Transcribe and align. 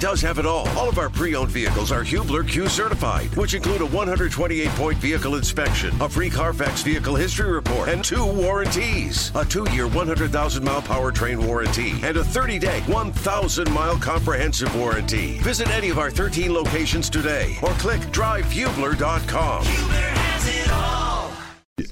does 0.00 0.20
have 0.22 0.38
it 0.38 0.46
all. 0.46 0.68
All 0.70 0.88
of 0.88 0.98
our 0.98 1.08
pre-owned 1.10 1.50
vehicles 1.50 1.92
are 1.92 2.02
Hubler 2.02 2.44
Q 2.44 2.68
certified, 2.68 3.34
which 3.36 3.54
include 3.54 3.82
a 3.82 3.86
128-point 3.86 4.98
vehicle 4.98 5.34
inspection, 5.36 5.94
a 6.00 6.08
free 6.08 6.30
Carfax 6.30 6.82
vehicle 6.82 7.14
history 7.16 7.50
report, 7.50 7.88
and 7.88 8.04
two 8.04 8.24
warranties: 8.24 9.32
a 9.34 9.44
two-year 9.44 9.88
100,000-mile 9.88 10.82
powertrain 10.82 11.44
warranty 11.44 11.92
and 12.02 12.16
a 12.16 12.22
30-day 12.22 12.80
1,000-mile 12.86 13.98
comprehensive 13.98 14.74
warranty. 14.76 15.38
Visit 15.38 15.68
any 15.70 15.90
of 15.90 15.98
our 15.98 16.10
13 16.10 16.52
locations 16.52 17.10
today, 17.10 17.56
or 17.62 17.70
click 17.72 18.00
drivehubler.com. 18.12 19.64
Hubler 19.64 19.94
has 19.94 20.48
it 20.48 20.70
all. 20.72 21.32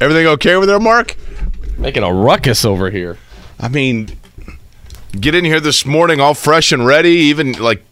Everything 0.01 0.27
okay 0.27 0.55
over 0.55 0.67
there, 0.67 0.81
Mark? 0.81 1.17
Making 1.79 2.03
a 2.03 2.13
ruckus 2.13 2.65
over 2.65 2.91
here. 2.91 3.19
I 3.61 3.69
mean, 3.69 4.09
get 5.13 5.35
in 5.35 5.45
here 5.45 5.61
this 5.61 5.87
morning 5.87 6.21
all 6.21 6.35
fresh 6.35 6.73
and 6.73 6.85
ready. 6.85 7.11
Even 7.11 7.53
like 7.53 7.85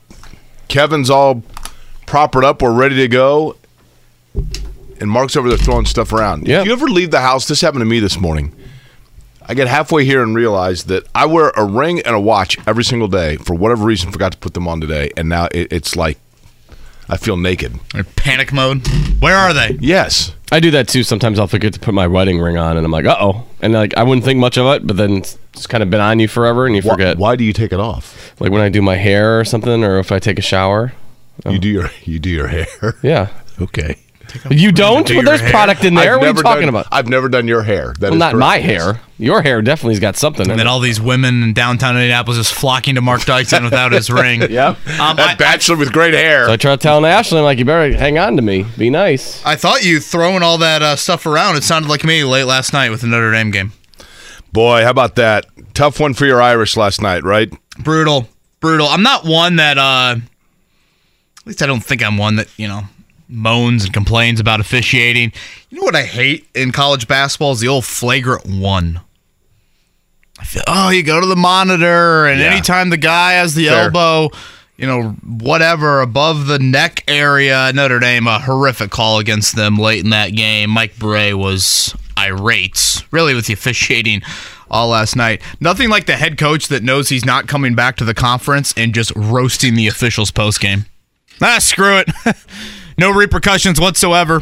Kevin's 0.69 1.11
all 1.11 1.43
propped 2.07 2.37
up. 2.37 2.63
We're 2.63 2.73
ready 2.73 2.97
to 2.97 3.09
go. 3.09 3.57
And 5.01 5.11
Mark's 5.11 5.37
over 5.37 5.49
there 5.49 5.59
throwing 5.59 5.87
stuff 5.87 6.13
around. 6.13 6.47
Yeah. 6.47 6.61
If 6.61 6.67
you 6.67 6.73
ever 6.73 6.87
leave 6.87 7.11
the 7.11 7.21
house, 7.21 7.49
this 7.49 7.61
happened 7.61 7.83
to 7.83 7.87
me 7.87 8.01
this 8.01 8.19
morning. 8.19 8.55
I 9.47 9.55
get 9.55 9.69
halfway 9.69 10.05
here 10.05 10.23
and 10.23 10.35
realize 10.35 10.85
that 10.85 11.07
I 11.15 11.27
wear 11.27 11.51
a 11.51 11.65
ring 11.65 12.01
and 12.01 12.17
a 12.17 12.21
watch 12.21 12.57
every 12.67 12.85
single 12.85 13.09
day. 13.09 13.37
For 13.37 13.55
whatever 13.55 13.85
reason, 13.85 14.11
forgot 14.11 14.33
to 14.33 14.39
put 14.39 14.55
them 14.55 14.67
on 14.67 14.81
today. 14.81 15.11
And 15.17 15.29
now 15.29 15.49
it, 15.53 15.71
it's 15.71 15.97
like 15.97 16.19
I 17.09 17.19
feel 17.19 17.37
naked. 17.37 17.79
Panic 18.17 18.53
mode. 18.53 18.87
Where 19.21 19.37
are 19.37 19.53
they? 19.53 19.77
Yes. 19.81 20.35
I 20.55 20.61
do 20.61 20.71
that 20.71 20.87
too. 20.87 21.03
Sometimes 21.03 21.41
I'll 21.41 21.49
forget 21.49 21.73
to 21.75 21.81
put 21.81 21.95
my 21.95 22.07
wedding 22.07 22.39
ring 22.39 22.57
on, 22.57 22.77
and 22.77 22.87
I'm 22.87 22.93
like, 22.93 23.07
uh 23.07 23.17
oh, 23.19 23.45
and 23.61 23.73
like 23.73 23.97
I 23.97 24.05
wouldn't 24.05 24.25
think 24.25 24.39
much 24.39 24.57
of 24.57 24.67
it, 24.67 24.87
but 24.87 24.97
then 24.97 25.17
it's 25.17 25.37
just 25.53 25.69
kind 25.69 25.83
of 25.83 25.91
been 25.91 26.01
on 26.01 26.21
you 26.21 26.29
forever, 26.29 26.65
and 26.65 26.77
you 26.77 26.83
Why, 26.83 26.95
forget. 26.95 27.19
why 27.19 27.35
do 27.35 27.43
you 27.43 27.53
take 27.53 27.73
it 27.73 27.81
off? 27.81 28.33
Like 28.41 28.53
when 28.53 28.61
I 28.61 28.69
do 28.69 28.81
my 28.81 28.95
hair 28.95 29.41
or 29.41 29.45
something, 29.45 29.83
or 29.83 29.99
if 29.99 30.13
I 30.13 30.21
take 30.21 30.39
a 30.39 30.43
shower. 30.43 30.93
You 31.45 31.59
do 31.59 31.69
your 31.69 31.91
you 32.05 32.21
do 32.21 32.31
your 32.31 32.47
hair. 32.47 32.95
Yeah, 33.03 33.31
Okay. 33.61 33.97
You 34.51 34.73
don't. 34.73 35.07
do 35.07 35.17
Well, 35.17 35.25
there's 35.25 35.41
hair? 35.41 35.51
product 35.51 35.85
in 35.85 35.95
there. 35.95 36.15
I've 36.15 36.19
what 36.21 36.25
are 36.25 36.29
you 36.29 36.33
never 36.35 36.43
talking 36.43 36.61
done- 36.63 36.69
about? 36.71 36.87
I've 36.93 37.09
never 37.09 37.29
done 37.29 37.47
your 37.49 37.63
hair. 37.63 37.95
That 38.01 38.11
well, 38.11 38.15
is 38.15 38.19
not 38.19 38.33
correct. 38.33 38.41
my 38.41 38.59
hair. 38.59 39.01
Your 39.19 39.43
hair 39.43 39.63
definitely's 39.63 40.01
got 40.01 40.17
something. 40.17 40.43
And 40.43 40.51
in 40.53 40.57
then 40.59 40.67
it. 40.67 40.71
all 40.71 40.81
these 40.81 41.01
women 41.01 41.43
in 41.43 41.53
downtown 41.53 41.97
Indianapolis 41.97 42.37
just 42.39 42.53
flocking 42.53 42.97
to 42.97 43.01
Mark 43.01 43.25
Dyson 43.25 43.63
without 43.65 43.93
his 43.93 44.11
ring. 44.11 44.41
Yep. 44.43 44.51
Um, 44.99 45.17
That 45.17 45.21
I, 45.21 45.35
bachelor 45.37 45.77
with 45.77 45.93
great 45.93 46.15
hair. 46.15 46.47
So 46.47 46.53
I 46.53 46.57
tried 46.57 46.81
telling 46.81 47.05
Ashley, 47.05 47.39
I'm 47.39 47.45
like, 47.45 47.59
you 47.59 47.65
better 47.65 47.97
hang 47.97 48.19
on 48.19 48.37
to 48.37 48.43
me. 48.43 48.65
Be 48.77 48.91
nice. 48.91 49.45
I 49.47 49.55
thought 49.57 49.85
you 49.85 50.01
throwing 50.01 50.43
all 50.43 50.59
that 50.59 50.83
uh, 50.83 50.97
stuff 50.97 51.27
around. 51.27 51.57
It 51.57 51.63
sounded 51.65 51.89
like 51.89 52.03
me 52.05 52.25
late 52.25 52.45
last 52.45 52.73
night 52.73 52.91
with 52.91 53.03
the 53.03 53.07
Notre 53.07 53.31
Dame 53.33 53.51
game. 53.51 53.73
Boy, 54.53 54.83
how 54.83 54.91
about 54.91 55.15
that? 55.17 55.47
Tough 55.75 55.99
one 56.01 56.15
for 56.15 56.27
your 56.27 56.41
Irish 56.43 56.77
last 56.77 57.01
night, 57.03 57.25
right? 57.25 57.53
Brutal, 57.79 58.29
brutal. 58.61 58.87
I'm 58.87 59.03
not 59.03 59.25
one 59.25 59.57
that. 59.57 59.79
uh 59.79 60.17
At 61.39 61.47
least 61.47 61.63
I 61.63 61.67
don't 61.67 61.83
think 61.85 62.03
I'm 62.05 62.17
one 62.19 62.37
that 62.37 62.49
you 62.59 62.69
know 62.69 62.83
moans 63.29 63.85
and 63.85 63.93
complains 63.95 64.41
about 64.41 64.61
officiating. 64.61 65.33
You 65.71 65.79
know 65.79 65.85
what 65.85 65.97
I 65.97 66.03
hate 66.05 66.47
in 66.55 66.73
college 66.73 67.09
basketball 67.09 67.53
is 67.53 67.61
the 67.61 67.69
old 67.69 67.85
flagrant 67.85 68.47
one. 68.47 69.01
I 70.39 70.45
feel, 70.45 70.63
oh, 70.67 70.91
you 70.91 71.03
go 71.03 71.21
to 71.21 71.27
the 71.27 71.37
monitor, 71.37 72.27
and 72.27 72.41
Yeah. 72.41 72.47
anytime 72.47 72.91
the 72.91 72.97
guy 72.97 73.35
has 73.35 73.55
the 73.55 73.67
Fair. 73.69 73.85
elbow, 73.85 74.31
you 74.77 74.87
know, 74.87 75.11
whatever 75.23 76.01
above 76.01 76.47
the 76.47 76.59
neck 76.59 77.05
area, 77.07 77.71
Notre 77.75 78.01
Dame 78.01 78.27
a 78.27 78.41
horrific 78.41 78.91
call 78.91 79.19
against 79.21 79.55
them 79.57 79.77
late 79.79 80.03
in 80.05 80.11
that 80.11 80.35
game. 80.35 80.71
Mike 80.71 80.99
Brey 80.99 81.33
was 81.35 81.95
irate, 82.19 83.03
really, 83.13 83.35
with 83.35 83.47
the 83.47 83.53
officiating 83.53 84.23
all 84.71 84.89
last 84.89 85.15
night. 85.15 85.41
Nothing 85.61 85.89
like 85.89 86.07
the 86.07 86.17
head 86.17 86.37
coach 86.37 86.67
that 86.69 86.83
knows 86.83 87.09
he's 87.09 87.25
not 87.25 87.47
coming 87.47 87.77
back 87.77 87.97
to 87.97 88.05
the 88.05 88.15
conference 88.15 88.75
and 88.77 88.93
just 88.93 89.13
roasting 89.15 89.77
the 89.77 89.87
officials 89.87 90.33
post 90.33 90.61
game. 90.61 90.87
Ah, 91.41 91.59
screw 91.61 91.99
it. 91.99 92.09
no 92.99 93.11
repercussions 93.13 93.81
whatsoever. 93.81 94.41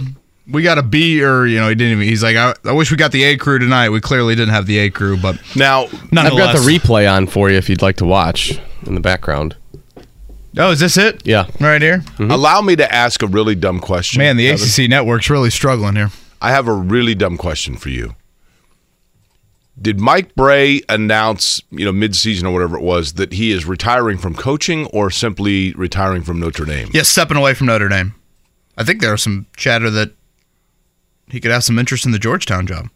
We 0.50 0.62
got 0.62 0.76
a 0.76 0.82
B, 0.82 1.22
or 1.22 1.46
you 1.46 1.60
know, 1.60 1.68
he 1.68 1.74
didn't 1.74 1.92
even. 1.92 2.08
He's 2.08 2.22
like, 2.22 2.36
I, 2.36 2.54
I 2.64 2.72
wish 2.72 2.90
we 2.90 2.96
got 2.96 3.12
the 3.12 3.22
A 3.24 3.36
crew 3.36 3.58
tonight. 3.58 3.90
We 3.90 4.00
clearly 4.00 4.34
didn't 4.34 4.52
have 4.54 4.66
the 4.66 4.78
A 4.78 4.90
crew, 4.90 5.16
but 5.16 5.40
Now, 5.54 5.84
I've 5.84 6.10
got 6.10 6.54
the 6.56 6.62
replay 6.66 7.10
on 7.10 7.26
for 7.28 7.48
you 7.48 7.56
if 7.58 7.68
you'd 7.68 7.82
like 7.82 7.96
to 7.96 8.04
watch 8.04 8.58
in 8.86 8.94
the 8.94 9.00
background. 9.00 9.56
oh, 10.58 10.72
is 10.72 10.80
this 10.80 10.96
it? 10.96 11.24
Yeah. 11.24 11.46
right 11.60 11.80
here. 11.80 11.98
Mm-hmm. 11.98 12.30
allow 12.32 12.60
me 12.60 12.74
to 12.76 12.92
ask 12.92 13.22
a 13.22 13.26
really 13.28 13.54
dumb 13.54 13.78
question. 13.78 14.18
Man, 14.18 14.36
the 14.36 14.48
Kevin. 14.48 14.66
ACC 14.84 14.90
network's 14.90 15.30
really 15.30 15.50
struggling 15.50 15.94
here. 15.94 16.10
I 16.40 16.50
have 16.50 16.66
a 16.66 16.72
really 16.72 17.14
dumb 17.14 17.36
question 17.36 17.76
for 17.76 17.88
you. 17.90 18.16
Did 19.80 20.00
Mike 20.00 20.34
Brey 20.34 20.82
announce, 20.88 21.62
you 21.70 21.84
know, 21.84 21.92
mid-season 21.92 22.46
or 22.46 22.52
whatever 22.52 22.76
it 22.76 22.82
was, 22.82 23.14
that 23.14 23.32
he 23.32 23.52
is 23.52 23.64
retiring 23.64 24.18
from 24.18 24.34
coaching 24.34 24.86
or 24.86 25.10
simply 25.10 25.72
retiring 25.74 26.22
from 26.22 26.38
Notre 26.40 26.64
Dame? 26.64 26.88
Yes, 26.92 27.08
stepping 27.08 27.36
away 27.36 27.54
from 27.54 27.68
Notre 27.68 27.88
Dame. 27.88 28.14
I 28.76 28.84
think 28.84 29.00
there 29.00 29.12
was 29.12 29.22
some 29.22 29.46
chatter 29.56 29.90
that 29.90 30.12
he 31.28 31.40
could 31.40 31.50
have 31.50 31.64
some 31.64 31.78
interest 31.78 32.06
in 32.06 32.12
the 32.12 32.18
Georgetown 32.18 32.66
job. 32.66 32.88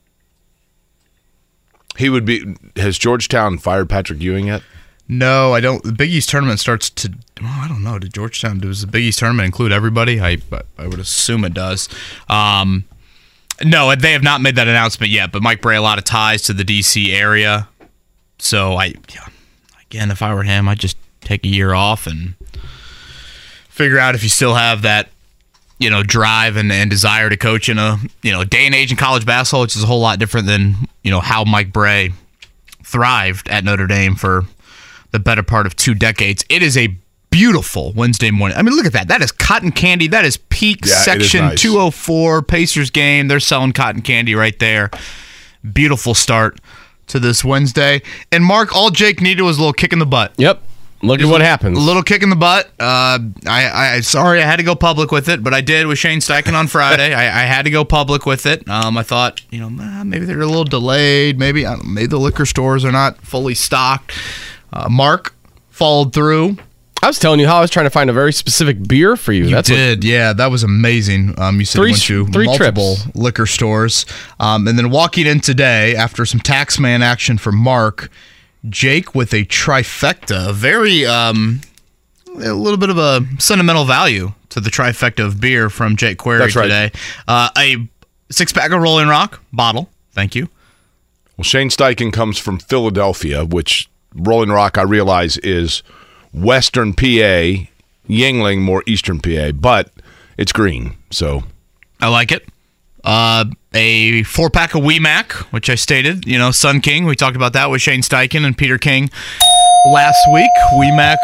He 1.97 2.09
would 2.09 2.25
be. 2.25 2.56
Has 2.76 2.98
Georgetown 2.98 3.59
fired 3.59 3.88
Patrick 3.88 4.20
Ewing 4.20 4.48
yet? 4.48 4.62
No, 5.09 5.54
I 5.54 5.60
don't. 5.60 5.82
The 5.82 5.92
Big 5.92 6.10
East 6.10 6.28
tournament 6.28 6.60
starts 6.60 6.91
to. 6.91 7.12
Well, 7.41 7.53
I 7.53 7.69
don't 7.69 7.82
know. 7.82 7.98
Did 7.98 8.12
Georgetown 8.12 8.59
does 8.59 8.81
the 8.82 8.86
Big 8.86 9.04
East 9.04 9.19
tournament 9.19 9.47
include 9.47 9.72
everybody? 9.72 10.20
I 10.20 10.38
I 10.78 10.86
would 10.86 10.98
assume 10.98 11.44
it 11.44 11.54
does. 11.54 11.88
Um, 12.28 12.84
no, 13.65 13.94
they 13.94 14.12
have 14.12 14.22
not 14.22 14.42
made 14.42 14.56
that 14.56 14.69
announcement 14.69 15.10
yet. 15.10 15.32
But 15.32 15.42
Mike 15.42 15.62
Brey, 15.62 15.76
a 15.76 15.82
lot 15.82 15.98
of 15.98 16.04
ties 16.04 16.42
to 16.42 16.53
the 16.53 16.65
DC 16.65 17.15
area. 17.15 17.69
So 18.38 18.75
I, 18.75 18.94
yeah, 19.15 19.28
again, 19.88 20.10
if 20.10 20.20
I 20.20 20.34
were 20.34 20.42
him, 20.42 20.69
I'd 20.69 20.78
just 20.78 20.97
take 21.22 21.44
a 21.44 21.48
year 21.48 21.72
off 21.72 22.06
and 22.06 22.34
figure 23.69 23.98
out 23.98 24.15
if 24.15 24.22
you 24.22 24.28
still 24.28 24.54
have 24.54 24.82
that, 24.82 25.09
you 25.78 25.91
know, 25.91 26.03
drive 26.03 26.56
and, 26.56 26.72
and 26.72 26.91
desire 26.91 27.28
to 27.28 27.37
coach 27.37 27.69
in 27.69 27.78
a 27.78 27.98
you 28.22 28.32
know 28.32 28.44
day 28.44 28.66
and 28.66 28.75
age 28.75 28.91
in 28.91 28.97
college 28.97 29.26
basketball, 29.26 29.62
which 29.62 29.76
is 29.76 29.82
a 29.82 29.87
whole 29.87 30.00
lot 30.00 30.19
different 30.19 30.47
than 30.47 30.75
you 31.03 31.10
know 31.10 31.20
how 31.20 31.44
Mike 31.44 31.72
Brey 31.72 32.12
thrived 32.82 33.48
at 33.48 33.64
Notre 33.64 33.86
Dame 33.86 34.15
for 34.15 34.44
the 35.10 35.19
better 35.19 35.42
part 35.42 35.66
of 35.66 35.76
two 35.76 35.94
decades. 35.94 36.44
It 36.48 36.62
is 36.62 36.76
a 36.76 36.97
beautiful 37.31 37.92
Wednesday 37.92 38.31
morning. 38.31 38.56
I 38.56 38.62
mean, 38.62 38.75
look 38.75 38.86
at 38.86 38.92
that. 38.94 39.09
That 39.09 39.20
is 39.20 39.32
cotton 39.32 39.72
candy. 39.72 40.09
That 40.09 40.25
is 40.25 40.36
peak 40.36 40.84
Yeah, 40.84 40.92
it 40.92 40.97
is 40.97 41.04
section 41.04 41.41
nice. 41.41 41.60
204 41.60 42.42
Pacers 42.42 42.91
game. 42.91 43.28
They're 43.28 43.41
selling 43.41 43.72
cotton 43.72 44.03
candy 44.03 44.34
right 44.34 44.59
there. 44.59 44.91
Beautiful 45.72 46.15
start 46.15 46.59
to 47.09 47.19
this 47.19 47.44
Wednesday. 47.44 48.03
And 48.32 48.44
Mark, 48.44 48.75
all 48.75 48.91
Jake 48.91 49.20
needed 49.20 49.42
was 49.42 49.59
a 49.59 49.60
little 49.60 49.72
kick 49.72 49.92
in 49.92 49.98
the 49.98 50.06
butt. 50.06 50.32
Yep. 50.38 50.62
Look 51.02 51.20
at 51.20 51.26
what 51.26 51.40
happens. 51.42 51.76
A 51.76 51.80
little 51.80 52.02
kick 52.02 52.22
in 52.22 52.30
the 52.30 52.36
butt. 52.36 52.66
Uh, 52.80 53.18
I, 53.46 53.70
I, 53.96 54.00
sorry, 54.00 54.40
I 54.42 54.46
had 54.46 54.56
to 54.56 54.62
go 54.62 54.74
public 54.74 55.12
with 55.12 55.28
it, 55.28 55.42
but 55.44 55.52
I 55.52 55.60
did 55.60 55.86
with 55.86 55.98
Shane 55.98 56.20
Steichen 56.20 56.54
on 56.54 56.66
Friday. 56.68 57.12
I, 57.14 57.42
I 57.42 57.44
had 57.44 57.62
to 57.66 57.70
go 57.70 57.84
public 57.84 58.24
with 58.26 58.46
it. 58.46 58.66
Um, 58.68 58.96
I 58.96 59.02
thought, 59.02 59.42
you 59.50 59.60
know, 59.60 59.68
maybe 60.04 60.24
they're 60.24 60.40
a 60.40 60.46
little 60.46 60.64
delayed. 60.64 61.38
Maybe, 61.38 61.66
I 61.66 61.76
don't 61.76 61.84
know, 61.86 61.90
maybe 61.92 62.06
the 62.06 62.18
liquor 62.18 62.46
stores 62.46 62.84
are 62.84 62.92
not 62.92 63.18
fully 63.22 63.54
stocked. 63.54 64.12
Uh, 64.72 64.88
Mark 64.90 65.34
followed 65.70 66.12
through. 66.14 66.56
I 67.02 67.08
was 67.08 67.18
telling 67.18 67.40
you 67.40 67.46
how 67.46 67.58
I 67.58 67.60
was 67.60 67.70
trying 67.70 67.84
to 67.86 67.90
find 67.90 68.08
a 68.08 68.12
very 68.14 68.32
specific 68.32 68.88
beer 68.88 69.16
for 69.16 69.32
you. 69.32 69.44
You 69.44 69.50
That's 69.50 69.68
what- 69.68 69.76
did, 69.76 70.02
yeah. 70.04 70.32
That 70.32 70.50
was 70.50 70.62
amazing. 70.62 71.38
Um, 71.38 71.58
you 71.60 71.66
said 71.66 71.78
Three 71.78 71.90
you 71.90 72.22
went 72.22 72.32
to 72.32 72.32
three 72.32 72.46
multiple 72.46 72.96
trips. 72.96 73.14
liquor 73.16 73.46
stores, 73.46 74.06
um, 74.40 74.66
and 74.66 74.78
then 74.78 74.90
walking 74.90 75.26
in 75.26 75.40
today 75.40 75.94
after 75.94 76.24
some 76.24 76.40
taxman 76.40 77.02
action 77.02 77.36
for 77.36 77.52
Mark, 77.52 78.10
Jake 78.69 79.15
with 79.15 79.32
a 79.32 79.44
trifecta, 79.44 80.50
a 80.50 80.53
very 80.53 81.06
um, 81.06 81.60
a 82.28 82.53
little 82.53 82.78
bit 82.78 82.91
of 82.91 82.99
a 82.99 83.25
sentimental 83.38 83.84
value 83.84 84.32
to 84.50 84.60
the 84.60 84.71
trifecta 84.71 85.25
of 85.25 85.41
beer 85.41 85.71
from 85.71 85.97
Jake 85.97 86.19
Query 86.19 86.41
right. 86.41 86.53
today. 86.53 86.93
Uh, 87.27 87.49
a 87.56 87.88
six 88.31 88.53
pack 88.53 88.71
of 88.71 88.81
Rolling 88.81 89.09
Rock 89.09 89.43
bottle. 89.53 89.91
Thank 90.12 90.34
you. 90.34 90.48
Well, 91.36 91.45
Shane 91.45 91.68
Steichen 91.68 92.13
comes 92.13 92.39
from 92.39 92.59
Philadelphia, 92.59 93.45
which 93.45 93.91
Rolling 94.15 94.51
Rock, 94.51 94.78
I 94.78 94.83
realize, 94.83 95.36
is 95.39 95.83
Western 96.33 96.95
PA, 96.95 97.66
Yuengling, 98.09 98.60
more 98.60 98.83
Eastern 98.86 99.21
PA, 99.21 99.53
but 99.53 99.91
it's 100.39 100.53
green. 100.53 100.97
So 101.10 101.45
I 102.01 102.09
like 102.09 102.33
it. 102.33 102.48
Uh, 103.06 103.44
a 103.72 104.24
four 104.24 104.50
pack 104.50 104.74
of 104.74 104.82
Wee 104.82 104.98
Mac, 104.98 105.32
which 105.53 105.70
I 105.70 105.76
stated, 105.76 106.26
you 106.26 106.38
know, 106.38 106.50
Sun 106.50 106.80
King. 106.80 107.04
We 107.04 107.14
talked 107.14 107.36
about 107.36 107.53
that 107.53 107.70
with 107.70 107.80
Shane 107.80 108.00
Steichen 108.03 108.44
and 108.44 108.58
Peter 108.58 108.78
King 108.78 109.10
last 109.92 110.18
week. 110.32 110.50
Wee 110.76 110.91
Mac, 110.91 111.18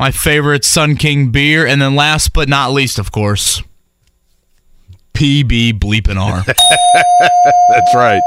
my 0.00 0.10
favorite 0.10 0.64
Sun 0.64 0.96
King 0.96 1.30
beer. 1.30 1.64
And 1.64 1.80
then 1.80 1.94
last 1.94 2.32
but 2.32 2.48
not 2.48 2.72
least, 2.72 2.98
of 2.98 3.12
course, 3.12 3.62
PB 5.14 5.78
Bleepin' 5.78 6.20
R. 6.20 6.42
that's 7.68 7.94
right. 7.94 8.22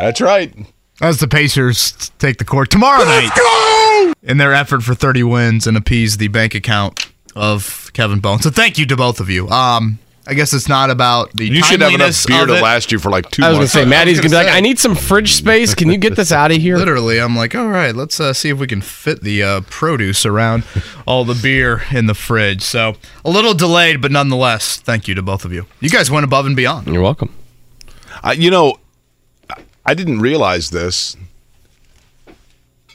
That's 0.00 0.20
right. 0.20 0.52
As 1.00 1.20
the 1.20 1.28
Pacers 1.28 2.10
take 2.18 2.38
the 2.38 2.44
court 2.44 2.70
tomorrow 2.70 3.04
night 3.04 4.14
in 4.24 4.38
their 4.38 4.52
effort 4.52 4.82
for 4.82 4.94
30 4.94 5.22
wins 5.22 5.66
and 5.68 5.76
appease 5.76 6.16
the 6.16 6.28
bank 6.28 6.54
account 6.54 7.12
of 7.36 7.90
Kevin 7.92 8.18
Bowen's. 8.18 8.42
So 8.42 8.50
thank 8.50 8.78
you 8.78 8.86
to 8.86 8.96
both 8.96 9.20
of 9.20 9.28
you. 9.30 9.48
Um, 9.50 9.98
I 10.26 10.34
guess 10.34 10.54
it's 10.54 10.68
not 10.68 10.90
about 10.90 11.32
the. 11.32 11.46
You 11.46 11.62
should 11.62 11.82
have 11.82 11.92
enough 11.92 12.26
beer 12.26 12.46
to 12.46 12.54
last 12.54 12.90
you 12.90 12.98
for 12.98 13.10
like 13.10 13.30
two 13.30 13.42
I 13.44 13.50
was 13.50 13.58
gonna 13.58 13.68
say, 13.68 13.84
Maddie's 13.84 14.20
gonna 14.20 14.30
gonna 14.30 14.44
be 14.44 14.46
like. 14.50 14.56
I 14.56 14.60
need 14.60 14.78
some 14.78 14.94
fridge 14.94 15.34
space. 15.34 15.74
Can 15.74 15.90
you 15.90 15.98
get 15.98 16.16
this 16.16 16.32
out 16.32 16.50
of 16.50 16.56
here? 16.56 16.76
Literally, 16.78 17.20
I'm 17.20 17.36
like, 17.36 17.54
all 17.54 17.68
right, 17.68 17.94
let's 17.94 18.18
uh, 18.20 18.32
see 18.32 18.48
if 18.48 18.58
we 18.58 18.66
can 18.66 18.80
fit 18.80 19.22
the 19.22 19.42
uh, 19.42 19.60
produce 19.62 20.24
around 20.24 20.64
all 21.06 21.24
the 21.24 21.38
beer 21.40 21.82
in 21.90 22.06
the 22.06 22.14
fridge. 22.14 22.62
So 22.62 22.96
a 23.24 23.30
little 23.30 23.52
delayed, 23.52 24.00
but 24.00 24.10
nonetheless, 24.10 24.78
thank 24.78 25.08
you 25.08 25.14
to 25.14 25.22
both 25.22 25.44
of 25.44 25.52
you. 25.52 25.66
You 25.80 25.90
guys 25.90 26.10
went 26.10 26.24
above 26.24 26.46
and 26.46 26.56
beyond. 26.56 26.86
You're 26.86 27.02
welcome. 27.02 27.34
I, 28.22 28.32
you 28.32 28.50
know, 28.50 28.78
I 29.84 29.92
didn't 29.92 30.20
realize 30.20 30.70
this. 30.70 31.16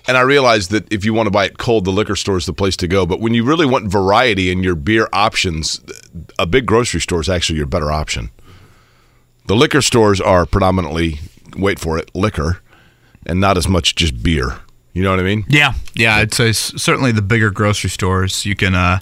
And 0.10 0.18
I 0.18 0.22
realized 0.22 0.72
that 0.72 0.92
if 0.92 1.06
you 1.06 1.14
want 1.14 1.28
to 1.28 1.32
buy 1.32 1.46
it 1.46 1.60
cold, 1.60 1.86
the 1.86 1.92
liquor 1.92 2.16
store 2.16 2.36
is 2.36 2.48
the 2.48 2.54
place 2.54 2.76
to 2.78 2.88
go. 2.88 3.06
But 3.06 3.20
when 3.20 3.36
you 3.36 3.44
really 3.44 3.68
want 3.68 3.92
variety 3.92 4.50
in 4.50 4.64
your 4.64 4.74
beer 4.74 5.08
options, 5.14 5.82
a 6.40 6.48
big 6.48 6.66
grocery 6.66 7.00
store 7.00 7.22
is 7.22 7.30
actually 7.30 7.58
your 7.58 7.68
better 7.68 7.92
option. 7.92 8.32
The 9.46 9.56
liquor 9.56 9.84
stores 9.84 10.20
are 10.20 10.48
predominantly, 10.48 11.20
wait 11.56 11.78
for 11.78 12.00
it, 12.00 12.10
liquor, 12.16 12.60
and 13.28 13.40
not 13.40 13.56
as 13.56 13.68
much 13.68 13.94
just 13.94 14.24
beer. 14.24 14.58
You 14.94 15.04
know 15.04 15.12
what 15.12 15.20
I 15.20 15.24
mean? 15.24 15.46
Yeah, 15.48 15.74
yeah, 15.94 16.16
I'd 16.16 16.34
say 16.34 16.54
certainly 16.54 17.12
the 17.12 17.22
bigger 17.22 17.52
grocery 17.52 17.92
stores 17.92 18.48
you 18.48 18.56
can 18.56 18.74
uh, 18.74 19.02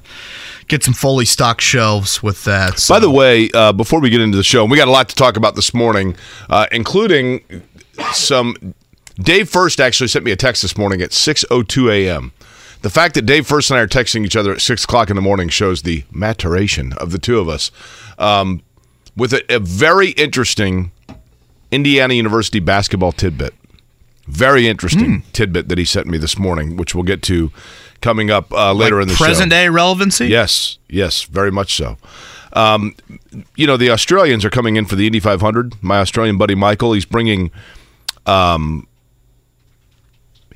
get 0.67 0.83
some 0.83 0.93
fully 0.93 1.23
stocked 1.23 1.61
shelves 1.61 2.21
with 2.21 2.43
that. 2.43 2.79
So. 2.79 2.93
By 2.93 2.99
the 2.99 3.09
way, 3.09 3.49
uh, 3.53 3.71
before 3.71 4.01
we 4.01 4.09
get 4.09 4.19
into 4.19 4.35
the 4.35 4.43
show, 4.43 4.65
we 4.65 4.75
got 4.75 4.89
a 4.89 4.91
lot 4.91 5.07
to 5.07 5.15
talk 5.15 5.37
about 5.37 5.55
this 5.55 5.73
morning, 5.73 6.17
uh, 6.49 6.67
including 6.73 7.63
some. 8.11 8.75
Dave 9.19 9.49
First 9.49 9.79
actually 9.79 10.07
sent 10.07 10.25
me 10.25 10.31
a 10.31 10.35
text 10.35 10.61
this 10.61 10.77
morning 10.77 11.01
at 11.01 11.11
6:02 11.11 11.91
a.m. 11.91 12.31
The 12.81 12.89
fact 12.89 13.15
that 13.15 13.23
Dave 13.25 13.47
First 13.47 13.71
and 13.71 13.79
I 13.79 13.81
are 13.81 13.87
texting 13.87 14.23
each 14.25 14.35
other 14.35 14.53
at 14.53 14.61
six 14.61 14.83
o'clock 14.83 15.09
in 15.09 15.15
the 15.15 15.21
morning 15.21 15.49
shows 15.49 15.81
the 15.81 16.03
maturation 16.11 16.93
of 16.93 17.11
the 17.11 17.17
two 17.17 17.39
of 17.39 17.49
us. 17.49 17.71
Um, 18.19 18.61
with 19.15 19.33
a, 19.33 19.43
a 19.55 19.59
very 19.59 20.09
interesting 20.11 20.91
Indiana 21.71 22.13
University 22.13 22.59
basketball 22.59 23.11
tidbit. 23.11 23.53
Very 24.27 24.67
interesting 24.67 25.23
tidbit 25.33 25.69
that 25.69 25.77
he 25.77 25.85
sent 25.85 26.05
me 26.07 26.17
this 26.17 26.37
morning, 26.37 26.77
which 26.77 26.93
we'll 26.93 27.03
get 27.03 27.23
to 27.23 27.51
coming 28.01 28.29
up 28.29 28.51
uh, 28.53 28.73
later 28.73 28.97
Like 28.97 29.03
in 29.03 29.07
the 29.09 29.15
show. 29.15 29.25
present 29.25 29.49
day 29.49 29.69
relevancy. 29.69 30.27
Yes, 30.27 30.77
yes, 30.89 31.23
very 31.23 31.51
much 31.51 31.75
so. 31.75 31.97
Um, 32.53 32.95
you 33.55 33.65
know, 33.67 33.77
the 33.77 33.89
Australians 33.89 34.45
are 34.45 34.49
coming 34.49 34.75
in 34.75 34.85
for 34.85 34.95
the 34.95 35.07
Indy 35.07 35.19
500. 35.19 35.81
My 35.81 35.99
Australian 35.99 36.37
buddy 36.37 36.55
Michael, 36.55 36.93
he's 36.93 37.05
bringing, 37.05 37.51
um, 38.25 38.86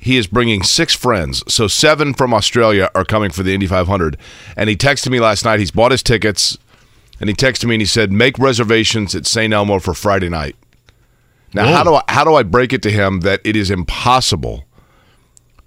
he 0.02 0.16
is 0.16 0.26
bringing 0.26 0.64
six 0.64 0.94
friends. 0.94 1.44
So 1.46 1.68
seven 1.68 2.12
from 2.12 2.34
Australia 2.34 2.90
are 2.92 3.04
coming 3.04 3.30
for 3.30 3.44
the 3.44 3.54
Indy 3.54 3.68
500. 3.68 4.16
And 4.56 4.68
he 4.68 4.74
texted 4.76 5.10
me 5.10 5.20
last 5.20 5.44
night. 5.44 5.60
He's 5.60 5.70
bought 5.70 5.92
his 5.92 6.02
tickets, 6.02 6.58
and 7.20 7.28
he 7.30 7.36
texted 7.36 7.66
me 7.66 7.76
and 7.76 7.82
he 7.82 7.86
said, 7.86 8.10
"Make 8.10 8.36
reservations 8.38 9.14
at 9.14 9.26
St. 9.26 9.52
Elmo 9.52 9.78
for 9.78 9.94
Friday 9.94 10.28
night." 10.28 10.56
Now, 11.54 11.66
how 11.72 11.84
do 11.84 11.94
I 11.94 12.02
how 12.08 12.24
do 12.24 12.34
I 12.34 12.42
break 12.42 12.72
it 12.72 12.82
to 12.82 12.90
him 12.90 13.20
that 13.20 13.40
it 13.44 13.54
is 13.56 13.70
impossible 13.70 14.64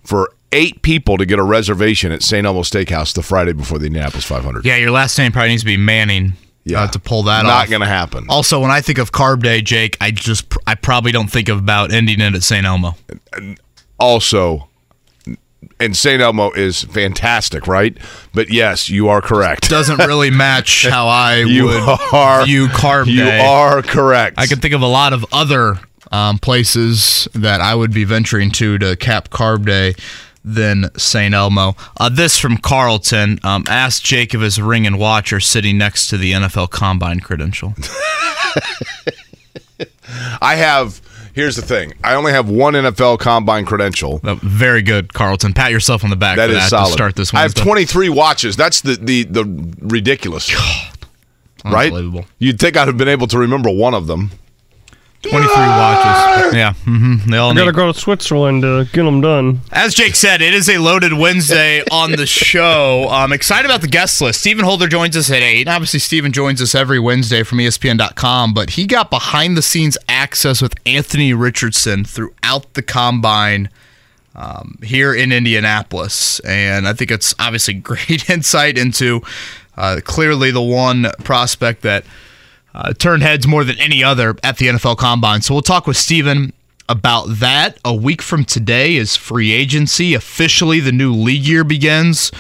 for 0.04 0.32
eight 0.52 0.82
people 0.82 1.18
to 1.18 1.26
get 1.26 1.40
a 1.40 1.44
reservation 1.44 2.12
at 2.12 2.22
St. 2.24 2.46
Elmo 2.46 2.62
Steakhouse 2.62 3.14
the 3.14 3.22
Friday 3.24 3.54
before 3.54 3.80
the 3.80 3.86
Indianapolis 3.88 4.26
500? 4.26 4.66
Yeah, 4.66 4.76
your 4.78 4.92
last 4.92 5.18
name 5.18 5.32
probably 5.32 5.50
needs 5.50 5.62
to 5.62 5.68
be 5.68 5.78
Manning. 5.78 6.34
Yeah. 6.68 6.82
uh, 6.82 6.88
to 6.88 6.98
pull 7.00 7.22
that 7.24 7.44
Not 7.44 7.66
off. 7.66 7.70
gonna 7.70 7.86
happen. 7.86 8.26
Also, 8.28 8.60
when 8.60 8.72
I 8.72 8.82
think 8.82 8.98
of 8.98 9.12
Carb 9.12 9.44
Day, 9.44 9.62
Jake, 9.62 9.96
I 10.02 10.10
just 10.10 10.52
I 10.66 10.74
probably 10.74 11.12
don't 11.12 11.28
think 11.28 11.48
about 11.48 11.94
ending 11.94 12.20
it 12.20 12.34
at 12.34 12.42
St. 12.42 12.66
Elmo. 12.66 12.96
Also, 13.98 14.68
and 15.80 15.96
St. 15.96 16.22
Elmo 16.22 16.52
is 16.52 16.84
fantastic, 16.84 17.68
right? 17.68 17.98
But 18.34 18.50
yes, 18.50 18.90
you 18.90 19.10
are 19.10 19.22
correct. 19.22 19.70
Doesn't 19.70 19.98
really 20.00 20.30
match 20.30 20.86
how 20.90 21.08
I 21.08 21.38
You 21.40 21.66
would 21.66 22.00
are 22.14 22.46
view 22.46 22.68
Carb 22.68 23.08
You 23.08 23.24
Day. 23.24 23.40
are 23.46 23.82
correct. 23.82 24.38
I 24.40 24.46
can 24.48 24.60
think 24.60 24.74
of 24.74 24.82
a 24.82 24.88
lot 24.88 25.14
of 25.14 25.26
other 25.32 25.80
um, 26.12 26.38
places 26.40 27.28
that 27.34 27.62
I 27.62 27.74
would 27.76 27.92
be 27.94 28.04
venturing 28.04 28.52
to 28.52 28.78
to 28.78 28.96
cap 28.96 29.30
Carb 29.30 29.66
Day 29.66 29.96
than 30.48 30.92
St. 30.96 31.34
Elmo. 31.34 31.76
Uh, 31.98 32.08
this 32.10 32.38
from 32.38 32.58
Carlton. 32.58 33.40
Um, 33.44 33.64
ask 33.68 34.04
Jake 34.04 34.34
if 34.36 34.42
his 34.42 34.62
ring 34.62 34.86
and 34.86 35.00
watch 35.00 35.34
are 35.34 35.40
sitting 35.40 35.78
next 35.78 36.08
to 36.10 36.18
the 36.18 36.34
NFL 36.34 36.70
Combine 36.70 37.20
credential. 37.20 37.74
I 40.42 40.56
have. 40.56 41.02
Here's 41.36 41.58
the 41.58 41.62
thing. 41.62 41.94
I 42.04 42.16
only 42.16 42.32
have 42.32 42.50
one 42.50 42.74
NFL 42.76 43.20
Combine 43.20 43.66
credential. 43.66 44.22
Uh, 44.24 44.36
very 44.36 44.82
good, 44.82 45.14
Carlton. 45.14 45.54
Pat 45.54 45.70
yourself 45.72 46.04
on 46.06 46.10
the 46.10 46.16
back 46.16 46.38
That 46.38 46.48
for 46.50 46.56
is 46.56 46.58
that 46.64 46.70
solid. 46.70 46.88
to 46.88 46.94
start 46.94 47.16
this 47.18 47.34
I 47.34 47.42
have 47.42 47.54
23 47.54 48.08
watches. 48.10 48.56
That's 48.56 48.80
the 48.82 48.96
the 48.96 49.24
the 49.24 49.44
ridiculous. 49.82 50.54
right? 51.66 51.88
Unbelievable. 51.88 52.26
You'd 52.40 52.58
think 52.60 52.78
I'd 52.78 52.88
have 52.88 52.98
been 52.98 53.10
able 53.10 53.28
to 53.28 53.38
remember 53.38 53.70
one 53.70 53.94
of 53.94 54.08
them. 54.08 54.32
23 55.30 55.56
watches. 55.56 56.54
Yeah, 56.56 56.74
mm-hmm. 56.86 57.30
they 57.30 57.38
all 57.38 57.52
I 57.52 57.56
gotta 57.56 57.72
go 57.72 57.92
to 57.92 57.98
Switzerland 57.98 58.62
to 58.64 58.86
get 58.86 59.04
them 59.04 59.22
done. 59.22 59.62
As 59.72 59.94
Jake 59.94 60.16
said, 60.16 60.42
it 60.42 60.54
is 60.54 60.70
a 60.70 60.78
loaded 60.78 61.14
Wednesday 61.14 61.84
on 61.92 62.12
the 62.12 62.26
show. 62.26 63.08
I'm 63.10 63.32
excited 63.32 63.66
about 63.66 63.82
the 63.82 63.88
guest 63.88 64.22
list. 64.22 64.40
Stephen 64.40 64.66
Holder 64.66 64.88
joins 64.88 65.18
us 65.18 65.30
at 65.32 65.42
8. 65.42 65.62
And 65.62 65.70
obviously, 65.70 66.00
Stephen 66.00 66.32
joins 66.32 66.62
us 66.62 66.76
every 66.76 67.00
Wednesday 67.00 67.44
from 67.44 67.58
ESPN.com, 67.58 68.54
but 68.54 68.72
he 68.72 68.86
got 68.86 69.10
behind 69.10 69.58
the 69.58 69.62
scenes 69.62 69.98
access 70.08 70.62
with 70.62 70.76
Anthony 70.86 71.34
Richardson 71.34 72.06
throughout 72.06 72.74
the 72.74 72.82
combine 72.82 73.70
um, 74.36 74.78
here 74.84 75.14
in 75.14 75.32
Indianapolis. 75.32 76.40
And 76.42 76.88
I 76.88 76.94
think 76.94 77.12
it's 77.12 77.34
obviously 77.40 77.74
great 77.76 78.30
insight 78.30 78.78
into 78.78 79.22
uh, 79.78 80.00
clearly 80.04 80.52
the 80.52 80.62
one 80.62 81.08
prospect 81.24 81.82
that 81.82 82.06
uh, 82.76 82.94
turned 82.94 83.24
heads 83.24 83.48
more 83.48 83.64
than 83.64 83.80
any 83.80 84.04
other 84.04 84.36
at 84.44 84.58
the 84.58 84.68
NFL 84.68 84.98
Combine. 84.98 85.42
So 85.42 85.54
we'll 85.54 85.62
talk 85.62 85.88
with 85.88 85.96
Stephen 85.96 86.52
about 86.90 87.26
that. 87.40 87.80
A 87.86 87.96
week 87.96 88.22
from 88.22 88.44
today 88.44 88.98
is 88.98 89.16
free 89.16 89.54
agency. 89.54 90.14
Officially, 90.14 90.82
the 90.82 90.92
new 90.92 91.14
league 91.14 91.46
year 91.46 91.64
begins. 91.64 92.32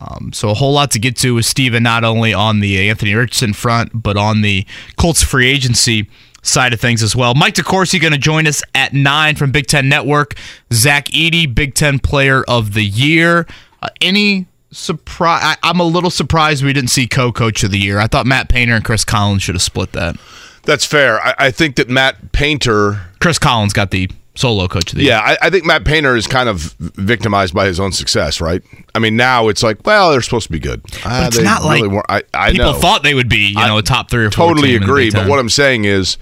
Um, 0.00 0.32
so 0.32 0.50
a 0.50 0.54
whole 0.54 0.72
lot 0.72 0.92
to 0.92 1.00
get 1.00 1.16
to 1.18 1.34
with 1.34 1.46
Stephen, 1.46 1.82
not 1.82 2.04
only 2.04 2.32
on 2.32 2.60
the 2.60 2.88
Anthony 2.88 3.14
Richardson 3.14 3.52
front, 3.52 3.90
but 3.92 4.16
on 4.16 4.40
the 4.42 4.64
Colts 4.96 5.22
free 5.22 5.48
agency 5.50 6.08
side 6.42 6.72
of 6.72 6.80
things 6.80 7.02
as 7.02 7.14
well. 7.14 7.34
Mike 7.34 7.54
DeCourcy 7.54 8.00
going 8.00 8.12
to 8.12 8.18
join 8.18 8.46
us 8.46 8.62
at 8.74 8.92
9 8.92 9.34
from 9.34 9.50
Big 9.50 9.66
Ten 9.66 9.88
Network. 9.88 10.34
Zach 10.72 11.06
Edey, 11.06 11.52
Big 11.52 11.74
Ten 11.74 11.98
Player 11.98 12.44
of 12.44 12.74
the 12.74 12.84
Year. 12.84 13.46
Uh, 13.80 13.88
any 14.00 14.46
surprise? 14.72 15.56
I'm 15.62 15.80
a 15.80 15.84
little 15.84 16.10
surprised 16.10 16.64
we 16.64 16.72
didn't 16.72 16.90
see 16.90 17.06
co-coach 17.06 17.62
of 17.62 17.70
the 17.70 17.78
year. 17.78 17.98
I 17.98 18.06
thought 18.06 18.26
Matt 18.26 18.48
Painter 18.48 18.74
and 18.74 18.84
Chris 18.84 19.04
Collins 19.04 19.42
should 19.42 19.54
have 19.54 19.62
split 19.62 19.92
that. 19.92 20.16
That's 20.64 20.84
fair. 20.84 21.20
I, 21.20 21.34
I 21.38 21.50
think 21.50 21.76
that 21.76 21.88
Matt 21.88 22.32
Painter. 22.32 23.00
Chris 23.20 23.38
Collins 23.38 23.72
got 23.72 23.90
the 23.90 24.10
solo 24.34 24.66
coach 24.68 24.92
of 24.92 24.96
the 24.96 25.04
year. 25.04 25.12
Yeah, 25.12 25.20
I, 25.20 25.36
I 25.42 25.50
think 25.50 25.64
Matt 25.64 25.84
Painter 25.84 26.16
is 26.16 26.26
kind 26.26 26.48
of 26.48 26.74
victimized 26.78 27.52
by 27.54 27.66
his 27.66 27.78
own 27.78 27.92
success, 27.92 28.40
right? 28.40 28.62
I 28.94 28.98
mean, 28.98 29.16
now 29.16 29.48
it's 29.48 29.62
like, 29.62 29.84
well, 29.84 30.10
they're 30.10 30.22
supposed 30.22 30.46
to 30.46 30.52
be 30.52 30.58
good. 30.60 30.82
Ah, 31.04 31.26
it's 31.26 31.40
not 31.40 31.64
like 31.64 31.82
weren't. 31.82 32.06
I, 32.08 32.22
I 32.32 32.52
People 32.52 32.72
know. 32.72 32.78
thought 32.78 33.02
they 33.02 33.14
would 33.14 33.28
be, 33.28 33.48
you 33.48 33.66
know, 33.66 33.78
a 33.78 33.82
top 33.82 34.10
three 34.10 34.24
or 34.24 34.30
four. 34.30 34.48
totally 34.48 34.74
agree. 34.74 35.10
But 35.10 35.28
what 35.28 35.38
I'm 35.38 35.48
saying 35.50 35.84
is, 35.84 36.16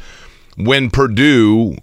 when 0.56 0.90
Purdue 0.90 1.76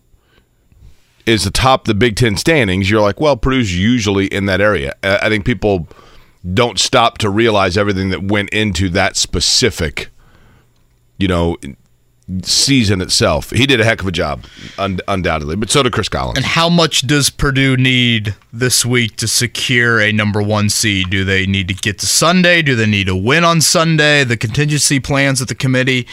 is 1.25 1.46
atop 1.46 1.86
the 1.86 1.94
Big 1.94 2.15
Ten 2.15 2.38
standings, 2.38 2.89
you're 2.89 3.01
like, 3.01 3.20
well, 3.20 3.38
Purdue's 3.38 3.77
usually 3.77 4.27
in 4.27 4.46
that 4.48 4.62
area. 4.62 4.96
Uh, 5.03 5.20
I 5.22 5.30
think 5.30 5.46
people 5.46 5.88
don't 6.54 6.80
stop 6.80 7.18
to 7.20 7.30
realize 7.30 7.77
everything 7.77 8.10
that 8.10 8.24
went 8.24 8.50
into 8.50 8.89
that 8.89 9.16
specific, 9.16 10.10
you 11.18 11.27
know, 11.27 11.58
season 12.44 13.01
itself. 13.01 13.51
He 13.51 13.66
did 13.66 13.80
a 13.80 13.86
heck 13.86 14.01
of 14.01 14.08
a 14.08 14.12
job, 14.12 14.46
un- 14.77 15.00
undoubtedly. 15.08 15.56
But 15.56 15.70
so 15.70 15.84
did 15.84 15.94
Chris 15.94 16.10
Collins. 16.10 16.38
And 16.38 16.46
how 16.46 16.70
much 16.70 17.01
does 17.08 17.30
Purdue 17.30 17.77
need 17.77 18.36
this 18.51 18.86
week 18.86 19.16
to 19.18 19.27
secure 19.27 20.00
a 20.00 20.12
number 20.12 20.42
one 20.42 20.70
seed? 20.70 21.10
Do 21.10 21.24
they 21.24 21.46
need 21.46 21.68
to 21.70 21.74
get 21.74 22.00
to 22.00 22.06
Sunday? 22.06 22.62
Do 22.62 22.75
they 22.75 22.86
need 22.86 23.08
to 23.08 23.16
win 23.16 23.44
on 23.44 23.62
Sunday? 23.62 24.24
The 24.24 24.38
contingency 24.38 25.00
plans 25.00 25.42
at 25.42 25.48
the 25.48 25.56
committee 25.56 26.08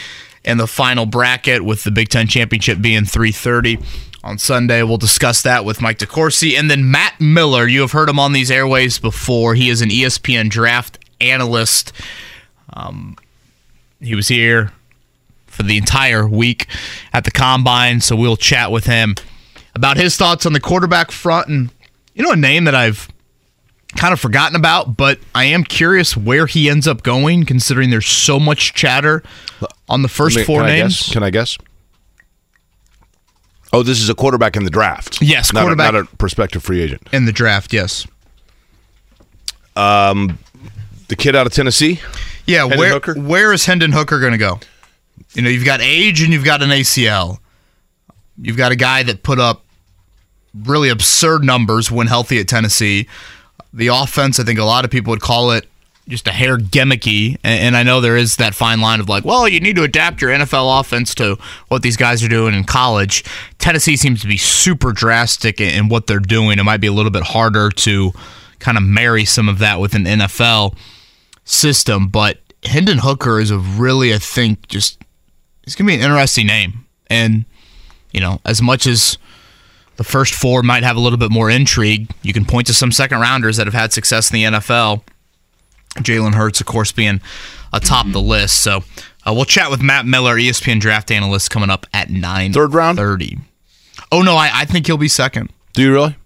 and 0.44 0.60
the 0.60 0.66
final 0.66 1.06
bracket 1.06 1.64
with 1.64 1.84
the 1.84 1.90
Big 1.90 2.10
Ten 2.10 2.26
championship 2.28 2.80
being 2.80 3.04
330 3.04 3.78
on 4.24 4.38
Sunday. 4.38 4.82
We'll 4.82 4.96
discuss 4.96 5.42
that 5.42 5.64
with 5.64 5.80
Mike 5.80 5.98
DeCourcy. 5.98 6.58
And 6.58 6.70
then 6.70 6.90
Matt 6.90 7.20
Miller, 7.20 7.68
you 7.68 7.82
have 7.82 7.92
heard 7.92 8.08
him 8.08 8.18
on 8.18 8.32
these 8.32 8.50
airwaves 8.50 9.00
before. 9.00 9.54
He 9.54 9.68
is 9.68 9.82
an 9.82 9.90
ESPN 9.90 10.48
draft 10.48 10.98
analyst. 11.20 11.92
Um, 12.72 13.16
he 14.00 14.14
was 14.14 14.28
here 14.28 14.72
for 15.46 15.62
the 15.62 15.76
entire 15.76 16.26
week 16.26 16.66
at 17.12 17.24
the 17.24 17.30
combine. 17.30 18.00
So 18.00 18.16
we'll 18.16 18.36
chat 18.36 18.72
with 18.72 18.86
him 18.86 19.14
about 19.74 19.98
his 19.98 20.16
thoughts 20.16 20.46
on 20.46 20.54
the 20.54 20.60
quarterback 20.60 21.10
front 21.10 21.48
and 21.48 21.70
you 22.14 22.22
know 22.22 22.32
a 22.32 22.36
name 22.36 22.64
that 22.64 22.74
I've 22.74 23.08
kind 23.96 24.12
of 24.12 24.18
forgotten 24.20 24.56
about, 24.56 24.96
but 24.96 25.18
I 25.34 25.44
am 25.44 25.62
curious 25.64 26.16
where 26.16 26.46
he 26.46 26.68
ends 26.68 26.88
up 26.88 27.02
going, 27.02 27.44
considering 27.44 27.90
there's 27.90 28.06
so 28.06 28.40
much 28.40 28.74
chatter 28.74 29.22
on 29.88 30.02
the 30.02 30.08
first 30.08 30.36
I 30.36 30.40
mean, 30.40 30.46
four 30.46 30.60
can 30.60 30.70
I 30.70 30.78
names. 30.78 31.02
guess? 31.02 31.12
Can 31.12 31.22
I 31.22 31.30
guess? 31.30 31.58
Oh, 33.74 33.82
this 33.82 34.00
is 34.00 34.08
a 34.08 34.14
quarterback 34.14 34.56
in 34.56 34.64
the 34.64 34.70
draft. 34.70 35.20
Yes, 35.20 35.52
not 35.52 35.70
a- 35.70 35.76
not 35.76 35.94
a 35.94 36.04
prospective 36.18 36.62
free 36.62 36.80
agent. 36.80 37.08
In 37.12 37.24
the 37.26 37.32
draft, 37.32 37.72
yes. 37.72 38.06
Um, 39.76 40.38
The 41.08 41.16
kid 41.16 41.36
out 41.36 41.46
of 41.46 41.52
Tennessee. 41.52 42.00
Yeah, 42.46 42.60
Hendon 42.60 42.78
where 42.78 42.90
Hooker? 42.92 43.14
where 43.14 43.52
is 43.52 43.66
Hendon 43.66 43.92
Hooker 43.92 44.20
going 44.20 44.32
to 44.32 44.38
go? 44.38 44.60
You 45.34 45.42
know, 45.42 45.48
you've 45.50 45.64
got 45.64 45.80
age 45.80 46.22
and 46.22 46.32
you've 46.32 46.44
got 46.44 46.62
an 46.62 46.70
ACL. 46.70 47.38
You've 48.40 48.56
got 48.56 48.72
a 48.72 48.76
guy 48.76 49.02
that 49.02 49.22
put 49.22 49.38
up 49.38 49.64
really 50.54 50.88
absurd 50.88 51.44
numbers 51.44 51.90
when 51.90 52.06
healthy 52.06 52.38
at 52.38 52.48
Tennessee. 52.48 53.08
The 53.72 53.88
offense, 53.88 54.38
I 54.38 54.44
think 54.44 54.58
a 54.58 54.64
lot 54.64 54.84
of 54.84 54.90
people 54.90 55.10
would 55.10 55.20
call 55.20 55.50
it 55.52 55.66
just 56.08 56.28
a 56.28 56.32
hair 56.32 56.58
gimmicky. 56.58 57.38
And, 57.42 57.76
I 57.76 57.82
know 57.82 58.00
there 58.00 58.16
is 58.16 58.36
that 58.36 58.54
fine 58.54 58.80
line 58.80 59.00
of 59.00 59.08
like, 59.08 59.24
well, 59.24 59.48
you 59.48 59.60
need 59.60 59.76
to 59.76 59.82
adapt 59.82 60.20
your 60.20 60.30
NFL 60.30 60.80
offense 60.80 61.14
to 61.16 61.36
what 61.68 61.82
these 61.82 61.96
guys 61.96 62.22
are 62.22 62.28
doing 62.28 62.54
in 62.54 62.64
college. 62.64 63.24
Tennessee 63.58 63.96
seems 63.96 64.20
to 64.20 64.26
be 64.26 64.36
super 64.36 64.92
drastic 64.92 65.60
in, 65.60 65.88
what 65.88 66.06
they're 66.06 66.18
doing. 66.18 66.58
It 66.58 66.64
might 66.64 66.80
be 66.80 66.86
a 66.86 66.92
little 66.92 67.10
bit 67.10 67.22
harder 67.22 67.70
to 67.70 68.12
kind 68.58 68.76
of 68.76 68.84
marry 68.84 69.24
some 69.24 69.48
of 69.48 69.58
that 69.58 69.80
with 69.80 69.94
an 69.94 70.04
NFL 70.04 70.76
system. 71.44 72.08
But 72.08 72.38
Hendon 72.64 72.98
Hooker 72.98 73.40
is 73.40 73.50
a 73.50 73.58
really, 73.58 74.14
I 74.14 74.18
think, 74.18 74.68
just 74.68 75.00
he's 75.64 75.74
gonna 75.74 75.88
be 75.88 75.94
an 75.94 76.00
interesting 76.00 76.46
name. 76.46 76.86
And 77.08 77.44
you 78.12 78.20
know, 78.20 78.40
as 78.44 78.62
much 78.62 78.86
as 78.86 79.18
the 79.96 80.04
first 80.04 80.34
four 80.34 80.62
might 80.62 80.82
have 80.82 80.96
a 80.96 81.00
little 81.00 81.18
bit 81.18 81.30
more 81.30 81.50
intrigue, 81.50 82.10
you 82.22 82.32
can 82.32 82.44
point 82.44 82.66
to 82.68 82.74
some 82.74 82.92
second 82.92 83.20
rounders 83.20 83.56
that 83.56 83.66
have 83.66 83.74
had 83.74 83.92
success 83.92 84.30
in 84.30 84.34
the 84.34 84.44
NFL. 84.58 85.02
Jalen 85.98 86.34
Hurts, 86.34 86.60
of 86.60 86.66
course, 86.66 86.92
being 86.92 87.20
atop 87.72 88.06
the 88.10 88.20
list. 88.20 88.60
So 88.62 88.78
uh, 89.26 89.32
we'll 89.34 89.44
chat 89.44 89.70
with 89.70 89.82
Matt 89.82 90.06
Miller, 90.06 90.36
ESPN 90.36 90.80
draft 90.80 91.10
analyst, 91.10 91.50
coming 91.50 91.70
up 91.70 91.86
at 91.92 92.10
nine 92.10 92.52
Third 92.52 92.74
round? 92.74 92.98
thirty. 92.98 93.38
Oh 94.12 94.22
no, 94.22 94.36
I, 94.36 94.50
I 94.52 94.64
think 94.64 94.86
he'll 94.86 94.96
be 94.96 95.08
second. 95.08 95.50
Do 95.72 95.82
you 95.82 95.92
really? 95.92 96.16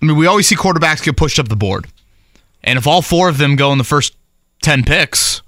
I 0.00 0.04
mean, 0.06 0.16
we 0.16 0.26
always 0.26 0.46
see 0.46 0.56
quarterbacks 0.56 1.02
get 1.02 1.16
pushed 1.16 1.38
up 1.38 1.48
the 1.48 1.56
board. 1.56 1.86
And 2.62 2.78
if 2.78 2.86
all 2.86 3.00
four 3.02 3.28
of 3.28 3.38
them 3.38 3.56
go 3.56 3.72
in 3.72 3.78
the 3.78 3.84
first 3.84 4.14
10 4.62 4.84
picks, 4.84 5.40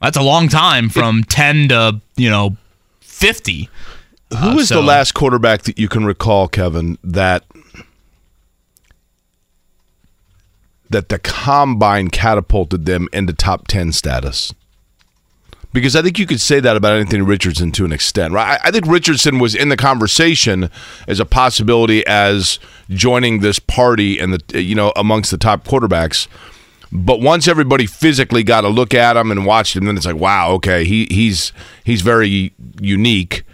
that's 0.00 0.16
a 0.16 0.22
long 0.22 0.48
time 0.48 0.88
from 0.88 1.24
10 1.24 1.68
to, 1.68 2.00
you 2.16 2.30
know, 2.30 2.56
50. 3.00 3.68
Who 4.38 4.58
is 4.58 4.68
so- 4.68 4.76
the 4.76 4.82
last 4.82 5.12
quarterback 5.12 5.62
that 5.62 5.78
you 5.78 5.88
can 5.88 6.04
recall, 6.06 6.48
Kevin, 6.48 6.96
that 7.04 7.44
that 10.92 11.08
the 11.08 11.18
combine 11.18 12.08
catapulted 12.08 12.86
them 12.86 13.08
into 13.12 13.32
top 13.32 13.68
ten 13.68 13.92
status? 13.92 14.52
Because 15.72 15.96
I 15.96 16.02
think 16.02 16.18
you 16.18 16.26
could 16.26 16.40
say 16.40 16.60
that 16.60 16.76
about 16.76 16.98
Anthony 16.98 17.22
Richardson 17.22 17.72
to 17.72 17.84
an 17.86 17.92
extent, 17.92 18.34
right? 18.34 18.60
I 18.62 18.68
I 18.68 18.70
think 18.70 18.86
Richardson 18.86 19.38
was 19.38 19.54
in 19.54 19.70
the 19.70 19.76
conversation 19.76 20.70
as 21.08 21.18
a 21.18 21.24
possibility 21.24 22.06
as 22.06 22.58
joining 22.90 23.40
this 23.40 23.58
party 23.58 24.18
and 24.18 24.34
the 24.34 24.62
you 24.62 24.74
know 24.74 24.92
amongst 24.96 25.30
the 25.30 25.38
top 25.38 25.64
quarterbacks. 25.64 26.28
But 26.94 27.20
once 27.20 27.48
everybody 27.48 27.86
physically 27.86 28.42
got 28.42 28.64
a 28.64 28.68
look 28.68 28.92
at 28.92 29.16
him 29.16 29.30
and 29.30 29.46
watched 29.46 29.74
him, 29.74 29.86
then 29.86 29.96
it's 29.96 30.04
like, 30.04 30.16
wow, 30.16 30.50
okay, 30.52 30.84
he 30.84 31.06
he's 31.10 31.54
he's 31.84 32.02
very 32.02 32.52
unique, 32.78 33.44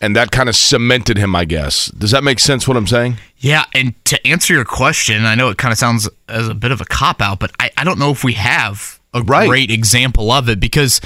and 0.00 0.14
that 0.14 0.30
kind 0.30 0.48
of 0.48 0.54
cemented 0.54 1.18
him, 1.18 1.34
I 1.34 1.44
guess. 1.44 1.86
Does 1.86 2.12
that 2.12 2.22
make 2.22 2.38
sense? 2.38 2.68
What 2.68 2.76
I'm 2.76 2.86
saying? 2.86 3.16
Yeah, 3.40 3.64
and 3.72 3.94
to 4.06 4.26
answer 4.26 4.52
your 4.52 4.64
question, 4.64 5.24
I 5.24 5.34
know 5.36 5.48
it 5.48 5.58
kind 5.58 5.70
of 5.72 5.78
sounds 5.78 6.08
as 6.28 6.48
a 6.48 6.54
bit 6.54 6.72
of 6.72 6.80
a 6.80 6.84
cop 6.84 7.22
out, 7.22 7.38
but 7.38 7.52
I, 7.60 7.70
I 7.76 7.84
don't 7.84 7.98
know 7.98 8.10
if 8.10 8.24
we 8.24 8.32
have 8.34 8.98
a 9.14 9.22
Right. 9.22 9.48
great 9.48 9.70
example 9.70 10.30
of 10.32 10.48
it 10.48 10.58
because 10.58 11.00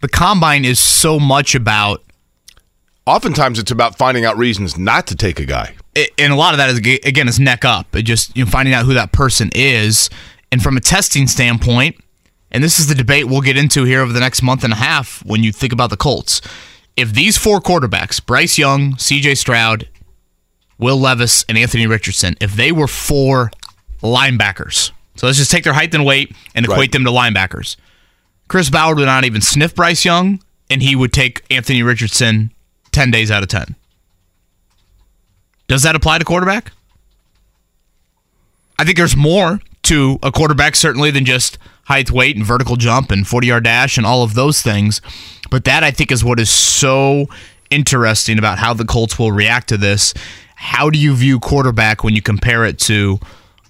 the 0.00 0.08
combine 0.08 0.64
is 0.64 0.78
so 0.78 1.18
much 1.18 1.54
about 1.54 2.02
Oftentimes, 3.06 3.58
it's 3.58 3.70
about 3.70 3.96
finding 3.96 4.26
out 4.26 4.36
reasons 4.36 4.76
not 4.76 5.06
to 5.06 5.16
take 5.16 5.40
a 5.40 5.46
guy. 5.46 5.74
it- 5.94 6.10
and 6.18 6.30
a 6.30 6.36
lot 6.36 6.52
of 6.52 6.58
that 6.58 6.68
is 6.68 6.76
again 6.78 7.26
is 7.26 7.40
neck 7.40 7.64
up. 7.64 7.96
It 7.96 8.02
just 8.02 8.36
you 8.36 8.44
know, 8.44 8.50
finding 8.50 8.74
out 8.74 8.84
who 8.84 8.92
that 8.94 9.12
person 9.12 9.50
is, 9.54 10.10
and 10.52 10.62
from 10.62 10.76
a 10.76 10.80
testing 10.80 11.26
standpoint, 11.26 11.96
and 12.52 12.62
this 12.62 12.78
is 12.78 12.86
the 12.86 12.94
debate 12.94 13.26
we'll 13.28 13.40
get 13.40 13.56
into 13.56 13.84
here 13.84 14.02
over 14.02 14.12
the 14.12 14.20
next 14.20 14.42
month 14.42 14.62
and 14.62 14.74
a 14.74 14.76
half. 14.76 15.24
When 15.24 15.42
you 15.42 15.52
think 15.52 15.72
about 15.72 15.88
the 15.88 15.96
Colts, 15.96 16.42
if 16.96 17.14
these 17.14 17.38
four 17.38 17.60
quarterbacks, 17.60 18.24
Bryce 18.24 18.58
Young, 18.58 18.96
C.J. 18.98 19.34
Stroud, 19.36 19.88
Will 20.78 20.96
Levis, 20.98 21.44
and 21.48 21.58
Anthony 21.58 21.86
Richardson, 21.86 22.36
if 22.40 22.54
they 22.54 22.70
were 22.72 22.86
four 22.86 23.50
linebackers, 24.02 24.92
so 25.16 25.26
let's 25.26 25.38
just 25.38 25.50
take 25.50 25.64
their 25.64 25.72
height 25.72 25.92
and 25.94 26.04
weight 26.04 26.34
and 26.54 26.64
equate 26.64 26.78
Right. 26.78 26.92
them 26.92 27.04
to 27.04 27.10
linebackers. 27.10 27.76
Chris 28.46 28.70
Ballard 28.70 28.98
would 28.98 29.06
not 29.06 29.24
even 29.24 29.40
sniff 29.40 29.74
Bryce 29.74 30.04
Young, 30.04 30.40
and 30.70 30.82
he 30.82 30.94
would 30.94 31.12
take 31.12 31.42
Anthony 31.50 31.82
Richardson 31.82 32.52
ten 32.92 33.10
days 33.10 33.30
out 33.30 33.42
of 33.42 33.48
ten. 33.48 33.74
Does 35.66 35.82
that 35.82 35.94
apply 35.96 36.18
to 36.18 36.24
quarterback? 36.24 36.72
I 38.78 38.84
think 38.84 38.96
there's 38.96 39.16
more 39.16 39.60
to 39.84 40.18
a 40.22 40.30
quarterback 40.30 40.76
certainly 40.76 41.10
than 41.10 41.24
just 41.24 41.58
height, 41.84 42.10
weight, 42.10 42.36
and 42.36 42.44
vertical 42.44 42.76
jump 42.76 43.10
and 43.10 43.26
40 43.26 43.46
yard 43.48 43.64
dash 43.64 43.96
and 43.96 44.06
all 44.06 44.22
of 44.22 44.34
those 44.34 44.62
things. 44.62 45.00
But 45.50 45.64
that 45.64 45.82
I 45.82 45.90
think 45.90 46.12
is 46.12 46.22
what 46.24 46.38
is 46.38 46.50
so 46.50 47.26
interesting 47.70 48.38
about 48.38 48.58
how 48.58 48.72
the 48.74 48.84
Colts 48.84 49.18
will 49.18 49.32
react 49.32 49.68
to 49.70 49.76
this. 49.76 50.14
How 50.60 50.90
do 50.90 50.98
you 50.98 51.14
view 51.14 51.38
quarterback 51.38 52.02
when 52.02 52.16
you 52.16 52.20
compare 52.20 52.64
it 52.64 52.80
to 52.80 53.20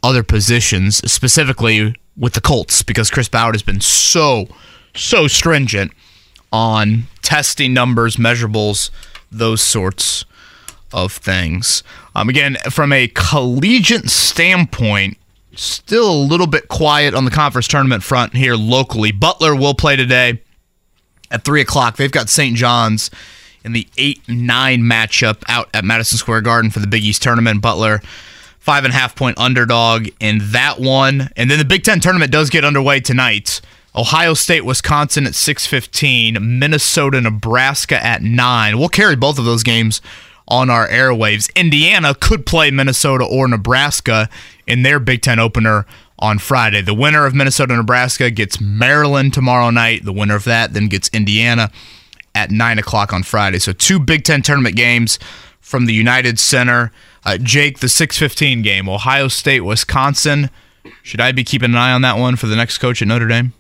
other 0.03 0.23
positions, 0.23 0.97
specifically 1.11 1.95
with 2.17 2.33
the 2.33 2.41
Colts? 2.41 2.83
Because 2.83 3.11
Chris 3.11 3.29
Ballard 3.29 3.55
has 3.55 3.63
been 3.63 3.83
so, 3.83 4.49
so 4.95 5.29
stringent 5.29 5.93
on 6.51 7.05
testing 7.21 7.75
numbers, 7.75 8.17
measurables, 8.17 8.89
those 9.31 9.61
sorts 9.61 10.25
of 10.91 11.13
things. 11.13 11.83
Um, 12.15 12.31
again, 12.31 12.57
from 12.71 12.91
a 12.95 13.09
collegiate 13.09 14.09
standpoint, 14.09 15.19
still 15.55 16.11
a 16.11 16.25
little 16.25 16.47
bit 16.47 16.69
quiet 16.69 17.13
on 17.13 17.27
the 17.27 17.31
conference 17.31 17.69
tournament 17.69 18.03
front 18.03 18.35
here 18.35 18.57
locally. 18.57 19.13
Butler 19.13 19.55
will 19.55 19.75
play 19.75 19.95
today 19.97 20.41
at 21.31 21.45
3 21.45 21.61
o'clock. 21.61 21.97
They've 21.99 22.11
got 22.11 22.31
St. 22.31 22.57
John's 22.57 23.11
in 23.65 23.73
the 23.73 23.87
8 23.97 24.29
9 24.29 24.81
matchup 24.81 25.43
out 25.49 25.69
at 25.75 25.85
Madison 25.85 26.19
Square 26.19 26.43
Garden 26.43 26.71
for 26.71 26.81
the 26.81 26.87
Big 26.87 27.05
East 27.05 27.23
tournament. 27.23 27.61
Butler, 27.61 28.01
five 28.59 28.85
and 28.85 28.93
a 28.93 28.97
half 28.97 29.17
point 29.17 29.39
underdog 29.39 30.09
in 30.21 30.41
that 30.53 30.79
one. 30.79 31.31
And 31.37 31.51
then 31.51 31.59
the 31.59 31.65
Big 31.65 31.85
Ten 31.85 32.01
tournament 32.01 32.31
does 32.31 32.51
get 32.51 32.65
underway 32.65 33.01
tonight. 33.01 33.61
Ohio 33.97 34.35
State, 34.35 34.65
Wisconsin 34.65 35.27
at 35.27 35.35
6:15, 35.35 36.59
Minnesota, 36.59 37.21
Nebraska 37.21 38.05
at 38.05 38.23
9. 38.23 38.79
We'll 38.79 38.89
carry 38.89 39.17
both 39.17 39.39
of 39.39 39.45
those 39.45 39.63
games 39.63 40.01
on 40.47 40.71
our 40.71 40.89
airwaves. 40.89 41.55
Indiana 41.55 42.15
could 42.15 42.47
play 42.47 42.71
Minnesota 42.71 43.25
or 43.25 43.49
Nebraska 43.49 44.29
in 44.67 44.83
their 44.83 44.99
Big 44.99 45.23
Ten 45.23 45.39
opener 45.39 45.87
on 46.19 46.39
Friday. 46.39 46.83
The 46.83 46.95
winner 46.95 47.27
of 47.27 47.35
Minnesota 47.35 47.77
Nebraska 47.77 48.31
gets 48.31 48.61
Maryland 48.61 49.35
tomorrow 49.35 49.71
night. 49.71 50.05
The 50.05 50.13
winner 50.13 50.35
of 50.35 50.45
that 50.45 50.75
then 50.75 50.89
gets 50.89 51.09
Indiana 51.13 51.71
at 52.35 52.51
9 52.51 52.79
o'clock 52.79 53.13
on 53.13 53.23
Friday. 53.23 53.59
So 53.59 53.73
two 53.73 53.99
Big 53.99 54.25
Ten 54.25 54.43
tournament 54.43 54.77
games 54.77 55.19
from 55.61 55.87
the 55.87 55.93
United 55.93 56.39
Center. 56.39 56.93
Uh, 57.25 57.37
Jake, 57.37 57.81
the 57.81 57.89
615 57.89 58.63
game, 58.63 58.89
Ohio 58.89 59.29
State, 59.29 59.61
Wisconsin. 59.61 60.51
Should 61.03 61.21
I 61.21 61.33
be 61.33 61.45
keeping 61.45 61.71
an 61.71 61.77
eye 61.77 61.93
on 61.93 62.03
that 62.03 62.19
one 62.19 62.37
for 62.37 62.47
the 62.47 62.57
next 62.57 62.79
coach 62.79 63.03
at 63.03 63.09
Notre 63.09 63.29
Dame? 63.29 63.53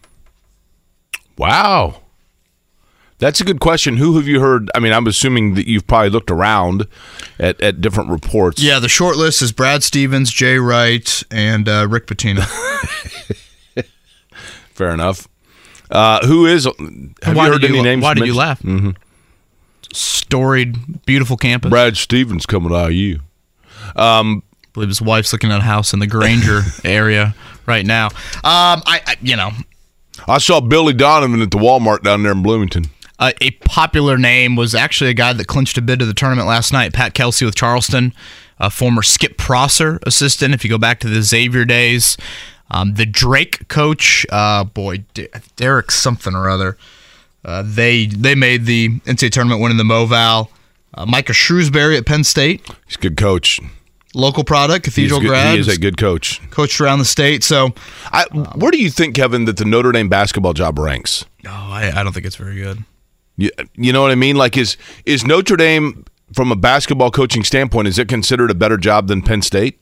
Wow. 1.37 2.03
That's 3.19 3.41
a 3.41 3.45
good 3.45 3.59
question. 3.59 3.97
Who 3.97 4.17
have 4.17 4.29
you 4.29 4.41
heard? 4.41 4.71
I 4.75 4.81
mean, 4.81 4.93
I'm 4.93 5.07
assuming 5.07 5.55
that 5.55 5.67
you've 5.67 5.87
probably 5.87 6.11
looked 6.11 6.31
around 6.31 6.87
at, 7.39 7.61
at 7.61 7.81
different 7.81 8.11
reports. 8.11 8.63
Yeah, 8.63 8.79
the 8.79 8.89
short 8.89 9.17
list 9.17 9.43
is 9.43 9.51
Brad 9.51 9.83
Stevens, 9.83 10.31
Jay 10.31 10.59
Wright, 10.59 11.23
and 11.31 11.69
uh, 11.69 11.89
Rick 11.91 12.07
Pitino. 12.07 12.45
Fair 14.71 14.91
enough. 14.91 15.27
Uh, 15.91 16.27
who 16.27 16.47
is? 16.47 16.65
Have 16.65 17.37
why 17.37 17.47
you 17.47 17.53
heard 17.53 17.61
did 17.63 17.71
any 17.71 17.79
you, 17.79 17.85
names? 17.85 18.03
Why 18.03 18.15
did 18.15 18.27
you 18.27 18.35
laugh? 18.35 18.61
Mm-hmm. 18.63 18.91
Storied, 19.93 21.05
beautiful 21.07 21.37
campus. 21.37 21.71
Brad 21.71 21.97
Stevens 21.97 22.47
coming 22.47 22.71
to 22.71 22.93
IU. 22.93 23.21
I 23.97 24.41
believe 24.75 24.89
his 24.89 25.03
wife's 25.03 25.33
looking 25.33 25.51
at 25.51 25.61
a 25.61 25.65
house 25.65 25.93
in 25.93 25.99
the 25.99 26.07
Granger 26.07 26.61
area 26.85 27.35
right 27.67 27.87
now. 27.87 28.07
Um, 28.07 28.83
I, 28.87 29.01
I 29.07 29.17
you 29.23 29.37
know, 29.37 29.51
I 30.27 30.39
saw 30.39 30.61
Billy 30.61 30.93
Donovan 30.93 31.41
at 31.41 31.51
the 31.51 31.59
Walmart 31.59 32.03
down 32.03 32.23
there 32.23 32.33
in 32.33 32.43
Bloomington. 32.43 32.85
Uh, 33.19 33.33
a 33.41 33.51
popular 33.51 34.17
name 34.17 34.55
was 34.55 34.75
actually 34.75 35.11
a 35.11 35.15
guy 35.15 35.33
that 35.33 35.47
clinched 35.47 35.77
a 35.77 35.83
bid 35.83 35.99
to 35.99 36.07
the 36.07 36.15
tournament 36.15 36.47
last 36.47 36.73
night, 36.73 36.93
Pat 36.93 37.15
Kelsey 37.15 37.45
with 37.45 37.57
Charleston, 37.57 38.15
a 38.61 38.71
former 38.71 39.03
Skip 39.03 39.37
Prosser 39.37 39.99
assistant. 40.05 40.55
If 40.55 40.63
you 40.65 40.71
go 40.71 40.79
back 40.79 41.01
to 41.01 41.09
the 41.09 41.23
Xavier 41.23 41.65
days, 41.65 42.17
um, 42.71 42.95
the 42.95 43.07
Drake 43.07 43.69
coach, 43.69 44.27
uh, 44.31 44.65
boy, 44.65 45.05
D- 45.15 45.29
Derek 45.57 45.91
something 45.91 46.35
or 46.35 46.49
other. 46.49 46.77
Uh, 47.45 47.63
they 47.65 48.07
they 48.07 48.35
made 48.35 48.67
the 48.67 48.91
NCAA 49.01 49.31
tournament 49.31 49.61
winning 49.63 49.79
the 49.79 49.85
Moval. 49.85 50.49
Uh, 50.95 51.07
Micah 51.07 51.33
Shrewsberry 51.33 51.97
at 51.99 52.07
Penn 52.07 52.25
State, 52.25 52.67
He's 52.87 52.97
a 52.97 53.01
good 53.01 53.17
coach. 53.17 53.61
local 54.15 54.43
product, 54.43 54.85
Cathedral 54.85 55.21
good- 55.21 55.29
grad, 55.29 55.55
He 55.55 55.61
is 55.61 55.69
a 55.69 55.79
good 55.79 55.97
coach. 55.97 56.41
coached 56.51 56.81
around 56.81 56.99
the 56.99 57.05
state. 57.05 57.45
So, 57.45 57.75
I, 58.11 58.25
where 58.57 58.71
do 58.71 58.79
you 58.83 58.91
think, 58.91 59.15
Kevin, 59.15 59.45
that 59.45 59.59
the 59.59 59.65
Notre 59.67 59.93
Dame 59.93 60.09
basketball 60.09 60.55
job 60.55 60.79
ranks? 60.79 61.25
oh, 61.47 61.51
I, 61.51 61.93
I 61.95 62.03
don't 62.03 62.13
think 62.13 62.27
it's 62.27 62.37
very 62.37 62.57
good. 62.57 62.85
You, 63.37 63.51
you 63.77 63.93
know 63.93 64.03
what 64.03 64.11
I 64.11 64.15
mean? 64.17 64.35
Like, 64.37 64.57
is 64.57 64.77
is 65.07 65.25
Notre 65.25 65.57
Dame 65.57 66.05
from 66.35 66.51
a 66.51 66.57
basketball 66.57 67.11
coaching 67.13 67.45
standpoint? 67.45 67.87
Is 67.87 67.99
it 67.99 68.09
considered 68.09 68.51
a 68.51 68.55
better 68.55 68.77
job 68.77 69.07
than 69.09 69.23
Penn 69.23 69.43
State? 69.43 69.79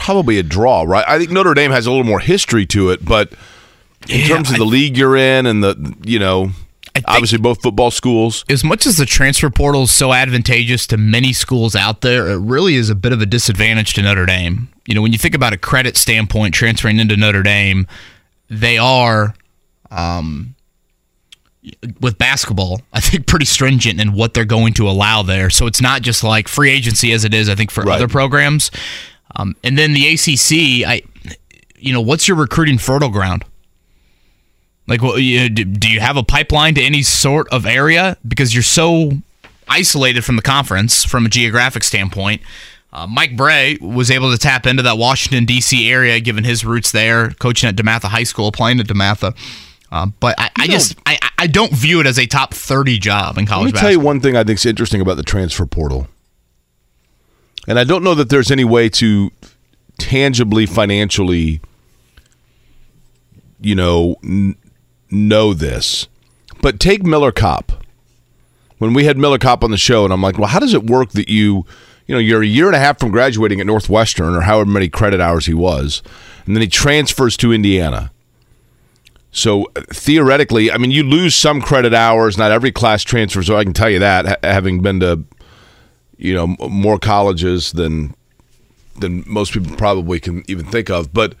Probably 0.00 0.38
a 0.38 0.42
draw, 0.42 0.82
right? 0.82 1.04
I 1.06 1.18
think 1.18 1.30
Notre 1.30 1.54
Dame 1.54 1.70
has 1.70 1.86
a 1.86 1.90
little 1.90 2.04
more 2.04 2.20
history 2.20 2.66
to 2.66 2.90
it, 2.90 3.04
but 3.04 3.32
in 4.08 4.20
Yeah, 4.20 4.28
terms 4.28 4.48
of 4.48 4.54
I- 4.56 4.58
the 4.58 4.64
league 4.64 4.96
you're 4.96 5.16
in 5.16 5.46
and 5.46 5.62
the 5.62 5.94
you 6.04 6.18
know, 6.18 6.52
Obviously, 7.06 7.38
both 7.38 7.62
football 7.62 7.90
schools. 7.92 8.44
as 8.48 8.64
much 8.64 8.84
as 8.86 8.96
the 8.96 9.06
transfer 9.06 9.48
portal 9.48 9.84
is 9.84 9.92
so 9.92 10.12
advantageous 10.12 10.86
to 10.88 10.96
many 10.96 11.32
schools 11.32 11.76
out 11.76 12.00
there, 12.00 12.28
it 12.28 12.38
really 12.38 12.74
is 12.74 12.90
a 12.90 12.94
bit 12.96 13.12
of 13.12 13.20
a 13.22 13.26
disadvantage 13.26 13.94
to 13.94 14.02
Notre 14.02 14.26
Dame. 14.26 14.68
You 14.86 14.94
know, 14.94 15.02
when 15.02 15.12
you 15.12 15.18
think 15.18 15.34
about 15.36 15.52
a 15.52 15.56
credit 15.56 15.96
standpoint, 15.96 16.52
transferring 16.54 16.98
into 16.98 17.16
Notre 17.16 17.42
Dame, 17.44 17.86
they 18.48 18.76
are, 18.76 19.34
um, 19.90 20.54
with 22.00 22.16
basketball, 22.18 22.80
I 22.92 23.00
think 23.00 23.26
pretty 23.26 23.44
stringent 23.46 24.00
in 24.00 24.12
what 24.14 24.34
they're 24.34 24.44
going 24.44 24.72
to 24.74 24.88
allow 24.88 25.22
there. 25.22 25.50
So 25.50 25.66
it's 25.66 25.80
not 25.80 26.02
just 26.02 26.24
like 26.24 26.48
free 26.48 26.70
agency 26.70 27.12
as 27.12 27.24
it 27.24 27.34
is, 27.34 27.48
I 27.48 27.54
think, 27.54 27.70
for 27.70 27.84
Right. 27.84 27.96
other 27.96 28.08
programs. 28.08 28.70
Um, 29.36 29.56
and 29.62 29.78
then 29.78 29.92
the 29.92 30.08
ACC, 30.08 30.86
I, 30.88 31.02
you 31.76 31.92
know, 31.92 32.00
what's 32.00 32.28
your 32.28 32.36
recruiting 32.36 32.78
fertile 32.78 33.10
ground? 33.10 33.44
Like, 34.86 35.02
what, 35.02 35.22
you, 35.22 35.48
do 35.48 35.64
do 35.64 35.88
you 35.88 36.00
have 36.00 36.16
a 36.16 36.24
pipeline 36.24 36.74
to 36.74 36.82
any 36.82 37.02
sort 37.02 37.48
of 37.50 37.64
area? 37.64 38.16
Because 38.26 38.54
you're 38.54 38.62
so 38.64 39.12
isolated 39.68 40.24
from 40.24 40.36
the 40.36 40.42
conference 40.42 41.04
from 41.04 41.26
a 41.26 41.28
geographic 41.28 41.84
standpoint. 41.84 42.42
Uh, 42.92 43.06
Mike 43.06 43.36
Brey 43.36 43.78
was 43.80 44.10
able 44.10 44.32
to 44.32 44.38
tap 44.38 44.66
into 44.66 44.82
that 44.82 44.98
Washington, 44.98 45.44
D.C. 45.44 45.88
area, 45.88 46.18
given 46.18 46.42
his 46.42 46.64
roots 46.64 46.90
there, 46.90 47.30
coaching 47.30 47.68
at 47.68 47.76
DeMatha 47.76 48.08
High 48.08 48.24
School, 48.24 48.50
playing 48.50 48.80
at 48.80 48.86
DeMatha. 48.86 49.36
Uh, 49.92 50.06
but 50.18 50.34
I, 50.38 50.50
I 50.58 50.66
just 50.66 50.96
I, 51.06 51.18
I 51.38 51.46
don't 51.46 51.72
view 51.72 52.00
it 52.00 52.06
as 52.06 52.18
a 52.18 52.26
top 52.26 52.54
30 52.54 52.98
job 52.98 53.38
in 53.38 53.46
college 53.46 53.66
Let 53.66 53.74
me 53.74 53.80
tell 53.80 53.90
you 53.90 54.00
one 54.00 54.20
thing 54.20 54.36
I 54.36 54.44
think 54.44 54.58
is 54.58 54.66
interesting 54.66 55.00
about 55.00 55.16
the 55.16 55.22
transfer 55.22 55.66
portal. 55.66 56.08
And 57.68 57.78
I 57.78 57.84
don't 57.84 58.02
know 58.02 58.14
that 58.14 58.30
there's 58.30 58.50
any 58.50 58.64
way 58.64 58.88
to 58.90 59.30
tangibly, 59.98 60.66
financially, 60.66 61.60
you 63.60 63.74
know, 63.74 64.16
n- 64.24 64.56
know 65.10 65.52
this. 65.54 66.08
But 66.62 66.80
take 66.80 67.02
Miller 67.04 67.32
Kopp. 67.32 67.72
When 68.78 68.94
we 68.94 69.04
had 69.04 69.18
Miller 69.18 69.38
Kopp 69.38 69.62
on 69.62 69.70
the 69.70 69.76
show, 69.76 70.04
and 70.04 70.12
I'm 70.12 70.22
like, 70.22 70.38
well, 70.38 70.48
how 70.48 70.58
does 70.58 70.72
it 70.72 70.84
work 70.86 71.10
that 71.10 71.28
you, 71.28 71.66
you 72.06 72.14
know, 72.14 72.18
you're 72.18 72.42
a 72.42 72.46
year 72.46 72.66
and 72.66 72.74
a 72.74 72.78
half 72.78 72.98
from 72.98 73.10
graduating 73.10 73.60
at 73.60 73.66
Northwestern 73.66 74.34
or 74.34 74.40
however 74.40 74.70
many 74.70 74.88
credit 74.88 75.20
hours 75.20 75.44
he 75.44 75.54
was, 75.54 76.02
and 76.46 76.56
then 76.56 76.62
he 76.62 76.68
transfers 76.68 77.36
to 77.36 77.52
Indiana. 77.52 78.10
So 79.32 79.66
uh, 79.76 79.82
theoretically, 79.92 80.72
I 80.72 80.78
mean, 80.78 80.90
you 80.90 81.02
lose 81.02 81.34
some 81.34 81.60
credit 81.60 81.94
hours. 81.94 82.36
Not 82.36 82.50
every 82.50 82.72
class 82.72 83.04
transfers. 83.04 83.46
So 83.46 83.56
I 83.56 83.64
can 83.64 83.74
tell 83.74 83.90
you 83.90 83.98
that, 83.98 84.42
having 84.44 84.80
been 84.80 85.00
to, 85.00 85.24
you 86.20 86.34
know, 86.34 86.46
more 86.68 86.98
colleges 86.98 87.72
than 87.72 88.14
than 88.98 89.24
most 89.26 89.52
people 89.52 89.74
probably 89.76 90.20
can 90.20 90.44
even 90.48 90.66
think 90.66 90.90
of. 90.90 91.12
But 91.12 91.34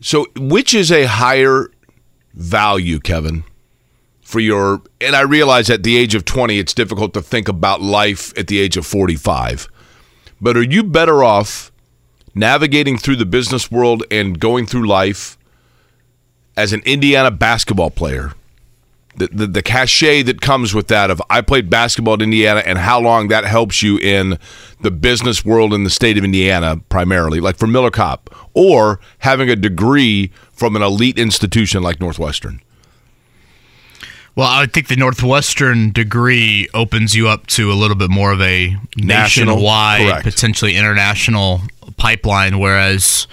so, 0.00 0.26
which 0.36 0.74
is 0.74 0.90
a 0.90 1.04
higher 1.04 1.70
value, 2.32 2.98
Kevin, 2.98 3.44
for 4.22 4.40
your? 4.40 4.82
And 5.00 5.14
I 5.14 5.22
realize 5.22 5.70
at 5.70 5.82
the 5.82 5.96
age 5.96 6.14
of 6.14 6.24
twenty, 6.24 6.58
it's 6.58 6.74
difficult 6.74 7.14
to 7.14 7.22
think 7.22 7.48
about 7.48 7.82
life 7.82 8.36
at 8.38 8.46
the 8.46 8.58
age 8.58 8.76
of 8.76 8.86
forty-five. 8.86 9.68
But 10.40 10.56
are 10.56 10.62
you 10.62 10.82
better 10.82 11.22
off 11.22 11.70
navigating 12.34 12.98
through 12.98 13.16
the 13.16 13.26
business 13.26 13.70
world 13.70 14.02
and 14.10 14.40
going 14.40 14.66
through 14.66 14.88
life? 14.88 15.38
as 16.56 16.72
an 16.72 16.82
Indiana 16.84 17.30
basketball 17.30 17.90
player, 17.90 18.32
the, 19.16 19.28
the 19.28 19.46
the 19.46 19.62
cachet 19.62 20.22
that 20.22 20.40
comes 20.40 20.74
with 20.74 20.88
that 20.88 21.10
of 21.10 21.22
I 21.30 21.40
played 21.40 21.70
basketball 21.70 22.14
at 22.14 22.22
Indiana 22.22 22.62
and 22.64 22.78
how 22.78 23.00
long 23.00 23.28
that 23.28 23.44
helps 23.44 23.82
you 23.82 23.98
in 23.98 24.38
the 24.80 24.90
business 24.90 25.44
world 25.44 25.72
in 25.72 25.84
the 25.84 25.90
state 25.90 26.18
of 26.18 26.24
Indiana 26.24 26.78
primarily, 26.88 27.40
like 27.40 27.56
for 27.56 27.66
Miller 27.66 27.90
Kopp, 27.90 28.34
or 28.54 29.00
having 29.18 29.48
a 29.48 29.56
degree 29.56 30.30
from 30.52 30.76
an 30.76 30.82
elite 30.82 31.18
institution 31.18 31.82
like 31.82 32.00
Northwestern. 32.00 32.60
Well, 34.36 34.48
I 34.48 34.66
think 34.66 34.88
the 34.88 34.96
Northwestern 34.96 35.92
degree 35.92 36.68
opens 36.74 37.14
you 37.14 37.28
up 37.28 37.46
to 37.48 37.70
a 37.70 37.74
little 37.74 37.96
bit 37.96 38.10
more 38.10 38.32
of 38.32 38.40
a 38.40 38.76
National, 38.96 39.54
nationwide, 39.54 40.00
correct. 40.00 40.24
potentially 40.24 40.74
international 40.74 41.60
pipeline, 41.96 42.58
whereas 42.58 43.28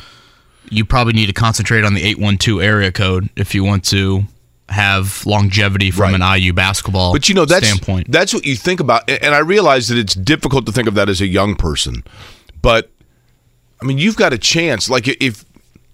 you 0.69 0.85
probably 0.85 1.13
need 1.13 1.25
to 1.25 1.33
concentrate 1.33 1.83
on 1.83 1.95
the 1.95 2.03
812 2.03 2.61
area 2.61 2.91
code 2.91 3.29
if 3.35 3.55
you 3.55 3.63
want 3.63 3.83
to 3.85 4.25
have 4.71 5.25
longevity 5.25 5.91
from 5.91 6.13
Right. 6.13 6.15
an 6.15 6.21
IU 6.41 6.53
basketball 6.53 7.11
But 7.13 7.27
you 7.29 7.35
know 7.35 7.45
that's 7.45 7.67
standpoint. 7.67 8.11
that's 8.11 8.33
what 8.33 8.45
you 8.45 8.55
think 8.55 8.79
about, 8.79 9.09
and 9.09 9.35
I 9.35 9.39
realize 9.39 9.87
that 9.89 9.97
it's 9.97 10.13
difficult 10.15 10.65
to 10.65 10.71
think 10.71 10.87
of 10.87 10.93
that 10.95 11.09
as 11.09 11.21
a 11.21 11.27
young 11.27 11.55
person, 11.55 12.03
but 12.61 12.89
I 13.81 13.85
mean 13.85 13.97
you've 13.97 14.15
got 14.17 14.33
a 14.33 14.37
chance. 14.37 14.89
Like 14.89 15.07
if 15.07 15.45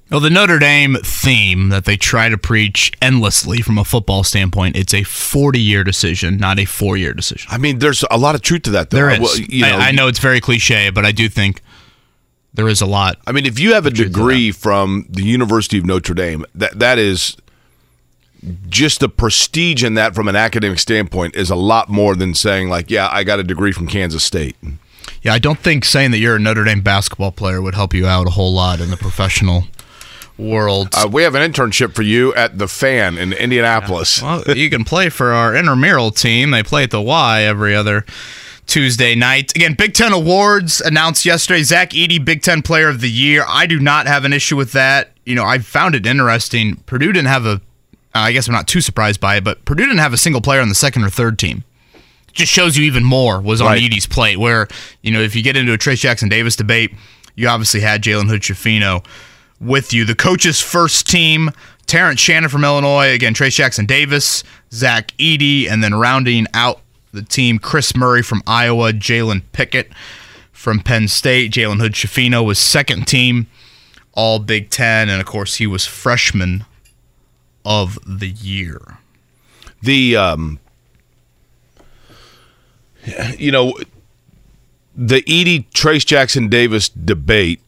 Well, 0.09 0.19
the 0.21 0.29
Notre 0.29 0.57
Dame 0.59 0.95
theme 1.03 1.67
that 1.69 1.83
they 1.85 1.97
try 1.97 2.29
to 2.29 2.37
preach 2.37 2.91
endlessly 3.01 3.61
from 3.61 3.77
a 3.77 3.83
football 3.83 4.23
standpoint, 4.23 4.75
it's 4.77 4.93
a 4.93 5.03
40 5.03 5.59
year 5.59 5.83
decision, 5.83 6.37
not 6.37 6.59
a 6.59 6.65
four 6.65 6.95
year 6.97 7.13
decision. 7.13 7.47
I 7.51 7.57
mean, 7.57 7.79
there's 7.79 8.05
a 8.09 8.17
lot 8.17 8.33
of 8.35 8.41
truth 8.41 8.61
to 8.63 8.69
that. 8.71 8.89
Though. 8.89 8.97
There 8.97 9.09
is. 9.09 9.19
Well, 9.19 9.37
you 9.37 9.65
I, 9.65 9.89
I 9.89 9.91
know 9.91 10.07
it's 10.07 10.19
very 10.19 10.39
cliche, 10.39 10.89
but 10.91 11.03
I 11.05 11.11
do 11.11 11.27
think 11.27 11.61
there 12.53 12.69
is 12.69 12.79
a 12.81 12.85
lot. 12.85 13.17
I 13.27 13.31
mean, 13.33 13.45
if 13.45 13.59
you 13.59 13.73
have 13.73 13.85
a 13.85 13.91
degree 13.91 14.51
from 14.51 15.05
the 15.09 15.23
University 15.23 15.77
of 15.77 15.85
Notre 15.85 16.13
Dame, 16.13 16.45
that 16.55 16.79
that 16.79 16.97
is 16.97 17.35
just 18.69 19.00
the 19.00 19.10
prestige 19.10 19.84
in 19.84 19.95
that 19.95 20.15
from 20.15 20.28
an 20.28 20.36
academic 20.36 20.80
standpoint 20.80 21.36
is 21.36 21.50
a 21.50 21.56
lot 21.56 21.89
more 21.89 22.15
than 22.15 22.34
saying 22.34 22.69
like, 22.69 22.89
yeah, 22.89 23.10
I 23.12 23.23
got 23.23 23.39
a 23.39 23.43
degree 23.43 23.71
from 23.71 23.88
Kansas 23.88 24.23
State. 24.23 24.56
Yeah, 25.21 25.34
I 25.34 25.39
don't 25.39 25.60
think 25.60 25.86
saying 25.86 26.12
that 26.12 26.19
you're 26.19 26.36
a 26.36 26.39
Notre 26.39 26.63
Dame 26.63 26.82
basketball 26.82 27.32
player 27.32 27.62
would 27.62 27.76
help 27.76 27.93
you 27.93 28.06
out 28.08 28.28
a 28.28 28.32
whole 28.32 28.54
lot 28.54 28.80
in 28.80 28.89
the 28.91 28.97
professional 28.97 29.63
world. 30.38 30.89
Uh, 30.93 31.10
we 31.12 31.23
have 31.23 31.36
an 31.36 31.52
internship 31.52 31.95
for 31.95 32.04
you 32.04 32.34
at 32.36 32.58
the 32.58 32.67
Fan 32.67 33.17
in 33.17 33.34
Indianapolis. 33.34 34.21
well, 34.21 34.43
you 34.47 34.69
can 34.69 34.84
play 34.84 35.10
for 35.10 35.32
our 35.32 35.56
intramural 35.56 36.12
team. 36.12 36.52
They 36.52 36.63
play 36.63 36.84
at 36.84 36.91
the 36.91 37.02
Y 37.02 37.41
every 37.41 37.76
other 37.76 38.06
Tuesday 38.67 39.15
night. 39.15 39.56
Again, 39.56 39.73
Big 39.73 39.93
Ten 39.93 40.13
awards 40.13 40.82
announced 40.82 41.26
yesterday. 41.26 41.63
Zach 41.63 41.91
Edey, 41.91 42.23
Big 42.23 42.41
Ten 42.41 42.62
Player 42.62 42.89
of 42.89 43.02
the 43.02 43.10
Year. 43.10 43.43
I 43.47 43.65
do 43.65 43.80
not 43.80 44.08
have 44.08 44.26
an 44.26 44.34
issue 44.34 44.56
with 44.56 44.73
that. 44.73 45.13
You 45.26 45.36
know, 45.36 45.45
I 45.45 45.58
found 45.60 45.95
it 45.95 46.06
interesting. 46.06 46.78
Purdue 46.86 47.12
didn't 47.12 47.30
have 47.30 47.45
a. 47.45 47.62
Uh, 48.17 48.21
I 48.21 48.32
guess 48.32 48.47
I'm 48.47 48.53
not 48.53 48.67
too 48.67 48.82
surprised 48.82 49.21
by 49.21 49.36
it, 49.36 49.43
but 49.43 49.63
Purdue 49.63 49.86
didn't 49.86 49.99
have 49.99 50.13
a 50.13 50.17
single 50.17 50.41
player 50.41 50.60
on 50.60 50.69
the 50.69 50.75
second 50.75 51.03
or 51.03 51.10
third 51.10 51.38
team. 51.38 51.63
Just 52.34 52.51
shows 52.51 52.75
you 52.75 52.84
even 52.86 53.03
more 53.03 53.39
was 53.39 53.62
on 53.62 53.67
Right. 53.67 53.82
Edey's 53.84 54.08
plate. 54.08 54.38
Where 54.38 54.67
you 55.01 55.12
know, 55.12 55.21
if 55.21 55.36
you 55.36 55.43
get 55.43 55.56
into 55.56 55.71
a 55.73 55.77
Trayce 55.77 55.99
Jackson-Davis 55.99 56.56
debate, 56.56 56.93
you 57.36 57.47
obviously 57.47 57.82
had 57.82 58.01
Jalen 58.01 58.27
Hood-Schifino 58.27 59.06
with 59.62 59.93
you. 59.93 60.03
The 60.03 60.15
coach's 60.15 60.62
first 60.62 61.08
team, 61.08 61.51
Terrence 61.86 62.19
Shannon 62.19 62.49
from 62.49 62.63
Illinois, 62.63 63.13
again, 63.13 63.34
Trayce 63.36 63.53
Jackson-Davis, 63.53 64.43
Zach 64.71 65.12
Edey, 65.19 65.69
and 65.69 65.84
then 65.84 65.93
rounding 65.93 66.47
out 66.53 66.82
the 67.12 67.21
team, 67.21 67.60
Kris 67.60 67.95
Murray 67.95 68.23
from 68.23 68.41
Iowa, 68.47 68.93
Jalen 68.93 69.43
Pickett 69.51 69.91
from 70.51 70.80
Penn 70.80 71.08
State, 71.08 71.51
Jalen 71.51 71.80
Hood-Schifino 71.80 72.43
was 72.43 72.58
second 72.58 73.08
team, 73.08 73.47
all 74.13 74.39
Big 74.39 74.69
Ten, 74.71 75.08
and 75.08 75.21
of 75.21 75.27
course 75.27 75.56
he 75.56 75.67
was 75.67 75.86
freshman 75.86 76.65
of 77.67 77.99
the 78.08 78.30
year. 78.30 78.97
the 79.84 80.15
um, 80.15 80.60
you 83.38 83.51
know 83.51 83.73
the 84.95 85.21
Edey 85.23 85.69
Trace 85.73 86.06
Jackson 86.06 86.47
Davis 86.47 86.89
debate. 86.89 87.62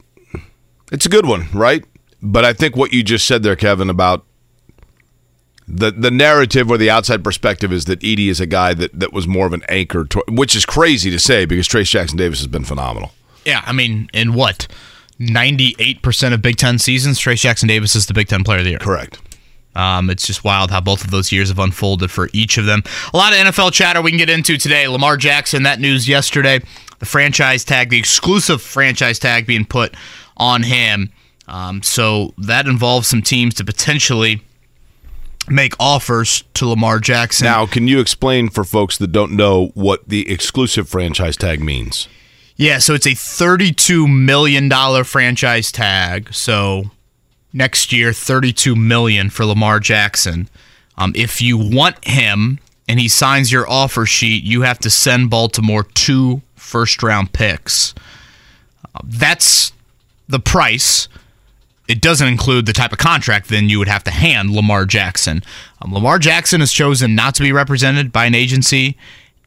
It's 0.92 1.06
a 1.06 1.10
good 1.10 1.28
one, 1.28 1.48
right? 1.54 1.84
But 2.22 2.44
I 2.46 2.54
think 2.54 2.76
what 2.76 2.92
you 2.94 3.04
just 3.04 3.28
said 3.28 3.44
there, 3.44 3.56
Kevin, 3.56 3.90
about 3.90 4.26
the 5.68 5.92
the 5.92 6.10
narrative 6.10 6.72
or 6.72 6.78
the 6.78 6.90
outside 6.90 7.24
perspective 7.24 7.72
is 7.72 7.86
that 7.86 8.00
Edey 8.00 8.30
is 8.30 8.40
a 8.40 8.48
guy 8.48 8.74
that, 8.74 8.98
that 9.00 9.14
was 9.14 9.28
more 9.28 9.46
of 9.46 9.54
an 9.54 9.64
anchor, 9.70 10.06
to, 10.06 10.24
which 10.30 10.56
is 10.56 10.66
crazy 10.66 11.12
to 11.12 11.20
say 11.20 11.46
because 11.46 11.68
Trayce 11.68 11.92
Jackson-Davis 11.92 12.40
has 12.40 12.48
been 12.48 12.64
phenomenal. 12.64 13.12
Yeah, 13.46 13.62
I 13.66 13.72
mean, 13.74 14.10
in 14.14 14.34
what? 14.34 14.68
98% 15.20 16.34
of 16.34 16.42
Big 16.42 16.56
Ten 16.56 16.80
seasons, 16.80 17.20
Trayce 17.20 17.42
Jackson-Davis 17.42 17.94
is 17.96 18.06
the 18.08 18.14
Big 18.14 18.28
Ten 18.30 18.44
Player 18.44 18.60
of 18.60 18.64
the 18.64 18.72
Year. 18.72 18.80
Correct. 18.80 19.20
Um, 19.80 20.10
it's 20.10 20.28
just 20.28 20.44
wild 20.44 20.72
how 20.72 20.82
both 20.82 21.06
of 21.06 21.12
those 21.12 21.32
years 21.32 21.48
have 21.48 21.60
unfolded 21.60 22.12
for 22.12 22.30
each 22.34 22.58
of 22.58 22.65
them. 22.65 22.84
A 23.13 23.18
lot 23.18 23.32
of 23.32 23.39
NFL 23.39 23.72
chatter 23.72 24.02
we 24.02 24.12
can 24.12 24.18
get 24.18 24.30
into 24.30 24.58
today. 24.58 24.88
Lamar 24.88 25.15
Jackson, 25.15 25.63
that 25.63 25.80
news 25.80 26.08
yesterday. 26.08 26.60
The 27.00 27.06
franchise 27.06 27.63
tag, 27.63 27.89
the 27.89 27.98
exclusive 27.98 28.62
franchise 28.62 29.20
tag 29.20 29.48
being 29.48 29.65
put 29.65 29.96
on 30.36 30.63
him. 30.63 31.12
Um, 31.48 31.82
so 31.82 32.34
that 32.38 32.68
involves 32.68 33.08
some 33.08 33.22
teams 33.22 33.54
to 33.56 33.63
potentially 33.63 34.42
make 35.48 35.74
offers 35.80 36.44
to 36.56 36.68
Lamar 36.68 37.00
Jackson. 37.00 37.46
Now, 37.46 37.65
can 37.65 37.88
you 37.88 38.02
explain 38.02 38.50
for 38.50 38.65
folks 38.65 38.98
that 38.98 39.13
don't 39.13 39.32
know 39.32 39.68
what 39.76 40.08
the 40.08 40.30
exclusive 40.30 40.89
franchise 40.89 41.38
tag 41.38 41.62
means? 41.62 42.10
Yeah, 42.58 42.80
so 42.80 42.94
it's 42.94 43.08
a 43.08 43.12
$32 43.12 44.13
million 44.13 44.70
franchise 45.06 45.72
tag. 45.72 46.34
So 46.34 46.92
next 47.54 47.92
year, 47.92 48.14
32 48.14 48.76
million 48.76 49.30
for 49.30 49.46
Lamar 49.46 49.80
Jackson. 49.80 50.50
Um, 50.98 51.14
if 51.16 51.42
you 51.42 51.58
want 51.58 52.04
him 52.06 52.60
and 52.88 53.00
he 53.00 53.08
signs 53.08 53.52
your 53.52 53.70
offer 53.70 54.06
sheet, 54.06 54.44
you 54.44 54.62
have 54.62 54.80
to 54.80 54.90
send 54.90 55.30
Baltimore 55.30 55.84
two 55.84 56.42
first 56.56 57.02
round 57.02 57.34
picks. 57.34 57.94
Uh, 58.94 59.00
that's 59.04 59.72
the 60.28 60.40
price. 60.40 61.08
it 61.88 62.02
doesn't 62.02 62.28
include 62.28 62.68
the 62.68 62.74
type 62.74 62.92
of 62.92 63.00
contract 63.00 63.48
then 63.48 63.68
you 63.68 63.80
would 63.80 63.88
have 63.88 64.04
to 64.04 64.12
hand 64.12 64.52
Lamar 64.52 64.86
Jackson. 64.86 65.42
Um, 65.82 65.92
Lamar 65.92 66.20
Jackson 66.20 66.60
has 66.60 66.72
chosen 66.72 67.16
not 67.16 67.34
to 67.36 67.42
be 67.42 67.52
represented 67.52 68.12
by 68.12 68.26
an 68.26 68.36
agency, 68.36 68.96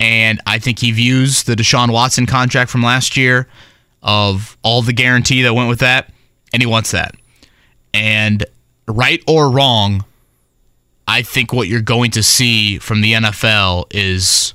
and 0.00 0.40
I 0.44 0.58
think 0.58 0.80
he 0.80 0.90
views 0.90 1.44
the 1.44 1.54
Deshaun 1.54 1.92
Watson 1.92 2.26
contract 2.26 2.68
from 2.68 2.82
last 2.82 3.16
year 3.16 3.46
of 4.02 4.56
all 4.62 4.82
the 4.82 4.92
guarantee 4.92 5.42
that 5.42 5.54
went 5.54 5.68
with 5.68 5.78
that, 5.78 6.10
and 6.52 6.60
he 6.60 6.66
wants 6.66 6.90
that. 6.90 7.14
And 7.94 8.44
right 8.88 9.22
or 9.26 9.50
wrong, 9.50 10.04
I 11.06 11.22
think 11.22 11.52
what 11.52 11.68
you're 11.68 11.80
going 11.80 12.10
to 12.12 12.22
see 12.22 12.78
from 12.78 13.00
the 13.00 13.12
NFL 13.14 13.86
is 13.90 14.54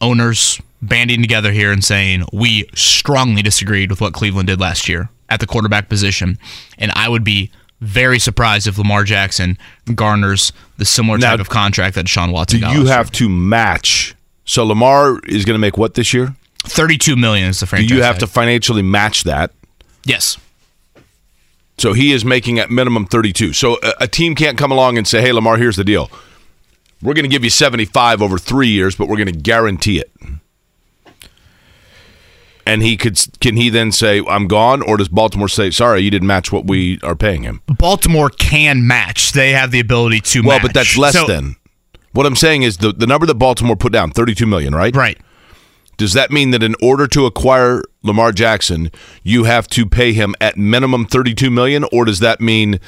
owners 0.00 0.60
banding 0.82 1.22
together 1.22 1.52
here 1.52 1.72
and 1.72 1.82
saying, 1.82 2.24
we 2.32 2.68
strongly 2.74 3.42
disagreed 3.42 3.90
with 3.90 4.00
what 4.00 4.12
Cleveland 4.12 4.48
did 4.48 4.60
last 4.60 4.88
year 4.88 5.08
at 5.30 5.40
the 5.40 5.46
quarterback 5.46 5.88
position. 5.88 6.38
And 6.78 6.92
I 6.94 7.08
would 7.08 7.24
be 7.24 7.50
very 7.80 8.18
surprised 8.18 8.66
if 8.66 8.78
Lamar 8.78 9.04
Jackson 9.04 9.58
garners 9.94 10.52
the 10.78 10.84
similar 10.84 11.18
Now, 11.18 11.30
type 11.30 11.40
of 11.40 11.48
contract 11.48 11.94
that 11.96 12.08
Sean 12.08 12.32
Watson 12.32 12.60
Do 12.60 12.66
got. 12.66 12.76
you 12.76 12.86
have 12.86 13.10
to 13.12 13.28
match? 13.28 14.14
So 14.44 14.64
Lamar 14.64 15.20
is 15.26 15.44
going 15.44 15.54
to 15.54 15.58
make 15.58 15.78
what 15.78 15.94
this 15.94 16.12
year? 16.12 16.24
year. 16.24 16.34
32 16.66 17.16
million 17.16 17.48
is 17.48 17.60
the 17.60 17.66
franchise. 17.66 17.88
Do 17.88 17.94
you 17.96 18.02
have 18.02 18.18
to 18.18 18.26
financially 18.26 18.82
match 18.82 19.24
that? 19.24 19.52
Yes. 20.04 20.38
So 21.78 21.92
he 21.92 22.12
is 22.12 22.24
making 22.24 22.58
at 22.58 22.70
minimum 22.70 23.06
32. 23.06 23.52
So 23.52 23.78
a, 23.82 23.92
a 24.02 24.08
team 24.08 24.34
can't 24.34 24.56
come 24.56 24.70
along 24.70 24.96
and 24.98 25.06
say, 25.08 25.20
"Hey, 25.20 25.32
Lamar, 25.32 25.56
here's 25.56 25.76
the 25.76 25.84
deal. 25.84 26.10
We're 27.02 27.14
going 27.14 27.24
to 27.24 27.28
give 27.28 27.44
you 27.44 27.50
75 27.50 28.22
over 28.22 28.38
3 28.38 28.68
years, 28.68 28.94
but 28.96 29.08
we're 29.08 29.16
going 29.16 29.32
to 29.32 29.38
guarantee 29.38 29.98
it." 29.98 30.10
And 32.66 32.82
he 32.82 32.96
could 32.96 33.20
can 33.40 33.56
he 33.56 33.68
then 33.68 33.92
say, 33.92 34.22
"I'm 34.26 34.46
gone," 34.48 34.80
or 34.80 34.96
does 34.96 35.08
Baltimore 35.08 35.48
say, 35.48 35.70
"Sorry, 35.70 36.00
you 36.00 36.10
didn't 36.10 36.26
match 36.28 36.50
what 36.50 36.64
we 36.66 36.98
are 37.02 37.14
paying 37.14 37.42
him"? 37.42 37.60
Baltimore 37.66 38.30
can 38.30 38.86
match. 38.86 39.32
They 39.32 39.50
have 39.52 39.70
the 39.70 39.80
ability 39.80 40.20
to 40.20 40.40
Well, 40.42 40.56
match. 40.56 40.62
but 40.62 40.74
that's 40.74 40.96
less 40.96 41.12
So- 41.14 41.26
than. 41.26 41.56
What 42.12 42.26
I'm 42.26 42.36
saying 42.36 42.62
is 42.62 42.76
the 42.78 42.92
the 42.92 43.06
number 43.08 43.26
that 43.26 43.34
Baltimore 43.34 43.76
put 43.76 43.92
down, 43.92 44.12
32 44.12 44.46
million, 44.46 44.74
right? 44.74 44.94
Right. 44.96 45.18
Does 45.96 46.12
that 46.12 46.30
mean 46.30 46.50
that 46.50 46.62
in 46.62 46.74
order 46.82 47.06
to 47.08 47.26
acquire 47.26 47.82
Lamar 48.02 48.32
Jackson, 48.32 48.90
you 49.22 49.44
have 49.44 49.66
to 49.68 49.86
pay 49.86 50.12
him 50.12 50.34
at 50.40 50.56
minimum 50.56 51.06
32 51.06 51.50
million 51.50 51.84
or 51.92 52.04
does 52.04 52.20
that 52.20 52.40
mean 52.40 52.80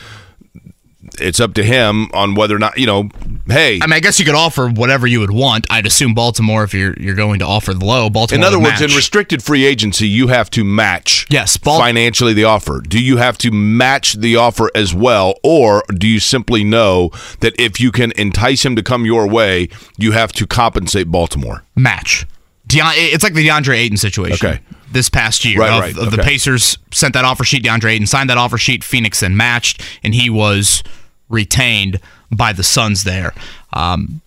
it's 1.20 1.40
up 1.40 1.54
to 1.54 1.62
him 1.62 2.08
on 2.12 2.34
whether 2.34 2.56
or 2.56 2.58
not, 2.58 2.78
you 2.78 2.86
know, 2.86 3.08
hey, 3.46 3.78
I 3.80 3.86
mean, 3.86 3.92
I 3.94 4.00
guess 4.00 4.18
you 4.18 4.24
could 4.24 4.34
offer 4.34 4.68
whatever 4.68 5.06
you 5.06 5.20
would 5.20 5.30
want. 5.30 5.66
I'd 5.70 5.86
assume 5.86 6.14
Baltimore, 6.14 6.64
if 6.64 6.74
you're 6.74 6.94
you're 6.98 7.14
going 7.14 7.38
to 7.38 7.46
offer 7.46 7.72
the 7.74 7.84
low, 7.84 8.10
Baltimore. 8.10 8.40
in 8.40 8.44
other 8.44 8.60
words, 8.60 8.80
in 8.80 8.90
restricted 8.90 9.42
free 9.42 9.64
agency, 9.64 10.08
you 10.08 10.28
have 10.28 10.50
to 10.50 10.64
match 10.64 11.26
Yes, 11.30 11.56
Bal- 11.56 11.78
financially 11.78 12.32
the 12.34 12.44
offer. 12.44 12.80
Do 12.80 13.00
you 13.02 13.18
have 13.18 13.38
to 13.38 13.50
match 13.50 14.14
the 14.14 14.36
offer 14.36 14.70
as 14.74 14.94
well 14.94 15.34
or 15.42 15.84
do 15.94 16.06
you 16.06 16.20
simply 16.20 16.64
know 16.64 17.10
that 17.40 17.58
if 17.58 17.80
you 17.80 17.92
can 17.92 18.12
entice 18.16 18.64
him 18.64 18.76
to 18.76 18.82
come 18.82 19.06
your 19.06 19.28
way, 19.28 19.68
you 19.96 20.12
have 20.12 20.32
to 20.32 20.46
compensate 20.46 21.08
Baltimore? 21.10 21.62
match. 21.74 22.26
Deon- 22.68 22.94
it's 22.96 23.22
like 23.22 23.34
the 23.34 23.46
DeAndre 23.46 23.76
Ayton 23.76 23.96
situation. 23.96 24.46
Okay. 24.46 24.60
This 24.90 25.08
past 25.08 25.44
year, 25.44 25.60
Right, 25.60 25.72
of, 25.72 25.80
right, 25.80 25.98
of 26.06 26.10
the. 26.16 26.22
Pacers 26.22 26.78
sent 26.92 27.14
that 27.14 27.24
offer 27.24 27.44
sheet. 27.44 27.64
DeAndre 27.64 27.92
Ayton 27.92 28.06
signed 28.06 28.30
that 28.30 28.38
offer 28.38 28.56
sheet. 28.58 28.82
Phoenix 28.84 29.20
then 29.20 29.36
matched, 29.36 29.82
and 30.02 30.14
he 30.14 30.30
was 30.30 30.82
retained 31.28 32.00
by 32.34 32.52
the 32.52 32.62
Suns. 32.62 33.04
There, 33.04 33.34
um, 33.72 34.20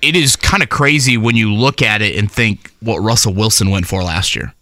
it 0.00 0.16
is 0.16 0.34
kind 0.36 0.62
of 0.62 0.68
crazy 0.70 1.16
when 1.16 1.36
you 1.36 1.52
look 1.52 1.82
at 1.82 2.02
it 2.02 2.16
and 2.16 2.30
think 2.30 2.72
what 2.80 2.98
Russell 2.98 3.34
Wilson 3.34 3.70
went 3.70 3.86
for 3.86 4.02
last 4.02 4.34
year. 4.34 4.54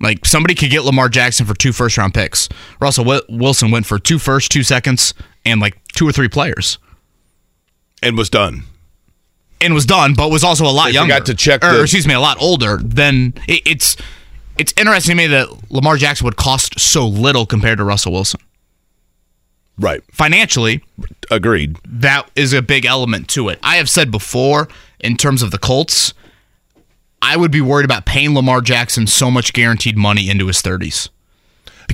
Like 0.00 0.24
somebody 0.26 0.54
could 0.54 0.70
get 0.70 0.84
Lamar 0.84 1.08
Jackson 1.08 1.44
for 1.46 1.54
two 1.54 1.72
first 1.72 1.98
round 1.98 2.14
picks. 2.14 2.48
Russell 2.80 3.04
Wi- 3.04 3.24
Wilson 3.28 3.70
went 3.70 3.84
for 3.86 3.98
two 3.98 4.18
first, 4.18 4.50
two 4.50 4.62
seconds, 4.62 5.12
and 5.44 5.60
like 5.60 5.76
two 5.94 6.08
or 6.08 6.12
three 6.12 6.28
players. 6.28 6.78
And 8.02 8.16
was 8.16 8.30
done. 8.30 8.62
And 9.60 9.74
was 9.74 9.86
done, 9.86 10.14
but 10.14 10.30
was 10.30 10.44
also 10.44 10.64
a 10.64 10.68
lot 10.70 10.86
They 10.86 10.92
younger. 10.92 11.14
forgot 11.14 11.26
to 11.26 11.34
check 11.34 11.64
or 11.64 11.72
the- 11.72 11.82
excuse 11.82 12.06
me, 12.06 12.14
a 12.14 12.20
lot 12.20 12.36
older. 12.40 12.78
Then 12.82 13.34
it, 13.48 13.62
it's 13.66 13.96
it's 14.58 14.72
interesting 14.76 15.16
to 15.16 15.16
me 15.16 15.26
that 15.28 15.48
Lamar 15.70 15.96
Jackson 15.96 16.24
would 16.24 16.36
cost 16.36 16.78
so 16.80 17.06
little 17.06 17.46
compared 17.46 17.78
to 17.78 17.84
Russell 17.84 18.12
Wilson. 18.12 18.40
Right. 19.78 20.02
Financially, 20.10 20.82
Agreed. 21.30 21.76
that 21.86 22.28
is 22.34 22.52
a 22.52 22.60
big 22.60 22.84
element 22.84 23.28
to 23.28 23.48
it. 23.48 23.60
I 23.62 23.76
have 23.76 23.88
said 23.88 24.10
before, 24.10 24.66
in 24.98 25.16
terms 25.16 25.40
of 25.40 25.52
the 25.52 25.58
Colts, 25.58 26.12
I 27.22 27.36
would 27.36 27.52
be 27.52 27.60
worried 27.60 27.84
about 27.84 28.04
paying 28.04 28.34
Lamar 28.34 28.60
Jackson 28.60 29.06
so 29.06 29.30
much 29.30 29.52
guaranteed 29.52 29.96
money 29.96 30.28
into 30.28 30.48
his 30.48 30.60
thirties. 30.60 31.08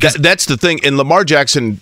That, 0.00 0.16
that's 0.20 0.46
the 0.46 0.57
thing. 0.57 0.81
And 0.85 0.96
Lamar 0.96 1.24
Jackson, 1.24 1.81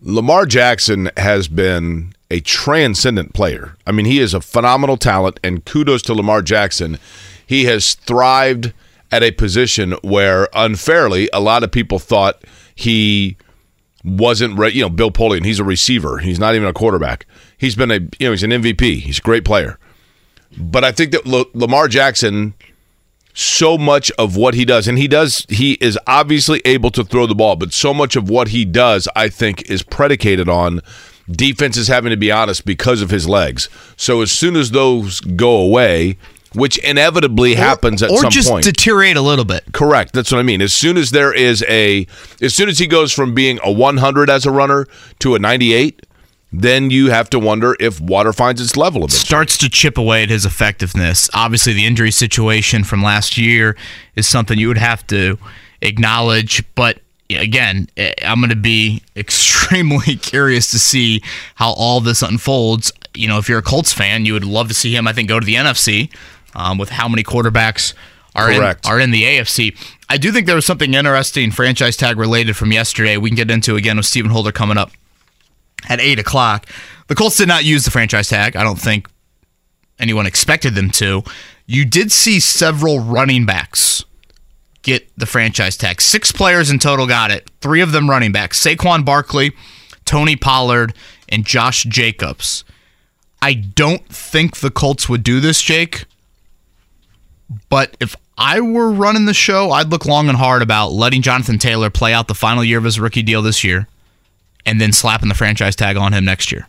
Lamar 0.00 0.46
Jackson 0.46 1.10
has 1.16 1.48
been 1.48 2.12
a 2.30 2.40
transcendent 2.40 3.34
player. 3.34 3.76
I 3.86 3.92
mean, 3.92 4.06
he 4.06 4.18
is 4.18 4.34
a 4.34 4.40
phenomenal 4.40 4.96
talent, 4.96 5.38
and 5.44 5.64
kudos 5.64 6.02
to 6.02 6.14
Lamar 6.14 6.42
Jackson. 6.42 6.98
He 7.46 7.64
has 7.64 7.94
thrived 7.94 8.72
at 9.12 9.22
a 9.22 9.30
position 9.30 9.92
where 10.02 10.48
unfairly 10.52 11.28
a 11.32 11.40
lot 11.40 11.62
of 11.62 11.70
people 11.70 11.98
thought 11.98 12.42
he 12.74 13.36
wasn't 14.04 14.58
re- 14.58 14.70
you 14.70 14.82
know 14.82 14.88
Bill 14.88 15.10
Polian 15.10 15.44
he's 15.44 15.58
a 15.58 15.64
receiver 15.64 16.18
he's 16.18 16.38
not 16.38 16.54
even 16.54 16.68
a 16.68 16.72
quarterback 16.72 17.26
he's 17.58 17.74
been 17.74 17.90
a 17.90 17.98
you 18.18 18.26
know 18.26 18.30
he's 18.30 18.42
an 18.44 18.50
MVP 18.50 19.00
he's 19.00 19.18
a 19.18 19.22
great 19.22 19.44
player 19.44 19.78
but 20.56 20.84
I 20.84 20.92
think 20.92 21.12
that 21.12 21.26
L- 21.26 21.46
Lamar 21.54 21.88
Jackson 21.88 22.54
so 23.32 23.76
much 23.76 24.10
of 24.12 24.36
what 24.36 24.54
he 24.54 24.64
does 24.64 24.88
and 24.88 24.96
he 24.96 25.06
does 25.06 25.44
he 25.48 25.72
is 25.74 25.98
obviously 26.06 26.62
able 26.64 26.90
to 26.90 27.04
throw 27.04 27.26
the 27.26 27.34
ball 27.34 27.54
but 27.54 27.72
so 27.72 27.92
much 27.92 28.16
of 28.16 28.30
what 28.30 28.48
he 28.48 28.64
does 28.64 29.06
i 29.14 29.28
think 29.28 29.60
is 29.70 29.82
predicated 29.82 30.48
on 30.48 30.80
defenses 31.30 31.88
having 31.88 32.10
to 32.10 32.16
be 32.16 32.30
honest 32.30 32.64
because 32.64 33.02
of 33.02 33.10
his 33.10 33.28
legs 33.28 33.68
so 33.96 34.22
as 34.22 34.30
soon 34.30 34.56
as 34.56 34.70
those 34.70 35.20
go 35.20 35.56
away 35.56 36.16
which 36.56 36.78
inevitably 36.78 37.54
happens 37.54 38.02
at 38.02 38.10
or 38.10 38.22
some 38.22 38.30
just 38.30 38.48
point 38.48 38.64
deteriorate 38.64 39.16
a 39.16 39.20
little 39.20 39.44
bit. 39.44 39.62
Correct. 39.72 40.14
That's 40.14 40.32
what 40.32 40.38
I 40.38 40.42
mean. 40.42 40.62
As 40.62 40.72
soon 40.72 40.96
as 40.96 41.10
there 41.10 41.32
is 41.32 41.62
a, 41.68 42.06
as 42.40 42.54
soon 42.54 42.70
as 42.70 42.78
he 42.78 42.86
goes 42.86 43.12
from 43.12 43.34
being 43.34 43.58
a 43.62 43.70
100 43.70 44.30
as 44.30 44.46
a 44.46 44.50
runner 44.50 44.86
to 45.18 45.34
a 45.34 45.38
98, 45.38 46.06
then 46.52 46.90
you 46.90 47.10
have 47.10 47.28
to 47.30 47.38
wonder 47.38 47.76
if 47.78 48.00
water 48.00 48.32
finds 48.32 48.60
its 48.60 48.76
level 48.76 49.02
a 49.04 49.06
bit. 49.06 49.12
starts 49.12 49.58
to 49.58 49.68
chip 49.68 49.98
away 49.98 50.22
at 50.22 50.30
his 50.30 50.46
effectiveness. 50.46 51.28
Obviously, 51.34 51.74
the 51.74 51.84
injury 51.84 52.10
situation 52.10 52.84
from 52.84 53.02
last 53.02 53.36
year 53.36 53.76
is 54.14 54.26
something 54.26 54.58
you 54.58 54.68
would 54.68 54.78
have 54.78 55.06
to 55.08 55.38
acknowledge. 55.82 56.64
But 56.74 57.00
again, 57.30 57.88
eh, 57.96 58.12
I'm 58.22 58.40
going 58.40 58.50
to 58.50 58.56
be 58.56 59.02
extremely 59.16 60.16
curious 60.16 60.70
to 60.70 60.78
see 60.78 61.22
how 61.54 61.72
all 61.72 62.00
this 62.00 62.22
unfolds. 62.22 62.92
You 63.14 63.28
know, 63.28 63.38
if 63.38 63.48
you're 63.48 63.58
a 63.58 63.62
Colts 63.62 63.92
fan, 63.92 64.24
you 64.24 64.32
would 64.34 64.44
love 64.44 64.68
to 64.68 64.74
see 64.74 64.94
him, 64.94 65.06
I 65.06 65.12
think, 65.12 65.28
go 65.28 65.40
to 65.40 65.46
the 65.46 65.54
NFC 65.54 66.10
um, 66.54 66.78
with 66.78 66.90
how 66.90 67.08
many 67.08 67.22
quarterbacks 67.22 67.94
are 68.34 68.50
in, 68.50 68.62
are 68.84 69.00
in 69.00 69.10
the 69.10 69.22
AFC. 69.22 69.76
I 70.08 70.18
do 70.18 70.30
think 70.30 70.46
there 70.46 70.54
was 70.54 70.66
something 70.66 70.92
interesting, 70.92 71.50
franchise 71.50 71.96
tag 71.96 72.18
related 72.18 72.56
from 72.56 72.72
yesterday. 72.72 73.16
We 73.16 73.30
can 73.30 73.36
get 73.36 73.50
into 73.50 73.76
again 73.76 73.96
with 73.96 74.06
Stephen 74.06 74.30
Holder 74.30 74.52
coming 74.52 74.76
up 74.76 74.90
at 75.88 76.00
8 76.00 76.18
o'clock. 76.18 76.66
The 77.08 77.14
Colts 77.14 77.36
did 77.36 77.48
not 77.48 77.64
use 77.64 77.84
the 77.84 77.90
franchise 77.90 78.28
tag. 78.28 78.56
I 78.56 78.62
don't 78.62 78.78
think 78.78 79.08
anyone 79.98 80.26
expected 80.26 80.74
them 80.74 80.90
to. 80.90 81.22
You 81.66 81.84
did 81.84 82.12
see 82.12 82.38
several 82.40 83.00
running 83.00 83.46
backs 83.46 84.04
get 84.86 85.08
the 85.18 85.26
franchise 85.26 85.76
tag. 85.76 86.00
Six 86.00 86.32
players 86.32 86.70
in 86.70 86.78
total 86.78 87.06
got 87.06 87.30
it. 87.30 87.50
Three 87.60 87.80
of 87.80 87.92
them 87.92 88.08
running 88.08 88.32
backs 88.32 88.62
Saquon 88.62 89.04
Barkley, 89.04 89.52
Tony 90.04 90.36
Pollard, 90.36 90.94
and 91.28 91.44
Josh 91.44 91.82
Jacobs. 91.84 92.64
I 93.42 93.54
don't 93.54 94.06
think 94.08 94.58
the 94.58 94.70
Colts 94.70 95.08
would 95.08 95.22
do 95.22 95.40
this, 95.40 95.60
Jake. 95.60 96.04
But 97.68 97.96
if 98.00 98.16
I 98.38 98.60
were 98.60 98.90
running 98.90 99.26
the 99.26 99.34
show, 99.34 99.70
I'd 99.72 99.90
look 99.90 100.06
long 100.06 100.28
and 100.28 100.38
hard 100.38 100.62
about 100.62 100.92
letting 100.92 101.22
Jonathan 101.22 101.58
Taylor 101.58 101.90
play 101.90 102.12
out 102.12 102.28
the 102.28 102.34
final 102.34 102.64
year 102.64 102.78
of 102.78 102.84
his 102.84 102.98
rookie 102.98 103.22
deal 103.22 103.42
this 103.42 103.62
year 103.62 103.88
and 104.64 104.80
then 104.80 104.92
slapping 104.92 105.28
the 105.28 105.34
franchise 105.34 105.76
tag 105.76 105.96
on 105.96 106.12
him 106.12 106.24
next 106.24 106.50
year. 106.50 106.66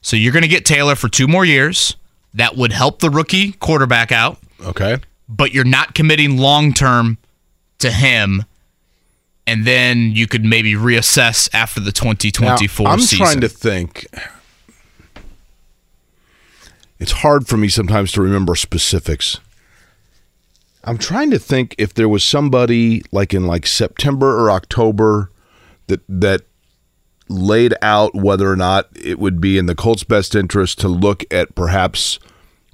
So 0.00 0.16
you're 0.16 0.32
going 0.32 0.42
to 0.42 0.48
get 0.48 0.64
Taylor 0.64 0.94
for 0.96 1.08
two 1.08 1.28
more 1.28 1.44
years. 1.44 1.96
That 2.34 2.56
would 2.56 2.72
help 2.72 3.00
the 3.00 3.10
rookie 3.10 3.52
quarterback 3.52 4.12
out, 4.12 4.38
Okay. 4.64 4.98
But 5.28 5.52
you're 5.52 5.64
not 5.64 5.94
committing 5.94 6.38
long 6.38 6.72
term 6.72 7.18
to 7.78 7.90
him. 7.90 8.44
And 9.46 9.64
then 9.64 10.12
you 10.12 10.26
could 10.26 10.44
maybe 10.44 10.74
reassess 10.74 11.48
after 11.54 11.80
the 11.80 11.86
Now, 11.86 12.12
2024 12.12 12.86
I'm 12.86 13.00
season. 13.00 13.18
trying 13.18 13.40
to 13.40 13.48
think. 13.48 14.06
It's 16.98 17.12
hard 17.12 17.46
for 17.46 17.56
me 17.56 17.68
sometimes 17.68 18.12
to 18.12 18.20
remember 18.22 18.56
specifics. 18.56 19.38
I'm 20.84 20.98
trying 20.98 21.30
to 21.30 21.38
think 21.38 21.74
if 21.78 21.94
there 21.94 22.08
was 22.08 22.24
somebody 22.24 23.02
like 23.12 23.32
in 23.34 23.46
like 23.46 23.66
September 23.66 24.38
or 24.38 24.50
October 24.50 25.30
that 25.86 26.00
that 26.08 26.42
laid 27.28 27.74
out 27.82 28.14
whether 28.14 28.50
or 28.50 28.56
not 28.56 28.88
it 28.96 29.18
would 29.18 29.40
be 29.40 29.58
in 29.58 29.66
the 29.66 29.74
Colts' 29.74 30.02
best 30.04 30.34
interest 30.34 30.78
to 30.80 30.88
look 30.88 31.24
at 31.30 31.54
perhaps 31.54 32.18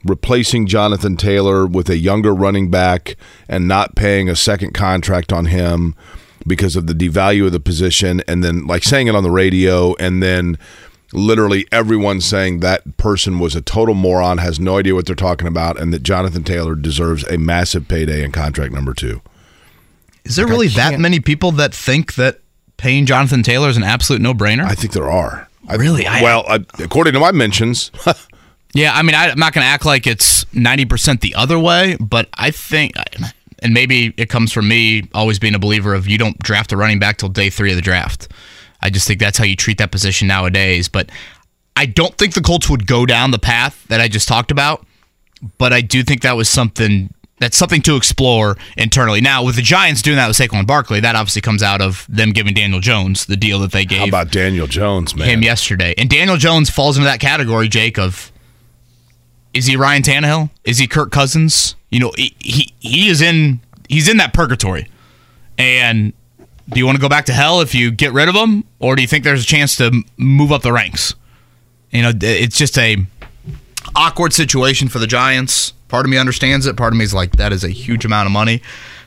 replacing 0.05 0.67
Jonathan 0.67 1.17
Taylor 1.17 1.67
with 1.67 1.89
a 1.89 1.97
younger 1.97 2.35
running 2.35 2.71
back 2.71 3.17
and 3.49 3.67
not 3.69 3.95
paying 3.97 4.29
a 4.29 4.37
second 4.37 4.73
contract 4.75 5.33
on 5.33 5.47
him, 5.47 5.95
because 6.47 6.77
of 6.77 6.87
the 6.87 6.93
devalue 6.93 7.47
of 7.47 7.53
the 7.53 7.61
position, 7.61 8.21
and 8.29 8.45
then 8.45 8.67
like 8.67 8.83
saying 8.85 9.07
it 9.07 9.15
on 9.15 9.23
the 9.23 9.31
radio, 9.31 9.95
and 9.97 10.23
then 10.23 10.59
literally 11.13 11.67
everyone 11.73 12.21
saying 12.21 12.61
that 12.61 12.97
person 12.99 13.39
was 13.39 13.55
a 13.55 13.63
total 13.63 13.95
moron, 13.95 14.37
has 14.39 14.61
no 14.61 14.77
idea 14.79 14.95
what 14.95 15.07
they're 15.07 15.15
talking 15.15 15.47
about, 15.49 15.81
and 15.81 15.91
that 15.95 16.03
Jonathan 16.03 16.45
Taylor 16.45 16.75
deserves 16.75 17.25
a 17.29 17.39
massive 17.39 17.89
payday 17.89 18.23
in 18.23 18.31
contract 18.31 18.75
number 18.75 18.93
two. 18.93 19.23
Is 20.25 20.37
there 20.37 20.47
really 20.47 20.69
that 20.69 20.99
many 21.01 21.19
people 21.21 21.51
that 21.53 21.75
think 21.75 22.15
that 22.17 22.41
paying 22.77 23.07
Jonathan 23.07 23.43
Taylor 23.43 23.69
is 23.71 23.77
an 23.79 23.83
absolute 23.83 24.21
no-brainer? 24.21 24.65
I 24.65 24.75
think 24.75 24.93
there 24.93 25.11
are. 25.11 25.49
I- 25.69 25.77
Really? 25.77 26.07
I- 26.07 26.21
well, 26.23 26.45
I, 26.47 26.57
according 26.79 27.15
to 27.15 27.21
my 27.21 27.33
mentions, 27.33 27.91
Yeah, 28.75 28.93
I 28.93 29.03
mean, 29.03 29.15
I, 29.15 29.31
I'm 29.31 29.39
not 29.39 29.53
going 29.53 29.65
to 29.65 29.69
act 29.69 29.85
like 29.85 30.07
it's 30.07 30.45
90% 30.47 31.21
the 31.21 31.35
other 31.37 31.59
way, 31.59 31.97
but 32.01 32.29
I 32.35 32.51
think, 32.51 32.95
and 33.63 33.73
maybe 33.73 34.13
it 34.17 34.29
comes 34.29 34.53
from 34.53 34.69
me 34.69 35.09
always 35.15 35.39
being 35.39 35.55
a 35.55 35.61
believer 35.61 35.95
of 35.95 36.09
you 36.09 36.19
don't 36.19 36.39
draft 36.41 36.73
a 36.73 36.77
running 36.77 36.99
back 36.99 37.17
till 37.17 37.29
day 37.29 37.51
three 37.51 37.71
of 37.71 37.77
the 37.77 37.83
draft. 37.83 38.29
I 38.83 38.91
just 38.91 39.07
think 39.07 39.21
that's 39.21 39.39
how 39.39 39.45
you 39.45 39.57
treat 39.57 39.79
that 39.79 39.93
position 39.93 40.29
nowadays. 40.29 40.89
But 40.89 41.11
I 41.77 41.87
don't 41.87 42.17
think 42.19 42.35
the 42.35 42.41
Colts 42.41 42.69
would 42.69 42.87
go 42.87 43.07
down 43.07 43.31
the 43.31 43.39
path 43.39 43.87
that 43.89 44.01
I 44.01 44.09
just 44.09 44.29
talked 44.29 44.51
about, 44.51 44.85
but 45.57 45.73
I 45.73 45.81
do 45.81 46.03
think 46.03 46.23
that 46.23 46.37
was 46.37 46.49
something. 46.49 47.13
That's 47.41 47.57
something 47.57 47.83
to 47.83 47.97
explore 47.97 48.57
internally. 48.77 49.21
Now, 49.21 49.43
with 49.43 49.57
the 49.57 49.63
Giants 49.63 50.03
doing 50.03 50.17
that 50.17 50.29
with 50.29 50.37
Saquon 50.37 50.69
Barkley, 50.69 51.01
that 51.01 51.17
obviously 51.17 51.43
comes 51.43 51.65
out 51.65 51.83
of 51.83 52.07
them 52.09 52.31
giving 52.31 52.55
Daniel 52.55 52.79
Jones 52.79 53.27
the 53.27 53.37
deal 53.37 53.59
that 53.61 53.73
they 53.73 53.85
gave 53.85 53.99
how 53.99 54.07
about 54.07 54.31
Daniel 54.31 54.69
Jones, 54.69 55.17
man? 55.17 55.29
him 55.29 55.43
yesterday. 55.43 55.95
And 55.99 56.09
Daniel 56.09 56.37
Jones 56.37 56.71
falls 56.71 56.97
into 56.97 57.07
that 57.07 57.19
category, 57.19 57.69
Jake, 57.69 57.99
of 57.99 58.31
is 59.55 59.67
he 59.67 59.77
Ryan 59.77 60.03
Tannehill? 60.03 60.51
Is 60.65 60.79
he 60.79 60.87
Kirk 60.87 61.11
Cousins? 61.11 61.77
You 61.91 62.01
know, 62.01 62.13
he 62.17 62.35
he, 62.41 62.75
he 62.81 63.09
is 63.09 63.23
in 63.23 63.61
he's 63.89 64.09
in 64.09 64.19
that 64.19 64.35
purgatory. 64.35 64.91
And 65.57 66.13
do 66.69 66.79
you 66.79 66.87
want 66.87 66.97
to 66.97 67.01
go 67.01 67.09
back 67.09 67.27
to 67.27 67.33
hell 67.33 67.61
if 67.61 67.75
you 67.75 67.91
get 67.91 68.13
rid 68.13 68.29
of 68.29 68.35
him, 68.35 68.65
or 68.81 68.97
do 68.97 69.03
you 69.03 69.09
think 69.09 69.25
there's 69.25 69.43
a 69.43 69.47
chance 69.47 69.77
to 69.77 70.03
move 70.17 70.51
up 70.51 70.63
the 70.63 70.73
ranks? 70.73 71.15
You 71.91 72.03
know, 72.03 72.13
it's 72.21 72.59
just 72.59 72.77
a 72.77 73.07
awkward 73.95 74.33
situation 74.33 74.89
for 74.89 74.99
the 74.99 75.07
Giants. 75.07 75.73
Part 75.89 76.07
of 76.07 76.11
me 76.11 76.17
understands 76.17 76.67
it. 76.67 76.77
Part 76.77 76.93
of 76.93 76.99
me 76.99 77.05
is 77.05 77.15
like, 77.15 77.33
that 77.37 77.53
is 77.53 77.63
a 77.63 77.69
huge 77.69 78.05
amount 78.05 78.27
of 78.27 78.33
money 78.33 78.63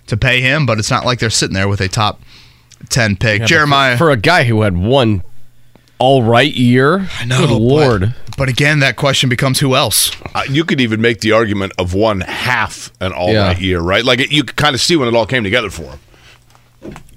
to 0.06 0.16
pay 0.16 0.40
him, 0.40 0.66
but 0.66 0.80
it's 0.80 0.90
not 0.90 1.04
like 1.06 1.20
they're 1.20 1.30
sitting 1.30 1.54
there 1.54 1.68
with 1.68 1.82
a 1.82 1.90
top 1.90 2.22
ten 2.88 3.18
pick. 3.18 3.44
Jeremiah, 3.44 3.98
for 3.98 4.12
a 4.12 4.16
guy 4.18 4.46
who 4.46 4.62
had 4.62 4.78
one 4.78 5.22
all 6.00 6.24
right 6.24 6.54
year. 6.54 7.08
I 7.20 7.26
know, 7.26 7.40
Good 7.40 7.50
but- 7.50 7.58
lord. 7.62 8.14
But, 8.38 8.50
again, 8.50 8.82
that 8.82 8.98
question 8.98 9.30
becomes 9.30 9.60
who 9.60 9.76
else? 9.76 10.12
Uh, 10.36 10.44
you 10.48 10.64
could 10.64 10.80
even 10.80 11.02
make 11.02 11.22
the 11.22 11.32
argument 11.32 11.74
of 11.80 11.96
one 11.96 12.20
half 12.22 12.92
an 13.02 13.12
all 13.12 13.34
right 13.34 13.58
Yeah. 13.58 13.58
year, 13.58 13.80
right? 13.80 14.06
Like 14.06 14.20
it, 14.20 14.32
you 14.32 14.44
could 14.44 14.56
kind 14.56 14.76
of 14.76 14.82
see 14.82 14.96
when 14.96 15.08
it 15.08 15.16
all 15.16 15.26
came 15.26 15.44
together 15.44 15.72
for 15.72 15.84
him. 15.86 16.00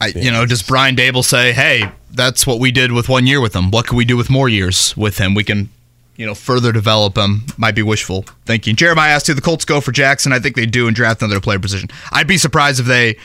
I, 0.00 0.06
you 0.16 0.30
know, 0.30 0.46
does 0.46 0.62
Brian 0.62 0.96
Daboll 0.96 1.22
say, 1.22 1.52
"Hey, 1.52 1.90
that's 2.10 2.46
what 2.46 2.58
we 2.58 2.70
did 2.70 2.92
with 2.92 3.10
one 3.10 3.26
year 3.26 3.38
with 3.42 3.54
him. 3.54 3.70
What 3.70 3.86
can 3.86 3.98
we 3.98 4.06
do 4.06 4.16
with 4.16 4.30
more 4.30 4.48
years 4.48 4.96
with 4.96 5.18
him? 5.18 5.34
We 5.34 5.44
can, 5.44 5.68
you 6.16 6.24
know, 6.24 6.34
further 6.34 6.72
develop 6.72 7.18
him." 7.18 7.44
Might 7.58 7.74
be 7.74 7.82
wishful 7.82 8.24
thinking. 8.46 8.74
Jeremiah 8.74 9.10
asked, 9.12 9.26
"Do 9.26 9.34
the 9.34 9.42
Colts 9.42 9.66
go 9.66 9.82
for 9.82 9.92
Jackson?" 9.92 10.32
I 10.32 10.38
think 10.38 10.56
they 10.56 10.64
do 10.64 10.86
and 10.86 10.96
draft 10.96 11.20
another 11.20 11.38
player 11.40 11.58
position. 11.58 11.90
I'd 12.12 12.26
be 12.26 12.38
surprised 12.38 12.80
if 12.80 12.86
they 12.86 13.16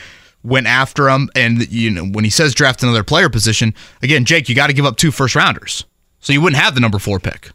went 0.46 0.66
after 0.66 1.08
him. 1.08 1.28
And 1.34 1.70
you 1.70 1.90
know, 1.90 2.04
when 2.04 2.24
he 2.24 2.30
says 2.30 2.54
draft 2.54 2.82
another 2.82 3.04
player 3.04 3.28
position, 3.28 3.74
again, 4.02 4.24
Jake, 4.24 4.48
you 4.48 4.54
got 4.54 4.68
to 4.68 4.72
give 4.72 4.86
up 4.86 4.96
two 4.96 5.10
first 5.10 5.34
rounders, 5.34 5.84
so 6.20 6.32
you 6.32 6.40
wouldn't 6.40 6.62
have 6.62 6.74
the 6.74 6.80
number 6.80 6.98
four 6.98 7.18
pick. 7.18 7.50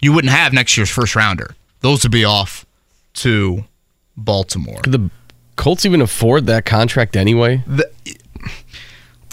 You 0.00 0.12
wouldn't 0.12 0.32
have 0.32 0.52
next 0.52 0.76
year's 0.76 0.90
first 0.90 1.16
rounder. 1.16 1.54
Those 1.80 2.02
would 2.02 2.12
be 2.12 2.24
off 2.24 2.66
to 3.14 3.64
Baltimore. 4.16 4.80
Could 4.82 4.92
the 4.92 5.10
Colts 5.56 5.86
even 5.86 6.02
afford 6.02 6.46
that 6.46 6.66
contract 6.66 7.16
anyway? 7.16 7.62
the, 7.66 7.90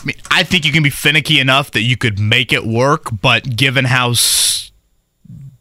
I 0.03 0.05
mean, 0.05 0.17
I 0.29 0.43
think 0.43 0.65
you 0.65 0.71
can 0.71 0.83
be 0.83 0.89
finicky 0.89 1.39
enough 1.39 1.71
that 1.71 1.81
you 1.81 1.95
could 1.95 2.19
make 2.19 2.51
it 2.51 2.65
work, 2.65 3.07
but 3.21 3.55
given 3.55 3.85
how 3.85 4.13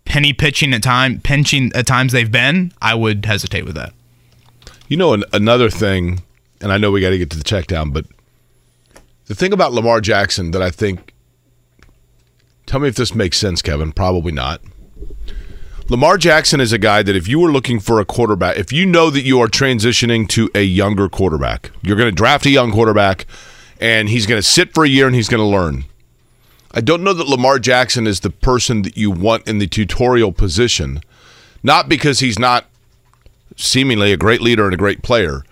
penny 0.05 0.33
pitching 0.33 0.75
at 0.75 0.83
time 0.83 1.21
pinching 1.21 1.73
at 1.75 1.87
times 1.87 2.13
they've 2.13 2.31
been, 2.31 2.73
I 2.83 2.95
would 2.95 3.25
hesitate 3.25 3.65
with 3.65 3.77
that. 3.77 3.93
You 4.89 4.97
know, 4.97 5.15
an, 5.15 5.25
another 5.33 5.71
thing, 5.71 6.23
and 6.63 6.73
I 6.73 6.79
know 6.79 6.91
we 6.91 7.01
got 7.01 7.11
to 7.11 7.19
get 7.19 7.31
to 7.31 7.37
the 7.37 7.45
check 7.45 7.67
down, 7.67 7.91
but 7.91 8.07
the 9.27 9.35
thing 9.35 9.53
about 9.53 9.73
Lamar 9.73 10.01
Jackson 10.01 10.51
that 10.53 10.63
I 10.63 10.71
think, 10.71 11.15
tell 12.67 12.81
me 12.81 12.89
if 12.89 12.95
this 12.95 13.15
makes 13.15 13.39
sense, 13.39 13.63
Kevin. 13.63 13.93
Probably 13.93 14.33
not. 14.33 14.61
Lamar 15.89 16.17
Jackson 16.17 16.61
is 16.61 16.73
a 16.73 16.79
guy 16.79 17.03
that 17.03 17.17
if 17.17 17.29
you 17.29 17.39
were 17.39 17.51
looking 17.51 17.81
for 17.81 18.01
a 18.01 18.05
quarterback, 18.05 18.57
if 18.57 18.73
you 18.73 18.87
know 18.87 19.11
that 19.11 19.23
you 19.23 19.41
are 19.41 19.49
transitioning 19.49 20.29
to 20.29 20.49
a 20.55 20.63
younger 20.63 21.09
quarterback, 21.09 21.71
you're 21.83 21.97
going 21.97 22.09
to 22.11 22.15
draft 22.15 22.47
a 22.47 22.51
young 22.51 22.71
quarterback 22.71 23.27
and 23.81 24.09
he's 24.09 24.27
going 24.27 24.39
to 24.39 24.47
sit 24.47 24.73
for 24.73 24.85
a 24.85 24.89
year 24.89 25.07
and 25.07 25.15
he's 25.17 25.29
going 25.29 25.43
to 25.43 25.47
learn. 25.47 25.85
I 26.73 26.81
don't 26.81 27.03
know 27.03 27.13
that 27.13 27.29
Lamar 27.29 27.59
Jackson 27.59 28.07
is 28.07 28.21
the 28.21 28.31
person 28.31 28.83
that 28.83 28.97
you 28.97 29.11
want 29.11 29.47
in 29.47 29.59
the 29.59 29.67
tutorial 29.67 30.33
position, 30.33 31.03
not 31.63 31.89
because 31.89 32.21
he's 32.21 32.39
not 32.39 32.67
seemingly 33.57 34.13
a 34.13 34.17
great 34.17 34.41
leader 34.41 34.65
and 34.65 34.73
a 34.73 34.79
great 34.79 35.03
player. 35.03 35.43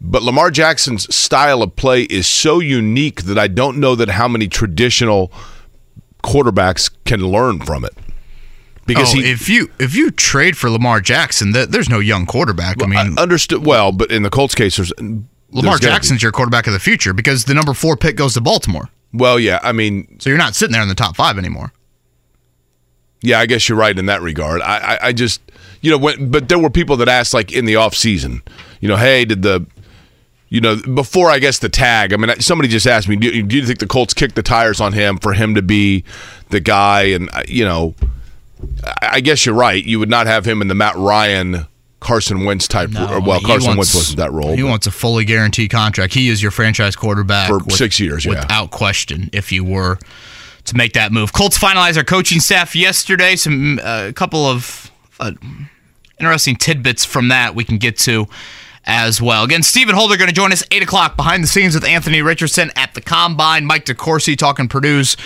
But 0.00 0.22
Lamar 0.22 0.50
Jackson's 0.50 1.14
style 1.14 1.62
of 1.62 1.76
play 1.76 2.02
is 2.04 2.26
so 2.26 2.58
unique 2.58 3.22
that 3.22 3.38
I 3.38 3.48
don't 3.48 3.78
know 3.78 3.94
that 3.94 4.08
how 4.08 4.28
many 4.28 4.48
traditional 4.48 5.30
quarterbacks 6.24 6.90
can 7.04 7.20
learn 7.20 7.60
from 7.60 7.84
it. 7.84 7.92
Because 8.86 9.12
oh, 9.14 9.18
he 9.18 9.30
if 9.30 9.48
you 9.48 9.70
if 9.78 9.94
you 9.94 10.10
trade 10.10 10.56
for 10.56 10.70
Lamar 10.70 11.00
Jackson, 11.00 11.52
th- 11.52 11.68
there's 11.68 11.88
no 11.88 11.98
young 12.00 12.26
quarterback. 12.26 12.82
I 12.82 12.86
mean, 12.86 13.18
I 13.18 13.22
understood 13.22 13.64
well, 13.64 13.92
but 13.92 14.10
in 14.10 14.22
the 14.22 14.30
Colts 14.30 14.54
case, 14.54 14.76
there's 14.76 14.92
Lamar 14.98 15.28
there's. 15.52 15.80
Jackson's 15.80 16.22
your 16.22 16.32
quarterback 16.32 16.66
of 16.66 16.72
the 16.72 16.80
future 16.80 17.12
because 17.12 17.44
the 17.44 17.54
number 17.54 17.74
four 17.74 17.96
pick 17.96 18.16
goes 18.16 18.34
to 18.34 18.40
Baltimore, 18.40 18.88
Well, 19.12 19.38
yeah, 19.38 19.60
I 19.62 19.72
mean, 19.72 20.18
so 20.18 20.30
you're 20.30 20.38
not 20.38 20.54
sitting 20.54 20.72
there 20.72 20.82
in 20.82 20.88
the 20.88 20.94
top 20.94 21.14
five 21.14 21.38
anymore. 21.38 21.72
yeah, 23.22 23.38
I 23.38 23.46
guess 23.46 23.68
you're 23.68 23.78
right 23.78 23.96
in 23.96 24.06
that 24.06 24.22
regard. 24.22 24.62
I, 24.62 24.78
I, 24.78 24.98
I 25.08 25.12
just, 25.12 25.40
you 25.82 25.90
know, 25.90 25.98
when, 25.98 26.30
but 26.30 26.48
there 26.48 26.58
were 26.58 26.70
people 26.70 26.96
that 26.96 27.08
asked 27.08 27.34
like 27.34 27.52
in 27.52 27.66
the 27.66 27.76
off 27.76 27.94
season, 27.94 28.42
you 28.80 28.88
know, 28.88 28.96
hey, 28.96 29.24
did 29.24 29.42
the, 29.42 29.66
you 30.50 30.60
know, 30.60 30.76
before 30.76 31.30
I 31.30 31.38
guess 31.38 31.60
the 31.60 31.68
tag. 31.68 32.12
I 32.12 32.16
mean, 32.16 32.40
somebody 32.40 32.68
just 32.68 32.86
asked 32.86 33.08
me, 33.08 33.16
do, 33.16 33.42
do 33.42 33.56
you 33.56 33.64
think 33.64 33.78
the 33.78 33.86
Colts 33.86 34.12
kicked 34.12 34.34
the 34.34 34.42
tires 34.42 34.80
on 34.80 34.92
him 34.92 35.16
for 35.16 35.32
him 35.32 35.54
to 35.54 35.62
be 35.62 36.04
the 36.50 36.60
guy? 36.60 37.02
And 37.02 37.30
uh, 37.32 37.44
you 37.46 37.64
know, 37.64 37.94
I, 39.00 39.20
guess 39.20 39.46
you're 39.46 39.54
right. 39.54 39.82
You 39.82 40.00
would 40.00 40.10
not 40.10 40.26
have 40.26 40.44
him 40.44 40.60
in 40.60 40.68
the 40.68 40.74
Matt 40.74 40.96
Ryan. 40.96 41.66
Carson 42.00 42.46
Wentz 42.46 42.66
type, 42.66 42.88
No, 42.88 43.20
well, 43.20 43.42
Carson 43.42 43.76
wants- 43.76 43.76
Wentz 43.76 43.94
wasn't 43.94 44.16
that 44.20 44.32
role. 44.32 44.56
He 44.56 44.62
but- 44.62 44.68
wants 44.70 44.86
a 44.86 44.90
fully 44.90 45.26
guaranteed 45.26 45.70
contract. 45.70 46.14
He 46.14 46.30
is 46.30 46.42
your 46.42 46.50
franchise 46.50 46.96
quarterback 46.96 47.48
For 47.48 47.60
six 47.68 48.00
years, 48.00 48.24
yeah. 48.24 48.40
without 48.40 48.70
question. 48.70 49.28
If 49.34 49.52
you 49.52 49.64
were 49.64 49.98
to 50.64 50.76
make 50.76 50.94
that 50.94 51.12
move, 51.12 51.34
Colts 51.34 51.58
finalized 51.58 51.98
our 51.98 52.04
coaching 52.04 52.40
staff 52.40 52.74
yesterday. 52.74 53.36
Some 53.36 53.78
uh, 53.84 54.06
a 54.08 54.12
couple 54.14 54.46
of 54.46 54.90
uh, 55.20 55.32
interesting 56.18 56.56
tidbits 56.56 57.04
from 57.04 57.28
that 57.28 57.54
we 57.54 57.64
can 57.64 57.76
get 57.76 57.98
to 57.98 58.26
as 58.90 59.22
well. 59.22 59.44
Again, 59.44 59.62
Stephen 59.62 59.94
Holder 59.94 60.16
going 60.16 60.28
to 60.28 60.34
join 60.34 60.50
us 60.52 60.64
eight 60.72 60.82
o'clock 60.82 61.16
behind 61.16 61.44
the 61.44 61.46
scenes 61.46 61.74
with 61.74 61.84
Anthony 61.84 62.22
Richardson 62.22 62.72
at 62.74 62.92
the 62.94 63.00
combine. 63.00 63.64
Mike 63.64 63.84
DeCourcy 63.86 64.36
talking 64.36 64.66
Purdue's 64.66 65.16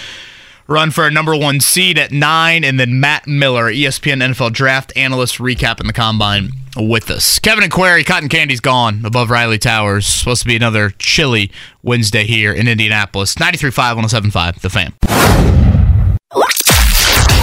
run 0.67 0.91
for 0.91 1.07
a 1.07 1.11
number 1.11 1.35
one 1.35 1.61
seed 1.61 1.99
at 1.99 2.13
nine, 2.13 2.63
and 2.63 2.79
then 2.79 3.01
Matt 3.01 3.27
Miller, 3.27 3.73
ESPN 3.73 4.23
NFL 4.23 4.53
draft 4.53 4.93
analyst, 4.97 5.39
recapping 5.39 5.87
the 5.87 5.95
combine 5.95 6.51
with 6.77 7.11
us. 7.11 7.39
Kevin 7.39 7.65
and 7.65 7.73
Query, 7.73 8.05
Cotton 8.05 8.29
Candy's 8.29 8.61
gone 8.61 9.03
above 9.05 9.31
Riley 9.31 9.59
Towers. 9.59 10.07
Supposed 10.07 10.43
to 10.43 10.49
be 10.49 10.57
another 10.57 10.91
chilly 10.99 11.51
Wednesday 11.83 12.25
here 12.25 12.53
in 12.53 12.69
Indianapolis. 12.69 13.35
93.5, 13.37 14.05
107.5, 14.31 14.61
The 14.61 14.71
Fan. 14.71 14.93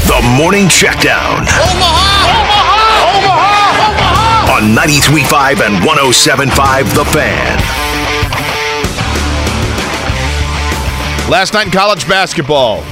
The 0.06 0.38
Morning 0.38 0.68
Checkdown. 0.68 1.48
On 4.52 4.76
93.5 4.76 5.66
and 5.66 5.76
107.5 5.86 6.94
The 6.94 7.06
Fan. 7.06 7.58
Last 11.32 11.54
night 11.54 11.68
in 11.68 11.72
college 11.72 12.06
basketball, 12.06 12.84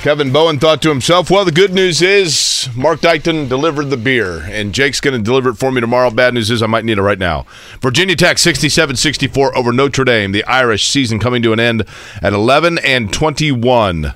Kevin 0.00 0.32
Bowen 0.32 0.58
thought 0.58 0.80
to 0.82 0.88
himself, 0.88 1.30
well, 1.30 1.44
the 1.44 1.52
good 1.52 1.74
news 1.74 2.00
is 2.00 2.70
Mark 2.74 3.00
Dykton 3.00 3.50
delivered 3.50 3.90
the 3.90 3.98
beer, 3.98 4.38
and 4.50 4.72
Jake's 4.72 5.02
going 5.02 5.16
to 5.16 5.22
deliver 5.22 5.50
it 5.50 5.56
for 5.56 5.70
me 5.70 5.82
tomorrow. 5.82 6.10
Bad 6.10 6.32
news 6.32 6.50
is 6.50 6.62
I 6.62 6.66
might 6.66 6.86
need 6.86 6.96
it 6.96 7.02
right 7.02 7.18
now. 7.18 7.44
Virginia 7.82 8.16
Tech 8.16 8.38
67 8.38 8.96
64 8.96 9.54
over 9.54 9.70
Notre 9.70 10.04
Dame. 10.06 10.32
The 10.32 10.44
Irish 10.44 10.88
season 10.88 11.18
coming 11.18 11.42
to 11.42 11.52
an 11.52 11.60
end 11.60 11.84
at 12.22 12.32
11 12.32 12.78
and 12.78 13.12
21 13.12 14.14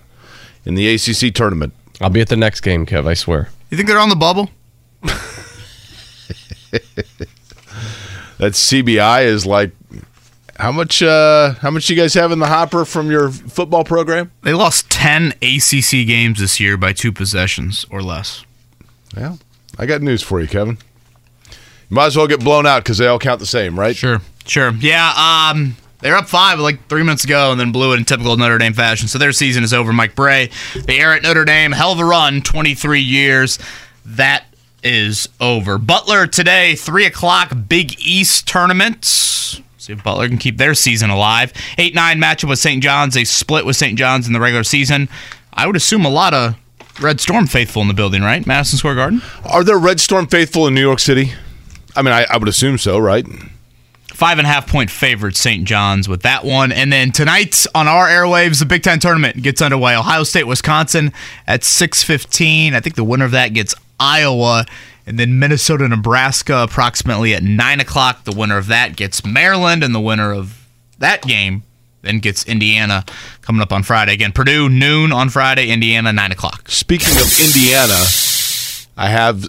in 0.65 0.75
the 0.75 0.95
ACC 0.95 1.35
tournament. 1.35 1.75
I'll 2.01 2.09
be 2.09 2.23
at 2.23 2.29
the 2.31 2.37
next 2.37 2.63
game, 2.63 2.87
Kev. 2.87 3.07
I 3.07 3.13
swear. 3.13 3.51
You 3.69 3.77
think 3.77 3.87
they're 3.87 3.99
on 4.01 4.09
the 4.09 4.17
bubble? 4.17 4.49
That 8.39 8.53
CBI 8.53 9.25
is 9.25 9.47
like. 9.47 9.73
How 10.59 10.73
much? 10.73 11.03
Uh, 11.03 11.55
how 11.55 11.71
much 11.71 11.89
you 11.91 11.97
guys 11.97 12.15
have 12.15 12.33
in 12.33 12.39
the 12.39 12.47
hopper 12.47 12.85
from 12.85 13.11
your 13.11 13.31
football 13.31 13.85
program? 13.85 14.31
They 14.43 14.55
lost 14.55 14.91
10 14.91 15.35
ACC 15.43 16.07
games 16.07 16.41
this 16.41 16.59
year 16.61 16.77
by 16.77 16.93
two 16.93 17.13
possessions 17.13 17.85
or 17.91 18.03
less. 18.03 18.45
Well, 19.17 19.39
I 19.79 19.87
got 19.87 20.01
news 20.03 20.23
for 20.23 20.41
you, 20.41 20.49
Kevin. 20.49 20.79
You 21.51 21.95
might 21.95 22.07
as 22.07 22.17
well 22.17 22.27
get 22.27 22.41
blown 22.41 22.67
out 22.67 22.83
because 22.85 22.99
they 22.99 23.07
all 23.07 23.19
count 23.19 23.39
the 23.41 23.47
same, 23.47 23.79
right? 23.79 23.95
Sure, 23.95 24.21
sure. 24.47 24.71
Yeah, 24.81 25.51
um, 25.53 25.77
They 26.01 26.11
were 26.11 26.17
up 26.17 26.29
five 26.29 26.59
like 26.59 26.89
three 26.89 27.03
minutes 27.03 27.25
ago 27.25 27.53
and 27.53 27.61
then 27.61 27.71
blew 27.73 27.93
it 27.93 27.99
in 27.99 28.05
typical 28.05 28.37
Notre 28.37 28.59
Dame 28.59 28.73
fashion. 28.75 29.09
So 29.09 29.19
their 29.19 29.33
season 29.33 29.63
is 29.63 29.73
over. 29.75 29.93
Mike 29.93 30.15
Brey, 30.15 30.51
the 30.75 30.99
air 30.99 31.13
at 31.15 31.23
Notre 31.23 31.45
Dame, 31.45 31.73
hell 31.73 31.93
of 31.93 31.99
a 31.99 32.05
run, 32.05 32.41
23 32.43 33.01
years. 33.01 33.59
That 34.07 34.46
is 34.87 35.29
over. 35.41 35.79
Butler 35.79 36.27
today, 36.27 36.77
3 36.77 37.07
o'clock, 37.07 37.53
Big 37.69 37.99
East 38.01 38.47
tournament. 38.47 39.05
See 39.05 39.93
if 39.93 40.03
Butler 40.03 40.29
can 40.29 40.39
keep 40.39 40.59
their 40.59 40.75
season 40.75 41.11
alive. 41.11 41.53
8 41.77 41.95
9 41.95 42.19
matchup 42.19 42.49
with 42.49 42.59
St. 42.59 42.83
John's. 42.83 43.15
They 43.15 43.25
split 43.25 43.67
with 43.67 43.77
St. 43.77 43.99
John's 43.99 44.27
in 44.27 44.33
the 44.33 44.41
regular 44.41 44.65
season. 44.65 45.09
I 45.53 45.67
would 45.67 45.77
assume 45.77 46.05
a 46.05 46.11
lot 46.11 46.35
of 46.35 46.55
Red 47.01 47.21
Storm 47.21 47.47
faithful 47.47 47.83
in 47.83 47.89
the 47.89 47.95
building, 47.95 48.23
right? 48.23 48.47
Madison 48.47 48.79
Square 48.79 48.95
Garden? 48.95 49.23
Are 49.45 49.65
there 49.65 49.79
Red 49.79 50.01
Storm 50.01 50.29
faithful 50.29 50.67
in 50.67 50.75
New 50.75 50.81
York 50.81 51.01
City? 51.01 51.33
I 51.95 52.03
mean, 52.03 52.15
I, 52.15 52.27
I 52.31 52.37
would 52.37 52.49
assume 52.49 52.79
so, 52.79 52.99
right? 52.99 53.27
five 54.17 54.39
and 54.39 54.47
a 54.47 54.51
half 54.51 54.67
point 54.67 54.91
favorite 54.91 55.37
St. 55.37 55.65
John's 55.65 56.09
with 56.09 56.23
that 56.23 56.43
one. 56.43 56.73
And 56.73 56.91
then 56.91 57.13
tonight 57.13 57.67
on 57.75 57.87
our 57.87 58.09
airwaves, 58.09 58.61
the 58.61 58.65
Big 58.65 58.83
Ten 58.83 58.99
tournament 58.99 59.43
gets 59.43 59.61
underway. 59.61 59.95
Ohio 59.95 60.25
State, 60.25 60.45
Wisconsin 60.45 61.13
at 61.47 61.61
6:15. 61.63 62.75
I 62.75 62.81
think 62.81 62.97
the 62.97 63.05
winner 63.05 63.27
of 63.27 63.33
that 63.33 63.53
gets 63.53 63.75
Iowa. 63.99 64.67
And 65.07 65.19
then 65.19 65.39
Minnesota, 65.39 65.87
Nebraska, 65.87 66.65
approximately 66.65 67.35
at 67.35 67.43
nine 67.43 67.79
o'clock. 67.81 68.25
The 68.25 68.33
winner 68.37 68.59
of 68.59 68.67
that 68.67 68.97
gets 68.97 69.25
Maryland, 69.25 69.85
and 69.85 69.95
the 69.95 70.01
winner 70.01 70.33
of 70.33 70.67
that 70.99 71.23
game 71.23 71.63
then 72.03 72.19
gets 72.19 72.45
Indiana 72.47 73.05
coming 73.43 73.63
up 73.63 73.73
on 73.73 73.83
Friday. 73.83 74.15
Again, 74.15 74.33
Purdue 74.33 74.69
noon 74.69 75.13
on 75.13 75.29
Friday, 75.29 75.71
Indiana 75.71 76.13
nine 76.13 76.33
o'clock. 76.33 76.69
Speaking 76.69 77.15
of 77.17 77.41
Indiana, 77.41 78.03
I 78.97 79.09
have 79.09 79.47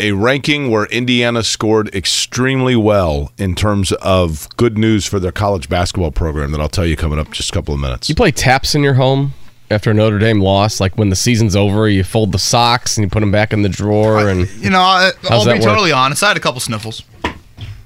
a 0.00 0.12
ranking 0.12 0.70
where 0.70 0.86
Indiana 0.86 1.42
scored 1.42 1.92
extremely 1.94 2.76
well 2.76 3.32
in 3.38 3.54
terms 3.54 3.92
of 3.92 4.48
good 4.56 4.76
news 4.76 5.06
for 5.06 5.20
their 5.20 5.32
college 5.32 5.68
basketball 5.68 6.10
program 6.10 6.50
that 6.52 6.60
I'll 6.60 6.68
tell 6.68 6.86
you 6.86 6.96
coming 6.96 7.18
up 7.18 7.30
just 7.32 7.50
a 7.50 7.52
couple 7.52 7.74
of 7.74 7.80
minutes. 7.80 8.08
You 8.08 8.14
play 8.14 8.32
taps 8.32 8.74
in 8.74 8.82
your 8.82 8.94
home 8.94 9.32
after 9.70 9.90
a 9.90 9.94
Notre 9.94 10.18
Dame 10.18 10.40
loss, 10.40 10.80
like 10.80 10.96
when 10.98 11.08
the 11.08 11.16
season's 11.16 11.56
over, 11.56 11.88
you 11.88 12.04
fold 12.04 12.32
the 12.32 12.38
socks 12.38 12.96
and 12.96 13.04
you 13.04 13.10
put 13.10 13.20
them 13.20 13.30
back 13.32 13.52
in 13.52 13.62
the 13.62 13.68
drawer. 13.68 14.28
And 14.28 14.48
You 14.60 14.70
know, 14.70 14.80
I- 14.80 15.12
I'll 15.30 15.44
be 15.44 15.52
work? 15.52 15.62
totally 15.62 15.92
honest. 15.92 16.22
I 16.22 16.28
had 16.28 16.36
a 16.36 16.40
couple 16.40 16.60
sniffles. 16.60 17.02
I 17.24 17.32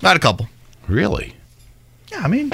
had 0.03 0.17
a 0.17 0.21
couple. 0.21 0.49
Really? 0.87 1.35
Yeah, 2.11 2.21
I 2.25 2.29
mean, 2.29 2.53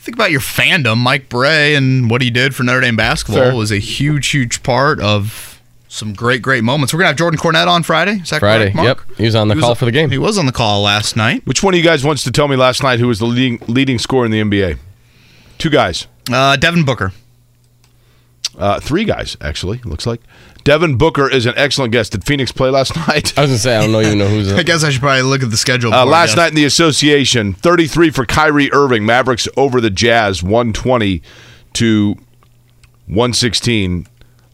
think 0.00 0.16
about 0.16 0.30
your 0.30 0.40
fandom. 0.40 0.98
Mike 0.98 1.28
Brey 1.28 1.74
and 1.74 2.10
what 2.10 2.22
he 2.22 2.30
did 2.30 2.54
for 2.54 2.62
Notre 2.62 2.80
Dame 2.80 2.96
basketball 2.96 3.42
Fair. 3.44 3.54
was 3.54 3.70
a 3.70 3.78
huge, 3.78 4.28
huge 4.30 4.62
part 4.62 4.98
of 5.00 5.60
some 5.88 6.14
great, 6.14 6.40
great 6.40 6.64
moments. 6.64 6.92
We're 6.94 7.00
gonna 7.00 7.08
have 7.08 7.16
Jordan 7.16 7.38
Cornette 7.38 7.66
on 7.68 7.82
Friday. 7.82 8.20
Is 8.22 8.30
that 8.30 8.40
Friday, 8.40 8.72
correct, 8.72 8.76
Mark? 8.76 9.06
yep. 9.08 9.18
He 9.18 9.24
was 9.24 9.34
on 9.34 9.48
the 9.48 9.56
call 9.56 9.74
for 9.74 9.84
the 9.84 9.90
game. 9.90 10.10
He 10.10 10.16
was 10.18 10.38
on 10.38 10.46
the 10.46 10.52
call 10.52 10.80
last 10.82 11.16
night. 11.16 11.42
Which 11.44 11.62
one 11.62 11.74
of 11.74 11.78
you 11.78 11.84
guys 11.84 12.02
wants 12.02 12.24
to 12.24 12.30
tell 12.30 12.48
me 12.48 12.56
last 12.56 12.82
night 12.82 12.98
who 12.98 13.08
was 13.08 13.18
the 13.18 13.26
leading 13.26 13.58
leading 13.66 13.98
scorer 13.98 14.24
in 14.24 14.30
the 14.30 14.40
NBA? 14.40 14.78
Two 15.58 15.68
guys. 15.70 16.06
Uh, 16.32 16.56
Devin 16.56 16.84
Booker. 16.84 17.12
Uh, 18.58 18.78
three 18.80 19.04
guys, 19.04 19.36
actually, 19.40 19.78
looks 19.84 20.06
like. 20.06 20.20
Devin 20.64 20.96
Booker 20.96 21.28
is 21.28 21.46
an 21.46 21.54
excellent 21.56 21.92
guest. 21.92 22.12
Did 22.12 22.24
Phoenix 22.24 22.52
play 22.52 22.68
last 22.70 22.94
night? 23.08 23.36
I 23.36 23.42
was 23.42 23.50
gonna 23.50 23.58
say 23.58 23.76
I 23.76 23.80
don't 23.82 23.92
know 23.92 24.00
even 24.00 24.18
know 24.18 24.28
who's. 24.28 24.52
I 24.52 24.62
guess 24.62 24.84
I 24.84 24.90
should 24.90 25.00
probably 25.00 25.22
look 25.22 25.42
at 25.42 25.50
the 25.50 25.56
schedule. 25.56 25.92
Uh, 25.92 26.04
last 26.04 26.36
night 26.36 26.48
in 26.50 26.54
the 26.54 26.64
association, 26.64 27.54
33 27.54 28.10
for 28.10 28.26
Kyrie 28.26 28.70
Irving. 28.72 29.04
Mavericks 29.06 29.48
over 29.56 29.80
the 29.80 29.90
Jazz, 29.90 30.42
120 30.42 31.22
to 31.74 32.14
116. 33.06 34.06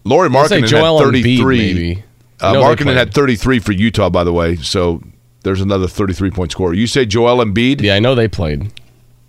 Lauri 0.04 0.28
I'll 0.34 0.48
say 0.48 0.62
Markkanen 0.62 0.66
Joel 0.66 0.98
had 0.98 1.04
33. 1.06 1.58
maybe. 1.58 2.04
Uh, 2.40 2.52
know 2.52 2.60
they 2.60 2.66
Markkanen 2.66 2.82
played. 2.84 2.96
had 2.96 3.14
33 3.14 3.58
for 3.58 3.72
Utah, 3.72 4.08
by 4.10 4.24
the 4.24 4.32
way. 4.32 4.56
So 4.56 5.02
there's 5.42 5.60
another 5.60 5.88
33 5.88 6.30
point 6.30 6.52
scorer. 6.52 6.72
You 6.72 6.86
say 6.86 7.04
Joel 7.04 7.44
Embiid? 7.44 7.80
Yeah, 7.82 7.94
I 7.96 7.98
know 7.98 8.14
they 8.14 8.28
played. 8.28 8.72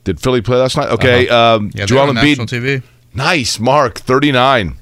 Did 0.04 0.20
Philly 0.22 0.42
play 0.42 0.58
last 0.58 0.78
night? 0.78 0.90
Okay. 0.90 1.28
Uh-huh. 1.28 1.56
Um, 1.58 1.72
yeah, 1.74 1.86
Joel 1.86 2.06
Joel 2.06 2.10
on 2.10 2.16
national 2.16 2.48
Embiid. 2.48 2.80
TV. 2.80 2.84
Nice, 3.14 3.60
Mark. 3.60 4.00
39. 4.00 4.78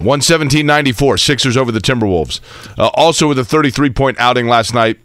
117.94. 0.00 1.20
Sixers 1.20 1.56
over 1.56 1.70
the 1.72 1.80
Timberwolves. 1.80 2.40
Uh, 2.78 2.88
also 2.94 3.28
with 3.28 3.38
a 3.38 3.44
33 3.44 3.90
point 3.90 4.18
outing 4.18 4.48
last 4.48 4.74
night, 4.74 4.98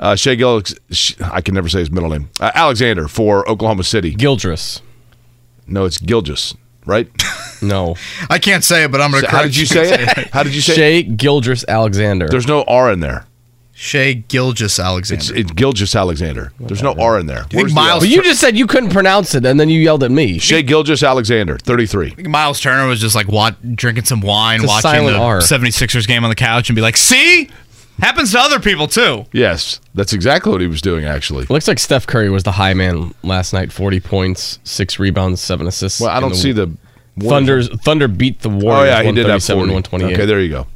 uh, 0.00 0.16
Shai 0.16 0.34
Gillis, 0.34 0.74
Sh- 0.90 1.14
I 1.20 1.40
can 1.40 1.54
never 1.54 1.68
say 1.68 1.78
his 1.78 1.90
middle 1.90 2.08
name. 2.10 2.28
Uh, 2.40 2.50
Alexander 2.54 3.06
for 3.08 3.48
Oklahoma 3.48 3.84
City. 3.84 4.12
Gildress. 4.12 4.82
No, 5.66 5.84
it's 5.84 5.98
Gilgeous, 5.98 6.54
right? 6.86 7.08
No. 7.62 7.94
I 8.28 8.38
can't 8.40 8.62
say 8.62 8.84
it, 8.84 8.90
but 8.92 9.00
I'm 9.00 9.10
gonna. 9.10 9.22
So 9.22 9.28
how 9.28 9.42
did 9.42 9.56
you 9.56 9.64
say 9.64 9.94
it? 9.94 10.28
How 10.34 10.42
did 10.42 10.54
you 10.54 10.60
say 10.60 10.98
it? 10.98 11.06
Shai 11.06 11.10
Gildress 11.14 11.64
Alexander. 11.66 12.26
There's 12.28 12.46
no 12.48 12.62
R 12.64 12.92
in 12.92 13.00
there. 13.00 13.24
Shai 13.76 14.12
Gilgeous 14.12 14.78
Alexander. 14.78 15.20
It's, 15.20 15.30
it's 15.30 15.50
Gilgeous 15.50 15.96
Alexander. 15.96 16.52
There's 16.60 16.82
no 16.82 16.94
R 16.98 17.18
in 17.18 17.26
there. 17.26 17.38
you 17.38 17.42
think 17.42 17.52
Where's 17.54 17.72
the 17.72 17.80
Miles- 17.80 17.94
R? 17.94 18.00
but 18.00 18.08
you 18.08 18.22
just 18.22 18.40
said 18.40 18.56
you 18.56 18.66
couldn't 18.68 18.90
pronounce 18.90 19.34
it, 19.34 19.44
and 19.44 19.58
then 19.58 19.68
you 19.68 19.80
yelled 19.80 20.04
at 20.04 20.12
me. 20.12 20.38
Shai 20.38 20.62
Gilgeous 20.62 21.02
Alexander, 21.02 21.58
33. 21.58 22.06
I 22.06 22.10
think 22.14 22.28
Miles 22.28 22.60
Turner 22.60 22.86
was 22.86 23.00
just 23.00 23.14
like 23.16 23.26
wa- 23.28 23.50
drinking 23.74 24.04
some 24.04 24.20
wine, 24.20 24.56
It's 24.60 24.64
a 24.64 24.68
watching 24.68 24.80
silent 24.90 25.16
the 25.16 25.22
R. 25.22 25.38
76ers 25.40 26.06
game 26.06 26.22
on 26.24 26.30
the 26.30 26.36
couch, 26.36 26.68
and 26.68 26.76
be 26.76 26.82
like, 26.82 26.96
"See, 26.96 27.50
happens 28.00 28.30
to 28.32 28.38
other 28.38 28.60
people 28.60 28.86
too." 28.86 29.26
Yes, 29.32 29.80
that's 29.92 30.12
exactly 30.12 30.52
what 30.52 30.60
he 30.60 30.68
was 30.68 30.80
doing, 30.80 31.04
actually. 31.04 31.46
Looks 31.46 31.66
like 31.66 31.80
Steph 31.80 32.06
Curry 32.06 32.30
was 32.30 32.44
the 32.44 32.52
high 32.52 32.74
man 32.74 33.12
last 33.24 33.52
night. 33.52 33.72
Forty 33.72 33.98
points, 33.98 34.60
six 34.62 35.00
rebounds, 35.00 35.40
seven 35.40 35.66
assists. 35.66 36.00
Well, 36.00 36.10
I 36.10 36.20
don't 36.20 36.34
see 36.36 36.52
the. 36.52 36.70
Thunder's 37.20 37.68
Thunder 37.82 38.08
beat 38.08 38.40
the 38.40 38.48
Warriors. 38.48 38.64
Oh, 38.66 38.84
yeah, 38.84 39.02
he 39.04 39.12
did 39.12 39.26
have 39.26 39.40
137 39.40 39.60
40. 39.60 39.72
128. 39.72 40.14
Okay, 40.14 40.26
there 40.26 40.40
you 40.40 40.48
go. 40.48 40.66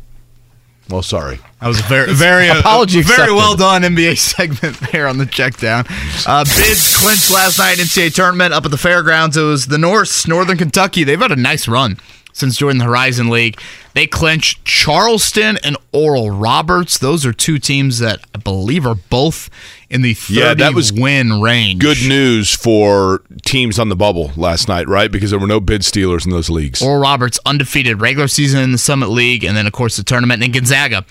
Well, 0.89 1.03
sorry. 1.03 1.39
That 1.61 1.69
was 1.69 1.81
a 1.81 1.83
very, 1.89 2.13
very, 2.13 2.49
Apology 2.49 3.03
very 3.03 3.33
well 3.33 3.57
done 3.57 3.83
NBA 3.83 4.17
segment 4.37 4.79
there 4.93 5.07
on 5.07 5.19
the 5.19 5.27
check 5.27 5.57
down. 5.59 5.85
Uh, 6.27 6.45
bids 6.45 6.97
clinched 6.97 7.31
last 7.31 7.59
night 7.59 7.79
NCAA 7.79 8.15
tournament 8.15 8.55
up 8.55 8.65
at 8.65 8.71
the 8.71 8.79
fairgrounds. 8.79 9.37
It 9.37 9.43
was 9.43 9.67
the 9.67 9.79
Norse, 9.79 10.27
Northern 10.27 10.57
Kentucky. 10.57 11.05
They've 11.05 11.21
had 11.21 11.33
a 11.33 11.37
nice 11.37 11.69
run 11.69 11.99
since 12.39 12.57
joining 12.57 12.79
the 12.79 12.85
Horizon 12.85 13.29
League. 13.29 13.61
They 13.95 14.07
clinched 14.07 14.65
Charleston 14.65 15.59
and 15.65 15.77
Oral 15.93 16.31
Roberts. 16.31 16.99
Those 16.99 17.27
are 17.27 17.33
two 17.33 17.59
teams 17.59 17.99
that 17.99 18.21
I 18.35 18.39
believe 18.39 18.87
are 18.87 18.95
both 18.95 19.51
in 19.91 20.03
the 20.03 20.15
30 20.15 20.35
Yeah, 20.39 20.55
that 20.55 20.75
was 20.75 20.93
win 20.93 21.41
range. 21.41 21.81
Good 21.81 22.07
news 22.07 22.55
for 22.55 23.23
teams 23.45 23.79
on 23.79 23.89
the 23.89 23.97
bubble 23.97 24.33
last 24.37 24.69
night, 24.69 24.87
right? 24.89 25.11
Because 25.11 25.31
there 25.31 25.39
were 25.39 25.47
no 25.47 25.61
bid 25.61 25.85
stealers 25.85 26.25
in 26.25 26.31
those 26.31 26.49
leagues. 26.49 26.81
Oral 26.81 27.01
Roberts 27.01 27.39
undefeated 27.45 28.01
regular 28.01 28.29
season 28.29 28.61
in 28.61 28.73
the 28.73 28.79
Summit 28.79 29.09
League, 29.09 29.45
and 29.45 29.57
then 29.57 29.67
of 29.67 29.73
course 29.73 29.97
the 29.97 30.05
tournament. 30.05 30.43
And 30.43 30.53
Gonzaga 30.53 31.05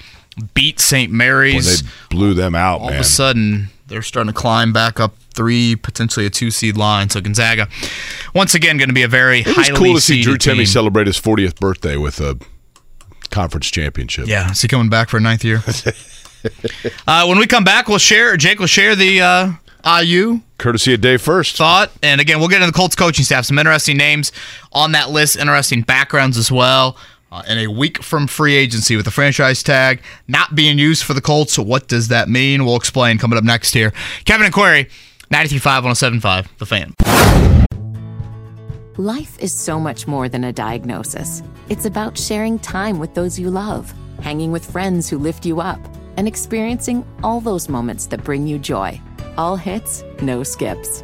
beat 0.54 0.80
St. 0.80 1.12
Mary's. 1.12 1.82
they 1.82 1.90
blew 2.10 2.34
them 2.34 2.56
out, 2.56 2.80
all 2.82 2.88
man. 2.88 2.96
of 2.96 3.02
a 3.02 3.06
sudden 3.06 3.70
they're 3.88 4.02
starting 4.02 4.34
to 4.34 4.38
climb 4.38 4.74
back 4.74 5.00
up 5.00 5.16
three, 5.34 5.76
potentially 5.76 6.26
a 6.26 6.30
two 6.30 6.52
seed 6.52 6.78
line. 6.78 7.10
So 7.10 7.22
Gonzaga, 7.22 7.68
once 8.34 8.54
again, 8.54 8.78
going 8.78 8.90
to 8.90 8.94
be 8.94 9.04
a 9.04 9.08
very 9.08 9.42
It 9.42 9.58
was 9.58 9.70
cool 9.70 9.96
to 9.96 10.02
see 10.02 10.22
Drew 10.22 10.38
Timme 10.38 10.68
celebrate 10.68 11.08
his 11.08 11.20
40th 11.20 11.60
birthday 11.60 11.98
with 11.98 12.20
a 12.20 12.38
conference 13.30 13.70
championship. 13.70 14.28
Yeah, 14.28 14.52
is 14.52 14.62
he 14.62 14.68
coming 14.68 14.90
back 14.90 15.10
for 15.10 15.18
a 15.18 15.22
ninth 15.22 15.44
year? 15.44 15.64
uh, 17.08 17.26
when 17.26 17.38
we 17.40 17.48
come 17.48 17.64
back, 17.64 17.88
we'll 17.88 17.98
share. 17.98 18.36
Jake 18.38 18.60
will 18.60 18.68
share 18.68 18.96
the 18.96 19.22
uh, 19.22 19.52
IU 20.02 20.42
Courtesy 20.58 20.94
of 20.94 21.02
Dave 21.02 21.22
First. 21.22 21.58
thought, 21.58 21.92
and 22.04 22.20
again, 22.20 22.40
we'll 22.40 22.50
get 22.50 22.62
into 22.62 22.68
the 22.68 22.78
Colts 22.78 22.96
coaching 22.96 23.26
staff. 23.26 23.46
Some 23.46 23.60
interesting 23.60 23.98
names 23.98 24.32
on 24.74 24.92
that 24.94 25.10
list, 25.10 25.38
interesting 25.38 25.82
backgrounds 25.82 26.38
as 26.38 26.52
well. 26.52 26.98
Uh, 27.30 27.44
a 27.50 27.68
week 27.68 28.02
from 28.02 28.26
free 28.26 28.56
agency 28.56 28.96
with 28.96 29.04
the 29.04 29.12
franchise 29.12 29.62
tag 29.62 30.02
not 30.30 30.56
being 30.56 30.80
used 30.80 31.04
for 31.04 31.14
the 31.14 31.20
Colts. 31.20 31.60
What 31.60 31.90
does 31.90 32.08
that 32.08 32.30
mean? 32.30 32.64
We'll 32.66 32.78
explain 32.78 33.18
coming 33.18 33.38
up 33.38 33.44
next 33.44 33.74
here. 33.74 33.92
Kevin 34.24 34.46
and 34.46 34.54
Query, 34.54 34.86
93.5, 35.32 36.22
107.5, 36.22 36.48
The 36.58 36.66
Fan. 36.66 36.94
Life 38.96 39.38
is 39.40 39.52
so 39.52 39.78
much 39.80 40.08
more 40.08 40.30
than 40.30 40.46
a 40.46 40.54
diagnosis. 40.54 41.44
It's 41.68 41.86
about 41.86 42.18
sharing 42.18 42.60
time 42.60 42.98
with 42.98 43.14
those 43.14 43.38
you 43.38 43.52
love, 43.52 43.94
hanging 44.22 44.54
with 44.54 44.66
friends 44.66 45.10
who 45.10 45.18
lift 45.18 45.46
you 45.46 45.60
up, 45.60 45.82
and 46.16 46.30
experiencing 46.30 47.06
all 47.24 47.42
those 47.42 47.68
moments 47.68 48.08
that 48.08 48.24
bring 48.24 48.48
you 48.48 48.58
joy. 48.58 49.02
All 49.38 49.58
hits, 49.58 50.04
no 50.22 50.44
skips. 50.44 51.04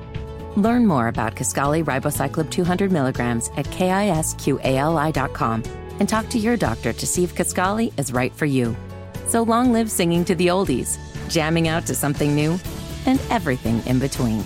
Learn 0.56 0.88
more 0.88 1.10
about 1.10 1.36
Kisqali 1.36 1.84
Ribociclib 1.84 2.50
200 2.50 2.92
milligrams 2.94 3.50
at 3.58 3.66
kisqali.com 3.66 4.24
and 6.00 6.08
talk 6.08 6.30
to 6.30 6.40
your 6.40 6.58
doctor 6.58 6.94
to 6.94 7.08
see 7.08 7.24
if 7.24 7.36
Kisqali 7.36 7.98
is 8.00 8.14
right 8.14 8.34
for 8.34 8.46
you. 8.46 8.76
So 9.28 9.44
long 9.44 9.74
live 9.74 9.90
singing 9.90 10.26
to 10.26 10.36
the 10.36 10.48
oldies, 10.48 10.98
jamming 11.30 11.68
out 11.68 11.86
to 11.88 11.96
something 11.96 12.36
new, 12.36 12.60
and 13.06 13.20
everything 13.30 13.82
in 13.86 14.00
between. 14.00 14.44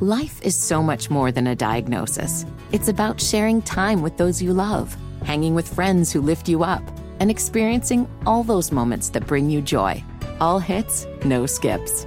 Life 0.00 0.40
is 0.42 0.54
so 0.54 0.80
much 0.80 1.10
more 1.10 1.32
than 1.32 1.48
a 1.48 1.56
diagnosis. 1.56 2.46
It's 2.70 2.88
about 2.88 3.20
sharing 3.20 3.60
time 3.62 4.00
with 4.00 4.16
those 4.16 4.40
you 4.40 4.52
love, 4.52 4.96
hanging 5.24 5.54
with 5.54 5.74
friends 5.74 6.12
who 6.12 6.20
lift 6.20 6.48
you 6.48 6.62
up, 6.62 6.82
and 7.18 7.30
experiencing 7.30 8.08
all 8.24 8.44
those 8.44 8.70
moments 8.70 9.08
that 9.10 9.26
bring 9.26 9.50
you 9.50 9.60
joy. 9.60 10.02
All 10.40 10.60
hits, 10.60 11.04
no 11.24 11.46
skips. 11.46 12.06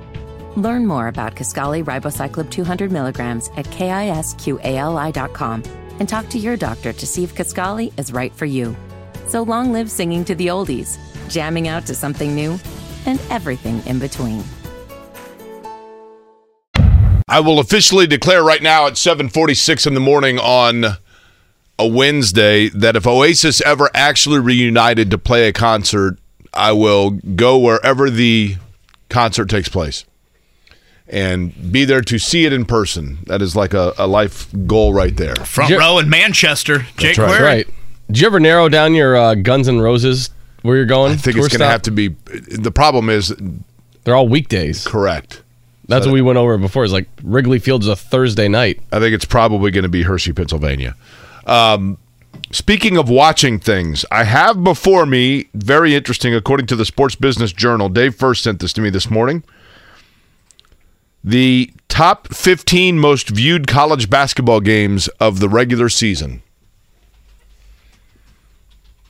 Learn 0.57 0.85
more 0.85 1.07
about 1.07 1.35
Kisqali 1.35 1.83
Ribociclib 1.83 2.49
200 2.49 2.91
milligrams 2.91 3.49
at 3.55 3.65
kisqali.com 3.67 5.63
and 5.99 6.09
talk 6.09 6.27
to 6.29 6.37
your 6.37 6.57
doctor 6.57 6.91
to 6.91 7.07
see 7.07 7.23
if 7.23 7.35
Kisqali 7.35 7.97
is 7.97 8.11
right 8.11 8.33
for 8.33 8.45
you. 8.45 8.75
So 9.27 9.43
long 9.43 9.71
live 9.71 9.89
singing 9.89 10.25
to 10.25 10.35
the 10.35 10.47
oldies, 10.47 10.97
jamming 11.29 11.69
out 11.69 11.85
to 11.85 11.95
something 11.95 12.35
new, 12.35 12.59
and 13.05 13.19
everything 13.29 13.81
in 13.85 13.99
between. 13.99 14.43
I 17.29 17.39
will 17.39 17.59
officially 17.59 18.07
declare 18.07 18.43
right 18.43 18.61
now 18.61 18.87
at 18.87 18.97
7:46 18.97 19.87
in 19.87 19.93
the 19.93 20.01
morning 20.01 20.37
on 20.37 20.97
a 21.79 21.87
Wednesday 21.87 22.67
that 22.69 22.97
if 22.97 23.07
Oasis 23.07 23.61
ever 23.61 23.89
actually 23.93 24.39
reunited 24.39 25.09
to 25.11 25.17
play 25.17 25.47
a 25.47 25.53
concert, 25.53 26.17
I 26.53 26.73
will 26.73 27.11
go 27.11 27.57
wherever 27.57 28.09
the 28.09 28.57
concert 29.07 29.49
takes 29.49 29.69
place 29.69 30.03
and 31.11 31.71
be 31.71 31.85
there 31.85 32.01
to 32.01 32.17
see 32.17 32.45
it 32.45 32.53
in 32.53 32.65
person. 32.65 33.19
That 33.27 33.41
is 33.41 33.55
like 33.55 33.73
a, 33.73 33.93
a 33.97 34.07
life 34.07 34.47
goal 34.65 34.93
right 34.93 35.15
there. 35.15 35.35
Front 35.35 35.69
Yeah. 35.69 35.77
row 35.77 35.99
in 35.99 36.09
Manchester. 36.09 36.85
Jake 36.97 37.17
right. 37.17 37.27
That's 37.29 37.41
right. 37.41 37.67
Did 38.07 38.21
you 38.21 38.27
ever 38.27 38.39
narrow 38.39 38.69
down 38.69 38.93
your 38.95 39.15
uh, 39.15 39.35
Guns 39.35 39.67
N' 39.67 39.79
Roses 39.79 40.29
where 40.63 40.75
you're 40.77 40.85
going? 40.85 41.11
I 41.13 41.15
think 41.17 41.37
it's 41.37 41.47
going 41.49 41.59
to 41.59 41.67
have 41.67 41.81
to 41.83 41.91
be. 41.91 42.07
The 42.09 42.71
problem 42.71 43.09
is 43.09 43.35
They're 44.03 44.15
all 44.15 44.27
weekdays. 44.27 44.85
correct. 44.87 45.41
That's 45.87 46.05
what 46.05 46.13
we 46.13 46.21
went 46.21 46.37
over 46.37 46.57
before. 46.57 46.85
It's 46.85 46.93
like 46.93 47.09
Wrigley 47.21 47.59
Field's 47.59 47.85
is 47.85 47.91
a 47.91 47.95
Thursday 47.97 48.47
night. 48.47 48.79
I 48.93 48.99
think 48.99 49.13
it's 49.13 49.25
probably 49.25 49.71
going 49.71 49.83
to 49.83 49.89
be 49.89 50.03
Hershey, 50.03 50.31
Pennsylvania. 50.31 50.95
Um, 51.45 51.97
speaking 52.51 52.95
of 52.97 53.09
watching 53.09 53.59
things, 53.59 54.05
I 54.09 54.23
have 54.23 54.63
before 54.63 55.05
me 55.05 55.47
very 55.53 55.93
interesting, 55.93 56.33
according 56.33 56.67
to 56.67 56.77
the 56.77 56.85
Sports 56.85 57.15
Business 57.15 57.51
Journal. 57.51 57.89
Dave 57.89 58.15
first 58.15 58.43
sent 58.43 58.59
this 58.61 58.71
to 58.73 58.81
me 58.81 58.89
this 58.89 59.09
morning. 59.09 59.43
The 61.23 61.71
top 61.87 62.29
15 62.29 62.97
most 62.99 63.29
viewed 63.29 63.67
college 63.67 64.09
basketball 64.09 64.59
games 64.59 65.07
of 65.19 65.39
the 65.39 65.49
regular 65.49 65.89
season. 65.89 66.41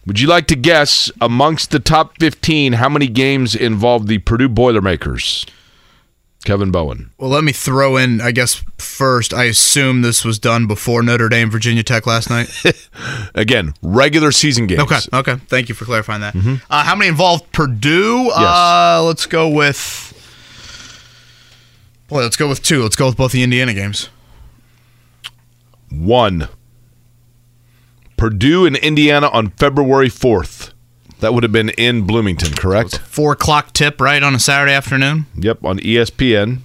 Would 0.05 0.19
you 0.19 0.27
like 0.27 0.47
to 0.47 0.55
guess 0.55 1.11
amongst 1.21 1.71
the 1.71 1.79
top 1.79 2.17
15 2.19 2.73
how 2.73 2.89
many 2.89 3.07
games 3.07 3.55
involved 3.55 4.07
the 4.07 4.17
Purdue 4.17 4.49
Boilermakers? 4.49 5.45
Kevin 6.43 6.71
Bowen. 6.71 7.11
Well, 7.19 7.29
let 7.29 7.43
me 7.43 7.51
throw 7.51 7.97
in, 7.97 8.19
I 8.19 8.31
guess, 8.31 8.63
first, 8.79 9.31
I 9.31 9.43
assume 9.43 10.01
this 10.01 10.25
was 10.25 10.39
done 10.39 10.65
before 10.65 11.03
Notre 11.03 11.29
Dame, 11.29 11.51
Virginia 11.51 11.83
Tech 11.83 12.07
last 12.07 12.31
night. 12.31 12.49
Again, 13.35 13.73
regular 13.83 14.31
season 14.31 14.65
games. 14.65 14.81
Okay. 14.81 14.99
Okay. 15.13 15.35
Thank 15.47 15.69
you 15.69 15.75
for 15.75 15.85
clarifying 15.85 16.21
that. 16.21 16.35
Uh, 16.67 16.83
how 16.83 16.95
many 16.95 17.09
involved 17.09 17.51
Purdue? 17.51 18.23
Yes. 18.25 18.35
Uh, 18.37 19.03
let's 19.05 19.27
go 19.27 19.49
with. 19.49 20.10
Boy, 22.11 22.23
let's 22.23 22.35
go 22.35 22.49
with 22.49 22.61
two. 22.61 22.83
Let's 22.83 22.97
go 22.97 23.05
with 23.05 23.15
both 23.15 23.31
the 23.31 23.41
Indiana 23.41 23.73
games. 23.73 24.09
One. 25.89 26.49
Purdue 28.17 28.65
and 28.65 28.75
Indiana 28.75 29.29
on 29.29 29.51
February 29.51 30.09
4th. 30.09 30.73
That 31.21 31.33
would 31.33 31.43
have 31.43 31.53
been 31.53 31.69
in 31.69 32.01
Bloomington, 32.01 32.53
correct? 32.55 32.97
Four 32.97 33.31
o'clock 33.31 33.71
tip, 33.71 34.01
right, 34.01 34.21
on 34.21 34.35
a 34.35 34.39
Saturday 34.39 34.73
afternoon. 34.73 35.25
Yep, 35.37 35.63
on 35.63 35.79
ESPN. 35.79 36.57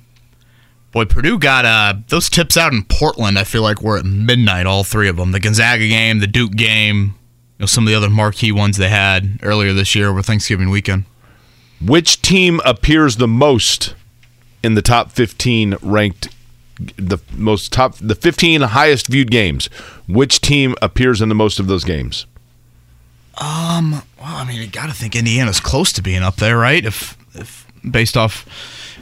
Boy, 0.90 1.04
Purdue 1.04 1.38
got 1.38 1.64
uh, 1.64 1.94
those 2.08 2.28
tips 2.28 2.56
out 2.56 2.72
in 2.72 2.82
Portland. 2.82 3.38
I 3.38 3.44
feel 3.44 3.62
like 3.62 3.80
we're 3.80 3.98
at 3.98 4.04
midnight, 4.04 4.66
all 4.66 4.82
three 4.82 5.08
of 5.08 5.16
them. 5.16 5.30
The 5.30 5.38
Gonzaga 5.38 5.86
game, 5.86 6.18
the 6.18 6.26
Duke 6.26 6.56
game, 6.56 6.96
you 6.96 7.60
know, 7.60 7.66
some 7.66 7.84
of 7.84 7.88
the 7.88 7.94
other 7.94 8.10
marquee 8.10 8.50
ones 8.50 8.78
they 8.78 8.88
had 8.88 9.38
earlier 9.44 9.72
this 9.72 9.94
year 9.94 10.08
over 10.08 10.22
Thanksgiving 10.22 10.70
weekend. 10.70 11.04
Which 11.80 12.20
team 12.20 12.60
appears 12.64 13.18
the 13.18 13.28
most 13.28 13.94
in 14.66 14.74
the 14.74 14.82
top 14.82 15.12
15 15.12 15.76
ranked 15.80 16.28
the 16.96 17.18
most 17.32 17.72
top 17.72 17.94
the 17.96 18.14
15 18.14 18.62
highest 18.62 19.06
viewed 19.06 19.30
games? 19.30 19.66
Which 20.08 20.40
team 20.40 20.74
appears 20.82 21.22
in 21.22 21.28
the 21.28 21.34
most 21.34 21.58
of 21.60 21.68
those 21.68 21.84
games? 21.84 22.26
Um, 23.38 24.02
well, 24.18 24.36
I 24.36 24.44
mean, 24.44 24.60
you 24.60 24.66
got 24.66 24.86
to 24.86 24.94
think 24.94 25.14
Indiana's 25.14 25.60
close 25.60 25.92
to 25.92 26.02
being 26.02 26.22
up 26.22 26.36
there, 26.36 26.56
right? 26.56 26.84
If, 26.84 27.16
if 27.34 27.66
based 27.88 28.16
off 28.16 28.46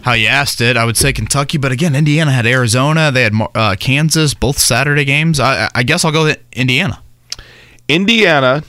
how 0.03 0.13
you 0.13 0.27
asked 0.27 0.61
it, 0.61 0.77
I 0.77 0.85
would 0.85 0.97
say 0.97 1.13
Kentucky. 1.13 1.57
But 1.57 1.73
again, 1.73 1.95
Indiana 1.95 2.33
had 2.33 2.47
Arizona, 2.47 3.11
they 3.11 3.23
had 3.23 3.33
uh, 3.55 3.77
Kansas, 3.79 4.35
both 4.35 4.59
Saturday 4.59 5.05
games. 5.05 5.41
I, 5.41 5.71
I 5.75 5.83
guess 5.83 6.05
I'll 6.05 6.13
go 6.13 6.25
with 6.25 6.39
Indiana. 6.53 7.01
Indiana 7.89 8.65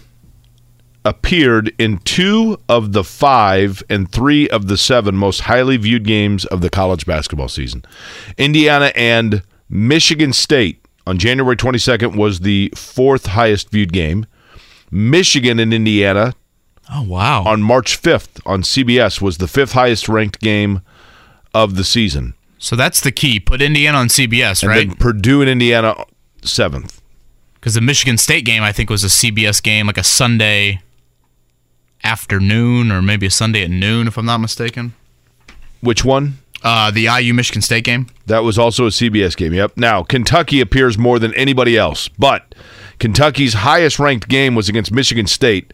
appeared 1.06 1.74
in 1.78 2.00
two 2.00 2.60
of 2.68 2.92
the 2.92 3.04
five 3.04 3.84
and 3.90 4.12
three 4.12 4.50
of 4.50 4.68
the 4.68 4.76
seven 4.78 5.16
most 5.16 5.42
highly 5.42 5.78
viewed 5.78 6.04
games 6.04 6.44
of 6.46 6.62
the 6.62 6.70
college 6.70 7.06
basketball 7.06 7.48
season. 7.48 7.84
Indiana 8.38 8.92
and 8.96 9.44
Michigan 9.70 10.34
State 10.34 10.84
on 11.08 11.18
January 11.20 11.56
22nd 11.56 12.16
was 12.18 12.40
the 12.42 12.74
fourth 12.76 13.28
highest 13.28 13.70
viewed 13.70 13.94
game. 13.94 14.26
Michigan 14.92 15.60
and 15.60 15.74
Indiana 15.74 16.34
Oh 16.92 17.02
wow! 17.04 17.44
on 17.46 17.62
March 17.64 18.00
5th 18.02 18.42
on 18.46 18.62
CBS 18.62 19.20
was 19.22 19.38
the 19.38 19.48
fifth 19.48 19.72
highest 19.72 20.08
ranked 20.08 20.40
game 20.40 20.82
of 21.54 21.76
the 21.76 21.84
season. 21.84 22.34
so 22.60 22.76
that's 22.76 23.00
the 23.02 23.12
key. 23.12 23.40
Put 23.40 23.62
Indiana 23.62 23.98
on 23.98 24.08
CBS, 24.08 24.62
And 24.64 24.70
right? 24.70 25.00
Purdue 25.00 25.42
and 25.42 25.50
Indiana 25.50 25.96
seventh. 26.44 27.02
Because 27.56 27.74
the 27.74 27.82
Michigan 27.82 28.18
State 28.20 28.46
game, 28.46 28.62
I 28.62 28.72
think, 28.72 28.92
was 28.92 29.04
a 29.04 29.08
CBS 29.08 29.62
game, 29.64 29.88
like 29.88 29.98
a 29.98 30.04
Sunday 30.04 30.82
afternoon 32.06 32.92
or 32.92 33.02
maybe 33.02 33.26
a 33.26 33.32
Sunday 33.32 33.64
at 33.64 33.70
noon, 33.70 34.08
if 34.08 34.18
I'm 34.18 34.26
not 34.26 34.38
mistaken. 34.38 34.94
Which 35.82 36.06
one? 36.06 36.38
Uh, 36.64 36.90
the 36.90 37.08
IU 37.20 37.34
Michigan 37.34 37.62
State 37.62 37.84
game. 37.84 38.08
That 38.26 38.44
was 38.44 38.58
also 38.58 38.86
a 38.86 38.90
CBS 38.90 39.36
game. 39.36 39.54
Yep. 39.54 39.78
Now, 39.78 40.04
Kentucky 40.04 40.62
appears 40.62 40.98
more 40.98 41.20
than 41.20 41.34
anybody 41.36 41.78
else, 41.78 42.08
but 42.08 42.56
Kentucky's 43.00 43.54
highest 43.54 44.00
ranked 44.00 44.28
game 44.28 44.56
was 44.56 44.70
against 44.70 44.92
Michigan 44.92 45.28
State. 45.28 45.74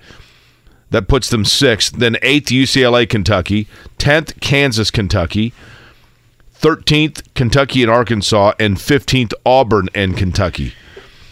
That 0.90 1.08
puts 1.08 1.30
them 1.30 1.46
sixth. 1.46 1.94
Then 1.94 2.18
eighth, 2.22 2.50
UCLA, 2.50 3.08
Kentucky. 3.08 3.68
Tenth, 3.98 4.38
Kansas, 4.42 4.92
Kentucky. 4.92 5.54
Thirteenth, 6.52 7.34
Kentucky 7.34 7.82
and 7.82 7.92
Arkansas. 7.92 8.54
And 8.60 8.80
fifteenth, 8.80 9.34
Auburn 9.46 9.88
and 9.96 10.18
Kentucky. 10.18 10.74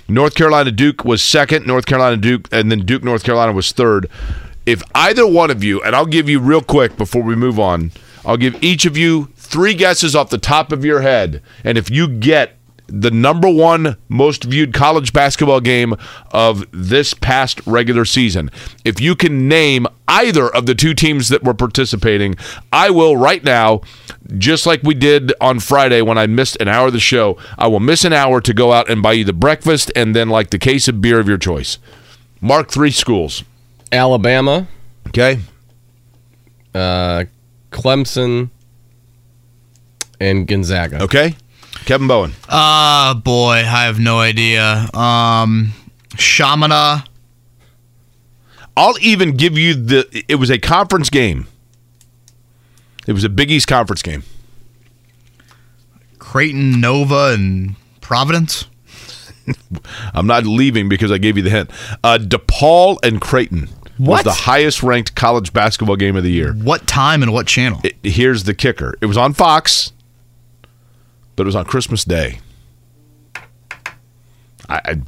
North 0.07 0.35
Carolina 0.35 0.71
Duke 0.71 1.03
was 1.03 1.21
second. 1.21 1.67
North 1.67 1.85
Carolina 1.85 2.15
Duke, 2.15 2.47
and 2.53 2.71
then 2.71 2.85
Duke 2.85 3.03
North 3.03 3.23
Carolina 3.25 3.51
was 3.51 3.73
third. 3.73 4.09
If 4.65 4.83
either 4.93 5.25
one 5.25 5.49
of 5.49 5.63
you, 5.63 5.81
and 5.81 5.95
I'll 5.95 6.05
give 6.05 6.29
you 6.29 6.39
real 6.39 6.61
quick 6.61 6.97
before 6.97 7.23
we 7.23 7.35
move 7.35 7.59
on, 7.59 7.91
I'll 8.25 8.37
give 8.37 8.61
each 8.63 8.85
of 8.85 8.97
you 8.97 9.29
three 9.35 9.73
guesses 9.73 10.15
off 10.15 10.29
the 10.29 10.37
top 10.37 10.71
of 10.71 10.85
your 10.85 11.01
head, 11.01 11.41
and 11.63 11.77
if 11.77 11.89
you 11.89 12.07
get 12.07 12.55
the 12.91 13.11
number 13.11 13.49
one 13.49 13.97
most 14.07 14.43
viewed 14.43 14.73
college 14.73 15.13
basketball 15.13 15.59
game 15.59 15.95
of 16.31 16.65
this 16.71 17.13
past 17.13 17.61
regular 17.65 18.05
season, 18.05 18.49
if 18.83 18.99
you 18.99 19.15
can 19.15 19.47
name 19.47 19.87
either 20.07 20.47
of 20.49 20.65
the 20.65 20.75
two 20.75 20.93
teams 20.93 21.29
that 21.29 21.43
were 21.43 21.53
participating, 21.53 22.35
I 22.71 22.89
will 22.89 23.15
right 23.15 23.43
now 23.43 23.81
just 24.37 24.65
like 24.65 24.83
we 24.83 24.93
did 24.93 25.33
on 25.41 25.59
Friday 25.59 26.01
when 26.01 26.17
I 26.17 26.27
missed 26.27 26.57
an 26.59 26.67
hour 26.67 26.87
of 26.87 26.93
the 26.93 26.99
show, 26.99 27.37
I 27.57 27.67
will 27.67 27.79
miss 27.79 28.05
an 28.05 28.13
hour 28.13 28.41
to 28.41 28.53
go 28.53 28.71
out 28.71 28.89
and 28.89 29.01
buy 29.01 29.13
you 29.13 29.23
the 29.23 29.33
breakfast 29.33 29.91
and 29.95 30.15
then 30.15 30.29
like 30.29 30.49
the 30.49 30.59
case 30.59 30.87
of 30.87 31.01
beer 31.01 31.19
of 31.19 31.27
your 31.27 31.37
choice. 31.37 31.77
Mark 32.41 32.71
three 32.71 32.91
schools. 32.91 33.43
Alabama, 33.91 34.67
Okay. 35.07 35.39
uh, 36.75 37.25
Clemson, 37.71 38.49
and 40.19 40.47
Gonzaga. 40.47 41.03
Okay. 41.03 41.35
Kevin 41.85 42.07
Bowen. 42.07 42.33
Uh 42.47 43.13
boy, 43.15 43.53
I 43.57 43.83
have 43.85 43.99
no 43.99 44.19
idea. 44.19 44.87
Um, 44.93 45.73
Shamana. 46.15 47.05
I'll 48.75 48.95
even 49.01 49.35
give 49.37 49.57
you 49.57 49.73
the. 49.75 50.23
It 50.27 50.35
was 50.35 50.49
a 50.49 50.57
conference 50.57 51.09
game. 51.09 51.47
It 53.07 53.13
was 53.13 53.23
a 53.23 53.29
Big 53.29 53.49
East 53.49 53.67
conference 53.67 54.01
game. 54.01 54.23
Creighton, 56.17 56.79
Nova, 56.79 57.33
and 57.33 57.75
Providence. 58.01 58.65
I'm 60.13 60.27
not 60.27 60.45
leaving 60.45 60.89
because 60.89 61.11
I 61.11 61.17
gave 61.17 61.37
you 61.37 61.43
the 61.43 61.49
hint. 61.49 61.71
Uh, 62.03 62.19
DePaul 62.21 62.97
and 63.03 63.19
Creighton 63.19 63.69
What? 63.99 64.25
was 64.25 64.35
the 64.35 64.41
highest 64.41 64.81
ranked 64.81 65.13
college 65.15 65.51
basketball 65.53 65.97
game 65.97 66.15
of 66.15 66.23
the 66.23 66.31
year. 66.31 66.53
What 66.53 66.87
time 66.87 67.21
and 67.21 67.33
what 67.33 67.47
channel? 67.47 67.81
It- 67.83 67.97
here's 68.01 68.45
the 68.45 68.53
kicker. 68.53 68.95
It 69.01 69.05
was 69.07 69.17
on 69.17 69.33
Fox, 69.33 69.91
but 71.35 71.43
it 71.43 71.45
was 71.47 71.55
on 71.55 71.65
Christmas 71.65 72.03
Day. 72.05 72.39
I, 74.69 74.81
I 74.85 74.91
You 74.91 75.01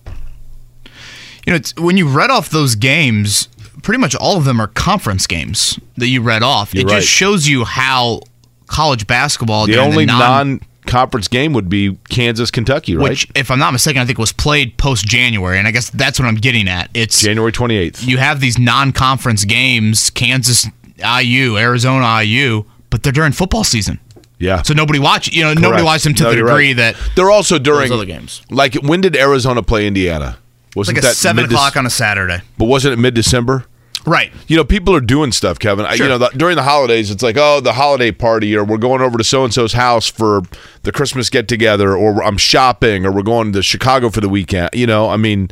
know, 1.48 1.56
it's, 1.56 1.76
when 1.78 1.98
you 1.98 2.08
read 2.08 2.30
off 2.30 2.50
those 2.50 2.76
games, 2.76 3.48
pretty 3.82 4.00
much 4.00 4.16
all 4.16 4.38
of 4.38 4.46
them 4.46 4.60
are 4.60 4.68
conference 4.68 5.26
games 5.28 5.80
that 5.98 6.08
you 6.08 6.22
read 6.22 6.44
off. 6.44 6.74
You're 6.74 6.82
it 6.84 6.88
right. 6.92 7.00
just 7.00 7.08
shows 7.08 7.48
you 7.48 7.64
how 7.66 8.22
college 8.68 9.08
basketball. 9.08 9.68
the 9.68 9.78
only 9.78 10.06
non, 10.06 10.62
non-conference 10.86 11.28
game 11.28 11.54
would 11.54 11.70
be 11.70 11.98
Kansas 12.10 12.52
Kentucky, 12.52 12.96
right? 12.96 13.10
which, 13.10 13.28
if 13.36 13.52
I'm 13.52 13.60
not 13.60 13.72
mistaken, 13.74 14.02
I 14.02 14.06
think 14.06 14.18
was 14.18 14.34
played 14.34 14.78
post 14.78 15.06
January, 15.06 15.58
and 15.58 15.68
I 15.68 15.72
guess 15.72 15.90
that's 15.90 16.20
what 16.20 16.28
I'm 16.28 16.36
getting 16.36 16.68
at. 16.68 16.90
It's 16.94 17.22
January 17.22 17.52
28th. 17.52 18.06
you 18.06 18.18
have 18.18 18.40
these 18.40 18.58
non-conference 18.58 19.46
games, 19.46 20.10
Kansas, 20.10 20.68
IU, 20.98 21.58
Arizona, 21.58 22.22
IU, 22.24 22.64
but 22.90 23.04
they're 23.04 23.14
during 23.14 23.32
football 23.32 23.64
season, 23.64 24.00
Yeah. 24.40 24.62
so 24.64 24.74
nobody 24.74 25.00
watch. 25.00 25.32
You 25.32 25.44
know, 25.44 25.54
nobody 25.54 25.84
watched 25.84 26.04
them 26.04 26.14
to 26.16 26.24
No, 26.24 26.30
the 26.32 26.36
degree 26.38 26.68
right. 26.70 26.76
that 26.78 26.96
they're 27.16 27.32
also 27.32 27.58
during 27.60 27.92
other 27.92 28.06
games. 28.06 28.42
Like 28.50 28.76
when 28.76 29.02
did 29.02 29.16
Arizona 29.16 29.64
play 29.64 29.88
Indiana? 29.88 30.38
Wasn't 30.76 30.96
like 30.98 31.04
that 31.04 31.16
seven 31.16 31.46
o'clock 31.46 31.76
on 31.76 31.86
a 31.86 31.90
Saturday. 31.90 32.42
But 32.58 32.66
wasn't 32.66 32.94
it 32.94 32.98
mid 32.98 33.14
December? 33.14 33.66
Right. 34.06 34.32
You 34.48 34.58
know, 34.58 34.64
people 34.64 34.96
are 34.96 35.02
doing 35.02 35.32
stuff, 35.32 35.60
Kevin. 35.60 35.86
I, 35.86 35.94
you 35.94 36.08
know, 36.08 36.18
the, 36.18 36.30
during 36.30 36.56
the 36.56 36.64
holidays, 36.64 37.12
it's 37.12 37.22
like, 37.22 37.38
oh, 37.38 37.62
the 37.62 37.74
holiday 37.74 38.12
party, 38.12 38.56
or 38.56 38.64
we're 38.64 38.78
going 38.78 39.02
over 39.02 39.18
to 39.18 39.24
so 39.24 39.44
and 39.44 39.54
so's 39.54 39.74
house 39.74 40.08
for 40.08 40.42
the 40.84 40.92
Christmas 40.92 41.30
get 41.30 41.48
together, 41.48 41.96
or 41.96 42.24
I'm 42.24 42.38
shopping, 42.38 43.06
or 43.06 43.12
we're 43.12 43.22
going 43.22 43.54
to 43.54 43.62
Chicago 43.62 44.10
for 44.10 44.22
the 44.22 44.30
weekend. 44.30 44.72
You 44.74 44.88
know, 44.88 45.10
I 45.10 45.18
mean, 45.18 45.52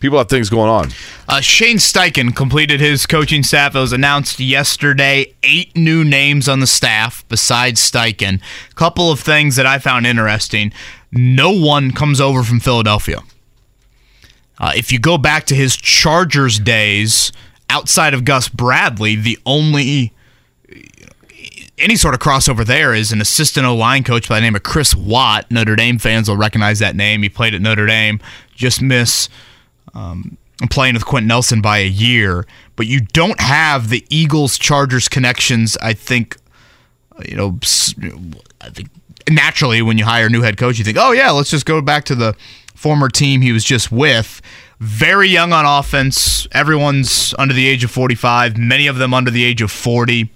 people 0.00 0.18
have 0.18 0.28
things 0.28 0.50
going 0.50 0.70
on. 0.70 0.90
Uh, 1.28 1.40
Shane 1.40 1.76
Steichen 1.76 2.34
completed 2.34 2.80
his 2.80 3.06
coaching 3.06 3.42
staff. 3.42 3.76
It 3.76 3.78
was 3.78 3.92
announced 3.92 4.40
yesterday. 4.40 5.32
Eight 5.44 5.76
new 5.76 6.04
names 6.04 6.48
on 6.48 6.60
the 6.60 6.66
staff 6.66 7.24
besides 7.28 7.80
Steichen. 7.80 8.40
Couple 8.74 9.12
of 9.12 9.20
things 9.20 9.56
that 9.56 9.66
I 9.66 9.78
found 9.78 10.06
interesting. 10.06 10.72
No 11.12 11.52
one 11.52 11.92
comes 11.92 12.20
over 12.20 12.42
from 12.42 12.58
Philadelphia. 12.58 13.20
Uh, 14.58 14.72
if 14.76 14.92
you 14.92 14.98
go 14.98 15.16
back 15.18 15.46
to 15.46 15.54
his 15.54 15.76
Chargers 15.76 16.58
days, 16.58 17.32
outside 17.74 18.14
of 18.14 18.24
Gus 18.24 18.48
Bradley, 18.48 19.16
the 19.16 19.36
only 19.44 20.12
any 21.76 21.96
sort 21.96 22.14
of 22.14 22.20
crossover 22.20 22.64
there 22.64 22.94
is 22.94 23.10
an 23.10 23.20
assistant 23.20 23.66
O 23.66 23.74
line 23.74 24.04
coach 24.04 24.28
by 24.28 24.36
the 24.36 24.42
name 24.42 24.54
of 24.54 24.62
Chris 24.62 24.94
Watt. 24.94 25.50
Notre 25.50 25.74
Dame 25.74 25.98
fans 25.98 26.28
will 26.28 26.36
recognize 26.36 26.78
that 26.78 26.94
name. 26.94 27.22
He 27.22 27.28
played 27.28 27.52
at 27.52 27.60
Notre 27.60 27.86
Dame. 27.86 28.20
Just 28.54 28.80
miss 28.80 29.28
um, 29.92 30.36
playing 30.70 30.94
with 30.94 31.04
Quenton 31.04 31.26
Nelson 31.26 31.60
by 31.60 31.78
a 31.78 31.88
year, 31.88 32.46
but 32.76 32.86
you 32.86 33.00
don't 33.00 33.40
have 33.40 33.88
the 33.88 34.04
Eagles 34.08 34.56
Chargers 34.56 35.08
connections. 35.08 35.76
I 35.82 35.94
think, 35.94 36.36
you 37.26 37.36
know, 37.36 37.58
I 38.60 38.70
think 38.70 38.88
naturally 39.28 39.82
when 39.82 39.98
you 39.98 40.04
hire 40.04 40.26
a 40.26 40.30
new 40.30 40.42
head 40.42 40.56
coach, 40.56 40.78
you 40.78 40.84
think, 40.84 40.98
oh 41.00 41.10
yeah, 41.10 41.32
let's 41.32 41.50
just 41.50 41.66
go 41.66 41.82
back 41.82 42.04
to 42.04 42.14
the 42.14 42.36
former 42.76 43.08
team 43.08 43.40
he 43.40 43.50
was 43.50 43.64
just 43.64 43.90
with. 43.90 44.40
Very 44.84 45.28
young 45.28 45.54
on 45.54 45.64
offense. 45.64 46.46
Everyone's 46.52 47.34
under 47.38 47.54
the 47.54 47.66
age 47.66 47.84
of 47.84 47.90
45. 47.90 48.58
Many 48.58 48.86
of 48.86 48.98
them 48.98 49.14
under 49.14 49.30
the 49.30 49.42
age 49.42 49.62
of 49.62 49.70
40. 49.70 50.30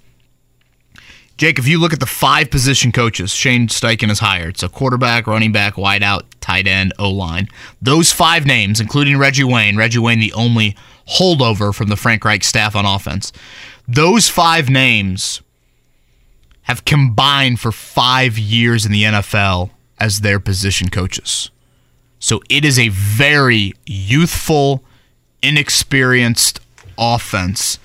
Jake, 1.37 1.59
if 1.59 1.67
you 1.67 1.79
look 1.79 1.93
at 1.93 1.99
the 1.99 2.07
five 2.07 2.49
position 2.49 2.91
coaches 2.91 3.31
Shane 3.31 3.67
Steichen 3.67 4.07
has 4.07 4.17
hired, 4.17 4.57
so 4.57 4.67
quarterback, 4.67 5.27
running 5.27 5.51
back, 5.51 5.75
wideout, 5.75 6.23
tight 6.41 6.65
end, 6.65 6.93
O 6.97 7.11
line, 7.11 7.47
those 7.79 8.11
five 8.11 8.47
names, 8.47 8.79
including 8.79 9.19
Reggie 9.19 9.43
Wayne, 9.43 9.77
Reggie 9.77 9.99
Wayne, 9.99 10.19
the 10.19 10.33
only 10.33 10.75
holdover 11.19 11.71
from 11.71 11.89
the 11.89 11.95
Frank 11.95 12.25
Reich 12.25 12.43
staff 12.43 12.75
on 12.75 12.87
offense, 12.87 13.31
those 13.87 14.29
five 14.29 14.67
names 14.67 15.43
have 16.63 16.85
combined 16.85 17.59
for 17.59 17.71
five 17.71 18.39
years 18.39 18.83
in 18.83 18.91
the 18.91 19.03
NFL 19.03 19.69
as 19.99 20.21
their 20.21 20.39
position 20.39 20.89
coaches. 20.89 21.51
So 22.19 22.41
it 22.49 22.65
is 22.65 22.77
a 22.77 22.89
very 22.89 23.73
youthful, 23.85 24.83
inexperienced 25.41 26.59
offense. 26.97 27.79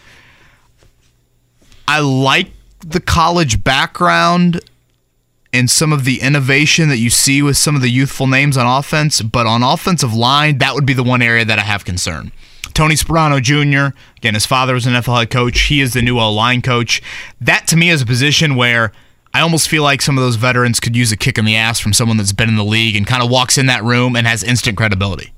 I 1.87 2.01
like 2.01 2.51
the 2.80 3.01
college 3.01 3.62
background 3.62 4.61
and 5.53 5.70
some 5.70 5.93
of 5.93 6.05
the 6.05 6.20
innovation 6.20 6.89
that 6.89 6.99
you 6.99 7.11
see 7.11 7.41
with 7.41 7.57
some 7.57 7.76
of 7.76 7.80
the 7.80 7.89
youthful 7.89 8.26
names 8.26 8.57
on 8.57 8.66
offense, 8.66 9.22
but 9.22 9.47
on 9.47 9.62
offensive 9.62 10.12
line, 10.12 10.59
that 10.59 10.74
would 10.74 10.85
be 10.85 10.95
the 10.95 11.05
one 11.05 11.22
area 11.22 11.45
that 11.45 11.61
I 11.61 11.62
have 11.62 11.85
concern. 11.85 12.32
Tony 12.74 12.97
Sparano 12.97 13.41
Jr., 13.41 13.97
again, 14.16 14.35
his 14.35 14.47
father 14.47 14.74
was 14.74 14.85
an 14.85 14.95
NFL 14.95 15.18
head 15.20 15.30
coach. 15.30 15.61
He 15.61 15.80
is 15.80 15.93
the 15.93 16.03
new 16.03 16.18
O 16.18 16.32
line 16.32 16.61
coach. 16.61 17.01
That 17.41 17.68
to 17.68 17.76
me 17.76 17.89
is 17.89 18.03
a 18.03 18.07
position 18.07 18.57
where 18.57 18.91
I 19.35 19.41
almost 19.41 19.68
feel 19.68 19.82
like 19.82 20.01
some 20.01 20.16
of 20.16 20.22
those 20.22 20.37
veterans 20.37 20.78
could 20.78 20.95
use 20.95 21.11
a 21.11 21.16
kick 21.16 21.39
in 21.39 21.45
the 21.45 21.57
ass 21.57 21.80
from 21.80 21.93
someone 21.93 22.16
that's 22.16 22.32
been 22.32 22.49
in 22.49 22.55
the 22.55 22.64
league 22.64 22.95
and 22.95 23.05
kind 23.05 23.20
of 23.20 23.28
walks 23.28 23.59
in 23.59 23.66
that 23.66 23.82
room 23.82 24.14
and 24.14 24.28
has 24.28 24.45
instant 24.45 24.76
credibility. 24.76 25.32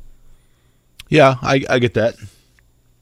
Yeah, 1.09 1.36
I, 1.40 1.64
I 1.70 1.78
get 1.78 1.94
that. 1.94 2.16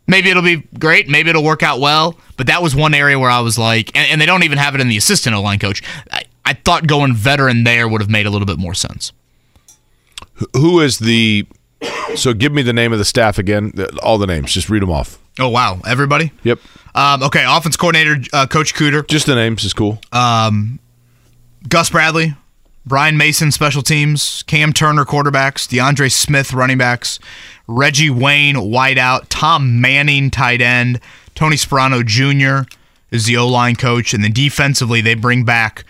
Maybe 0.07 0.30
it'll 0.30 0.42
be 0.42 0.62
great. 0.78 1.09
Maybe 1.09 1.30
it'll 1.30 1.42
work 1.42 1.62
out 1.64 1.80
well. 1.80 2.16
But 2.36 2.47
that 2.47 2.62
was 2.62 2.76
one 2.76 2.95
area 2.95 3.18
where 3.18 3.30
I 3.30 3.40
was 3.40 3.59
like, 3.59 3.90
and, 3.97 4.09
and 4.09 4.20
they 4.20 4.26
don't 4.26 4.45
even 4.45 4.59
have 4.59 4.74
it 4.74 4.80
in 4.80 4.88
the 4.88 4.97
assistant 4.97 5.34
O 5.34 5.42
line 5.42 5.59
coach. 5.59 5.82
I, 6.12 6.22
I 6.45 6.53
thought 6.53 6.86
going 6.86 7.14
veteran 7.14 7.64
there 7.64 7.88
would 7.88 8.01
have 8.01 8.11
made 8.11 8.26
a 8.26 8.30
little 8.30 8.47
bit 8.47 8.59
more 8.59 8.74
sense. 8.74 9.12
Who 10.55 10.80
is 10.80 10.99
the? 10.99 11.47
So 12.14 12.34
give 12.34 12.53
me 12.53 12.62
the 12.62 12.72
name 12.72 12.92
of 12.92 12.99
the 12.99 13.05
staff 13.05 13.38
again. 13.38 13.72
All 14.03 14.18
the 14.18 14.26
names. 14.26 14.53
Just 14.53 14.68
read 14.68 14.82
them 14.82 14.90
off. 14.90 15.18
Oh 15.38 15.49
wow, 15.49 15.80
everybody. 15.86 16.32
Yep. 16.45 16.61
Um, 16.95 17.22
okay, 17.24 17.45
offense 17.47 17.76
coordinator 17.76 18.16
uh, 18.32 18.47
Coach 18.47 18.74
Cooter, 18.74 19.07
Just 19.09 19.26
the 19.26 19.34
names 19.34 19.64
is 19.64 19.72
cool. 19.72 19.99
Gus 21.68 21.90
Bradley, 21.90 22.34
Brian 22.86 23.16
Mason 23.16 23.50
special 23.50 23.82
teams, 23.82 24.42
Cam 24.46 24.72
Turner 24.72 25.04
quarterbacks, 25.04 25.66
DeAndre 25.68 26.12
Smith 26.12 26.52
running 26.52 26.78
backs, 26.78 27.18
Reggie 27.66 28.10
Wayne 28.10 28.56
wideout, 28.56 29.26
Tom 29.30 29.80
Manning 29.80 30.30
tight 30.30 30.60
end, 30.60 31.00
Tony 31.34 31.56
Sparano 31.56 32.04
Jr. 32.04 32.68
is 33.10 33.24
the 33.26 33.36
O 33.36 33.48
line 33.48 33.76
coach, 33.76 34.12
and 34.12 34.22
then 34.22 34.32
defensively 34.32 35.00
they 35.00 35.14
bring 35.14 35.44
back 35.44 35.84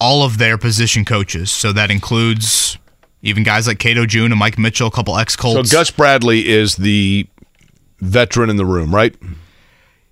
all 0.00 0.22
of 0.22 0.38
their 0.38 0.56
position 0.56 1.04
coaches. 1.04 1.50
So 1.50 1.72
that 1.72 1.90
includes 1.90 2.78
even 3.22 3.42
guys 3.42 3.66
like 3.66 3.78
Cato 3.78 4.06
June 4.06 4.32
and 4.32 4.38
Mike 4.38 4.58
Mitchell, 4.58 4.88
a 4.88 4.90
couple 4.90 5.18
ex 5.18 5.36
Colts. 5.36 5.70
so 5.70 5.76
Gus 5.76 5.90
Bradley 5.90 6.48
is 6.48 6.76
the 6.76 7.26
veteran 8.00 8.48
in 8.48 8.56
the 8.56 8.64
room, 8.64 8.94
right? 8.94 9.14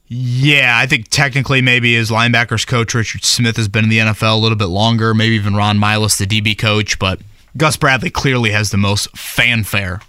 Yeah, 0.08 0.78
I 0.80 0.86
think 0.86 1.08
technically 1.08 1.60
maybe 1.60 1.94
his 1.94 2.10
linebackers 2.10 2.66
coach 2.66 2.94
Richard 2.94 3.24
Smith 3.24 3.56
has 3.56 3.66
been 3.66 3.84
in 3.84 3.90
the 3.90 3.98
NFL 3.98 4.34
a 4.34 4.40
little 4.40 4.56
bit 4.56 4.66
longer. 4.66 5.14
Maybe 5.14 5.34
even 5.34 5.56
Ron 5.56 5.78
Milus, 5.78 6.16
the 6.16 6.26
DB 6.26 6.56
coach, 6.56 6.98
but 6.98 7.20
Gus 7.56 7.76
Bradley 7.76 8.10
clearly 8.10 8.50
has 8.50 8.70
the 8.70 8.76
most 8.76 9.10
fanfare 9.16 10.00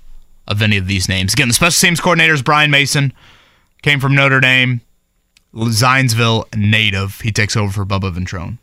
of 0.47 0.61
any 0.61 0.77
of 0.77 0.87
these 0.87 1.09
names. 1.09 1.33
Again, 1.33 1.47
the 1.47 1.53
special 1.53 1.87
teams 1.87 1.99
coordinator 1.99 2.33
is 2.33 2.43
Brian 2.43 2.69
Mason, 2.69 3.11
came 3.81 3.99
from 3.99 4.13
Notre 4.13 4.39
Dame, 4.39 4.81
Zionsville 5.53 6.45
native. 6.55 7.21
He 7.21 7.31
takes 7.31 7.57
over 7.57 7.71
for 7.71 7.85
Bubba 7.85 8.13
Ventrone. 8.13 8.59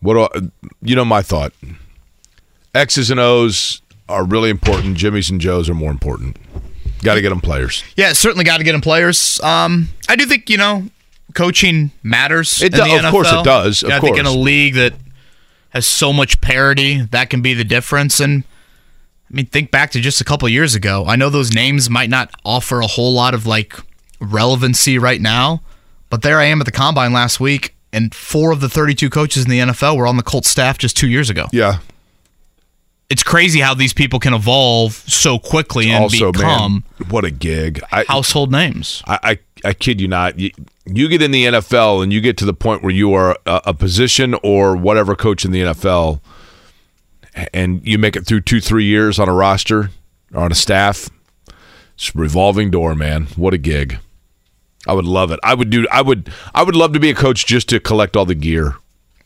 What 0.00 0.14
do 0.14 0.20
I, 0.22 0.70
you 0.82 0.96
know? 0.96 1.04
My 1.04 1.22
thought: 1.22 1.52
X's 2.74 3.10
and 3.10 3.20
O's 3.20 3.82
are 4.08 4.24
really 4.24 4.50
important. 4.50 4.96
Jimmys 4.96 5.30
and 5.30 5.40
Joes 5.40 5.68
are 5.68 5.74
more 5.74 5.90
important. 5.90 6.36
Got 7.02 7.14
to 7.14 7.20
get 7.20 7.30
them 7.30 7.40
players. 7.40 7.84
Yeah, 7.96 8.12
certainly 8.12 8.44
got 8.44 8.58
to 8.58 8.64
get 8.64 8.72
them 8.72 8.80
players. 8.80 9.40
Um, 9.42 9.88
I 10.08 10.16
do 10.16 10.24
think 10.26 10.48
you 10.48 10.56
know 10.56 10.84
coaching 11.34 11.90
matters. 12.02 12.62
It 12.62 12.72
in 12.74 12.78
do- 12.80 12.84
the 12.84 13.06
of 13.06 13.10
course 13.10 13.32
it 13.32 13.44
does, 13.44 13.82
of 13.82 13.90
I 13.90 14.00
think 14.00 14.18
in 14.18 14.26
a 14.26 14.32
league 14.32 14.74
that 14.74 14.94
has 15.70 15.86
so 15.86 16.12
much 16.12 16.40
parity, 16.40 17.00
that 17.02 17.30
can 17.30 17.42
be 17.42 17.54
the 17.54 17.64
difference. 17.64 18.20
And 18.20 18.44
I 19.30 19.34
mean, 19.34 19.46
think 19.46 19.70
back 19.70 19.90
to 19.92 20.00
just 20.00 20.20
a 20.20 20.24
couple 20.24 20.48
years 20.48 20.74
ago. 20.74 21.04
I 21.06 21.16
know 21.16 21.30
those 21.30 21.54
names 21.54 21.88
might 21.88 22.10
not 22.10 22.30
offer 22.44 22.80
a 22.80 22.86
whole 22.86 23.12
lot 23.12 23.34
of 23.34 23.46
like 23.46 23.74
relevancy 24.20 24.98
right 24.98 25.20
now, 25.20 25.62
but 26.10 26.22
there 26.22 26.38
I 26.38 26.44
am 26.44 26.60
at 26.60 26.66
the 26.66 26.72
combine 26.72 27.12
last 27.12 27.40
week, 27.40 27.74
and 27.92 28.14
four 28.14 28.52
of 28.52 28.60
the 28.60 28.68
32 28.68 29.10
coaches 29.10 29.44
in 29.44 29.50
the 29.50 29.58
NFL 29.58 29.96
were 29.96 30.06
on 30.06 30.16
the 30.18 30.22
Colts 30.22 30.48
staff 30.50 30.78
just 30.78 30.96
two 30.96 31.08
years 31.08 31.30
ago. 31.30 31.46
Yeah. 31.52 31.78
It's 33.10 33.22
crazy 33.22 33.60
how 33.60 33.74
these 33.74 33.92
people 33.92 34.18
can 34.18 34.32
evolve 34.32 34.94
so 34.94 35.38
quickly 35.38 35.90
and 35.90 36.04
also, 36.04 36.32
become 36.32 36.84
man, 36.98 37.10
what 37.10 37.24
a 37.24 37.30
gig! 37.30 37.80
I, 37.92 38.04
household 38.08 38.50
names. 38.50 39.02
I, 39.06 39.18
I, 39.22 39.38
I 39.68 39.72
kid 39.74 40.00
you 40.00 40.08
not. 40.08 40.38
You, 40.38 40.50
you 40.86 41.08
get 41.08 41.20
in 41.20 41.30
the 41.30 41.44
NFL 41.44 42.02
and 42.02 42.12
you 42.12 42.20
get 42.20 42.38
to 42.38 42.46
the 42.46 42.54
point 42.54 42.82
where 42.82 42.92
you 42.92 43.12
are 43.12 43.36
a, 43.44 43.60
a 43.66 43.74
position 43.74 44.34
or 44.42 44.76
whatever 44.76 45.14
coach 45.14 45.44
in 45.44 45.50
the 45.50 45.60
NFL, 45.60 46.20
and 47.52 47.86
you 47.86 47.98
make 47.98 48.16
it 48.16 48.26
through 48.26 48.40
two, 48.42 48.60
three 48.60 48.84
years 48.84 49.18
on 49.18 49.28
a 49.28 49.34
roster 49.34 49.90
or 50.32 50.44
on 50.44 50.50
a 50.50 50.54
staff. 50.54 51.10
It's 51.94 52.14
a 52.14 52.18
revolving 52.18 52.70
door, 52.70 52.94
man. 52.94 53.26
What 53.36 53.52
a 53.52 53.58
gig! 53.58 53.98
I 54.86 54.94
would 54.94 55.04
love 55.04 55.30
it. 55.30 55.40
I 55.42 55.54
would 55.54 55.70
do. 55.70 55.86
I 55.92 56.02
would. 56.02 56.32
I 56.54 56.62
would 56.62 56.76
love 56.76 56.92
to 56.94 57.00
be 57.00 57.10
a 57.10 57.14
coach 57.14 57.46
just 57.46 57.68
to 57.68 57.78
collect 57.80 58.16
all 58.16 58.24
the 58.24 58.34
gear, 58.34 58.76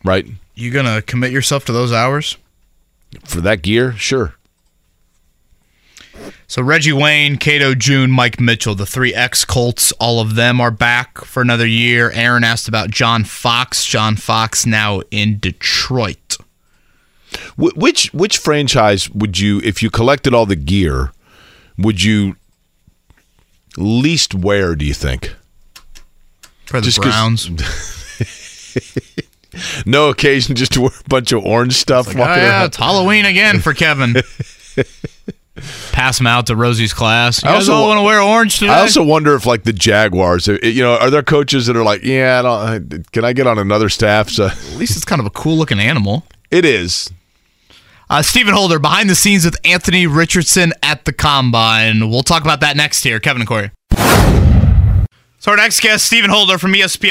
right? 0.04 0.26
You 0.54 0.70
gonna 0.70 1.02
commit 1.02 1.30
yourself 1.30 1.64
to 1.66 1.72
those 1.72 1.92
hours? 1.92 2.36
For 3.24 3.40
that 3.40 3.62
gear, 3.62 3.92
sure. 3.92 4.34
So 6.48 6.62
Reggie 6.62 6.92
Wayne, 6.92 7.36
Cato 7.36 7.74
June, 7.74 8.10
Mike 8.10 8.40
Mitchell, 8.40 8.74
the 8.74 8.86
three 8.86 9.12
ex 9.12 9.44
Colts, 9.44 9.92
all 9.92 10.20
of 10.20 10.34
them 10.34 10.60
are 10.60 10.70
back 10.70 11.18
for 11.18 11.42
another 11.42 11.66
year. 11.66 12.10
Aaron 12.12 12.44
asked 12.44 12.68
about 12.68 12.90
John 12.90 13.24
Fox. 13.24 13.84
John 13.84 14.16
Fox 14.16 14.64
now 14.64 15.02
in 15.10 15.38
Detroit. 15.38 16.36
Which 17.56 18.14
which 18.14 18.38
franchise 18.38 19.10
would 19.10 19.38
you, 19.38 19.60
if 19.64 19.82
you 19.82 19.90
collected 19.90 20.32
all 20.32 20.46
the 20.46 20.56
gear, 20.56 21.12
would 21.76 22.02
you 22.02 22.36
least 23.76 24.34
wear? 24.34 24.74
Do 24.74 24.84
you 24.84 24.94
think? 24.94 25.34
For 26.66 26.80
the 26.80 26.86
Just 26.86 27.02
Browns. 27.02 27.50
No 29.86 30.08
occasion 30.10 30.54
just 30.56 30.72
to 30.72 30.82
wear 30.82 30.90
a 31.04 31.08
bunch 31.08 31.32
of 31.32 31.44
orange 31.44 31.74
stuff. 31.74 32.08
Oh, 32.08 32.12
yeah, 32.18 32.64
it's 32.64 32.76
Halloween 32.76 33.24
again 33.24 33.60
for 33.60 33.72
Kevin. 33.74 34.14
Pass 35.92 36.20
him 36.20 36.26
out 36.26 36.46
to 36.48 36.56
Rosie's 36.56 36.92
class. 36.92 37.42
You 37.42 37.48
I 37.48 37.54
also 37.54 37.80
want 37.80 37.98
to 37.98 38.02
wear 38.02 38.20
orange 38.20 38.58
today? 38.58 38.70
I 38.72 38.80
also 38.80 39.02
wonder 39.02 39.34
if, 39.34 39.46
like 39.46 39.62
the 39.62 39.72
Jaguars, 39.72 40.46
uh, 40.48 40.58
you 40.62 40.82
know, 40.82 40.96
are 40.98 41.08
there 41.10 41.22
coaches 41.22 41.66
that 41.66 41.76
are 41.76 41.82
like, 41.82 42.02
yeah, 42.02 42.38
I 42.40 42.42
don't, 42.78 43.10
can 43.12 43.24
I 43.24 43.32
get 43.32 43.46
on 43.46 43.58
another 43.58 43.88
staff? 43.88 44.28
So 44.28 44.46
At 44.48 44.76
least 44.76 44.96
it's 44.96 45.06
kind 45.06 45.18
of 45.20 45.26
a 45.26 45.30
cool 45.30 45.56
looking 45.56 45.80
animal. 45.80 46.24
it 46.50 46.64
is. 46.66 47.10
Uh, 48.10 48.22
Stephen 48.22 48.52
Holder 48.54 48.78
behind 48.78 49.08
the 49.10 49.14
scenes 49.16 49.44
with 49.46 49.56
Anthony 49.64 50.06
Richardson 50.06 50.72
at 50.82 51.06
the 51.06 51.12
combine. 51.12 52.10
We'll 52.10 52.22
talk 52.22 52.42
about 52.42 52.60
that 52.60 52.76
next 52.76 53.02
here. 53.02 53.18
Kevin 53.18 53.40
and 53.42 53.48
Query. 53.48 53.70
So 55.38 55.50
our 55.52 55.56
next 55.56 55.80
guest, 55.80 56.04
Stephen 56.04 56.30
Holder 56.30 56.58
from 56.58 56.72
ESPN. 56.74 57.10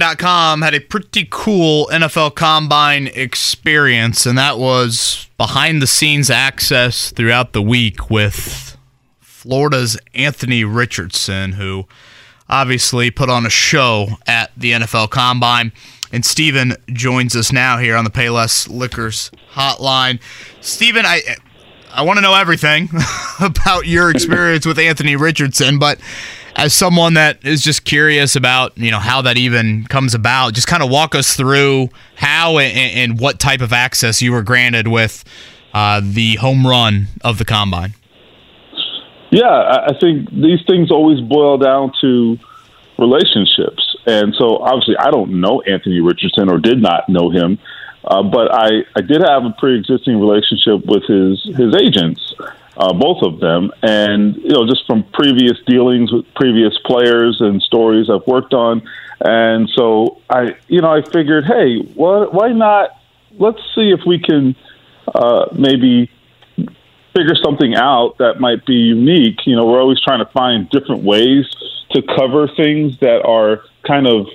Com 0.00 0.62
had 0.62 0.74
a 0.74 0.80
pretty 0.80 1.28
cool 1.30 1.88
NFL 1.92 2.34
Combine 2.34 3.08
experience, 3.08 4.24
and 4.24 4.38
that 4.38 4.58
was 4.58 5.28
behind 5.36 5.82
the 5.82 5.86
scenes 5.86 6.30
access 6.30 7.10
throughout 7.10 7.52
the 7.52 7.60
week 7.60 8.08
with 8.08 8.76
Florida's 9.20 9.98
Anthony 10.14 10.64
Richardson, 10.64 11.52
who 11.52 11.86
obviously 12.48 13.10
put 13.10 13.28
on 13.28 13.44
a 13.44 13.50
show 13.50 14.08
at 14.26 14.50
the 14.56 14.72
NFL 14.72 15.10
Combine. 15.10 15.72
And 16.10 16.24
Stephen 16.24 16.74
joins 16.88 17.36
us 17.36 17.52
now 17.52 17.78
here 17.78 17.96
on 17.96 18.04
the 18.04 18.10
Payless 18.10 18.68
Liquors 18.68 19.30
hotline. 19.54 20.20
Stephen, 20.60 21.04
I 21.04 21.20
I 21.92 22.02
want 22.02 22.16
to 22.16 22.22
know 22.22 22.34
everything 22.34 22.88
about 23.40 23.86
your 23.86 24.10
experience 24.10 24.64
with 24.64 24.78
Anthony 24.78 25.16
Richardson, 25.16 25.78
but 25.78 25.98
as 26.56 26.74
someone 26.74 27.14
that 27.14 27.44
is 27.44 27.62
just 27.62 27.84
curious 27.84 28.36
about 28.36 28.76
you 28.76 28.90
know 28.90 28.98
how 28.98 29.22
that 29.22 29.36
even 29.36 29.84
comes 29.84 30.14
about 30.14 30.54
just 30.54 30.66
kind 30.66 30.82
of 30.82 30.90
walk 30.90 31.14
us 31.14 31.36
through 31.36 31.88
how 32.16 32.58
and, 32.58 33.12
and 33.12 33.20
what 33.20 33.38
type 33.38 33.60
of 33.60 33.72
access 33.72 34.20
you 34.20 34.32
were 34.32 34.42
granted 34.42 34.88
with 34.88 35.24
uh, 35.74 36.00
the 36.04 36.34
home 36.36 36.66
run 36.66 37.06
of 37.22 37.38
the 37.38 37.44
combine. 37.44 37.94
Yeah 39.30 39.86
i 39.88 39.98
think 39.98 40.30
these 40.30 40.60
things 40.66 40.90
always 40.90 41.20
boil 41.20 41.58
down 41.58 41.92
to 42.00 42.38
relationships. 42.98 43.96
And 44.06 44.34
so 44.38 44.58
obviously 44.58 44.96
i 44.98 45.10
don't 45.10 45.40
know 45.40 45.62
anthony 45.62 46.00
richardson 46.00 46.50
or 46.50 46.58
did 46.58 46.82
not 46.82 47.08
know 47.08 47.30
him 47.30 47.58
uh, 48.04 48.22
but 48.22 48.52
I, 48.52 48.82
I 48.96 49.00
did 49.00 49.22
have 49.22 49.44
a 49.44 49.54
pre-existing 49.58 50.18
relationship 50.18 50.84
with 50.84 51.04
his 51.04 51.42
his 51.56 51.74
agents 51.76 52.34
uh, 52.76 52.92
both 52.92 53.22
of 53.22 53.40
them. 53.40 53.70
And, 53.82 54.36
you 54.36 54.50
know, 54.50 54.66
just 54.66 54.86
from 54.86 55.04
previous 55.12 55.58
dealings 55.66 56.12
with 56.12 56.26
previous 56.34 56.76
players 56.84 57.40
and 57.40 57.62
stories 57.62 58.08
I've 58.10 58.26
worked 58.26 58.54
on. 58.54 58.82
And 59.20 59.68
so 59.70 60.20
I, 60.28 60.56
you 60.68 60.80
know, 60.80 60.90
I 60.90 61.02
figured, 61.02 61.44
hey, 61.44 61.80
wh- 61.80 62.32
why 62.32 62.52
not? 62.52 62.90
Let's 63.38 63.60
see 63.74 63.90
if 63.90 64.00
we 64.06 64.18
can 64.18 64.56
uh, 65.14 65.46
maybe 65.52 66.10
figure 67.14 67.36
something 67.42 67.74
out 67.74 68.18
that 68.18 68.40
might 68.40 68.64
be 68.66 68.74
unique. 68.74 69.46
You 69.46 69.56
know, 69.56 69.66
we're 69.66 69.80
always 69.80 70.00
trying 70.00 70.24
to 70.24 70.30
find 70.32 70.68
different 70.70 71.02
ways 71.02 71.46
to 71.92 72.02
cover 72.02 72.48
things 72.48 72.98
that 73.00 73.22
are 73.24 73.62
kind 73.86 74.06
of 74.06 74.26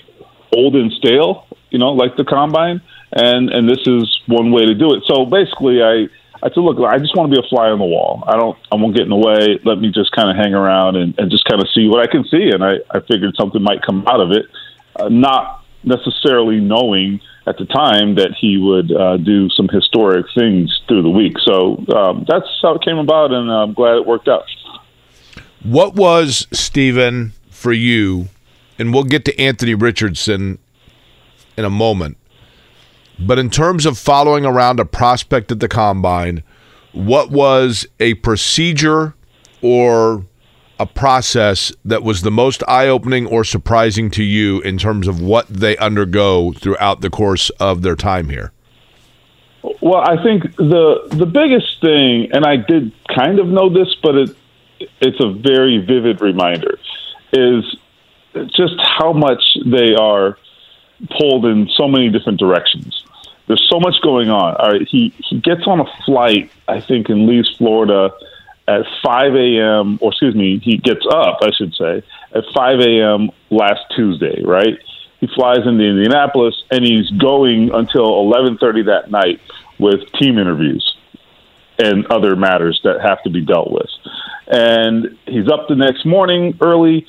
old 0.56 0.76
and 0.76 0.92
stale, 0.94 1.48
you 1.70 1.80
know, 1.80 1.92
like 1.94 2.16
the 2.16 2.24
combine. 2.24 2.82
And 3.12 3.50
and 3.50 3.70
this 3.70 3.88
is 3.88 4.22
one 4.28 4.52
way 4.52 4.66
to 4.66 4.74
do 4.74 4.94
it. 4.94 5.04
So 5.06 5.26
basically, 5.26 5.82
I 5.82 6.08
I 6.44 6.50
said, 6.50 6.62
look, 6.62 6.78
I 6.80 6.98
just 7.00 7.16
want 7.16 7.32
to 7.32 7.42
be 7.42 7.46
a 7.46 7.50
fly 7.50 7.70
on 7.70 7.80
the 7.80 7.86
wall. 7.86 8.24
I 8.28 8.38
don't, 8.38 8.58
I 8.72 8.76
won't 8.76 8.96
get 8.96 9.04
in 9.04 9.10
the 9.10 9.16
way. 9.16 9.60
Let 9.66 9.80
me 9.80 9.92
just 9.92 10.12
kind 10.12 10.30
of 10.30 10.36
hang 10.38 10.54
around 10.54 10.96
and, 10.96 11.18
and 11.18 11.32
just 11.32 11.46
kind 11.46 11.62
of 11.62 11.68
see 11.74 11.88
what 11.88 12.00
I 12.00 12.12
can 12.12 12.24
see. 12.26 12.50
And 12.54 12.64
I, 12.64 12.76
I 12.92 13.00
figured 13.02 13.36
something 13.36 13.62
might 13.62 13.82
come 13.82 14.06
out 14.08 14.22
of 14.22 14.32
it, 14.32 14.46
uh, 14.96 15.10
not 15.10 15.64
necessarily 15.84 16.60
knowing 16.60 17.22
at 17.48 17.58
the 17.58 17.66
time 17.66 18.16
that 18.16 18.36
he 18.40 18.58
would 18.58 18.92
uh, 18.92 19.18
do 19.18 19.50
some 19.50 19.68
historic 19.70 20.26
things 20.36 20.82
through 20.88 21.02
the 21.02 21.10
week. 21.10 21.38
So 21.46 21.78
um, 21.96 22.26
that's 22.28 22.48
how 22.62 22.76
it 22.76 22.84
came 22.84 22.98
about, 22.98 23.32
and 23.32 23.50
I'm 23.50 23.74
glad 23.74 23.96
it 23.96 24.06
worked 24.06 24.28
out. 24.28 24.44
What 25.64 25.96
was 25.96 26.46
Stephen 26.52 27.34
for 27.50 27.72
you? 27.72 28.28
And 28.78 28.94
we'll 28.94 29.06
get 29.06 29.26
to 29.26 29.40
Anthony 29.40 29.74
Richardson 29.74 30.60
in 31.56 31.66
a 31.66 31.70
moment. 31.70 32.18
But 33.20 33.40
in 33.40 33.50
terms 33.50 33.86
of 33.86 33.98
following 33.98 34.46
around 34.46 34.80
a 34.80 34.86
prospect 34.86 35.52
at 35.52 35.60
the 35.60 35.68
combine, 35.68 36.44
what 36.94 37.32
was 37.32 37.88
a 38.00 38.16
procedure 38.16 39.16
or 39.62 40.26
a 40.80 40.86
process 40.86 41.72
that 41.84 42.04
was 42.04 42.22
the 42.22 42.32
most 42.32 42.64
eye 42.68 42.88
opening 42.88 43.26
or 43.26 43.44
surprising 43.44 44.12
to 44.12 44.24
you 44.24 44.62
in 44.62 44.78
terms 44.78 45.08
of 45.08 45.20
what 45.20 45.48
they 45.48 45.76
undergo 45.78 46.54
throughout 46.54 47.02
the 47.02 47.10
course 47.10 47.50
of 47.60 47.82
their 47.82 47.96
time 47.96 48.30
here? 48.30 48.52
Well, 49.82 50.02
I 50.02 50.22
think 50.24 50.56
the 50.56 51.08
the 51.12 51.26
biggest 51.26 51.82
thing, 51.82 52.30
and 52.32 52.46
I 52.46 52.58
did 52.58 52.94
kind 53.16 53.40
of 53.40 53.48
know 53.48 53.70
this, 53.70 53.94
but 54.02 54.16
it 54.16 54.38
it's 55.02 55.20
a 55.20 55.32
very 55.32 55.80
vivid 55.80 56.22
reminder, 56.22 56.80
is 57.34 57.64
just 58.56 58.76
how 58.80 59.14
much 59.14 59.42
they 59.66 59.96
are 59.96 60.38
pulled 61.18 61.46
in 61.46 61.68
so 61.76 61.88
many 61.88 62.10
different 62.10 62.40
directions. 62.40 63.04
There's 63.48 63.66
so 63.70 63.80
much 63.80 63.96
going 64.02 64.30
on. 64.30 64.56
All 64.56 64.72
right, 64.72 64.88
he 64.88 65.14
he 65.18 65.40
gets 65.40 65.66
on 65.68 65.80
a 65.80 65.86
flight, 66.06 66.52
I 66.68 66.82
think, 66.82 67.10
and 67.10 67.28
leaves 67.28 67.56
Florida 67.58 68.12
at 68.68 68.86
5 69.04 69.36
a.m. 69.36 69.98
or 70.02 70.12
excuse 70.12 70.36
me, 70.36 70.60
he 70.60 70.78
gets 70.78 71.06
up, 71.10 71.40
I 71.42 71.52
should 71.52 71.74
say, 71.74 72.04
at 72.36 72.44
5 72.54 72.80
a.m. 72.82 73.30
last 73.50 73.82
Tuesday. 73.96 74.44
Right, 74.44 74.78
he 75.20 75.28
flies 75.28 75.66
into 75.66 75.84
Indianapolis 75.84 76.62
and 76.72 76.84
he's 76.84 77.10
going 77.12 77.74
until 77.74 78.24
11:30 78.26 78.86
that 78.88 79.12
night 79.12 79.40
with 79.80 80.12
team 80.14 80.38
interviews 80.38 80.96
and 81.80 82.06
other 82.08 82.36
matters 82.36 82.80
that 82.84 83.02
have 83.02 83.22
to 83.24 83.30
be 83.30 83.42
dealt 83.42 83.72
with. 83.72 83.90
And 84.48 85.18
he's 85.26 85.48
up 85.48 85.68
the 85.68 85.76
next 85.76 86.06
morning 86.06 86.58
early, 86.62 87.06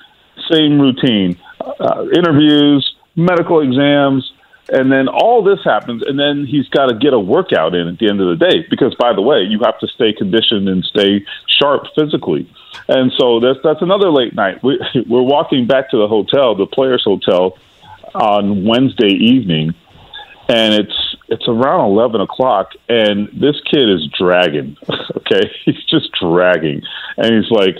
same 0.51 0.81
routine, 0.81 1.37
uh, 1.61 2.05
interviews, 2.15 2.95
medical 3.17 3.61
exams, 3.61 4.31
and 4.71 4.93
then 4.93 5.09
all 5.09 5.43
this 5.43 5.61
happens, 5.65 6.03
and 6.03 6.19
then 6.19 6.47
he's 6.47 6.69
got 6.69 6.87
to 6.87 6.95
get 6.95 7.13
a 7.13 7.19
workout 7.19 7.75
in 7.75 7.89
at 7.89 7.99
the 7.99 8.09
end 8.09 8.21
of 8.21 8.29
the 8.29 8.37
day. 8.37 8.67
Because, 8.69 8.95
by 8.95 9.15
the 9.15 9.23
way, 9.23 9.43
you 9.43 9.61
have 9.65 9.79
to 9.81 9.87
stay 9.89 10.13
conditioned 10.13 10.69
and 10.69 10.85
stay 10.85 11.25
sharp 11.47 11.87
physically. 11.95 12.51
And 12.87 13.13
so 13.19 13.41
that's 13.41 13.59
that's 13.65 13.83
another 13.83 14.11
late 14.11 14.35
night. 14.35 14.63
We, 14.63 14.79
we're 15.09 15.23
walking 15.23 15.67
back 15.67 15.91
to 15.91 15.97
the 15.97 16.09
hotel, 16.09 16.55
the 16.55 16.67
Players 16.67 17.03
Hotel, 17.05 17.57
on 18.15 18.65
Wednesday 18.65 19.13
evening, 19.13 19.75
and 20.49 20.75
it's 20.75 21.17
it's 21.29 21.49
around 21.49 21.91
eleven 21.91 22.21
o'clock, 22.21 22.73
and 22.89 23.29
this 23.29 23.57
kid 23.71 23.89
is 23.89 24.09
dragging. 24.19 24.77
Okay, 25.17 25.51
he's 25.65 25.85
just 25.85 26.11
dragging, 26.19 26.81
and 27.19 27.35
he's 27.35 27.51
like, 27.51 27.77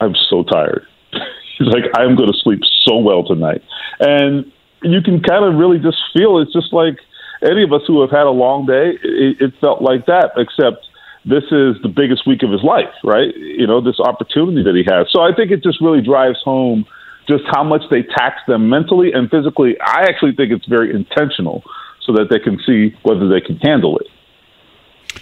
"I'm 0.00 0.14
so 0.30 0.44
tired." 0.44 0.86
He's 1.58 1.68
like, 1.68 1.84
"I'm 1.94 2.16
going 2.16 2.30
to 2.32 2.38
sleep 2.38 2.60
so 2.84 2.98
well 2.98 3.24
tonight," 3.24 3.62
and 4.00 4.50
you 4.82 5.00
can 5.02 5.22
kind 5.22 5.44
of 5.44 5.58
really 5.58 5.78
just 5.78 5.98
feel 6.12 6.38
it's 6.38 6.52
just 6.52 6.72
like 6.72 6.98
any 7.42 7.62
of 7.62 7.72
us 7.72 7.82
who 7.86 8.00
have 8.00 8.10
had 8.10 8.26
a 8.26 8.30
long 8.30 8.66
day. 8.66 8.98
It, 9.02 9.40
it 9.40 9.54
felt 9.60 9.82
like 9.82 10.06
that, 10.06 10.32
except 10.36 10.86
this 11.24 11.44
is 11.44 11.76
the 11.82 11.92
biggest 11.94 12.26
week 12.26 12.42
of 12.42 12.50
his 12.50 12.62
life, 12.62 12.92
right? 13.02 13.34
You 13.36 13.66
know, 13.66 13.80
this 13.80 13.98
opportunity 14.00 14.62
that 14.62 14.74
he 14.74 14.84
has. 14.90 15.08
So 15.10 15.20
I 15.20 15.34
think 15.34 15.50
it 15.50 15.62
just 15.62 15.80
really 15.80 16.00
drives 16.00 16.38
home 16.44 16.86
just 17.28 17.44
how 17.50 17.64
much 17.64 17.82
they 17.90 18.02
tax 18.02 18.40
them 18.46 18.68
mentally 18.68 19.12
and 19.12 19.28
physically. 19.28 19.76
I 19.80 20.02
actually 20.02 20.34
think 20.36 20.52
it's 20.52 20.66
very 20.66 20.94
intentional 20.94 21.64
so 22.02 22.12
that 22.12 22.28
they 22.30 22.38
can 22.38 22.60
see 22.64 22.96
whether 23.02 23.28
they 23.28 23.40
can 23.40 23.56
handle 23.58 23.98
it. 23.98 24.06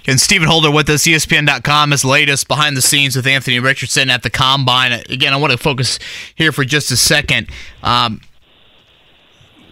And 0.06 0.20
Stephen 0.20 0.48
Holder 0.48 0.70
with 0.70 0.90
us, 0.90 1.06
ESPN.com, 1.06 1.92
is 1.92 2.04
latest 2.04 2.46
behind 2.46 2.76
the 2.76 2.82
scenes 2.82 3.16
with 3.16 3.26
Anthony 3.26 3.58
Richardson 3.58 4.10
at 4.10 4.22
the 4.22 4.28
Combine. 4.28 4.92
Again, 5.08 5.32
I 5.32 5.36
want 5.36 5.52
to 5.52 5.58
focus 5.58 5.98
here 6.34 6.52
for 6.52 6.64
just 6.64 6.90
a 6.90 6.96
second. 6.96 7.48
Um, 7.82 8.20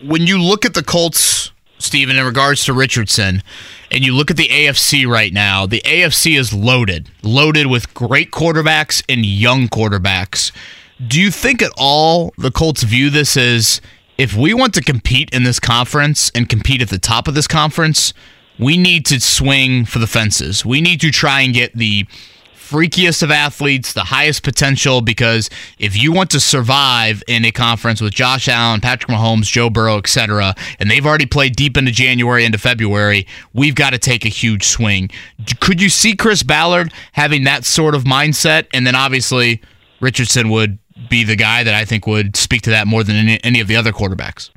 when 0.04 0.26
you 0.26 0.40
look 0.40 0.64
at 0.64 0.74
the 0.74 0.82
Colts, 0.82 1.52
Stephen, 1.78 2.16
in 2.16 2.24
regards 2.24 2.64
to 2.64 2.72
Richardson, 2.72 3.42
and 3.90 4.04
you 4.04 4.14
look 4.14 4.30
at 4.30 4.36
the 4.36 4.48
AFC 4.48 5.06
right 5.06 5.32
now, 5.32 5.66
the 5.66 5.80
AFC 5.84 6.38
is 6.38 6.52
loaded, 6.52 7.08
loaded 7.22 7.66
with 7.66 7.92
great 7.94 8.30
quarterbacks 8.30 9.02
and 9.08 9.24
young 9.24 9.68
quarterbacks. 9.68 10.52
Do 11.06 11.20
you 11.20 11.30
think 11.30 11.62
at 11.62 11.72
all 11.76 12.32
the 12.38 12.50
Colts 12.50 12.82
view 12.82 13.10
this 13.10 13.36
as 13.36 13.80
if 14.18 14.34
we 14.34 14.54
want 14.54 14.74
to 14.74 14.82
compete 14.82 15.30
in 15.32 15.42
this 15.44 15.58
conference 15.58 16.30
and 16.34 16.48
compete 16.48 16.82
at 16.82 16.90
the 16.90 16.98
top 16.98 17.28
of 17.28 17.34
this 17.34 17.48
conference, 17.48 18.14
we 18.58 18.76
need 18.76 19.06
to 19.06 19.20
swing 19.20 19.84
for 19.84 19.98
the 19.98 20.06
fences. 20.06 20.64
We 20.64 20.80
need 20.80 21.00
to 21.00 21.10
try 21.10 21.40
and 21.40 21.52
get 21.52 21.74
the 21.74 22.06
freakiest 22.72 23.22
of 23.22 23.30
athletes, 23.30 23.92
the 23.92 24.04
highest 24.04 24.42
potential, 24.42 25.02
because 25.02 25.50
if 25.78 26.00
you 26.00 26.10
want 26.10 26.30
to 26.30 26.40
survive 26.40 27.22
in 27.28 27.44
a 27.44 27.50
conference 27.50 28.00
with 28.00 28.14
Josh 28.14 28.48
Allen, 28.48 28.80
Patrick 28.80 29.10
Mahomes, 29.10 29.44
Joe 29.44 29.68
Burrow, 29.68 29.98
etc., 29.98 30.54
and 30.78 30.90
they've 30.90 31.04
already 31.04 31.26
played 31.26 31.54
deep 31.54 31.76
into 31.76 31.92
January, 31.92 32.46
into 32.46 32.56
February, 32.56 33.26
we've 33.52 33.74
got 33.74 33.90
to 33.90 33.98
take 33.98 34.24
a 34.24 34.30
huge 34.30 34.64
swing. 34.64 35.10
Could 35.60 35.82
you 35.82 35.90
see 35.90 36.16
Chris 36.16 36.42
Ballard 36.42 36.94
having 37.12 37.44
that 37.44 37.66
sort 37.66 37.94
of 37.94 38.04
mindset? 38.04 38.66
And 38.72 38.86
then 38.86 38.94
obviously, 38.94 39.60
Richardson 40.00 40.48
would 40.48 40.78
be 41.10 41.24
the 41.24 41.36
guy 41.36 41.62
that 41.62 41.74
I 41.74 41.84
think 41.84 42.06
would 42.06 42.36
speak 42.36 42.62
to 42.62 42.70
that 42.70 42.86
more 42.86 43.04
than 43.04 43.28
any, 43.44 43.60
of 43.60 43.68
the 43.68 43.76
other 43.76 43.92
quarterbacks. 43.92 44.48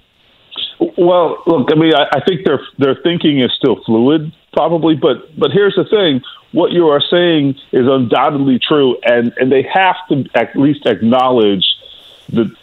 Well, 0.97 1.43
look, 1.47 1.67
I 1.69 1.75
mean, 1.75 1.93
I, 1.93 2.17
I 2.17 2.21
think 2.25 2.45
their 2.45 2.59
their 2.77 2.95
thinking 3.03 3.41
is 3.41 3.51
still 3.57 3.77
fluid, 3.85 4.31
probably, 4.55 4.95
but 4.95 5.37
but 5.37 5.51
here's 5.51 5.75
the 5.75 5.85
thing: 5.85 6.21
what 6.51 6.71
you 6.71 6.87
are 6.87 7.01
saying 7.01 7.55
is 7.71 7.85
undoubtedly 7.87 8.59
true, 8.59 8.97
and 9.03 9.33
and 9.37 9.51
they 9.51 9.63
have 9.63 9.97
to 10.09 10.25
at 10.33 10.55
least 10.55 10.85
acknowledge 10.85 11.65
the 12.29 12.55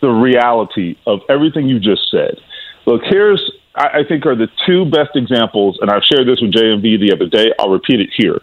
the 0.00 0.08
reality 0.08 0.96
of 1.06 1.20
everything 1.28 1.68
you 1.68 1.78
just 1.78 2.10
said. 2.10 2.40
Look, 2.86 3.02
here's 3.04 3.50
I, 3.74 4.00
I 4.00 4.04
think 4.08 4.26
are 4.26 4.34
the 4.34 4.48
two 4.66 4.86
best 4.86 5.10
examples, 5.14 5.78
and 5.80 5.90
I've 5.90 6.02
shared 6.02 6.26
this 6.26 6.40
with 6.40 6.52
JMV 6.52 7.00
the 7.00 7.12
other 7.12 7.26
day. 7.26 7.52
I'll 7.58 7.70
repeat 7.70 8.00
it 8.00 8.10
here. 8.16 8.40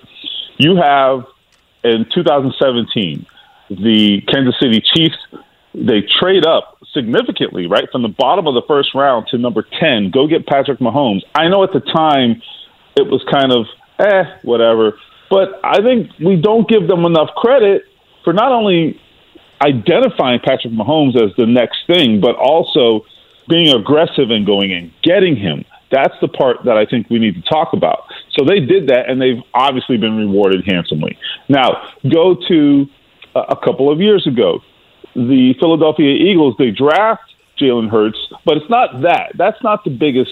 You 0.57 0.75
have 0.75 1.25
in 1.83 2.05
2017 2.13 3.25
the 3.69 4.21
Kansas 4.21 4.55
City 4.61 4.83
Chiefs. 4.93 5.17
They 5.73 6.01
trade 6.19 6.45
up 6.45 6.77
significantly, 6.93 7.65
right, 7.65 7.89
from 7.91 8.01
the 8.01 8.09
bottom 8.09 8.45
of 8.45 8.53
the 8.53 8.61
first 8.67 8.93
round 8.93 9.27
to 9.31 9.37
number 9.37 9.65
10. 9.79 10.11
Go 10.11 10.27
get 10.27 10.45
Patrick 10.45 10.79
Mahomes. 10.79 11.21
I 11.33 11.47
know 11.47 11.63
at 11.63 11.71
the 11.71 11.79
time 11.79 12.41
it 12.95 13.07
was 13.07 13.23
kind 13.31 13.51
of, 13.51 13.65
eh, 13.99 14.23
whatever. 14.43 14.97
But 15.29 15.59
I 15.63 15.81
think 15.81 16.11
we 16.19 16.35
don't 16.35 16.67
give 16.67 16.87
them 16.87 17.05
enough 17.05 17.29
credit 17.35 17.83
for 18.23 18.33
not 18.33 18.51
only 18.51 18.99
identifying 19.63 20.39
Patrick 20.39 20.73
Mahomes 20.73 21.15
as 21.15 21.35
the 21.37 21.45
next 21.45 21.85
thing, 21.87 22.19
but 22.19 22.35
also 22.35 23.05
being 23.47 23.69
aggressive 23.69 24.29
and 24.29 24.45
going 24.45 24.71
and 24.73 24.91
getting 25.03 25.35
him. 25.35 25.63
That's 25.91 26.15
the 26.21 26.27
part 26.27 26.63
that 26.65 26.77
I 26.77 26.85
think 26.85 27.09
we 27.09 27.19
need 27.19 27.35
to 27.35 27.41
talk 27.41 27.73
about. 27.73 28.05
So 28.31 28.45
they 28.45 28.59
did 28.61 28.87
that, 28.87 29.09
and 29.09 29.21
they've 29.21 29.41
obviously 29.53 29.97
been 29.97 30.17
rewarded 30.17 30.63
handsomely. 30.65 31.17
Now, 31.49 31.89
go 32.09 32.35
to 32.47 32.87
a 33.35 33.55
couple 33.55 33.91
of 33.91 33.99
years 33.99 34.25
ago 34.25 34.61
the 35.15 35.53
Philadelphia 35.59 36.13
Eagles, 36.13 36.55
they 36.57 36.71
draft 36.71 37.23
Jalen 37.59 37.89
Hurts, 37.89 38.17
but 38.45 38.57
it's 38.57 38.69
not 38.69 39.01
that. 39.01 39.33
That's 39.35 39.61
not 39.61 39.83
the 39.83 39.89
biggest 39.89 40.31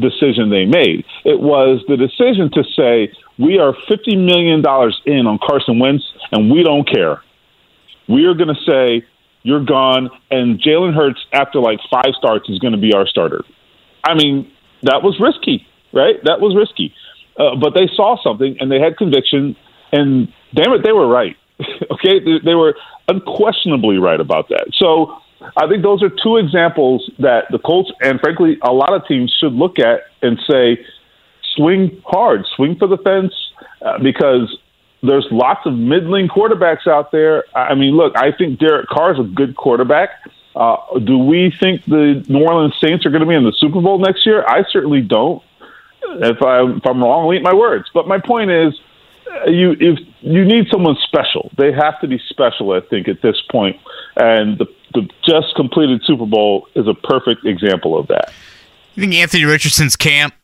decision 0.00 0.50
they 0.50 0.64
made. 0.64 1.04
It 1.24 1.40
was 1.40 1.82
the 1.88 1.96
decision 1.96 2.50
to 2.52 2.64
say, 2.76 3.12
we 3.38 3.58
are 3.58 3.72
$50 3.72 4.16
million 4.16 4.60
in 5.06 5.26
on 5.26 5.38
Carson 5.38 5.78
Wentz, 5.78 6.04
and 6.30 6.50
we 6.50 6.62
don't 6.62 6.88
care. 6.88 7.22
We 8.08 8.26
are 8.26 8.34
going 8.34 8.54
to 8.54 8.62
say, 8.66 9.06
you're 9.42 9.64
gone, 9.64 10.10
and 10.30 10.60
Jalen 10.60 10.94
Hurts, 10.94 11.20
after 11.32 11.60
like 11.60 11.80
five 11.90 12.14
starts, 12.16 12.48
is 12.48 12.58
going 12.58 12.72
to 12.72 12.80
be 12.80 12.92
our 12.94 13.06
starter. 13.06 13.42
I 14.04 14.14
mean, 14.14 14.50
that 14.82 15.02
was 15.02 15.18
risky, 15.20 15.66
right? 15.92 16.16
That 16.24 16.40
was 16.40 16.54
risky. 16.54 16.94
Uh, 17.36 17.56
but 17.56 17.74
they 17.74 17.88
saw 17.94 18.16
something, 18.22 18.56
and 18.60 18.70
they 18.70 18.78
had 18.78 18.96
conviction, 18.96 19.56
and 19.90 20.32
damn 20.54 20.72
it, 20.72 20.82
they 20.84 20.92
were 20.92 21.08
right. 21.08 21.36
okay, 21.90 22.20
they, 22.20 22.38
they 22.44 22.54
were 22.54 22.76
unquestionably 23.08 23.98
right 23.98 24.20
about 24.20 24.48
that. 24.50 24.68
So 24.74 25.18
I 25.56 25.66
think 25.68 25.82
those 25.82 26.02
are 26.02 26.10
two 26.10 26.36
examples 26.36 27.10
that 27.18 27.44
the 27.50 27.58
Colts 27.58 27.90
and 28.00 28.20
frankly 28.20 28.58
a 28.62 28.72
lot 28.72 28.92
of 28.94 29.06
teams 29.06 29.34
should 29.38 29.52
look 29.52 29.78
at 29.78 30.02
and 30.22 30.38
say, 30.50 30.84
swing 31.56 32.02
hard, 32.06 32.46
swing 32.56 32.76
for 32.76 32.88
the 32.88 32.98
fence, 32.98 33.34
uh, 33.82 33.98
because 34.02 34.56
there's 35.02 35.26
lots 35.30 35.66
of 35.66 35.74
middling 35.74 36.28
quarterbacks 36.28 36.86
out 36.86 37.12
there. 37.12 37.44
I 37.56 37.74
mean, 37.74 37.96
look, 37.96 38.16
I 38.16 38.32
think 38.32 38.58
Derek 38.58 38.88
Carr 38.88 39.12
is 39.14 39.20
a 39.20 39.24
good 39.24 39.56
quarterback. 39.56 40.10
Uh, 40.54 40.76
do 40.98 41.18
we 41.18 41.52
think 41.60 41.84
the 41.86 42.24
New 42.28 42.44
Orleans 42.44 42.74
Saints 42.80 43.04
are 43.06 43.10
going 43.10 43.22
to 43.22 43.26
be 43.26 43.34
in 43.34 43.44
the 43.44 43.54
Super 43.58 43.80
Bowl 43.80 43.98
next 43.98 44.26
year? 44.26 44.44
I 44.46 44.64
certainly 44.70 45.00
don't. 45.00 45.42
If, 46.04 46.42
I, 46.42 46.62
if 46.62 46.86
I'm 46.86 47.02
wrong, 47.02 47.26
I'll 47.26 47.34
eat 47.34 47.42
my 47.42 47.54
words. 47.54 47.88
But 47.94 48.06
my 48.06 48.18
point 48.18 48.50
is, 48.50 48.74
you 49.46 49.72
if 49.72 49.98
you 50.20 50.44
need 50.44 50.66
someone 50.70 50.96
special. 51.04 51.50
They 51.56 51.72
have 51.72 52.00
to 52.00 52.06
be 52.06 52.20
special, 52.28 52.72
I 52.72 52.80
think, 52.80 53.08
at 53.08 53.22
this. 53.22 53.36
And 54.16 54.58
the, 54.58 54.66
the 54.94 55.08
just 55.26 55.54
completed 55.56 56.02
Super 56.04 56.26
Bowl 56.26 56.68
is 56.74 56.86
a 56.86 56.94
perfect 56.94 57.44
example 57.44 57.98
of 57.98 58.08
that. 58.08 58.32
You 58.94 59.02
think 59.02 59.14
Anthony 59.14 59.44
Richardson's 59.44 59.96
camp 59.96 60.34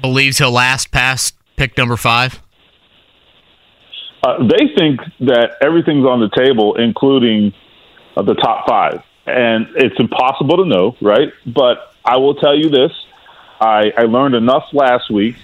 believes 0.00 0.38
he'll 0.38 0.50
last 0.50 0.90
past 0.90 1.34
pick 1.56 1.76
number 1.76 1.96
five? 1.96 2.40
Uh, 4.22 4.38
they 4.46 4.72
think 4.76 5.00
that 5.20 5.56
everything's 5.60 6.06
on 6.06 6.20
the 6.20 6.30
table, 6.36 6.76
including 6.76 7.52
uh, 8.16 8.22
the 8.22 8.34
top 8.34 8.68
five, 8.68 9.02
and 9.26 9.68
it's 9.74 9.98
impossible 9.98 10.58
to 10.58 10.64
know, 10.64 10.96
right? 11.00 11.32
But 11.46 11.94
I 12.04 12.18
will 12.18 12.34
tell 12.36 12.56
you 12.56 12.68
this: 12.68 12.92
I, 13.60 13.92
I 13.96 14.02
learned 14.02 14.34
enough 14.34 14.64
last 14.72 15.10
week 15.10 15.36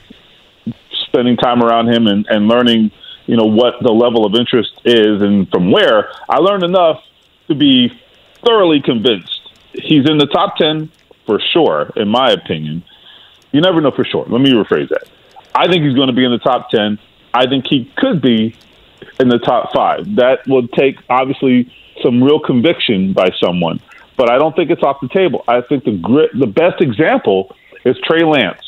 spending 1.08 1.36
time 1.36 1.62
around 1.62 1.88
him 1.92 2.06
and, 2.06 2.26
and 2.28 2.48
learning, 2.48 2.90
you 3.26 3.36
know, 3.36 3.46
what 3.46 3.74
the 3.80 3.92
level 3.92 4.26
of 4.26 4.34
interest 4.34 4.72
is 4.84 5.22
and 5.22 5.48
from 5.50 5.70
where, 5.70 6.10
I 6.28 6.38
learned 6.38 6.64
enough 6.64 7.02
to 7.48 7.54
be 7.54 7.90
thoroughly 8.44 8.80
convinced 8.82 9.40
he's 9.72 10.08
in 10.08 10.18
the 10.18 10.26
top 10.26 10.56
10 10.56 10.90
for 11.26 11.40
sure, 11.52 11.90
in 11.96 12.08
my 12.08 12.30
opinion. 12.30 12.84
You 13.52 13.60
never 13.60 13.80
know 13.80 13.90
for 13.90 14.04
sure. 14.04 14.24
Let 14.26 14.40
me 14.40 14.52
rephrase 14.52 14.88
that. 14.88 15.04
I 15.54 15.66
think 15.66 15.84
he's 15.84 15.94
going 15.94 16.08
to 16.08 16.14
be 16.14 16.24
in 16.24 16.30
the 16.30 16.38
top 16.38 16.70
10. 16.70 16.98
I 17.34 17.46
think 17.46 17.66
he 17.66 17.90
could 17.96 18.20
be 18.20 18.54
in 19.20 19.28
the 19.28 19.38
top 19.38 19.72
five. 19.74 20.16
That 20.16 20.46
would 20.46 20.72
take, 20.72 20.96
obviously, 21.08 21.72
some 22.02 22.22
real 22.22 22.40
conviction 22.40 23.12
by 23.12 23.30
someone, 23.42 23.80
but 24.16 24.30
I 24.30 24.38
don't 24.38 24.54
think 24.54 24.70
it's 24.70 24.82
off 24.82 24.98
the 25.00 25.08
table. 25.08 25.44
I 25.48 25.60
think 25.62 25.84
the, 25.84 25.96
grit, 25.96 26.30
the 26.38 26.46
best 26.46 26.80
example 26.80 27.54
is 27.84 27.96
Trey 28.04 28.24
Lance 28.24 28.62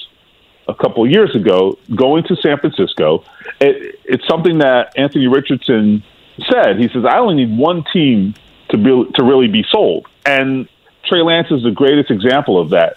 a 0.69 0.75
couple 0.75 1.09
years 1.09 1.35
ago 1.35 1.79
going 1.95 2.25
to 2.25 2.37
San 2.37 2.59
Francisco. 2.59 3.25
It, 3.61 4.01
it's 4.05 4.27
something 4.29 4.59
that 4.59 4.93
Anthony 4.97 5.27
Richardson 5.27 6.03
said. 6.51 6.79
He 6.79 6.89
says, 6.89 7.05
"I 7.05 7.19
only 7.19 7.45
need 7.45 7.57
one 7.57 7.85
team 7.93 8.35
to 8.71 8.77
be 8.77 9.13
to 9.15 9.25
really 9.25 9.49
be 9.49 9.65
sold," 9.71 10.07
and 10.25 10.69
Trey 11.05 11.23
Lance 11.23 11.49
is 11.51 11.63
the 11.63 11.71
greatest 11.71 12.11
example 12.11 12.61
of 12.61 12.71
that. 12.71 12.97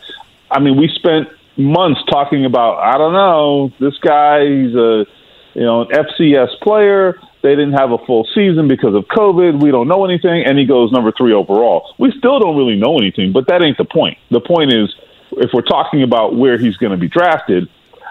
I 0.52 0.60
mean, 0.60 0.78
we 0.78 0.88
spent 0.90 1.30
months 1.58 2.02
talking 2.10 2.46
about, 2.46 2.80
I 2.80 2.98
don't 2.98 3.14
know, 3.14 3.72
this 3.80 3.98
guy, 4.00 4.42
he's 4.46 4.76
a 4.76 5.06
you 5.54 5.62
know 5.62 5.82
an 5.82 5.88
FCS 5.90 6.60
player. 6.62 7.20
They 7.42 7.56
didn't 7.56 7.74
have 7.74 7.92
a 7.92 7.98
full 7.98 8.26
season 8.34 8.68
because 8.68 8.96
of 8.96 9.06
COVID. 9.06 9.62
We 9.62 9.72
don't 9.72 9.88
know 9.88 10.06
anything, 10.06 10.46
and 10.46 10.58
he 10.58 10.66
goes 10.66 10.92
number 10.92 11.12
three 11.12 11.34
overall. 11.34 11.94
We 11.98 12.12
still 12.18 12.40
don't 12.40 12.56
really 12.56 12.78
know 12.78 12.98
anything, 12.98 13.34
but 13.34 13.48
that 13.48 13.62
ain't 13.62 13.78
the 13.78 13.86
point. 13.86 14.18
The 14.32 14.40
point 14.40 14.74
is 14.74 14.96
if 15.34 15.52
we're 15.54 15.62
talking 15.62 16.04
about 16.04 16.36
where 16.36 16.58
he's 16.58 16.78
going 16.78 16.92
to 16.92 16.98
be 16.98 17.10
drafted, 17.10 17.68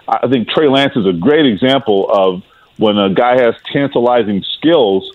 I 0.07 0.29
think 0.29 0.49
Trey 0.49 0.69
Lance 0.69 0.97
is 0.97 1.07
a 1.07 1.13
great 1.13 1.47
example 1.47 2.11
of 2.11 2.43
when 2.77 2.99
a 2.99 3.13
guy 3.13 3.41
has 3.41 3.55
tantalizing 3.73 4.43
skills 4.43 5.11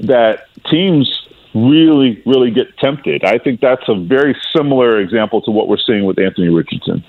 that 0.00 0.48
teams 0.70 1.25
really, 1.56 2.22
really 2.26 2.50
get 2.50 2.76
tempted. 2.78 3.24
I 3.24 3.38
think 3.38 3.60
that's 3.60 3.88
a 3.88 3.94
very 3.94 4.36
similar 4.54 5.00
example 5.00 5.40
to 5.42 5.50
what 5.50 5.68
we're 5.68 5.78
seeing 5.78 6.04
with 6.04 6.18
Anthony 6.18 6.48
Richardson. 6.48 7.04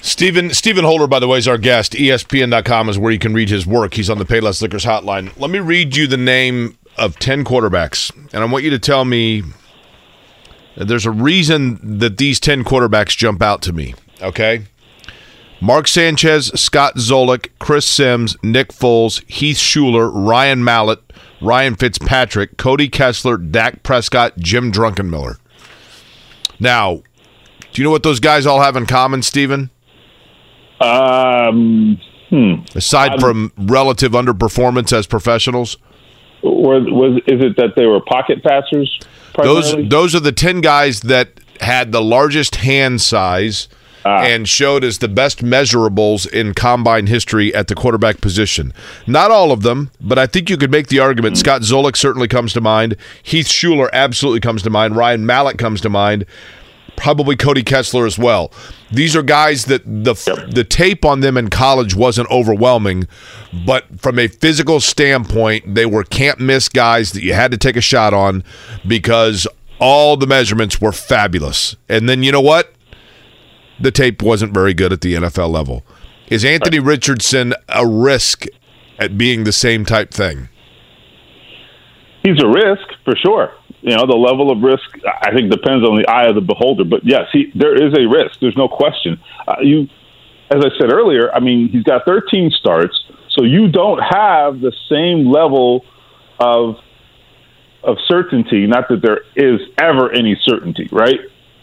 Stephen 0.00 0.50
Stephen 0.50 0.84
Holder, 0.84 1.06
by 1.06 1.20
the 1.20 1.28
way, 1.28 1.38
is 1.38 1.46
our 1.46 1.58
guest. 1.58 1.92
ESPN.com 1.92 2.88
is 2.88 2.98
where 2.98 3.12
you 3.12 3.20
can 3.20 3.34
read 3.34 3.48
his 3.48 3.66
work. 3.66 3.94
He's 3.94 4.10
on 4.10 4.18
the 4.18 4.24
Payless 4.24 4.60
Liquors 4.60 4.84
hotline. 4.84 5.36
Let 5.38 5.50
me 5.50 5.60
read 5.60 5.96
you 5.96 6.08
the 6.08 6.16
name 6.16 6.76
of 6.98 7.18
10 7.20 7.44
quarterbacks, 7.44 8.10
and 8.32 8.42
I 8.42 8.44
want 8.46 8.64
you 8.64 8.70
to 8.70 8.80
tell 8.80 9.04
me 9.04 9.44
there's 10.76 11.06
a 11.06 11.10
reason 11.12 11.98
that 11.98 12.18
these 12.18 12.40
10 12.40 12.64
quarterbacks 12.64 13.16
jump 13.16 13.42
out 13.42 13.62
to 13.62 13.72
me, 13.72 13.94
okay? 14.20 14.64
Mark 15.60 15.86
Sanchez, 15.86 16.48
Scott 16.60 16.96
Zolak, 16.96 17.48
Chris 17.60 17.86
Sims, 17.86 18.36
Nick 18.42 18.70
Foles, 18.70 19.22
Heath 19.30 19.58
Shuler, 19.58 20.10
Ryan 20.12 20.64
Mallett, 20.64 20.98
Ryan 21.42 21.74
Fitzpatrick, 21.74 22.56
Cody 22.56 22.88
Kessler, 22.88 23.36
Dak 23.36 23.82
Prescott, 23.82 24.38
Jim 24.38 24.70
Druckenmiller. 24.70 25.38
Now, 26.60 27.02
do 27.72 27.82
you 27.82 27.84
know 27.84 27.90
what 27.90 28.02
those 28.02 28.20
guys 28.20 28.46
all 28.46 28.60
have 28.60 28.76
in 28.76 28.86
common, 28.86 29.22
Stephen? 29.22 29.70
Um, 30.80 32.00
hmm. 32.28 32.54
Aside 32.74 33.14
um, 33.14 33.20
from 33.20 33.52
relative 33.56 34.12
underperformance 34.12 34.96
as 34.96 35.06
professionals? 35.06 35.78
Or 36.42 36.80
was 36.80 37.20
is 37.26 37.40
it 37.40 37.56
that 37.56 37.74
they 37.76 37.86
were 37.86 38.00
pocket 38.00 38.42
passers? 38.42 38.98
Those 39.36 39.74
those 39.88 40.14
are 40.14 40.20
the 40.20 40.32
ten 40.32 40.60
guys 40.60 41.00
that 41.02 41.40
had 41.60 41.92
the 41.92 42.02
largest 42.02 42.56
hand 42.56 43.00
size 43.00 43.68
ah. 44.04 44.22
and 44.22 44.48
showed 44.48 44.84
as 44.84 44.98
the 44.98 45.08
best 45.08 45.44
measurables 45.44 46.30
in 46.30 46.54
combine 46.54 47.06
history 47.06 47.54
at 47.54 47.68
the 47.68 47.74
quarterback 47.74 48.20
position. 48.20 48.72
Not 49.06 49.30
all 49.30 49.52
of 49.52 49.62
them, 49.62 49.90
but 50.00 50.18
I 50.18 50.26
think 50.26 50.50
you 50.50 50.56
could 50.56 50.70
make 50.70 50.88
the 50.88 51.00
argument. 51.00 51.36
Mm. 51.36 51.38
Scott 51.38 51.62
Zolak 51.62 51.96
certainly 51.96 52.28
comes 52.28 52.52
to 52.54 52.60
mind. 52.60 52.96
Heath 53.22 53.46
Shuler 53.46 53.90
absolutely 53.92 54.40
comes 54.40 54.62
to 54.62 54.70
mind. 54.70 54.96
Ryan 54.96 55.26
Mallett 55.26 55.58
comes 55.58 55.80
to 55.82 55.88
mind. 55.88 56.26
Probably 56.96 57.36
Cody 57.36 57.62
Kessler 57.62 58.06
as 58.06 58.18
well. 58.18 58.52
These 58.90 59.16
are 59.16 59.22
guys 59.22 59.64
that 59.64 59.82
the 59.86 60.14
yep. 60.26 60.50
the 60.50 60.62
tape 60.62 61.04
on 61.04 61.20
them 61.20 61.38
in 61.38 61.48
college 61.48 61.94
wasn't 61.94 62.30
overwhelming, 62.30 63.08
but 63.66 63.98
from 63.98 64.18
a 64.18 64.28
physical 64.28 64.78
standpoint, 64.78 65.74
they 65.74 65.86
were 65.86 66.04
can't 66.04 66.38
miss 66.38 66.68
guys 66.68 67.12
that 67.12 67.22
you 67.22 67.32
had 67.32 67.50
to 67.50 67.56
take 67.56 67.76
a 67.76 67.80
shot 67.80 68.12
on 68.12 68.44
because 68.86 69.46
all 69.80 70.16
the 70.16 70.26
measurements 70.26 70.80
were 70.80 70.92
fabulous. 70.92 71.74
And 71.88 72.08
then 72.08 72.22
you 72.22 72.30
know 72.30 72.40
what? 72.40 72.72
The 73.82 73.90
tape 73.90 74.22
wasn't 74.22 74.54
very 74.54 74.74
good 74.74 74.92
at 74.92 75.00
the 75.00 75.14
NFL 75.14 75.50
level. 75.50 75.84
Is 76.28 76.44
Anthony. 76.44 76.78
Richardson 76.78 77.52
a 77.68 77.86
risk 77.86 78.46
at 78.98 79.18
being 79.18 79.44
the 79.44 79.52
same 79.52 79.84
type 79.84 80.12
thing? 80.12 80.48
he's 82.22 82.40
a 82.42 82.48
risk 82.48 82.86
for 83.04 83.14
sure. 83.16 83.52
You 83.82 83.96
know, 83.96 84.06
the 84.06 84.16
level 84.16 84.50
of 84.50 84.62
risk 84.62 84.84
I 85.04 85.34
think 85.34 85.50
depends 85.50 85.86
on 85.86 85.98
the 85.98 86.06
eye 86.08 86.26
of 86.28 86.34
the 86.34 86.40
beholder. 86.40 86.84
But 86.84 87.00
yes, 87.04 87.26
he 87.32 87.50
there 87.54 87.74
is 87.74 87.92
a 87.98 88.06
risk. 88.06 88.38
There's 88.40 88.56
no 88.56 88.68
question. 88.68 89.20
Uh, 89.46 89.56
you, 89.60 89.88
as 90.50 90.62
I 90.64 90.70
said 90.78 90.92
earlier, 90.92 91.32
I 91.34 91.40
mean, 91.40 91.68
he's 91.68 91.82
got 91.82 92.04
13 92.06 92.50
starts, 92.50 92.96
so 93.30 93.44
you 93.44 93.68
don't 93.68 93.98
have 93.98 94.60
the 94.60 94.72
same 94.88 95.30
level 95.30 95.84
of 96.38 96.76
of 97.82 97.96
certainty. 98.06 98.66
Not 98.66 98.88
that 98.88 99.02
there 99.02 99.22
is 99.34 99.60
ever 99.80 100.12
any 100.12 100.38
certainty, 100.44 100.88
right? 100.92 101.18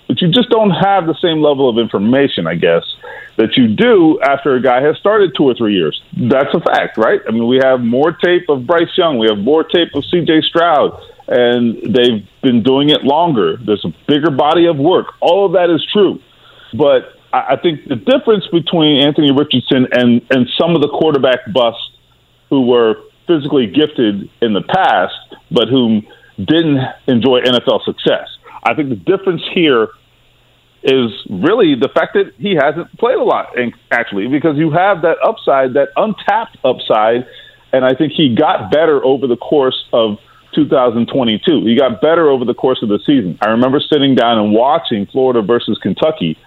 But 0.10 0.24
you 0.24 0.30
just 0.30 0.49
don't 0.49 0.72
have 0.72 1.05
the 1.05 1.14
same 1.22 1.39
level 1.39 1.70
of 1.70 1.78
information, 1.78 2.47
I 2.47 2.55
guess, 2.55 2.84
that 3.38 3.55
you 3.55 3.68
do 3.68 4.20
after 4.22 4.55
a 4.55 4.62
guy 4.62 4.82
has 4.82 4.97
started 4.97 5.34
two 5.38 5.43
or 5.43 5.53
three 5.53 5.76
years. 5.76 6.01
That's 6.18 6.51
a 6.51 6.60
fact, 6.60 6.97
right? 6.97 7.22
I 7.28 7.32
mean, 7.32 7.47
we 7.47 7.62
have 7.64 7.80
more 7.80 8.12
tape 8.12 8.49
of 8.49 8.66
Bryce 8.66 8.89
Young, 8.97 9.20
we 9.20 9.28
have 9.30 9.38
more 9.38 9.64
tape 9.64 9.89
of 9.93 10.03
C.J. 10.05 10.41
Stroud, 10.49 10.99
and 11.28 11.93
they've 11.93 12.28
been 12.41 12.64
doing 12.64 12.89
it 12.89 13.03
longer. 13.03 13.57
There's 13.57 13.86
a 13.86 13.93
bigger 14.07 14.32
body 14.32 14.66
of 14.66 14.78
work. 14.78 15.14
All 15.22 15.45
of 15.45 15.51
that 15.53 15.70
is 15.70 15.86
true, 15.93 16.20
but 16.74 17.14
I 17.32 17.57
think 17.62 17.88
the 17.88 17.95
difference 17.95 18.47
between 18.51 19.03
Anthony 19.03 19.32
Richardson 19.32 19.86
and 19.91 20.26
and 20.32 20.49
some 20.57 20.76
of 20.76 20.82
the 20.82 20.89
quarterback 20.89 21.53
busts 21.53 21.91
who 22.49 22.66
were 22.66 22.95
physically 23.28 23.68
gifted 23.68 24.28
in 24.41 24.53
the 24.53 24.64
past, 24.64 25.14
but 25.51 25.70
whom 25.70 26.07
didn't 26.39 26.80
enjoy 27.05 27.41
NFL 27.41 27.86
success. 27.86 28.28
I 28.64 28.74
think 28.74 28.89
the 28.89 28.95
difference 28.95 29.43
here 29.53 29.89
is 30.84 31.11
really 31.30 31.75
the 31.75 31.89
fact 31.93 32.13
that 32.13 32.34
he 32.38 32.55
hasn't 32.55 32.97
played 32.97 33.17
a 33.17 33.23
lot, 33.23 33.53
actually, 33.91 34.27
because 34.27 34.57
you 34.57 34.71
have 34.71 35.01
that 35.01 35.17
upside, 35.23 35.73
that 35.73 35.89
untapped 35.95 36.57
upside, 36.63 37.27
and 37.73 37.84
I 37.86 37.93
think 37.93 38.13
he 38.13 38.36
got 38.36 38.71
better 38.71 39.03
over 39.03 39.27
the 39.27 39.38
course 39.38 39.86
of 39.91 40.17
2022. 40.55 41.65
He 41.65 41.77
got 41.77 42.01
better 42.01 42.30
over 42.30 42.45
the 42.45 42.53
course 42.53 42.82
of 42.82 42.89
the 42.89 42.99
season. 43.05 43.38
I 43.41 43.49
remember 43.49 43.80
sitting 43.80 44.15
down 44.15 44.39
and 44.39 44.53
watching 44.53 45.05
Florida 45.05 45.41
versus 45.41 45.77
Kentucky 45.82 46.38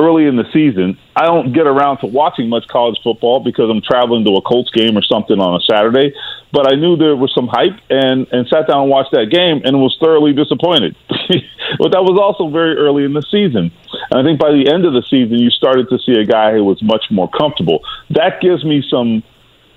early 0.00 0.26
in 0.26 0.36
the 0.36 0.48
season. 0.52 0.98
I 1.14 1.26
don't 1.26 1.52
get 1.52 1.66
around 1.66 1.98
to 1.98 2.06
watching 2.06 2.48
much 2.48 2.66
college 2.68 2.98
football 3.04 3.40
because 3.40 3.68
I'm 3.68 3.82
traveling 3.82 4.24
to 4.24 4.32
a 4.36 4.42
Colts 4.42 4.70
game 4.70 4.96
or 4.96 5.02
something 5.02 5.38
on 5.38 5.54
a 5.54 5.60
Saturday. 5.60 6.14
But 6.52 6.72
I 6.72 6.76
knew 6.76 6.96
there 6.96 7.14
was 7.14 7.32
some 7.34 7.46
hype 7.46 7.78
and 7.90 8.26
and 8.32 8.48
sat 8.48 8.66
down 8.66 8.82
and 8.82 8.90
watched 8.90 9.12
that 9.12 9.30
game 9.30 9.60
and 9.64 9.78
was 9.78 9.96
thoroughly 10.00 10.32
disappointed. 10.32 10.96
but 11.78 11.92
that 11.92 12.02
was 12.02 12.18
also 12.18 12.50
very 12.50 12.76
early 12.76 13.04
in 13.04 13.12
the 13.12 13.22
season. 13.30 13.70
And 14.10 14.20
I 14.20 14.24
think 14.24 14.40
by 14.40 14.50
the 14.50 14.72
end 14.72 14.86
of 14.86 14.94
the 14.94 15.02
season, 15.02 15.38
you 15.38 15.50
started 15.50 15.88
to 15.90 15.98
see 15.98 16.18
a 16.18 16.24
guy 16.24 16.52
who 16.52 16.64
was 16.64 16.82
much 16.82 17.04
more 17.10 17.28
comfortable. 17.28 17.84
That 18.10 18.40
gives 18.40 18.64
me 18.64 18.82
some 18.88 19.22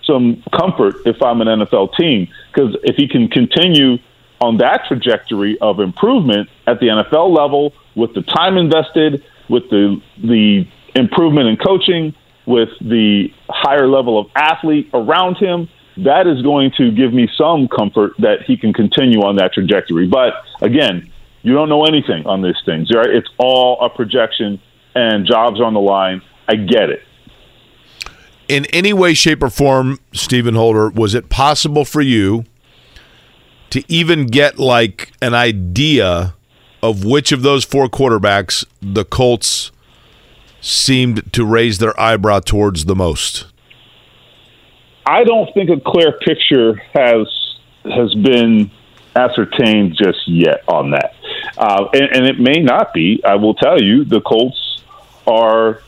some 0.03 0.43
comfort 0.51 0.95
if 1.05 1.21
I'm 1.21 1.41
an 1.41 1.47
NFL 1.47 1.95
team 1.95 2.27
because 2.51 2.75
if 2.83 2.95
he 2.95 3.07
can 3.07 3.27
continue 3.27 3.97
on 4.41 4.57
that 4.57 4.83
trajectory 4.87 5.57
of 5.59 5.79
improvement 5.79 6.49
at 6.67 6.79
the 6.79 6.87
NFL 6.87 7.35
level 7.35 7.73
with 7.95 8.13
the 8.13 8.21
time 8.21 8.57
invested 8.57 9.23
with 9.49 9.69
the 9.69 10.01
the 10.17 10.65
improvement 10.95 11.47
in 11.47 11.57
coaching, 11.57 12.13
with 12.45 12.69
the 12.81 13.27
higher 13.49 13.87
level 13.87 14.19
of 14.19 14.27
athlete 14.35 14.89
around 14.93 15.37
him, 15.37 15.69
that 15.97 16.27
is 16.27 16.41
going 16.41 16.71
to 16.77 16.91
give 16.91 17.13
me 17.13 17.27
some 17.37 17.67
comfort 17.67 18.13
that 18.19 18.43
he 18.45 18.57
can 18.57 18.73
continue 18.73 19.21
on 19.21 19.35
that 19.37 19.53
trajectory. 19.53 20.07
But 20.07 20.33
again, 20.61 21.11
you 21.41 21.53
don't 21.53 21.69
know 21.69 21.85
anything 21.85 22.25
on 22.25 22.41
these 22.41 22.55
things, 22.65 22.89
right? 22.93 23.09
It's 23.09 23.29
all 23.37 23.79
a 23.81 23.89
projection, 23.89 24.61
and 24.95 25.25
jobs 25.25 25.59
are 25.59 25.65
on 25.65 25.73
the 25.73 25.81
line. 25.81 26.21
I 26.47 26.55
get 26.55 26.89
it. 26.89 27.01
In 28.47 28.65
any 28.67 28.93
way, 28.93 29.13
shape, 29.13 29.41
or 29.41 29.49
form, 29.49 29.99
Stephen 30.11 30.55
Holder, 30.55 30.89
was 30.89 31.15
it 31.15 31.29
possible 31.29 31.85
for 31.85 32.01
you 32.01 32.45
to 33.69 33.83
even 33.87 34.27
get 34.27 34.59
like 34.59 35.11
an 35.21 35.33
idea 35.33 36.35
of 36.83 37.05
which 37.05 37.31
of 37.31 37.41
those 37.41 37.63
four 37.63 37.87
quarterbacks 37.87 38.65
the 38.81 39.05
Colts 39.05 39.71
seemed 40.59 41.31
to 41.31 41.45
raise 41.45 41.79
their 41.79 41.97
eyebrow 41.99 42.41
towards 42.41 42.85
the 42.85 42.95
most? 42.95 43.45
I 45.05 45.23
don't 45.23 45.51
think 45.53 45.69
a 45.69 45.79
clear 45.79 46.11
picture 46.11 46.75
has 46.93 47.27
has 47.85 48.13
been 48.13 48.69
ascertained 49.15 49.95
just 50.01 50.27
yet 50.27 50.63
on 50.67 50.91
that, 50.91 51.15
uh, 51.57 51.87
and, 51.93 52.15
and, 52.15 52.25
it 52.25 52.39
may 52.39 52.61
not 52.61 52.93
be. 52.93 53.21
I 53.25 53.35
will 53.35 53.53
tell 53.53 53.81
you, 53.81 54.05
the 54.05 54.21
Colts 54.21 54.81
are 55.27 55.81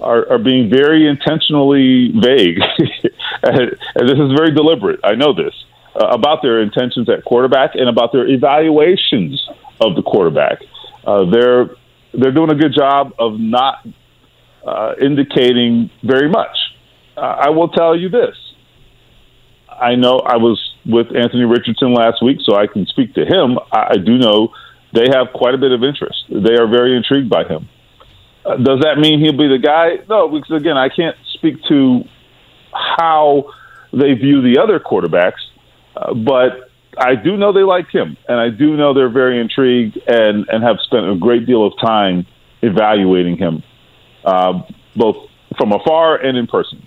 are, 0.00 0.32
are 0.32 0.38
being 0.38 0.70
very 0.70 1.08
intentionally 1.08 2.12
vague, 2.12 2.58
and 3.42 3.76
this 3.96 4.18
is 4.18 4.32
very 4.36 4.52
deliberate. 4.52 5.00
I 5.02 5.14
know 5.14 5.32
this 5.32 5.54
uh, 5.94 6.06
about 6.06 6.42
their 6.42 6.60
intentions 6.60 7.08
at 7.08 7.24
quarterback 7.24 7.74
and 7.74 7.88
about 7.88 8.12
their 8.12 8.26
evaluations 8.28 9.48
of 9.80 9.96
the 9.96 10.02
quarterback. 10.02 10.58
Uh, 11.04 11.30
they're 11.30 11.70
they're 12.12 12.32
doing 12.32 12.50
a 12.50 12.54
good 12.54 12.74
job 12.74 13.12
of 13.18 13.38
not 13.38 13.86
uh, 14.66 14.94
indicating 15.00 15.90
very 16.02 16.28
much. 16.28 16.56
Uh, 17.16 17.20
I 17.20 17.50
will 17.50 17.68
tell 17.68 17.96
you 17.96 18.08
this. 18.08 18.36
I 19.68 19.94
know 19.94 20.18
I 20.18 20.36
was 20.36 20.60
with 20.84 21.14
Anthony 21.16 21.44
Richardson 21.44 21.94
last 21.94 22.22
week, 22.22 22.38
so 22.42 22.56
I 22.56 22.66
can 22.66 22.86
speak 22.86 23.14
to 23.14 23.24
him. 23.24 23.58
I, 23.72 23.92
I 23.92 23.96
do 23.96 24.18
know 24.18 24.52
they 24.92 25.06
have 25.12 25.28
quite 25.34 25.54
a 25.54 25.58
bit 25.58 25.72
of 25.72 25.82
interest. 25.84 26.24
They 26.28 26.54
are 26.54 26.66
very 26.66 26.96
intrigued 26.96 27.30
by 27.30 27.44
him. 27.44 27.68
Uh, 28.44 28.56
does 28.56 28.80
that 28.80 28.98
mean 28.98 29.20
he'll 29.20 29.36
be 29.36 29.48
the 29.48 29.58
guy? 29.58 29.98
No, 30.08 30.28
because 30.28 30.60
again, 30.60 30.76
I 30.76 30.88
can't 30.88 31.16
speak 31.34 31.62
to 31.68 32.04
how 32.72 33.52
they 33.92 34.14
view 34.14 34.42
the 34.42 34.60
other 34.62 34.80
quarterbacks, 34.80 35.40
uh, 35.96 36.14
but 36.14 36.69
I 36.98 37.14
do 37.14 37.36
know 37.36 37.52
they 37.52 37.62
like 37.62 37.88
him, 37.90 38.16
and 38.28 38.38
I 38.38 38.50
do 38.50 38.76
know 38.76 38.94
they're 38.94 39.12
very 39.12 39.40
intrigued 39.40 39.98
and 40.06 40.46
and 40.48 40.62
have 40.62 40.78
spent 40.82 41.08
a 41.08 41.16
great 41.16 41.46
deal 41.46 41.66
of 41.66 41.72
time 41.80 42.26
evaluating 42.62 43.36
him, 43.36 43.62
uh, 44.24 44.62
both 44.96 45.16
from 45.56 45.72
afar 45.72 46.16
and 46.16 46.36
in 46.36 46.46
person. 46.46 46.86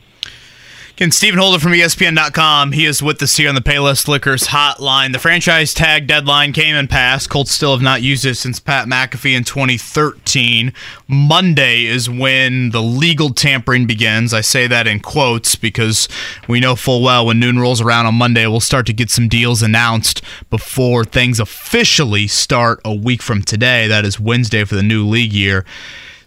Again, 1.03 1.11
Stephen 1.11 1.37
Holder 1.37 1.59
from 1.59 1.73
ESPN.com. 1.73 2.71
He 2.71 2.85
is 2.85 3.03
with 3.03 3.21
us 3.21 3.35
here 3.35 3.49
on 3.49 3.55
the 3.55 3.61
Payless 3.61 4.07
Liquors 4.07 4.47
hotline. 4.47 5.11
The 5.11 5.19
franchise 5.19 5.73
tag 5.73 6.07
deadline 6.07 6.53
came 6.53 6.77
and 6.77 6.89
passed. 6.89 7.29
Colts 7.29 7.51
still 7.51 7.73
have 7.73 7.81
not 7.81 8.01
used 8.01 8.23
it 8.23 8.35
since 8.35 8.61
Pat 8.61 8.87
McAfee 8.87 9.35
in 9.35 9.43
2013. 9.43 10.71
Monday 11.05 11.83
is 11.87 12.09
when 12.09 12.69
the 12.69 12.81
legal 12.81 13.31
tampering 13.31 13.85
begins. 13.85 14.33
I 14.33 14.39
say 14.39 14.65
that 14.67 14.87
in 14.87 15.01
quotes 15.01 15.57
because 15.57 16.07
we 16.47 16.61
know 16.61 16.73
full 16.73 17.03
well 17.03 17.25
when 17.25 17.37
noon 17.37 17.59
rolls 17.59 17.81
around 17.81 18.05
on 18.05 18.15
Monday, 18.15 18.47
we'll 18.47 18.61
start 18.61 18.85
to 18.85 18.93
get 18.93 19.11
some 19.11 19.27
deals 19.27 19.61
announced 19.61 20.21
before 20.49 21.03
things 21.03 21.37
officially 21.37 22.27
start 22.27 22.79
a 22.85 22.93
week 22.93 23.21
from 23.21 23.41
today. 23.41 23.87
That 23.87 24.05
is 24.05 24.21
Wednesday 24.21 24.63
for 24.63 24.75
the 24.75 24.81
new 24.81 25.05
league 25.05 25.33
year. 25.33 25.65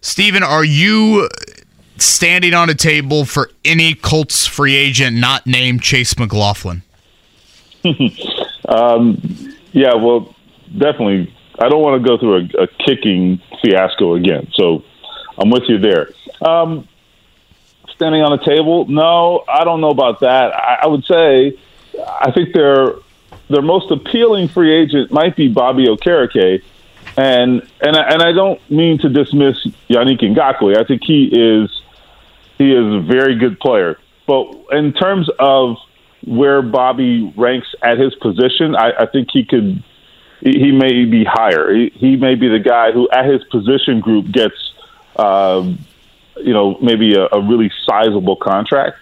Stephen, 0.03 0.43
are 0.43 0.67
you 0.67 1.31
standing 1.99 2.55
on 2.55 2.71
a 2.71 2.75
table 2.75 3.25
for 3.25 3.51
any 3.65 3.95
Colts 3.95 4.47
free 4.47 4.77
agent 4.77 5.17
not 5.17 5.47
named 5.47 5.83
Chase 5.83 6.19
McLaughlin? 6.19 6.83
um, 8.69 9.21
yeah, 9.73 9.95
well, 9.95 10.35
definitely. 10.73 11.33
I 11.59 11.69
don't 11.69 11.83
want 11.83 12.03
to 12.03 12.09
go 12.09 12.19
through 12.19 12.37
a, 12.37 12.65
a, 12.65 12.67
kicking 12.67 13.41
fiasco 13.63 14.15
again, 14.15 14.49
so 14.55 14.85
I'm 15.39 15.51
with 15.51 15.63
you 15.69 15.79
there. 15.79 16.11
Um, 16.43 16.87
standing 17.97 18.23
on 18.23 18.39
a 18.39 18.45
table? 18.45 18.87
No, 18.87 19.43
I 19.49 19.65
don't 19.65 19.81
know 19.81 19.91
about 19.91 20.21
that. 20.21 20.55
I, 20.55 20.81
I 20.83 20.87
would 20.87 21.05
say 21.05 21.59
I 22.21 22.31
think 22.31 22.55
their 22.55 22.95
their 23.49 23.63
most 23.63 23.91
appealing 23.91 24.49
free 24.49 24.73
agent 24.73 25.11
might 25.11 25.37
be 25.37 25.49
Bobby 25.49 25.87
Okereke. 25.87 26.63
And 27.17 27.67
and 27.81 27.97
I, 27.97 28.03
and 28.11 28.23
I 28.23 28.33
don't 28.33 28.61
mean 28.71 28.99
to 28.99 29.09
dismiss 29.09 29.65
Yannick 29.89 30.21
Ngakoue. 30.21 30.77
I 30.77 30.85
think 30.85 31.03
he 31.05 31.27
is 31.27 31.71
he 32.59 32.73
is 32.73 32.95
a 32.95 33.01
very 33.01 33.37
good 33.37 33.61
player. 33.61 33.99
But 34.27 34.53
in 34.73 34.93
terms 34.93 35.29
of 35.39 35.77
where 36.27 36.63
Bobby 36.63 37.33
ranks 37.37 37.69
at 37.83 37.99
his 37.99 38.15
position, 38.17 38.75
I, 38.75 38.93
I 39.01 39.07
think 39.07 39.29
he 39.33 39.45
could. 39.45 39.83
He 40.41 40.71
may 40.71 41.07
be 41.07 41.25
higher. 41.25 41.75
He, 41.75 41.91
he, 41.95 42.17
may 42.17 42.35
be 42.35 42.49
the 42.49 42.59
guy 42.59 42.93
who, 42.93 43.09
at 43.11 43.25
his 43.25 43.43
position 43.45 44.01
group, 44.01 44.31
gets, 44.31 44.55
um, 45.17 45.79
you 46.37 46.53
know, 46.53 46.77
maybe 46.83 47.15
a, 47.15 47.25
a 47.33 47.41
really 47.41 47.73
sizable 47.87 48.37
contract. 48.37 48.99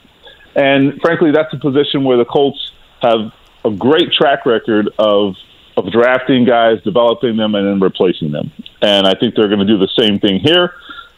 And 0.54 1.00
frankly, 1.00 1.32
that's 1.32 1.52
a 1.52 1.58
position 1.58 2.04
where 2.04 2.16
the 2.16 2.24
Colts 2.24 2.70
have 3.02 3.32
a 3.64 3.70
great 3.72 4.12
track 4.12 4.46
record 4.46 4.90
of 4.98 5.34
of 5.76 5.90
drafting 5.90 6.44
guys, 6.44 6.80
developing 6.84 7.36
them, 7.36 7.56
and 7.56 7.66
then 7.66 7.80
replacing 7.80 8.30
them. 8.30 8.52
And 8.80 9.08
I 9.08 9.14
think 9.18 9.34
they're 9.34 9.48
going 9.48 9.58
to 9.58 9.66
do 9.66 9.76
the 9.76 9.90
same 9.98 10.20
thing 10.20 10.38
here 10.38 10.72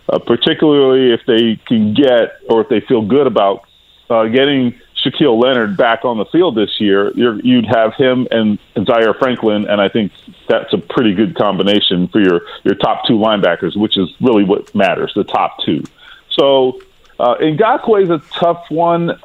uh, 0.08 0.18
particularly 0.18 1.12
if 1.12 1.20
they 1.26 1.56
can 1.66 1.94
get 1.94 2.40
or 2.48 2.60
if 2.60 2.68
they 2.68 2.80
feel 2.80 3.02
good 3.02 3.26
about 3.26 3.66
uh, 4.10 4.24
getting 4.26 4.74
Shaquille 5.06 5.42
Leonard 5.42 5.76
back 5.76 6.04
on 6.04 6.18
the 6.18 6.24
field 6.26 6.56
this 6.56 6.80
year. 6.80 7.12
you 7.16 7.56
would 7.56 7.66
have 7.66 7.94
him 7.94 8.26
and, 8.30 8.58
Zaire 8.86 9.14
Franklin, 9.14 9.66
and 9.68 9.80
I 9.80 9.88
think 9.88 10.12
that's 10.48 10.72
a 10.72 10.78
pretty 10.78 11.14
good 11.14 11.34
combination 11.34 12.08
for 12.08 12.20
your 12.20 12.42
your 12.64 12.74
top 12.74 13.06
two 13.06 13.14
linebackers, 13.14 13.76
which 13.76 13.96
is 13.96 14.08
really 14.20 14.44
what 14.44 14.74
matters, 14.74 15.12
the 15.14 15.24
top 15.24 15.58
two. 15.64 15.82
So 16.30 16.80
uh, 17.18 17.36
Ngakoue 17.36 18.02
is 18.02 18.10
a 18.10 18.22
tough 18.32 18.64
one. 18.70 19.10
Uh, 19.10 19.18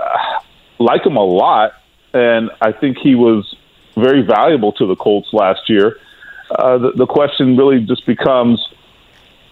like 0.79 1.05
him 1.05 1.15
a 1.15 1.23
lot, 1.23 1.73
and 2.13 2.49
I 2.59 2.71
think 2.71 2.97
he 2.97 3.13
was 3.15 3.55
very 3.95 4.21
valuable 4.21 4.71
to 4.73 4.87
the 4.87 4.95
Colts 4.95 5.29
last 5.31 5.69
year. 5.69 5.99
Uh, 6.49 6.77
the, 6.77 6.91
the 6.91 7.05
question 7.05 7.55
really 7.55 7.81
just 7.81 8.05
becomes 8.05 8.67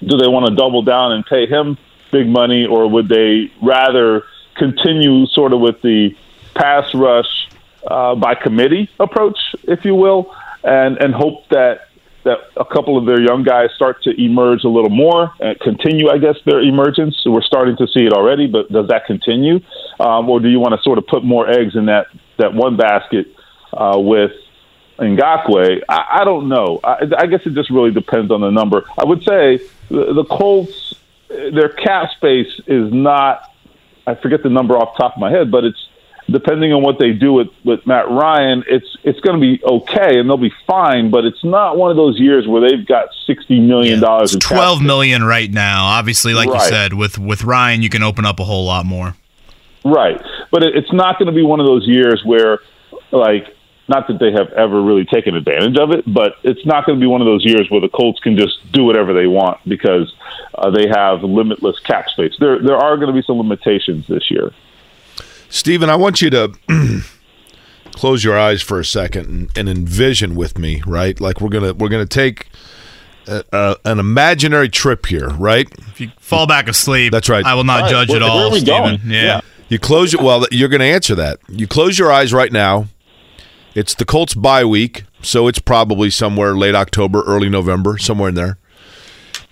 do 0.04 0.18
they 0.18 0.28
want 0.28 0.48
to 0.48 0.56
double 0.56 0.82
down 0.82 1.12
and 1.12 1.26
pay 1.26 1.46
him 1.46 1.78
big 2.12 2.28
money, 2.28 2.66
or 2.66 2.90
would 2.90 3.08
they 3.08 3.52
rather 3.62 4.24
continue 4.56 5.26
sort 5.28 5.54
of 5.54 5.60
with 5.60 5.82
the 5.82 6.16
pass 6.56 6.94
rush 6.94 7.50
uh, 7.88 8.16
by 8.16 8.36
committee 8.36 8.90
approach, 9.00 9.38
if 9.64 9.86
you 9.86 9.96
will, 9.96 10.36
and, 10.64 10.98
and 10.98 11.14
hope 11.14 11.48
that 11.50 11.86
that 12.26 12.40
a 12.58 12.66
couple 12.66 12.98
of 12.98 13.06
their 13.06 13.22
young 13.22 13.44
guys 13.44 13.70
start 13.78 14.04
to 14.04 14.12
emerge 14.22 14.66
a 14.66 14.68
little 14.68 14.90
more 14.90 15.34
and 15.40 15.58
continue, 15.62 16.10
I 16.10 16.18
guess, 16.18 16.36
their 16.46 16.60
emergence. 16.60 17.16
We're 17.26 17.42
starting 17.42 17.78
to 17.78 17.88
see 17.88 18.06
it 18.06 18.12
already, 18.12 18.46
but 18.46 18.70
does 18.70 18.90
that 18.90 19.06
continue, 19.06 19.62
um, 20.02 20.30
or 20.30 20.42
do 20.42 20.50
you 20.50 20.60
want 20.60 20.76
to 20.76 20.82
sort 20.84 20.98
of 20.98 21.08
put 21.08 21.24
more 21.24 21.50
eggs 21.50 21.76
in 21.76 21.86
that 21.86 22.08
that 22.38 22.54
one 22.54 22.76
basket 22.76 23.28
uh, 23.72 23.98
with 23.98 24.32
Ngakoue? 25.00 25.82
I, 25.88 26.20
I 26.20 26.24
don't 26.26 26.50
know. 26.50 26.82
I, 26.84 27.08
I 27.18 27.26
guess 27.26 27.40
it 27.46 27.54
just 27.54 27.70
really 27.70 27.92
depends 27.92 28.32
on 28.32 28.42
the 28.42 28.50
number. 28.50 28.84
I 28.98 29.06
would 29.06 29.24
say 29.24 29.62
the, 29.90 30.14
the 30.14 30.26
Colts, 30.26 30.96
their 31.28 31.70
cap 31.70 32.12
space 32.12 32.60
is 32.68 32.92
not. 32.92 33.44
I 34.08 34.16
forget 34.16 34.42
the 34.42 34.50
number 34.50 34.76
off 34.76 34.96
the 34.98 35.04
top 35.04 35.14
of 35.16 35.20
my 35.20 35.30
head, 35.30 35.52
but 35.52 35.64
it's 35.66 35.88
depending 36.32 36.74
on 36.74 36.82
what 36.82 37.00
they 37.00 37.12
do 37.12 37.34
with, 37.34 37.50
with 37.64 37.86
Matt 37.86 38.10
Ryan, 38.10 38.64
it's 38.68 38.98
it's 39.04 39.20
going 39.20 39.40
to 39.40 39.42
be 39.42 39.64
okay 39.64 40.20
and 40.20 40.30
they'll 40.30 40.38
be 40.38 40.54
fine. 40.66 41.10
But 41.12 41.26
it's 41.26 41.44
not 41.44 41.78
one 41.78 41.92
of 41.92 41.98
those 41.98 42.20
years 42.20 42.48
where 42.48 42.62
they've 42.62 42.86
got 42.86 43.10
sixty 43.26 43.60
million 43.60 44.00
dollars. 44.00 44.34
It's 44.34 44.46
twelve 44.46 44.82
million 44.82 45.24
right 45.24 45.52
now. 45.52 45.86
Obviously, 45.86 46.34
like 46.34 46.50
Right. 46.50 46.62
you 46.64 46.70
said, 46.70 46.94
with 46.94 47.18
with 47.20 47.44
Ryan, 47.44 47.82
you 47.82 47.90
can 47.90 48.04
open 48.04 48.26
up 48.26 48.40
a 48.40 48.44
whole 48.44 48.66
lot 48.66 48.86
more. 48.86 49.16
Right, 49.86 50.22
but 50.52 50.64
it, 50.64 50.76
it's 50.76 50.92
not 50.92 51.18
going 51.18 51.28
to 51.28 51.32
be 51.32 51.42
one 51.42 51.62
of 51.62 51.66
those 51.66 51.88
years 51.88 52.22
where, 52.26 52.60
like, 53.12 53.56
not 53.90 54.08
that 54.08 54.20
they 54.20 54.32
have 54.32 54.52
ever 54.54 54.82
really 54.82 55.06
taken 55.06 55.36
advantage 55.36 55.78
of 55.78 55.92
it, 55.92 56.04
but 56.12 56.34
it's 56.44 56.66
not 56.66 56.86
going 56.86 57.00
to 57.00 57.04
be 57.04 57.08
one 57.08 57.22
of 57.22 57.26
those 57.26 57.44
years 57.44 57.68
where 57.70 57.82
the 57.82 57.90
Colts 57.90 58.20
can 58.20 58.38
just 58.38 58.72
do 58.72 58.84
whatever 58.84 59.14
they 59.14 59.28
want 59.28 59.60
because 59.68 60.14
uh, 60.56 60.70
they 60.70 60.88
have 60.88 61.24
limitless 61.24 61.80
cap 61.80 62.08
space. 62.10 62.34
There, 62.40 62.62
there 62.62 62.78
are 62.78 62.96
going 62.98 63.08
to 63.08 63.14
be 63.14 63.24
some 63.26 63.38
limitations 63.38 64.08
this 64.08 64.30
year. 64.32 64.52
Stephen, 65.50 65.90
I 65.90 65.96
want 65.96 66.22
you 66.22 66.30
to 66.30 66.54
close 67.94 68.24
your 68.24 68.38
eyes 68.38 68.62
for 68.62 68.80
a 68.80 68.86
second 68.86 69.28
and, 69.28 69.58
and 69.58 69.68
envision 69.70 70.36
with 70.36 70.58
me, 70.58 70.82
right? 70.86 71.20
Like 71.20 71.42
we're 71.42 71.50
gonna 71.50 71.74
we're 71.74 71.90
gonna 71.90 72.06
take 72.06 72.48
a, 73.28 73.44
a, 73.52 73.76
an 73.86 74.00
imaginary 74.00 74.70
trip 74.70 75.06
here, 75.08 75.28
right? 75.30 75.68
If 75.90 76.00
you 76.00 76.12
fall 76.20 76.48
back 76.48 76.68
asleep, 76.68 77.12
That's 77.12 77.30
right. 77.30 77.44
I 77.46 77.56
will 77.56 77.64
not 77.64 77.78
All 77.78 77.82
right, 77.84 77.92
judge 77.92 78.10
where- 78.10 78.18
at 78.18 78.22
where 78.22 78.32
all, 78.32 78.48
are 78.50 78.52
we 78.52 78.60
Stephen. 78.60 78.98
going? 78.98 79.00
Yeah. 79.06 79.24
Yeah. 79.24 79.42
You 79.70 79.78
close 79.80 80.14
your 80.14 80.24
well, 80.24 80.46
you're 80.52 80.70
going 80.70 80.80
to 80.80 80.86
answer 80.88 81.14
that. 81.16 81.40
You 81.48 81.68
close 81.68 82.00
your 82.00 82.12
eyes 82.12 82.34
right 82.34 82.52
now. 82.52 82.88
It's 83.76 83.94
the 83.94 84.06
Colts 84.06 84.34
bye 84.34 84.66
week, 84.66 85.04
so 85.22 85.48
it's 85.48 85.60
probably 85.60 86.10
somewhere 86.10 86.56
late 86.56 86.76
October, 86.76 87.22
early 87.22 87.50
November, 87.50 87.98
somewhere 87.98 88.30
in 88.30 88.36
there. 88.36 88.58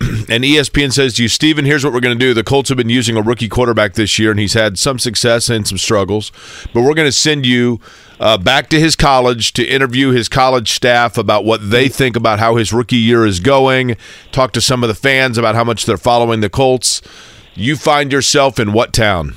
and 0.00 0.44
ESPN 0.44 0.92
says 0.92 1.14
to 1.14 1.22
you, 1.22 1.28
Stephen, 1.28 1.64
here's 1.64 1.84
what 1.84 1.92
we're 1.92 2.00
going 2.00 2.16
to 2.16 2.24
do. 2.24 2.32
The 2.32 2.44
Colts 2.44 2.68
have 2.68 2.78
been 2.78 2.88
using 2.88 3.16
a 3.16 3.22
rookie 3.22 3.48
quarterback 3.48 3.94
this 3.94 4.18
year, 4.18 4.30
and 4.30 4.38
he's 4.38 4.54
had 4.54 4.78
some 4.78 4.98
success 4.98 5.48
and 5.48 5.66
some 5.66 5.78
struggles. 5.78 6.30
But 6.72 6.82
we're 6.82 6.94
going 6.94 7.08
to 7.08 7.12
send 7.12 7.46
you 7.46 7.80
uh, 8.20 8.38
back 8.38 8.68
to 8.70 8.80
his 8.80 8.94
college 8.94 9.52
to 9.54 9.66
interview 9.66 10.10
his 10.10 10.28
college 10.28 10.72
staff 10.72 11.18
about 11.18 11.44
what 11.44 11.70
they 11.70 11.88
think 11.88 12.16
about 12.16 12.38
how 12.38 12.56
his 12.56 12.72
rookie 12.72 12.96
year 12.96 13.26
is 13.26 13.40
going, 13.40 13.96
talk 14.30 14.52
to 14.52 14.60
some 14.60 14.84
of 14.84 14.88
the 14.88 14.94
fans 14.94 15.36
about 15.36 15.56
how 15.56 15.64
much 15.64 15.84
they're 15.84 15.96
following 15.96 16.40
the 16.40 16.50
Colts. 16.50 17.02
You 17.54 17.76
find 17.76 18.12
yourself 18.12 18.60
in 18.60 18.72
what 18.72 18.92
town? 18.92 19.36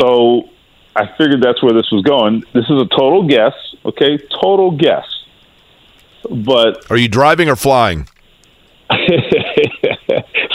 So 0.00 0.48
I 0.96 1.06
figured 1.18 1.42
that's 1.42 1.62
where 1.62 1.72
this 1.72 1.90
was 1.90 2.02
going. 2.02 2.44
This 2.52 2.64
is 2.64 2.80
a 2.80 2.86
total 2.86 3.26
guess, 3.26 3.54
okay? 3.84 4.18
Total 4.40 4.70
guess. 4.70 5.06
But 6.30 6.90
Are 6.90 6.96
you 6.96 7.08
driving 7.08 7.48
or 7.48 7.56
flying? 7.56 8.08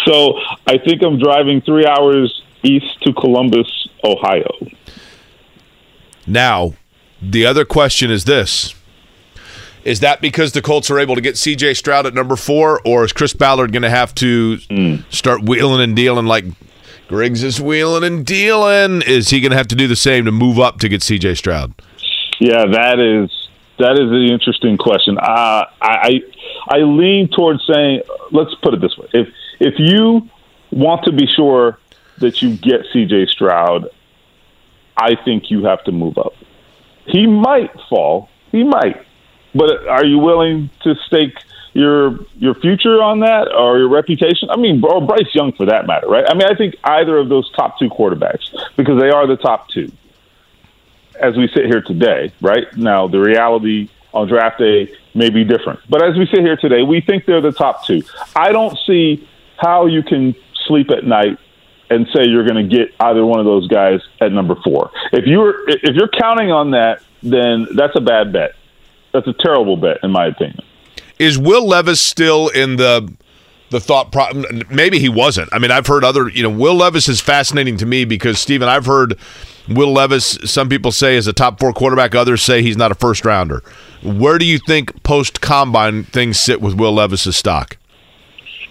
so 0.06 0.40
I 0.68 0.78
think 0.78 1.04
I'm 1.04 1.20
driving 1.20 1.62
three 1.62 1.86
hours 1.86 2.42
east 2.64 3.02
to 3.02 3.14
Columbus, 3.14 3.88
Ohio. 4.04 4.50
Now, 6.26 6.74
the 7.22 7.46
other 7.46 7.66
question 7.66 8.12
is 8.12 8.26
this. 8.26 8.74
Is 9.84 10.02
that 10.02 10.22
because 10.22 10.52
the 10.52 10.62
Colts 10.62 10.92
are 10.92 11.00
able 11.00 11.16
to 11.16 11.22
get 11.22 11.36
CJ 11.36 11.78
Stroud 11.78 12.06
at 12.06 12.14
number 12.14 12.36
four, 12.36 12.82
or 12.86 13.06
is 13.06 13.14
Chris 13.14 13.34
Ballard 13.34 13.72
going 13.72 13.84
to 13.84 13.90
have 13.90 14.14
to 14.16 14.58
hmm. 14.70 14.96
start 15.10 15.44
wheeling 15.44 15.82
and 15.82 15.96
dealing 15.96 16.26
like 16.26 16.46
Griggs 17.10 17.44
is 17.44 17.60
wheeling 17.60 18.04
and 18.04 18.24
dealing? 18.24 19.02
Is 19.02 19.32
he 19.32 19.42
going 19.42 19.50
to 19.50 19.58
have 19.58 19.68
to 19.70 19.76
do 19.76 19.88
the 19.88 19.96
same 19.96 20.26
to 20.26 20.32
move 20.32 20.60
up 20.60 20.78
to 20.82 20.88
get 20.88 21.02
CJ 21.02 21.38
Stroud? 21.38 21.74
Yeah, 22.40 22.66
that 22.72 23.00
is 23.00 23.32
that 23.80 23.94
is 23.94 24.12
an 24.12 24.32
interesting 24.32 24.78
question. 24.78 25.18
Uh, 25.18 25.22
I 25.24 25.66
I 25.82 26.22
I 26.68 26.78
lean 26.78 27.28
towards 27.36 27.66
saying, 27.66 28.04
let's 28.32 28.54
put 28.62 28.76
it 28.76 28.82
this 28.82 28.96
way: 28.96 29.08
if 29.12 29.28
if 29.60 29.74
you 29.80 30.30
want 30.72 31.04
to 31.06 31.12
be 31.12 31.26
sure 31.36 31.80
that 32.20 32.44
you 32.44 32.56
get 32.56 32.82
C.J. 32.94 33.26
Stroud, 33.32 33.88
I 34.96 35.16
think 35.26 35.50
you 35.50 35.66
have 35.66 35.84
to 35.86 35.92
move 35.92 36.20
up. 36.20 36.34
He 37.08 37.26
might 37.26 37.72
fall. 37.90 38.30
He 38.52 38.64
might. 38.64 39.04
But 39.56 39.88
are 39.88 40.06
you 40.06 40.20
willing 40.20 40.70
to 40.84 40.94
stake 41.08 41.34
your 41.74 42.20
your 42.36 42.56
future 42.56 43.02
on 43.02 43.20
that 43.22 43.52
or 43.54 43.78
your 43.78 43.90
reputation? 43.90 44.50
I 44.50 44.58
mean, 44.58 44.84
or 44.84 45.06
Bryce 45.06 45.34
Young 45.34 45.52
for 45.54 45.66
that 45.66 45.88
matter, 45.88 46.08
right? 46.08 46.26
I 46.28 46.34
mean, 46.34 46.48
I 46.50 46.56
think 46.56 46.76
either 46.84 47.18
of 47.18 47.30
those 47.30 47.50
top 47.52 47.80
two 47.80 47.90
quarterbacks 47.90 48.50
because 48.76 49.00
they 49.00 49.10
are 49.10 49.28
the 49.28 49.38
top 49.38 49.70
two 49.70 49.92
as 51.20 51.36
we 51.36 51.48
sit 51.54 51.66
here 51.66 51.82
today, 51.82 52.32
right? 52.42 52.66
Now, 52.78 53.08
the 53.08 53.20
reality 53.20 53.90
on 54.14 54.28
draft 54.28 54.60
day 54.60 54.94
may 55.14 55.30
be 55.30 55.44
different. 55.44 55.80
But 55.90 56.04
as 56.04 56.18
we 56.18 56.26
sit 56.28 56.40
here 56.40 56.56
today, 56.56 56.82
we 56.82 57.02
think 57.02 57.26
they're 57.26 57.42
the 57.42 57.52
top 57.52 57.86
two. 57.86 58.02
I 58.36 58.52
don't 58.52 58.78
see 58.88 59.28
how 59.58 59.86
you 59.86 60.02
can 60.02 60.36
sleep 60.68 60.90
at 60.92 61.04
night 61.04 61.38
and 61.90 62.08
say 62.14 62.26
you're 62.26 62.46
going 62.46 62.70
to 62.70 62.76
get 62.76 62.94
either 63.00 63.26
one 63.26 63.40
of 63.40 63.46
those 63.46 63.68
guys 63.68 64.02
at 64.22 64.32
number 64.32 64.56
four. 64.64 64.92
If 65.12 65.26
you're 65.26 65.68
if 65.70 65.96
you're 65.96 66.10
counting 66.10 66.52
on 66.52 66.72
that, 66.72 67.02
then 67.24 67.68
that's 67.76 67.96
a 67.96 68.02
bad 68.02 68.32
bet. 68.32 68.52
That's 69.12 69.28
a 69.28 69.34
terrible 69.34 69.76
bet, 69.76 69.98
in 70.04 70.12
my 70.12 70.28
opinion. 70.28 70.64
Is 71.20 71.38
Will 71.38 71.68
Levis 71.68 72.02
still 72.02 72.48
in 72.48 72.78
the 72.78 73.14
the 73.70 73.80
thought 73.80 74.12
pro- 74.12 74.32
maybe 74.70 75.00
he 75.00 75.10
wasn't. 75.10 75.50
I 75.54 75.60
mean, 75.60 75.70
I've 75.70 75.86
heard 75.86 76.04
other, 76.04 76.28
you 76.30 76.42
know, 76.42 76.50
Will 76.50 76.76
Levis 76.76 77.08
is 77.08 77.22
fascinating 77.22 77.78
to 77.78 77.86
me 77.86 78.04
because 78.04 78.40
Stephen, 78.40 78.68
I've 78.68 78.86
heard 78.86 79.18
Will 79.68 79.94
Levis 79.94 80.40
some 80.46 80.70
people 80.70 80.92
say 80.92 81.16
is 81.16 81.28
a 81.28 81.34
top 81.34 81.60
4 81.60 81.74
quarterback, 81.74 82.16
others 82.16 82.42
say 82.42 82.64
he's 82.64 82.78
not 82.78 82.92
a 82.92 82.96
first 82.96 83.26
rounder. 83.26 83.62
Where 84.02 84.38
do 84.40 84.46
you 84.46 84.58
think 84.58 85.04
post 85.04 85.42
combine 85.42 86.04
things 86.06 86.40
sit 86.40 86.62
with 86.62 86.74
Will 86.74 86.94
Levis's 86.94 87.38
stock? 87.38 87.78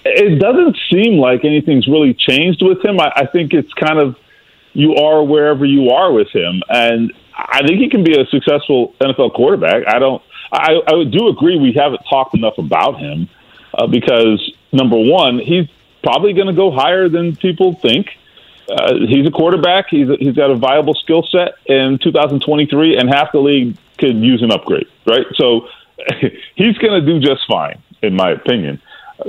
It 0.04 0.40
doesn't 0.40 0.76
seem 0.90 1.18
like 1.18 1.44
anything's 1.44 1.86
really 1.86 2.14
changed 2.14 2.62
with 2.62 2.84
him. 2.84 2.98
I, 2.98 3.12
I 3.14 3.26
think 3.26 3.52
it's 3.52 3.72
kind 3.74 3.98
of 3.98 4.16
you 4.72 4.94
are 4.94 5.22
wherever 5.22 5.64
you 5.64 5.90
are 5.90 6.12
with 6.12 6.28
him, 6.28 6.62
and 6.68 7.12
I 7.36 7.66
think 7.66 7.80
he 7.80 7.88
can 7.88 8.04
be 8.04 8.18
a 8.18 8.26
successful 8.26 8.94
NFL 9.00 9.34
quarterback. 9.34 9.86
I 9.86 9.98
don't. 9.98 10.22
I, 10.52 10.80
I 10.86 11.04
do 11.04 11.28
agree 11.28 11.58
we 11.58 11.72
haven't 11.72 12.02
talked 12.08 12.34
enough 12.34 12.58
about 12.58 12.98
him 12.98 13.28
uh, 13.74 13.86
because 13.86 14.52
number 14.72 14.96
one, 14.96 15.38
he's 15.38 15.68
probably 16.02 16.32
going 16.32 16.46
to 16.46 16.52
go 16.52 16.70
higher 16.70 17.08
than 17.08 17.36
people 17.36 17.74
think. 17.74 18.16
Uh, 18.70 18.94
he's 19.06 19.26
a 19.26 19.30
quarterback. 19.30 19.86
He's 19.88 20.08
he's 20.18 20.34
got 20.34 20.50
a 20.50 20.54
viable 20.54 20.94
skill 20.94 21.26
set 21.30 21.54
in 21.66 21.98
2023, 21.98 22.98
and 22.98 23.08
half 23.08 23.32
the 23.32 23.40
league 23.40 23.76
could 23.96 24.16
use 24.16 24.42
an 24.42 24.52
upgrade, 24.52 24.86
right? 25.06 25.26
So 25.34 25.68
he's 26.54 26.76
going 26.78 27.00
to 27.00 27.06
do 27.06 27.18
just 27.18 27.46
fine, 27.46 27.82
in 28.02 28.14
my 28.14 28.30
opinion. 28.30 28.80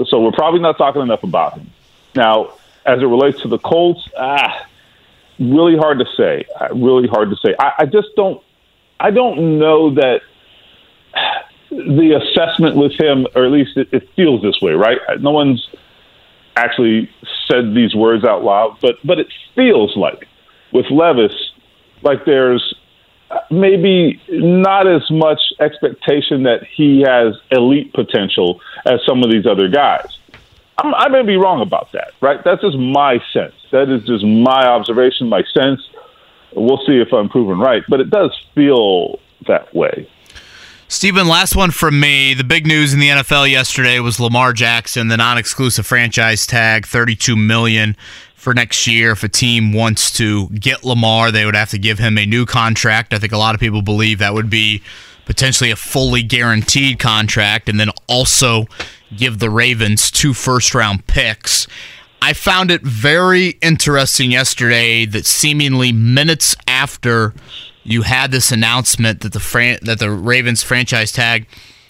So 0.07 0.22
we're 0.22 0.34
probably 0.34 0.59
not 0.59 0.78
talking 0.78 1.01
enough 1.01 1.24
about 1.24 1.57
him. 1.57 1.70
Now, 2.15 2.53
as 2.86 3.01
it 3.01 3.05
relates 3.05 3.41
to 3.41 3.47
the 3.47 3.57
Colts, 3.57 4.07
ah, 4.17 4.67
really 5.39 5.78
hard 5.78 5.99
to 5.99 6.05
say. 6.17 6.45
Uh, 6.59 6.70
Really 6.76 7.07
hard 7.07 7.30
to 7.30 7.36
say. 7.38 7.55
I, 7.57 7.74
I 7.80 7.86
just 7.86 8.09
don't. 8.15 8.43
I 8.99 9.11
don't 9.11 9.57
know 9.59 9.93
that 9.95 10.22
the 11.70 12.20
assessment 12.22 12.76
with 12.76 12.93
him, 12.99 13.28
or 13.36 13.45
at 13.45 13.51
least 13.51 13.78
it, 13.78 13.89
it 13.91 14.09
feels 14.15 14.41
this 14.41 14.59
way, 14.61 14.74
right? 14.74 14.97
No 15.20 15.32
one's 15.32 15.67
actually 16.55 17.09
said 17.47 17.74
these 17.74 17.95
words 17.95 18.26
out 18.26 18.43
loud, 18.43 18.78
but 18.82 18.95
but 19.03 19.20
it 19.20 19.28
feels 19.55 19.95
like 19.95 20.28
with 20.72 20.86
Levis, 20.91 21.34
like 22.01 22.26
there's 22.26 22.76
maybe 23.51 24.22
not 24.30 24.88
as 24.88 25.09
much 25.11 25.39
expectation 25.59 26.43
that 26.43 26.63
he 26.76 27.01
has 27.01 27.36
elite 27.51 27.93
potential 27.93 28.59
as 28.86 28.99
some 29.05 29.24
of 29.24 29.32
these 29.32 29.45
other 29.45 29.70
guys. 29.70 30.17
I'm, 30.78 30.93
I 30.95 31.09
may 31.09 31.24
be 31.24 31.36
wrong 31.36 31.61
about 31.61 31.91
that, 31.91 32.13
right? 32.22 32.43
That's 32.43 32.61
just 32.61 32.78
my 32.78 33.20
sense. 33.34 33.53
That 33.72 33.89
is 33.89 34.05
just 34.07 34.24
my 34.24 34.67
observation, 34.67 35.30
my 35.30 35.43
sense. 35.53 35.82
We'll 36.55 36.82
see 36.88 36.97
if 36.97 37.13
I'm 37.13 37.30
proven 37.30 37.59
right, 37.59 37.84
but 37.88 37.99
it 37.99 38.09
does 38.09 38.36
feel 38.55 39.20
that 39.47 39.74
way. 39.76 40.09
Stephen, 40.91 41.27
last 41.27 41.55
one 41.55 41.69
from 41.69 41.99
me. 41.99 42.33
The 42.33 42.43
big 42.43 42.65
news 42.65 42.95
in 42.95 42.99
the 42.99 43.09
NFL 43.09 43.47
yesterday 43.47 43.99
was 43.99 44.19
Lamar 44.19 44.53
Jackson, 44.53 45.07
the 45.07 45.17
non-exclusive 45.17 45.85
franchise 45.85 46.47
tag, 46.47 46.87
thirty-two 46.87 47.35
million 47.35 47.95
for 48.33 48.55
next 48.55 48.87
year. 48.87 49.11
If 49.11 49.23
a 49.23 49.29
team 49.29 49.71
wants 49.71 50.09
to 50.13 50.49
get 50.49 50.83
Lamar, 50.83 51.31
they 51.31 51.45
would 51.45 51.55
have 51.55 51.69
to 51.69 51.77
give 51.77 51.99
him 51.99 52.17
a 52.17 52.25
new 52.25 52.43
contract. 52.43 53.13
I 53.13 53.19
think 53.19 53.33
a 53.33 53.37
lot 53.37 53.53
of 53.53 53.61
people 53.61 53.83
believe 53.83 54.17
that 54.17 54.33
would 54.33 54.49
be 54.49 54.81
potentially 55.25 55.69
a 55.69 55.75
fully 55.75 56.23
guaranteed 56.23 56.97
contract, 56.97 57.69
and 57.69 57.79
then 57.79 57.91
also 58.07 58.65
give 59.15 59.37
the 59.37 59.51
Ravens 59.51 60.09
two 60.09 60.33
first-round 60.33 61.05
picks. 61.05 61.67
I 62.19 62.33
found 62.33 62.71
it 62.71 62.81
very 62.81 63.59
interesting 63.61 64.31
yesterday 64.31 65.05
that 65.05 65.27
seemingly 65.27 65.91
minutes 65.91 66.55
after 66.67 67.35
you 67.91 68.03
had 68.03 68.31
this 68.31 68.51
announcement 68.51 69.21
that 69.21 69.33
the 69.33 69.39
fran- 69.39 69.79
that 69.83 69.99
the 69.99 70.11
Ravens 70.11 70.63
franchise 70.63 71.11
tag 71.11 71.47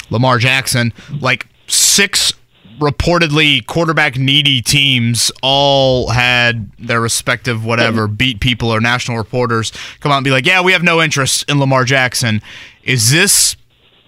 Lamar 0.09 0.37
Jackson, 0.39 0.93
like 1.19 1.47
six 1.67 2.33
reportedly 2.79 3.65
quarterback 3.65 4.17
needy 4.17 4.61
teams 4.61 5.31
all 5.43 6.09
had 6.09 6.71
their 6.79 7.01
respective 7.01 7.65
whatever 7.65 8.07
beat 8.07 8.39
people 8.39 8.73
or 8.73 8.79
national 8.79 9.17
reporters 9.17 9.73
come 9.99 10.11
out 10.11 10.17
and 10.17 10.23
be 10.23 10.31
like, 10.31 10.45
"Yeah, 10.45 10.61
we 10.61 10.71
have 10.71 10.83
no 10.83 11.01
interest 11.01 11.43
in 11.49 11.59
Lamar 11.59 11.83
Jackson." 11.83 12.41
Is 12.83 13.11
this 13.11 13.57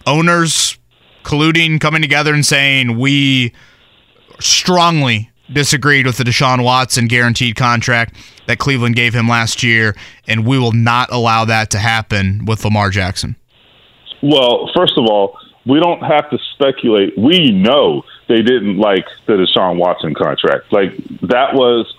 owners 0.07 0.77
colluding, 1.23 1.79
coming 1.81 2.01
together 2.01 2.33
and 2.33 2.45
saying 2.45 2.97
we 2.97 3.53
strongly 4.39 5.30
disagreed 5.53 6.05
with 6.05 6.17
the 6.17 6.23
Deshaun 6.23 6.63
Watson 6.63 7.07
guaranteed 7.07 7.55
contract 7.55 8.15
that 8.47 8.59
Cleveland 8.59 8.95
gave 8.95 9.13
him 9.13 9.27
last 9.27 9.63
year, 9.63 9.95
and 10.27 10.45
we 10.45 10.57
will 10.57 10.71
not 10.71 11.11
allow 11.11 11.45
that 11.45 11.69
to 11.71 11.79
happen 11.79 12.45
with 12.45 12.63
Lamar 12.63 12.89
Jackson? 12.89 13.35
Well, 14.21 14.69
first 14.75 14.93
of 14.97 15.05
all, 15.05 15.37
we 15.65 15.79
don't 15.79 16.01
have 16.01 16.29
to 16.29 16.37
speculate. 16.53 17.17
We 17.17 17.51
know 17.51 18.03
they 18.27 18.41
didn't 18.41 18.77
like 18.77 19.05
the 19.27 19.33
Deshaun 19.33 19.77
Watson 19.77 20.13
contract. 20.13 20.71
Like 20.71 20.95
that 21.21 21.53
was 21.53 21.93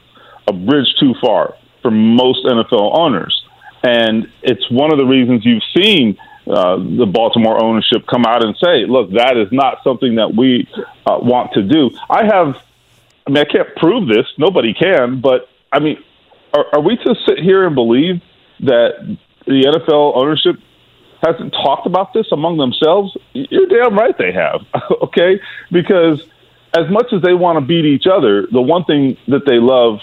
a 0.49 0.53
bridge 0.53 0.95
too 0.99 1.15
far 1.21 1.55
for 1.81 1.91
most 1.91 2.45
NFL 2.47 2.99
owners, 2.99 3.45
and 3.83 4.31
it's 4.43 4.69
one 4.71 4.93
of 4.93 4.99
the 4.99 5.05
reasons 5.05 5.45
you've 5.45 5.63
seen 5.77 6.17
uh, 6.47 6.77
the 6.77 7.07
Baltimore 7.07 7.63
ownership 7.63 8.07
come 8.07 8.25
out 8.27 8.45
and 8.45 8.57
say, 8.57 8.85
"Look, 8.87 9.13
that 9.13 9.37
is 9.37 9.53
not 9.53 9.79
something 9.85 10.17
that 10.17 10.35
we 10.35 10.69
uh, 11.07 11.19
want 11.21 11.53
to 11.53 11.63
do." 11.63 11.91
I 12.11 12.25
have, 12.25 12.61
I 13.27 13.31
mean, 13.31 13.39
I 13.39 13.45
can't 13.45 13.75
prove 13.77 14.09
this. 14.09 14.27
Nobody 14.37 14.75
can, 14.75 15.20
but 15.20 15.49
I 15.70 15.81
mean, 15.81 15.99
are, 16.53 16.66
are 16.75 16.81
we 16.81 16.97
to 16.97 17.14
sit 17.27 17.39
here 17.39 17.66
and 17.66 17.75
believe 17.75 18.20
that 18.61 19.16
the 19.47 19.62
NFL 19.64 20.16
ownership 20.16 20.57
hasn't 21.23 21.53
talked 21.53 21.87
about 21.87 22.12
this 22.12 22.27
among 22.33 22.59
themselves? 22.59 23.16
You're 23.33 23.66
damn 23.66 23.97
right 23.97 24.16
they 24.18 24.33
have. 24.33 24.66
okay, 25.03 25.41
because 25.70 26.23
as 26.77 26.91
much 26.91 27.12
as 27.12 27.23
they 27.23 27.35
want 27.35 27.59
to 27.59 27.64
beat 27.64 27.85
each 27.85 28.07
other, 28.07 28.47
the 28.51 28.61
one 28.61 28.85
thing 28.85 29.16
that 29.29 29.47
they 29.47 29.59
love 29.59 30.01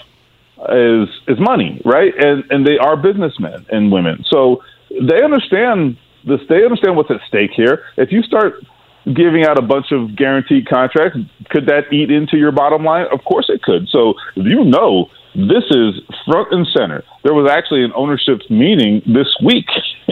is 0.68 1.08
is 1.26 1.38
money, 1.38 1.80
right? 1.84 2.12
And 2.16 2.44
and 2.50 2.66
they 2.66 2.78
are 2.78 2.96
businessmen 2.96 3.66
and 3.70 3.92
women, 3.92 4.24
so 4.28 4.62
they 4.90 5.22
understand 5.22 5.96
this. 6.24 6.40
They 6.48 6.64
understand 6.64 6.96
what's 6.96 7.10
at 7.10 7.20
stake 7.28 7.52
here. 7.54 7.84
If 7.96 8.12
you 8.12 8.22
start 8.22 8.62
giving 9.04 9.44
out 9.44 9.58
a 9.58 9.62
bunch 9.62 9.92
of 9.92 10.16
guaranteed 10.16 10.68
contracts, 10.68 11.18
could 11.48 11.66
that 11.66 11.92
eat 11.92 12.10
into 12.10 12.36
your 12.36 12.52
bottom 12.52 12.84
line? 12.84 13.06
Of 13.12 13.24
course 13.24 13.46
it 13.48 13.62
could. 13.62 13.88
So 13.88 14.14
you 14.36 14.64
know 14.64 15.08
this 15.34 15.64
is 15.70 16.00
front 16.26 16.52
and 16.52 16.66
center. 16.76 17.04
There 17.22 17.34
was 17.34 17.50
actually 17.50 17.84
an 17.84 17.92
ownership 17.94 18.40
meeting 18.50 19.02
this 19.06 19.28
week 19.44 19.66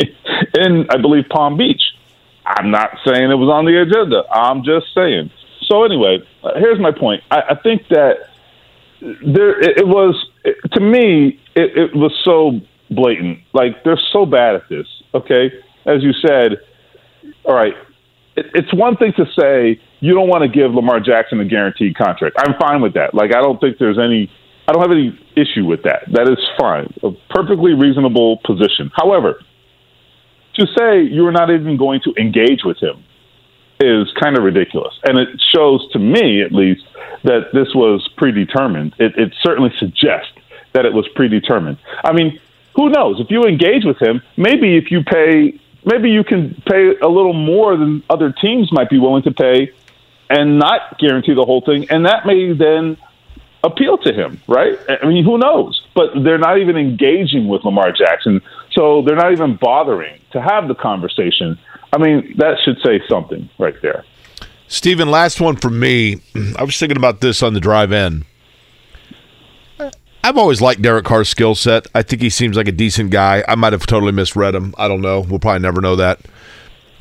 in, 0.54 0.86
I 0.90 0.96
believe, 0.96 1.24
Palm 1.28 1.56
Beach. 1.56 1.82
I'm 2.46 2.70
not 2.70 2.90
saying 3.06 3.30
it 3.30 3.34
was 3.34 3.50
on 3.52 3.66
the 3.66 3.80
agenda. 3.80 4.22
I'm 4.32 4.64
just 4.64 4.94
saying. 4.94 5.30
So 5.66 5.84
anyway, 5.84 6.18
here's 6.56 6.80
my 6.80 6.92
point. 6.92 7.22
I, 7.30 7.42
I 7.50 7.54
think 7.62 7.88
that 7.88 8.30
there 9.00 9.60
it, 9.60 9.78
it 9.78 9.86
was 9.86 10.14
it, 10.44 10.56
to 10.72 10.80
me 10.80 11.40
it, 11.54 11.76
it 11.76 11.94
was 11.94 12.12
so 12.24 12.60
blatant. 12.90 13.40
Like 13.52 13.84
they're 13.84 14.00
so 14.12 14.24
bad 14.24 14.54
at 14.54 14.68
this. 14.70 14.86
Okay, 15.14 15.52
as 15.84 16.02
you 16.02 16.12
said. 16.12 16.58
All 17.44 17.54
right, 17.54 17.74
it, 18.38 18.46
it's 18.54 18.72
one 18.72 18.96
thing 18.96 19.12
to 19.16 19.26
say 19.38 19.80
you 20.00 20.14
don't 20.14 20.28
want 20.28 20.42
to 20.42 20.48
give 20.48 20.72
Lamar 20.74 21.00
Jackson 21.00 21.40
a 21.40 21.44
guaranteed 21.44 21.96
contract. 21.96 22.36
I'm 22.38 22.54
fine 22.58 22.80
with 22.80 22.94
that. 22.94 23.14
Like 23.14 23.34
I 23.34 23.40
don't 23.40 23.60
think 23.60 23.78
there's 23.78 23.98
any 23.98 24.30
I 24.66 24.72
don't 24.72 24.82
have 24.82 24.92
any 24.92 25.18
issue 25.34 25.64
with 25.64 25.82
that. 25.84 26.04
That 26.12 26.28
is 26.28 26.38
fine. 26.58 26.92
A 27.02 27.10
perfectly 27.30 27.72
reasonable 27.72 28.38
position. 28.44 28.90
However, 28.94 29.40
to 30.54 30.66
say 30.76 31.02
you're 31.02 31.32
not 31.32 31.50
even 31.50 31.76
going 31.76 32.00
to 32.04 32.14
engage 32.18 32.64
with 32.64 32.78
him 32.78 33.04
is 33.80 34.12
kind 34.20 34.36
of 34.36 34.44
ridiculous. 34.44 34.94
And 35.04 35.18
it 35.18 35.28
shows 35.54 35.88
to 35.92 35.98
me, 35.98 36.42
at 36.42 36.52
least, 36.52 36.82
that 37.24 37.52
this 37.52 37.74
was 37.74 38.08
predetermined. 38.16 38.94
It, 38.98 39.16
it 39.16 39.34
certainly 39.40 39.70
suggests 39.78 40.32
that 40.72 40.84
it 40.84 40.92
was 40.92 41.08
predetermined. 41.14 41.78
I 42.04 42.12
mean, 42.12 42.40
who 42.74 42.90
knows? 42.90 43.20
If 43.20 43.30
you 43.30 43.44
engage 43.44 43.84
with 43.84 44.00
him, 44.00 44.20
maybe 44.36 44.76
if 44.76 44.90
you 44.90 45.02
pay, 45.02 45.58
maybe 45.88 46.10
you 46.10 46.22
can 46.22 46.62
pay 46.66 46.96
a 47.02 47.08
little 47.08 47.32
more 47.32 47.76
than 47.76 48.02
other 48.08 48.30
teams 48.30 48.70
might 48.72 48.90
be 48.90 48.98
willing 48.98 49.22
to 49.24 49.32
pay 49.32 49.72
and 50.30 50.58
not 50.58 50.98
guarantee 50.98 51.34
the 51.34 51.44
whole 51.44 51.62
thing. 51.62 51.90
And 51.90 52.04
that 52.06 52.26
may 52.26 52.52
then 52.52 52.98
appeal 53.64 53.98
to 53.98 54.12
him, 54.12 54.40
right? 54.46 54.78
I 54.88 55.06
mean, 55.06 55.24
who 55.24 55.38
knows? 55.38 55.82
But 55.94 56.10
they're 56.22 56.38
not 56.38 56.58
even 56.58 56.76
engaging 56.76 57.48
with 57.48 57.64
Lamar 57.64 57.90
Jackson, 57.92 58.40
so 58.72 59.02
they're 59.02 59.16
not 59.16 59.32
even 59.32 59.56
bothering 59.56 60.20
to 60.32 60.40
have 60.40 60.68
the 60.68 60.74
conversation. 60.74 61.58
I 61.92 61.98
mean, 61.98 62.34
that 62.36 62.58
should 62.64 62.78
say 62.84 63.00
something 63.08 63.48
right 63.58 63.74
there. 63.82 64.04
Stephen, 64.68 65.10
last 65.10 65.40
one 65.40 65.56
for 65.56 65.70
me. 65.70 66.20
I 66.56 66.62
was 66.62 66.78
thinking 66.78 66.98
about 66.98 67.20
this 67.20 67.42
on 67.42 67.54
the 67.54 67.60
drive 67.60 67.92
in. 67.92 68.26
I've 70.24 70.36
always 70.36 70.60
liked 70.60 70.82
Derek 70.82 71.04
Carr's 71.04 71.28
skill 71.28 71.54
set. 71.54 71.86
I 71.94 72.02
think 72.02 72.22
he 72.22 72.30
seems 72.30 72.56
like 72.56 72.68
a 72.68 72.72
decent 72.72 73.10
guy. 73.10 73.44
I 73.46 73.54
might 73.54 73.72
have 73.72 73.86
totally 73.86 74.12
misread 74.12 74.54
him. 74.54 74.74
I 74.76 74.88
don't 74.88 75.00
know. 75.00 75.20
We'll 75.20 75.38
probably 75.38 75.60
never 75.60 75.80
know 75.80 75.96
that. 75.96 76.20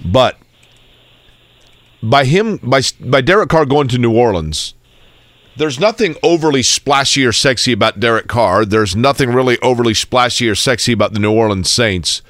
But 0.03 0.37
by 2.01 2.25
him, 2.25 2.57
by 2.57 2.81
by 2.99 3.21
Derek 3.21 3.49
Carr 3.49 3.65
going 3.65 3.87
to 3.89 3.97
New 3.97 4.15
Orleans, 4.15 4.75
there's 5.57 5.79
nothing 5.79 6.15
overly 6.21 6.61
splashy 6.61 7.25
or 7.25 7.31
sexy 7.31 7.71
about 7.71 7.99
Derek 7.99 8.27
Carr. 8.27 8.63
There's 8.63 8.95
nothing 8.95 9.31
really 9.31 9.57
overly 9.59 9.95
splashy 9.95 10.47
or 10.47 10.55
sexy 10.55 10.91
about 10.91 11.13
the 11.13 11.19
New 11.19 11.31
Orleans 11.31 11.71
Saints. 11.71 12.21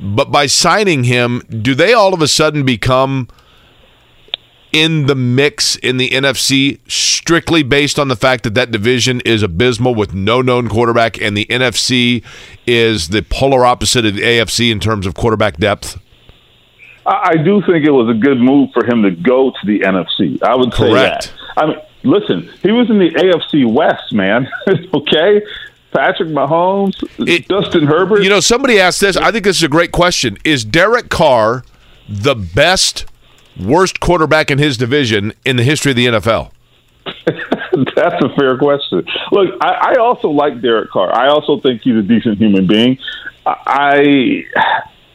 But 0.00 0.32
by 0.32 0.46
signing 0.46 1.04
him, 1.04 1.42
do 1.48 1.74
they 1.74 1.92
all 1.92 2.12
of 2.12 2.20
a 2.20 2.26
sudden 2.28 2.64
become 2.64 3.28
in 4.74 5.06
the 5.06 5.14
mix 5.14 5.76
in 5.76 5.98
the 5.98 6.10
NFC 6.10 6.80
strictly 6.90 7.62
based 7.62 7.96
on 7.98 8.08
the 8.08 8.16
fact 8.16 8.42
that 8.42 8.54
that 8.54 8.72
division 8.72 9.20
is 9.20 9.42
abysmal 9.42 9.94
with 9.94 10.12
no 10.12 10.42
known 10.42 10.68
quarterback 10.68 11.18
and 11.22 11.36
the 11.36 11.46
NFC 11.46 12.24
is 12.66 13.08
the 13.10 13.22
polar 13.22 13.64
opposite 13.64 14.04
of 14.04 14.16
the 14.16 14.22
AFC 14.22 14.72
in 14.72 14.80
terms 14.80 15.06
of 15.06 15.14
quarterback 15.14 15.58
depth? 15.58 15.98
I 17.06 17.36
do 17.36 17.62
think 17.62 17.84
it 17.86 17.90
was 17.92 18.08
a 18.08 18.18
good 18.18 18.38
move 18.40 18.70
for 18.72 18.84
him 18.84 19.02
to 19.02 19.10
go 19.12 19.50
to 19.50 19.66
the 19.66 19.80
NFC. 19.80 20.42
I 20.42 20.56
would 20.56 20.72
say 20.72 20.88
Correct. 20.90 21.32
that. 21.56 21.62
I 21.62 21.66
mean, 21.66 21.76
listen, 22.02 22.50
he 22.62 22.72
was 22.72 22.90
in 22.90 22.98
the 22.98 23.10
AFC 23.10 23.70
West, 23.72 24.12
man. 24.12 24.48
okay? 24.94 25.42
Patrick 25.92 26.30
Mahomes, 26.30 26.94
It- 27.28 27.48
Justin 27.48 27.86
Herbert. 27.86 28.22
You 28.24 28.30
know, 28.30 28.40
somebody 28.40 28.80
asked 28.80 29.00
this. 29.00 29.16
I 29.16 29.30
think 29.30 29.44
this 29.44 29.58
is 29.58 29.62
a 29.62 29.68
great 29.68 29.92
question. 29.92 30.36
Is 30.44 30.64
Derek 30.64 31.10
Carr 31.10 31.62
the 32.08 32.34
best, 32.34 33.06
worst 33.60 34.00
quarterback 34.00 34.50
in 34.50 34.58
his 34.58 34.76
division 34.76 35.32
in 35.44 35.56
the 35.56 35.62
history 35.62 35.92
of 35.92 35.96
the 35.96 36.06
NFL? 36.06 36.50
That's 37.96 38.24
a 38.24 38.28
fair 38.36 38.56
question. 38.58 39.04
Look, 39.32 39.54
I, 39.60 39.92
I 39.92 39.94
also 40.00 40.28
like 40.28 40.60
Derek 40.60 40.90
Carr. 40.90 41.14
I 41.14 41.28
also 41.28 41.60
think 41.60 41.82
he's 41.82 41.96
a 41.96 42.02
decent 42.02 42.38
human 42.38 42.66
being. 42.66 42.98
I, 43.46 44.44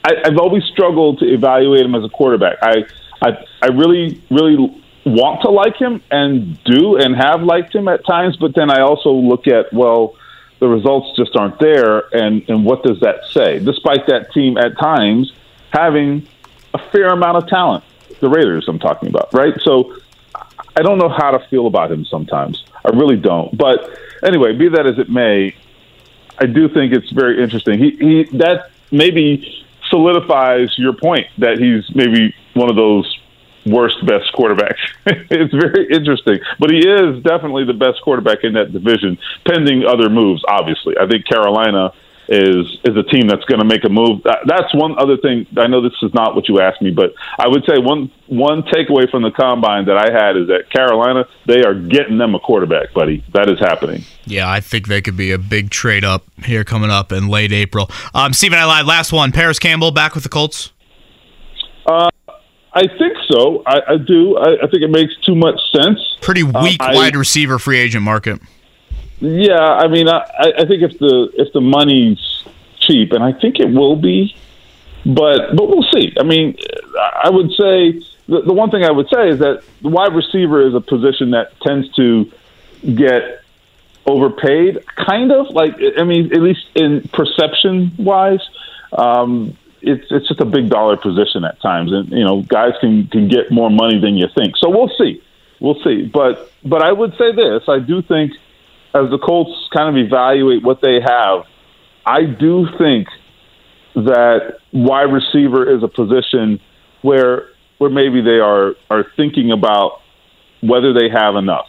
I 0.04 0.14
I've 0.26 0.38
always 0.38 0.64
struggled 0.66 1.20
to 1.20 1.26
evaluate 1.26 1.82
him 1.82 1.96
as 1.96 2.04
a 2.04 2.10
quarterback. 2.10 2.58
I 2.62 2.86
I, 3.22 3.46
I 3.62 3.68
really 3.68 4.22
really 4.30 4.82
want 5.06 5.42
to 5.42 5.50
like 5.50 5.78
him 5.78 6.02
and 6.12 6.62
do 6.64 6.98
and 6.98 7.16
have 7.16 7.42
liked 7.42 7.74
him 7.74 7.88
at 7.88 8.06
times, 8.06 8.38
but 8.38 8.56
then 8.56 8.70
I 8.70 8.82
also 8.82 9.12
look 9.12 9.48
at 9.48 9.72
well, 9.74 10.16
the 10.60 10.68
results 10.68 11.18
just 11.18 11.36
aren't 11.36 11.60
there, 11.60 12.14
and 12.14 12.48
and 12.50 12.66
what 12.66 12.84
does 12.84 13.00
that 13.02 13.26
say? 13.32 13.60
Despite 13.60 14.08
that 14.08 14.32
team 14.34 14.58
at 14.58 14.78
times 14.78 15.34
having 15.72 16.28
a 16.74 16.80
fair 16.92 17.10
amount 17.10 17.38
of 17.38 17.48
talent, 17.48 17.84
the 18.20 18.30
Raiders 18.30 18.66
I'm 18.68 18.80
talking 18.80 19.10
about, 19.10 19.34
right? 19.34 19.54
So 19.62 19.96
I 20.76 20.82
don't 20.82 20.98
know 20.98 21.10
how 21.10 21.32
to 21.32 21.40
feel 21.50 21.68
about 21.68 21.92
him 21.92 22.06
sometimes. 22.06 22.64
I 22.86 22.90
really 22.90 23.18
don't. 23.18 23.58
But 23.58 23.90
anyway, 24.24 24.56
be 24.56 24.70
that 24.70 24.88
as 24.88 24.98
it 24.98 25.10
may, 25.10 25.56
I 26.40 26.46
do 26.46 26.70
think 26.70 26.94
it's 26.94 27.12
very 27.12 27.42
interesting. 27.44 27.80
He, 27.80 27.92
he 27.92 28.38
that 28.38 28.72
maybe 28.92 29.66
solidifies 29.90 30.78
your 30.78 30.94
point 30.94 31.28
that 31.40 31.60
he's 31.60 31.94
maybe 31.96 32.34
one 32.54 32.70
of 32.70 32.76
those 32.76 33.20
worst 33.66 34.06
best 34.06 34.32
quarterbacks. 34.34 34.80
it's 35.06 35.54
very 35.54 35.88
interesting, 35.92 36.40
but 36.60 36.72
he 36.72 36.80
is 36.80 37.22
definitely 37.24 37.66
the 37.66 37.74
best 37.74 38.02
quarterback 38.02 38.44
in 38.44 38.54
that 38.54 38.72
division, 38.72 39.18
pending 39.46 39.86
other 39.86 40.10
moves. 40.10 40.44
Obviously, 40.48 40.96
I 41.00 41.08
think 41.08 41.26
Carolina 41.26 41.92
is 42.30 42.78
is 42.86 42.96
a 42.96 43.04
team 43.04 43.28
that's 43.28 43.44
going 43.46 43.60
to 43.60 43.66
make 43.66 43.84
a 43.84 43.90
move. 43.90 44.22
That, 44.24 44.40
that's 44.46 44.74
one 44.76 44.98
other 45.00 45.18
thing. 45.18 45.48
I 45.58 45.68
know 45.68 45.82
this 45.82 45.98
is 46.04 46.14
not 46.14 46.36
what 46.36 46.48
you 46.48 46.60
asked 46.62 46.82
me, 46.82 46.92
but 46.92 47.14
I 47.40 47.48
would 47.48 47.64
say 47.68 47.80
one 47.80 48.12
one 48.28 48.62
takeaway 48.64 49.10
from 49.10 49.24
the 49.24 49.32
combine 49.32 49.86
that 49.86 49.98
I 49.98 50.14
had 50.14 50.38
is 50.38 50.48
that 50.48 50.70
Carolina 50.72 51.26
they 51.48 51.62
are 51.64 51.74
getting 51.74 52.20
them 52.20 52.36
a 52.36 52.40
quarterback, 52.40 52.94
buddy. 52.94 53.26
That 53.34 53.50
is 53.50 53.60
happening. 53.60 54.04
Yeah, 54.26 54.50
I 54.50 54.62
think 54.62 54.88
they 54.88 55.02
could 55.02 55.18
be 55.18 55.32
a 55.32 55.40
big 55.40 55.72
trade 55.72 56.06
up 56.06 56.26
here 56.44 56.64
coming 56.64 56.92
up 56.92 57.12
in 57.12 57.28
late 57.28 57.52
April. 57.52 57.90
Um, 58.14 58.34
Stephen, 58.34 58.60
I 58.60 58.66
lied. 58.66 58.86
Last 58.86 59.12
one. 59.12 59.32
Parris 59.32 59.58
Campbell 59.58 59.92
back 59.92 60.14
with 60.14 60.24
the 60.24 60.30
Colts. 60.30 60.72
Uh, 61.88 62.10
I 62.74 62.82
think 63.00 63.18
so. 63.28 63.64
I, 63.66 63.80
I 63.88 63.98
do. 63.98 64.38
I, 64.38 64.64
I 64.64 64.68
think 64.70 64.84
it 64.84 64.92
makes 64.92 65.16
too 65.26 65.34
much 65.36 65.60
sense. 65.76 66.00
Pretty 66.22 66.44
weak 66.44 66.80
I- 66.80 66.94
wide 66.94 67.16
receiver 67.16 67.58
free 67.58 67.80
agent 67.80 68.04
market. 68.04 68.40
Yeah, 69.22 69.60
I 69.60 69.88
mean, 69.88 70.08
I, 70.08 70.24
I 70.40 70.66
think 70.66 70.82
if 70.82 70.98
the 70.98 71.32
if 71.34 71.52
the 71.54 71.62
money's 71.62 72.44
cheap, 72.80 73.12
and 73.12 73.24
I 73.24 73.34
think 73.34 73.60
it 73.60 73.70
will 73.70 73.96
be, 73.96 74.36
but 75.06 75.56
but 75.56 75.68
we'll 75.68 75.88
see. 75.94 76.14
I 76.18 76.24
mean, 76.24 76.58
I 77.24 77.30
would 77.30 77.52
say 77.52 78.00
the, 78.28 78.42
the 78.46 78.54
one 78.54 78.72
thing 78.72 78.84
I 78.84 78.92
would 78.92 79.10
say 79.14 79.30
is 79.30 79.40
that 79.40 79.64
the 79.82 79.90
wide 79.90 80.14
receiver 80.16 80.66
is 80.66 80.74
a 80.74 80.82
position 80.82 81.32
that 81.32 81.60
tends 81.62 81.94
to 81.96 82.32
get 82.96 83.44
overpaid, 84.06 84.86
kind 84.96 85.32
of 85.32 85.50
like 85.50 85.76
I 85.98 86.04
mean, 86.04 86.32
at 86.34 86.42
least 86.42 86.66
in 86.76 87.02
perception 87.12 87.92
wise. 87.98 88.42
Um, 88.94 89.58
it's 89.82 90.06
it's 90.12 90.28
just 90.28 90.42
a 90.42 90.46
big 90.46 90.70
dollar 90.70 90.98
position 90.98 91.44
at 91.46 91.62
times, 91.62 91.92
and 91.92 92.10
you 92.10 92.24
know, 92.24 92.42
guys 92.42 92.74
can 92.80 93.08
can 93.08 93.28
get 93.28 93.52
more 93.52 93.70
money 93.70 94.00
than 94.00 94.16
you 94.16 94.28
think. 94.34 94.56
So 94.58 94.70
we'll 94.70 94.92
see, 94.98 95.22
we'll 95.60 95.82
see. 95.84 96.06
But 96.06 96.52
but 96.64 96.82
I 96.82 96.92
would 96.92 97.18
say 97.18 97.32
this: 97.32 97.64
I 97.68 97.80
do 97.80 98.02
think 98.02 98.34
as 98.94 99.10
the 99.10 99.20
Colts 99.20 99.70
kind 99.74 99.96
of 99.96 100.04
evaluate 100.04 100.64
what 100.64 100.82
they 100.82 101.00
have, 101.02 101.46
I 102.06 102.24
do 102.24 102.68
think 102.78 103.08
that 103.96 104.58
wide 104.72 105.12
receiver 105.14 105.70
is 105.76 105.84
a 105.84 105.88
position 105.88 106.60
where 107.02 107.50
where 107.78 107.90
maybe 107.90 108.22
they 108.22 108.40
are 108.40 108.76
are 108.90 109.06
thinking 109.16 109.52
about 109.52 110.02
whether 110.62 110.94
they 110.94 111.10
have 111.10 111.36
enough. 111.36 111.68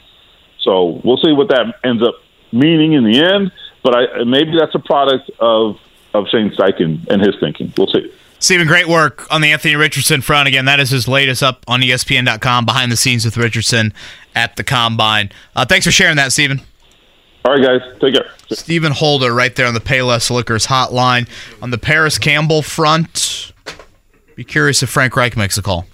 So 0.61 1.01
we'll 1.05 1.19
see 1.19 1.33
what 1.33 1.49
that 1.49 1.75
ends 1.85 2.03
up 2.03 2.15
meaning 2.53 2.95
in 2.95 3.05
the 3.05 3.21
end. 3.21 3.53
But 3.83 3.97
I, 3.97 4.25
maybe 4.25 4.53
that's 4.59 4.75
a 4.75 4.79
product 4.79 5.31
of 5.39 5.77
of 6.13 6.27
Shane 6.29 6.51
Steichen 6.51 7.07
and 7.09 7.25
his 7.25 7.37
thinking. 7.41 7.73
We'll 7.77 7.87
see. 7.87 8.13
Stephen, 8.41 8.67
great 8.67 8.89
work 8.89 9.31
on 9.31 9.43
the 9.43 9.53
Anthony 9.53 9.77
Richardson 9.77 10.23
front. 10.23 10.49
Again, 10.49 10.65
that 10.65 10.81
is 10.81 10.89
his 10.89 11.07
latest 11.07 11.43
up 11.43 11.63
on 11.69 11.83
ESPN.com, 11.83 12.65
behind 12.65 12.91
the 12.91 12.97
scenes 12.97 13.27
with 13.27 13.37
Richardson 13.37 13.93
at 14.35 14.57
the 14.57 14.65
Combine. 14.65 15.31
Uh, 15.55 15.67
thanks 15.67 15.85
for 15.85 15.93
sharing 15.93 16.17
that, 16.17 16.33
Stephen. 16.33 16.63
All 17.45 17.53
right, 17.53 17.63
guys, 17.63 17.81
take 18.01 18.15
care. 18.15 18.31
Stephen 18.51 18.93
Holder 18.93 19.33
right 19.33 19.55
there 19.55 19.67
on 19.67 19.75
the 19.75 19.81
Payless 19.81 20.31
Liquors 20.31 20.67
hotline. 20.67 21.29
On 21.63 21.71
the 21.71 21.79
Parris 21.79 22.19
Campbell 22.19 22.63
front, 22.63 23.53
be 24.35 24.45
curious 24.45 24.83
if 24.83 24.91
Frank 24.91 25.17
Reich 25.17 25.37
makes 25.37 25.57
a 25.57 25.63
call. 25.63 25.87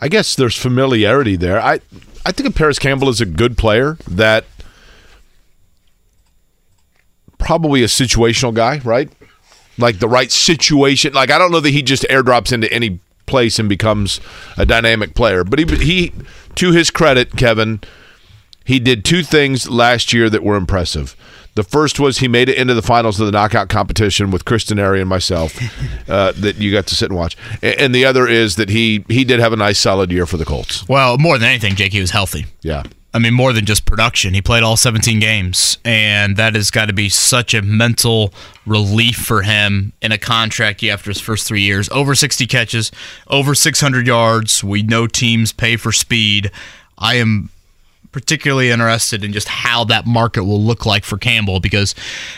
I 0.00 0.08
guess 0.08 0.34
there's 0.34 0.56
familiarity 0.56 1.36
there. 1.36 1.60
I 1.60 1.80
I 2.26 2.32
think 2.32 2.48
of 2.48 2.54
Parris 2.54 2.78
Campbell 2.78 3.08
is 3.08 3.20
a 3.20 3.26
good 3.26 3.56
player 3.56 3.98
that 4.08 4.44
probably 7.38 7.82
a 7.82 7.86
situational 7.86 8.54
guy, 8.54 8.78
right? 8.78 9.10
Like 9.78 9.98
the 9.98 10.08
right 10.08 10.30
situation. 10.30 11.12
Like 11.12 11.30
I 11.30 11.38
don't 11.38 11.52
know 11.52 11.60
that 11.60 11.70
he 11.70 11.82
just 11.82 12.04
airdrops 12.10 12.52
into 12.52 12.72
any 12.72 12.98
place 13.32 13.58
and 13.58 13.66
becomes 13.66 14.20
a 14.58 14.66
dynamic 14.66 15.14
player, 15.14 15.42
but 15.42 15.58
he 15.58 15.64
he 15.76 16.12
to 16.56 16.70
his 16.70 16.90
credit, 16.90 17.34
Kevin, 17.34 17.80
he 18.62 18.78
did 18.78 19.06
two 19.06 19.22
things 19.22 19.70
last 19.70 20.12
year 20.12 20.28
that 20.28 20.44
were 20.44 20.54
impressive. 20.54 21.16
The 21.54 21.62
first 21.62 21.98
was 21.98 22.18
he 22.18 22.28
made 22.28 22.50
it 22.50 22.58
into 22.58 22.74
the 22.74 22.82
finals 22.82 23.18
of 23.20 23.24
the 23.26 23.32
knockout 23.32 23.70
competition 23.70 24.30
with 24.30 24.44
Kristen 24.44 24.78
Airy 24.78 25.00
and 25.00 25.08
myself 25.08 25.58
uh, 26.10 26.32
that 26.32 26.56
you 26.56 26.70
got 26.70 26.86
to 26.88 26.94
sit 26.94 27.08
and 27.08 27.16
watch. 27.16 27.38
And 27.62 27.94
the 27.94 28.04
other 28.04 28.28
is 28.28 28.56
that 28.56 28.68
he 28.68 29.06
he 29.08 29.24
did 29.24 29.40
have 29.40 29.54
a 29.54 29.56
nice 29.56 29.78
solid 29.78 30.12
year 30.12 30.26
for 30.26 30.36
the 30.36 30.44
Colts. 30.44 30.86
Well, 30.86 31.16
more 31.16 31.38
than 31.38 31.48
anything, 31.48 31.74
Jake, 31.74 31.92
he 31.92 32.00
was 32.00 32.10
healthy. 32.10 32.44
Yeah. 32.60 32.82
I 33.14 33.18
mean, 33.18 33.34
more 33.34 33.52
than 33.52 33.66
just 33.66 33.84
production. 33.84 34.32
He 34.32 34.40
played 34.40 34.62
all 34.62 34.76
17 34.76 35.20
games, 35.20 35.76
and 35.84 36.36
that 36.38 36.54
has 36.54 36.70
got 36.70 36.86
to 36.86 36.94
be 36.94 37.10
such 37.10 37.52
a 37.52 37.60
mental 37.60 38.32
relief 38.64 39.16
for 39.16 39.42
him 39.42 39.92
in 40.00 40.12
a 40.12 40.18
contract 40.18 40.82
after 40.82 41.10
his 41.10 41.20
first 41.20 41.46
three 41.46 41.60
years. 41.60 41.90
Over 41.90 42.14
60 42.14 42.46
catches, 42.46 42.90
over 43.26 43.54
600 43.54 44.06
yards. 44.06 44.64
We 44.64 44.82
know 44.82 45.06
teams 45.06 45.52
pay 45.52 45.76
for 45.76 45.92
speed. 45.92 46.50
I 46.96 47.16
am 47.16 47.50
particularly 48.12 48.70
interested 48.70 49.24
in 49.24 49.32
just 49.32 49.48
how 49.48 49.84
that 49.84 50.06
market 50.06 50.44
will 50.44 50.62
look 50.62 50.86
like 50.86 51.04
for 51.04 51.18
Campbell 51.18 51.60
because 51.60 51.94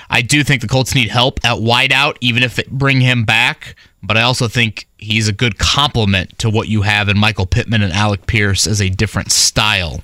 I 0.08 0.22
do 0.22 0.42
think 0.42 0.60
the 0.60 0.68
Colts 0.68 0.94
need 0.94 1.08
help 1.08 1.44
at 1.44 1.58
wideout, 1.58 2.16
even 2.20 2.42
if 2.42 2.58
it 2.58 2.70
bring 2.70 3.00
him 3.00 3.24
back. 3.24 3.76
But 4.02 4.16
I 4.16 4.22
also 4.22 4.48
think 4.48 4.86
he's 4.98 5.28
a 5.28 5.32
good 5.32 5.58
complement 5.58 6.38
to 6.40 6.50
what 6.50 6.68
you 6.68 6.82
have 6.82 7.08
in 7.08 7.18
Michael 7.18 7.46
Pittman 7.46 7.82
and 7.82 7.92
Alec 7.92 8.26
Pierce 8.26 8.66
as 8.66 8.80
a 8.80 8.88
different 8.88 9.32
style 9.32 10.02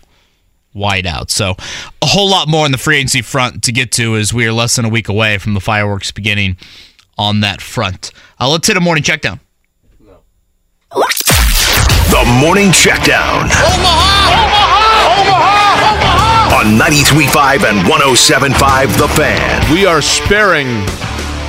wideout. 0.75 1.31
So 1.31 1.57
a 2.03 2.07
whole 2.07 2.29
lot 2.29 2.49
more 2.49 2.65
on 2.65 2.73
the 2.73 2.79
free 2.79 2.97
agency 2.97 3.23
front 3.23 3.63
to 3.65 3.73
get 3.73 3.93
to 3.93 4.17
as 4.17 4.33
we 4.33 4.47
are 4.47 4.53
less 4.53 4.77
than 4.77 4.85
a 4.85 4.89
week 4.89 5.09
away 5.09 5.39
from 5.39 5.55
the 5.55 5.61
fireworks 5.61 6.11
beginning 6.11 6.57
on 7.19 7.41
that 7.41 7.61
front. 7.61 8.13
Uh, 8.39 8.49
let's 8.49 8.67
hit 8.67 8.77
a 8.77 8.81
morning 8.81 9.03
check 9.03 9.21
down. 9.21 9.41
The 12.11 12.25
Morning 12.41 12.71
Checkdown. 12.71 13.45
Omaha! 13.45 14.31
Omaha! 14.41 15.21
Omaha! 15.21 15.95
Omaha! 15.95 16.57
On 16.57 16.77
93.5 16.77 17.71
and 17.71 17.89
107.5 17.89 18.99
The 18.99 19.07
Fan. 19.09 19.73
We 19.73 19.87
are 19.87 20.03
sparing 20.03 20.67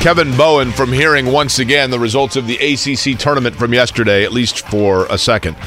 Kevin 0.02 0.38
Bowen 0.38 0.72
from 0.72 0.94
hearing 0.94 1.26
once 1.26 1.58
again 1.58 1.90
the 1.90 1.98
results 1.98 2.36
of 2.36 2.46
the 2.46 2.58
ACC 2.58 3.18
tournament 3.20 3.56
from 3.56 3.74
yesterday, 3.74 4.24
at 4.24 4.32
least 4.32 4.68
for 4.68 5.08
a 5.08 5.18
second. 5.18 5.58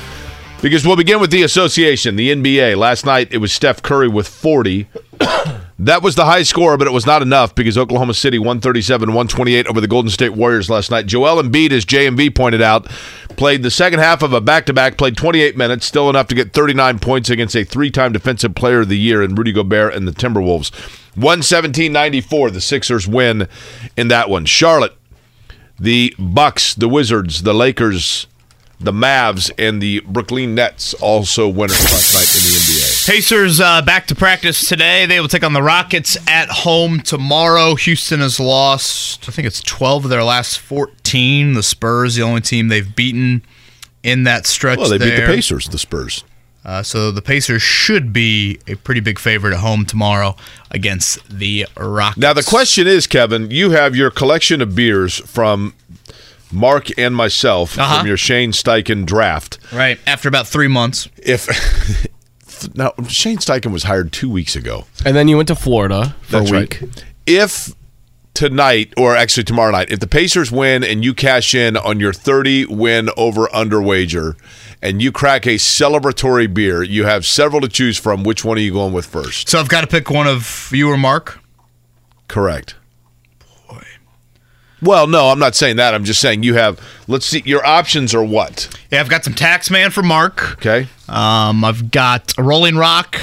Because 0.64 0.86
we'll 0.86 0.96
begin 0.96 1.20
with 1.20 1.30
the 1.30 1.42
association, 1.42 2.16
the 2.16 2.34
NBA. 2.34 2.78
Last 2.78 3.04
night 3.04 3.28
it 3.30 3.36
was 3.36 3.52
Steph 3.52 3.82
Curry 3.82 4.08
with 4.08 4.26
40. 4.26 4.88
that 5.78 6.02
was 6.02 6.14
the 6.14 6.24
high 6.24 6.42
score, 6.42 6.78
but 6.78 6.86
it 6.86 6.90
was 6.90 7.04
not 7.04 7.20
enough 7.20 7.54
because 7.54 7.76
Oklahoma 7.76 8.14
City 8.14 8.38
137 8.38 9.10
128 9.10 9.66
over 9.66 9.78
the 9.82 9.86
Golden 9.86 10.10
State 10.10 10.30
Warriors 10.30 10.70
last 10.70 10.90
night. 10.90 11.04
Joel 11.04 11.42
Embiid, 11.42 11.70
as 11.70 11.84
JMV 11.84 12.34
pointed 12.34 12.62
out, 12.62 12.86
played 13.36 13.62
the 13.62 13.70
second 13.70 13.98
half 13.98 14.22
of 14.22 14.32
a 14.32 14.40
back 14.40 14.64
to 14.64 14.72
back, 14.72 14.96
played 14.96 15.18
28 15.18 15.54
minutes, 15.54 15.84
still 15.84 16.08
enough 16.08 16.28
to 16.28 16.34
get 16.34 16.54
39 16.54 16.98
points 16.98 17.28
against 17.28 17.54
a 17.54 17.62
three 17.62 17.90
time 17.90 18.14
Defensive 18.14 18.54
Player 18.54 18.80
of 18.80 18.88
the 18.88 18.98
Year 18.98 19.22
in 19.22 19.34
Rudy 19.34 19.52
Gobert 19.52 19.92
and 19.92 20.08
the 20.08 20.12
Timberwolves. 20.12 20.72
117 21.14 21.92
94, 21.92 22.52
the 22.52 22.62
Sixers 22.62 23.06
win 23.06 23.48
in 23.98 24.08
that 24.08 24.30
one. 24.30 24.46
Charlotte, 24.46 24.96
the 25.78 26.14
Bucks, 26.18 26.74
the 26.74 26.88
Wizards, 26.88 27.42
the 27.42 27.52
Lakers, 27.52 28.28
the 28.80 28.92
Mavs, 28.92 29.50
and 29.58 29.80
the 29.80 30.00
Brooklyn 30.00 30.54
Nets 30.54 30.94
also 30.94 31.48
winners 31.48 31.82
last 31.82 32.14
night 32.14 32.34
in 32.34 32.42
the 32.42 32.58
NBA. 32.58 33.06
Pacers 33.06 33.60
uh, 33.60 33.82
back 33.82 34.06
to 34.08 34.14
practice 34.14 34.68
today. 34.68 35.06
They 35.06 35.20
will 35.20 35.28
take 35.28 35.44
on 35.44 35.52
the 35.52 35.62
Rockets 35.62 36.16
at 36.28 36.48
home 36.48 37.00
tomorrow. 37.00 37.74
Houston 37.74 38.20
has 38.20 38.40
lost, 38.40 39.28
I 39.28 39.32
think 39.32 39.46
it's 39.46 39.62
12 39.62 40.04
of 40.04 40.10
their 40.10 40.24
last 40.24 40.58
14. 40.58 41.54
The 41.54 41.62
Spurs, 41.62 42.14
the 42.14 42.22
only 42.22 42.40
team 42.40 42.68
they've 42.68 42.94
beaten 42.94 43.44
in 44.02 44.24
that 44.24 44.46
stretch. 44.46 44.78
Well, 44.78 44.90
they 44.90 44.98
beat 44.98 45.16
the. 45.16 45.26
Pacers, 45.26 45.68
the 45.68 45.78
Spurs. 45.78 46.24
Uh, 46.64 46.82
so 46.82 47.10
the 47.10 47.20
Pacers 47.20 47.60
should 47.60 48.12
be 48.12 48.58
a 48.66 48.74
pretty 48.76 49.00
big 49.00 49.18
favorite 49.18 49.52
at 49.52 49.60
home 49.60 49.84
tomorrow 49.84 50.34
against 50.70 51.28
the 51.28 51.66
Rockets. 51.76 52.16
Now 52.18 52.32
the 52.32 52.42
question 52.42 52.86
is, 52.86 53.06
Kevin, 53.06 53.50
you 53.50 53.70
have 53.70 53.94
your 53.94 54.10
collection 54.10 54.62
of 54.62 54.74
beers 54.74 55.18
from 55.30 55.74
Mark 56.54 56.96
and 56.98 57.14
myself 57.14 57.78
Uh-huh. 57.78 57.98
from 57.98 58.06
your 58.06 58.16
Shane 58.16 58.52
Steichen 58.52 59.04
draft. 59.04 59.58
right 59.72 59.98
after 60.06 60.28
about 60.28 60.46
three 60.46 60.68
months. 60.68 61.08
If 61.18 61.46
now 62.74 62.92
Shane 63.08 63.38
Steichen 63.38 63.72
was 63.72 63.82
hired 63.84 64.12
two 64.12 64.30
weeks 64.30 64.56
ago. 64.56 64.84
And 65.04 65.14
then 65.16 65.28
you 65.28 65.36
went 65.36 65.48
to 65.48 65.54
Florida 65.56 66.14
for 66.22 66.38
That's 66.38 66.50
a 66.50 66.54
week. 66.60 66.78
right. 66.80 67.04
If 67.26 67.74
tonight, 68.34 68.92
or 68.96 69.14
actually 69.16 69.44
tomorrow 69.44 69.70
night, 69.72 69.90
if 69.90 70.00
the 70.00 70.06
Pacers 70.06 70.50
win 70.50 70.82
and 70.82 71.04
you 71.04 71.14
cash 71.14 71.54
in 71.54 71.76
on 71.76 72.00
your 72.00 72.12
30 72.12 72.66
win 72.66 73.08
over 73.16 73.48
under 73.54 73.80
wager 73.80 74.36
and 74.82 75.00
you 75.00 75.12
crack 75.12 75.46
a 75.46 75.54
celebratory 75.54 76.52
beer, 76.52 76.82
you 76.82 77.04
have 77.04 77.24
several 77.24 77.60
to 77.60 77.68
choose 77.68 77.96
from. 77.96 78.24
Which 78.24 78.44
one 78.44 78.58
are 78.58 78.60
you 78.60 78.72
going 78.72 78.92
with 78.92 79.06
first? 79.06 79.48
So 79.48 79.58
I've 79.60 79.68
got 79.68 79.82
to 79.82 79.86
pick 79.86 80.10
one 80.10 80.26
of 80.26 80.70
you 80.72 80.90
or 80.90 80.96
Mark. 80.98 81.38
Correct. 82.28 82.74
Well, 84.82 85.06
no, 85.06 85.28
I'm 85.28 85.38
not 85.38 85.54
saying 85.54 85.76
that. 85.76 85.94
I'm 85.94 86.04
just 86.04 86.20
saying 86.20 86.42
you 86.42 86.54
have. 86.54 86.80
Let's 87.08 87.24
see. 87.26 87.42
Your 87.46 87.64
options 87.64 88.14
are 88.14 88.24
what? 88.24 88.68
Yeah, 88.90 89.00
I've 89.00 89.08
got 89.08 89.24
some 89.24 89.32
Taxman 89.34 89.92
for 89.92 90.02
Mark. 90.02 90.52
Okay. 90.54 90.88
Um, 91.08 91.64
I've 91.64 91.90
got 91.90 92.34
a 92.36 92.42
Rolling 92.42 92.76
Rock 92.76 93.18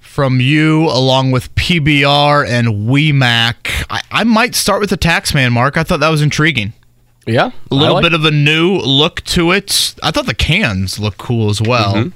from 0.00 0.40
you, 0.40 0.86
along 0.86 1.30
with 1.30 1.54
PBR 1.54 2.48
and 2.48 2.88
WeMac. 2.88 3.86
I, 3.88 4.00
I 4.10 4.24
might 4.24 4.56
start 4.56 4.80
with 4.80 4.90
the 4.90 4.98
Taxman, 4.98 5.52
Mark. 5.52 5.76
I 5.76 5.84
thought 5.84 6.00
that 6.00 6.08
was 6.08 6.22
intriguing. 6.22 6.72
Yeah. 7.26 7.50
A 7.70 7.74
little 7.74 8.00
bit 8.00 8.14
of 8.14 8.24
a 8.24 8.30
new 8.30 8.78
look 8.78 9.20
to 9.26 9.52
it. 9.52 9.94
I 10.02 10.10
thought 10.10 10.26
the 10.26 10.34
cans 10.34 10.98
look 10.98 11.18
cool 11.18 11.50
as 11.50 11.60
well. 11.62 12.10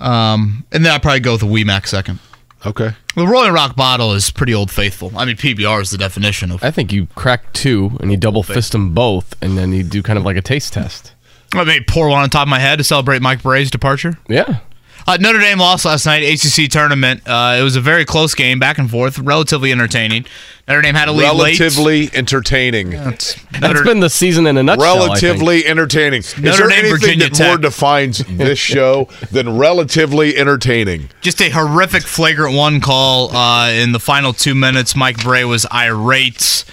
Um, 0.00 0.64
and 0.72 0.84
then 0.84 0.92
I'd 0.92 1.02
probably 1.02 1.20
go 1.20 1.32
with 1.32 1.42
the 1.42 1.46
WeMac 1.46 1.86
second. 1.86 2.18
Okay. 2.64 2.92
The 3.16 3.26
Rolling 3.26 3.52
Rock 3.52 3.74
bottle 3.74 4.12
is 4.12 4.30
pretty 4.30 4.54
old 4.54 4.70
faithful. 4.70 5.12
I 5.16 5.24
mean, 5.24 5.36
PBR 5.36 5.80
is 5.80 5.90
the 5.90 5.98
definition 5.98 6.50
of. 6.50 6.62
I 6.62 6.70
think 6.70 6.92
you 6.92 7.06
crack 7.14 7.52
two 7.52 7.96
and 8.00 8.10
you 8.10 8.16
double 8.16 8.42
fist 8.42 8.72
them 8.72 8.94
both, 8.94 9.34
and 9.42 9.56
then 9.56 9.72
you 9.72 9.82
do 9.82 10.02
kind 10.02 10.18
of 10.18 10.24
like 10.24 10.36
a 10.36 10.42
taste 10.42 10.72
test. 10.72 11.14
I 11.54 11.64
mean, 11.64 11.84
pour 11.88 12.08
one 12.08 12.22
on 12.22 12.30
top 12.30 12.42
of 12.42 12.48
my 12.48 12.58
head 12.60 12.76
to 12.76 12.84
celebrate 12.84 13.22
Mike 13.22 13.42
Brey's 13.42 13.70
departure. 13.70 14.18
Yeah. 14.28 14.58
Uh, 15.06 15.16
Notre 15.20 15.38
Dame 15.40 15.58
lost 15.58 15.84
last 15.84 16.06
night, 16.06 16.22
ACC 16.22 16.70
tournament. 16.70 17.22
Uh, 17.26 17.56
it 17.58 17.62
was 17.62 17.76
a 17.76 17.80
very 17.80 18.04
close 18.04 18.34
game, 18.34 18.58
back 18.58 18.78
and 18.78 18.90
forth, 18.90 19.18
relatively 19.18 19.72
entertaining. 19.72 20.24
Notre 20.68 20.82
Dame 20.82 20.94
had 20.94 21.08
a 21.08 21.12
lead 21.12 21.24
Relatively 21.24 22.02
late. 22.02 22.14
entertaining. 22.14 22.90
That's 22.90 23.34
That's 23.58 23.82
been 23.82 24.00
the 24.00 24.10
season 24.10 24.46
in 24.46 24.56
a 24.56 24.62
nutshell. 24.62 24.86
I 24.86 24.98
think. 25.18 25.22
Relatively 25.22 25.66
entertaining. 25.66 26.20
Is 26.20 26.36
Notre 26.38 26.56
there 26.58 26.68
Dame, 26.68 26.78
anything 26.78 26.92
Virginia 27.00 27.28
that 27.30 27.46
more 27.48 27.58
defines 27.58 28.18
this 28.28 28.58
show 28.58 29.08
than 29.32 29.56
relatively 29.58 30.36
entertaining? 30.36 31.08
just 31.22 31.40
a 31.42 31.50
horrific 31.50 32.02
flagrant 32.04 32.54
one 32.54 32.80
call 32.80 33.34
uh, 33.36 33.68
in 33.70 33.92
the 33.92 33.98
final 34.00 34.32
two 34.32 34.54
minutes. 34.54 34.94
Mike 34.94 35.22
Brey 35.22 35.44
was 35.44 35.66
irate. 35.72 36.64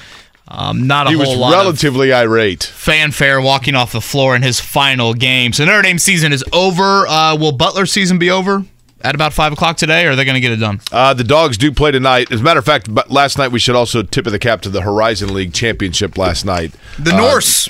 Um, 0.49 0.87
not 0.87 1.07
a 1.07 1.09
He 1.09 1.15
whole 1.17 1.27
was 1.31 1.37
lot 1.37 1.53
of 1.53 1.59
relatively 1.59 2.13
irate. 2.13 2.63
fanfare 2.63 3.41
walking 3.41 3.75
off 3.75 3.91
the 3.91 3.99
floor 4.01 4.35
in 4.35 4.41
his 4.43 4.59
final 4.59 5.13
game. 5.13 5.51
So 5.53 5.65
Notre 5.65 5.81
Dame 5.81 5.99
season 5.99 6.31
is 6.31 6.43
over. 6.53 7.05
Uh, 7.07 7.35
will 7.35 7.51
Butler 7.51 7.85
season 7.85 8.17
be 8.17 8.31
over 8.31 8.63
at 9.01 9.13
about 9.13 9.33
five 9.33 9.51
o'clock 9.51 9.75
today, 9.77 10.05
or 10.05 10.11
are 10.11 10.15
they 10.15 10.23
going 10.25 10.35
to 10.35 10.39
get 10.41 10.51
it 10.53 10.57
done? 10.57 10.79
Uh, 10.91 11.13
the 11.13 11.23
dogs 11.25 11.57
do 11.57 11.71
play 11.71 11.91
tonight. 11.91 12.31
As 12.31 12.39
a 12.39 12.43
matter 12.43 12.59
of 12.59 12.65
fact, 12.65 12.93
but 12.93 13.11
last 13.11 13.37
night 13.37 13.51
we 13.51 13.59
should 13.59 13.75
also 13.75 14.03
tip 14.03 14.25
of 14.25 14.31
the 14.31 14.39
cap 14.39 14.61
to 14.61 14.69
the 14.69 14.81
Horizon 14.81 15.33
League 15.33 15.53
championship 15.53 16.17
last 16.17 16.45
night. 16.45 16.73
The 16.97 17.13
Uh, 17.13 17.17
Norse. 17.17 17.69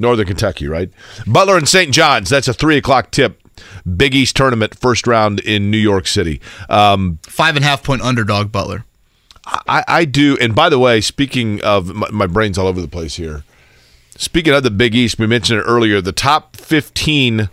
Northern 0.00 0.26
Kentucky, 0.26 0.66
right? 0.68 0.90
Butler 1.26 1.56
and 1.58 1.68
St. 1.68 1.92
John's. 1.92 2.30
That's 2.30 2.48
a 2.48 2.54
three 2.54 2.76
o'clock 2.78 3.10
tip. 3.10 3.40
Big 3.96 4.14
East 4.14 4.36
tournament, 4.36 4.78
first 4.78 5.06
round 5.08 5.40
in 5.40 5.70
New 5.70 5.76
York 5.78 6.06
City. 6.06 6.40
Um, 6.70 7.18
Five 7.24 7.56
and 7.56 7.64
a 7.64 7.68
half 7.68 7.82
point 7.82 8.00
underdog 8.02 8.52
Butler. 8.52 8.84
I, 9.66 9.84
I 9.88 10.04
do. 10.04 10.36
And 10.40 10.54
by 10.54 10.68
the 10.68 10.78
way, 10.78 11.00
speaking 11.00 11.62
of 11.62 11.94
my, 11.94 12.08
my 12.10 12.26
brain's 12.26 12.58
all 12.58 12.66
over 12.66 12.80
the 12.80 12.88
place 12.88 13.16
here. 13.16 13.44
Speaking 14.16 14.52
of 14.52 14.62
the 14.62 14.70
Big 14.70 14.94
East, 14.94 15.18
we 15.18 15.26
mentioned 15.26 15.60
it 15.60 15.62
earlier. 15.62 16.00
The 16.00 16.12
top 16.12 16.56
15 16.56 17.48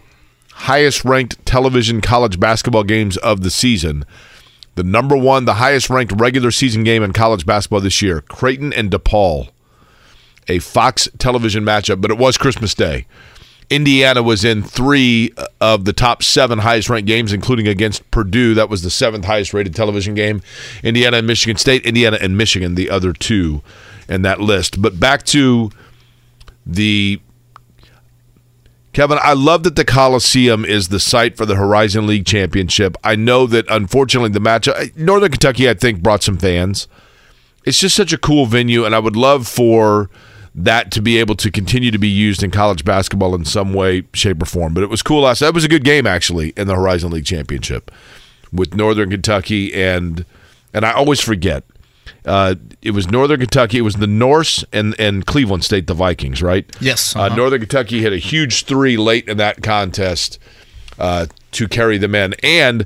highest 0.52 1.06
ranked 1.06 1.46
television 1.46 2.02
college 2.02 2.40
basketball 2.40 2.84
games 2.84 3.18
of 3.18 3.42
the 3.42 3.52
season. 3.52 4.06
The 4.76 4.84
number 4.84 5.16
one, 5.16 5.46
the 5.46 5.56
highest 5.56 5.90
ranked 5.90 6.14
regular 6.20 6.52
season 6.52 6.84
game 6.84 7.04
in 7.04 7.14
college 7.14 7.46
basketball 7.46 7.82
this 7.82 8.02
year 8.02 8.22
Creighton 8.22 8.74
and 8.74 8.92
DePaul. 8.92 9.50
A 10.48 10.60
Fox 10.60 11.10
television 11.18 11.64
matchup, 11.64 12.02
but 12.02 12.12
it 12.12 12.18
was 12.18 12.38
Christmas 12.38 12.74
Day. 12.74 13.08
Indiana 13.70 14.22
was 14.22 14.46
in 14.46 14.62
three 14.64 15.32
uh, 15.38 15.48
of 15.62 15.86
the 15.86 15.94
top 15.94 16.24
seven 16.24 16.60
highest 16.60 16.90
ranked 16.90 17.08
games, 17.08 17.34
including 17.34 17.68
against 17.68 18.10
Purdue. 18.12 18.54
That 18.54 18.70
was 18.70 18.84
the 18.84 18.90
seventh 18.90 19.26
highest 19.26 19.54
rated 19.54 19.76
television 19.76 20.14
game. 20.14 20.42
Indiana 20.84 21.18
and 21.18 21.28
Michigan 21.28 21.58
State, 21.58 21.86
Indiana 21.86 22.18
and 22.22 22.38
Michigan, 22.38 22.76
the 22.76 22.90
other 22.90 23.14
two 23.14 23.62
in 24.08 24.22
that 24.22 24.40
list. 24.40 24.82
But 24.82 25.00
back 25.00 25.24
to 25.28 25.72
the 26.66 27.20
Kevin, 28.94 29.20
I 29.22 29.34
love 29.34 29.64
that 29.64 29.76
the 29.76 29.84
Coliseum 29.84 30.64
is 30.64 30.88
the 30.88 31.02
site 31.02 31.36
for 31.36 31.46
the 31.46 31.56
Horizon 31.56 32.08
League 32.08 32.26
Championship. 32.26 32.96
I 33.04 33.18
know 33.18 33.46
that 33.48 33.66
unfortunately 33.70 34.30
the 34.30 34.40
matchup, 34.40 34.96
Northern 34.96 35.32
Kentucky, 35.32 35.70
I 35.70 35.74
think, 35.74 36.02
brought 36.02 36.24
some 36.24 36.38
fans. 36.38 36.88
It's 37.66 37.80
just 37.80 37.96
such 37.96 38.14
a 38.14 38.18
cool 38.18 38.46
venue, 38.46 38.86
and 38.86 38.96
I 38.96 39.00
would 39.00 39.18
love 39.18 39.48
for 39.48 40.10
that 40.58 40.90
to 40.92 41.02
be 41.02 41.18
able 41.18 41.36
to 41.36 41.52
continue 41.52 41.92
to 41.92 41.98
be 41.98 42.08
used 42.08 42.42
in 42.42 42.50
college 42.50 42.86
basketball 42.86 43.36
in 43.36 43.44
some 43.46 43.74
way, 43.74 44.04
shape, 44.14 44.42
or 44.42 44.46
form. 44.46 44.74
But 44.74 44.84
it 44.84 44.90
was 44.90 45.02
cool 45.02 45.22
last. 45.24 45.40
That 45.42 45.54
was 45.54 45.66
a 45.66 45.68
good 45.68 45.84
game 45.84 46.08
actually 46.08 46.50
in 46.56 46.68
the 46.68 46.76
Horizon 46.76 47.12
League 47.12 47.26
Championship 47.26 47.92
with 48.54 48.74
Northern 48.74 49.10
Kentucky 49.10 49.74
and 49.74 50.26
and 50.74 50.86
I 50.86 50.92
always 50.94 51.22
forget. 51.22 51.64
Uh, 52.26 52.56
it 52.82 52.92
was 52.92 53.10
Northern 53.10 53.40
Kentucky. 53.40 53.78
It 53.78 53.82
was 53.82 53.96
the 53.96 54.08
Norse 54.08 54.64
and 54.72 54.96
and 55.00 55.26
Cleveland 55.26 55.64
State, 55.64 55.88
the 55.88 55.94
Vikings, 55.94 56.42
right? 56.42 56.66
Yes, 56.80 57.16
Uh, 57.16 57.22
uh-huh. 57.24 57.36
Northern 57.36 57.60
Kentucky 57.62 58.02
hit 58.02 58.14
a 58.14 58.18
huge 58.18 58.64
three 58.66 58.96
late 58.98 59.28
in 59.28 59.38
that 59.38 59.62
contest 59.62 60.40
uh, 61.00 61.26
to 61.52 61.68
carry 61.68 61.98
them 61.98 62.16
in. 62.16 62.34
And 62.44 62.86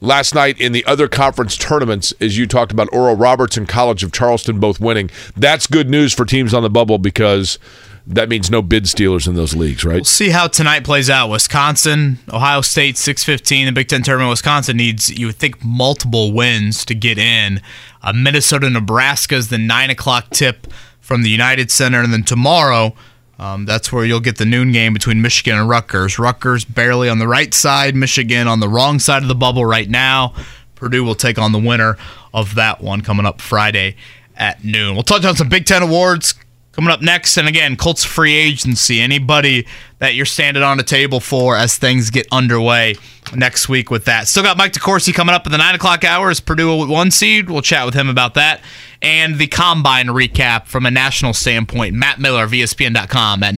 last 0.00 0.34
night 0.34 0.60
in 0.60 0.72
the 0.72 0.84
other 0.84 1.08
conference 1.08 1.56
tournaments, 1.56 2.12
as 2.20 2.36
you 2.36 2.46
talked 2.46 2.72
about, 2.72 2.88
Oral 2.92 3.16
Roberts 3.16 3.56
and 3.56 3.68
College 3.68 4.02
of 4.02 4.12
Charleston 4.12 4.60
both 4.60 4.80
winning. 4.80 5.10
That's 5.36 5.66
good 5.66 5.88
news 5.88 6.12
for 6.12 6.24
teams 6.24 6.52
on 6.52 6.62
the 6.62 6.70
bubble 6.70 6.98
because 6.98 7.58
that 8.06 8.28
means 8.28 8.50
no 8.50 8.62
bid 8.62 8.88
stealers 8.88 9.26
in 9.26 9.34
those 9.34 9.56
leagues, 9.56 9.84
right? 9.84 9.96
We'll 9.96 10.04
see 10.04 10.28
how 10.28 10.46
tonight 10.46 10.84
plays 10.84 11.10
out. 11.10 11.28
Wisconsin, 11.28 12.18
Ohio 12.32 12.60
State, 12.60 12.96
six 12.96 13.24
fifteen. 13.24 13.66
The 13.66 13.72
Big 13.72 13.88
Ten 13.88 14.02
tournament. 14.02 14.30
Wisconsin 14.30 14.76
needs, 14.76 15.10
you 15.10 15.26
would 15.26 15.36
think, 15.36 15.64
multiple 15.64 16.32
wins 16.32 16.84
to 16.84 16.94
get 16.94 17.18
in. 17.18 17.60
Uh, 18.02 18.12
Minnesota, 18.12 18.70
Nebraska 18.70 19.34
is 19.34 19.48
the 19.48 19.58
nine 19.58 19.90
o'clock 19.90 20.30
tip 20.30 20.68
from 21.00 21.22
the 21.22 21.30
United 21.30 21.70
Center, 21.70 22.00
and 22.00 22.12
then 22.12 22.22
tomorrow. 22.22 22.94
Um, 23.38 23.66
that's 23.66 23.92
where 23.92 24.04
you'll 24.04 24.20
get 24.20 24.38
the 24.38 24.46
noon 24.46 24.72
game 24.72 24.92
between 24.92 25.20
Michigan 25.20 25.58
and 25.58 25.68
Rutgers. 25.68 26.18
Rutgers 26.18 26.64
barely 26.64 27.08
on 27.08 27.18
the 27.18 27.28
right 27.28 27.52
side, 27.52 27.94
Michigan 27.94 28.48
on 28.48 28.60
the 28.60 28.68
wrong 28.68 28.98
side 28.98 29.22
of 29.22 29.28
the 29.28 29.34
bubble 29.34 29.66
right 29.66 29.88
now. 29.88 30.32
Purdue 30.74 31.04
will 31.04 31.14
take 31.14 31.38
on 31.38 31.52
the 31.52 31.58
winner 31.58 31.96
of 32.32 32.54
that 32.54 32.80
one 32.80 33.02
coming 33.02 33.26
up 33.26 33.40
Friday 33.40 33.96
at 34.36 34.64
noon. 34.64 34.94
We'll 34.94 35.02
touch 35.02 35.24
on 35.24 35.36
some 35.36 35.48
Big 35.48 35.66
Ten 35.66 35.82
awards 35.82 36.34
coming 36.76 36.90
up 36.90 37.00
next. 37.00 37.38
And 37.38 37.48
again, 37.48 37.74
Colts 37.76 38.04
free 38.04 38.34
agency. 38.34 39.00
Anybody 39.00 39.66
that 39.98 40.14
you're 40.14 40.26
standing 40.26 40.62
on 40.62 40.78
a 40.78 40.82
table 40.82 41.20
for 41.20 41.56
as 41.56 41.76
things 41.76 42.10
get 42.10 42.26
underway 42.30 42.96
next 43.34 43.68
week 43.68 43.90
with 43.90 44.04
that. 44.04 44.28
Still 44.28 44.42
got 44.42 44.58
Mike 44.58 44.72
DeCourcy 44.72 45.12
coming 45.12 45.34
up 45.34 45.46
in 45.46 45.52
the 45.52 45.58
9 45.58 45.74
o'clock 45.74 46.04
hour 46.04 46.30
as 46.30 46.38
Purdue 46.38 46.76
with 46.76 46.90
one 46.90 47.10
seed. 47.10 47.48
We'll 47.50 47.62
chat 47.62 47.86
with 47.86 47.94
him 47.94 48.08
about 48.08 48.34
that. 48.34 48.60
And 49.00 49.38
the 49.38 49.46
combine 49.46 50.08
recap 50.08 50.66
from 50.66 50.84
a 50.86 50.90
national 50.90 51.32
standpoint. 51.32 51.94
Matt 51.94 52.20
Miller 52.20 52.44
of 52.44 52.50
ESPN.com 52.50 53.42
at 53.42 53.56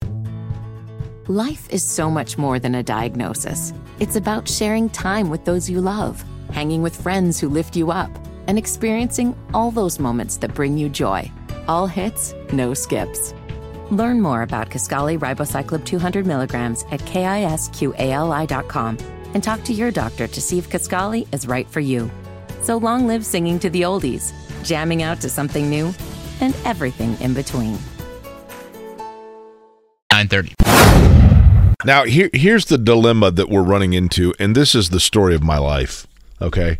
Life 1.27 1.67
is 1.71 1.83
so 1.83 2.09
much 2.09 2.37
more 2.37 2.59
than 2.59 2.75
a 2.75 2.83
diagnosis. 2.83 3.73
It's 3.99 4.15
about 4.15 4.47
sharing 4.47 4.89
time 4.89 5.29
with 5.29 5.43
those 5.43 5.69
you 5.69 5.81
love, 5.81 6.23
hanging 6.51 6.81
with 6.83 6.95
friends 6.95 7.39
who 7.39 7.49
lift 7.49 7.75
you 7.75 7.91
up, 7.91 8.11
and 8.47 8.57
experiencing 8.57 9.35
all 9.53 9.71
those 9.71 9.99
moments 9.99 10.37
that 10.37 10.53
bring 10.53 10.77
you 10.77 10.87
joy. 10.87 11.29
All 11.67 11.87
hits, 11.87 12.33
no 12.53 12.73
skips. 12.73 13.33
Learn 13.91 14.21
more 14.21 14.41
about 14.41 14.69
Kisqali 14.69 15.17
Ribociclib 15.19 15.85
200 15.85 16.25
milligrams 16.25 16.85
at 16.91 17.01
kisqali.com 17.01 18.97
and 19.33 19.43
talk 19.43 19.63
to 19.63 19.73
your 19.73 19.91
doctor 19.91 20.27
to 20.27 20.41
see 20.41 20.57
if 20.57 20.69
Kisqali 20.69 21.27
is 21.33 21.47
right 21.47 21.67
for 21.67 21.79
you. 21.79 22.09
So 22.61 22.77
long 22.77 23.07
live 23.07 23.25
singing 23.25 23.59
to 23.59 23.69
the 23.69 23.81
oldies, 23.81 24.33
jamming 24.63 25.03
out 25.03 25.21
to 25.21 25.29
something 25.29 25.69
new, 25.69 25.93
and 26.41 26.55
everything 26.65 27.19
in 27.19 27.33
between. 27.33 27.77
930. 30.11 30.55
Now, 31.85 32.05
here, 32.05 32.29
here's 32.33 32.65
the 32.65 32.77
dilemma 32.77 33.31
that 33.31 33.49
we're 33.49 33.61
running 33.61 33.93
into, 33.93 34.33
and 34.39 34.55
this 34.55 34.73
is 34.73 34.89
the 34.89 34.99
story 34.99 35.35
of 35.35 35.43
my 35.43 35.57
life. 35.57 36.07
Okay. 36.41 36.79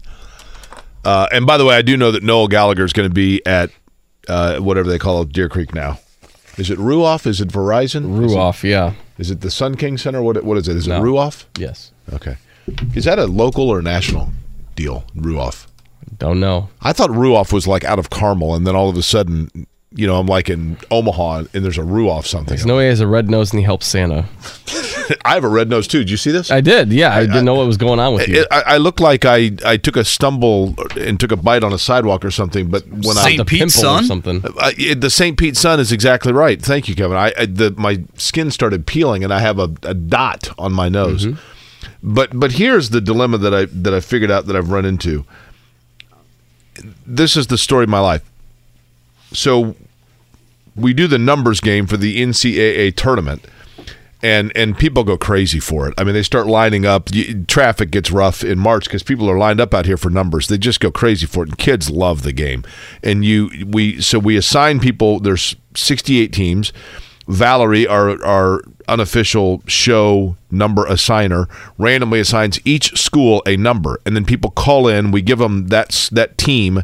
Uh, 1.05 1.27
and 1.31 1.45
by 1.45 1.57
the 1.57 1.65
way, 1.65 1.76
I 1.76 1.81
do 1.81 1.95
know 1.95 2.11
that 2.11 2.23
Noel 2.23 2.47
Gallagher 2.47 2.84
is 2.84 2.93
going 2.93 3.07
to 3.07 3.14
be 3.14 3.45
at 3.45 3.69
uh, 4.27 4.59
whatever 4.59 4.89
they 4.89 4.99
call 4.99 5.21
it, 5.21 5.31
Deer 5.31 5.49
Creek 5.49 5.73
now. 5.73 5.99
Is 6.57 6.69
it 6.71 6.79
Ruoff? 6.79 7.25
Is 7.27 7.39
it 7.41 7.49
Verizon? 7.49 8.23
Is 8.25 8.31
it, 8.33 8.35
Ruoff, 8.35 8.63
yeah. 8.63 8.93
is 9.19 9.29
it 9.29 9.41
the 9.41 9.51
Sun 9.51 9.75
King 9.75 9.97
Center? 9.97 10.21
What, 10.23 10.43
what 10.43 10.57
is 10.57 10.67
it? 10.67 10.75
Is 10.75 10.87
No. 10.87 10.97
it 10.97 11.01
Ruoff? 11.01 11.45
Yes. 11.57 11.91
Okay. 12.13 12.37
Is 12.95 13.05
that 13.05 13.19
a 13.19 13.25
local 13.25 13.69
or 13.69 13.81
national 13.81 14.31
deal, 14.75 15.05
Ruoff? 15.15 15.67
Don't 16.17 16.39
know. 16.39 16.69
I 16.81 16.93
thought 16.93 17.11
Ruoff 17.11 17.53
was 17.53 17.67
like 17.67 17.83
out 17.83 17.99
of 17.99 18.09
Carmel, 18.09 18.55
and 18.55 18.65
then 18.65 18.75
all 18.75 18.89
of 18.89 18.97
a 18.97 19.03
sudden, 19.03 19.67
you 19.93 20.05
know, 20.05 20.19
I'm 20.19 20.27
like 20.27 20.49
in 20.49 20.77
Omaha, 20.91 21.45
and 21.53 21.64
there's 21.64 21.77
a 21.77 21.81
Ruoff 21.81 22.26
something. 22.26 22.49
There's 22.49 22.65
no 22.65 22.77
way 22.77 22.84
he 22.84 22.89
has 22.89 22.99
a 22.99 23.07
red 23.07 23.30
nose 23.30 23.51
and 23.51 23.59
he 23.59 23.64
helps 23.64 23.88
Santa. 23.88 24.26
I 25.23 25.35
have 25.35 25.45
a 25.45 25.49
red 25.49 25.69
nose 25.69 25.88
too. 25.88 25.99
Did 25.99 26.09
you 26.09 26.18
see 26.18 26.31
this? 26.31 26.51
I 26.51 26.59
did, 26.59 26.91
yeah. 26.91 27.15
I, 27.15 27.26
didn't 27.26 27.45
know 27.45 27.55
what 27.55 27.65
was 27.65 27.77
going 27.77 27.99
on 27.99 28.14
with 28.14 28.27
you. 28.27 28.41
It, 28.41 28.47
I, 28.51 28.61
I 28.61 28.77
looked 28.77 28.99
like 28.99 29.23
I, 29.23 29.51
I 29.65 29.77
took 29.77 29.95
a 29.95 30.03
stumble 30.03 30.76
and 30.97 31.18
took 31.18 31.31
a 31.31 31.38
bite 31.38 31.64
on 31.64 31.72
a 31.72 31.77
sidewalk 31.77 32.26
or 32.26 32.31
something, 32.31 32.69
but 32.69 32.85
when 32.88 33.15
Saint 33.15 33.38
the 33.38 33.45
Pete's 33.45 33.76
pimple 33.76 33.89
or 33.89 33.97
son? 33.99 34.03
something. 34.03 34.45
Uh, 34.45 34.51
I, 34.59 34.73
I 34.77 34.93
the 34.95 35.09
St. 35.09 35.38
Pete 35.38 35.55
sun 35.55 35.80
is 35.80 35.93
exactly 35.93 36.34
right. 36.34 36.61
Thank 36.61 36.89
you, 36.89 36.95
Kevin. 36.95 37.15
I, 37.15 37.31
I 37.38 37.45
the 37.45 37.73
my 37.77 38.03
skin 38.15 38.51
started 38.51 38.85
peeling 38.85 39.23
and 39.23 39.34
I 39.34 39.39
have 39.39 39.57
a, 39.57 39.73
a 39.84 39.93
dot 39.93 40.49
on 40.59 40.73
my 40.73 40.89
nose. 40.89 41.26
Mm-hmm. 41.26 41.39
But 42.03 42.38
but 42.38 42.53
here's 42.53 42.89
the 42.89 42.99
dilemma 42.99 43.38
that 43.38 43.53
I 43.53 43.65
that 43.65 43.93
I 43.93 44.01
figured 44.01 44.31
out 44.31 44.47
that 44.47 44.55
I've 44.57 44.69
run 44.69 44.84
into. 44.84 45.26
This 47.05 47.38
is 47.38 47.47
the 47.47 47.57
story 47.57 47.84
of 47.84 47.89
my 47.89 47.99
life. 47.99 48.30
So 49.33 49.75
we 50.75 50.93
do 50.93 51.07
the 51.07 51.17
numbers 51.17 51.59
game 51.59 51.87
for 51.87 51.97
the 51.97 52.21
NCAA 52.21 52.95
tournament 52.95 53.45
and 54.23 54.51
and 54.55 54.77
people 54.77 55.03
go 55.03 55.17
crazy 55.17 55.59
for 55.59 55.87
it. 55.87 55.93
I 55.97 56.03
mean, 56.03 56.13
they 56.13 56.23
start 56.23 56.47
lining 56.47 56.85
up. 56.85 57.09
Traffic 57.47 57.91
gets 57.91 58.11
rough 58.11 58.43
in 58.43 58.59
March 58.59 58.85
because 58.85 59.03
people 59.03 59.29
are 59.29 59.37
lined 59.37 59.61
up 59.61 59.73
out 59.73 59.85
here 59.85 59.97
for 59.97 60.09
numbers. 60.09 60.47
They 60.47 60.57
just 60.57 60.79
go 60.79 60.91
crazy 60.91 61.25
for 61.25 61.43
it, 61.43 61.49
and 61.49 61.57
kids 61.57 61.89
love 61.89 62.23
the 62.23 62.33
game. 62.33 62.63
And 63.03 63.23
you, 63.23 63.49
we, 63.67 64.01
so 64.01 64.19
we 64.19 64.35
assign 64.37 64.79
people. 64.79 65.19
There's 65.19 65.55
68 65.75 66.33
teams. 66.33 66.73
Valerie, 67.27 67.85
our 67.85 68.23
our 68.23 68.61
unofficial 68.87 69.61
show 69.67 70.37
number 70.49 70.85
assigner 70.85 71.47
randomly 71.77 72.21
assigns 72.21 72.59
each 72.65 72.97
school 72.97 73.43
a 73.45 73.57
number, 73.57 73.99
and 74.05 74.15
then 74.15 74.25
people 74.25 74.49
call 74.49 74.87
in. 74.87 75.11
We 75.11 75.21
give 75.21 75.39
them 75.39 75.67
that 75.67 76.09
that 76.13 76.37
team, 76.37 76.83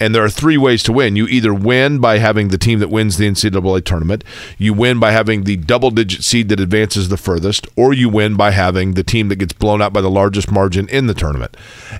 and 0.00 0.14
there 0.14 0.24
are 0.24 0.30
three 0.30 0.56
ways 0.56 0.82
to 0.84 0.92
win. 0.92 1.14
You 1.14 1.26
either 1.26 1.52
win 1.52 1.98
by 1.98 2.18
having 2.18 2.48
the 2.48 2.58
team 2.58 2.78
that 2.78 2.88
wins 2.88 3.18
the 3.18 3.28
NCAA 3.28 3.84
tournament, 3.84 4.24
you 4.56 4.72
win 4.72 4.98
by 4.98 5.12
having 5.12 5.44
the 5.44 5.56
double 5.56 5.90
digit 5.90 6.24
seed 6.24 6.48
that 6.48 6.58
advances 6.58 7.10
the 7.10 7.18
furthest, 7.18 7.68
or 7.76 7.92
you 7.92 8.08
win 8.08 8.34
by 8.34 8.50
having 8.50 8.94
the 8.94 9.04
team 9.04 9.28
that 9.28 9.36
gets 9.36 9.52
blown 9.52 9.82
out 9.82 9.92
by 9.92 10.00
the 10.00 10.10
largest 10.10 10.50
margin 10.50 10.88
in 10.88 11.06
the 11.06 11.14
tournament. 11.14 11.56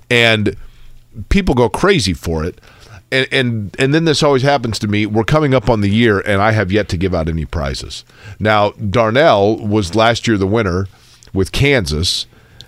And 0.08 0.56
people 1.28 1.54
go 1.54 1.68
crazy 1.68 2.14
for 2.14 2.42
it. 2.44 2.58
And, 3.12 3.26
and 3.32 3.76
and 3.76 3.92
then 3.92 4.04
this 4.04 4.22
always 4.22 4.42
happens 4.42 4.78
to 4.78 4.86
me. 4.86 5.04
We're 5.04 5.24
coming 5.24 5.52
up 5.52 5.68
on 5.68 5.80
the 5.80 5.90
year, 5.90 6.20
and 6.20 6.40
I 6.40 6.52
have 6.52 6.70
yet 6.70 6.88
to 6.90 6.96
give 6.96 7.12
out 7.12 7.28
any 7.28 7.44
prizes. 7.44 8.04
Now 8.38 8.70
Darnell 8.70 9.56
was 9.56 9.96
last 9.96 10.28
year 10.28 10.38
the 10.38 10.46
winner 10.46 10.86
with 11.34 11.50
Kansas, 11.50 12.26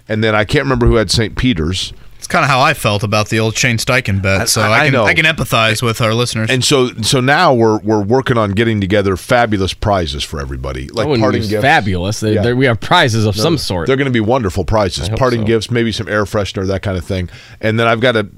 and 0.08 0.22
then 0.24 0.34
I 0.34 0.44
can't 0.44 0.64
remember 0.64 0.86
who 0.86 0.96
had 0.96 1.12
St. 1.12 1.36
Peter's. 1.36 1.92
It's 2.22 2.28
kind 2.28 2.44
of 2.44 2.48
how 2.50 2.60
I 2.60 2.72
felt 2.72 3.02
about 3.02 3.30
the 3.30 3.40
old 3.40 3.56
Shane 3.56 3.78
Steichen 3.78 4.22
bet, 4.22 4.48
so 4.48 4.60
I- 4.62 4.68
I, 4.68 4.78
I 4.78 4.84
can 4.84 4.92
know. 4.92 5.04
I 5.04 5.14
can 5.14 5.24
empathize 5.24 5.82
with 5.82 6.00
our 6.00 6.14
listeners. 6.14 6.50
And 6.50 6.64
so 6.64 6.90
so 7.02 7.18
now 7.20 7.52
we're 7.52 7.78
we're 7.80 8.00
working 8.00 8.38
on 8.38 8.52
getting 8.52 8.80
together 8.80 9.16
fabulous 9.16 9.74
prizes 9.74 10.22
for 10.22 10.40
everybody, 10.40 10.86
like 10.88 11.06
I 11.06 11.08
wouldn't 11.10 11.24
parting 11.24 11.42
gifts. 11.48 11.62
fabulous. 11.62 12.20
They, 12.20 12.34
Yeah. 12.34 12.52
we 12.52 12.66
have 12.66 12.78
prizes 12.78 13.26
of 13.26 13.34
some 13.34 13.58
sort. 13.58 13.88
They're 13.88 13.96
going 13.96 14.06
to 14.06 14.12
be 14.12 14.20
wonderful 14.20 14.64
prizes, 14.64 15.08
hope 15.08 15.18
parting 15.18 15.40
so. 15.40 15.46
gifts, 15.46 15.70
maybe 15.70 15.90
some 15.90 16.06
air 16.08 16.24
freshener, 16.24 16.64
that 16.68 16.82
kind 16.82 16.96
of 16.96 17.04
thing. 17.04 17.28
And 17.60 17.78
then 17.80 17.88
I've 17.88 18.00
got 18.00 18.12
to 18.12 18.28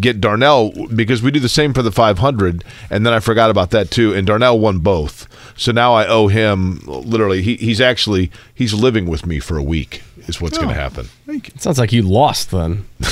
get 0.00 0.20
Darnell 0.20 0.72
because 0.94 1.22
we 1.22 1.30
do 1.30 1.38
the 1.38 1.48
same 1.48 1.72
for 1.72 1.82
the 1.82 1.92
500, 1.92 2.64
and 2.90 3.06
then 3.06 3.12
I 3.12 3.20
forgot 3.20 3.48
about 3.50 3.70
that 3.70 3.92
too. 3.92 4.12
And 4.12 4.26
Darnell 4.26 4.58
won 4.58 4.80
both, 4.80 5.28
so 5.56 5.70
now 5.70 5.94
I 5.94 6.04
owe 6.08 6.26
him 6.26 6.80
literally. 6.86 7.42
He, 7.42 7.54
he's 7.56 7.80
actually 7.80 8.32
he's 8.52 8.74
living 8.74 9.06
with 9.06 9.24
me 9.24 9.38
for 9.38 9.56
a 9.56 9.62
week. 9.62 10.02
Is 10.30 10.40
what's 10.40 10.56
Oh. 10.58 10.62
going 10.62 10.74
to 10.74 10.80
happen. 10.80 11.08
It 11.28 11.60
sounds 11.60 11.78
like 11.78 11.92
you 11.92 12.02
lost 12.02 12.50
then. 12.50 12.86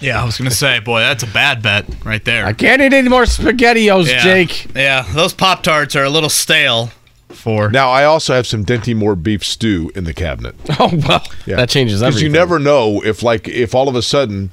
yeah, 0.00 0.20
I 0.20 0.24
was 0.24 0.36
gonna 0.38 0.50
say, 0.50 0.78
boy, 0.80 1.00
that's 1.00 1.22
a 1.22 1.26
bad 1.28 1.62
bet 1.62 1.86
right 2.04 2.24
there. 2.24 2.44
I 2.46 2.52
can't 2.52 2.80
eat 2.82 2.92
any 2.92 3.08
more 3.08 3.22
SpaghettiOs, 3.24 4.08
yeah. 4.08 4.22
Jake. 4.22 4.66
Yeah, 4.74 5.02
those 5.14 5.32
Pop 5.32 5.62
Tarts 5.62 5.96
are 5.96 6.04
a 6.04 6.10
little 6.10 6.28
stale. 6.30 6.90
For 7.28 7.70
Now 7.70 7.90
I 7.90 8.04
also 8.04 8.34
have 8.34 8.46
some 8.46 8.62
Dinty 8.64 8.94
Moore 8.94 9.16
beef 9.16 9.42
stew 9.44 9.90
in 9.96 10.04
the 10.04 10.12
cabinet. 10.12 10.54
Oh 10.78 10.90
well, 11.08 11.22
yeah. 11.46 11.56
that 11.56 11.70
changes 11.70 12.02
everything. 12.02 12.18
because 12.18 12.22
you 12.22 12.28
never 12.28 12.58
know 12.58 13.00
if 13.02 13.22
like 13.22 13.48
if 13.48 13.74
all 13.74 13.88
of 13.88 13.94
a 13.96 14.02
sudden, 14.02 14.52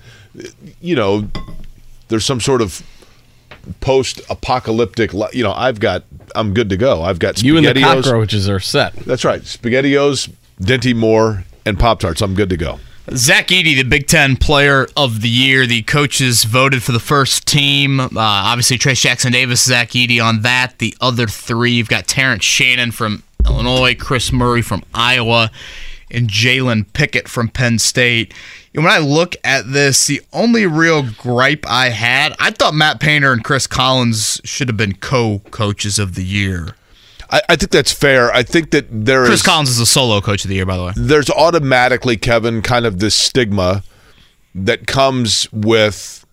you 0.81 0.95
know, 0.95 1.27
there's 2.07 2.23
some 2.25 2.39
sort 2.39 2.61
of 2.61 2.81
post-apocalyptic. 3.81 5.11
You 5.33 5.43
know, 5.43 5.51
I've 5.53 5.79
got 5.79 6.03
I'm 6.35 6.53
good 6.53 6.69
to 6.69 6.77
go. 6.77 7.01
I've 7.03 7.19
got 7.19 7.41
You 7.43 7.57
and 7.57 7.65
the 7.65 7.71
SpaghettiOs. 7.73 8.03
cockroaches 8.03 8.49
are 8.49 8.59
set. 8.59 8.93
That's 8.95 9.23
right. 9.25 9.41
SpaghettiOs, 9.41 10.31
Dinty 10.61 10.95
Moore, 10.95 11.43
and 11.65 11.77
Pop 11.79 11.99
Tarts. 11.99 12.21
I'm 12.21 12.35
good 12.35 12.49
to 12.49 12.57
go. 12.57 12.79
Zach 13.15 13.47
Edey, 13.47 13.75
the 13.75 13.83
Big 13.83 14.05
Ten 14.07 14.35
Player 14.37 14.87
of 14.95 15.21
the 15.21 15.29
Year, 15.29 15.65
the 15.65 15.81
coaches 15.81 16.43
voted 16.43 16.83
for 16.83 16.91
the 16.91 16.99
first 16.99 17.47
team. 17.47 17.99
Uh, 17.99 18.09
obviously, 18.15 18.77
Trayce 18.77 19.01
Jackson-Davis, 19.01 19.63
Zach 19.63 19.89
Edey 19.89 20.23
on 20.23 20.43
that. 20.43 20.77
The 20.77 20.95
other 21.01 21.25
three, 21.25 21.71
you've 21.71 21.89
got 21.89 22.07
Terrence 22.07 22.43
Shannon 22.43 22.91
from 22.91 23.23
Illinois, 23.47 23.95
Kris 23.95 24.31
Murray 24.31 24.61
from 24.61 24.83
Iowa, 24.93 25.49
and 26.11 26.29
Jalen 26.29 26.85
Pickett 26.93 27.27
from 27.27 27.49
Penn 27.49 27.79
State. 27.79 28.31
When 28.73 28.87
I 28.87 28.99
look 28.99 29.35
at 29.43 29.71
this, 29.71 30.07
the 30.07 30.21
only 30.31 30.65
real 30.65 31.03
gripe 31.03 31.65
I 31.67 31.89
had, 31.89 32.35
I 32.39 32.51
thought 32.51 32.73
Matt 32.73 32.99
Painter 32.99 33.31
and 33.33 33.43
Chris 33.43 33.67
Collins 33.67 34.39
should 34.43 34.67
have 34.67 34.77
been 34.77 34.95
co-coaches 34.95 35.97
of 35.97 36.15
the 36.15 36.23
year. 36.23 36.75
I, 37.31 37.41
I 37.49 37.55
think 37.55 37.71
that's 37.71 37.91
fair. 37.91 38.31
I 38.31 38.43
think 38.43 38.71
that 38.71 38.87
there 38.89 39.23
is 39.23 39.29
Chris 39.29 39.43
Collins 39.43 39.69
is 39.69 39.79
a 39.79 39.85
solo 39.85 40.21
coach 40.21 40.43
of 40.45 40.49
the 40.49 40.55
year, 40.55 40.65
by 40.65 40.77
the 40.77 40.85
way. 40.85 40.93
there's 40.95 41.29
automatically 41.29 42.17
Kevin 42.17 42.61
kind 42.61 42.85
of 42.85 42.99
this 42.99 43.15
stigma 43.15 43.83
that 44.55 44.87
comes 44.87 45.51
with 45.51 46.25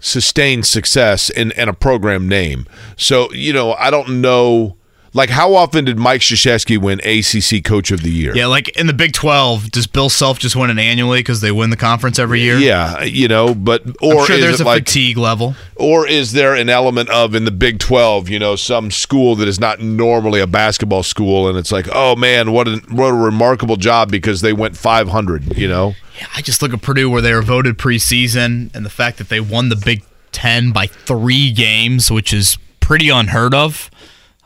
sustained 0.00 0.64
success 0.64 1.28
in, 1.28 1.50
in 1.52 1.68
a 1.68 1.74
program 1.74 2.28
name. 2.28 2.66
So, 2.96 3.32
you 3.32 3.52
know, 3.52 3.72
I 3.74 3.90
don't 3.90 4.20
know 4.20 4.77
like 5.14 5.30
how 5.30 5.54
often 5.54 5.84
did 5.84 5.98
Mike 5.98 6.20
Krzyzewski 6.20 6.78
win 6.78 7.00
ACC 7.00 7.64
coach 7.64 7.90
of 7.90 8.02
the 8.02 8.10
year? 8.10 8.34
Yeah, 8.34 8.46
like 8.46 8.68
in 8.76 8.86
the 8.86 8.92
Big 8.92 9.12
12, 9.12 9.70
does 9.70 9.86
Bill 9.86 10.10
Self 10.10 10.38
just 10.38 10.54
win 10.54 10.70
it 10.70 10.78
annually 10.78 11.20
because 11.20 11.40
they 11.40 11.52
win 11.52 11.70
the 11.70 11.76
conference 11.76 12.18
every 12.18 12.40
year? 12.40 12.58
Yeah, 12.58 13.02
you 13.02 13.28
know, 13.28 13.54
but 13.54 13.82
or 14.02 14.26
sure 14.26 14.36
is 14.36 14.42
there's 14.42 14.60
it 14.60 14.64
a 14.64 14.66
like 14.66 14.86
fatigue 14.86 15.16
level. 15.16 15.54
or 15.76 16.06
is 16.06 16.32
there 16.32 16.54
an 16.54 16.68
element 16.68 17.08
of 17.10 17.34
in 17.34 17.44
the 17.44 17.50
Big 17.50 17.78
12, 17.78 18.28
you 18.28 18.38
know, 18.38 18.56
some 18.56 18.90
school 18.90 19.34
that 19.36 19.48
is 19.48 19.58
not 19.58 19.80
normally 19.80 20.40
a 20.40 20.46
basketball 20.46 21.02
school 21.02 21.48
and 21.48 21.56
it's 21.58 21.72
like, 21.72 21.88
"Oh 21.92 22.14
man, 22.16 22.52
what 22.52 22.68
a 22.68 22.76
what 22.90 23.08
a 23.08 23.14
remarkable 23.14 23.76
job 23.76 24.10
because 24.10 24.40
they 24.40 24.52
went 24.52 24.76
500," 24.76 25.56
you 25.56 25.68
know? 25.68 25.94
Yeah, 26.18 26.26
I 26.34 26.42
just 26.42 26.62
look 26.62 26.72
at 26.74 26.82
Purdue 26.82 27.08
where 27.08 27.22
they 27.22 27.32
were 27.32 27.42
voted 27.42 27.78
preseason 27.78 28.74
and 28.74 28.84
the 28.84 28.90
fact 28.90 29.18
that 29.18 29.28
they 29.28 29.40
won 29.40 29.68
the 29.68 29.76
Big 29.76 30.02
Ten 30.32 30.72
by 30.72 30.86
three 30.86 31.50
games, 31.50 32.10
which 32.10 32.32
is 32.32 32.58
pretty 32.80 33.08
unheard 33.08 33.54
of 33.54 33.90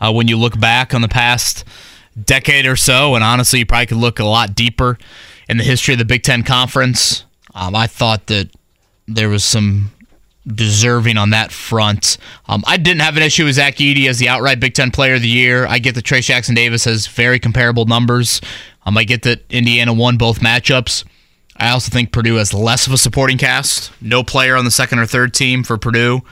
uh, 0.02 0.12
when 0.12 0.28
you 0.28 0.36
look 0.36 0.58
back 0.58 0.92
on 0.92 1.00
the 1.00 1.08
past 1.08 1.64
decade 2.22 2.66
or 2.66 2.76
so. 2.76 3.14
And 3.14 3.24
honestly, 3.24 3.60
you 3.60 3.66
probably 3.66 3.86
could 3.86 3.96
look 3.96 4.18
a 4.18 4.24
lot 4.24 4.54
deeper 4.54 4.98
in 5.48 5.56
the 5.56 5.64
history 5.64 5.94
of 5.94 5.98
the 5.98 6.04
Big 6.04 6.22
Ten 6.22 6.42
Conference. 6.42 7.24
Um, 7.54 7.74
I 7.74 7.86
thought 7.86 8.26
that 8.26 8.50
there 9.06 9.28
was 9.28 9.44
some 9.44 9.92
deserving 10.46 11.16
on 11.16 11.30
that 11.30 11.52
front. 11.52 12.18
Um, 12.46 12.64
I 12.66 12.76
didn't 12.76 13.02
have 13.02 13.16
an 13.16 13.22
issue 13.22 13.44
with 13.44 13.54
Zach 13.54 13.76
Edey 13.76 14.08
as 14.08 14.18
the 14.18 14.28
outright 14.28 14.58
Big 14.58 14.74
Ten 14.74 14.90
Player 14.90 15.14
of 15.14 15.22
the 15.22 15.28
Year. 15.28 15.66
I 15.66 15.78
get 15.78 15.94
that 15.94 16.04
Trayce 16.04 16.24
Jackson-Davis 16.24 16.84
has 16.84 17.06
very 17.06 17.38
comparable 17.38 17.84
numbers. 17.84 18.40
Um, 18.84 18.98
I 18.98 19.04
get 19.04 19.22
that 19.22 19.44
Indiana 19.50 19.92
won 19.92 20.16
both 20.16 20.40
matchups. 20.40 21.04
I 21.56 21.70
also 21.70 21.90
think 21.90 22.10
Purdue 22.10 22.36
has 22.36 22.52
less 22.52 22.86
of 22.88 22.92
a 22.92 22.98
supporting 22.98 23.38
cast. 23.38 23.92
No 24.02 24.24
player 24.24 24.56
on 24.56 24.64
the 24.64 24.70
second 24.70 24.98
or 24.98 25.06
third 25.06 25.32
team 25.32 25.62
for 25.62 25.78
Purdue. 25.78 26.22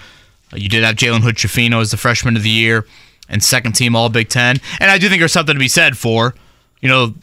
Uh, 0.53 0.57
You 0.57 0.69
did 0.69 0.83
have 0.83 0.97
Jalen 0.97 1.21
Hood-Schifino 1.21 1.81
as 1.81 1.93
the 1.93 1.97
freshman 1.97 2.37
of 2.37 2.43
the 2.43 2.51
year 2.51 2.87
and 3.31 3.43
second 3.43 3.73
team 3.73 3.97
All 3.97 4.09
Big 4.09 4.29
Ten. 4.29 4.57
And 4.81 4.91
I 4.91 4.99
do 4.99 5.09
think 5.09 5.21
there's 5.21 5.33
something 5.33 5.55
to 5.55 5.61
be 5.61 5.69
said 5.69 5.97
for, 5.97 6.35
you 6.81 6.89
know, 6.89 7.15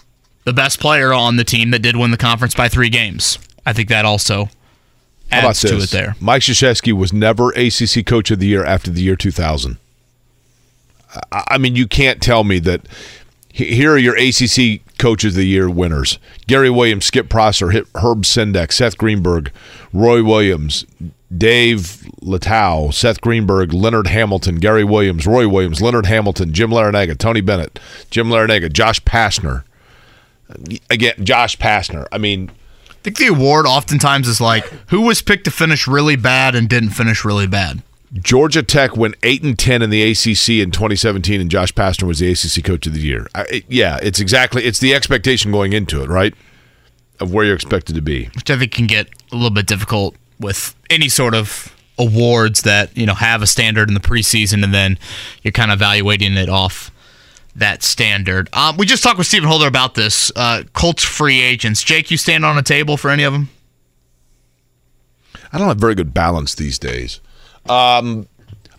the 0.46 0.54
best 0.54 0.80
player 0.80 1.14
on 1.14 1.36
the 1.36 1.44
team 1.44 1.72
that 1.72 1.80
did 1.80 1.96
win 1.96 2.12
the 2.12 2.18
conference 2.18 2.56
by 2.56 2.70
three 2.70 2.90
games. 2.90 3.38
I 3.66 3.74
think 3.74 3.90
that 3.90 4.06
also 4.06 4.50
adds 5.30 5.62
to 5.62 5.78
it 5.78 5.90
there. 5.92 6.16
Mike 6.20 6.42
Krzyzewski 6.42 6.94
was 6.94 7.12
never 7.12 7.50
ACC 7.50 8.06
Coach 8.06 8.32
of 8.32 8.40
the 8.40 8.48
Year 8.48 8.64
after 8.64 8.90
the 8.90 9.02
year 9.02 9.16
2000. 9.16 9.78
I, 11.32 11.44
I 11.50 11.58
mean, 11.58 11.76
you 11.76 11.88
can't 11.88 12.22
tell 12.22 12.44
me 12.44 12.60
that. 12.60 12.88
Here 13.50 13.94
are 13.94 13.98
your 13.98 14.16
ACC 14.16 14.82
Coaches 15.00 15.34
of 15.34 15.38
the 15.38 15.48
Year 15.48 15.68
winners: 15.68 16.20
Gary 16.46 16.70
Williams, 16.70 17.06
Skip 17.06 17.28
Prosser, 17.28 17.72
Herb 17.72 18.22
Sendek, 18.22 18.72
Seth 18.72 18.98
Greenberg, 19.00 19.52
Roy 19.92 20.24
Williams, 20.24 20.86
Dave 21.36 21.80
Leitao, 22.22 22.94
Seth 22.94 23.20
Greenberg, 23.22 23.74
Leonard 23.74 24.08
Hamilton, 24.08 24.56
Gary 24.58 24.84
Williams, 24.84 25.28
Roy 25.28 25.48
Williams, 25.48 25.82
Leonard 25.82 26.06
Hamilton, 26.06 26.54
Jim 26.54 26.70
Larrañaga, 26.70 27.18
Tony 27.18 27.42
Bennett, 27.42 27.80
Jim 28.10 28.28
Larrañaga, 28.28 28.72
Josh 28.72 29.02
Pastner. 29.04 29.64
Again, 30.90 31.14
Josh 31.26 31.58
Pastner. 31.58 32.08
I 32.12 32.18
mean, 32.18 32.50
I 32.90 32.94
think 33.04 33.18
the 33.18 33.28
award 33.28 33.66
oftentimes 33.66 34.28
is 34.28 34.40
like 34.40 34.66
who 34.90 35.02
was 35.02 35.22
picked 35.22 35.44
to 35.46 35.52
finish 35.52 35.88
really 35.88 36.16
bad 36.16 36.56
and 36.56 36.70
didn't 36.70 36.92
finish 36.92 37.26
really 37.26 37.48
bad. 37.48 37.82
Georgia 38.14 38.64
Tech 38.64 38.96
went 38.96 39.16
eight 39.24 39.44
and 39.44 39.60
ten 39.60 39.82
in 39.82 39.90
the 39.90 40.02
ACC 40.02 40.50
in 40.64 40.72
2017, 40.72 41.42
and 41.42 41.52
Josh 41.52 41.74
Pastner 41.74 42.04
was 42.08 42.20
the 42.20 42.32
ACC 42.32 42.64
Coach 42.64 42.88
of 42.88 42.94
the 42.94 43.02
Year. 43.02 43.28
I, 43.36 43.42
it- 43.52 43.66
yeah, 43.68 44.00
it's 44.02 44.22
exactly 44.22 44.64
it's 44.64 44.80
the 44.80 44.96
expectation 44.96 45.52
going 45.52 45.74
into 45.74 46.02
it, 46.02 46.08
right? 46.08 46.34
Of 47.20 47.34
where 47.34 47.44
you're 47.44 47.56
expected 47.56 47.96
to 47.96 48.02
be. 48.02 48.30
which 48.36 48.50
I 48.50 48.58
think 48.58 48.72
can 48.72 48.88
get 48.88 49.10
a 49.34 49.36
little 49.36 49.50
bit 49.50 49.66
difficult 49.66 50.16
with 50.40 50.76
any 50.90 51.10
sort 51.10 51.34
of 51.36 51.74
awards 51.98 52.62
that 52.62 52.96
you 52.96 53.06
know 53.06 53.16
have 53.16 53.42
a 53.42 53.48
standard 53.48 53.88
in 53.88 53.94
the 53.94 54.00
preseason, 54.00 54.64
and 54.64 54.74
then 54.74 54.98
you're 55.44 55.52
kind 55.52 55.72
of 55.72 55.78
evaluating 55.78 56.34
it 56.34 56.50
off 56.50 56.92
that 57.56 57.84
standard. 57.84 58.50
Um, 58.54 58.78
we 58.78 58.86
just 58.86 59.04
talked 59.04 59.18
with 59.18 59.28
Stephen 59.28 59.50
Holder 59.50 59.68
about 59.68 59.96
this. 59.96 60.32
Uh, 60.36 60.64
Colts 60.74 61.04
free 61.04 61.42
agents. 61.42 61.84
Jake, 61.84 62.12
you 62.12 62.18
stand 62.18 62.46
on 62.46 62.58
a 62.58 62.64
table 62.64 62.98
for 62.98 63.10
any 63.10 63.24
of 63.24 63.34
them? 63.34 63.50
I 65.52 65.58
don't 65.58 65.68
have 65.68 65.78
very 65.78 65.96
good 65.96 66.14
balance 66.14 66.54
these 66.54 66.78
days. 66.78 67.20
Um, 67.68 68.28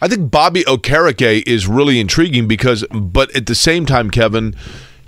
I 0.00 0.06
think 0.08 0.30
Bobby 0.30 0.62
Okereke 0.62 1.42
is 1.46 1.66
really 1.66 1.98
intriguing 1.98 2.46
because, 2.46 2.84
but 2.90 3.34
at 3.34 3.46
the 3.46 3.54
same 3.54 3.84
time, 3.84 4.10
Kevin, 4.10 4.54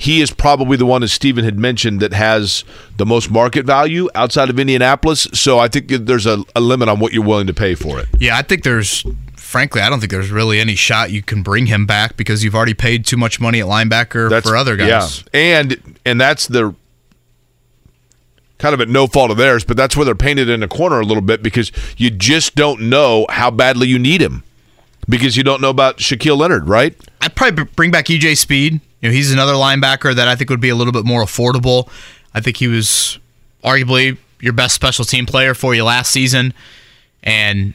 he 0.01 0.22
is 0.22 0.31
probably 0.31 0.78
the 0.78 0.86
one, 0.86 1.02
as 1.02 1.12
Stephen 1.12 1.44
had 1.44 1.59
mentioned, 1.59 2.01
that 2.01 2.14
has 2.14 2.64
the 2.97 3.05
most 3.05 3.31
market 3.31 3.66
value 3.66 4.09
outside 4.14 4.48
of 4.48 4.59
Indianapolis. 4.59 5.28
So 5.35 5.59
I 5.59 5.68
think 5.68 5.89
there's 5.89 6.24
a, 6.24 6.43
a 6.56 6.60
limit 6.60 6.89
on 6.89 7.01
what 7.01 7.12
you're 7.12 7.22
willing 7.22 7.47
to 7.48 7.52
pay 7.52 7.74
for 7.74 8.01
it. 8.01 8.06
Yeah, 8.18 8.39
I 8.39 8.43
think 8.43 8.62
there's. 8.64 9.05
Frankly, 9.36 9.82
I 9.82 9.90
don't 9.90 9.98
think 10.01 10.10
there's 10.12 10.31
really 10.31 10.59
any 10.59 10.74
shot 10.74 11.10
you 11.10 11.22
can 11.22 11.43
bring 11.43 11.66
him 11.66 11.85
back 11.85 12.16
because 12.16 12.43
you've 12.43 12.55
already 12.55 12.72
paid 12.72 13.05
too 13.05 13.18
much 13.18 13.40
money 13.40 13.60
at 13.60 13.66
linebacker 13.66 14.31
for 14.47 14.56
other 14.56 14.77
guys. 14.77 15.24
Yeah, 15.35 15.40
and 15.60 15.98
and 16.06 16.18
that's 16.20 16.47
the 16.47 16.74
kind 18.59 18.72
of 18.72 18.81
at 18.81 18.89
no 18.89 19.06
fault 19.06 19.31
of 19.31 19.36
theirs, 19.36 19.64
but 19.64 19.77
that's 19.77 19.97
where 19.97 20.05
they're 20.06 20.14
painted 20.14 20.48
in 20.48 20.62
a 20.62 20.68
corner 20.68 21.01
a 21.01 21.05
little 21.05 21.20
bit 21.22 21.43
because 21.43 21.72
you 21.98 22.10
just 22.10 22.55
don't 22.55 22.81
know 22.82 23.27
how 23.28 23.51
badly 23.51 23.89
you 23.89 23.98
need 23.98 24.22
him. 24.22 24.44
because 25.09 25.36
you 25.36 25.43
don't 25.43 25.60
know 25.60 25.70
about 25.70 25.98
Shaquille 25.98 26.39
Leonard, 26.39 26.68
right? 26.68 26.94
I'd 27.20 27.35
probably 27.35 27.64
bring 27.64 27.90
back 27.90 28.06
EJ 28.06 28.36
Speed. 28.39 28.81
You 29.01 29.09
know, 29.09 29.14
he's 29.14 29.32
another 29.32 29.55
linebacker 29.55 30.14
that 30.14 30.28
I 30.28 30.36
think 30.36 30.51
would 30.51 30.60
be 30.60 30.68
a 30.68 30.74
little 30.74 30.93
bit 30.93 31.05
more 31.05 31.22
affordable. 31.22 31.89
I 32.35 32.40
think 32.40 32.59
he 32.59 32.68
was 32.68 33.18
arguably 33.64 34.18
your 34.40 34.52
best 34.52 34.74
special 34.74 35.05
team 35.05 35.27
player 35.27 35.55
for 35.55 35.74
you 35.74 35.85
last 35.85 36.10
season, 36.10 36.55
and 37.22 37.74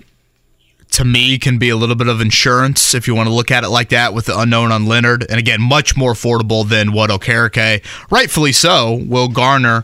to 0.92 1.04
me 1.04 1.38
can 1.38 1.58
be 1.58 1.70
a 1.70 1.76
little 1.76 1.96
bit 1.96 2.08
of 2.08 2.22
insurance 2.22 2.94
if 2.94 3.08
you 3.08 3.16
want 3.16 3.28
to 3.28 3.34
look 3.34 3.52
at 3.52 3.64
it 3.64 3.70
like 3.70 3.90
that 3.90 4.14
with 4.14 4.26
the 4.28 4.40
unknown 4.40 4.72
on 4.72 4.86
Leonard. 4.86 5.26
And 5.30 5.40
again, 5.40 5.62
much 5.62 5.98
more 5.98 6.14
affordable 6.14 6.68
than 6.68 6.94
what 6.94 7.10
Okereke, 7.10 7.84
rightfully 8.10 8.52
so, 8.52 8.94
will 9.06 9.28
garner 9.28 9.84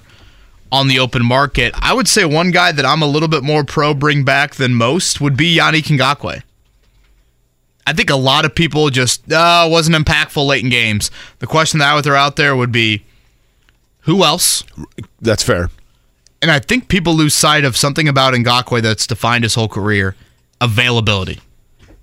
on 0.72 0.88
the 0.88 1.00
open 1.00 1.26
market. 1.26 1.74
I 1.78 1.94
would 1.94 2.08
say 2.08 2.24
one 2.24 2.52
guy 2.52 2.72
that 2.72 2.86
I'm 2.86 3.02
a 3.02 3.08
little 3.08 3.28
bit 3.28 3.44
more 3.44 3.64
pro 3.64 3.94
bring 3.94 4.24
back 4.24 4.56
than 4.56 4.74
most 4.74 5.20
would 5.20 5.36
be 5.36 5.58
Yannick 5.58 5.98
Ngakoue. 5.98 6.44
I 7.88 7.94
think 7.94 8.10
a 8.10 8.16
lot 8.16 8.46
of 8.46 8.54
people 8.54 8.90
just 8.90 9.32
uh, 9.32 9.68
wasn't 9.70 9.98
impactful 9.98 10.46
late 10.46 10.64
in 10.64 10.70
games. 10.70 11.10
The 11.40 11.48
question 11.48 11.80
that 11.80 11.92
I 11.92 11.96
would 11.96 12.04
throw 12.04 12.16
out 12.16 12.36
there 12.36 12.56
would 12.56 12.72
be, 12.72 13.06
who 14.02 14.24
else? 14.24 14.64
That's 15.20 15.44
fair. 15.44 15.70
And 16.42 16.50
I 16.50 16.60
think 16.60 16.88
people 16.88 17.14
lose 17.14 17.36
sight 17.36 17.66
of 17.66 17.78
something 17.78 18.08
about 18.08 18.34
Ngakoue 18.34 18.82
that's 18.82 19.06
defined 19.06 19.44
his 19.44 19.56
whole 19.56 19.68
career: 19.68 20.16
availability. 20.60 21.40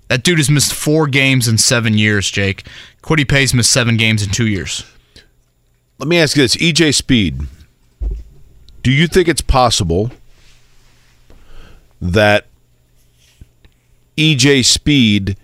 That 0.07 0.23
dude 0.23 0.37
has 0.39 0.49
missed 0.49 0.73
four 0.73 1.07
games 1.07 1.47
in 1.47 1.57
seven 1.57 1.97
years. 1.97 2.31
Jake 2.31 2.65
Kwity 3.03 3.27
Paye's 3.27 3.53
missed 3.53 3.71
seven 3.71 3.97
games 3.97 4.23
in 4.23 4.29
two 4.31 4.47
years. 4.47 4.85
Let 5.97 6.07
me 6.07 6.17
ask 6.17 6.35
you 6.35 6.43
this: 6.43 6.55
EJ 6.55 6.95
Speed. 6.95 7.41
Do 8.81 8.91
you 8.91 9.07
think 9.07 9.27
it's 9.27 9.41
possible 9.41 10.11
that 12.01 12.47
EJ 14.17 14.65
Speed, 14.65 15.37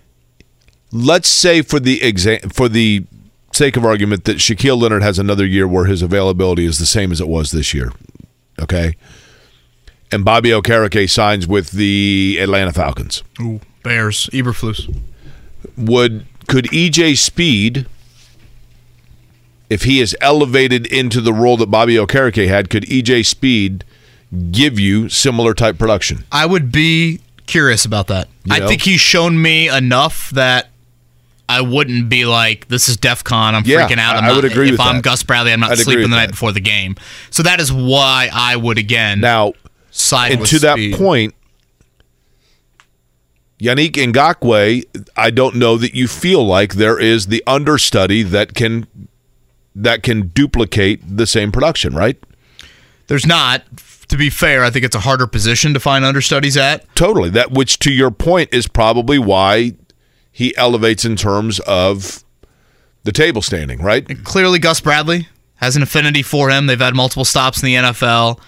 let's 0.96 1.28
say 1.28 1.62
for 1.62 1.78
the 1.80 1.98
exa- 2.00 2.52
for 2.52 2.68
the 2.68 3.04
sake 3.52 3.76
of 3.76 3.84
argument 3.84 4.24
that 4.24 4.36
Shaquille 4.38 4.80
Leonard 4.80 5.02
has 5.02 5.18
another 5.18 5.46
year 5.46 5.66
where 5.66 5.86
his 5.86 6.02
availability 6.02 6.64
is 6.64 6.78
the 6.78 6.86
same 6.86 7.10
as 7.12 7.20
it 7.20 7.28
was 7.28 7.50
this 7.50 7.72
year, 7.72 7.92
okay? 8.60 8.94
And 10.12 10.24
Bobby 10.24 10.50
Okereke 10.50 11.08
signs 11.10 11.46
with 11.46 11.70
the 11.72 12.38
Atlanta 12.40 12.72
Falcons. 12.72 13.22
Ooh, 13.40 13.60
Bears, 13.82 14.28
Eberflus. 14.32 14.94
Would 15.76 16.26
could 16.46 16.66
EJ 16.66 17.16
Speed 17.18 17.86
if 19.68 19.82
he 19.82 20.00
is 20.00 20.16
elevated 20.20 20.86
into 20.86 21.20
the 21.20 21.32
role 21.32 21.56
that 21.56 21.66
Bobby 21.66 21.94
Okereke 21.96 22.46
had, 22.48 22.70
could 22.70 22.84
EJ 22.84 23.26
Speed 23.26 23.84
give 24.50 24.78
you 24.78 25.08
similar 25.08 25.54
type 25.54 25.78
production? 25.78 26.24
I 26.30 26.46
would 26.46 26.70
be 26.70 27.20
curious 27.46 27.84
about 27.84 28.06
that. 28.08 28.28
You 28.44 28.54
I 28.54 28.58
know? 28.60 28.68
think 28.68 28.82
he's 28.82 29.00
shown 29.00 29.40
me 29.40 29.68
enough 29.68 30.30
that 30.30 30.68
I 31.48 31.60
wouldn't 31.60 32.08
be 32.08 32.24
like, 32.26 32.68
"This 32.68 32.88
is 32.88 32.96
DefCon. 32.96 33.54
I'm 33.54 33.62
Yeah, 33.64 33.86
freaking 33.88 33.98
out." 33.98 34.16
I'm 34.16 34.24
I- 34.24 34.28
I 34.28 34.32
would 34.32 34.44
not- 34.44 34.52
agree 34.52 34.70
If 34.70 34.80
I'm 34.80 34.96
that. 34.96 35.04
Gus 35.04 35.22
Bradley, 35.22 35.52
I'm 35.52 35.60
not 35.60 35.72
I'd 35.72 35.78
sleeping 35.78 36.10
the 36.10 36.16
night 36.16 36.26
that. 36.26 36.30
before 36.32 36.52
the 36.52 36.60
game. 36.60 36.96
So 37.30 37.42
that 37.44 37.60
is 37.60 37.72
why 37.72 38.28
I 38.32 38.56
would 38.56 38.78
again 38.78 39.20
Now, 39.20 39.52
side 39.90 40.32
and 40.32 40.46
to 40.46 40.58
that 40.60 40.78
point, 40.94 41.34
Yannick 43.60 43.92
Ngakoue, 43.92 44.84
I 45.16 45.30
don't 45.30 45.56
know 45.56 45.76
that 45.78 45.94
you 45.94 46.08
feel 46.08 46.44
like 46.46 46.74
there 46.74 46.98
is 46.98 47.26
the 47.28 47.42
understudy 47.46 48.22
that 48.24 48.54
can 48.54 48.86
that 49.74 50.02
can 50.02 50.28
duplicate 50.28 51.00
the 51.16 51.26
same 51.26 51.52
production, 51.52 51.94
right? 51.94 52.16
There's 53.08 53.26
not. 53.26 53.62
To 54.08 54.16
be 54.16 54.30
fair, 54.30 54.62
I 54.64 54.70
think 54.70 54.84
it's 54.84 54.94
a 54.94 55.00
harder 55.00 55.26
position 55.26 55.74
to 55.74 55.80
find 55.80 56.04
understudies 56.04 56.56
at. 56.56 56.92
Totally. 56.94 57.28
That 57.30 57.50
which 57.50 57.78
to 57.80 57.92
your 57.92 58.10
point 58.10 58.50
is 58.52 58.68
probably 58.68 59.18
why 59.18 59.74
he 60.36 60.54
elevates 60.58 61.06
in 61.06 61.16
terms 61.16 61.60
of 61.60 62.22
the 63.04 63.10
table 63.10 63.40
standing, 63.40 63.80
right? 63.80 64.22
Clearly, 64.22 64.58
Gus 64.58 64.82
Bradley 64.82 65.28
has 65.54 65.76
an 65.76 65.82
affinity 65.82 66.20
for 66.22 66.50
him. 66.50 66.66
They've 66.66 66.78
had 66.78 66.94
multiple 66.94 67.24
stops 67.24 67.62
in 67.62 67.66
the 67.68 67.74
NFL. 67.76 68.38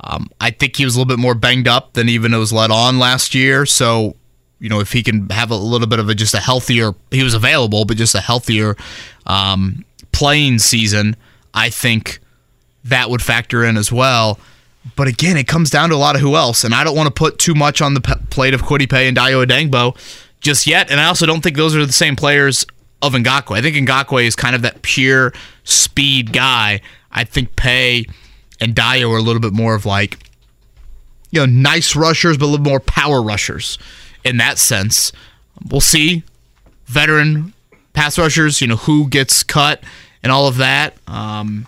Um, 0.00 0.28
I 0.40 0.50
think 0.50 0.74
he 0.74 0.84
was 0.84 0.96
a 0.96 0.98
little 0.98 1.08
bit 1.08 1.20
more 1.20 1.36
banged 1.36 1.68
up 1.68 1.92
than 1.92 2.08
even 2.08 2.34
it 2.34 2.38
was 2.38 2.52
let 2.52 2.72
on 2.72 2.98
last 2.98 3.32
year. 3.32 3.64
So, 3.64 4.16
you 4.58 4.68
know, 4.68 4.80
if 4.80 4.90
he 4.90 5.04
can 5.04 5.30
have 5.30 5.52
a 5.52 5.54
little 5.54 5.86
bit 5.86 6.00
of 6.00 6.08
a 6.08 6.16
just 6.16 6.34
a 6.34 6.40
healthier, 6.40 6.94
he 7.12 7.22
was 7.22 7.32
available, 7.32 7.84
but 7.84 7.96
just 7.96 8.16
a 8.16 8.20
healthier 8.20 8.76
um, 9.26 9.84
playing 10.10 10.58
season, 10.58 11.14
I 11.54 11.70
think 11.70 12.18
that 12.82 13.08
would 13.08 13.22
factor 13.22 13.62
in 13.62 13.76
as 13.76 13.92
well. 13.92 14.40
But 14.96 15.06
again, 15.06 15.36
it 15.36 15.46
comes 15.46 15.70
down 15.70 15.90
to 15.90 15.94
a 15.94 15.96
lot 15.96 16.16
of 16.16 16.22
who 16.22 16.34
else, 16.34 16.64
and 16.64 16.74
I 16.74 16.82
don't 16.82 16.96
want 16.96 17.06
to 17.06 17.14
put 17.14 17.38
too 17.38 17.54
much 17.54 17.80
on 17.80 17.94
the 17.94 18.00
p- 18.00 18.14
plate 18.30 18.52
of 18.52 18.62
Kwity 18.62 18.90
Paye 18.90 19.06
and 19.06 19.16
Dayo 19.16 19.46
Odeyingbo 19.46 19.96
just 20.40 20.66
yet. 20.66 20.90
And 20.90 21.00
I 21.00 21.06
also 21.06 21.26
don't 21.26 21.42
think 21.42 21.56
those 21.56 21.74
are 21.74 21.84
the 21.84 21.92
same 21.92 22.16
players 22.16 22.66
of 23.02 23.12
Ngakoue. 23.12 23.56
I 23.56 23.62
think 23.62 23.76
Ngakoue 23.76 24.26
is 24.26 24.36
kind 24.36 24.54
of 24.54 24.62
that 24.62 24.82
pure 24.82 25.32
speed 25.64 26.32
guy. 26.32 26.80
I 27.10 27.24
think 27.24 27.56
Paye 27.56 28.06
and 28.60 28.74
Dio 28.74 29.10
are 29.12 29.18
a 29.18 29.22
little 29.22 29.40
bit 29.40 29.52
more 29.52 29.74
of 29.74 29.86
like, 29.86 30.18
you 31.30 31.40
know, 31.40 31.46
nice 31.46 31.96
rushers, 31.96 32.38
but 32.38 32.46
a 32.46 32.48
little 32.48 32.64
more 32.64 32.80
power 32.80 33.22
rushers 33.22 33.78
in 34.24 34.36
that 34.38 34.58
sense. 34.58 35.12
We'll 35.68 35.80
see. 35.80 36.22
Veteran 36.86 37.52
pass 37.92 38.18
rushers, 38.18 38.60
you 38.60 38.66
know, 38.68 38.76
who 38.76 39.08
gets 39.08 39.42
cut 39.42 39.82
and 40.22 40.30
all 40.30 40.46
of 40.46 40.58
that. 40.58 40.94
Um, 41.06 41.66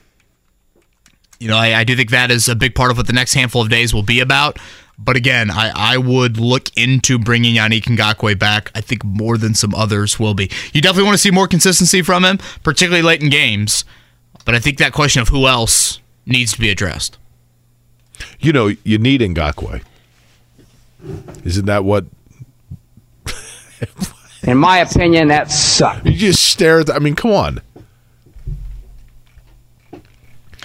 you 1.38 1.48
know, 1.48 1.56
I, 1.56 1.80
I 1.80 1.84
do 1.84 1.94
think 1.96 2.10
that 2.10 2.30
is 2.30 2.48
a 2.48 2.54
big 2.54 2.74
part 2.74 2.90
of 2.90 2.96
what 2.96 3.06
the 3.06 3.12
next 3.12 3.34
handful 3.34 3.62
of 3.62 3.68
days 3.68 3.94
will 3.94 4.02
be 4.02 4.20
about. 4.20 4.58
But 4.98 5.16
again, 5.16 5.50
I, 5.50 5.70
I 5.74 5.96
would 5.96 6.38
look 6.38 6.76
into 6.76 7.18
bringing 7.18 7.54
Yannick 7.54 7.84
Ngakoue 7.84 8.38
back. 8.38 8.70
I 8.74 8.80
think 8.80 9.04
more 9.04 9.38
than 9.38 9.54
some 9.54 9.74
others 9.74 10.18
will 10.18 10.34
be. 10.34 10.50
You 10.72 10.80
definitely 10.82 11.04
want 11.04 11.14
to 11.14 11.18
see 11.18 11.30
more 11.30 11.46
consistency 11.46 12.02
from 12.02 12.24
him, 12.24 12.38
particularly 12.62 13.02
late 13.02 13.22
in 13.22 13.30
games. 13.30 13.84
But 14.44 14.54
I 14.54 14.58
think 14.58 14.78
that 14.78 14.92
question 14.92 15.22
of 15.22 15.28
who 15.28 15.46
else 15.46 16.00
needs 16.26 16.52
to 16.52 16.60
be 16.60 16.68
addressed. 16.68 17.16
You 18.40 18.52
know, 18.52 18.74
you 18.84 18.98
need 18.98 19.20
Ngakoue. 19.20 19.82
Isn't 21.44 21.66
that 21.66 21.84
what 21.84 22.06
In 24.42 24.58
my 24.58 24.78
opinion, 24.78 25.28
that 25.28 25.50
sucks. 25.52 26.04
you 26.04 26.12
just 26.12 26.44
stare 26.44 26.80
at? 26.80 26.86
The, 26.86 26.94
I 26.94 26.98
mean, 26.98 27.14
come 27.14 27.30
on. 27.32 27.60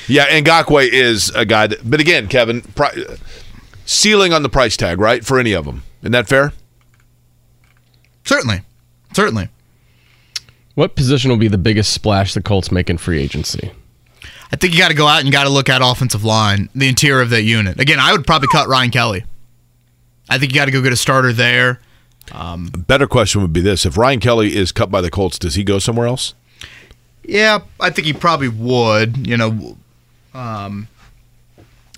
Yeah, 0.07 0.25
Ngakoue 0.41 0.87
is 0.91 1.29
a 1.35 1.45
guy 1.45 1.67
that, 1.67 1.89
but 1.89 1.99
again, 2.01 2.27
Kevin, 2.27 2.61
pri- 2.61 3.05
ceiling 3.85 4.33
on 4.33 4.43
the 4.43 4.49
price 4.49 4.77
tag, 4.77 4.99
right? 4.99 5.25
For 5.25 5.39
any 5.39 5.53
of 5.53 5.65
them. 5.65 5.83
Isn't 6.01 6.11
that 6.11 6.27
fair? 6.27 6.53
Certainly. 8.25 8.61
Certainly. 9.13 9.49
What 10.75 10.95
position 10.95 11.29
will 11.29 11.37
be 11.37 11.47
the 11.47 11.57
biggest 11.57 11.93
splash 11.93 12.33
the 12.33 12.41
Colts 12.41 12.71
make 12.71 12.89
in 12.89 12.97
free 12.97 13.21
agency? 13.21 13.71
I 14.51 14.55
think 14.55 14.73
you 14.73 14.79
got 14.79 14.89
to 14.89 14.93
go 14.95 15.07
out 15.07 15.19
and 15.19 15.25
you 15.27 15.31
got 15.31 15.43
to 15.43 15.49
look 15.49 15.69
at 15.69 15.81
offensive 15.83 16.23
line, 16.23 16.69
the 16.75 16.87
interior 16.87 17.21
of 17.21 17.29
that 17.31 17.43
unit. 17.43 17.79
Again, 17.79 17.99
I 17.99 18.11
would 18.11 18.25
probably 18.25 18.47
cut 18.51 18.67
Ryan 18.67 18.91
Kelly. 18.91 19.25
I 20.29 20.37
think 20.37 20.51
you 20.51 20.59
got 20.59 20.65
to 20.65 20.71
go 20.71 20.81
get 20.81 20.93
a 20.93 20.97
starter 20.97 21.33
there. 21.33 21.79
Um 22.31 22.67
better 22.67 23.05
question 23.05 23.41
would 23.41 23.51
be 23.51 23.59
this: 23.59 23.85
If 23.85 23.97
Ryan 23.97 24.21
Kelly 24.21 24.55
is 24.55 24.71
cut 24.71 24.89
by 24.89 25.01
the 25.01 25.11
Colts, 25.11 25.37
does 25.37 25.55
he 25.55 25.63
go 25.65 25.77
somewhere 25.77 26.07
else? 26.07 26.33
Yeah, 27.23 27.59
I 27.81 27.89
think 27.89 28.05
he 28.05 28.13
probably 28.13 28.47
would. 28.47 29.27
You 29.27 29.35
know, 29.35 29.77
um, 30.33 30.87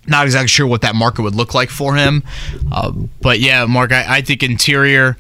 not 0.08 0.26
exactly 0.26 0.48
sure 0.48 0.68
what 0.68 0.82
that 0.82 0.96
market 0.96 1.22
would 1.22 1.36
look 1.36 1.54
like 1.54 1.70
for 1.70 1.96
him. 1.96 2.24
Uh, 2.72 2.92
but 3.22 3.40
yeah, 3.40 3.66
Mark, 3.66 3.92
I, 3.92 4.18
I 4.18 4.22
think 4.22 4.44
interior 4.44 5.18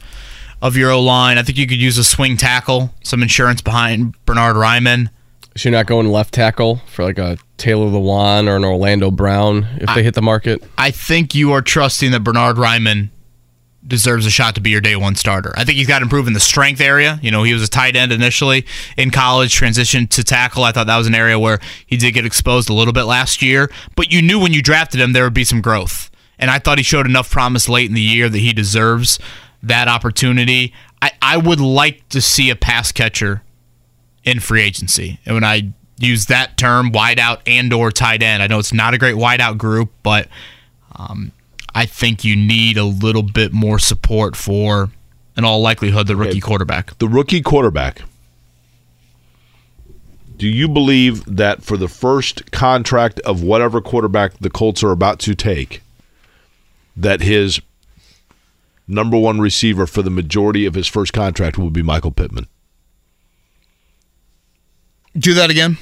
of 0.62 0.78
your 0.78 0.91
O 0.91 1.02
line, 1.02 1.38
I 1.38 1.44
think 1.44 1.57
you 1.57 1.68
could 1.68 1.82
use 1.82 1.98
a 1.98 2.03
swing 2.03 2.38
tackle, 2.38 2.94
some 3.03 3.22
insurance 3.22 3.62
behind 3.62 4.16
Bernhard 4.26 4.56
Raimann. 4.56 5.10
So 5.56 5.70
you're 5.70 5.78
not 5.78 5.86
going 5.86 6.07
left 6.07 6.34
tackle 6.34 6.82
for 6.88 7.03
like 7.03 7.18
a 7.18 7.38
Taylor 7.57 7.86
Lewan 7.88 8.48
or 8.48 8.57
an 8.57 8.66
Orlando 8.66 9.12
Brown 9.12 9.68
if 9.80 9.94
they 9.95 10.03
hit 10.03 10.14
the 10.14 10.22
market? 10.22 10.62
I 10.78 10.91
think 10.91 11.34
you 11.34 11.53
are 11.53 11.62
trusting 11.62 12.12
that 12.12 12.22
Bernhard 12.22 12.57
Raimann 12.57 13.10
deserves 13.88 14.26
a 14.26 14.32
shot 14.32 14.56
to 14.56 14.62
be 14.62 14.72
your 14.72 14.82
day 14.82 14.95
one 14.95 15.16
starter. 15.16 15.53
I 15.56 15.64
think 15.64 15.78
he's 15.78 15.88
got 15.88 15.99
to 15.99 16.03
improve 16.03 16.28
in 16.28 16.34
the 16.34 16.40
strength 16.40 16.82
area. 16.82 17.20
You 17.22 17.32
know, 17.32 17.44
he 17.44 17.53
was 17.53 17.64
a 17.64 17.68
tight 17.68 17.95
end 17.95 18.12
initially 18.12 18.66
in 18.98 19.12
college, 19.12 19.57
transitioned 19.57 20.10
to 20.12 20.24
tackle. 20.24 20.64
I 20.64 20.72
thought 20.72 20.88
that 20.88 20.98
was 20.98 21.07
an 21.07 21.16
area 21.16 21.40
where 21.40 21.60
he 21.86 21.98
did 21.98 22.12
get 22.12 22.26
exposed 22.26 22.70
a 22.70 22.74
little 22.74 22.94
bit 22.94 23.03
last 23.03 23.41
year, 23.41 23.72
but 23.95 24.12
you 24.12 24.22
knew 24.22 24.40
when 24.40 24.53
you 24.53 24.62
drafted 24.62 24.99
him 24.99 25.14
there 25.14 25.24
would 25.24 25.34
be 25.34 25.44
some 25.44 25.62
growth. 25.62 26.10
And 26.38 26.52
I 26.52 26.60
thought 26.60 26.78
he 26.78 26.84
showed 26.84 27.06
enough 27.06 27.30
promise 27.30 27.70
late 27.70 27.88
in 27.90 27.95
the 27.95 28.02
year 28.02 28.28
that 28.28 28.38
he 28.38 28.53
deserves 28.53 29.20
that 29.64 29.88
opportunity. 29.88 30.74
I, 31.02 31.12
I 31.22 31.38
would 31.38 31.60
like 31.60 32.07
to 32.10 32.22
see 32.22 32.49
a 32.49 32.56
pass 32.56 32.91
catcher 32.91 33.41
in 34.24 34.40
free 34.40 34.62
agency. 34.62 35.20
And 35.26 35.36
when 35.36 35.44
I 35.44 35.72
use 35.98 36.26
that 36.26 36.57
term, 36.57 36.91
wideout 36.91 37.40
and 37.48 37.72
or 37.72 37.91
tight 37.91 38.22
end, 38.22 38.44
I 38.44 38.48
know 38.48 38.60
it's 38.60 38.74
not 38.74 38.94
a 38.94 38.98
great 38.98 39.16
wideout 39.16 39.57
group, 39.57 39.91
but 40.03 40.28
um, 40.95 41.32
I 41.76 41.85
think 41.85 42.23
you 42.23 42.38
need 42.38 42.77
a 42.77 42.85
little 42.85 43.22
bit 43.22 43.52
more 43.52 43.77
support 43.80 44.38
for, 44.38 44.91
in 45.35 45.43
all 45.43 45.61
likelihood, 45.61 46.07
the 46.07 46.15
rookie 46.15 46.39
quarterback. 46.39 46.97
The 46.99 47.10
rookie 47.10 47.41
quarterback. 47.41 48.02
Do 50.38 50.47
you 50.47 50.69
believe 50.69 51.26
that 51.26 51.64
for 51.64 51.76
the 51.76 51.89
first 51.89 52.49
contract 52.53 53.19
of 53.22 53.43
whatever 53.43 53.81
quarterback 53.81 54.38
the 54.39 54.49
Colts 54.49 54.84
are 54.84 54.91
about 54.91 55.19
to 55.19 55.35
take, 55.35 55.81
that 56.95 57.19
his 57.22 57.60
number 58.88 59.18
one 59.18 59.41
receiver 59.41 59.85
for 59.85 60.02
the 60.02 60.10
majority 60.10 60.65
of 60.65 60.76
his 60.76 60.88
first 60.88 61.11
contract 61.11 61.57
will 61.57 61.69
be 61.69 61.84
Michael 61.84 62.11
Pittman. 62.11 62.47
Do 65.18 65.34
that 65.34 65.49
again. 65.49 65.77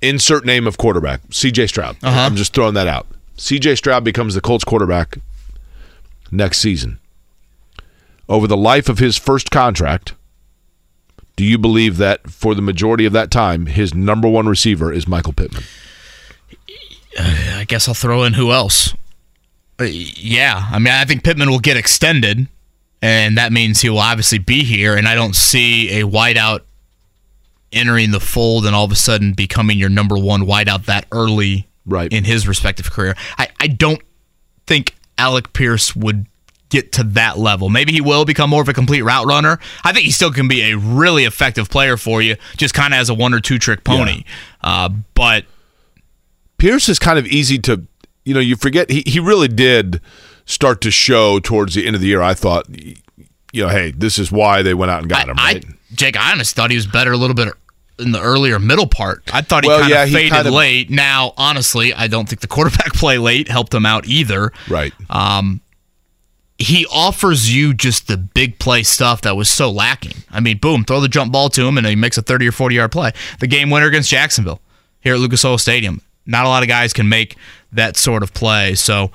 Insert 0.00 0.46
name 0.46 0.66
of 0.66 0.78
quarterback, 0.78 1.22
CJ 1.28 1.68
Stroud. 1.68 1.96
Uh-huh. 2.02 2.20
I'm 2.20 2.36
just 2.36 2.54
throwing 2.54 2.74
that 2.74 2.88
out. 2.88 3.06
CJ 3.36 3.76
Stroud 3.76 4.04
becomes 4.04 4.34
the 4.34 4.40
Colts 4.40 4.64
quarterback 4.64 5.18
next 6.30 6.58
season. 6.58 6.98
Over 8.28 8.46
the 8.46 8.56
life 8.56 8.88
of 8.88 8.98
his 8.98 9.18
first 9.18 9.50
contract, 9.50 10.14
do 11.36 11.44
you 11.44 11.58
believe 11.58 11.96
that 11.96 12.30
for 12.30 12.54
the 12.54 12.62
majority 12.62 13.04
of 13.04 13.12
that 13.12 13.30
time, 13.30 13.66
his 13.66 13.94
number 13.94 14.28
one 14.28 14.48
receiver 14.48 14.92
is 14.92 15.08
Michael 15.08 15.32
Pittman? 15.32 15.64
I 17.18 17.64
guess 17.66 17.88
I'll 17.88 17.94
throw 17.94 18.22
in 18.24 18.34
who 18.34 18.52
else. 18.52 18.94
Uh, 19.80 19.84
yeah, 19.84 20.68
I 20.70 20.78
mean, 20.78 20.94
I 20.94 21.04
think 21.04 21.24
Pittman 21.24 21.50
will 21.50 21.58
get 21.58 21.76
extended, 21.76 22.46
and 23.00 23.36
that 23.36 23.52
means 23.52 23.80
he 23.80 23.90
will 23.90 23.98
obviously 23.98 24.38
be 24.38 24.62
here. 24.64 24.94
And 24.94 25.08
I 25.08 25.14
don't 25.14 25.36
see 25.36 26.00
a 26.00 26.06
wideout 26.06 26.60
entering 27.72 28.10
the 28.10 28.20
fold 28.20 28.66
and 28.66 28.74
all 28.74 28.84
of 28.84 28.92
a 28.92 28.96
sudden 28.96 29.32
becoming 29.32 29.78
your 29.78 29.88
number 29.88 30.16
one 30.16 30.42
wideout 30.42 30.84
that 30.84 31.06
early 31.10 31.66
Right. 31.84 32.12
in 32.12 32.24
his 32.24 32.46
respective 32.46 32.90
career. 32.90 33.16
I, 33.38 33.48
I 33.60 33.66
don't 33.66 34.00
think 34.66 34.94
Alec 35.18 35.52
Pierce 35.52 35.94
would 35.96 36.26
get 36.72 36.92
to 36.92 37.04
that 37.04 37.38
level. 37.38 37.68
Maybe 37.68 37.92
he 37.92 38.00
will 38.00 38.24
become 38.24 38.50
more 38.50 38.62
of 38.62 38.68
a 38.68 38.72
complete 38.72 39.02
route 39.02 39.26
runner. 39.26 39.58
I 39.84 39.92
think 39.92 40.06
he 40.06 40.10
still 40.10 40.32
can 40.32 40.48
be 40.48 40.62
a 40.70 40.76
really 40.78 41.24
effective 41.24 41.68
player 41.68 41.96
for 41.96 42.22
you, 42.22 42.36
just 42.56 42.72
kind 42.72 42.94
of 42.94 43.00
as 43.00 43.10
a 43.10 43.14
one 43.14 43.34
or 43.34 43.40
two 43.40 43.58
trick 43.58 43.84
pony. 43.84 44.24
Uh, 44.62 44.88
but 45.14 45.44
Pierce 46.56 46.88
is 46.88 46.98
kind 46.98 47.18
of 47.18 47.26
easy 47.26 47.58
to, 47.58 47.86
you 48.24 48.32
know, 48.32 48.40
you 48.40 48.56
forget 48.56 48.90
he, 48.90 49.02
he 49.06 49.20
really 49.20 49.48
did 49.48 50.00
start 50.46 50.80
to 50.80 50.90
show 50.90 51.38
towards 51.40 51.74
the 51.74 51.86
end 51.86 51.94
of 51.94 52.00
the 52.00 52.08
year. 52.08 52.22
I 52.22 52.34
thought, 52.34 52.66
you 52.70 53.62
know, 53.62 53.68
hey, 53.68 53.90
this 53.90 54.18
is 54.18 54.32
why 54.32 54.62
they 54.62 54.72
went 54.72 54.90
out 54.90 55.00
and 55.00 55.10
got 55.10 55.28
him, 55.28 55.36
I, 55.38 55.54
right? 55.54 55.64
Jake, 55.92 56.16
I 56.16 56.32
honestly 56.32 56.54
thought 56.54 56.70
he 56.70 56.76
was 56.76 56.86
better 56.86 57.12
a 57.12 57.18
little 57.18 57.34
bit 57.34 57.52
in 57.98 58.12
the 58.12 58.20
earlier 58.20 58.58
middle 58.58 58.86
part. 58.86 59.22
I 59.32 59.42
thought 59.42 59.64
he 59.64 59.68
Well, 59.68 59.80
kind 59.80 59.90
yeah, 59.90 60.02
of 60.02 60.08
he 60.08 60.14
faded 60.14 60.32
kind 60.32 60.46
of- 60.48 60.54
late. 60.54 60.90
Now, 60.90 61.32
honestly, 61.36 61.92
I 61.94 62.06
don't 62.08 62.28
think 62.28 62.40
the 62.40 62.46
quarterback 62.48 62.92
play 62.94 63.18
late 63.18 63.48
helped 63.48 63.72
him 63.74 63.86
out 63.86 64.06
either. 64.06 64.52
right. 64.68 64.92
He 66.58 66.86
offers 66.92 67.52
you 67.52 67.74
just 67.74 68.06
the 68.06 68.16
big 68.16 68.58
play 68.60 68.84
stuff 68.84 69.22
that 69.22 69.36
was 69.36 69.48
so 69.48 69.68
lacking. 69.70 70.22
I 70.30 70.38
mean, 70.38 70.58
boom, 70.58 70.84
throw 70.84 71.00
the 71.00 71.08
jump 71.08 71.32
ball 71.32 71.48
to 71.50 71.66
him 71.66 71.76
and 71.76 71.84
he 71.86 71.96
makes 71.96 72.16
a 72.18 72.22
30 72.22 72.46
or 72.46 72.52
40 72.52 72.76
yard 72.76 72.92
play. 72.92 73.10
The 73.40 73.48
game 73.48 73.68
winner 73.68 73.86
against 73.86 74.10
Jacksonville 74.10 74.60
here 75.00 75.14
at 75.14 75.20
Lucas 75.20 75.44
Oil 75.44 75.58
Stadium. 75.58 76.02
Not 76.24 76.44
a 76.46 76.48
lot 76.48 76.62
of 76.62 76.68
guys 76.68 76.92
can 76.92 77.08
make 77.08 77.36
that 77.72 77.96
sort 77.96 78.22
of 78.22 78.32
play. 78.32 78.76
So, 78.76 79.10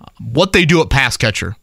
uh, 0.00 0.04
what 0.20 0.52
they 0.52 0.64
do 0.64 0.80
at 0.80 0.90
pass 0.90 1.16
catcher, 1.16 1.56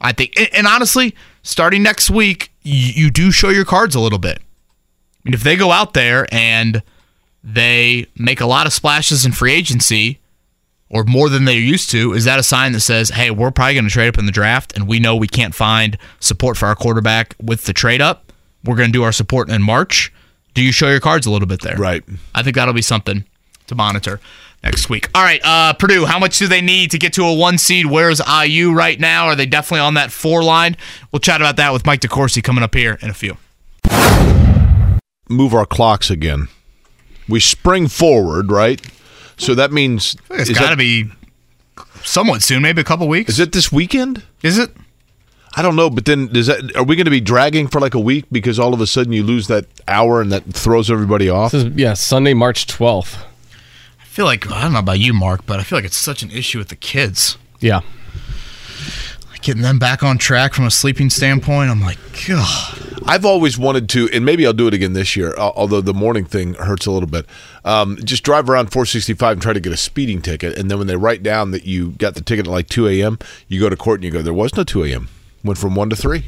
I 0.00 0.12
think, 0.12 0.38
and, 0.38 0.48
and 0.54 0.66
honestly, 0.68 1.16
starting 1.42 1.82
next 1.82 2.08
week, 2.08 2.52
you, 2.62 3.04
you 3.06 3.10
do 3.10 3.32
show 3.32 3.48
your 3.48 3.64
cards 3.64 3.96
a 3.96 4.00
little 4.00 4.20
bit. 4.20 4.40
Mean, 5.28 5.34
if 5.34 5.42
they 5.42 5.56
go 5.56 5.70
out 5.70 5.92
there 5.92 6.26
and 6.32 6.82
they 7.44 8.06
make 8.16 8.40
a 8.40 8.46
lot 8.46 8.66
of 8.66 8.72
splashes 8.72 9.26
in 9.26 9.32
free 9.32 9.52
agency 9.52 10.20
or 10.88 11.04
more 11.04 11.28
than 11.28 11.44
they're 11.44 11.54
used 11.54 11.90
to, 11.90 12.14
is 12.14 12.24
that 12.24 12.38
a 12.38 12.42
sign 12.42 12.72
that 12.72 12.80
says, 12.80 13.10
hey, 13.10 13.30
we're 13.30 13.50
probably 13.50 13.74
going 13.74 13.84
to 13.84 13.90
trade 13.90 14.08
up 14.08 14.18
in 14.18 14.24
the 14.24 14.32
draft 14.32 14.74
and 14.74 14.88
we 14.88 14.98
know 14.98 15.14
we 15.14 15.28
can't 15.28 15.54
find 15.54 15.98
support 16.18 16.56
for 16.56 16.64
our 16.64 16.74
quarterback 16.74 17.34
with 17.42 17.64
the 17.64 17.74
trade 17.74 18.00
up? 18.00 18.32
We're 18.64 18.76
going 18.76 18.88
to 18.88 18.92
do 18.92 19.02
our 19.02 19.12
support 19.12 19.50
in 19.50 19.62
March. 19.62 20.10
Do 20.54 20.62
you 20.62 20.72
show 20.72 20.88
your 20.88 21.00
cards 21.00 21.26
a 21.26 21.30
little 21.30 21.46
bit 21.46 21.60
there? 21.60 21.76
Right. 21.76 22.02
I 22.34 22.42
think 22.42 22.56
that'll 22.56 22.72
be 22.72 22.80
something 22.80 23.24
to 23.66 23.74
monitor 23.74 24.20
next 24.64 24.88
week. 24.88 25.10
All 25.14 25.22
right, 25.22 25.42
uh, 25.44 25.74
Purdue, 25.74 26.06
how 26.06 26.18
much 26.18 26.38
do 26.38 26.48
they 26.48 26.62
need 26.62 26.90
to 26.92 26.98
get 26.98 27.12
to 27.12 27.24
a 27.24 27.34
one 27.34 27.58
seed? 27.58 27.84
Where's 27.84 28.22
IU 28.26 28.72
right 28.72 28.98
now? 28.98 29.26
Are 29.26 29.36
they 29.36 29.46
definitely 29.46 29.80
on 29.80 29.92
that 29.94 30.10
four 30.10 30.42
line? 30.42 30.74
We'll 31.12 31.20
chat 31.20 31.42
about 31.42 31.56
that 31.56 31.74
with 31.74 31.84
Mike 31.84 32.00
DeCourcy 32.00 32.42
coming 32.42 32.64
up 32.64 32.74
here 32.74 32.98
in 33.02 33.10
a 33.10 33.14
few. 33.14 33.36
Move 35.28 35.54
our 35.54 35.66
clocks 35.66 36.10
again. 36.10 36.48
We 37.28 37.40
spring 37.40 37.88
forward, 37.88 38.50
right? 38.50 38.80
So 39.36 39.54
that 39.54 39.70
means 39.72 40.16
it's 40.30 40.50
got 40.58 40.70
to 40.70 40.76
be 40.76 41.10
somewhat 42.02 42.42
soon, 42.42 42.62
maybe 42.62 42.80
a 42.80 42.84
couple 42.84 43.06
weeks. 43.08 43.30
Is 43.30 43.40
it 43.40 43.52
this 43.52 43.70
weekend? 43.70 44.22
Is 44.42 44.58
it? 44.58 44.70
I 45.56 45.62
don't 45.62 45.76
know, 45.76 45.90
but 45.90 46.04
then 46.04 46.28
does 46.28 46.46
that 46.46 46.76
are 46.76 46.84
we 46.84 46.94
going 46.96 47.06
to 47.06 47.10
be 47.10 47.20
dragging 47.20 47.68
for 47.68 47.80
like 47.80 47.94
a 47.94 48.00
week 48.00 48.26
because 48.30 48.58
all 48.58 48.74
of 48.74 48.80
a 48.80 48.86
sudden 48.86 49.12
you 49.12 49.22
lose 49.22 49.48
that 49.48 49.66
hour 49.86 50.20
and 50.20 50.30
that 50.30 50.44
throws 50.44 50.90
everybody 50.90 51.28
off? 51.28 51.52
This 51.52 51.64
is 51.64 51.74
yeah, 51.74 51.94
Sunday, 51.94 52.34
March 52.34 52.66
twelfth. 52.66 53.24
I 54.00 54.04
feel 54.04 54.24
like 54.24 54.50
I 54.50 54.62
don't 54.62 54.72
know 54.72 54.78
about 54.80 54.98
you, 54.98 55.12
Mark, 55.12 55.46
but 55.46 55.60
I 55.60 55.62
feel 55.62 55.78
like 55.78 55.84
it's 55.86 55.96
such 55.96 56.22
an 56.22 56.30
issue 56.30 56.58
with 56.58 56.68
the 56.68 56.76
kids. 56.76 57.38
Yeah. 57.60 57.80
Getting 59.40 59.62
them 59.62 59.78
back 59.78 60.02
on 60.02 60.18
track 60.18 60.52
from 60.52 60.66
a 60.66 60.70
sleeping 60.70 61.10
standpoint, 61.10 61.70
I'm 61.70 61.80
like, 61.80 61.98
God. 62.26 62.84
I've 63.06 63.24
always 63.24 63.56
wanted 63.56 63.88
to, 63.90 64.10
and 64.12 64.24
maybe 64.24 64.44
I'll 64.46 64.52
do 64.52 64.66
it 64.66 64.74
again 64.74 64.92
this 64.92 65.16
year. 65.16 65.34
Although 65.36 65.80
the 65.80 65.94
morning 65.94 66.24
thing 66.24 66.54
hurts 66.54 66.84
a 66.86 66.90
little 66.90 67.08
bit. 67.08 67.24
Um, 67.64 67.96
just 68.04 68.22
drive 68.24 68.50
around 68.50 68.66
465 68.66 69.32
and 69.32 69.42
try 69.42 69.52
to 69.52 69.60
get 69.60 69.72
a 69.72 69.76
speeding 69.76 70.20
ticket, 70.20 70.58
and 70.58 70.70
then 70.70 70.76
when 70.78 70.86
they 70.88 70.96
write 70.96 71.22
down 71.22 71.52
that 71.52 71.64
you 71.64 71.92
got 71.92 72.14
the 72.14 72.20
ticket 72.20 72.46
at 72.46 72.52
like 72.52 72.68
2 72.68 72.88
a.m., 72.88 73.18
you 73.46 73.60
go 73.60 73.70
to 73.70 73.76
court 73.76 73.98
and 74.00 74.04
you 74.04 74.10
go, 74.10 74.20
"There 74.20 74.34
was 74.34 74.54
no 74.56 74.64
2 74.64 74.84
a.m. 74.84 75.08
Went 75.44 75.58
from 75.58 75.74
one 75.74 75.88
to 75.90 75.96
three. 75.96 76.26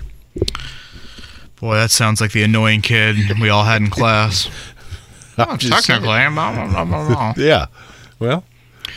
Boy, 1.60 1.74
that 1.74 1.90
sounds 1.90 2.20
like 2.20 2.32
the 2.32 2.42
annoying 2.42 2.80
kid 2.80 3.16
we 3.40 3.50
all 3.50 3.64
had 3.64 3.82
in 3.82 3.90
class. 3.90 4.48
I'm 5.36 5.58
just 5.58 5.84
saying. 5.84 6.00
Technically, 6.02 6.34
blah, 6.34 6.52
blah, 6.54 6.84
blah, 6.84 6.84
blah, 6.84 7.08
blah. 7.08 7.34
Yeah. 7.44 7.66
Well, 8.18 8.44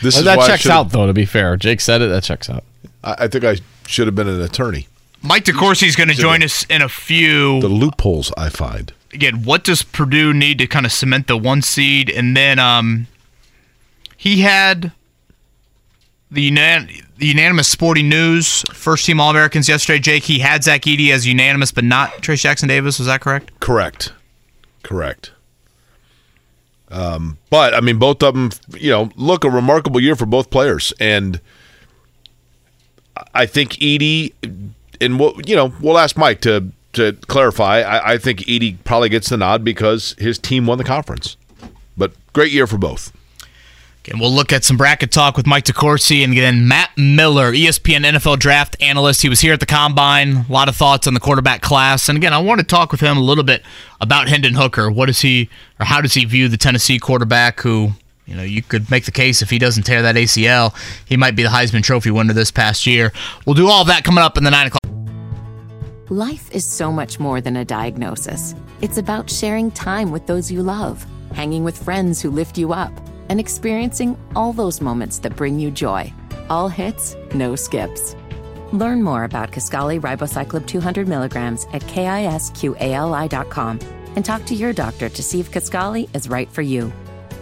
this 0.02 0.14
Well, 0.14 0.20
is 0.20 0.24
that 0.24 0.38
why 0.38 0.46
checks 0.46 0.66
out 0.66 0.90
though. 0.90 1.06
To 1.06 1.12
be 1.12 1.26
fair, 1.26 1.56
Jake 1.56 1.80
said 1.80 2.00
it. 2.00 2.06
That 2.08 2.22
checks 2.22 2.48
out. 2.48 2.64
I, 3.04 3.14
I 3.20 3.28
think 3.28 3.44
I 3.44 3.58
should 3.86 4.08
have 4.08 4.16
been 4.16 4.26
an 4.28 4.40
attorney. 4.40 4.88
Mike 5.22 5.44
DeCourcy 5.44 5.86
is 5.86 5.94
going 5.96 6.08
to 6.08 6.14
join 6.14 6.42
us 6.42 6.64
in 6.64 6.82
a 6.82 6.88
few. 6.88 7.60
The 7.60 7.68
loopholes 7.68 8.32
I 8.36 8.48
find. 8.48 8.92
again, 9.14 9.44
what 9.44 9.64
does 9.64 9.82
Purdue 9.82 10.34
need 10.34 10.58
to 10.58 10.66
kind 10.66 10.84
of 10.84 10.92
cement 10.92 11.28
the 11.28 11.36
one 11.36 11.62
seed? 11.62 12.10
And 12.10 12.36
then 12.36 12.58
um, 12.58 13.06
he 14.16 14.40
had 14.42 14.92
the, 16.30 16.50
unan- 16.50 17.04
the 17.16 17.26
unanimous 17.28 17.68
sporting 17.68 18.08
news 18.08 18.64
first 18.72 19.06
team 19.06 19.20
All 19.20 19.30
Americans 19.30 19.68
yesterday. 19.68 20.00
Jake, 20.00 20.24
he 20.24 20.40
had 20.40 20.64
Zach 20.64 20.82
Edey 20.82 21.10
as 21.10 21.26
unanimous, 21.26 21.72
but 21.72 21.84
not 21.84 22.10
Trayce 22.22 22.40
Jackson-Davis. 22.40 22.98
Was 22.98 23.06
that 23.06 23.20
correct? 23.20 23.58
Correct. 23.60 24.12
Correct. 24.82 25.30
Um, 26.90 27.38
but 27.50 27.74
I 27.74 27.80
mean, 27.80 27.98
both 27.98 28.22
of 28.22 28.34
them, 28.34 28.50
you 28.78 28.90
know, 28.90 29.10
look 29.16 29.42
a 29.44 29.50
remarkable 29.50 30.00
year 30.00 30.14
for 30.14 30.26
both 30.26 30.50
players, 30.50 30.92
and 31.00 31.40
I 33.32 33.46
think 33.46 33.72
Edey, 33.72 34.32
and 35.00 35.18
we'll, 35.18 35.40
you 35.46 35.56
know, 35.56 35.72
we'll 35.80 35.98
ask 35.98 36.16
Mike 36.16 36.40
to 36.42 36.70
to 36.94 37.12
clarify. 37.26 37.80
I, 37.80 38.12
I 38.12 38.18
think 38.18 38.40
Edey 38.40 38.76
probably 38.84 39.08
gets 39.08 39.28
the 39.28 39.36
nod 39.36 39.64
because 39.64 40.14
his 40.18 40.38
team 40.38 40.66
won 40.66 40.78
the 40.78 40.84
conference. 40.84 41.36
But 41.96 42.12
great 42.32 42.52
year 42.52 42.66
for 42.66 42.78
both. 42.78 43.12
And 44.06 44.20
we'll 44.20 44.32
look 44.32 44.52
at 44.52 44.64
some 44.64 44.76
bracket 44.76 45.10
talk 45.10 45.36
with 45.36 45.46
Mike 45.46 45.64
DeCourcy 45.64 46.22
and 46.22 46.36
then 46.36 46.68
Matt 46.68 46.90
Miller, 46.96 47.52
ESPN 47.52 48.04
NFL 48.04 48.38
draft 48.38 48.76
analyst. 48.80 49.22
He 49.22 49.30
was 49.30 49.40
here 49.40 49.54
at 49.54 49.60
the 49.60 49.66
combine. 49.66 50.44
A 50.48 50.52
lot 50.52 50.68
of 50.68 50.76
thoughts 50.76 51.06
on 51.06 51.14
the 51.14 51.20
quarterback 51.20 51.62
class. 51.62 52.08
And 52.08 52.18
again, 52.18 52.34
I 52.34 52.38
want 52.38 52.60
to 52.60 52.66
talk 52.66 52.92
with 52.92 53.00
him 53.00 53.16
a 53.16 53.22
little 53.22 53.44
bit 53.44 53.62
about 54.02 54.28
Hendon 54.28 54.54
Hooker. 54.54 54.90
What 54.90 55.06
does 55.06 55.20
he, 55.20 55.48
or 55.80 55.86
how 55.86 56.02
does 56.02 56.12
he 56.12 56.26
view 56.26 56.48
the 56.48 56.58
Tennessee 56.58 56.98
quarterback 56.98 57.60
who, 57.62 57.92
you 58.26 58.34
know, 58.34 58.42
you 58.42 58.62
could 58.62 58.90
make 58.90 59.04
the 59.04 59.10
case 59.10 59.42
if 59.42 59.50
he 59.50 59.58
doesn't 59.58 59.82
tear 59.84 60.02
that 60.02 60.14
ACL, 60.14 60.74
he 61.06 61.16
might 61.16 61.36
be 61.36 61.42
the 61.42 61.48
Heisman 61.48 61.82
Trophy 61.82 62.10
winner 62.10 62.32
this 62.32 62.50
past 62.50 62.86
year. 62.86 63.12
We'll 63.46 63.54
do 63.54 63.68
all 63.68 63.84
that 63.84 64.04
coming 64.04 64.24
up 64.24 64.38
in 64.38 64.44
the 64.44 64.50
9 64.50 64.66
o'clock. 64.68 64.80
Life 66.10 66.50
is 66.52 66.64
so 66.64 66.92
much 66.92 67.18
more 67.18 67.40
than 67.40 67.56
a 67.56 67.64
diagnosis. 67.64 68.54
It's 68.80 68.98
about 68.98 69.30
sharing 69.30 69.70
time 69.70 70.10
with 70.10 70.26
those 70.26 70.50
you 70.50 70.62
love, 70.62 71.04
hanging 71.32 71.64
with 71.64 71.82
friends 71.82 72.20
who 72.20 72.30
lift 72.30 72.58
you 72.58 72.72
up, 72.72 72.92
and 73.28 73.40
experiencing 73.40 74.18
all 74.36 74.52
those 74.52 74.80
moments 74.80 75.18
that 75.20 75.36
bring 75.36 75.58
you 75.58 75.70
joy. 75.70 76.12
All 76.50 76.68
hits, 76.68 77.16
no 77.34 77.56
skips. 77.56 78.14
Learn 78.72 79.02
more 79.02 79.24
about 79.24 79.50
Kisqali 79.50 80.00
Ribociclib 80.00 80.66
200 80.66 81.08
milligrams 81.08 81.64
at 81.72 81.82
kisqali.com 81.82 83.78
and 84.16 84.24
talk 84.24 84.44
to 84.44 84.54
your 84.54 84.72
doctor 84.72 85.08
to 85.08 85.22
see 85.22 85.40
if 85.40 85.50
Kisqali 85.50 86.14
is 86.14 86.28
right 86.28 86.50
for 86.50 86.62
you. 86.62 86.92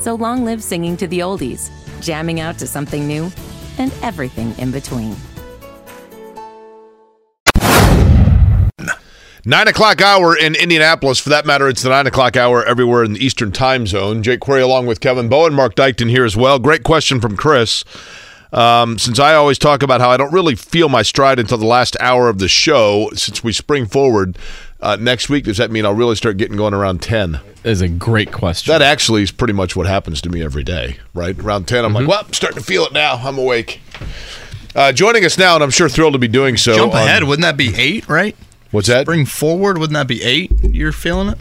So 0.00 0.14
long 0.14 0.44
live 0.44 0.62
singing 0.62 0.96
to 0.98 1.06
the 1.06 1.20
oldies, 1.20 1.70
jamming 2.00 2.40
out 2.40 2.58
to 2.58 2.66
something 2.66 3.06
new, 3.06 3.30
and 3.78 3.92
everything 4.02 4.56
in 4.58 4.70
between. 4.70 5.14
Nine 9.44 9.68
o'clock 9.68 10.02
hour 10.02 10.36
in 10.36 10.54
Indianapolis. 10.54 11.20
For 11.20 11.30
that 11.30 11.46
matter, 11.46 11.68
it's 11.68 11.82
the 11.82 11.88
nine 11.88 12.06
o'clock 12.06 12.36
hour 12.36 12.62
everywhere 12.64 13.02
in 13.02 13.14
the 13.14 13.24
Eastern 13.24 13.50
time 13.50 13.86
zone. 13.86 14.22
Jake 14.22 14.40
Query 14.40 14.60
along 14.60 14.86
with 14.86 15.00
Kevin 15.00 15.30
Bowen, 15.30 15.54
Mark 15.54 15.74
Dykton 15.74 16.10
here 16.10 16.26
as 16.26 16.36
well. 16.36 16.58
Great 16.58 16.82
question 16.82 17.18
from 17.18 17.34
Chris. 17.34 17.82
Um, 18.52 18.98
since 18.98 19.18
I 19.18 19.34
always 19.34 19.58
talk 19.58 19.82
about 19.82 20.00
how 20.00 20.10
I 20.10 20.16
don't 20.16 20.32
really 20.32 20.54
feel 20.54 20.88
my 20.88 21.02
stride 21.02 21.38
until 21.38 21.58
the 21.58 21.66
last 21.66 21.96
hour 22.00 22.28
of 22.28 22.38
the 22.38 22.48
show, 22.48 23.10
since 23.14 23.44
we 23.44 23.52
spring 23.52 23.86
forward, 23.86 24.36
uh, 24.80 24.96
next 25.00 25.28
week, 25.28 25.44
does 25.44 25.56
that 25.58 25.70
mean 25.70 25.84
I'll 25.84 25.94
really 25.94 26.14
start 26.16 26.36
getting 26.36 26.56
going 26.56 26.74
around 26.74 27.02
10? 27.02 27.32
That 27.32 27.42
is 27.64 27.80
a 27.80 27.88
great 27.88 28.32
question. 28.32 28.70
That 28.72 28.82
actually 28.82 29.22
is 29.22 29.30
pretty 29.30 29.52
much 29.54 29.74
what 29.76 29.86
happens 29.86 30.20
to 30.22 30.28
me 30.30 30.42
every 30.42 30.62
day, 30.64 30.96
right? 31.14 31.38
Around 31.38 31.66
10, 31.68 31.84
I'm 31.84 31.92
like, 31.92 32.06
well, 32.06 32.22
I'm 32.26 32.32
starting 32.32 32.58
to 32.58 32.64
feel 32.64 32.84
it 32.84 32.92
now. 32.92 33.14
I'm 33.16 33.38
awake. 33.38 33.80
Uh, 34.74 34.92
joining 34.92 35.24
us 35.24 35.36
now, 35.38 35.54
and 35.54 35.64
I'm 35.64 35.70
sure 35.70 35.88
thrilled 35.88 36.12
to 36.12 36.18
be 36.18 36.28
doing 36.28 36.56
so. 36.56 36.74
Jump 36.74 36.94
on- 36.94 37.02
ahead, 37.02 37.24
wouldn't 37.24 37.42
that 37.44 37.56
be 37.56 37.74
eight, 37.76 38.08
right? 38.08 38.36
What's 38.70 38.88
that? 38.88 39.06
Bring 39.06 39.24
forward, 39.26 39.78
wouldn't 39.78 39.94
that 39.94 40.06
be 40.06 40.22
eight? 40.22 40.52
You're 40.62 40.92
feeling 40.92 41.28
it? 41.28 41.38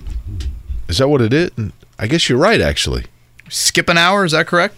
Is 0.87 0.97
that 0.99 1.07
what 1.09 1.21
it 1.21 1.33
is? 1.33 1.51
I 1.99 2.07
guess 2.07 2.29
you're 2.29 2.37
right, 2.39 2.61
actually. 2.61 3.05
Skip 3.49 3.89
an 3.89 3.97
hour, 3.97 4.23
is 4.25 4.31
that 4.31 4.47
correct? 4.47 4.75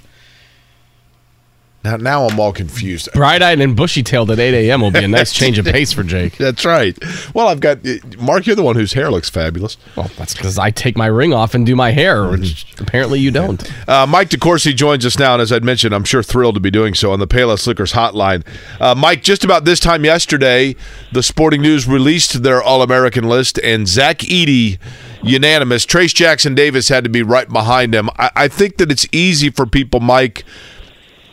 Now, 1.83 1.95
now 1.95 2.25
I'm 2.25 2.37
all 2.37 2.51
confused. 2.51 3.07
Bright 3.13 3.41
eyed 3.41 3.61
and 3.61 3.73
bushy 3.73 4.03
tailed 4.03 4.29
at 4.31 4.39
8 4.39 4.53
a.m. 4.53 4.81
will 4.81 4.91
be 4.91 5.03
a 5.03 5.07
nice 5.19 5.31
change 5.31 5.57
of 5.57 5.65
pace 5.65 5.93
for 5.93 6.03
Jake. 6.03 6.35
That's 6.37 6.65
right. 6.65 6.97
Well, 7.33 7.47
I've 7.47 7.61
got 7.61 7.79
Mark. 8.17 8.45
You're 8.45 8.57
the 8.57 8.63
one 8.63 8.75
whose 8.75 8.93
hair 8.93 9.09
looks 9.09 9.29
fabulous. 9.29 9.77
Well, 9.95 10.11
that's 10.17 10.33
because 10.33 10.59
I 10.59 10.71
take 10.71 10.97
my 10.97 11.05
ring 11.05 11.33
off 11.33 11.53
and 11.53 11.65
do 11.65 11.77
my 11.77 11.91
hair, 11.91 12.29
which 12.29 12.65
apparently 12.81 13.19
you 13.21 13.31
don't. 13.31 13.63
Uh, 13.87 14.05
Mike 14.05 14.29
DeCourcy 14.29 14.75
joins 14.75 15.05
us 15.05 15.17
now, 15.17 15.33
and 15.33 15.41
as 15.41 15.53
I'd 15.53 15.63
mentioned, 15.63 15.95
I'm 15.95 16.03
sure 16.03 16.21
thrilled 16.21 16.55
to 16.55 16.61
be 16.61 16.71
doing 16.71 16.93
so 16.95 17.13
on 17.13 17.19
the 17.19 17.27
Payless 17.27 17.65
Liquors 17.65 17.93
hotline. 17.93 18.45
Uh, 18.81 18.93
Mike, 18.93 19.23
just 19.23 19.45
about 19.45 19.63
this 19.63 19.79
time 19.79 20.03
yesterday, 20.03 20.75
the 21.13 21.23
Sporting 21.23 21.61
News 21.61 21.87
released 21.87 22.43
their 22.43 22.61
All-American 22.61 23.29
list, 23.29 23.57
and 23.59 23.87
Zach 23.87 24.17
Edey 24.19 24.79
unanimous. 25.23 25.85
Trayce 25.85 26.13
Jackson-Davis 26.13 26.89
had 26.89 27.03
to 27.05 27.09
be 27.09 27.23
right 27.23 27.47
behind 27.47 27.93
him. 27.95 28.09
I, 28.17 28.31
I 28.35 28.47
think 28.49 28.77
that 28.77 28.91
it's 28.91 29.07
easy 29.11 29.49
for 29.49 29.65
people, 29.65 29.99
Mike, 29.99 30.43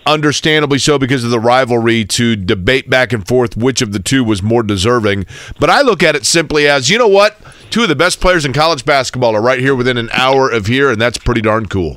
understandably 0.06 0.78
so 0.78 0.98
because 0.98 1.24
of 1.24 1.30
the 1.30 1.40
rivalry 1.40 2.04
to 2.04 2.36
debate 2.36 2.88
back 2.88 3.12
and 3.12 3.26
forth 3.26 3.56
which 3.56 3.82
of 3.82 3.92
the 3.92 3.98
two 3.98 4.24
was 4.24 4.42
more 4.42 4.62
deserving. 4.62 5.26
But 5.58 5.70
I 5.70 5.82
look 5.82 6.02
at 6.02 6.14
it 6.14 6.24
simply 6.24 6.68
as, 6.68 6.88
you 6.88 6.98
know 6.98 7.08
what? 7.08 7.36
Two 7.70 7.82
of 7.82 7.88
the 7.88 7.96
best 7.96 8.20
players 8.20 8.44
in 8.44 8.52
college 8.52 8.84
basketball 8.84 9.34
are 9.34 9.42
right 9.42 9.58
here 9.58 9.74
within 9.74 9.98
an 9.98 10.08
hour 10.12 10.50
of 10.50 10.66
here, 10.66 10.90
and 10.90 11.00
that's 11.00 11.18
pretty 11.18 11.40
darn 11.40 11.66
cool. 11.66 11.96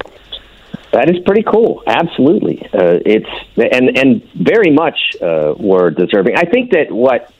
That 0.91 1.10
is 1.10 1.19
pretty 1.23 1.44
cool. 1.44 1.84
Absolutely, 1.86 2.65
uh, 2.73 2.98
it's 3.06 3.30
and 3.56 3.95
and 3.95 4.23
very 4.34 4.72
much 4.72 5.15
uh, 5.22 5.53
were 5.56 5.91
deserving. 5.91 6.36
I 6.36 6.45
think 6.45 6.72
that 6.72 6.91
what 6.91 7.31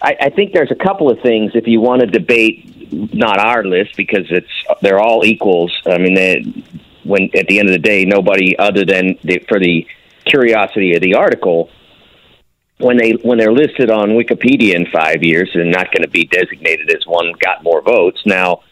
I, 0.00 0.16
I 0.22 0.30
think 0.30 0.54
there's 0.54 0.70
a 0.70 0.74
couple 0.74 1.10
of 1.10 1.20
things 1.20 1.52
if 1.54 1.66
you 1.66 1.82
want 1.82 2.00
to 2.00 2.06
debate 2.06 2.92
not 2.92 3.38
our 3.38 3.62
list 3.64 3.96
because 3.96 4.26
it's 4.30 4.50
they're 4.80 5.00
all 5.00 5.24
equals. 5.24 5.76
I 5.86 5.98
mean, 5.98 6.14
they, 6.14 6.42
when 7.04 7.30
at 7.34 7.46
the 7.46 7.58
end 7.58 7.68
of 7.68 7.72
the 7.72 7.78
day, 7.78 8.04
nobody 8.06 8.58
other 8.58 8.86
than 8.86 9.18
the, 9.22 9.44
for 9.48 9.58
the 9.60 9.86
curiosity 10.28 10.94
of 10.94 11.02
the 11.02 11.14
article 11.14 11.70
when 12.78 12.96
they 12.96 13.12
when 13.22 13.38
they're 13.38 13.52
listed 13.52 13.90
on 13.90 14.10
Wikipedia 14.10 14.74
in 14.74 14.86
five 14.86 15.22
years 15.22 15.50
and 15.54 15.70
not 15.70 15.86
going 15.92 16.02
to 16.02 16.08
be 16.08 16.24
designated 16.24 16.90
as 16.90 17.06
one 17.06 17.32
got 17.40 17.62
more 17.62 17.82
votes. 17.82 18.20
Now, 18.24 18.62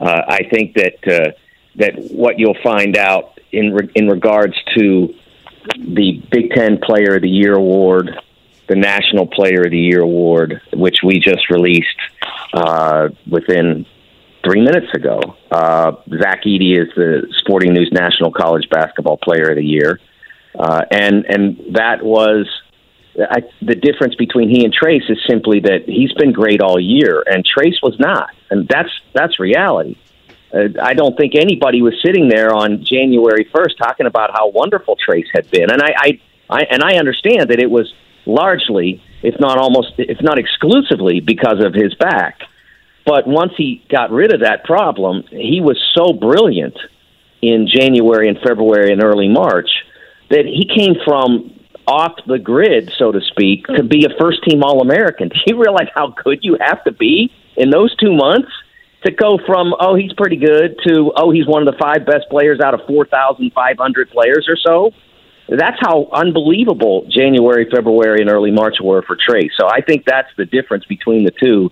uh, 0.00 0.22
I 0.26 0.42
think 0.50 0.74
that 0.74 1.06
uh, 1.06 1.32
that 1.76 1.94
what 2.12 2.38
you'll 2.38 2.62
find 2.62 2.96
out 2.96 3.38
in 3.52 3.72
re- 3.72 3.90
in 3.94 4.08
regards 4.08 4.54
to 4.76 5.14
the 5.78 6.22
Big 6.30 6.50
Ten 6.50 6.78
Player 6.78 7.16
of 7.16 7.22
the 7.22 7.30
Year 7.30 7.54
award, 7.54 8.10
the 8.66 8.74
National 8.74 9.26
Player 9.26 9.62
of 9.62 9.70
the 9.70 9.78
Year 9.78 10.00
award, 10.00 10.60
which 10.72 10.98
we 11.04 11.20
just 11.20 11.48
released 11.50 12.00
uh, 12.52 13.08
within 13.30 13.86
three 14.44 14.60
minutes 14.60 14.92
ago. 14.92 15.20
Uh, 15.50 15.92
Zach 16.18 16.42
Edey 16.42 16.80
is 16.80 16.92
the 16.96 17.32
Sporting 17.38 17.74
News 17.74 17.90
National 17.92 18.32
College 18.32 18.68
Basketball 18.68 19.18
Player 19.18 19.50
of 19.50 19.56
the 19.56 19.64
Year, 19.64 20.00
uh, 20.58 20.82
and 20.90 21.24
and 21.26 21.74
that 21.74 22.02
was. 22.02 22.48
I, 23.14 23.42
the 23.60 23.74
difference 23.74 24.14
between 24.14 24.48
he 24.48 24.64
and 24.64 24.74
Trayce 24.74 25.10
is 25.10 25.18
simply 25.28 25.60
that 25.60 25.84
he's 25.84 26.14
been 26.14 26.32
great 26.32 26.62
all 26.62 26.80
year, 26.80 27.22
and 27.26 27.44
Trayce 27.44 27.76
was 27.82 27.94
not, 27.98 28.30
and 28.50 28.66
that's 28.66 28.88
that's 29.12 29.38
reality. 29.38 29.98
Uh, 30.52 30.68
I 30.82 30.94
don't 30.94 31.14
think 31.16 31.34
anybody 31.34 31.82
was 31.82 31.94
sitting 32.02 32.30
there 32.30 32.54
on 32.54 32.84
January 32.84 33.48
first 33.54 33.76
talking 33.76 34.06
about 34.06 34.30
how 34.32 34.48
wonderful 34.48 34.96
Trayce 34.96 35.26
had 35.34 35.50
been, 35.50 35.70
and 35.70 35.82
I, 35.82 35.92
I, 35.94 36.20
I 36.48 36.60
and 36.70 36.82
I 36.82 36.94
understand 36.94 37.50
that 37.50 37.58
it 37.58 37.70
was 37.70 37.92
largely, 38.24 39.02
if 39.22 39.38
not 39.40 39.58
almost, 39.58 39.92
if 39.98 40.22
not 40.22 40.38
exclusively, 40.38 41.20
because 41.20 41.62
of 41.62 41.74
his 41.74 41.94
back. 41.94 42.40
But 43.04 43.26
once 43.26 43.52
he 43.56 43.84
got 43.90 44.10
rid 44.10 44.32
of 44.32 44.40
that 44.40 44.64
problem, 44.64 45.24
he 45.28 45.60
was 45.60 45.78
so 45.94 46.12
brilliant 46.12 46.78
in 47.40 47.66
January 47.66 48.28
and 48.28 48.38
February 48.38 48.92
and 48.92 49.02
early 49.02 49.28
March 49.28 49.68
that 50.32 50.46
he 50.46 50.64
came 50.64 50.96
from 51.04 51.52
off 51.86 52.12
the 52.26 52.38
grid, 52.38 52.92
so 52.96 53.12
to 53.12 53.20
speak, 53.20 53.66
to 53.66 53.82
be 53.82 54.04
a 54.04 54.08
first 54.20 54.42
team 54.44 54.62
All 54.62 54.80
American. 54.80 55.28
Do 55.32 55.36
you 55.46 55.60
realize 55.60 55.88
how 55.94 56.14
good 56.24 56.40
you 56.42 56.56
have 56.60 56.82
to 56.84 56.92
be 56.92 57.30
in 57.56 57.70
those 57.70 57.94
two 57.96 58.14
months 58.14 58.50
to 59.04 59.12
go 59.12 59.38
from, 59.46 59.74
oh, 59.78 59.94
he's 59.94 60.12
pretty 60.14 60.36
good 60.36 60.78
to, 60.86 61.12
oh, 61.16 61.30
he's 61.30 61.46
one 61.46 61.66
of 61.66 61.72
the 61.72 61.78
five 61.78 62.06
best 62.06 62.30
players 62.30 62.60
out 62.60 62.72
of 62.72 62.80
4,500 62.86 64.10
players 64.10 64.48
or 64.48 64.56
so? 64.56 64.92
That's 65.48 65.76
how 65.80 66.08
unbelievable 66.12 67.06
January, 67.10 67.68
February, 67.70 68.20
and 68.20 68.30
early 68.30 68.52
March 68.52 68.76
were 68.82 69.02
for 69.02 69.16
Trayce. 69.16 69.50
So 69.58 69.66
I 69.68 69.80
think 69.80 70.04
that's 70.06 70.28
the 70.38 70.46
difference 70.46 70.86
between 70.86 71.24
the 71.24 71.32
two. 71.32 71.70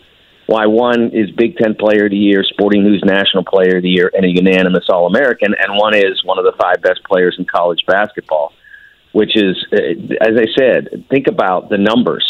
Why 0.50 0.66
one 0.66 1.10
is 1.14 1.30
Big 1.30 1.56
Ten 1.56 1.76
Player 1.78 2.06
of 2.06 2.10
the 2.10 2.18
Year, 2.18 2.42
Sporting 2.42 2.82
News 2.82 3.02
National 3.06 3.44
Player 3.44 3.76
of 3.76 3.84
the 3.84 3.88
Year, 3.88 4.10
and 4.12 4.24
a 4.24 4.28
unanimous 4.28 4.86
All 4.90 5.06
American, 5.06 5.54
and 5.54 5.78
one 5.78 5.94
is 5.94 6.24
one 6.24 6.38
of 6.38 6.44
the 6.44 6.54
five 6.60 6.82
best 6.82 7.04
players 7.04 7.36
in 7.38 7.44
college 7.44 7.84
basketball 7.86 8.52
which 9.12 9.36
is, 9.36 9.56
uh, 9.72 9.76
as 10.20 10.36
I 10.36 10.46
said, 10.58 11.04
think 11.10 11.26
about 11.26 11.68
the 11.68 11.78
numbers. 11.78 12.24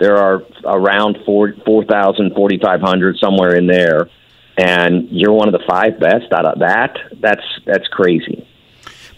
There 0.00 0.16
are 0.16 0.42
around 0.64 1.18
4,000, 1.24 2.34
4,500, 2.34 3.16
somewhere 3.18 3.54
in 3.54 3.66
there, 3.66 4.08
and 4.56 5.08
you're 5.10 5.32
one 5.32 5.48
of 5.48 5.52
the 5.52 5.64
five 5.68 6.00
best 6.00 6.32
out 6.32 6.46
of 6.46 6.58
that. 6.60 6.96
That's 7.20 7.44
that's 7.64 7.86
crazy. 7.88 8.48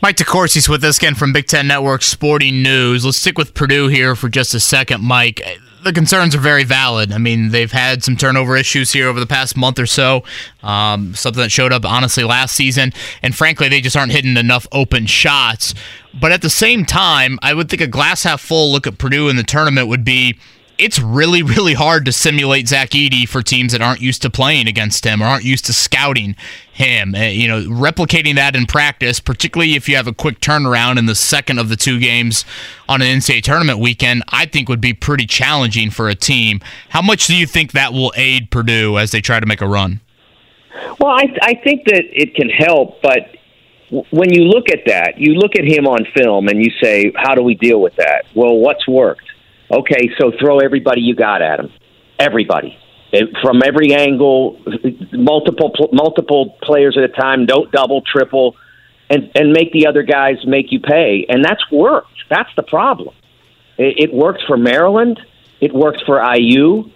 Mike 0.02 0.16
DeCourcy's 0.16 0.68
with 0.68 0.84
us 0.84 0.98
again 0.98 1.14
from 1.14 1.32
Big 1.32 1.46
Ten 1.46 1.66
Network 1.66 2.02
Sporting 2.02 2.62
News. 2.62 3.04
Let's 3.04 3.16
stick 3.16 3.38
with 3.38 3.54
Purdue 3.54 3.88
here 3.88 4.14
for 4.14 4.28
just 4.28 4.54
a 4.54 4.60
second, 4.60 5.02
Mike. 5.02 5.40
The 5.86 5.92
concerns 5.92 6.34
are 6.34 6.40
very 6.40 6.64
valid. 6.64 7.12
I 7.12 7.18
mean, 7.18 7.50
they've 7.50 7.70
had 7.70 8.02
some 8.02 8.16
turnover 8.16 8.56
issues 8.56 8.92
here 8.92 9.06
over 9.06 9.20
the 9.20 9.26
past 9.26 9.56
month 9.56 9.78
or 9.78 9.86
so, 9.86 10.24
um, 10.64 11.14
something 11.14 11.40
that 11.40 11.52
showed 11.52 11.72
up, 11.72 11.84
honestly, 11.84 12.24
last 12.24 12.56
season. 12.56 12.92
And 13.22 13.36
frankly, 13.36 13.68
they 13.68 13.80
just 13.80 13.96
aren't 13.96 14.10
hitting 14.10 14.36
enough 14.36 14.66
open 14.72 15.06
shots. 15.06 15.74
But 16.12 16.32
at 16.32 16.42
the 16.42 16.50
same 16.50 16.86
time, 16.86 17.38
I 17.40 17.54
would 17.54 17.68
think 17.68 17.82
a 17.82 17.86
glass 17.86 18.24
half 18.24 18.40
full 18.40 18.72
look 18.72 18.88
at 18.88 18.98
Purdue 18.98 19.28
in 19.28 19.36
the 19.36 19.44
tournament 19.44 19.86
would 19.86 20.04
be 20.04 20.36
it's 20.78 20.98
really, 20.98 21.43
really 21.43 21.74
hard 21.74 22.05
to 22.05 22.12
simulate 22.12 22.69
Zach 22.69 22.90
Edey 22.90 23.28
for 23.28 23.43
teams 23.43 23.73
that 23.73 23.81
aren't 23.81 24.01
used 24.01 24.23
to 24.23 24.31
playing 24.31 24.69
against 24.69 25.05
him 25.05 25.23
or 25.23 25.27
aren't 25.27 25.44
used 25.44 25.65
to 25.66 25.73
scouting 25.73 26.36
him. 26.73 27.15
Uh, 27.15 27.23
you 27.23 27.48
know, 27.48 27.62
replicating 27.62 28.35
that 28.35 28.55
in 28.55 28.66
practice, 28.66 29.20
particularly 29.20 29.74
if 29.74 29.89
you 29.89 29.97
have 29.97 30.07
a 30.07 30.12
quick 30.12 30.40
turnaround 30.40 30.98
in 30.98 31.07
the 31.07 31.15
second 31.15 31.59
of 31.59 31.69
the 31.69 31.77
two 31.77 31.98
games 31.98 32.44
on 32.89 33.03
an 33.03 33.19
NCAA 33.19 33.43
tournament 33.43 33.78
weekend, 33.78 34.23
I 34.28 34.47
think 34.47 34.69
would 34.69 34.81
be 34.81 34.93
pretty 34.93 35.27
challenging 35.27 35.90
for 35.90 36.09
a 36.09 36.15
team. 36.15 36.61
How 36.90 37.03
much 37.03 37.27
do 37.27 37.36
you 37.36 37.47
think 37.47 37.73
that 37.73 37.93
will 37.93 38.12
aid 38.16 38.51
Purdue 38.51 38.98
as 38.98 39.11
they 39.11 39.20
try 39.20 39.40
to 39.40 39.47
make 39.47 39.61
a 39.61 39.69
run? 39.69 40.01
Well, 41.01 41.11
I, 41.11 41.35
I 41.43 41.55
think 41.55 41.85
that 41.86 42.05
it 42.12 42.35
can 42.35 42.51
help, 42.51 43.01
but 43.01 43.31
when 44.11 44.32
you 44.32 44.43
look 44.43 44.69
at 44.69 44.81
that, 44.86 45.19
you 45.19 45.35
look 45.35 45.57
at 45.57 45.65
him 45.65 45.86
on 45.86 46.05
film 46.16 46.48
and 46.48 46.62
you 46.62 46.70
say, 46.82 47.12
how 47.16 47.35
do 47.35 47.43
we 47.43 47.55
deal 47.55 47.81
with 47.81 47.94
that? 47.97 48.27
Well, 48.35 48.59
what's 48.59 48.86
worked? 48.86 49.31
Okay, 49.70 50.10
so 50.18 50.32
throw 50.38 50.59
everybody 50.59 51.01
you 51.01 51.14
got 51.14 51.43
at 51.43 51.60
him. 51.60 51.72
Everybody. 52.18 52.78
It, 53.12 53.36
from 53.43 53.62
every 53.64 53.94
angle, 53.94 54.60
multiple 55.12 55.72
multiple 55.93 56.56
players 56.62 56.97
at 56.97 57.05
a 57.05 57.09
time. 57.09 57.47
Don't 57.47 57.70
double, 57.70 58.02
triple, 58.02 58.56
and 59.09 59.30
and 59.34 59.52
make 59.52 59.72
the 59.72 59.86
other 59.86 60.02
guys 60.02 60.36
make 60.44 60.72
you 60.72 60.80
pay. 60.80 61.26
And 61.28 61.44
that's 61.44 61.70
worked. 61.70 62.24
That's 62.28 62.51
the 62.56 62.62
problem. 62.62 63.14
It, 63.78 64.10
it 64.10 64.14
worked 64.14 64.43
for 64.47 64.56
Maryland. 64.56 65.20
It 65.60 65.72
worked 65.72 66.02
for 66.05 66.20
IU. 66.34 66.90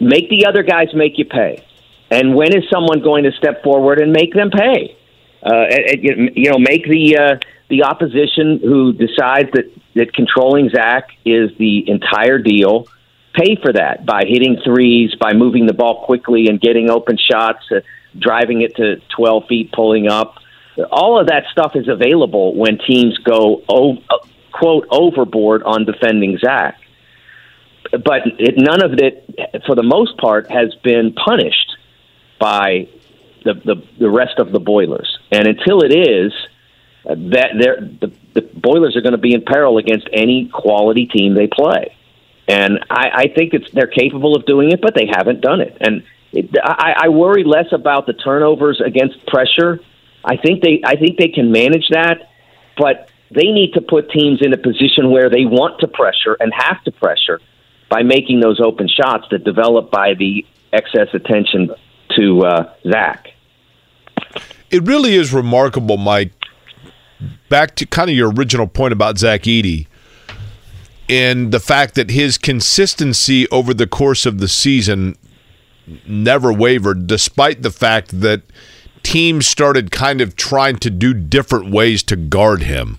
Make 0.00 0.30
the 0.30 0.46
other 0.46 0.62
guys 0.62 0.88
make 0.94 1.18
you 1.18 1.24
pay. 1.24 1.64
And 2.10 2.34
when 2.34 2.56
is 2.56 2.64
someone 2.70 3.02
going 3.02 3.24
to 3.24 3.32
step 3.32 3.62
forward 3.62 4.00
and 4.00 4.12
make 4.12 4.32
them 4.32 4.50
pay? 4.50 4.96
Uh, 5.42 5.66
you 6.00 6.50
know, 6.50 6.58
make 6.58 6.84
the 6.88 7.16
uh, 7.16 7.36
the 7.68 7.84
opposition 7.84 8.58
who 8.62 8.92
decides 8.92 9.50
that 9.52 9.70
that 9.96 10.12
controlling 10.12 10.70
Zach 10.70 11.08
is 11.24 11.50
the 11.58 11.88
entire 11.88 12.38
deal 12.38 12.86
pay 13.36 13.56
for 13.62 13.72
that 13.72 14.06
by 14.06 14.22
hitting 14.26 14.56
threes, 14.64 15.14
by 15.20 15.32
moving 15.34 15.66
the 15.66 15.74
ball 15.74 16.04
quickly 16.06 16.46
and 16.48 16.60
getting 16.60 16.90
open 16.90 17.18
shots, 17.18 17.64
uh, 17.70 17.80
driving 18.18 18.62
it 18.62 18.74
to 18.76 18.96
12 19.16 19.46
feet, 19.48 19.72
pulling 19.72 20.08
up. 20.08 20.36
All 20.90 21.20
of 21.20 21.28
that 21.28 21.44
stuff 21.52 21.72
is 21.74 21.88
available 21.88 22.54
when 22.54 22.78
teams 22.78 23.16
go, 23.18 23.62
oh, 23.68 23.98
quote, 24.52 24.86
overboard 24.90 25.62
on 25.62 25.84
defending 25.84 26.38
Zach. 26.38 26.80
but 27.92 28.22
it, 28.38 28.54
none 28.56 28.82
of 28.82 28.94
it, 28.94 29.62
for 29.66 29.74
the 29.74 29.82
most 29.82 30.16
part, 30.18 30.50
has 30.50 30.74
been 30.82 31.12
punished 31.12 31.76
by 32.40 32.88
the 33.44 33.54
the, 33.54 33.76
the 33.98 34.10
rest 34.10 34.38
of 34.38 34.52
the 34.52 34.60
Boilers. 34.60 35.18
And 35.30 35.46
until 35.46 35.80
it 35.82 35.94
is, 35.94 36.32
that 37.06 37.50
they're, 37.58 37.80
the 37.80 38.12
the 38.34 38.42
Boilers 38.42 38.96
are 38.96 39.00
going 39.00 39.12
to 39.12 39.18
be 39.18 39.32
in 39.32 39.42
peril 39.42 39.78
against 39.78 40.08
any 40.12 40.50
quality 40.52 41.06
team 41.06 41.34
they 41.34 41.46
play. 41.46 41.96
And 42.48 42.84
I, 42.90 43.10
I 43.14 43.28
think 43.34 43.54
it's 43.54 43.70
they're 43.72 43.86
capable 43.86 44.36
of 44.36 44.44
doing 44.46 44.70
it, 44.72 44.80
but 44.80 44.94
they 44.94 45.06
haven't 45.06 45.40
done 45.40 45.60
it. 45.60 45.76
And 45.80 46.04
it, 46.32 46.50
I, 46.62 46.94
I 47.04 47.08
worry 47.08 47.44
less 47.44 47.72
about 47.72 48.06
the 48.06 48.12
turnovers 48.12 48.80
against 48.84 49.26
pressure. 49.26 49.80
I 50.24 50.36
think 50.36 50.62
they 50.62 50.82
I 50.84 50.96
think 50.96 51.18
they 51.18 51.28
can 51.28 51.50
manage 51.50 51.88
that, 51.90 52.30
but 52.76 53.08
they 53.30 53.50
need 53.52 53.74
to 53.74 53.80
put 53.80 54.10
teams 54.10 54.40
in 54.42 54.52
a 54.52 54.58
position 54.58 55.10
where 55.10 55.30
they 55.30 55.44
want 55.44 55.80
to 55.80 55.88
pressure 55.88 56.36
and 56.38 56.52
have 56.54 56.82
to 56.84 56.92
pressure 56.92 57.40
by 57.88 58.02
making 58.02 58.40
those 58.40 58.60
open 58.60 58.88
shots 58.88 59.26
that 59.30 59.44
develop 59.44 59.90
by 59.90 60.14
the 60.14 60.44
excess 60.72 61.08
attention 61.14 61.70
to 62.16 62.44
uh, 62.44 62.74
Zach. 62.88 63.28
It 64.70 64.82
really 64.82 65.14
is 65.14 65.32
remarkable, 65.32 65.96
Mike. 65.96 66.35
Back 67.48 67.74
to 67.76 67.86
kind 67.86 68.10
of 68.10 68.16
your 68.16 68.30
original 68.30 68.66
point 68.66 68.92
about 68.92 69.18
Zach 69.18 69.42
Edey 69.42 69.86
and 71.08 71.52
the 71.52 71.60
fact 71.60 71.94
that 71.94 72.10
his 72.10 72.36
consistency 72.36 73.48
over 73.50 73.72
the 73.72 73.86
course 73.86 74.26
of 74.26 74.38
the 74.38 74.48
season 74.48 75.16
never 76.06 76.52
wavered, 76.52 77.06
despite 77.06 77.62
the 77.62 77.70
fact 77.70 78.20
that 78.20 78.42
teams 79.02 79.46
started 79.46 79.92
kind 79.92 80.20
of 80.20 80.34
trying 80.34 80.76
to 80.76 80.90
do 80.90 81.14
different 81.14 81.70
ways 81.70 82.02
to 82.02 82.16
guard 82.16 82.62
him. 82.62 82.98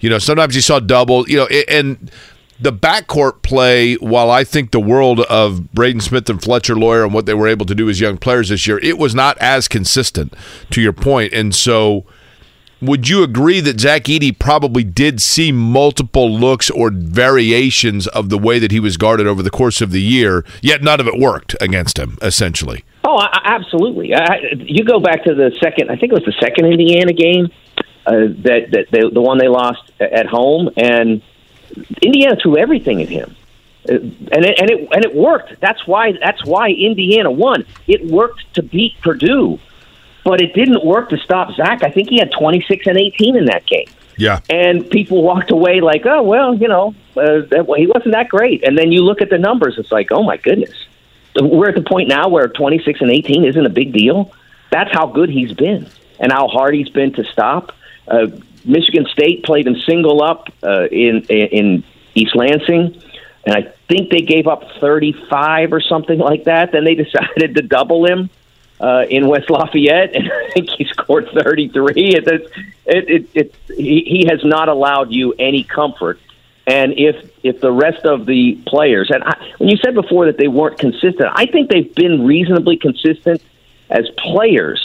You 0.00 0.08
know, 0.08 0.18
sometimes 0.18 0.56
you 0.56 0.62
saw 0.62 0.80
double, 0.80 1.28
you 1.28 1.36
know, 1.36 1.46
and 1.68 2.10
the 2.58 2.72
backcourt 2.72 3.42
play, 3.42 3.96
while 3.96 4.30
I 4.30 4.44
think 4.44 4.70
the 4.70 4.80
world 4.80 5.20
of 5.20 5.72
Braden 5.72 6.00
Smith 6.00 6.30
and 6.30 6.42
Fletcher 6.42 6.74
Loyer 6.74 7.04
and 7.04 7.12
what 7.12 7.26
they 7.26 7.34
were 7.34 7.48
able 7.48 7.66
to 7.66 7.74
do 7.74 7.90
as 7.90 8.00
young 8.00 8.16
players 8.16 8.48
this 8.48 8.66
year, 8.66 8.78
it 8.78 8.96
was 8.96 9.14
not 9.14 9.36
as 9.38 9.68
consistent 9.68 10.32
to 10.70 10.80
your 10.80 10.92
point. 10.92 11.32
And 11.34 11.54
so 11.54 12.06
would 12.82 13.08
you 13.08 13.22
agree 13.22 13.60
that 13.60 13.80
Zach 13.80 14.04
Edey 14.04 14.36
probably 14.36 14.82
did 14.82 15.22
see 15.22 15.52
multiple 15.52 16.30
looks 16.30 16.68
or 16.68 16.90
variations 16.90 18.08
of 18.08 18.28
the 18.28 18.36
way 18.36 18.58
that 18.58 18.72
he 18.72 18.80
was 18.80 18.96
guarded 18.96 19.26
over 19.26 19.42
the 19.42 19.50
course 19.50 19.80
of 19.80 19.92
the 19.92 20.02
year, 20.02 20.44
yet 20.60 20.82
none 20.82 20.98
of 20.98 21.06
it 21.06 21.18
worked 21.18 21.54
against 21.60 21.98
him, 21.98 22.18
essentially? 22.20 22.84
Oh, 23.04 23.24
absolutely. 23.44 24.14
I, 24.14 24.54
you 24.58 24.84
go 24.84 24.98
back 24.98 25.24
to 25.24 25.34
the 25.34 25.56
second, 25.60 25.90
I 25.90 25.96
think 25.96 26.12
it 26.12 26.14
was 26.14 26.24
the 26.24 26.36
second 26.40 26.66
Indiana 26.66 27.12
game, 27.12 27.50
uh, 28.04 28.12
that, 28.42 28.70
that 28.72 28.86
they, 28.90 29.00
the 29.08 29.20
one 29.20 29.38
they 29.38 29.48
lost 29.48 29.92
at 30.00 30.26
home, 30.26 30.70
and 30.76 31.22
Indiana 32.02 32.36
threw 32.42 32.58
everything 32.58 33.00
at 33.00 33.08
him. 33.08 33.36
Uh, 33.88 33.94
and 33.94 34.44
it, 34.44 34.60
and 34.60 34.70
it 34.70 34.88
and 34.92 35.04
it 35.04 35.12
worked. 35.12 35.60
That's 35.60 35.88
why 35.88 36.12
that's 36.12 36.44
why 36.44 36.70
Indiana 36.70 37.32
won. 37.32 37.64
It 37.88 38.06
worked 38.06 38.54
to 38.54 38.62
beat 38.62 39.00
Purdue 39.00 39.58
but 40.24 40.40
it 40.40 40.54
didn't 40.54 40.84
work 40.84 41.10
to 41.10 41.18
stop 41.18 41.52
Zach. 41.54 41.82
I 41.82 41.90
think 41.90 42.08
he 42.08 42.18
had 42.18 42.30
26 42.32 42.86
and 42.86 42.98
18 42.98 43.36
in 43.36 43.44
that 43.46 43.66
game. 43.66 43.86
Yeah. 44.16 44.40
And 44.50 44.88
people 44.90 45.22
walked 45.22 45.50
away 45.50 45.80
like, 45.80 46.06
oh, 46.06 46.22
well, 46.22 46.54
you 46.54 46.68
know, 46.68 46.94
uh, 47.16 47.42
that, 47.50 47.66
well, 47.66 47.78
he 47.78 47.86
wasn't 47.86 48.12
that 48.12 48.28
great. 48.28 48.62
And 48.66 48.76
then 48.76 48.92
you 48.92 49.02
look 49.02 49.20
at 49.20 49.30
the 49.30 49.38
numbers, 49.38 49.78
it's 49.78 49.90
like, 49.90 50.12
oh, 50.12 50.22
my 50.22 50.36
goodness. 50.36 50.74
We're 51.34 51.70
at 51.70 51.74
the 51.74 51.82
point 51.82 52.08
now 52.08 52.28
where 52.28 52.46
26 52.46 53.00
and 53.00 53.10
18 53.10 53.44
isn't 53.44 53.66
a 53.66 53.70
big 53.70 53.92
deal. 53.92 54.32
That's 54.70 54.92
how 54.92 55.06
good 55.06 55.30
he's 55.30 55.52
been 55.52 55.88
and 56.20 56.30
how 56.30 56.46
hard 56.48 56.74
he's 56.74 56.90
been 56.90 57.12
to 57.14 57.24
stop. 57.24 57.72
Uh, 58.06 58.26
Michigan 58.64 59.06
State 59.06 59.44
played 59.44 59.66
him 59.66 59.76
single 59.76 60.22
up 60.22 60.48
uh, 60.62 60.86
in, 60.86 61.24
in 61.24 61.84
East 62.14 62.36
Lansing. 62.36 63.02
And 63.44 63.56
I 63.56 63.72
think 63.88 64.10
they 64.10 64.20
gave 64.20 64.46
up 64.46 64.62
35 64.80 65.72
or 65.72 65.80
something 65.80 66.18
like 66.18 66.44
that. 66.44 66.70
Then 66.72 66.84
they 66.84 66.94
decided 67.06 67.56
to 67.56 67.62
double 67.62 68.06
him 68.06 68.30
uh, 68.82 69.04
in 69.08 69.28
West 69.28 69.48
Lafayette, 69.48 70.12
and 70.14 70.30
I 70.30 70.50
think 70.50 70.68
he 70.70 70.84
scored 70.84 71.28
33. 71.32 71.92
It, 71.96 72.26
it, 72.26 72.52
it, 72.84 73.30
it, 73.34 73.54
he, 73.68 74.04
he 74.04 74.26
has 74.28 74.44
not 74.44 74.68
allowed 74.68 75.12
you 75.12 75.32
any 75.38 75.64
comfort. 75.64 76.18
And 76.66 76.94
if 76.96 77.30
if 77.42 77.60
the 77.60 77.72
rest 77.72 78.04
of 78.04 78.24
the 78.24 78.56
players, 78.66 79.10
and 79.10 79.24
I, 79.24 79.36
when 79.58 79.68
you 79.68 79.76
said 79.78 79.94
before 79.94 80.26
that 80.26 80.36
they 80.36 80.46
weren't 80.46 80.78
consistent, 80.78 81.28
I 81.32 81.46
think 81.46 81.70
they've 81.70 81.92
been 81.92 82.24
reasonably 82.24 82.76
consistent 82.76 83.42
as 83.90 84.08
players, 84.16 84.80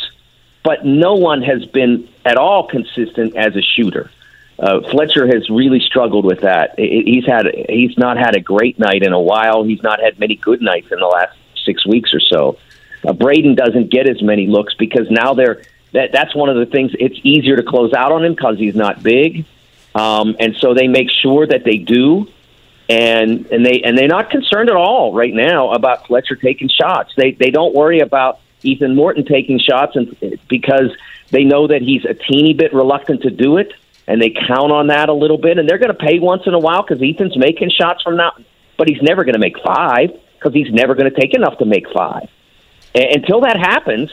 but 0.63 0.85
no 0.85 1.13
one 1.13 1.43
has 1.43 1.65
been 1.65 2.09
at 2.25 2.37
all 2.37 2.67
consistent 2.67 3.35
as 3.35 3.55
a 3.55 3.61
shooter. 3.61 4.09
Uh, 4.57 4.81
Fletcher 4.89 5.27
has 5.27 5.51
really 5.51 5.79
struggled 5.79 6.25
with 6.25 6.41
that. 6.41 6.79
He's 6.79 7.27
had 7.27 7.45
he's 7.69 7.95
not 7.95 8.17
had 8.17 8.35
a 8.35 8.39
great 8.39 8.79
night 8.79 9.03
in 9.03 9.13
a 9.13 9.21
while. 9.21 9.63
He's 9.63 9.83
not 9.83 10.01
had 10.01 10.17
many 10.17 10.35
good 10.35 10.63
nights 10.63 10.91
in 10.91 10.99
the 10.99 11.05
last 11.05 11.37
six 11.63 11.85
weeks 11.85 12.11
or 12.11 12.19
so. 12.19 12.57
Uh, 13.07 13.13
Braden 13.13 13.55
doesn't 13.55 13.89
get 13.89 14.09
as 14.09 14.21
many 14.21 14.47
looks 14.47 14.73
because 14.73 15.09
now 15.09 15.33
they're 15.33 15.61
that 15.93 16.11
that's 16.11 16.35
one 16.35 16.49
of 16.49 16.57
the 16.57 16.65
things. 16.65 16.91
It's 16.99 17.17
easier 17.23 17.55
to 17.55 17.63
close 17.63 17.93
out 17.93 18.11
on 18.11 18.25
him 18.25 18.33
because 18.33 18.57
he's 18.57 18.75
not 18.75 19.01
big, 19.01 19.45
um, 19.95 20.35
and 20.39 20.55
so 20.57 20.73
they 20.73 20.87
make 20.87 21.09
sure 21.09 21.47
that 21.47 21.63
they 21.63 21.77
do. 21.77 22.27
And 22.89 23.47
and 23.47 23.65
they 23.65 23.81
and 23.83 23.97
they're 23.97 24.07
not 24.07 24.29
concerned 24.29 24.69
at 24.69 24.75
all 24.75 25.13
right 25.13 25.33
now 25.33 25.71
about 25.71 26.07
Fletcher 26.07 26.35
taking 26.35 26.69
shots. 26.69 27.13
They 27.15 27.31
they 27.31 27.49
don't 27.49 27.73
worry 27.73 27.99
about 27.99 28.39
Ethan 28.63 28.95
Morton 28.95 29.25
taking 29.25 29.59
shots, 29.59 29.95
and 29.95 30.15
because 30.47 30.95
they 31.31 31.43
know 31.43 31.67
that 31.67 31.81
he's 31.81 32.05
a 32.05 32.13
teeny 32.13 32.53
bit 32.53 32.73
reluctant 32.73 33.23
to 33.23 33.29
do 33.29 33.57
it, 33.57 33.73
and 34.07 34.21
they 34.21 34.29
count 34.29 34.71
on 34.71 34.87
that 34.87 35.09
a 35.09 35.13
little 35.13 35.37
bit. 35.37 35.57
And 35.57 35.67
they're 35.69 35.79
going 35.79 35.95
to 35.95 36.05
pay 36.05 36.19
once 36.19 36.43
in 36.45 36.53
a 36.53 36.59
while 36.59 36.81
because 36.81 37.01
Ethan's 37.01 37.37
making 37.37 37.71
shots 37.71 38.03
from 38.03 38.15
now, 38.15 38.31
but 38.77 38.87
he's 38.87 39.01
never 39.01 39.25
going 39.25 39.33
to 39.33 39.39
make 39.39 39.57
five 39.59 40.11
because 40.35 40.53
he's 40.53 40.71
never 40.71 40.95
going 40.95 41.11
to 41.13 41.19
take 41.19 41.33
enough 41.33 41.57
to 41.57 41.65
make 41.65 41.89
five 41.93 42.29
until 42.93 43.41
that 43.41 43.57
happens, 43.57 44.11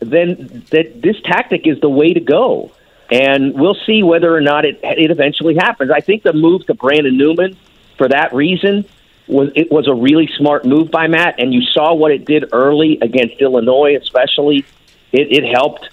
then 0.00 0.64
that 0.70 1.00
this 1.00 1.20
tactic 1.22 1.66
is 1.66 1.80
the 1.80 1.88
way 1.88 2.12
to 2.12 2.20
go. 2.20 2.72
And 3.10 3.54
we'll 3.54 3.76
see 3.86 4.02
whether 4.02 4.34
or 4.34 4.40
not 4.40 4.64
it 4.64 4.80
it 4.82 5.10
eventually 5.10 5.54
happens. 5.54 5.90
I 5.90 6.00
think 6.00 6.22
the 6.22 6.32
move 6.32 6.66
to 6.66 6.74
Brandon 6.74 7.16
Newman 7.16 7.56
for 7.98 8.08
that 8.08 8.34
reason 8.34 8.86
was 9.26 9.50
it 9.54 9.70
was 9.70 9.88
a 9.88 9.94
really 9.94 10.28
smart 10.36 10.64
move 10.64 10.90
by 10.90 11.06
Matt, 11.06 11.38
and 11.38 11.52
you 11.52 11.62
saw 11.62 11.94
what 11.94 12.10
it 12.10 12.24
did 12.24 12.46
early 12.52 12.98
against 13.00 13.40
Illinois, 13.40 13.96
especially. 14.00 14.64
It, 15.12 15.32
it 15.32 15.44
helped 15.44 15.88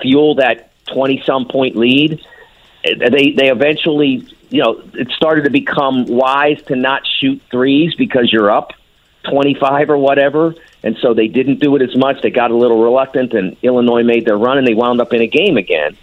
fuel 0.00 0.36
that 0.36 0.72
twenty 0.86 1.22
some 1.24 1.46
point 1.46 1.76
lead. 1.76 2.24
They 2.82 3.32
they 3.32 3.50
eventually, 3.50 4.26
you 4.48 4.62
know, 4.62 4.82
it 4.94 5.10
started 5.10 5.44
to 5.44 5.50
become 5.50 6.06
wise 6.06 6.60
to 6.62 6.76
not 6.76 7.02
shoot 7.20 7.40
threes 7.50 7.94
because 7.94 8.32
you're 8.32 8.50
up 8.50 8.72
twenty 9.24 9.54
five 9.54 9.90
or 9.90 9.98
whatever 9.98 10.54
and 10.84 10.98
so 11.00 11.14
they 11.14 11.28
didn't 11.28 11.60
do 11.60 11.74
it 11.76 11.82
as 11.82 11.96
much. 11.96 12.20
They 12.20 12.30
got 12.30 12.50
a 12.50 12.56
little 12.56 12.80
reluctant, 12.80 13.32
and 13.32 13.56
Illinois 13.62 14.02
made 14.02 14.26
their 14.26 14.36
run, 14.36 14.58
and 14.58 14.66
they 14.66 14.74
wound 14.74 15.00
up 15.00 15.14
in 15.14 15.22
a 15.22 15.26
game 15.26 15.56
again. 15.56 15.96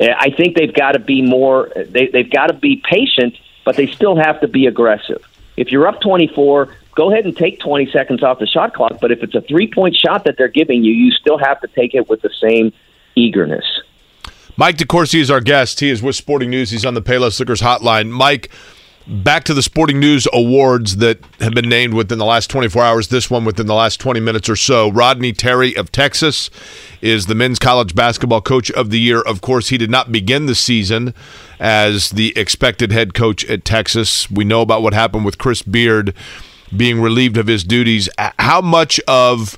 Uh, 0.00 0.06
I 0.18 0.30
think 0.30 0.56
they've 0.56 0.74
got 0.74 0.92
to 0.92 0.98
be 0.98 1.22
more. 1.22 1.70
They, 1.76 2.08
they've 2.08 2.30
got 2.30 2.48
to 2.48 2.54
be 2.54 2.82
patient, 2.90 3.38
but 3.64 3.76
they 3.76 3.86
still 3.86 4.16
have 4.16 4.40
to 4.40 4.48
be 4.48 4.66
aggressive. 4.66 5.24
If 5.56 5.70
you're 5.70 5.86
up 5.86 6.00
24, 6.00 6.76
go 6.96 7.12
ahead 7.12 7.24
and 7.24 7.36
take 7.36 7.60
20 7.60 7.90
seconds 7.92 8.24
off 8.24 8.40
the 8.40 8.48
shot 8.48 8.74
clock. 8.74 8.98
But 9.00 9.12
if 9.12 9.22
it's 9.22 9.36
a 9.36 9.42
three 9.42 9.72
point 9.72 9.96
shot 9.96 10.24
that 10.24 10.36
they're 10.36 10.48
giving 10.48 10.82
you, 10.82 10.92
you 10.92 11.12
still 11.12 11.38
have 11.38 11.60
to 11.60 11.68
take 11.68 11.94
it 11.94 12.08
with 12.10 12.20
the 12.20 12.30
same 12.40 12.72
eagerness. 13.14 13.64
Mike 14.56 14.76
DeCourcy 14.76 15.20
is 15.20 15.30
our 15.30 15.40
guest. 15.40 15.78
He 15.80 15.88
is 15.88 16.02
with 16.02 16.16
Sporting 16.16 16.50
News. 16.50 16.70
He's 16.70 16.84
on 16.84 16.94
the 16.94 17.02
Payless 17.02 17.38
Liquors 17.38 17.60
hotline. 17.60 18.08
Mike, 18.10 18.50
back 19.06 19.44
to 19.44 19.54
the 19.54 19.62
Sporting 19.62 20.00
News 20.00 20.26
Awards 20.32 20.96
that 20.96 21.18
have 21.40 21.54
been 21.54 21.68
named 21.68 21.94
within 21.94 22.18
the 22.18 22.24
last 22.24 22.50
24 22.50 22.82
hours. 22.82 23.08
This 23.08 23.30
one 23.30 23.44
within 23.44 23.66
the 23.66 23.74
last 23.74 24.00
20 24.00 24.20
minutes 24.20 24.48
or 24.48 24.56
so. 24.56 24.90
Rodney 24.90 25.32
Terry 25.32 25.76
of 25.76 25.92
Texas 25.92 26.50
is 27.00 27.26
the 27.26 27.34
men's 27.34 27.58
college 27.58 27.94
basketball 27.94 28.40
coach 28.40 28.70
of 28.72 28.90
the 28.90 28.98
year. 28.98 29.20
Of 29.20 29.40
course, 29.40 29.68
he 29.68 29.78
did 29.78 29.90
not 29.90 30.10
begin 30.10 30.46
the 30.46 30.54
season 30.54 31.14
as 31.60 32.10
the 32.10 32.36
expected 32.36 32.90
head 32.90 33.14
coach 33.14 33.44
at 33.44 33.64
Texas. 33.64 34.30
We 34.30 34.44
know 34.44 34.60
about 34.60 34.82
what 34.82 34.94
happened 34.94 35.24
with 35.24 35.38
Chris 35.38 35.62
Beard 35.62 36.14
being 36.76 37.00
relieved 37.00 37.36
of 37.36 37.46
his 37.46 37.62
duties. 37.62 38.08
How 38.18 38.60
much 38.60 38.98
of 39.06 39.56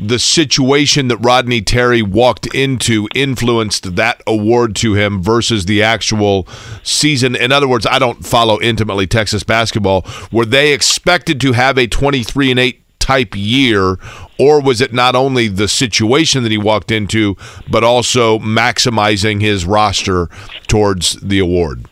the 0.00 0.18
situation 0.18 1.08
that 1.08 1.18
Rodney 1.18 1.60
Terry 1.60 2.00
walked 2.00 2.46
into 2.54 3.06
influenced 3.14 3.96
that 3.96 4.22
award 4.26 4.74
to 4.76 4.94
him 4.94 5.22
versus 5.22 5.66
the 5.66 5.82
actual 5.82 6.48
season. 6.82 7.36
In 7.36 7.52
other 7.52 7.68
words, 7.68 7.86
I 7.86 7.98
don't 7.98 8.24
follow 8.24 8.60
intimately 8.60 9.06
Texas 9.06 9.42
basketball. 9.42 10.06
Were 10.32 10.46
they 10.46 10.72
expected 10.72 11.40
to 11.42 11.52
have 11.52 11.76
a 11.76 11.86
23 11.86 12.50
and 12.50 12.60
8 12.60 12.82
type 12.98 13.34
year 13.34 13.98
or 14.38 14.62
was 14.62 14.80
it 14.80 14.92
not 14.92 15.16
only 15.16 15.48
the 15.48 15.66
situation 15.66 16.42
that 16.42 16.52
he 16.52 16.58
walked 16.58 16.90
into 16.90 17.36
but 17.68 17.82
also 17.82 18.38
maximizing 18.38 19.40
his 19.40 19.64
roster 19.64 20.28
towards 20.66 21.14
the 21.14 21.38
award? 21.38 21.86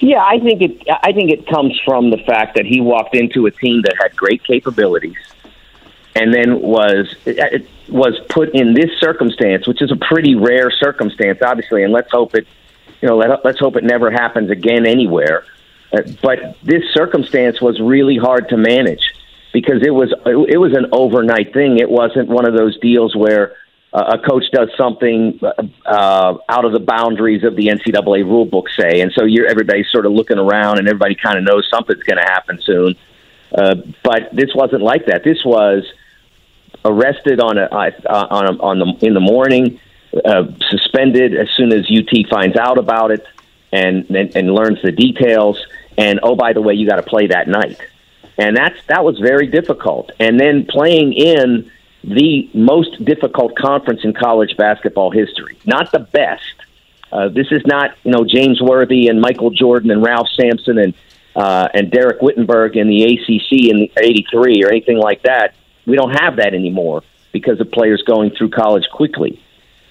Yeah, 0.00 0.24
I 0.24 0.40
think 0.40 0.62
it 0.62 0.88
I 1.02 1.12
think 1.12 1.30
it 1.30 1.46
comes 1.46 1.78
from 1.84 2.10
the 2.10 2.18
fact 2.18 2.56
that 2.56 2.64
he 2.64 2.80
walked 2.80 3.14
into 3.14 3.46
a 3.46 3.50
team 3.50 3.82
that 3.82 3.94
had 4.00 4.16
great 4.16 4.42
capabilities 4.42 5.16
and 6.16 6.32
then 6.32 6.62
was 6.62 7.14
it 7.26 7.68
was 7.88 8.18
put 8.30 8.54
in 8.54 8.72
this 8.72 8.90
circumstance, 8.98 9.68
which 9.68 9.82
is 9.82 9.92
a 9.92 9.96
pretty 9.96 10.34
rare 10.34 10.70
circumstance, 10.70 11.40
obviously. 11.42 11.82
And 11.82 11.92
let's 11.92 12.10
hope 12.10 12.34
it, 12.34 12.46
you 13.02 13.08
know, 13.08 13.18
let, 13.18 13.44
let's 13.44 13.58
hope 13.58 13.76
it 13.76 13.84
never 13.84 14.10
happens 14.10 14.50
again 14.50 14.86
anywhere. 14.86 15.44
Uh, 15.92 16.02
but 16.22 16.56
this 16.62 16.82
circumstance 16.94 17.60
was 17.60 17.78
really 17.80 18.16
hard 18.16 18.48
to 18.48 18.56
manage 18.56 19.14
because 19.52 19.82
it 19.82 19.90
was 19.90 20.12
it 20.26 20.58
was 20.58 20.72
an 20.74 20.86
overnight 20.90 21.52
thing. 21.52 21.78
It 21.78 21.90
wasn't 21.90 22.28
one 22.28 22.48
of 22.48 22.54
those 22.54 22.78
deals 22.80 23.14
where 23.14 23.54
uh, 23.92 24.16
a 24.16 24.18
coach 24.18 24.44
does 24.52 24.70
something 24.76 25.38
uh, 25.84 26.38
out 26.48 26.64
of 26.64 26.72
the 26.72 26.80
boundaries 26.80 27.44
of 27.44 27.56
the 27.56 27.66
NCAA 27.66 28.24
rulebook, 28.24 28.68
say, 28.74 29.02
and 29.02 29.12
so 29.12 29.24
you're 29.24 29.46
everybody's 29.46 29.90
sort 29.90 30.06
of 30.06 30.12
looking 30.12 30.38
around 30.38 30.78
and 30.78 30.88
everybody 30.88 31.14
kind 31.14 31.38
of 31.38 31.44
knows 31.44 31.68
something's 31.70 32.02
going 32.04 32.18
to 32.18 32.24
happen 32.24 32.58
soon. 32.62 32.96
Uh, 33.54 33.76
but 34.02 34.34
this 34.34 34.54
wasn't 34.54 34.82
like 34.82 35.06
that. 35.06 35.22
This 35.22 35.44
was 35.44 35.84
arrested 36.86 37.40
on 37.40 37.58
a, 37.58 37.64
uh, 37.64 37.90
on 38.30 38.46
a, 38.46 38.62
on 38.62 38.78
the 38.78 39.06
in 39.06 39.14
the 39.14 39.20
morning, 39.20 39.80
uh, 40.24 40.44
suspended 40.70 41.36
as 41.36 41.48
soon 41.56 41.72
as 41.72 41.90
UT 41.90 42.28
finds 42.28 42.56
out 42.56 42.78
about 42.78 43.10
it 43.10 43.26
and, 43.72 44.08
and 44.10 44.34
and 44.36 44.54
learns 44.54 44.80
the 44.82 44.92
details. 44.92 45.64
And 45.98 46.20
oh, 46.22 46.36
by 46.36 46.52
the 46.52 46.60
way, 46.60 46.74
you 46.74 46.86
got 46.86 46.96
to 46.96 47.02
play 47.02 47.28
that 47.28 47.48
night, 47.48 47.80
and 48.38 48.56
that's 48.56 48.78
that 48.86 49.04
was 49.04 49.18
very 49.18 49.46
difficult. 49.46 50.10
And 50.18 50.38
then 50.38 50.66
playing 50.66 51.12
in 51.12 51.70
the 52.04 52.48
most 52.54 53.04
difficult 53.04 53.56
conference 53.56 54.04
in 54.04 54.12
college 54.12 54.56
basketball 54.56 55.10
history, 55.10 55.58
not 55.64 55.90
the 55.92 55.98
best. 56.00 56.54
Uh, 57.12 57.28
this 57.28 57.46
is 57.50 57.62
not 57.66 57.96
you 58.04 58.12
know 58.12 58.24
James 58.24 58.60
Worthy 58.60 59.08
and 59.08 59.20
Michael 59.20 59.50
Jordan 59.50 59.90
and 59.90 60.02
Ralph 60.02 60.28
Sampson 60.38 60.78
and 60.78 60.94
uh, 61.34 61.68
and 61.74 61.90
Dereck 61.90 62.20
Whittenburg 62.20 62.76
in 62.76 62.88
the 62.88 63.04
ACC 63.04 63.70
in 63.70 63.88
'83 63.96 64.64
or 64.64 64.68
anything 64.68 64.98
like 64.98 65.22
that. 65.22 65.54
We 65.86 65.96
don't 65.96 66.18
have 66.20 66.36
that 66.36 66.54
anymore 66.54 67.02
because 67.32 67.60
of 67.60 67.70
players 67.70 68.02
going 68.02 68.30
through 68.30 68.50
college 68.50 68.84
quickly. 68.92 69.42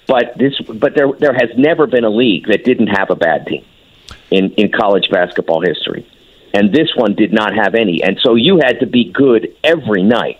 But 0.07 0.37
this, 0.37 0.59
but 0.61 0.95
there, 0.95 1.11
there 1.13 1.33
has 1.33 1.49
never 1.57 1.87
been 1.87 2.03
a 2.03 2.09
league 2.09 2.47
that 2.47 2.63
didn't 2.63 2.87
have 2.87 3.09
a 3.09 3.15
bad 3.15 3.47
team 3.47 3.65
in 4.29 4.51
in 4.53 4.71
college 4.71 5.09
basketball 5.09 5.61
history, 5.61 6.07
and 6.53 6.71
this 6.73 6.89
one 6.95 7.15
did 7.15 7.33
not 7.33 7.55
have 7.55 7.73
any. 7.73 8.03
And 8.03 8.19
so 8.21 8.35
you 8.35 8.59
had 8.61 8.79
to 8.81 8.85
be 8.85 9.11
good 9.11 9.55
every 9.63 10.03
night 10.03 10.39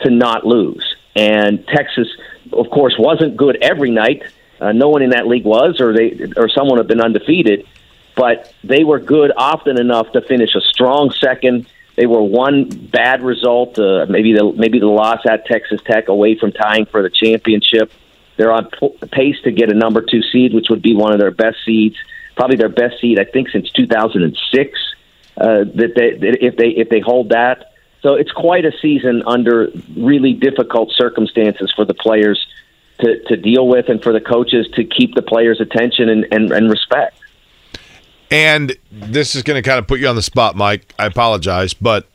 to 0.00 0.10
not 0.10 0.46
lose. 0.46 0.84
And 1.14 1.66
Texas, 1.68 2.08
of 2.52 2.68
course, 2.70 2.96
wasn't 2.98 3.36
good 3.36 3.58
every 3.62 3.90
night. 3.90 4.22
Uh, 4.60 4.72
no 4.72 4.88
one 4.88 5.02
in 5.02 5.10
that 5.10 5.26
league 5.26 5.44
was, 5.44 5.80
or 5.80 5.92
they, 5.92 6.32
or 6.36 6.48
someone 6.48 6.78
had 6.78 6.88
been 6.88 7.00
undefeated. 7.00 7.66
But 8.14 8.52
they 8.64 8.82
were 8.82 8.98
good 8.98 9.30
often 9.36 9.78
enough 9.78 10.10
to 10.12 10.20
finish 10.22 10.54
a 10.54 10.60
strong 10.60 11.10
second 11.10 11.66
they 11.96 12.06
were 12.06 12.22
one 12.22 12.68
bad 12.68 13.22
result, 13.22 13.78
uh, 13.78 14.06
maybe 14.08 14.34
the 14.34 14.52
maybe 14.56 14.78
the 14.78 14.86
loss 14.86 15.20
at 15.28 15.46
Texas 15.46 15.80
Tech 15.86 16.08
away 16.08 16.38
from 16.38 16.52
tying 16.52 16.86
for 16.86 17.02
the 17.02 17.10
championship. 17.10 17.90
They're 18.36 18.52
on 18.52 18.68
pace 19.10 19.36
to 19.44 19.50
get 19.50 19.70
a 19.70 19.74
number 19.74 20.02
two 20.02 20.20
seed, 20.30 20.52
which 20.52 20.66
would 20.68 20.82
be 20.82 20.94
one 20.94 21.12
of 21.12 21.18
their 21.18 21.30
best 21.30 21.56
seeds, 21.64 21.96
probably 22.36 22.56
their 22.56 22.68
best 22.68 23.00
seed 23.00 23.18
I 23.18 23.24
think 23.24 23.48
since 23.48 23.70
2006. 23.72 24.78
Uh, 25.38 25.64
that 25.74 25.92
they 25.96 26.16
that 26.18 26.38
if 26.40 26.56
they 26.56 26.68
if 26.68 26.88
they 26.90 27.00
hold 27.00 27.30
that, 27.30 27.72
so 28.02 28.14
it's 28.14 28.30
quite 28.30 28.64
a 28.64 28.72
season 28.80 29.22
under 29.26 29.70
really 29.96 30.32
difficult 30.32 30.92
circumstances 30.92 31.72
for 31.74 31.84
the 31.84 31.94
players 31.94 32.46
to, 33.00 33.22
to 33.24 33.36
deal 33.36 33.66
with, 33.68 33.88
and 33.88 34.02
for 34.02 34.12
the 34.12 34.20
coaches 34.20 34.68
to 34.74 34.84
keep 34.84 35.14
the 35.14 35.22
players' 35.22 35.60
attention 35.60 36.08
and, 36.08 36.26
and, 36.30 36.52
and 36.52 36.70
respect. 36.70 37.18
And 38.30 38.76
this 38.90 39.34
is 39.34 39.42
going 39.42 39.62
to 39.62 39.68
kind 39.68 39.78
of 39.78 39.86
put 39.86 40.00
you 40.00 40.08
on 40.08 40.16
the 40.16 40.22
spot, 40.22 40.56
Mike. 40.56 40.92
I 40.98 41.06
apologize, 41.06 41.74
but 41.74 42.06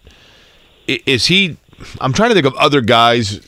is 0.88 1.28
he? 1.28 1.58
I'm 2.00 2.14
trying 2.14 2.30
to 2.30 2.34
think 2.34 2.46
of 2.46 2.54
other 2.56 2.82
guys. 2.82 3.40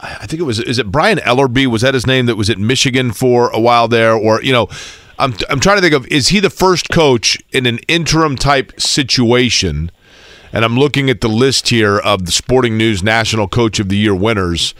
I 0.00 0.26
think 0.26 0.40
it 0.40 0.44
was 0.44 0.58
is 0.58 0.78
it 0.78 0.90
Brian 0.90 1.18
Ellerbe? 1.18 1.66
Was 1.66 1.82
that 1.82 1.94
his 1.94 2.06
name? 2.06 2.26
That 2.26 2.36
was 2.36 2.50
at 2.50 2.58
Michigan 2.58 3.12
for 3.12 3.50
a 3.50 3.60
while 3.60 3.88
there, 3.88 4.14
or 4.14 4.42
you 4.42 4.52
know, 4.52 4.68
I'm 5.18 5.34
I'm 5.50 5.60
trying 5.60 5.76
to 5.76 5.82
think 5.82 5.94
of 5.94 6.06
is 6.08 6.28
he 6.28 6.40
the 6.40 6.50
first 6.50 6.88
coach 6.90 7.38
in 7.52 7.66
an 7.66 7.78
interim 7.88 8.36
type 8.36 8.72
situation? 8.80 9.90
And 10.54 10.64
I'm 10.66 10.76
looking 10.76 11.08
at 11.08 11.22
the 11.22 11.28
list 11.28 11.68
here 11.70 11.98
of 11.98 12.26
the 12.26 12.32
Sporting 12.32 12.76
News 12.76 13.02
National 13.02 13.48
Coach 13.48 13.80
of 13.80 13.88
the 13.88 13.96
Year 13.96 14.14
winners. 14.14 14.74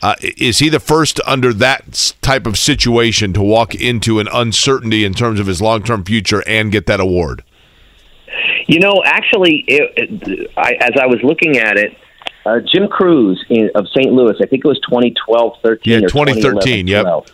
Uh, 0.00 0.14
is 0.20 0.60
he 0.60 0.68
the 0.68 0.80
first 0.80 1.20
under 1.26 1.52
that 1.52 2.14
type 2.22 2.46
of 2.46 2.56
situation 2.56 3.32
to 3.32 3.42
walk 3.42 3.74
into 3.74 4.20
an 4.20 4.28
uncertainty 4.32 5.04
in 5.04 5.12
terms 5.12 5.40
of 5.40 5.46
his 5.46 5.60
long 5.60 5.82
term 5.82 6.04
future 6.04 6.42
and 6.46 6.70
get 6.70 6.86
that 6.86 7.00
award? 7.00 7.42
You 8.66 8.80
know, 8.80 9.02
actually, 9.04 9.64
it, 9.66 9.92
it, 9.96 10.50
I, 10.56 10.74
as 10.80 10.92
I 11.00 11.06
was 11.06 11.18
looking 11.22 11.56
at 11.56 11.76
it, 11.76 11.96
uh, 12.46 12.60
Jim 12.60 12.88
Crews 12.88 13.44
in, 13.48 13.70
of 13.74 13.88
St. 13.88 14.12
Louis, 14.12 14.36
I 14.40 14.46
think 14.46 14.64
it 14.64 14.68
was 14.68 14.80
2012 14.80 15.54
13 15.62 16.02
yeah, 16.02 16.06
2013, 16.06 16.86
yep. 16.86 17.28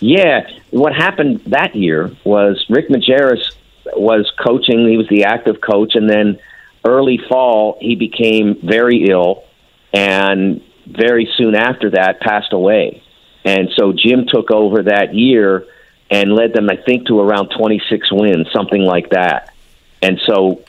Yeah, 0.00 0.48
what 0.70 0.94
happened 0.94 1.42
that 1.46 1.76
year 1.76 2.10
was 2.24 2.64
Rick 2.70 2.88
Majerus 2.88 3.52
was 3.94 4.30
coaching, 4.42 4.88
he 4.88 4.96
was 4.96 5.08
the 5.08 5.24
active 5.24 5.60
coach, 5.60 5.94
and 5.94 6.08
then 6.08 6.38
early 6.84 7.20
fall, 7.28 7.76
he 7.80 7.94
became 7.94 8.58
very 8.62 9.06
ill 9.10 9.44
and 9.92 10.62
very 10.90 11.28
soon 11.36 11.54
after 11.54 11.90
that 11.90 12.20
passed 12.20 12.52
away. 12.52 13.02
And 13.44 13.70
so 13.76 13.92
Jim 13.92 14.26
took 14.26 14.50
over 14.50 14.84
that 14.84 15.14
year 15.14 15.66
and 16.10 16.34
led 16.34 16.52
them, 16.52 16.68
I 16.68 16.76
think, 16.76 17.06
to 17.06 17.20
around 17.20 17.50
26 17.56 18.12
wins, 18.12 18.48
something 18.52 18.82
like 18.82 19.10
that. 19.10 19.54
And 20.02 20.20
so, 20.26 20.62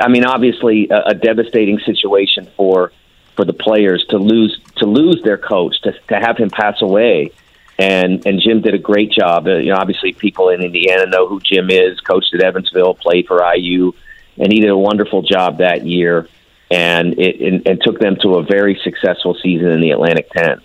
I 0.00 0.08
mean, 0.08 0.24
obviously, 0.24 0.88
a, 0.90 1.10
a 1.10 1.14
devastating 1.14 1.78
situation 1.80 2.48
for 2.56 2.92
for 3.36 3.44
the 3.44 3.52
players 3.52 4.04
to 4.08 4.16
lose 4.16 4.58
to 4.76 4.86
lose 4.86 5.22
their 5.22 5.38
coach, 5.38 5.80
to 5.82 5.92
to 6.08 6.16
have 6.16 6.36
him 6.36 6.50
pass 6.50 6.82
away. 6.82 7.30
And 7.78 8.26
and 8.26 8.40
Jim 8.40 8.62
did 8.62 8.74
a 8.74 8.78
great 8.78 9.12
job. 9.12 9.46
Uh, 9.46 9.56
you 9.56 9.70
know, 9.70 9.76
obviously, 9.76 10.12
people 10.12 10.48
in 10.48 10.62
Indiana 10.62 11.06
know 11.06 11.28
who 11.28 11.40
Jim 11.40 11.70
is. 11.70 12.00
Coached 12.00 12.34
at 12.34 12.42
Evansville, 12.42 12.94
played 12.94 13.28
for 13.28 13.40
IU, 13.54 13.92
and 14.36 14.52
he 14.52 14.60
did 14.60 14.70
a 14.70 14.76
wonderful 14.76 15.22
job 15.22 15.58
that 15.58 15.86
year 15.86 16.28
and 16.70 17.18
it 17.18 17.40
and, 17.40 17.66
and 17.66 17.80
took 17.82 17.98
them 18.00 18.16
to 18.22 18.36
a 18.36 18.42
very 18.42 18.78
successful 18.82 19.36
season 19.42 19.68
in 19.68 19.80
the 19.80 19.90
Atlantic 19.90 20.30
10. 20.30 20.60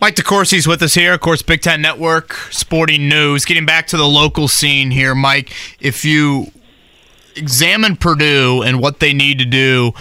Mike 0.00 0.14
DeCourcy's 0.14 0.66
with 0.66 0.82
us 0.82 0.94
here, 0.94 1.14
of 1.14 1.20
course, 1.20 1.42
Big 1.42 1.62
Ten 1.62 1.80
Network, 1.80 2.34
Sporting 2.50 3.08
News. 3.08 3.44
Getting 3.44 3.66
back 3.66 3.86
to 3.88 3.96
the 3.96 4.06
local 4.06 4.48
scene 4.48 4.90
here, 4.90 5.14
Mike, 5.14 5.52
if 5.80 6.04
you 6.04 6.52
examine 7.34 7.96
Purdue 7.96 8.62
and 8.62 8.80
what 8.80 9.00
they 9.00 9.12
need 9.12 9.38
to 9.38 9.44
do 9.44 9.92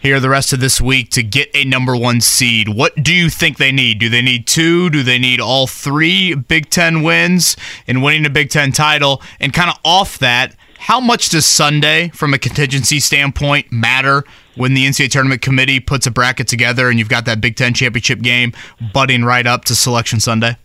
here 0.00 0.20
the 0.20 0.28
rest 0.28 0.52
of 0.52 0.60
this 0.60 0.80
week 0.80 1.10
to 1.10 1.22
get 1.22 1.48
a 1.54 1.64
number 1.64 1.96
one 1.96 2.20
seed, 2.20 2.68
what 2.68 2.94
do 3.02 3.12
you 3.12 3.30
think 3.30 3.56
they 3.56 3.72
need? 3.72 3.98
Do 3.98 4.08
they 4.08 4.22
need 4.22 4.46
two? 4.46 4.90
Do 4.90 5.02
they 5.02 5.18
need 5.18 5.40
all 5.40 5.66
three 5.66 6.34
Big 6.34 6.70
Ten 6.70 7.02
wins 7.02 7.56
and 7.86 8.02
winning 8.02 8.26
a 8.26 8.30
Big 8.30 8.50
Ten 8.50 8.72
title? 8.72 9.22
And 9.40 9.52
kind 9.52 9.70
of 9.70 9.78
off 9.84 10.18
that, 10.18 10.56
how 10.78 11.00
much 11.00 11.30
does 11.30 11.46
Sunday, 11.46 12.08
from 12.08 12.34
a 12.34 12.38
contingency 12.38 13.00
standpoint, 13.00 13.72
matter 13.72 14.24
when 14.56 14.74
the 14.74 14.86
NCAA 14.86 15.10
tournament 15.10 15.42
committee 15.42 15.80
puts 15.80 16.06
a 16.06 16.10
bracket 16.10 16.48
together 16.48 16.88
and 16.88 16.98
you've 16.98 17.08
got 17.08 17.24
that 17.26 17.40
Big 17.40 17.56
Ten 17.56 17.74
championship 17.74 18.20
game 18.20 18.52
butting 18.92 19.24
right 19.24 19.46
up 19.46 19.64
to 19.66 19.74
Selection 19.74 20.20
Sunday? 20.20 20.56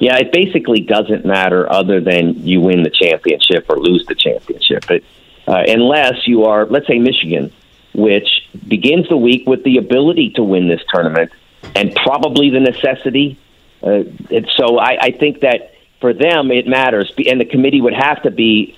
Yeah, 0.00 0.16
it 0.16 0.32
basically 0.32 0.80
doesn't 0.80 1.24
matter 1.24 1.70
other 1.70 2.00
than 2.00 2.46
you 2.46 2.60
win 2.60 2.82
the 2.82 2.90
championship 2.90 3.66
or 3.68 3.78
lose 3.78 4.04
the 4.06 4.14
championship. 4.14 4.84
Uh, 5.46 5.62
unless 5.68 6.26
you 6.26 6.44
are, 6.44 6.66
let's 6.66 6.86
say, 6.86 6.98
Michigan, 6.98 7.52
which 7.94 8.28
begins 8.66 9.08
the 9.08 9.16
week 9.16 9.46
with 9.46 9.62
the 9.64 9.76
ability 9.76 10.30
to 10.30 10.42
win 10.42 10.68
this 10.68 10.80
tournament 10.92 11.30
and 11.74 11.94
probably 11.94 12.50
the 12.50 12.60
necessity. 12.60 13.38
Uh, 13.82 14.04
and 14.30 14.50
so 14.56 14.78
I, 14.78 14.98
I 15.00 15.10
think 15.12 15.40
that 15.40 15.74
for 16.00 16.12
them 16.12 16.50
it 16.50 16.66
matters, 16.66 17.12
and 17.30 17.40
the 17.40 17.44
committee 17.44 17.80
would 17.80 17.94
have 17.94 18.22
to 18.22 18.30
be 18.30 18.76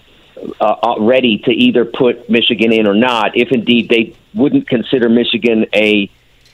uh, 0.60 0.64
uh, 0.64 0.96
ready 1.00 1.38
to 1.38 1.50
either 1.50 1.84
put 1.84 2.28
Michigan 2.28 2.72
in 2.72 2.86
or 2.86 2.94
not, 2.94 3.36
if 3.36 3.52
indeed 3.52 3.88
they 3.88 4.14
wouldn't 4.34 4.68
consider 4.68 5.08
Michigan 5.08 5.66
a 5.74 6.10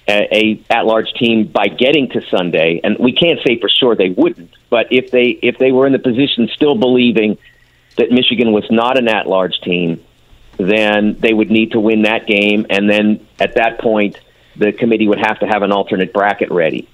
a, 0.08 0.28
a 0.32 0.60
at 0.70 0.84
large 0.84 1.12
team 1.14 1.46
by 1.46 1.68
getting 1.68 2.08
to 2.10 2.22
Sunday, 2.28 2.80
and 2.82 2.96
we 2.98 3.12
can't 3.12 3.40
say 3.46 3.58
for 3.60 3.68
sure 3.68 3.94
they 3.94 4.10
wouldn't, 4.10 4.50
but 4.70 4.92
if 4.92 5.10
they 5.10 5.28
if 5.42 5.58
they 5.58 5.72
were 5.72 5.86
in 5.86 5.92
the 5.92 5.98
position 5.98 6.48
still 6.54 6.74
believing 6.76 7.38
that 7.96 8.10
Michigan 8.10 8.52
was 8.52 8.64
not 8.70 8.98
an 8.98 9.08
at 9.08 9.26
large 9.26 9.60
team, 9.60 10.02
then 10.56 11.16
they 11.20 11.32
would 11.32 11.50
need 11.50 11.72
to 11.72 11.80
win 11.80 12.02
that 12.02 12.26
game, 12.26 12.66
and 12.70 12.88
then 12.88 13.26
at 13.38 13.54
that 13.54 13.80
point, 13.80 14.18
the 14.56 14.72
committee 14.72 15.08
would 15.08 15.20
have 15.20 15.38
to 15.40 15.46
have 15.46 15.62
an 15.62 15.72
alternate 15.72 16.12
bracket 16.12 16.50
ready. 16.50 16.88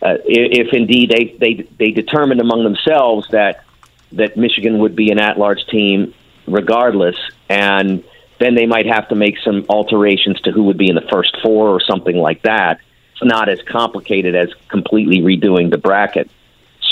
Uh, 0.00 0.18
if, 0.24 0.66
if 0.66 0.74
indeed 0.74 1.10
they 1.10 1.36
they 1.38 1.68
they 1.78 1.90
determined 1.90 2.40
among 2.40 2.64
themselves 2.64 3.28
that 3.30 3.64
that 4.12 4.36
Michigan 4.36 4.78
would 4.78 4.94
be 4.94 5.10
an 5.10 5.18
at 5.18 5.38
large 5.38 5.64
team 5.66 6.14
regardless, 6.46 7.16
and 7.48 8.04
then 8.38 8.54
they 8.54 8.66
might 8.66 8.86
have 8.86 9.08
to 9.08 9.14
make 9.14 9.38
some 9.44 9.64
alterations 9.68 10.40
to 10.42 10.50
who 10.50 10.64
would 10.64 10.78
be 10.78 10.88
in 10.88 10.94
the 10.94 11.08
first 11.12 11.36
four 11.42 11.68
or 11.68 11.80
something 11.80 12.16
like 12.16 12.42
that. 12.42 12.80
It's 13.12 13.24
not 13.24 13.48
as 13.48 13.60
complicated 13.62 14.34
as 14.34 14.52
completely 14.68 15.20
redoing 15.20 15.70
the 15.70 15.78
bracket. 15.78 16.30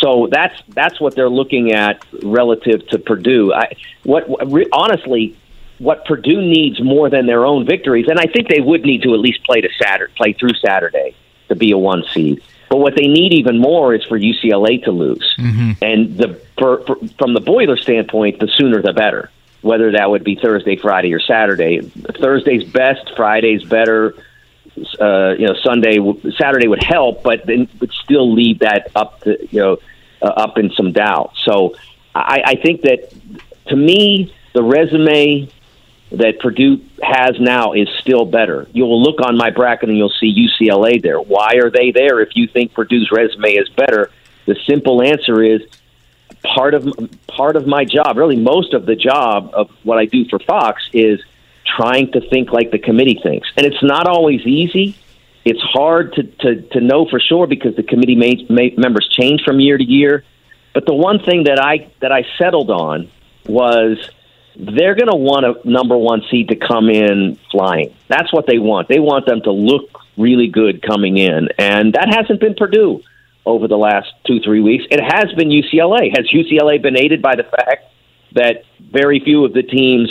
So 0.00 0.28
that's 0.30 0.54
that's 0.68 1.00
what 1.00 1.14
they're 1.14 1.28
looking 1.28 1.72
at 1.72 2.02
relative 2.22 2.86
to 2.88 2.98
Purdue. 2.98 3.52
I, 3.52 3.76
what, 4.04 4.28
what 4.28 4.68
honestly, 4.72 5.36
what 5.78 6.04
Purdue 6.06 6.40
needs 6.40 6.80
more 6.82 7.10
than 7.10 7.26
their 7.26 7.44
own 7.44 7.66
victories, 7.66 8.06
and 8.08 8.18
I 8.18 8.26
think 8.26 8.48
they 8.48 8.60
would 8.60 8.82
need 8.82 9.02
to 9.02 9.12
at 9.14 9.20
least 9.20 9.44
play 9.44 9.60
to 9.60 9.68
Saturday, 9.82 10.12
play 10.16 10.32
through 10.32 10.54
Saturday 10.54 11.14
to 11.48 11.56
be 11.56 11.72
a 11.72 11.78
one 11.78 12.04
seed. 12.12 12.42
But 12.70 12.78
what 12.78 12.94
they 12.94 13.08
need 13.08 13.34
even 13.34 13.58
more 13.58 13.92
is 13.94 14.04
for 14.04 14.18
UCLA 14.18 14.84
to 14.84 14.92
lose. 14.92 15.34
Mm-hmm. 15.36 15.72
And 15.82 16.16
the 16.16 16.40
for, 16.56 16.82
for, 16.86 16.96
from 17.18 17.34
the 17.34 17.40
Boiler 17.40 17.76
standpoint, 17.76 18.38
the 18.38 18.48
sooner 18.56 18.80
the 18.80 18.92
better 18.92 19.30
whether 19.62 19.92
that 19.92 20.10
would 20.10 20.24
be 20.24 20.36
Thursday, 20.36 20.76
Friday, 20.76 21.12
or 21.12 21.20
Saturday. 21.20 21.80
Thursday's 21.80 22.64
best, 22.64 23.10
Friday's 23.16 23.64
better. 23.64 24.14
Uh, 25.00 25.34
you 25.38 25.46
know, 25.46 25.54
Sunday, 25.62 25.98
Saturday 26.38 26.68
would 26.68 26.82
help, 26.82 27.22
but 27.22 27.44
then 27.44 27.68
would 27.80 27.92
still 27.92 28.32
leave 28.32 28.60
that 28.60 28.90
up 28.94 29.20
to 29.22 29.36
you 29.50 29.60
know 29.60 29.78
uh, 30.22 30.26
up 30.26 30.58
in 30.58 30.70
some 30.70 30.92
doubt. 30.92 31.32
So 31.44 31.74
I, 32.14 32.42
I 32.44 32.54
think 32.56 32.82
that 32.82 33.12
to 33.66 33.76
me, 33.76 34.34
the 34.54 34.62
resume 34.62 35.48
that 36.12 36.40
Purdue 36.40 36.80
has 37.02 37.38
now 37.38 37.72
is 37.72 37.88
still 38.00 38.24
better. 38.24 38.66
You'll 38.72 39.02
look 39.02 39.20
on 39.20 39.36
my 39.36 39.50
bracket 39.50 39.88
and 39.88 39.96
you'll 39.96 40.12
see 40.20 40.48
UCLA 40.60 41.00
there. 41.00 41.20
Why 41.20 41.54
are 41.62 41.70
they 41.70 41.92
there 41.92 42.20
if 42.20 42.30
you 42.34 42.48
think 42.48 42.74
Purdue's 42.74 43.10
resume 43.12 43.52
is 43.52 43.68
better? 43.68 44.10
The 44.46 44.56
simple 44.68 45.02
answer 45.02 45.42
is 45.42 45.62
part 46.54 46.74
of 46.74 46.86
part 47.28 47.56
of 47.56 47.66
my 47.66 47.84
job, 47.84 48.16
really 48.16 48.36
most 48.36 48.74
of 48.74 48.86
the 48.86 48.96
job 48.96 49.50
of 49.52 49.70
what 49.82 49.98
I 49.98 50.06
do 50.06 50.24
for 50.28 50.38
Fox 50.38 50.82
is 50.92 51.20
trying 51.76 52.12
to 52.12 52.20
think 52.28 52.50
like 52.50 52.70
the 52.70 52.78
committee 52.78 53.18
thinks. 53.22 53.48
And 53.56 53.66
it's 53.66 53.82
not 53.82 54.06
always 54.08 54.40
easy. 54.46 54.96
It's 55.44 55.60
hard 55.60 56.14
to, 56.14 56.22
to, 56.22 56.62
to 56.72 56.80
know 56.80 57.06
for 57.08 57.18
sure 57.18 57.46
because 57.46 57.74
the 57.76 57.82
committee 57.82 58.14
may, 58.14 58.46
may, 58.50 58.74
members 58.76 59.08
change 59.18 59.42
from 59.42 59.58
year 59.58 59.78
to 59.78 59.84
year. 59.84 60.24
But 60.74 60.86
the 60.86 60.94
one 60.94 61.20
thing 61.20 61.44
that 61.44 61.58
I 61.58 61.90
that 62.00 62.12
I 62.12 62.24
settled 62.38 62.70
on 62.70 63.10
was 63.46 63.98
they're 64.56 64.94
going 64.94 65.10
to 65.10 65.16
want 65.16 65.46
a 65.46 65.68
number 65.68 65.96
one 65.96 66.22
seed 66.30 66.48
to 66.48 66.56
come 66.56 66.88
in 66.88 67.38
flying. 67.50 67.94
That's 68.08 68.32
what 68.32 68.46
they 68.46 68.58
want. 68.58 68.88
They 68.88 69.00
want 69.00 69.26
them 69.26 69.40
to 69.42 69.52
look 69.52 69.90
really 70.16 70.48
good 70.48 70.82
coming 70.82 71.16
in, 71.16 71.48
and 71.58 71.94
that 71.94 72.14
hasn't 72.14 72.40
been 72.40 72.54
Purdue 72.54 73.02
over 73.46 73.68
the 73.68 73.76
last 73.76 74.08
two 74.26 74.40
three 74.40 74.60
weeks. 74.60 74.84
It 74.90 75.00
has 75.00 75.32
been 75.36 75.48
UCLA. 75.48 76.10
Has 76.16 76.28
UCLA 76.32 76.80
been 76.80 76.96
aided 76.96 77.22
by 77.22 77.36
the 77.36 77.44
fact 77.44 77.84
that 78.34 78.64
very 78.80 79.20
few 79.20 79.44
of 79.44 79.52
the 79.52 79.62
teams 79.62 80.10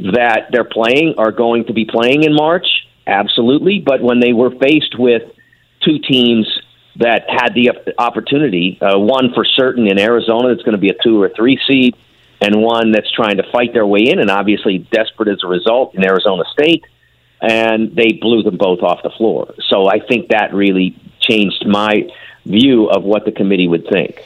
that 0.00 0.48
they're 0.52 0.64
playing 0.64 1.14
are 1.18 1.32
going 1.32 1.66
to 1.66 1.72
be 1.72 1.84
playing 1.84 2.22
in 2.22 2.34
March? 2.34 2.66
Absolutely. 3.06 3.82
But 3.84 4.02
when 4.02 4.20
they 4.20 4.32
were 4.32 4.50
faced 4.50 4.98
with 4.98 5.22
two 5.84 5.98
teams 5.98 6.46
that 6.96 7.24
had 7.28 7.54
the 7.54 7.70
opportunity, 7.98 8.78
uh, 8.80 8.98
one 8.98 9.32
for 9.34 9.44
certain 9.44 9.86
in 9.88 9.98
Arizona 9.98 10.48
that's 10.48 10.62
going 10.62 10.76
to 10.76 10.80
be 10.80 10.90
a 10.90 11.02
two 11.02 11.20
or 11.20 11.30
three 11.34 11.58
seed, 11.66 11.96
and 12.40 12.62
one 12.62 12.92
that's 12.92 13.10
trying 13.12 13.38
to 13.38 13.44
fight 13.50 13.72
their 13.72 13.86
way 13.86 14.00
in, 14.06 14.20
and 14.20 14.30
obviously 14.30 14.78
desperate 14.78 15.28
as 15.28 15.38
a 15.44 15.48
result 15.48 15.94
in 15.94 16.04
Arizona 16.04 16.44
State, 16.52 16.84
and 17.40 17.94
they 17.96 18.12
blew 18.20 18.42
them 18.42 18.56
both 18.56 18.80
off 18.80 19.00
the 19.02 19.10
floor. 19.10 19.54
So 19.68 19.88
I 19.88 20.00
think 20.00 20.28
that 20.28 20.54
really 20.54 20.96
changed 21.20 21.66
my 21.66 22.08
view 22.48 22.88
of 22.90 23.04
what 23.04 23.24
the 23.24 23.32
committee 23.32 23.68
would 23.68 23.86
think. 23.86 24.24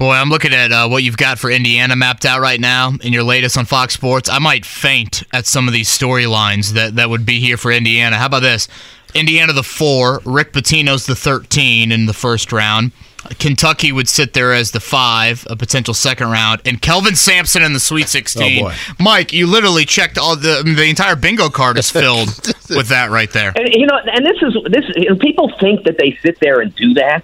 Boy, 0.00 0.12
I'm 0.12 0.30
looking 0.30 0.54
at 0.54 0.72
uh, 0.72 0.88
what 0.88 1.02
you've 1.02 1.18
got 1.18 1.38
for 1.38 1.50
Indiana 1.50 1.94
mapped 1.94 2.24
out 2.24 2.40
right 2.40 2.58
now 2.58 2.92
in 3.02 3.12
your 3.12 3.22
latest 3.22 3.58
on 3.58 3.66
Fox 3.66 3.92
Sports. 3.92 4.30
I 4.30 4.38
might 4.38 4.64
faint 4.64 5.22
at 5.34 5.46
some 5.46 5.68
of 5.68 5.74
these 5.74 5.90
storylines 5.90 6.72
that, 6.72 6.96
that 6.96 7.10
would 7.10 7.26
be 7.26 7.38
here 7.38 7.58
for 7.58 7.70
Indiana. 7.70 8.16
How 8.16 8.24
about 8.24 8.40
this? 8.40 8.66
Indiana 9.14 9.52
the 9.52 9.62
four, 9.62 10.22
Rick 10.24 10.54
Pitino's 10.54 11.04
the 11.04 11.14
13 11.14 11.92
in 11.92 12.06
the 12.06 12.14
first 12.14 12.50
round. 12.50 12.92
Kentucky 13.38 13.92
would 13.92 14.08
sit 14.08 14.32
there 14.32 14.54
as 14.54 14.70
the 14.70 14.80
five, 14.80 15.46
a 15.50 15.56
potential 15.56 15.92
second 15.92 16.30
round, 16.30 16.62
and 16.64 16.80
Kelvin 16.80 17.14
Sampson 17.14 17.62
in 17.62 17.74
the 17.74 17.80
Sweet 17.80 18.08
16. 18.08 18.64
Oh, 18.64 18.72
Mike, 18.98 19.34
you 19.34 19.46
literally 19.46 19.84
checked 19.84 20.16
all 20.16 20.34
the 20.36 20.62
the 20.64 20.88
entire 20.88 21.16
bingo 21.16 21.50
card 21.50 21.76
is 21.76 21.90
filled 21.90 22.28
with 22.70 22.88
that 22.88 23.10
right 23.10 23.30
there. 23.30 23.52
And 23.54 23.68
you 23.74 23.86
know, 23.86 23.98
and 24.10 24.24
this 24.24 24.40
is 24.40 24.56
this. 24.70 24.84
You 24.96 25.14
people 25.16 25.52
think 25.60 25.84
that 25.84 25.98
they 25.98 26.18
sit 26.22 26.40
there 26.40 26.60
and 26.60 26.74
do 26.74 26.94
that 26.94 27.22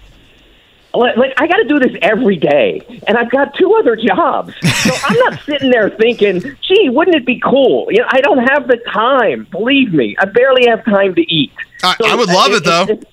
like 0.97 1.33
I 1.37 1.47
got 1.47 1.57
to 1.57 1.67
do 1.67 1.79
this 1.79 1.97
every 2.01 2.37
day, 2.37 2.81
and 3.07 3.17
I've 3.17 3.29
got 3.29 3.53
two 3.55 3.73
other 3.75 3.95
jobs. 3.95 4.53
So 4.61 4.91
I'm 5.05 5.17
not 5.19 5.41
sitting 5.41 5.69
there 5.69 5.89
thinking, 5.89 6.41
"Gee, 6.61 6.89
wouldn't 6.89 7.15
it 7.15 7.25
be 7.25 7.39
cool?" 7.39 7.87
You 7.91 8.01
know, 8.01 8.07
I 8.09 8.21
don't 8.21 8.39
have 8.49 8.67
the 8.67 8.77
time. 8.91 9.47
Believe 9.51 9.93
me, 9.93 10.15
I 10.19 10.25
barely 10.25 10.67
have 10.67 10.83
time 10.85 11.15
to 11.15 11.21
eat. 11.21 11.51
I, 11.83 11.95
so, 11.95 12.07
I 12.07 12.15
would 12.15 12.29
love 12.29 12.51
it, 12.51 12.57
it 12.57 12.63
though. 12.63 12.83
It, 12.89 13.07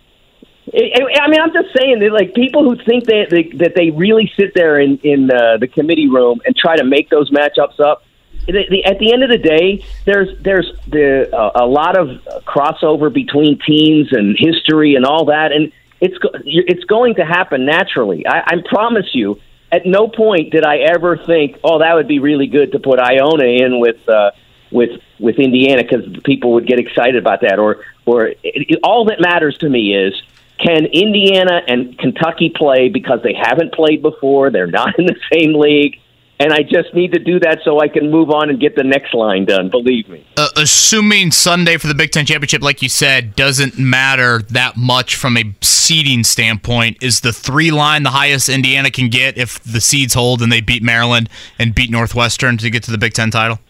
it, 0.73 1.21
I 1.23 1.29
mean, 1.29 1.41
I'm 1.41 1.53
just 1.53 1.77
saying 1.77 2.01
that 2.01 2.13
like 2.13 2.35
people 2.35 2.65
who 2.65 2.83
think 2.85 3.05
that 3.05 3.29
they, 3.31 3.45
that 3.59 3.75
they 3.75 3.91
really 3.91 4.33
sit 4.37 4.55
there 4.55 4.81
in 4.81 4.99
in 4.99 5.31
uh, 5.31 5.59
the 5.59 5.69
committee 5.69 6.09
room 6.09 6.41
and 6.47 6.57
try 6.57 6.77
to 6.77 6.85
make 6.85 7.11
those 7.11 7.31
matchups 7.31 7.81
up. 7.81 8.05
The, 8.47 8.65
the, 8.69 8.85
at 8.85 8.99
the 8.99 9.13
end 9.13 9.23
of 9.23 9.31
the 9.31 9.39
day, 9.39 9.85
there's 10.05 10.37
there's 10.43 10.71
the, 10.89 11.35
uh, 11.35 11.63
a 11.63 11.67
lot 11.67 11.97
of 11.97 12.09
crossover 12.45 13.13
between 13.13 13.59
teams 13.59 14.13
and 14.13 14.37
history 14.39 14.97
and 14.97 15.05
all 15.05 15.27
that, 15.27 15.53
and 15.53 15.73
it's 16.01 16.19
go- 16.19 16.31
it's 16.45 16.85
going 16.85 17.17
to 17.17 17.25
happen 17.25 17.65
naturally. 17.65 18.27
I, 18.27 18.41
I 18.41 18.55
promise 18.69 19.15
you. 19.15 19.41
At 19.73 19.87
no 19.87 20.07
point 20.07 20.53
did 20.53 20.65
I 20.65 20.79
ever 20.79 21.17
think, 21.17 21.59
"Oh, 21.65 21.81
that 21.81 21.95
would 21.95 22.07
be 22.07 22.21
really 22.21 22.47
good 22.47 22.73
to 22.73 22.79
put 22.79 23.01
Iona 23.01 23.45
in 23.45 23.81
with 23.81 24.09
uh, 24.09 24.31
with 24.71 25.01
with 25.19 25.41
Indiana," 25.41 25.83
because 25.83 26.05
people 26.25 26.53
would 26.53 26.67
get 26.67 26.79
excited 26.79 27.17
about 27.17 27.41
that. 27.41 27.59
Or 27.59 27.85
or 28.07 28.35
it, 28.43 28.79
all 28.85 29.07
that 29.07 29.21
matters 29.21 29.59
to 29.59 29.69
me 29.69 29.97
is 29.97 30.15
can 30.59 30.87
Indiana 30.87 31.61
and 31.67 31.99
Kentucky 31.99 32.53
play 32.55 32.89
because 32.89 33.21
they 33.23 33.35
haven't 33.35 33.75
played 33.75 34.01
before? 34.03 34.51
They're 34.51 34.69
not 34.69 34.97
in 34.99 35.07
the 35.07 35.17
same 35.33 35.55
league 35.55 35.99
and 36.41 36.53
I 36.53 36.63
just 36.63 36.93
need 36.95 37.13
to 37.13 37.19
do 37.19 37.39
that 37.41 37.61
so 37.65 37.81
I 37.81 37.89
can 37.89 38.11
move 38.11 38.31
on 38.31 38.51
and 38.51 38.59
get 38.59 38.75
the 38.75 38.83
next 38.83 39.15
line 39.15 39.45
done. 39.45 39.71
Believe 39.71 40.09
me. 40.09 40.27
Uh, 40.37 40.49
assuming 40.57 41.31
Sunday 41.31 41.77
for 41.77 41.87
the 41.87 41.95
Big 41.95 42.11
Ten 42.11 42.27
championship, 42.27 42.63
like 42.63 42.83
you 42.83 42.89
said, 42.89 43.37
doesn't 43.37 43.79
matter 43.79 44.43
that 44.51 44.77
much 44.77 45.15
from 45.15 45.37
a 45.37 45.55
seeding 45.63 46.25
standpoint, 46.25 47.03
is 47.03 47.21
the 47.21 47.33
three 47.33 47.71
line 47.71 48.03
the 48.03 48.11
highest 48.11 48.49
Indiana 48.49 48.91
can 48.91 49.09
get 49.09 49.39
if 49.39 49.63
the 49.63 49.81
seeds 49.81 50.15
hold 50.15 50.43
and 50.43 50.51
they 50.51 50.61
beat 50.61 50.83
Maryland 50.83 51.29
and 51.59 51.75
beat 51.75 51.91
Northwestern 51.91 52.59
to 52.59 52.71
get 52.71 52.83
to 52.85 52.91
the 52.91 52.99
Big 52.99 53.15
Ten 53.15 53.31
title? 53.31 53.61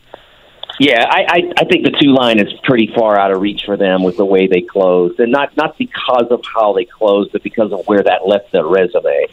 Yeah, 0.81 1.05
I, 1.09 1.20
I, 1.28 1.53
I 1.59 1.65
think 1.66 1.85
the 1.85 1.97
two 2.01 2.12
line 2.12 2.41
is 2.41 2.53
pretty 2.65 2.91
far 2.97 3.19
out 3.19 3.31
of 3.31 3.41
reach 3.41 3.62
for 3.65 3.77
them 3.77 4.03
with 4.03 4.16
the 4.16 4.24
way 4.24 4.49
they 4.49 4.61
closed, 4.61 5.20
and 5.20 5.31
not 5.31 5.57
not 5.57 5.78
because 5.78 6.27
of 6.31 6.43
how 6.53 6.73
they 6.73 6.85
closed, 6.85 7.31
but 7.31 7.45
because 7.45 7.73
of 7.73 7.86
where 7.86 8.03
that 8.03 8.27
left 8.27 8.51
their 8.51 8.66
resume. 8.66 9.27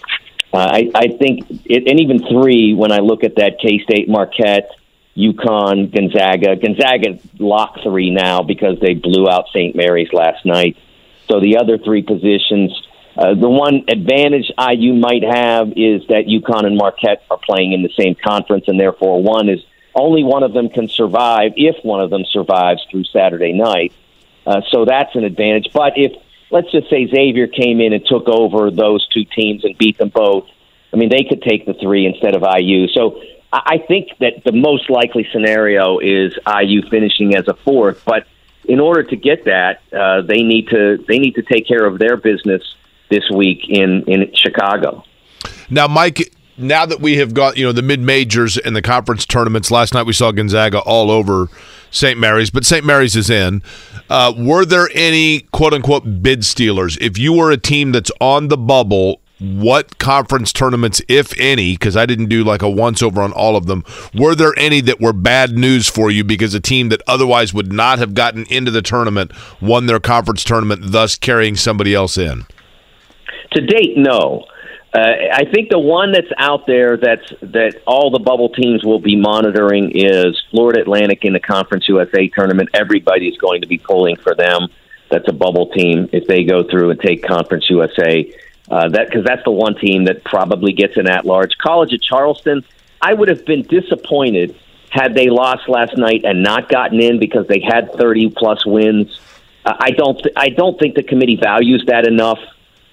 Uh, 0.54 0.58
I, 0.58 0.92
I 0.94 1.08
think, 1.08 1.46
it, 1.66 1.88
and 1.88 2.00
even 2.00 2.20
three, 2.28 2.74
when 2.74 2.92
I 2.92 2.98
look 2.98 3.24
at 3.24 3.36
that 3.36 3.60
K 3.62 3.80
State, 3.80 4.10
Marquette, 4.10 4.70
UConn, 5.16 5.94
Gonzaga. 5.94 6.56
Gonzaga 6.56 7.20
lock 7.40 7.80
three 7.84 8.10
now 8.12 8.42
because 8.44 8.80
they 8.80 8.94
blew 8.94 9.30
out 9.30 9.48
St. 9.50 9.76
Mary's 9.76 10.12
last 10.14 10.46
night. 10.46 10.78
So 11.30 11.40
the 11.40 11.58
other 11.58 11.78
three 11.78 12.02
positions, 12.02 12.72
uh, 13.18 13.34
the 13.34 13.50
one 13.50 13.84
advantage 13.88 14.52
IU 14.58 14.94
might 14.94 15.24
have 15.24 15.70
is 15.76 16.08
that 16.08 16.26
UConn 16.28 16.66
and 16.66 16.78
Marquette 16.78 17.24
are 17.30 17.38
playing 17.38 17.74
in 17.74 17.84
the 17.84 17.92
same 17.98 18.16
conference, 18.16 18.66
and 18.68 18.80
therefore 18.80 19.22
one 19.22 19.50
is 19.50 19.60
only 19.94 20.24
one 20.24 20.44
of 20.44 20.54
them 20.54 20.70
can 20.70 20.88
survive 20.88 21.54
if 21.58 21.84
one 21.84 22.02
of 22.02 22.10
them 22.10 22.24
survives 22.26 22.82
through 22.90 23.04
Saturday 23.06 23.52
night. 23.52 23.94
Uh, 24.46 24.62
so 24.72 24.86
that's 24.86 25.14
an 25.16 25.24
advantage. 25.26 25.68
But 25.74 25.94
if 25.98 26.14
let's 26.52 26.72
just 26.72 26.90
say 26.90 27.08
Xavier 27.08 27.48
came 27.48 27.82
in 27.82 27.94
and 27.94 28.06
took 28.06 28.28
over 28.28 28.72
those 28.72 29.08
two 29.08 29.26
teams 29.26 29.64
and 29.64 29.78
beat 29.78 29.98
them 29.98 30.10
both. 30.10 30.48
I 30.94 30.98
mean, 30.98 31.10
they 31.10 31.24
could 31.24 31.42
take 31.42 31.66
the 31.66 31.74
three 31.74 32.06
instead 32.06 32.36
of 32.36 32.44
IU. 32.44 32.88
So 32.90 33.22
I 33.52 33.78
think 33.88 34.10
that 34.20 34.44
the 34.44 34.52
most 34.52 34.90
likely 34.90 35.28
scenario 35.32 36.00
is 36.00 36.38
IU 36.46 36.82
finishing 36.90 37.36
as 37.36 37.48
a 37.48 37.54
fourth. 37.54 38.04
But 38.06 38.28
in 38.66 38.80
order 38.80 39.04
to 39.04 39.16
get 39.16 39.46
that, 39.46 39.82
uh, 39.94 40.22
they 40.22 40.44
need 40.44 40.70
to 40.70 40.98
they 41.08 41.20
need 41.20 41.36
to 41.36 41.42
take 41.42 41.68
care 41.68 41.86
of 41.86 42.00
their 42.00 42.18
business 42.18 42.62
this 43.10 43.30
week 43.30 43.70
in 43.70 44.04
in 44.08 44.34
Chicago. 44.36 45.04
Now, 45.70 45.88
Mike, 45.88 46.34
now 46.58 46.86
that 46.86 47.00
we 47.00 47.18
have 47.18 47.34
got 47.34 47.58
you 47.58 47.66
know 47.66 47.72
the 47.72 47.82
mid 47.82 48.00
majors 48.00 48.58
and 48.58 48.76
the 48.76 48.82
conference 48.82 49.26
tournaments, 49.26 49.72
last 49.72 49.94
night 49.94 50.06
we 50.06 50.14
saw 50.14 50.32
Gonzaga 50.32 50.80
all 50.80 51.12
over 51.12 51.48
St. 51.92 52.18
Mary's, 52.18 52.50
but 52.50 52.66
St. 52.66 52.86
Mary's 52.86 53.16
is 53.16 53.30
in. 53.30 53.62
Uh, 54.10 54.34
were 54.38 54.66
there 54.66 54.90
any 54.94 55.42
quote 55.52 55.74
unquote 55.74 56.22
bid 56.22 56.46
stealers? 56.46 56.98
If 57.02 57.18
you 57.18 57.34
were 57.34 57.52
a 57.52 57.58
team 57.58 57.92
that's 57.92 58.12
on 58.20 58.48
the 58.48 58.58
bubble, 58.58 59.22
what 59.40 59.98
conference 59.98 60.54
tournaments, 60.54 61.02
if 61.08 61.38
any, 61.40 61.74
because 61.74 61.98
I 61.98 62.06
didn't 62.06 62.28
do 62.28 62.44
like 62.44 62.62
a 62.62 62.70
once 62.70 63.02
over 63.02 63.22
on 63.22 63.34
all 63.34 63.56
of 63.56 63.66
them, 63.66 63.84
were 64.14 64.36
there 64.36 64.54
any 64.58 64.82
that 64.82 65.02
were 65.02 65.14
bad 65.14 65.58
news 65.58 65.90
for 65.90 66.12
you 66.12 66.24
because 66.24 66.54
a 66.54 66.60
team 66.60 66.90
that 66.90 67.02
otherwise 67.08 67.54
would 67.54 67.74
not 67.74 68.00
have 68.00 68.14
gotten 68.14 68.46
into 68.50 68.72
the 68.72 68.84
tournament 68.84 69.32
won 69.60 69.88
their 69.88 70.00
conference 70.00 70.44
tournament, 70.44 70.82
thus 70.86 71.16
carrying 71.16 71.56
somebody 71.56 71.96
else 71.96 72.18
in? 72.18 72.46
To 73.54 73.66
date, 73.66 73.98
no. 73.98 74.46
Uh, 74.94 75.00
I 75.32 75.46
think 75.46 75.70
the 75.70 75.80
one 75.80 76.12
that's 76.12 76.32
out 76.38 76.68
there 76.68 76.98
that's 76.98 77.30
that 77.42 77.82
all 77.88 78.12
the 78.12 78.20
bubble 78.20 78.50
teams 78.50 78.84
will 78.84 79.00
be 79.00 79.16
monitoring 79.16 79.92
is 79.96 80.42
Florida 80.52 80.82
Atlantic 80.82 81.24
in 81.24 81.32
the 81.32 81.40
Conference 81.40 81.88
USA 81.88 82.28
tournament. 82.28 82.70
Everybody's 82.74 83.38
going 83.38 83.62
to 83.62 83.68
be 83.68 83.78
pulling 83.78 84.18
for 84.18 84.36
them. 84.36 84.68
That's 85.10 85.28
a 85.30 85.34
bubble 85.34 85.70
team 85.70 86.10
if 86.12 86.28
they 86.28 86.44
go 86.44 86.64
through 86.64 86.90
and 86.90 87.00
take 87.00 87.24
Conference 87.24 87.70
USA. 87.70 88.34
Uh, 88.70 88.90
that 88.90 89.08
because 89.08 89.24
that's 89.26 89.44
the 89.46 89.52
one 89.52 89.76
team 89.76 90.06
that 90.06 90.26
probably 90.26 90.74
gets 90.74 90.98
an 90.98 91.10
at-large. 91.10 91.58
College 91.58 91.94
at 91.94 92.02
Charleston, 92.02 92.64
I 93.02 93.14
would 93.14 93.30
have 93.30 93.46
been 93.46 93.64
disappointed 93.64 94.58
had 94.90 95.16
they 95.16 95.30
lost 95.30 95.70
last 95.70 95.98
night 95.98 96.26
and 96.26 96.44
not 96.44 96.68
gotten 96.68 97.02
in 97.02 97.18
because 97.18 97.48
they 97.48 97.62
had 97.62 97.94
30 97.94 98.32
plus 98.32 98.66
wins. 98.66 99.20
Uh, 99.66 99.74
I 99.80 99.92
don't. 99.92 100.18
Th- 100.18 100.34
I 100.36 100.50
don't 100.50 100.78
think 100.78 100.96
the 100.96 101.04
committee 101.04 101.38
values 101.38 101.86
that 101.88 102.06
enough 102.06 102.40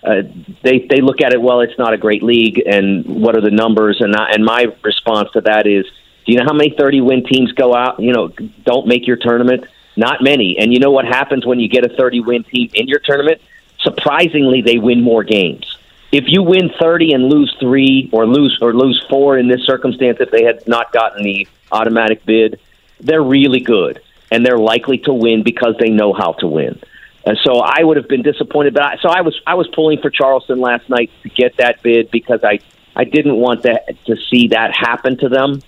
uh, 0.03 0.23
they 0.63 0.87
they 0.89 1.01
look 1.01 1.21
at 1.21 1.33
it. 1.33 1.41
Well, 1.41 1.61
it's 1.61 1.79
not 1.79 1.93
a 1.93 1.99
great 1.99 2.23
league, 2.23 2.63
and 2.65 3.05
what 3.05 3.37
are 3.37 3.41
the 3.41 3.51
numbers? 3.51 4.01
And 4.01 4.15
I, 4.15 4.31
and 4.31 4.45
my 4.45 4.67
response 4.83 5.31
to 5.33 5.41
that 5.43 5.67
is 5.67 5.85
Do 6.27 6.33
you 6.33 6.39
know 6.39 6.45
how 6.47 6.53
many 6.53 6.75
30 6.79 7.01
win 7.01 7.25
teams 7.25 7.53
go 7.53 7.75
out, 7.75 8.01
you 8.01 8.13
know, 8.13 8.29
don't 8.65 8.87
make 8.87 9.07
your 9.07 9.17
tournament? 9.17 9.65
Not 9.97 10.23
many. 10.23 10.57
And 10.59 10.73
you 10.73 10.79
know 10.79 10.93
what 10.93 11.05
happens 11.05 11.45
when 11.45 11.59
you 11.59 11.69
get 11.69 11.85
a 11.85 11.97
30 11.97 12.21
win 12.21 12.45
team 12.45 12.71
in 12.75 12.87
your 12.87 13.01
tournament? 13.01 13.41
Surprisingly, 13.81 14.63
they 14.63 14.79
win 14.79 15.03
more 15.03 15.25
games. 15.25 15.77
If 16.13 16.25
you 16.27 16.43
win 16.43 16.71
30 16.81 17.13
and 17.13 17.25
lose 17.25 17.55
3 17.61 18.11
or 18.13 18.27
lose 18.27 18.59
or 18.63 18.73
lose 18.73 19.05
4 19.11 19.39
in 19.39 19.49
this 19.49 19.63
circumstance 19.65 20.19
if 20.21 20.31
they 20.31 20.45
had 20.45 20.67
not 20.67 20.93
gotten 20.93 21.23
the 21.23 21.47
automatic 21.71 22.25
bid, 22.25 22.61
they're 23.01 23.23
really 23.23 23.61
good 23.61 24.01
and 24.31 24.45
they're 24.45 24.59
likely 24.59 24.99
to 24.99 25.13
win 25.13 25.43
because 25.43 25.75
they 25.79 25.91
know 25.91 26.13
how 26.13 26.33
to 26.35 26.47
win. 26.47 26.81
And 27.29 27.37
so 27.45 27.61
I 27.61 27.85
would 27.85 27.99
have 27.99 28.09
been 28.09 28.23
disappointed, 28.23 28.73
but 28.73 28.83
I, 28.83 28.97
so 29.03 29.11
I 29.11 29.21
was 29.21 29.39
I 29.47 29.53
was 29.53 29.69
pulling 29.75 30.01
for 30.01 30.09
Charleston 30.09 30.63
last 30.63 30.89
night 30.89 31.11
to 31.25 31.29
get 31.29 31.59
that 31.59 31.83
bid 31.83 32.11
because 32.11 32.41
I 32.43 32.59
I 32.97 33.05
didn't 33.05 33.37
want 33.37 33.65
that 33.65 34.03
to 34.07 34.17
see 34.31 34.49
that 34.49 34.75
happen 34.75 35.19
to 35.19 35.29
them. 35.29 35.61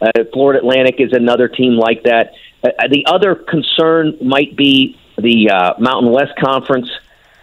Uh, 0.00 0.12
Florida 0.32 0.60
Atlantic 0.60 1.00
is 1.00 1.12
another 1.12 1.48
team 1.48 1.72
like 1.72 2.04
that. 2.04 2.34
Uh, 2.62 2.70
the 2.88 3.04
other 3.06 3.34
concern 3.34 4.16
might 4.22 4.54
be 4.54 4.96
the 5.16 5.50
uh, 5.50 5.74
Mountain 5.80 6.12
West 6.12 6.34
Conference. 6.38 6.88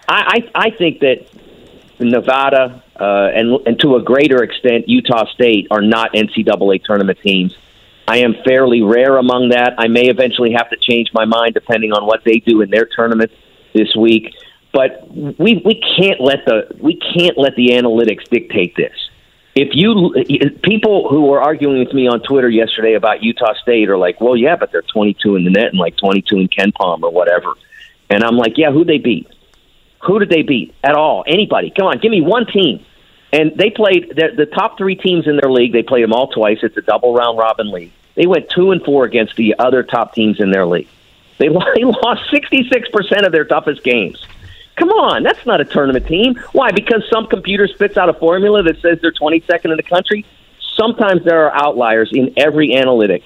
I, 0.07 0.41
I, 0.55 0.67
I 0.67 0.69
think 0.69 1.01
that 1.01 1.27
Nevada 1.99 2.81
uh, 2.97 3.29
and, 3.35 3.59
and 3.67 3.79
to 3.81 3.97
a 3.97 4.01
greater 4.01 4.41
extent 4.41 4.87
Utah 4.87 5.25
State 5.33 5.67
are 5.69 5.81
not 5.81 6.13
NCAA 6.13 6.81
tournament 6.81 7.19
teams. 7.21 7.53
I 8.07 8.19
am 8.19 8.35
fairly 8.45 8.83
rare 8.83 9.17
among 9.17 9.49
that. 9.49 9.73
I 9.77 9.89
may 9.89 10.05
eventually 10.05 10.53
have 10.53 10.69
to 10.69 10.77
change 10.77 11.09
my 11.11 11.25
mind 11.25 11.55
depending 11.55 11.91
on 11.91 12.05
what 12.05 12.23
they 12.23 12.37
do 12.37 12.61
in 12.61 12.69
their 12.69 12.85
tournament 12.85 13.33
this 13.75 13.95
week. 13.95 14.33
But 14.73 15.07
we 15.09 15.61
we 15.63 15.81
can't 15.97 16.19
let 16.19 16.45
the 16.45 16.67
we 16.81 16.95
can't 16.95 17.37
let 17.37 17.55
the 17.55 17.69
analytics 17.69 18.27
dictate 18.29 18.75
this. 18.75 18.93
If 19.55 19.69
you 19.71 20.13
people 20.63 21.07
who 21.07 21.27
were 21.27 21.41
arguing 21.41 21.79
with 21.79 21.93
me 21.93 22.07
on 22.07 22.21
Twitter 22.21 22.49
yesterday 22.49 22.95
about 22.95 23.23
Utah 23.23 23.53
State 23.61 23.89
are 23.89 23.97
like, 23.97 24.19
well, 24.19 24.35
yeah, 24.35 24.57
but 24.57 24.71
they're 24.71 24.81
22 24.81 25.37
in 25.37 25.45
the 25.45 25.49
net 25.51 25.67
and 25.67 25.79
like 25.79 25.95
22 25.95 26.37
in 26.39 26.47
KenPom 26.49 27.03
or 27.03 27.11
whatever, 27.11 27.53
and 28.09 28.23
I'm 28.23 28.35
like, 28.35 28.57
yeah, 28.57 28.71
who 28.71 28.83
they 28.83 28.97
beat? 28.97 29.27
Who 30.05 30.19
did 30.19 30.29
they 30.29 30.41
beat 30.41 30.75
at 30.83 30.95
all? 30.95 31.23
Anybody? 31.25 31.71
Come 31.71 31.87
on, 31.87 31.99
give 31.99 32.11
me 32.11 32.21
one 32.21 32.45
team. 32.45 32.85
And 33.31 33.57
they 33.57 33.69
played 33.69 34.09
the, 34.09 34.31
the 34.35 34.45
top 34.45 34.77
three 34.77 34.95
teams 34.95 35.27
in 35.27 35.37
their 35.37 35.51
league. 35.51 35.73
They 35.73 35.83
played 35.83 36.03
them 36.03 36.13
all 36.13 36.27
twice. 36.27 36.59
It's 36.61 36.77
a 36.77 36.81
double 36.81 37.13
round 37.13 37.37
robin 37.37 37.71
league. 37.71 37.91
They 38.15 38.27
went 38.27 38.49
two 38.49 38.71
and 38.71 38.83
four 38.83 39.05
against 39.05 39.35
the 39.35 39.55
other 39.59 39.83
top 39.83 40.13
teams 40.13 40.39
in 40.39 40.51
their 40.51 40.65
league. 40.65 40.87
They, 41.37 41.47
they 41.75 41.83
lost 41.83 42.31
66% 42.31 43.25
of 43.25 43.31
their 43.31 43.45
toughest 43.45 43.83
games. 43.83 44.25
Come 44.75 44.89
on, 44.89 45.23
that's 45.23 45.45
not 45.45 45.61
a 45.61 45.65
tournament 45.65 46.05
team. 46.07 46.35
Why? 46.51 46.71
Because 46.71 47.03
some 47.11 47.27
computer 47.27 47.67
spits 47.67 47.97
out 47.97 48.09
a 48.09 48.13
formula 48.13 48.61
that 48.63 48.81
says 48.81 48.99
they're 49.01 49.13
22nd 49.13 49.71
in 49.71 49.77
the 49.77 49.83
country. 49.83 50.25
Sometimes 50.77 51.23
there 51.23 51.45
are 51.45 51.55
outliers 51.55 52.09
in 52.11 52.33
every 52.35 52.75
analytic. 52.75 53.23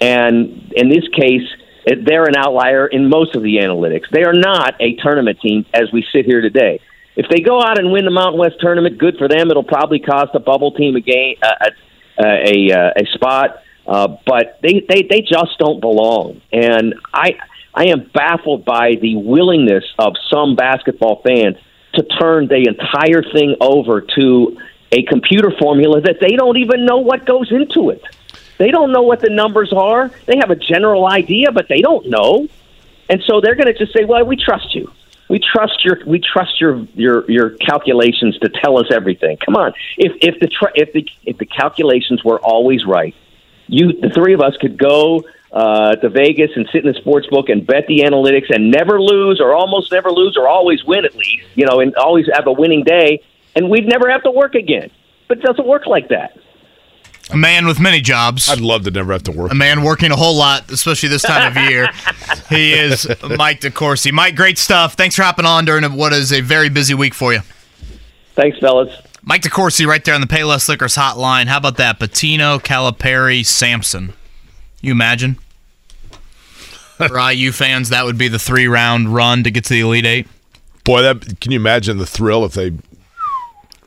And 0.00 0.72
in 0.74 0.88
this 0.88 1.06
case, 1.08 1.42
they're 1.86 2.24
an 2.24 2.36
outlier 2.36 2.86
in 2.86 3.08
most 3.08 3.36
of 3.36 3.42
the 3.42 3.56
analytics. 3.58 4.08
They 4.10 4.24
are 4.24 4.32
not 4.32 4.74
a 4.80 4.96
tournament 4.96 5.40
team 5.40 5.66
as 5.74 5.92
we 5.92 6.06
sit 6.12 6.24
here 6.24 6.40
today. 6.40 6.80
If 7.14 7.26
they 7.30 7.40
go 7.40 7.62
out 7.62 7.78
and 7.78 7.92
win 7.92 8.04
the 8.04 8.10
Mountain 8.10 8.38
West 8.40 8.56
tournament, 8.60 8.98
good 8.98 9.16
for 9.18 9.28
them. 9.28 9.50
It'll 9.50 9.64
probably 9.64 10.00
cost 10.00 10.34
a 10.34 10.40
bubble 10.40 10.72
team 10.72 10.96
a 10.96 11.00
game, 11.00 11.36
uh, 11.42 11.48
a, 11.60 12.22
uh, 12.22 12.26
a, 12.26 12.68
a, 12.70 12.92
a 13.02 13.06
spot. 13.12 13.62
Uh, 13.86 14.16
but 14.26 14.58
they, 14.62 14.84
they 14.88 15.02
they 15.02 15.20
just 15.20 15.58
don't 15.58 15.80
belong, 15.80 16.40
and 16.52 16.94
I 17.14 17.38
I 17.72 17.86
am 17.86 18.10
baffled 18.12 18.64
by 18.64 18.96
the 19.00 19.14
willingness 19.16 19.84
of 19.98 20.14
some 20.28 20.56
basketball 20.56 21.22
fans 21.22 21.56
to 21.94 22.02
turn 22.02 22.48
the 22.48 22.66
entire 22.66 23.22
thing 23.22 23.56
over 23.60 24.00
to 24.00 24.58
a 24.90 25.02
computer 25.04 25.52
formula 25.58 26.00
that 26.00 26.18
they 26.20 26.36
don't 26.36 26.56
even 26.56 26.84
know 26.84 26.98
what 26.98 27.26
goes 27.26 27.52
into 27.52 27.90
it. 27.90 28.02
They 28.58 28.70
don't 28.70 28.90
know 28.90 29.02
what 29.02 29.20
the 29.20 29.30
numbers 29.30 29.72
are. 29.72 30.10
They 30.26 30.38
have 30.38 30.50
a 30.50 30.56
general 30.56 31.06
idea, 31.06 31.52
but 31.52 31.68
they 31.68 31.80
don't 31.80 32.08
know, 32.08 32.48
and 33.08 33.22
so 33.24 33.40
they're 33.40 33.54
going 33.54 33.72
to 33.72 33.78
just 33.78 33.92
say, 33.92 34.04
"Well, 34.04 34.24
we 34.24 34.36
trust 34.36 34.74
you." 34.74 34.90
We 35.28 35.40
trust 35.40 35.84
your 35.84 35.98
we 36.06 36.20
trust 36.20 36.60
your 36.60 36.86
your 36.94 37.28
your 37.28 37.50
calculations 37.50 38.38
to 38.38 38.48
tell 38.48 38.78
us 38.78 38.86
everything. 38.92 39.38
Come 39.44 39.56
on, 39.56 39.72
if 39.98 40.12
if 40.20 40.38
the 40.38 40.48
if 40.76 40.92
the 40.92 41.04
if 41.24 41.36
the 41.38 41.46
calculations 41.46 42.22
were 42.22 42.38
always 42.38 42.84
right, 42.86 43.12
you 43.68 43.92
the 44.00 44.10
three 44.10 44.34
of 44.34 44.40
us 44.40 44.56
could 44.56 44.78
go 44.78 45.24
uh, 45.52 45.96
to 45.96 46.08
Vegas 46.08 46.50
and 46.54 46.68
sit 46.72 46.84
in 46.84 46.92
the 46.92 46.98
sports 46.98 47.26
book 47.28 47.48
and 47.48 47.66
bet 47.66 47.86
the 47.86 48.00
analytics 48.00 48.54
and 48.54 48.70
never 48.70 49.00
lose 49.00 49.40
or 49.40 49.54
almost 49.54 49.90
never 49.92 50.10
lose 50.10 50.36
or 50.36 50.48
always 50.48 50.84
win 50.84 51.04
at 51.04 51.14
least, 51.14 51.46
you 51.54 51.66
know, 51.66 51.80
and 51.80 51.94
always 51.96 52.26
have 52.32 52.46
a 52.46 52.52
winning 52.52 52.84
day, 52.84 53.22
and 53.54 53.70
we'd 53.70 53.86
never 53.86 54.10
have 54.10 54.22
to 54.24 54.30
work 54.30 54.54
again. 54.54 54.90
But 55.28 55.38
it 55.38 55.42
doesn't 55.42 55.66
work 55.66 55.86
like 55.86 56.08
that. 56.08 56.38
A 57.30 57.36
man 57.36 57.66
with 57.66 57.80
many 57.80 58.00
jobs. 58.00 58.48
I'd 58.48 58.60
love 58.60 58.84
to 58.84 58.90
never 58.92 59.12
have 59.12 59.24
to 59.24 59.32
work. 59.32 59.50
A 59.50 59.54
man 59.54 59.82
working 59.82 60.12
a 60.12 60.16
whole 60.16 60.36
lot, 60.36 60.70
especially 60.70 61.08
this 61.08 61.22
time 61.22 61.56
of 61.56 61.70
year. 61.70 61.88
he 62.48 62.72
is 62.72 63.08
Mike 63.36 63.60
DeCourcy. 63.60 64.12
Mike, 64.12 64.36
great 64.36 64.58
stuff. 64.58 64.94
Thanks 64.94 65.16
for 65.16 65.22
hopping 65.22 65.44
on 65.44 65.64
during 65.64 65.84
what 65.96 66.12
is 66.12 66.32
a 66.32 66.40
very 66.40 66.68
busy 66.68 66.94
week 66.94 67.14
for 67.14 67.32
you. 67.32 67.40
Thanks, 68.34 68.58
fellas. 68.58 69.05
Mike 69.28 69.42
DeCourcy 69.42 69.84
right 69.88 70.04
there 70.04 70.14
on 70.14 70.20
the 70.20 70.26
Payless 70.28 70.68
Liquors 70.68 70.94
hotline. 70.94 71.46
How 71.46 71.56
about 71.56 71.78
that? 71.78 71.98
Pitino, 71.98 72.62
Calipari, 72.62 73.44
Sampson. 73.44 74.12
You 74.80 74.92
imagine? 74.92 75.38
For 76.96 77.18
IU 77.18 77.50
fans, 77.50 77.88
that 77.88 78.04
would 78.04 78.16
be 78.16 78.28
the 78.28 78.38
three 78.38 78.68
round 78.68 79.12
run 79.12 79.42
to 79.42 79.50
get 79.50 79.64
to 79.64 79.74
the 79.74 79.80
Elite 79.80 80.06
Eight. 80.06 80.28
Boy, 80.84 81.02
that 81.02 81.40
can 81.40 81.50
you 81.50 81.58
imagine 81.58 81.98
the 81.98 82.06
thrill 82.06 82.44
if 82.44 82.52
they 82.52 82.72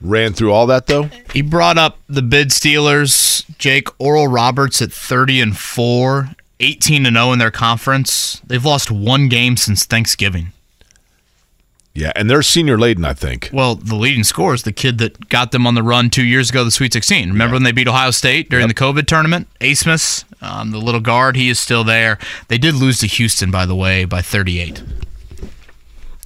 ran 0.02 0.34
through 0.34 0.52
all 0.52 0.68
that 0.68 0.88
though? 0.88 1.10
He 1.32 1.42
brought 1.42 1.78
up 1.78 1.98
the 2.10 2.22
bid 2.22 2.52
stealers, 2.52 3.46
Jake 3.58 3.88
Oral 3.98 4.28
Roberts 4.28 4.82
at 4.82 4.92
30 4.92 5.40
and 5.40 5.58
4, 5.58 6.32
18 6.60 7.06
and 7.06 7.16
0 7.16 7.32
in 7.32 7.40
their 7.40 7.50
conference. 7.50 8.42
They've 8.46 8.64
lost 8.64 8.92
one 8.92 9.30
game 9.30 9.56
since 9.56 9.86
Thanksgiving. 9.86 10.52
Yeah, 11.94 12.12
and 12.16 12.30
they're 12.30 12.42
senior 12.42 12.78
laden, 12.78 13.04
I 13.04 13.14
think. 13.14 13.50
Well, 13.52 13.76
the 13.76 13.96
leading 13.96 14.24
scorer 14.24 14.54
is 14.54 14.64
the 14.64 14.72
kid 14.72 15.00
that 15.00 15.30
got 15.30 15.52
them 15.52 15.66
on 15.68 15.74
the 15.76 15.84
run 15.84 16.10
two 16.10 16.24
years 16.24 16.50
ago, 16.50 16.64
the 16.64 16.72
Sweet 16.72 16.94
16. 16.94 17.30
Remember 17.30 17.52
yeah. 17.52 17.56
when 17.56 17.64
they 17.64 17.72
beat 17.72 17.88
Ohio 17.88 18.12
State 18.12 18.50
during 18.50 18.68
yep. 18.68 18.76
the 18.76 18.82
COVID 18.82 19.06
tournament? 19.06 19.48
Abmas, 19.60 20.24
um, 20.42 20.72
the 20.72 20.78
little 20.78 21.02
guard, 21.02 21.36
he 21.36 21.50
is 21.50 21.60
still 21.60 21.84
there. 21.84 22.18
They 22.48 22.58
did 22.58 22.76
lose 22.76 23.00
to 23.00 23.08
Houston, 23.08 23.52
by 23.52 23.66
the 23.66 23.76
way, 23.76 24.06
by 24.06 24.22
38. 24.22 24.84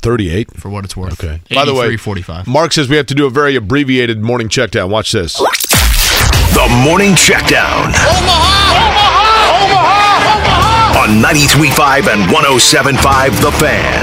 38 0.04 0.52
for 0.58 0.70
what 0.70 0.84
it's 0.84 0.98
worth. 0.98 1.24
Okay. 1.24 1.40
By 1.56 1.66
the 1.66 1.74
way, 1.74 1.96
45. 1.96 2.46
Mark 2.46 2.74
says 2.74 2.90
we 2.90 2.98
have 2.98 3.08
to 3.08 3.16
do 3.16 3.26
a 3.26 3.30
very 3.30 3.56
abbreviated 3.56 4.20
morning 4.20 4.50
checkdown. 4.50 4.90
Watch 4.90 5.14
this. 5.14 5.38
The 5.38 6.82
morning 6.84 7.14
checkdown. 7.14 7.88
Omaha! 7.88 8.74
Omaha! 8.76 9.24
Omaha! 9.64 10.04
Omaha! 10.36 11.00
On 11.00 11.10
93.5 11.24 12.14
and 12.14 12.30
107.5 12.30 13.42
The 13.42 13.52
Fan. 13.54 14.03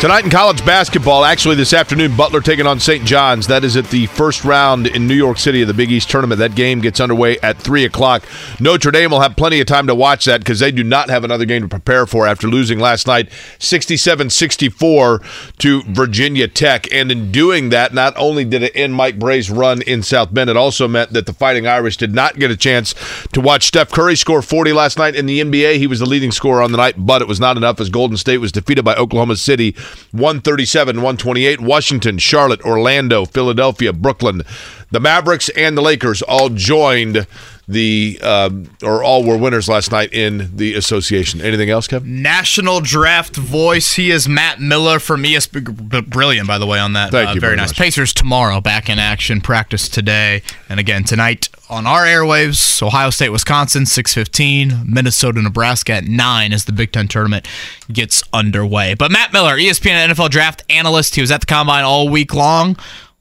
Tonight 0.00 0.24
in 0.24 0.30
college 0.30 0.62
basketball, 0.66 1.24
actually 1.24 1.54
this 1.54 1.72
afternoon, 1.72 2.14
Butler 2.14 2.42
taking 2.42 2.66
on 2.66 2.78
St. 2.78 3.06
John's. 3.06 3.46
That 3.46 3.64
is 3.64 3.74
at 3.74 3.86
the 3.86 4.04
first 4.04 4.44
round 4.44 4.86
in 4.86 5.06
New 5.06 5.14
York 5.14 5.38
City 5.38 5.62
of 5.62 5.68
the 5.68 5.72
Big 5.72 5.90
East 5.90 6.10
tournament. 6.10 6.40
That 6.40 6.54
game 6.54 6.82
gets 6.82 7.00
underway 7.00 7.38
at 7.38 7.56
3 7.56 7.86
o'clock. 7.86 8.22
Notre 8.60 8.90
Dame 8.90 9.12
will 9.12 9.20
have 9.20 9.34
plenty 9.34 9.60
of 9.60 9.66
time 9.66 9.86
to 9.86 9.94
watch 9.94 10.26
that 10.26 10.40
because 10.40 10.58
they 10.58 10.70
do 10.70 10.84
not 10.84 11.08
have 11.08 11.24
another 11.24 11.46
game 11.46 11.62
to 11.62 11.68
prepare 11.68 12.04
for 12.04 12.26
after 12.26 12.48
losing 12.48 12.78
last 12.78 13.06
night 13.06 13.30
67 13.58 14.28
64 14.28 15.22
to 15.58 15.82
Virginia 15.84 16.48
Tech. 16.48 16.86
And 16.92 17.10
in 17.10 17.32
doing 17.32 17.70
that, 17.70 17.94
not 17.94 18.12
only 18.18 18.44
did 18.44 18.62
it 18.62 18.72
end 18.74 18.94
Mike 18.94 19.18
Brey's 19.18 19.50
run 19.50 19.80
in 19.80 20.02
South 20.02 20.34
Bend, 20.34 20.50
it 20.50 20.56
also 20.56 20.86
meant 20.86 21.14
that 21.14 21.24
the 21.24 21.32
Fighting 21.32 21.66
Irish 21.66 21.96
did 21.96 22.14
not 22.14 22.38
get 22.38 22.50
a 22.50 22.58
chance 22.58 22.94
to 23.32 23.40
watch 23.40 23.68
Steph 23.68 23.90
Curry 23.90 24.16
score 24.16 24.42
40 24.42 24.74
last 24.74 24.98
night 24.98 25.14
in 25.14 25.24
the 25.24 25.40
NBA. 25.40 25.78
He 25.78 25.86
was 25.86 26.00
the 26.00 26.06
leading 26.06 26.30
scorer 26.30 26.60
on 26.60 26.72
the 26.72 26.78
night, 26.78 26.96
but 26.98 27.22
it 27.22 27.28
was 27.28 27.40
not 27.40 27.56
enough 27.56 27.80
as 27.80 27.88
Golden 27.88 28.18
State 28.18 28.38
was 28.38 28.52
defeated 28.52 28.84
by 28.84 28.94
Oklahoma 28.96 29.36
City 29.36 29.74
137, 30.12 30.96
128. 30.96 31.60
Washington, 31.60 32.18
Charlotte, 32.18 32.62
Orlando, 32.62 33.24
Philadelphia, 33.24 33.92
Brooklyn. 33.92 34.42
The 34.90 35.00
Mavericks 35.00 35.48
and 35.50 35.76
the 35.76 35.82
Lakers 35.82 36.22
all 36.22 36.50
joined 36.50 37.26
the 37.66 38.18
uh, 38.22 38.50
or 38.82 39.02
all 39.02 39.24
were 39.24 39.36
winners 39.36 39.68
last 39.68 39.90
night 39.90 40.12
in 40.12 40.54
the 40.56 40.74
association. 40.74 41.40
Anything 41.40 41.70
else, 41.70 41.86
Kevin? 41.86 42.22
National 42.22 42.80
draft 42.80 43.36
voice. 43.36 43.94
He 43.94 44.10
is 44.10 44.28
Matt 44.28 44.60
Miller 44.60 44.98
from 44.98 45.22
ESPN. 45.22 46.08
Brilliant, 46.08 46.46
by 46.46 46.58
the 46.58 46.66
way, 46.66 46.78
on 46.78 46.92
that. 46.92 47.10
Thank 47.10 47.30
uh, 47.30 47.32
you. 47.32 47.40
Very, 47.40 47.52
very 47.52 47.56
nice. 47.56 47.70
Much. 47.70 47.78
Pacers 47.78 48.12
tomorrow, 48.12 48.60
back 48.60 48.88
in 48.88 48.98
action. 48.98 49.40
Practice 49.40 49.88
today, 49.88 50.42
and 50.68 50.78
again 50.78 51.04
tonight 51.04 51.48
on 51.70 51.86
our 51.86 52.02
airwaves. 52.02 52.82
Ohio 52.82 53.10
State, 53.10 53.30
Wisconsin, 53.30 53.86
six 53.86 54.12
fifteen. 54.12 54.82
Minnesota, 54.86 55.40
Nebraska 55.40 55.94
at 55.94 56.04
nine 56.04 56.52
as 56.52 56.66
the 56.66 56.72
Big 56.72 56.92
Ten 56.92 57.08
tournament 57.08 57.48
gets 57.90 58.22
underway. 58.32 58.94
But 58.94 59.10
Matt 59.10 59.32
Miller, 59.32 59.56
ESPN 59.56 60.08
NFL 60.08 60.30
draft 60.30 60.62
analyst. 60.68 61.14
He 61.14 61.20
was 61.20 61.30
at 61.30 61.40
the 61.40 61.46
combine 61.46 61.84
all 61.84 62.08
week 62.08 62.34
long. 62.34 62.76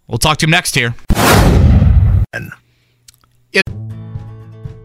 We'll 0.07 0.17
talk 0.17 0.37
to 0.39 0.45
him 0.45 0.51
next 0.51 0.75
here. 0.75 0.95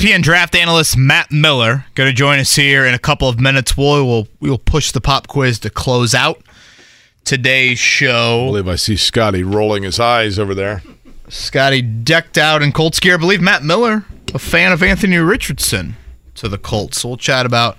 ESPN 0.00 0.22
draft 0.22 0.54
analyst 0.54 0.96
Matt 0.96 1.30
Miller 1.30 1.84
going 1.94 2.08
to 2.08 2.14
join 2.14 2.38
us 2.38 2.56
here 2.56 2.86
in 2.86 2.94
a 2.94 2.98
couple 2.98 3.28
of 3.28 3.38
minutes. 3.38 3.76
We 3.76 3.84
will 3.84 4.28
we 4.40 4.48
will 4.48 4.56
push 4.56 4.92
the 4.92 5.00
pop 5.00 5.28
quiz 5.28 5.58
to 5.58 5.68
close 5.68 6.14
out 6.14 6.40
today's 7.26 7.78
show. 7.78 8.44
I 8.44 8.46
believe 8.46 8.68
I 8.68 8.76
see 8.76 8.96
Scotty 8.96 9.42
rolling 9.42 9.82
his 9.82 10.00
eyes 10.00 10.38
over 10.38 10.54
there. 10.54 10.82
Scotty 11.28 11.82
decked 11.82 12.38
out 12.38 12.62
in 12.62 12.72
Colts 12.72 12.98
gear. 12.98 13.16
I 13.16 13.18
believe 13.18 13.42
Matt 13.42 13.62
Miller, 13.62 14.06
a 14.32 14.38
fan 14.38 14.72
of 14.72 14.82
Anthony 14.82 15.18
Richardson 15.18 15.96
to 16.36 16.48
the 16.48 16.56
Colts. 16.56 17.02
So 17.02 17.08
we'll 17.10 17.18
chat 17.18 17.44
about 17.44 17.76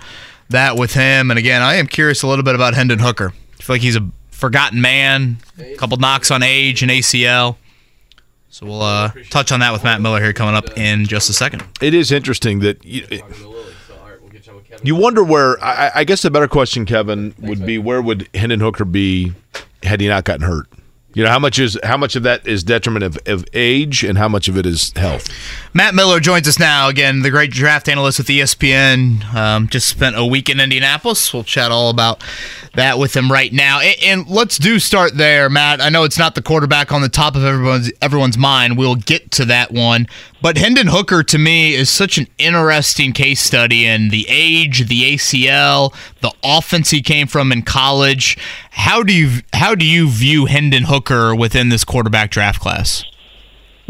that 0.49 0.77
with 0.77 0.93
him. 0.93 1.31
And 1.31 1.39
again, 1.39 1.64
I 1.64 1.73
am 1.77 1.88
curious 1.88 2.22
a 2.22 2.27
little 2.27 2.45
bit 2.45 2.53
about 2.53 2.76
Hendon 2.76 2.99
Hooker. 2.99 3.34
I 3.60 3.64
feel 3.64 3.73
like 3.73 3.81
he's 3.81 3.95
a 3.95 4.07
forgotten 4.30 4.80
man, 4.80 5.38
a 5.57 5.76
couple 5.76 5.98
knocks 5.98 6.30
on 6.30 6.43
age 6.43 6.84
and 6.84 6.91
ACL. 6.91 7.56
So 8.52 8.65
we'll 8.65 8.82
uh, 8.82 9.11
touch 9.30 9.53
on 9.53 9.61
that 9.61 9.72
with 9.72 9.86
Matt 9.86 10.02
Miller 10.02 10.22
here 10.22 10.34
coming 10.34 10.56
up 10.56 10.78
in 10.78 11.06
just 11.06 11.30
a 11.30 11.34
second. 11.34 11.64
It 11.82 11.94
is 11.94 12.11
interesting 12.11 12.60
that 12.60 12.84
you, 12.84 13.07
you 14.84 14.94
wonder 14.94 15.23
where. 15.23 15.57
I, 15.64 15.91
I 15.95 16.03
guess 16.03 16.22
the 16.22 16.30
better 16.30 16.49
question, 16.49 16.86
Kevin, 16.86 17.34
would 17.40 17.65
be 17.65 17.78
where 17.78 18.02
would 18.02 18.28
Hendon 18.34 18.60
Hooker 18.60 18.84
be 18.84 19.32
had 19.84 20.02
he 20.02 20.10
not 20.10 20.26
gotten 20.26 20.45
hurt? 20.45 20.68
You 21.14 21.24
know 21.26 21.30
how 21.30 21.40
much 21.40 21.60
is 21.60 21.78
how 21.84 21.98
much 21.98 22.16
of 22.16 22.24
that 22.24 22.48
is 22.48 22.64
detriment 22.64 23.04
of, 23.04 23.20
of 23.26 23.46
age 23.54 24.04
and 24.04 24.18
how 24.18 24.30
much 24.30 24.48
of 24.48 24.58
it 24.58 24.66
is 24.66 24.94
health. 24.96 25.28
Matt 25.74 25.94
Miller 25.94 26.22
joins 26.22 26.48
us 26.48 26.58
now. 26.58 26.88
Again, 26.88 27.22
the 27.22 27.30
great 27.30 27.52
draft 27.52 27.90
analyst 27.90 28.20
with 28.20 28.28
ESPN. 28.28 29.34
Um, 29.34 29.68
just 29.68 29.88
spent 29.88 30.18
a 30.18 30.26
week 30.26 30.50
in 30.50 30.60
Indianapolis. 30.60 31.34
We'll 31.34 31.44
chat 31.44 31.72
all 31.72 31.90
about 31.90 32.24
that 32.76 32.98
with 32.98 33.16
him 33.16 33.30
right 33.30 33.52
now. 33.52 33.82
And, 33.82 33.98
and, 34.04 34.30
let's 34.30 34.58
do 34.58 34.80
start 34.80 35.18
there, 35.18 35.50
Matt. 35.50 35.82
I 35.82 35.90
know 35.90 36.04
it's 36.06 36.18
not 36.18 36.36
the 36.36 36.42
quarterback 36.42 36.94
on 36.94 37.02
the 37.02 37.10
top 37.10 37.36
of 37.36 37.44
everyone's 37.44 37.92
everyone's 38.02 38.38
mind. 38.38 38.78
We'll 38.78 38.96
get 38.96 39.32
to 39.32 39.46
that 39.46 39.72
one. 39.72 40.08
But 40.42 40.58
Hendon 40.58 40.88
Hooker 40.88 41.24
to 41.24 41.38
me 41.38 41.76
is 41.76 41.90
such 41.90 42.18
an 42.18 42.28
interesting 42.38 43.14
case 43.14 43.42
study 43.42 43.86
in 43.86 44.10
the 44.10 44.26
age, 44.28 44.88
the 44.88 45.16
ACL, 45.16 45.94
the 46.22 46.34
offense 46.44 46.90
he 46.90 47.02
came 47.02 47.28
from 47.28 47.52
in 47.52 47.62
college. 47.62 48.38
How 48.72 49.03
do 49.03 49.14
you 49.14 49.41
how 49.53 49.76
do 49.76 49.85
you 49.85 50.10
view 50.10 50.45
Hendon 50.45 50.84
Hooker 50.84 51.35
within 51.35 51.69
this 51.69 51.84
quarterback 51.84 52.31
draft 52.31 52.60
class? 52.60 53.03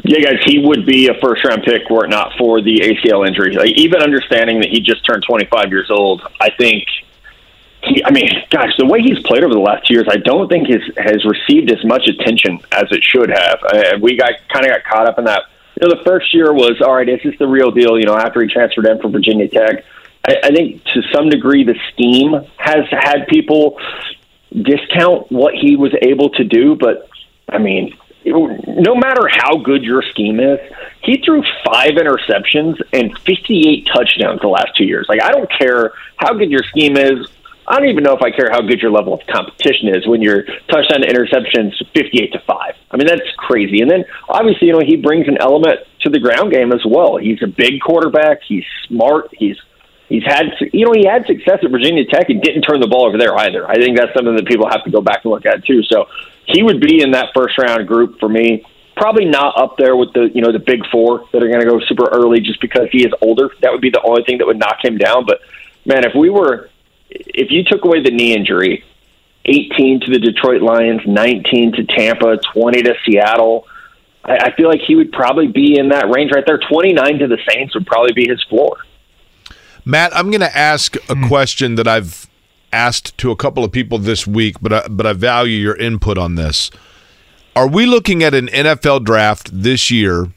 Yeah, 0.03 0.19
guys, 0.19 0.39
he 0.45 0.59
would 0.59 0.85
be 0.85 1.07
a 1.07 1.13
first 1.21 1.45
round 1.45 1.63
pick 1.63 1.89
were 1.89 2.05
it 2.05 2.09
not 2.09 2.33
for 2.37 2.61
the 2.61 2.79
ACL 2.79 3.27
injury. 3.27 3.53
Like, 3.53 3.69
even 3.75 4.01
understanding 4.01 4.59
that 4.61 4.69
he 4.69 4.79
just 4.79 5.05
turned 5.05 5.23
25 5.23 5.69
years 5.69 5.91
old, 5.91 6.23
I 6.39 6.49
think 6.49 6.85
he, 7.83 8.03
I 8.03 8.11
mean, 8.11 8.27
gosh, 8.49 8.71
the 8.79 8.85
way 8.87 9.01
he's 9.01 9.19
played 9.19 9.43
over 9.43 9.53
the 9.53 9.59
last 9.59 9.87
two 9.87 9.93
years, 9.93 10.07
I 10.09 10.17
don't 10.17 10.49
think 10.49 10.67
his 10.67 10.81
has 10.97 11.23
received 11.25 11.71
as 11.71 11.83
much 11.85 12.07
attention 12.07 12.59
as 12.71 12.85
it 12.91 13.03
should 13.03 13.29
have. 13.29 13.59
Uh, 13.63 13.97
we 14.01 14.17
got 14.17 14.31
kind 14.51 14.65
of 14.65 14.71
got 14.71 14.83
caught 14.83 15.07
up 15.07 15.19
in 15.19 15.25
that. 15.25 15.43
You 15.79 15.87
know, 15.87 15.95
the 15.95 16.03
first 16.03 16.33
year 16.33 16.51
was 16.53 16.81
all 16.81 16.95
right. 16.95 17.07
Is 17.07 17.19
this 17.23 17.37
the 17.37 17.47
real 17.47 17.69
deal? 17.71 17.99
You 17.99 18.05
know, 18.05 18.17
after 18.17 18.41
he 18.41 18.47
transferred 18.47 18.87
in 18.87 18.99
from 18.99 19.11
Virginia 19.11 19.47
Tech, 19.47 19.85
I, 20.27 20.37
I 20.43 20.49
think 20.49 20.83
to 20.93 21.01
some 21.13 21.29
degree 21.29 21.63
the 21.63 21.79
scheme 21.91 22.33
has 22.57 22.85
had 22.89 23.27
people 23.27 23.79
discount 24.51 25.31
what 25.31 25.53
he 25.53 25.75
was 25.75 25.93
able 26.01 26.29
to 26.31 26.43
do. 26.43 26.75
But 26.75 27.09
I 27.49 27.57
mean, 27.57 27.95
no 28.25 28.95
matter 28.95 29.27
how 29.29 29.57
good 29.57 29.83
your 29.83 30.01
scheme 30.03 30.39
is, 30.39 30.59
he 31.03 31.21
threw 31.25 31.43
five 31.65 31.91
interceptions 31.91 32.79
and 32.93 33.17
58 33.19 33.87
touchdowns 33.93 34.41
the 34.41 34.47
last 34.47 34.75
two 34.77 34.85
years. 34.85 35.07
Like, 35.09 35.23
I 35.23 35.31
don't 35.31 35.49
care 35.51 35.93
how 36.17 36.33
good 36.33 36.51
your 36.51 36.63
scheme 36.63 36.97
is 36.97 37.27
I 37.67 37.79
don't 37.79 37.89
even 37.89 38.03
know 38.03 38.15
if 38.15 38.21
I 38.21 38.31
care 38.31 38.49
how 38.51 38.61
good 38.61 38.81
your 38.81 38.91
level 38.91 39.13
of 39.13 39.21
competition 39.27 39.95
is 39.95 40.05
when 40.07 40.21
your 40.21 40.43
touchdown 40.43 41.01
to 41.01 41.07
interceptions 41.07 41.71
58 41.93 42.33
to 42.33 42.39
5. 42.39 42.75
I 42.91 42.97
mean, 42.97 43.07
that's 43.07 43.21
crazy. 43.37 43.81
And 43.81 43.89
then 43.89 44.03
obviously, 44.27 44.67
you 44.67 44.73
know, 44.73 44.81
he 44.85 44.97
brings 44.97 45.27
an 45.27 45.37
element 45.39 45.79
to 46.01 46.09
the 46.09 46.19
ground 46.19 46.51
game 46.51 46.73
as 46.73 46.81
well. 46.85 47.17
He's 47.17 47.41
a 47.41 47.47
big 47.47 47.79
quarterback. 47.79 48.41
He's 48.45 48.65
smart. 48.87 49.29
He's 49.37 49.57
he's 50.11 50.23
had 50.23 50.51
you 50.73 50.85
know 50.85 50.91
he 50.93 51.07
had 51.07 51.25
success 51.25 51.59
at 51.63 51.71
Virginia 51.71 52.05
Tech 52.05 52.29
and 52.29 52.41
didn't 52.41 52.63
turn 52.63 52.81
the 52.81 52.87
ball 52.87 53.07
over 53.07 53.17
there 53.17 53.35
either. 53.39 53.67
I 53.69 53.75
think 53.75 53.97
that's 53.97 54.13
something 54.13 54.35
that 54.35 54.45
people 54.45 54.69
have 54.69 54.83
to 54.83 54.91
go 54.91 55.01
back 55.01 55.23
and 55.23 55.31
look 55.31 55.45
at 55.45 55.65
too. 55.65 55.81
So 55.83 56.07
he 56.45 56.61
would 56.61 56.81
be 56.81 57.01
in 57.01 57.11
that 57.11 57.29
first 57.33 57.57
round 57.57 57.87
group 57.87 58.19
for 58.19 58.27
me. 58.27 58.65
Probably 58.97 59.25
not 59.25 59.57
up 59.57 59.77
there 59.77 59.95
with 59.95 60.11
the 60.13 60.29
you 60.33 60.41
know 60.41 60.51
the 60.51 60.59
big 60.59 60.85
four 60.91 61.25
that 61.31 61.41
are 61.41 61.47
going 61.47 61.61
to 61.61 61.65
go 61.65 61.79
super 61.87 62.09
early 62.11 62.41
just 62.41 62.59
because 62.59 62.87
he 62.91 63.05
is 63.05 63.13
older. 63.21 63.49
That 63.61 63.71
would 63.71 63.81
be 63.81 63.89
the 63.89 64.01
only 64.03 64.23
thing 64.23 64.39
that 64.39 64.47
would 64.47 64.59
knock 64.59 64.83
him 64.83 64.97
down. 64.97 65.25
But 65.25 65.39
man, 65.85 66.03
if 66.03 66.13
we 66.13 66.29
were 66.29 66.69
if 67.09 67.49
you 67.49 67.63
took 67.63 67.85
away 67.85 68.03
the 68.03 68.11
knee 68.11 68.35
injury, 68.35 68.83
18 69.45 70.01
to 70.01 70.11
the 70.11 70.19
Detroit 70.19 70.61
Lions, 70.61 71.01
19 71.05 71.73
to 71.73 71.83
Tampa, 71.85 72.37
20 72.53 72.83
to 72.83 72.95
Seattle, 73.05 73.65
I, 74.23 74.35
I 74.35 74.55
feel 74.55 74.67
like 74.67 74.81
he 74.85 74.95
would 74.95 75.11
probably 75.11 75.47
be 75.47 75.79
in 75.79 75.89
that 75.89 76.09
range 76.13 76.31
right 76.31 76.43
there. 76.45 76.59
29 76.59 77.19
to 77.19 77.27
the 77.27 77.37
Saints 77.49 77.73
would 77.73 77.87
probably 77.87 78.13
be 78.13 78.29
his 78.29 78.43
floor. 78.43 78.77
Matt, 79.85 80.15
I'm 80.15 80.29
going 80.29 80.41
to 80.41 80.57
ask 80.57 80.95
a 81.09 81.15
hmm. 81.15 81.27
question 81.27 81.75
that 81.75 81.87
I've 81.87 82.29
asked 82.73 83.17
to 83.17 83.31
a 83.31 83.35
couple 83.35 83.63
of 83.63 83.71
people 83.71 83.97
this 83.97 84.25
week, 84.25 84.57
but 84.61 84.73
I, 84.73 84.87
but 84.87 85.05
I 85.05 85.13
value 85.13 85.57
your 85.57 85.75
input 85.75 86.17
on 86.17 86.35
this. 86.35 86.71
Are 87.55 87.67
we 87.67 87.85
looking 87.85 88.23
at 88.23 88.33
an 88.33 88.47
NFL 88.47 89.03
draft 89.03 89.49
this 89.53 89.91
year 89.91 90.31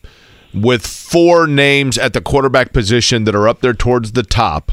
with 0.52 0.86
four 0.86 1.46
names 1.46 1.98
at 1.98 2.12
the 2.12 2.20
quarterback 2.20 2.72
position 2.72 3.24
that 3.24 3.34
are 3.34 3.48
up 3.48 3.60
there 3.60 3.74
towards 3.74 4.12
the 4.12 4.22
top 4.22 4.72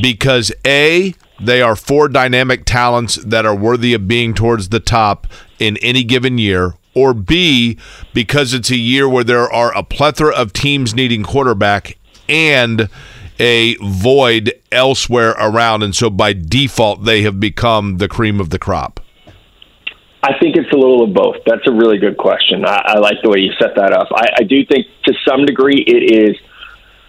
because 0.00 0.52
A, 0.66 1.14
they 1.40 1.62
are 1.62 1.76
four 1.76 2.08
dynamic 2.08 2.64
talents 2.64 3.16
that 3.16 3.46
are 3.46 3.54
worthy 3.54 3.94
of 3.94 4.06
being 4.06 4.34
towards 4.34 4.68
the 4.68 4.80
top 4.80 5.26
in 5.58 5.76
any 5.78 6.04
given 6.04 6.38
year, 6.38 6.74
or 6.94 7.14
B, 7.14 7.78
because 8.12 8.52
it's 8.54 8.70
a 8.70 8.76
year 8.76 9.08
where 9.08 9.24
there 9.24 9.50
are 9.50 9.76
a 9.76 9.82
plethora 9.82 10.34
of 10.34 10.52
teams 10.52 10.94
needing 10.94 11.24
quarterback 11.24 11.96
and 12.28 12.88
a 13.38 13.76
void 13.76 14.52
elsewhere 14.70 15.30
around. 15.30 15.82
And 15.82 15.94
so 15.94 16.10
by 16.10 16.32
default, 16.32 17.04
they 17.04 17.22
have 17.22 17.40
become 17.40 17.98
the 17.98 18.08
cream 18.08 18.40
of 18.40 18.50
the 18.50 18.58
crop. 18.58 19.00
I 20.24 20.38
think 20.38 20.56
it's 20.56 20.70
a 20.72 20.76
little 20.76 21.02
of 21.02 21.12
both. 21.12 21.36
That's 21.44 21.66
a 21.66 21.72
really 21.72 21.98
good 21.98 22.16
question. 22.16 22.64
I, 22.64 22.82
I 22.84 22.98
like 22.98 23.16
the 23.22 23.28
way 23.28 23.40
you 23.40 23.52
set 23.60 23.74
that 23.74 23.92
up. 23.92 24.08
I, 24.14 24.28
I 24.38 24.42
do 24.44 24.64
think 24.64 24.86
to 25.04 25.14
some 25.26 25.44
degree 25.44 25.82
it 25.84 26.30
is 26.30 26.36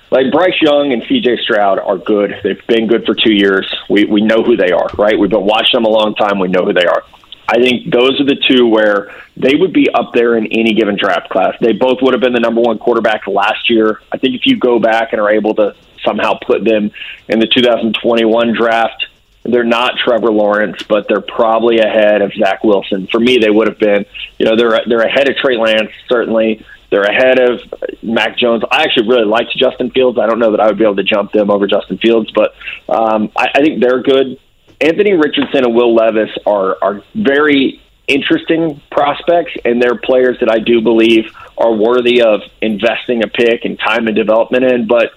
like 0.09 0.31
Bryce 0.31 0.59
Young 0.61 0.93
and 0.93 1.03
CJ 1.03 1.39
Stroud 1.41 1.79
are 1.79 1.97
good. 1.97 2.33
They've 2.43 2.65
been 2.67 2.87
good 2.87 3.05
for 3.05 3.13
two 3.13 3.33
years. 3.33 3.71
We 3.89 4.05
we 4.05 4.21
know 4.21 4.43
who 4.43 4.57
they 4.57 4.71
are, 4.71 4.87
right? 4.97 5.17
We've 5.17 5.29
been 5.29 5.45
watching 5.45 5.73
them 5.73 5.85
a 5.85 5.89
long 5.89 6.15
time. 6.15 6.39
We 6.39 6.47
know 6.47 6.65
who 6.65 6.73
they 6.73 6.85
are. 6.85 7.03
I 7.47 7.57
think 7.57 7.91
those 7.91 8.19
are 8.21 8.25
the 8.25 8.37
two 8.47 8.67
where 8.67 9.13
they 9.35 9.55
would 9.55 9.73
be 9.73 9.89
up 9.93 10.13
there 10.13 10.37
in 10.37 10.47
any 10.47 10.73
given 10.73 10.97
draft 10.97 11.29
class. 11.29 11.55
They 11.59 11.73
both 11.73 11.97
would 12.01 12.13
have 12.13 12.21
been 12.21 12.33
the 12.33 12.39
number 12.39 12.61
one 12.61 12.79
quarterback 12.79 13.27
last 13.27 13.69
year. 13.69 14.01
I 14.11 14.17
think 14.17 14.35
if 14.35 14.45
you 14.45 14.57
go 14.57 14.79
back 14.79 15.11
and 15.11 15.21
are 15.21 15.29
able 15.29 15.53
to 15.55 15.75
somehow 16.03 16.37
put 16.45 16.63
them 16.63 16.91
in 17.27 17.39
the 17.39 17.47
2021 17.47 18.53
draft, 18.53 19.07
they're 19.43 19.63
not 19.63 19.97
Trevor 19.97 20.31
Lawrence, 20.31 20.83
but 20.83 21.07
they're 21.07 21.21
probably 21.21 21.79
ahead 21.79 22.21
of 22.21 22.33
Zach 22.33 22.63
Wilson. 22.63 23.07
For 23.07 23.19
me, 23.19 23.37
they 23.37 23.49
would 23.49 23.67
have 23.67 23.79
been. 23.79 24.05
You 24.39 24.45
know, 24.45 24.55
they're 24.55 24.81
they're 24.87 25.01
ahead 25.01 25.29
of 25.29 25.35
Trey 25.37 25.57
Lance 25.57 25.91
certainly. 26.07 26.65
They're 26.89 27.03
ahead 27.03 27.39
of 27.39 27.59
Mac 28.03 28.37
Jones. 28.37 28.63
I 28.71 28.83
actually 28.83 29.09
really 29.09 29.25
liked 29.25 29.57
Justin 29.57 29.89
Fields. 29.89 30.19
I 30.19 30.27
don't 30.27 30.39
know 30.39 30.51
that 30.51 30.59
I 30.59 30.67
would 30.67 30.77
be 30.77 30.83
able 30.83 30.97
to 30.97 31.03
jump 31.03 31.31
them 31.31 31.49
over 31.49 31.65
Justin 31.65 31.97
Fields, 31.97 32.31
but 32.31 32.53
um, 32.87 33.31
I, 33.35 33.47
I 33.55 33.61
think 33.61 33.81
they're 33.81 34.01
good. 34.03 34.39
Anthony 34.79 35.13
Richardson 35.13 35.65
and 35.65 35.75
Will 35.75 35.95
Levis 35.95 36.29
are 36.45 36.77
are 36.81 37.03
very 37.15 37.81
interesting 38.07 38.81
prospects, 38.91 39.53
and 39.65 39.81
they're 39.81 39.95
players 39.97 40.39
that 40.39 40.51
I 40.51 40.59
do 40.59 40.81
believe 40.81 41.35
are 41.57 41.73
worthy 41.73 42.21
of 42.21 42.41
investing 42.61 43.23
a 43.23 43.27
pick 43.27 43.65
and 43.65 43.79
time 43.79 44.07
and 44.07 44.15
development 44.15 44.63
in. 44.63 44.87
But 44.87 45.11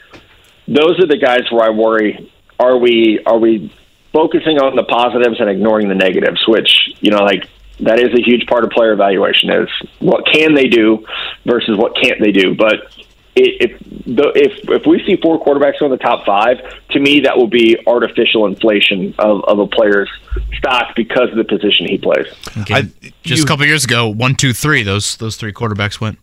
those 0.68 0.98
are 0.98 1.06
the 1.06 1.18
guys 1.18 1.50
where 1.50 1.64
I 1.64 1.70
worry: 1.70 2.30
are 2.58 2.76
we 2.76 3.20
are 3.24 3.38
we 3.38 3.72
focusing 4.12 4.58
on 4.58 4.76
the 4.76 4.84
positives 4.84 5.40
and 5.40 5.48
ignoring 5.50 5.88
the 5.88 5.94
negatives? 5.94 6.42
Which 6.46 6.70
you 7.00 7.10
know, 7.10 7.18
like 7.18 7.48
that 7.80 7.98
is 7.98 8.12
a 8.18 8.22
huge 8.22 8.46
part 8.46 8.64
of 8.64 8.70
player 8.70 8.92
evaluation 8.92 9.50
is 9.50 9.68
what 9.98 10.24
can 10.26 10.54
they 10.54 10.64
do 10.64 11.06
versus 11.44 11.76
what 11.76 11.94
can't 12.00 12.20
they 12.20 12.32
do. 12.32 12.54
But 12.54 12.92
if 13.36 13.80
if 14.16 14.68
if 14.68 14.86
we 14.86 15.04
see 15.06 15.16
four 15.20 15.44
quarterbacks 15.44 15.82
in 15.82 15.90
the 15.90 15.98
top 15.98 16.24
five, 16.24 16.58
to 16.90 17.00
me 17.00 17.20
that 17.20 17.36
will 17.36 17.48
be 17.48 17.76
artificial 17.86 18.46
inflation 18.46 19.14
of, 19.18 19.44
of 19.44 19.58
a 19.58 19.66
player's 19.66 20.10
stock 20.56 20.96
because 20.96 21.30
of 21.30 21.36
the 21.36 21.44
position 21.44 21.86
he 21.86 21.98
plays. 21.98 22.26
Okay. 22.58 22.74
I, 22.74 22.82
Just 23.22 23.40
you, 23.40 23.44
a 23.44 23.46
couple 23.46 23.66
years 23.66 23.84
ago, 23.84 24.08
one, 24.08 24.36
two, 24.36 24.54
three, 24.54 24.82
those 24.82 25.16
those 25.18 25.36
three 25.36 25.52
quarterbacks 25.52 26.00
went. 26.00 26.18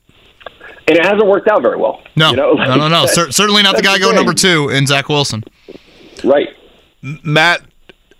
And 0.87 0.97
it 0.97 1.05
hasn't 1.05 1.25
worked 1.25 1.47
out 1.47 1.61
very 1.61 1.77
well. 1.77 2.01
No, 2.15 2.31
you 2.31 2.35
know? 2.35 2.51
like, 2.51 2.67
no, 2.67 2.75
no, 2.75 2.87
no. 2.87 3.05
certainly 3.29 3.63
not 3.63 3.75
the 3.75 3.81
guy 3.81 3.99
going 3.99 4.15
number 4.15 4.33
two 4.33 4.69
in 4.69 4.85
Zach 4.85 5.07
Wilson. 5.07 5.43
Right. 6.23 6.49
Matt, 7.01 7.61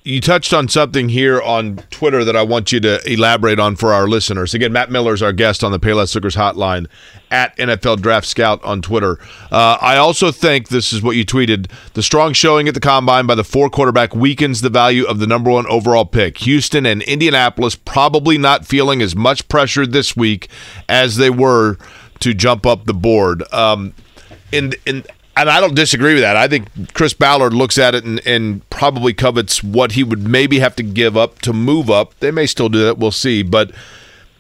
you 0.06 0.20
touched 0.20 0.54
on 0.54 0.68
something 0.68 1.10
here 1.10 1.42
on 1.42 1.78
Twitter 1.90 2.26
that 2.26 2.36
I 2.36 2.44
want 2.44 2.72
you 2.72 2.80
to 2.82 3.00
elaborate 3.10 3.60
on 3.60 3.78
for 3.78 3.94
our 3.94 4.08
listeners. 4.08 4.54
Again, 4.54 4.74
Matt 4.74 4.92
Miller 4.92 5.14
is 5.14 5.22
our 5.22 5.32
guest 5.32 5.64
on 5.64 5.72
the 5.72 5.80
Payless 5.80 6.14
Liquors 6.14 6.36
hotline 6.36 6.88
at 7.32 7.56
NFL 7.58 8.02
Draft 8.02 8.28
Scout 8.28 8.62
on 8.64 8.82
Twitter. 8.82 9.18
Uh, 9.50 9.78
I 9.80 9.96
also 9.96 10.32
think 10.32 10.68
this 10.68 10.92
is 10.92 11.02
what 11.02 11.16
you 11.16 11.26
tweeted: 11.26 11.72
the 11.94 12.04
strong 12.04 12.34
showing 12.34 12.68
at 12.68 12.74
the 12.74 12.82
combine 12.82 13.26
by 13.26 13.36
the 13.36 13.46
four 13.46 13.70
quarterback 13.70 14.14
weakens 14.14 14.60
the 14.60 14.70
value 14.70 15.06
of 15.06 15.20
the 15.20 15.28
number 15.28 15.50
one 15.50 15.66
overall 15.68 16.06
pick. 16.06 16.40
Houston 16.40 16.86
and 16.86 17.02
Indianapolis 17.04 17.76
probably 17.76 18.38
not 18.38 18.66
feeling 18.66 19.02
as 19.02 19.16
much 19.16 19.48
pressure 19.48 19.88
this 19.88 20.18
week 20.18 20.50
as 20.90 21.16
they 21.16 21.30
were 21.30 21.78
to 22.24 22.34
jump 22.34 22.66
up 22.66 22.86
the 22.86 22.94
board. 22.94 23.44
Um, 23.54 23.94
in 24.52 24.74
in 24.86 25.04
and 25.36 25.50
I 25.50 25.60
don't 25.60 25.76
disagree 25.76 26.14
with 26.14 26.22
that. 26.22 26.38
I 26.38 26.48
think 26.48 26.94
Chris 26.94 27.14
Ballard 27.14 27.54
looks 27.54 27.78
at 27.78 27.96
it 27.96 28.04
and, 28.04 28.26
and, 28.26 28.70
probably 28.70 29.14
covets 29.14 29.64
what 29.64 29.94
he 29.94 30.04
would 30.04 30.28
maybe 30.28 30.60
have 30.60 30.76
to 30.76 30.84
give 30.84 31.18
up 31.18 31.40
to 31.40 31.54
move 31.54 31.90
up. 31.90 32.14
They 32.20 32.32
may 32.32 32.46
still 32.46 32.70
do 32.70 32.84
that. 32.86 32.98
We'll 33.00 33.12
see. 33.12 33.42
But 33.42 33.72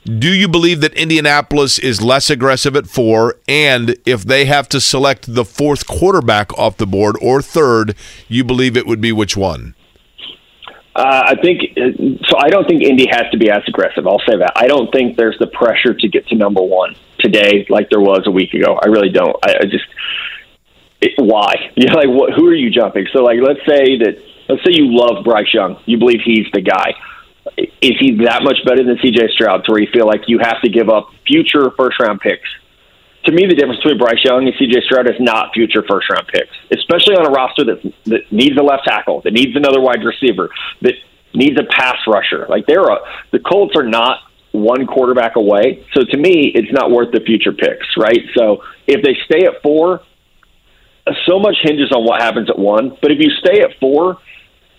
do 0.05 0.31
you 0.31 0.47
believe 0.47 0.81
that 0.81 0.93
Indianapolis 0.93 1.79
is 1.79 2.01
less 2.01 2.29
aggressive 2.29 2.75
at 2.75 2.87
four? 2.87 3.37
And 3.47 3.95
if 4.05 4.23
they 4.23 4.45
have 4.45 4.69
to 4.69 4.81
select 4.81 5.33
the 5.33 5.45
fourth 5.45 5.87
quarterback 5.87 6.55
off 6.59 6.77
the 6.77 6.85
board 6.85 7.15
or 7.21 7.41
third, 7.41 7.95
you 8.27 8.43
believe 8.43 8.77
it 8.77 8.85
would 8.85 9.01
be 9.01 9.11
which 9.11 9.35
one? 9.37 9.75
Uh, 10.95 11.23
I 11.25 11.35
think 11.41 11.61
so. 12.27 12.37
I 12.37 12.49
don't 12.49 12.67
think 12.67 12.83
Indy 12.83 13.07
has 13.09 13.31
to 13.31 13.37
be 13.37 13.49
as 13.49 13.63
aggressive. 13.67 14.05
I'll 14.05 14.21
say 14.27 14.37
that. 14.37 14.51
I 14.55 14.67
don't 14.67 14.91
think 14.91 15.17
there's 15.17 15.37
the 15.39 15.47
pressure 15.47 15.95
to 15.95 16.07
get 16.07 16.27
to 16.27 16.35
number 16.35 16.61
one 16.61 16.95
today 17.23 17.65
like 17.69 17.89
there 17.89 18.01
was 18.01 18.23
a 18.27 18.31
week 18.31 18.53
ago. 18.53 18.77
I 18.83 18.87
really 18.87 19.09
don't. 19.09 19.35
I, 19.43 19.55
I 19.61 19.65
just 19.65 19.85
it, 21.03 21.13
why? 21.17 21.71
You 21.75 21.87
know, 21.87 21.95
like 21.95 22.09
what? 22.09 22.33
Who 22.33 22.47
are 22.47 22.55
you 22.55 22.69
jumping? 22.69 23.07
So, 23.11 23.23
like, 23.23 23.39
let's 23.41 23.59
say 23.67 23.97
that 23.97 24.21
let's 24.47 24.63
say 24.63 24.71
you 24.71 24.95
love 24.95 25.23
Bryce 25.23 25.51
Young, 25.53 25.79
you 25.85 25.97
believe 25.97 26.21
he's 26.23 26.47
the 26.53 26.61
guy. 26.61 26.93
Is 27.57 27.97
he 27.99 28.23
that 28.23 28.41
much 28.43 28.57
better 28.65 28.83
than 28.83 28.97
C.J. 29.01 29.33
Stroud? 29.33 29.65
To 29.65 29.71
where 29.71 29.81
you 29.81 29.89
feel 29.91 30.07
like 30.07 30.21
you 30.27 30.39
have 30.39 30.61
to 30.61 30.69
give 30.69 30.89
up 30.89 31.09
future 31.27 31.71
first 31.75 31.99
round 31.99 32.21
picks? 32.21 32.47
To 33.25 33.31
me, 33.31 33.45
the 33.47 33.55
difference 33.55 33.81
between 33.81 33.97
Bryce 33.97 34.23
Young 34.23 34.47
and 34.47 34.53
C.J. 34.57 34.81
Stroud 34.85 35.09
is 35.09 35.19
not 35.19 35.53
future 35.53 35.83
first 35.89 36.09
round 36.09 36.27
picks, 36.27 36.55
especially 36.71 37.15
on 37.15 37.25
a 37.25 37.31
roster 37.31 37.65
that 37.65 37.81
that 38.05 38.31
needs 38.31 38.55
a 38.57 38.63
left 38.63 38.85
tackle, 38.85 39.21
that 39.21 39.33
needs 39.33 39.55
another 39.55 39.81
wide 39.81 40.03
receiver, 40.05 40.49
that 40.81 40.93
needs 41.33 41.59
a 41.59 41.65
pass 41.65 41.97
rusher. 42.07 42.45
Like 42.47 42.65
they're 42.67 42.85
a, 42.85 42.99
the 43.31 43.39
Colts 43.39 43.75
are 43.75 43.87
not 43.87 44.19
one 44.53 44.87
quarterback 44.87 45.35
away. 45.35 45.85
So 45.93 46.03
to 46.03 46.17
me, 46.17 46.51
it's 46.55 46.71
not 46.71 46.89
worth 46.89 47.11
the 47.11 47.19
future 47.19 47.51
picks, 47.51 47.87
right? 47.97 48.21
So 48.37 48.63
if 48.87 49.03
they 49.03 49.17
stay 49.25 49.45
at 49.45 49.61
four, 49.61 50.01
so 51.27 51.39
much 51.39 51.57
hinges 51.61 51.91
on 51.91 52.05
what 52.05 52.21
happens 52.21 52.49
at 52.49 52.57
one. 52.57 52.95
But 53.01 53.11
if 53.11 53.19
you 53.19 53.29
stay 53.31 53.61
at 53.61 53.77
four, 53.79 54.19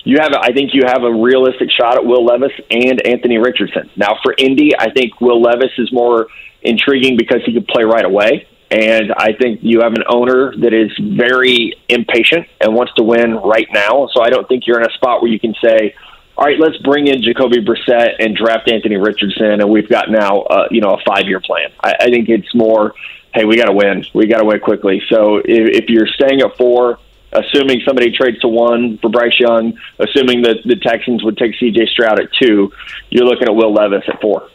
you 0.04 0.18
have, 0.20 0.32
I 0.32 0.52
think, 0.52 0.70
you 0.74 0.82
have 0.86 1.02
a 1.02 1.12
realistic 1.12 1.70
shot 1.70 1.96
at 1.96 2.04
Will 2.04 2.24
Levis 2.24 2.52
and 2.70 3.06
Anthony 3.06 3.38
Richardson. 3.38 3.90
Now, 3.96 4.18
for 4.22 4.34
Indy, 4.36 4.70
I 4.78 4.90
think 4.90 5.20
Will 5.20 5.40
Levis 5.42 5.72
is 5.78 5.92
more 5.92 6.28
intriguing 6.62 7.16
because 7.16 7.40
he 7.44 7.52
could 7.52 7.66
play 7.66 7.84
right 7.84 8.04
away. 8.04 8.46
And 8.70 9.12
I 9.16 9.32
think 9.32 9.60
you 9.62 9.80
have 9.80 9.92
an 9.92 10.04
owner 10.08 10.54
that 10.58 10.72
is 10.72 10.90
very 10.98 11.74
impatient 11.88 12.46
and 12.60 12.74
wants 12.74 12.92
to 12.94 13.02
win 13.02 13.34
right 13.36 13.68
now. 13.72 14.08
So 14.14 14.22
I 14.22 14.30
don't 14.30 14.46
think 14.48 14.66
you're 14.66 14.80
in 14.80 14.86
a 14.86 14.92
spot 14.94 15.22
where 15.22 15.30
you 15.30 15.40
can 15.40 15.54
say, 15.62 15.94
all 16.36 16.44
right, 16.44 16.58
let's 16.58 16.76
bring 16.78 17.06
in 17.06 17.22
Jacoby 17.22 17.64
Brissett 17.64 18.14
and 18.18 18.36
draft 18.36 18.70
Anthony 18.70 18.96
Richardson, 18.96 19.60
and 19.60 19.70
we've 19.70 19.88
got 19.88 20.10
now, 20.10 20.40
uh, 20.42 20.68
you 20.70 20.80
know, 20.80 20.90
a 20.90 21.02
five-year 21.06 21.40
plan. 21.40 21.70
I, 21.82 21.94
I 22.00 22.10
think 22.10 22.28
it's 22.28 22.54
more 22.54 22.94
hey, 23.34 23.44
we 23.44 23.56
got 23.56 23.66
to 23.66 23.72
win. 23.72 24.06
We 24.14 24.26
got 24.26 24.38
to 24.38 24.44
win 24.44 24.60
quickly. 24.60 25.02
So 25.08 25.36
if, 25.38 25.44
if 25.82 25.88
you're 25.88 26.06
staying 26.06 26.40
at 26.40 26.56
four, 26.56 26.98
assuming 27.32 27.80
somebody 27.84 28.12
trades 28.12 28.38
to 28.40 28.48
one 28.48 28.98
for 28.98 29.10
Bryce 29.10 29.38
Young, 29.38 29.78
assuming 29.98 30.42
that 30.42 30.58
the 30.64 30.76
Texans 30.76 31.22
would 31.24 31.36
take 31.36 31.54
C.J. 31.58 31.86
Stroud 31.86 32.20
at 32.20 32.32
two, 32.40 32.72
you're 33.10 33.26
looking 33.26 33.48
at 33.48 33.54
Will 33.54 33.74
Levis 33.74 34.04
at 34.08 34.20
four. 34.20 34.48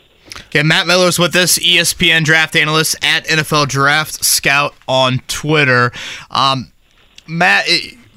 Okay, 0.46 0.64
Matt 0.64 0.88
Miller's 0.88 1.20
with 1.20 1.36
us, 1.36 1.60
ESPN 1.60 2.24
draft 2.24 2.56
analyst 2.56 2.96
at 3.04 3.26
NFL 3.26 3.68
Draft 3.68 4.24
Scout 4.24 4.74
on 4.88 5.20
Twitter. 5.28 5.92
Um, 6.32 6.72
Matt, 7.28 7.66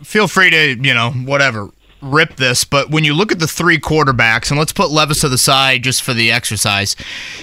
feel 0.02 0.28
free 0.28 0.51
to 0.51 0.76
you 0.76 0.94
know 0.94 1.10
whatever 1.10 1.70
rip 2.02 2.36
this, 2.36 2.64
but 2.64 2.90
when 2.90 3.04
you 3.04 3.14
look 3.14 3.32
at 3.32 3.38
the 3.38 3.46
three 3.46 3.78
quarterbacks, 3.78 4.50
and 4.50 4.58
let's 4.58 4.72
put 4.72 4.90
Levis 4.90 5.20
to 5.20 5.28
the 5.28 5.38
side 5.38 5.82
just 5.82 6.02
for 6.02 6.12
the 6.12 6.30
exercise, 6.30 6.96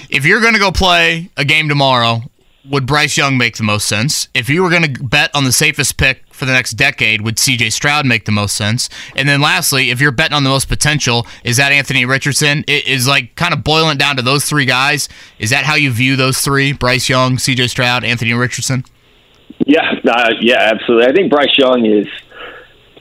if 0.08 0.24
you're 0.24 0.40
going 0.40 0.54
to 0.54 0.60
go 0.60 0.70
play 0.70 1.30
a 1.36 1.44
game 1.44 1.68
tomorrow 1.68 2.22
would 2.68 2.86
Bryce 2.86 3.16
Young 3.16 3.38
make 3.38 3.56
the 3.56 3.62
most 3.62 3.88
sense? 3.88 4.28
If 4.34 4.48
you 4.48 4.62
were 4.62 4.70
going 4.70 4.94
to 4.94 5.02
bet 5.02 5.34
on 5.34 5.44
the 5.44 5.52
safest 5.52 5.96
pick 5.96 6.22
for 6.32 6.44
the 6.44 6.52
next 6.52 6.72
decade, 6.72 7.22
would 7.22 7.36
CJ 7.36 7.72
Stroud 7.72 8.06
make 8.06 8.26
the 8.26 8.32
most 8.32 8.54
sense? 8.54 8.88
And 9.16 9.28
then 9.28 9.40
lastly, 9.40 9.90
if 9.90 10.00
you're 10.00 10.12
betting 10.12 10.34
on 10.34 10.44
the 10.44 10.50
most 10.50 10.68
potential, 10.68 11.26
is 11.42 11.56
that 11.56 11.72
Anthony 11.72 12.04
Richardson? 12.04 12.64
It 12.66 12.86
is 12.86 13.08
like 13.08 13.34
kind 13.34 13.54
of 13.54 13.64
boiling 13.64 13.98
down 13.98 14.16
to 14.16 14.22
those 14.22 14.44
three 14.44 14.66
guys. 14.66 15.08
Is 15.38 15.50
that 15.50 15.64
how 15.64 15.74
you 15.74 15.90
view 15.90 16.16
those 16.16 16.40
three? 16.40 16.72
Bryce 16.72 17.08
Young, 17.08 17.36
CJ 17.36 17.70
Stroud, 17.70 18.04
Anthony 18.04 18.34
Richardson? 18.34 18.84
Yeah, 19.66 19.94
uh, 20.08 20.30
yeah, 20.40 20.70
absolutely. 20.72 21.06
I 21.06 21.12
think 21.12 21.30
Bryce 21.30 21.56
Young 21.56 21.84
is 21.86 22.06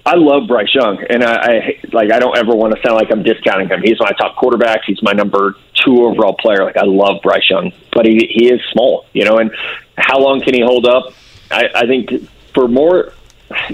I 0.06 0.16
love 0.16 0.48
Bryce 0.48 0.74
Young, 0.74 1.04
and 1.10 1.24
I, 1.24 1.36
I 1.36 1.80
like. 1.92 2.12
I 2.12 2.20
don't 2.20 2.38
ever 2.38 2.56
want 2.56 2.76
to 2.76 2.82
sound 2.82 2.96
like 2.96 3.12
I'm 3.12 3.24
discounting 3.24 3.68
him. 3.68 3.82
He's 3.84 4.00
my 4.00 4.12
top 4.12 4.36
quarterback. 4.38 4.82
He's 4.86 5.02
my 5.04 5.14
number 5.14 5.56
two 5.76 6.06
overall 6.06 6.34
player. 6.34 6.64
Like 6.64 6.78
I 6.78 6.86
love 6.86 7.22
Bryce 7.22 7.50
Young, 7.50 7.72
but 7.94 8.06
he 8.06 8.30
he 8.32 8.52
is 8.52 8.62
small, 8.72 9.06
you 9.14 9.26
know. 9.26 9.38
And 9.38 9.52
how 9.98 10.20
long 10.20 10.42
can 10.42 10.54
he 10.54 10.62
hold 10.62 10.86
up? 10.86 11.14
I, 11.52 11.70
I 11.76 11.88
think 11.88 12.12
for 12.54 12.68
more 12.68 13.14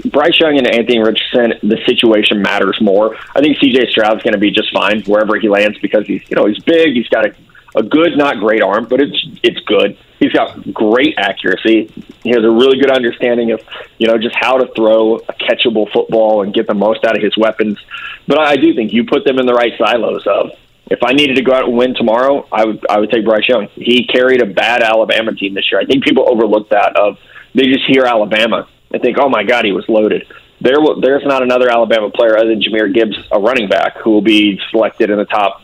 Bryce 0.06 0.38
Young 0.40 0.58
and 0.58 0.66
Anthony 0.66 0.98
Richardson, 0.98 1.54
the 1.62 1.78
situation 1.86 2.42
matters 2.42 2.78
more. 2.80 3.16
I 3.34 3.40
think 3.40 3.58
C.J. 3.58 3.90
Stroud's 3.90 4.22
going 4.22 4.32
to 4.32 4.38
be 4.38 4.50
just 4.50 4.72
fine 4.72 5.02
wherever 5.02 5.38
he 5.38 5.48
lands 5.48 5.78
because 5.78 6.06
he's 6.06 6.22
you 6.28 6.36
know 6.36 6.46
he's 6.46 6.58
big. 6.60 6.94
He's 6.94 7.08
got 7.08 7.26
a 7.26 7.34
a 7.76 7.82
good, 7.82 8.16
not 8.16 8.38
great 8.38 8.62
arm, 8.62 8.86
but 8.88 9.00
it's 9.00 9.28
it's 9.42 9.60
good. 9.60 9.98
He's 10.18 10.32
got 10.32 10.72
great 10.72 11.14
accuracy. 11.18 11.92
He 12.22 12.30
has 12.30 12.42
a 12.42 12.50
really 12.50 12.80
good 12.80 12.90
understanding 12.90 13.52
of 13.52 13.60
you 13.98 14.08
know 14.08 14.16
just 14.18 14.34
how 14.34 14.56
to 14.56 14.72
throw 14.74 15.16
a 15.16 15.32
catchable 15.34 15.90
football 15.92 16.42
and 16.42 16.54
get 16.54 16.66
the 16.66 16.74
most 16.74 17.04
out 17.04 17.16
of 17.16 17.22
his 17.22 17.36
weapons. 17.36 17.78
But 18.26 18.38
I 18.38 18.56
do 18.56 18.74
think 18.74 18.92
you 18.92 19.04
put 19.04 19.24
them 19.24 19.38
in 19.38 19.46
the 19.46 19.54
right 19.54 19.72
silos 19.78 20.26
of. 20.26 20.50
If 20.88 21.02
I 21.02 21.12
needed 21.12 21.34
to 21.34 21.42
go 21.42 21.52
out 21.52 21.64
and 21.64 21.76
win 21.76 21.94
tomorrow, 21.94 22.46
I 22.50 22.64
would 22.64 22.86
I 22.88 23.00
would 23.00 23.10
take 23.10 23.24
Bryce 23.24 23.48
Young. 23.48 23.66
He 23.74 24.06
carried 24.06 24.40
a 24.40 24.46
bad 24.46 24.82
Alabama 24.82 25.34
team 25.34 25.52
this 25.52 25.70
year. 25.70 25.80
I 25.80 25.84
think 25.84 26.04
people 26.04 26.30
overlook 26.30 26.70
that. 26.70 26.96
Of 26.96 27.18
they 27.54 27.64
just 27.64 27.84
hear 27.86 28.04
Alabama 28.04 28.68
and 28.92 29.02
think, 29.02 29.18
oh 29.20 29.28
my 29.28 29.42
God, 29.42 29.64
he 29.64 29.72
was 29.72 29.84
loaded. 29.88 30.26
There, 30.60 30.76
there's 31.00 31.24
not 31.26 31.42
another 31.42 31.68
Alabama 31.68 32.10
player 32.10 32.38
other 32.38 32.48
than 32.48 32.62
Jahmyr 32.62 32.94
Gibbs, 32.94 33.16
a 33.30 33.38
running 33.38 33.68
back, 33.68 33.96
who 33.98 34.10
will 34.10 34.22
be 34.22 34.60
selected 34.70 35.10
in 35.10 35.18
the 35.18 35.24
top 35.26 35.60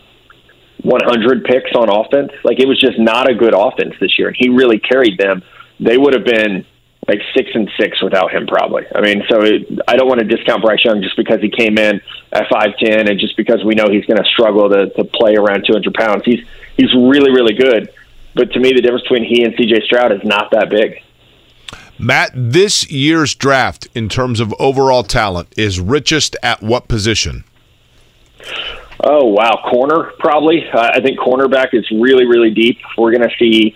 100 0.82 1.44
picks 1.44 1.72
on 1.74 1.88
offense. 1.88 2.32
Like 2.44 2.60
it 2.60 2.66
was 2.66 2.80
just 2.80 2.98
not 2.98 3.30
a 3.30 3.34
good 3.34 3.54
offense 3.54 3.94
this 4.00 4.18
year, 4.18 4.28
and 4.28 4.36
he 4.38 4.48
really 4.48 4.78
carried 4.78 5.18
them. 5.18 5.42
They 5.80 5.96
would 5.96 6.14
have 6.14 6.24
been 6.24 6.66
like 7.08 7.20
six 7.36 7.50
and 7.54 7.68
six 7.78 8.00
without 8.02 8.30
him, 8.30 8.46
probably. 8.46 8.84
I 8.94 9.00
mean, 9.00 9.24
so 9.28 9.40
it, 9.42 9.66
I 9.88 9.96
don't 9.96 10.08
want 10.08 10.20
to 10.20 10.26
discount 10.26 10.62
Bryce 10.62 10.84
Young 10.84 11.02
just 11.02 11.16
because 11.16 11.40
he 11.40 11.50
came 11.50 11.78
in 11.78 12.00
at 12.32 12.48
five 12.48 12.76
ten, 12.78 13.08
and 13.08 13.18
just 13.18 13.36
because 13.36 13.64
we 13.64 13.74
know 13.74 13.86
he's 13.90 14.04
going 14.06 14.22
to 14.22 14.28
struggle 14.32 14.68
to 14.70 14.90
to 14.90 15.04
play 15.04 15.34
around 15.34 15.64
200 15.66 15.94
pounds. 15.94 16.22
He's 16.24 16.44
he's 16.76 16.92
really 16.94 17.30
really 17.30 17.54
good, 17.54 17.90
but 18.34 18.52
to 18.52 18.60
me, 18.60 18.72
the 18.72 18.80
difference 18.80 19.02
between 19.02 19.24
he 19.24 19.44
and 19.44 19.54
C.J. 19.56 19.82
Stroud 19.86 20.12
is 20.12 20.24
not 20.24 20.50
that 20.52 20.70
big. 20.70 21.02
Matt, 21.98 22.32
this 22.34 22.90
year's 22.90 23.34
draft 23.34 23.86
in 23.94 24.08
terms 24.08 24.40
of 24.40 24.52
overall 24.58 25.04
talent 25.04 25.52
is 25.56 25.78
richest 25.78 26.36
at 26.42 26.62
what 26.62 26.88
position? 26.88 27.44
Oh 29.02 29.26
wow, 29.26 29.60
corner 29.68 30.12
probably. 30.18 30.68
Uh, 30.68 30.90
I 30.94 31.00
think 31.00 31.18
cornerback 31.18 31.68
is 31.72 31.90
really 31.90 32.26
really 32.26 32.50
deep. 32.50 32.78
We're 32.96 33.10
going 33.10 33.28
to 33.28 33.34
see 33.38 33.74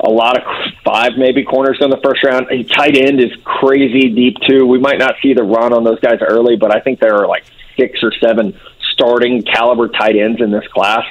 a 0.00 0.10
lot 0.10 0.36
of 0.36 0.42
five 0.84 1.12
maybe 1.16 1.44
corners 1.44 1.78
in 1.80 1.90
the 1.90 2.00
first 2.02 2.24
round. 2.24 2.46
A 2.50 2.62
tight 2.64 2.96
end 2.96 3.20
is 3.20 3.30
crazy 3.44 4.08
deep 4.10 4.36
too. 4.48 4.66
We 4.66 4.78
might 4.78 4.98
not 4.98 5.16
see 5.22 5.34
the 5.34 5.42
run 5.42 5.72
on 5.72 5.84
those 5.84 6.00
guys 6.00 6.20
early, 6.20 6.56
but 6.56 6.74
I 6.74 6.80
think 6.80 7.00
there 7.00 7.16
are 7.16 7.26
like 7.26 7.44
six 7.76 8.02
or 8.02 8.12
seven 8.20 8.58
starting 8.92 9.42
caliber 9.42 9.88
tight 9.88 10.16
ends 10.16 10.40
in 10.40 10.50
this 10.50 10.66
class. 10.68 11.04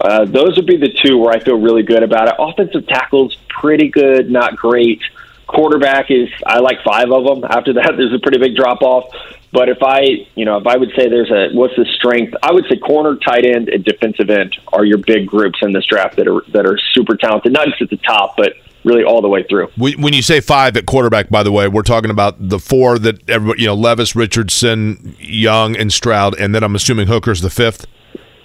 Uh, 0.00 0.24
those 0.24 0.56
would 0.56 0.66
be 0.66 0.76
the 0.76 0.92
two 1.04 1.18
where 1.18 1.32
I 1.32 1.40
feel 1.40 1.58
really 1.58 1.82
good 1.82 2.02
about 2.02 2.28
it. 2.28 2.34
Offensive 2.38 2.86
tackles 2.86 3.36
pretty 3.48 3.88
good, 3.88 4.30
not 4.30 4.56
great. 4.56 5.00
Quarterback 5.46 6.10
is 6.10 6.28
I 6.46 6.60
like 6.60 6.78
five 6.84 7.10
of 7.10 7.24
them. 7.24 7.44
After 7.44 7.72
that, 7.74 7.92
there's 7.96 8.14
a 8.14 8.18
pretty 8.18 8.38
big 8.38 8.54
drop 8.56 8.82
off. 8.82 9.10
But 9.52 9.68
if 9.68 9.78
I, 9.82 10.26
you 10.34 10.44
know, 10.44 10.58
if 10.58 10.66
I 10.66 10.76
would 10.76 10.90
say 10.96 11.08
there's 11.08 11.30
a 11.30 11.56
what's 11.56 11.74
the 11.76 11.86
strength, 11.96 12.34
I 12.42 12.52
would 12.52 12.64
say 12.68 12.76
corner, 12.78 13.16
tight 13.16 13.46
end, 13.46 13.68
and 13.68 13.84
defensive 13.84 14.28
end 14.28 14.56
are 14.72 14.84
your 14.84 14.98
big 14.98 15.26
groups 15.26 15.58
in 15.62 15.72
this 15.72 15.86
draft 15.86 16.16
that 16.16 16.28
are 16.28 16.42
that 16.52 16.66
are 16.66 16.78
super 16.92 17.16
talented, 17.16 17.52
not 17.52 17.66
just 17.66 17.80
at 17.80 17.90
the 17.90 17.96
top, 17.98 18.36
but 18.36 18.52
really 18.84 19.04
all 19.04 19.22
the 19.22 19.28
way 19.28 19.44
through. 19.48 19.68
When 19.76 20.12
you 20.12 20.22
say 20.22 20.40
five 20.40 20.76
at 20.76 20.86
quarterback, 20.86 21.30
by 21.30 21.42
the 21.42 21.52
way, 21.52 21.68
we're 21.68 21.82
talking 21.82 22.10
about 22.10 22.36
the 22.48 22.58
four 22.58 22.98
that 22.98 23.28
everybody, 23.28 23.62
you 23.62 23.68
know, 23.68 23.74
Levis, 23.74 24.14
Richardson, 24.14 25.16
Young, 25.18 25.76
and 25.76 25.92
Stroud, 25.92 26.38
and 26.38 26.54
then 26.54 26.62
I'm 26.62 26.74
assuming 26.74 27.08
Hooker's 27.08 27.40
the 27.40 27.50
fifth. 27.50 27.86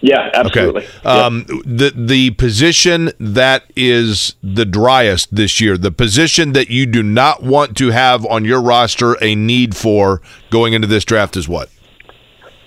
Yeah, 0.04 0.30
absolutely. 0.34 0.84
Okay. 0.84 1.06
Um, 1.06 1.46
The 1.66 1.94
the 1.96 2.32
position 2.32 3.12
that 3.20 3.64
is 3.74 4.36
the 4.44 4.66
driest 4.66 5.34
this 5.34 5.62
year, 5.62 5.78
the 5.78 5.92
position 5.92 6.52
that 6.52 6.70
you 6.70 6.86
do 6.86 7.02
not 7.02 7.42
want 7.42 7.78
to 7.78 7.92
have 7.92 8.26
on 8.26 8.44
your 8.44 8.62
roster 8.62 9.16
a 9.24 9.34
need 9.34 9.78
for 9.78 10.22
going 10.50 10.74
into 10.74 10.88
this 10.88 11.06
draft 11.06 11.38
is 11.38 11.48
what? 11.48 11.70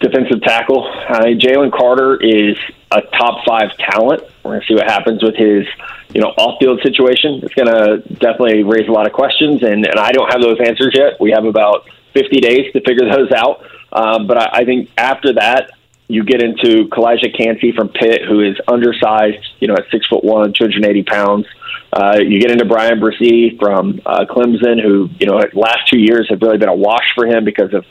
defensive 0.00 0.42
tackle. 0.42 0.86
Uh, 1.08 1.24
Jalen 1.40 1.72
Carter 1.72 2.16
is 2.22 2.56
a 2.90 3.00
top 3.00 3.46
five 3.46 3.70
talent. 3.78 4.22
We're 4.44 4.52
going 4.52 4.60
to 4.60 4.66
see 4.66 4.74
what 4.74 4.84
happens 4.84 5.22
with 5.22 5.34
his, 5.36 5.66
you 6.14 6.20
know, 6.20 6.28
off-field 6.28 6.80
situation. 6.82 7.40
It's 7.42 7.54
going 7.54 7.68
to 7.68 7.98
definitely 8.14 8.62
raise 8.62 8.88
a 8.88 8.92
lot 8.92 9.06
of 9.06 9.12
questions, 9.12 9.62
and, 9.62 9.86
and 9.86 9.98
I 9.98 10.12
don't 10.12 10.30
have 10.30 10.42
those 10.42 10.58
answers 10.60 10.92
yet. 10.94 11.18
We 11.18 11.30
have 11.30 11.44
about 11.44 11.88
50 12.12 12.40
days 12.40 12.72
to 12.72 12.80
figure 12.82 13.08
those 13.10 13.32
out. 13.32 13.64
Um, 13.92 14.26
but 14.26 14.36
I, 14.36 14.60
I 14.60 14.64
think 14.64 14.90
after 14.98 15.32
that, 15.34 15.70
you 16.08 16.24
get 16.24 16.42
into 16.42 16.88
Calijah 16.88 17.36
Kancey 17.36 17.72
from 17.72 17.88
Pitt, 17.88 18.22
who 18.24 18.40
is 18.40 18.56
undersized, 18.68 19.44
you 19.58 19.68
know, 19.68 19.74
at 19.74 19.90
six 19.90 20.06
foot 20.06 20.22
one, 20.22 20.52
280 20.52 21.02
pounds. 21.02 21.46
Uh, 21.92 22.18
you 22.18 22.40
get 22.40 22.50
into 22.50 22.64
Bryan 22.64 23.00
Bresee 23.00 23.58
from 23.58 24.00
uh, 24.06 24.24
Clemson, 24.28 24.80
who, 24.80 25.10
you 25.18 25.26
know, 25.26 25.42
last 25.54 25.88
two 25.88 25.98
years 25.98 26.28
have 26.28 26.40
really 26.42 26.58
been 26.58 26.68
a 26.68 26.74
wash 26.74 27.12
for 27.14 27.26
him 27.26 27.44
because 27.44 27.74
of, 27.74 27.84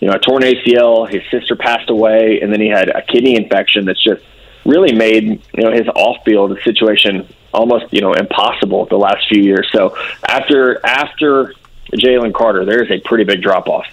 you 0.00 0.08
know, 0.08 0.14
a 0.14 0.18
torn 0.18 0.42
ACL. 0.42 1.08
His 1.08 1.22
sister 1.30 1.56
passed 1.56 1.90
away, 1.90 2.40
and 2.40 2.52
then 2.52 2.60
he 2.60 2.68
had 2.68 2.88
a 2.88 3.02
kidney 3.02 3.36
infection 3.36 3.84
that's 3.84 4.02
just 4.02 4.22
really 4.64 4.94
made, 4.94 5.24
you 5.24 5.64
know, 5.64 5.72
his 5.72 5.88
off 5.88 6.24
field 6.24 6.56
situation 6.64 7.26
almost, 7.52 7.92
you 7.92 8.00
know, 8.00 8.12
impossible 8.12 8.86
the 8.86 8.96
last 8.96 9.28
few 9.28 9.42
years. 9.42 9.68
So 9.72 9.96
after, 10.26 10.84
after 10.86 11.54
Jalen 11.92 12.32
Carter, 12.32 12.64
there's 12.64 12.90
a 12.90 13.00
pretty 13.00 13.24
big 13.24 13.42
drop 13.42 13.68
off. 13.68 13.86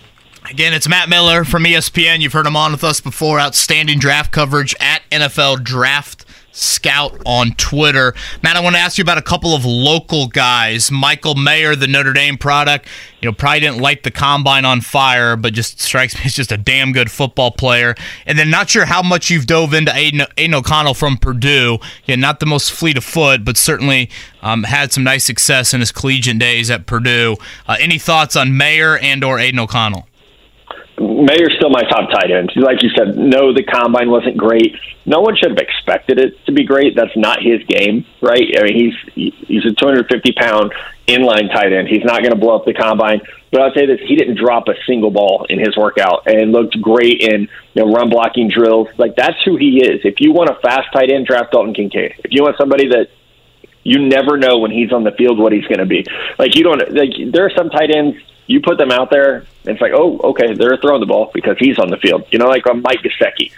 Again, 0.49 0.73
it's 0.73 0.87
Matt 0.87 1.09
Miller 1.09 1.43
from 1.43 1.63
ESPN. 1.63 2.19
You've 2.19 2.33
heard 2.33 2.45
him 2.45 2.55
on 2.55 2.71
with 2.71 2.83
us 2.83 3.01
before. 3.01 3.39
Outstanding 3.39 3.97
draft 3.97 4.31
coverage 4.31 4.75
at 4.79 5.01
NFL 5.09 5.63
Draft 5.63 6.23
Scout 6.51 7.19
on 7.25 7.53
Twitter. 7.53 8.13
Matt, 8.43 8.55
I 8.55 8.61
want 8.61 8.75
to 8.75 8.79
ask 8.79 8.97
you 8.97 9.01
about 9.01 9.17
a 9.17 9.23
couple 9.23 9.55
of 9.55 9.65
local 9.65 10.27
guys. 10.27 10.91
Michael 10.91 11.33
Mayer, 11.35 11.75
the 11.75 11.87
Notre 11.87 12.13
Dame 12.13 12.37
product, 12.37 12.87
you 13.21 13.27
know, 13.27 13.33
probably 13.33 13.61
didn't 13.61 13.79
light 13.79 14.03
the 14.03 14.11
combine 14.11 14.65
on 14.65 14.81
fire, 14.81 15.35
but 15.35 15.53
just 15.53 15.81
strikes 15.81 16.15
me 16.15 16.21
as 16.25 16.33
just 16.35 16.51
a 16.51 16.57
damn 16.57 16.93
good 16.93 17.09
football 17.09 17.51
player. 17.51 17.95
And 18.27 18.37
then 18.37 18.51
not 18.51 18.69
sure 18.69 18.85
how 18.85 19.01
much 19.01 19.31
you've 19.31 19.47
dove 19.47 19.73
into 19.73 19.93
Aidan, 19.93 20.27
Aidan 20.37 20.53
O'Connell 20.53 20.93
from 20.93 21.17
Purdue. 21.17 21.79
Yeah, 22.05 22.15
not 22.17 22.39
the 22.39 22.45
most 22.45 22.71
fleet 22.71 22.97
of 22.97 23.03
foot, 23.03 23.43
but 23.43 23.57
certainly 23.57 24.11
um, 24.43 24.63
had 24.63 24.93
some 24.93 25.03
nice 25.03 25.25
success 25.25 25.73
in 25.73 25.79
his 25.79 25.91
collegiate 25.91 26.39
days 26.39 26.69
at 26.69 26.85
Purdue. 26.85 27.35
Uh, 27.67 27.77
any 27.79 27.97
thoughts 27.97 28.35
on 28.35 28.55
Mayer 28.55 28.97
and 28.99 29.23
or 29.23 29.39
Aidan 29.39 29.59
O'Connell? 29.59 30.07
Mayer's 30.97 31.53
still 31.57 31.69
my 31.69 31.83
top 31.83 32.09
tight 32.09 32.31
end. 32.31 32.51
Like 32.55 32.81
you 32.81 32.89
said, 32.95 33.17
no, 33.17 33.53
the 33.53 33.63
combine 33.63 34.09
wasn't 34.09 34.37
great. 34.37 34.75
No 35.05 35.19
one 35.19 35.35
should 35.35 35.51
have 35.51 35.59
expected 35.59 36.19
it 36.19 36.43
to 36.45 36.53
be 36.53 36.63
great. 36.63 36.95
That's 36.95 37.15
not 37.17 37.43
his 37.43 37.61
game, 37.67 38.05
right? 38.21 38.47
I 38.57 38.63
mean, 38.63 38.93
he's 39.13 39.35
he's 39.47 39.65
a 39.65 39.75
250 39.75 40.31
pound 40.33 40.73
inline 41.07 41.51
tight 41.53 41.73
end. 41.73 41.87
He's 41.87 42.03
not 42.03 42.21
going 42.21 42.31
to 42.31 42.39
blow 42.39 42.55
up 42.55 42.65
the 42.65 42.73
combine. 42.73 43.21
But 43.51 43.61
I'll 43.61 43.73
say 43.73 43.85
this: 43.85 43.99
he 44.07 44.15
didn't 44.15 44.37
drop 44.37 44.67
a 44.67 44.73
single 44.87 45.11
ball 45.11 45.45
in 45.49 45.59
his 45.59 45.75
workout, 45.75 46.27
and 46.27 46.51
looked 46.51 46.79
great 46.81 47.21
in 47.21 47.47
you 47.73 47.85
know 47.85 47.91
run 47.91 48.09
blocking 48.09 48.49
drills. 48.49 48.87
Like 48.97 49.15
that's 49.15 49.41
who 49.43 49.57
he 49.57 49.83
is. 49.83 50.01
If 50.03 50.15
you 50.19 50.31
want 50.31 50.49
a 50.49 50.55
fast 50.61 50.87
tight 50.93 51.11
end, 51.11 51.27
draft 51.27 51.51
Dalton 51.51 51.73
Kincaid. 51.73 52.15
If 52.23 52.31
you 52.31 52.43
want 52.43 52.57
somebody 52.57 52.87
that 52.89 53.09
you 53.85 53.99
never 53.99 54.35
know 54.35 54.57
when 54.57 54.71
he's 54.71 54.91
on 54.91 55.05
the 55.05 55.11
field 55.11 55.39
what 55.39 55.53
he's 55.53 55.65
going 55.65 55.79
to 55.79 55.85
be. 55.85 56.05
Like 56.37 56.55
you 56.55 56.63
don't 56.63 56.91
like 56.91 57.11
there 57.31 57.45
are 57.45 57.51
some 57.51 57.69
tight 57.69 57.95
ends 57.95 58.17
you 58.47 58.61
put 58.61 58.77
them 58.77 58.91
out 58.91 59.09
there, 59.09 59.37
and 59.37 59.47
it's 59.65 59.81
like, 59.81 59.93
oh, 59.95 60.19
okay, 60.19 60.53
they're 60.53 60.77
throwing 60.77 60.99
the 60.99 61.07
ball 61.07 61.31
because 61.33 61.57
he's 61.57 61.79
on 61.79 61.89
the 61.89 61.97
field. 61.97 62.25
You 62.31 62.39
know, 62.39 62.47
like 62.47 62.65
Mike 62.65 62.99
Gesicki. 62.99 63.51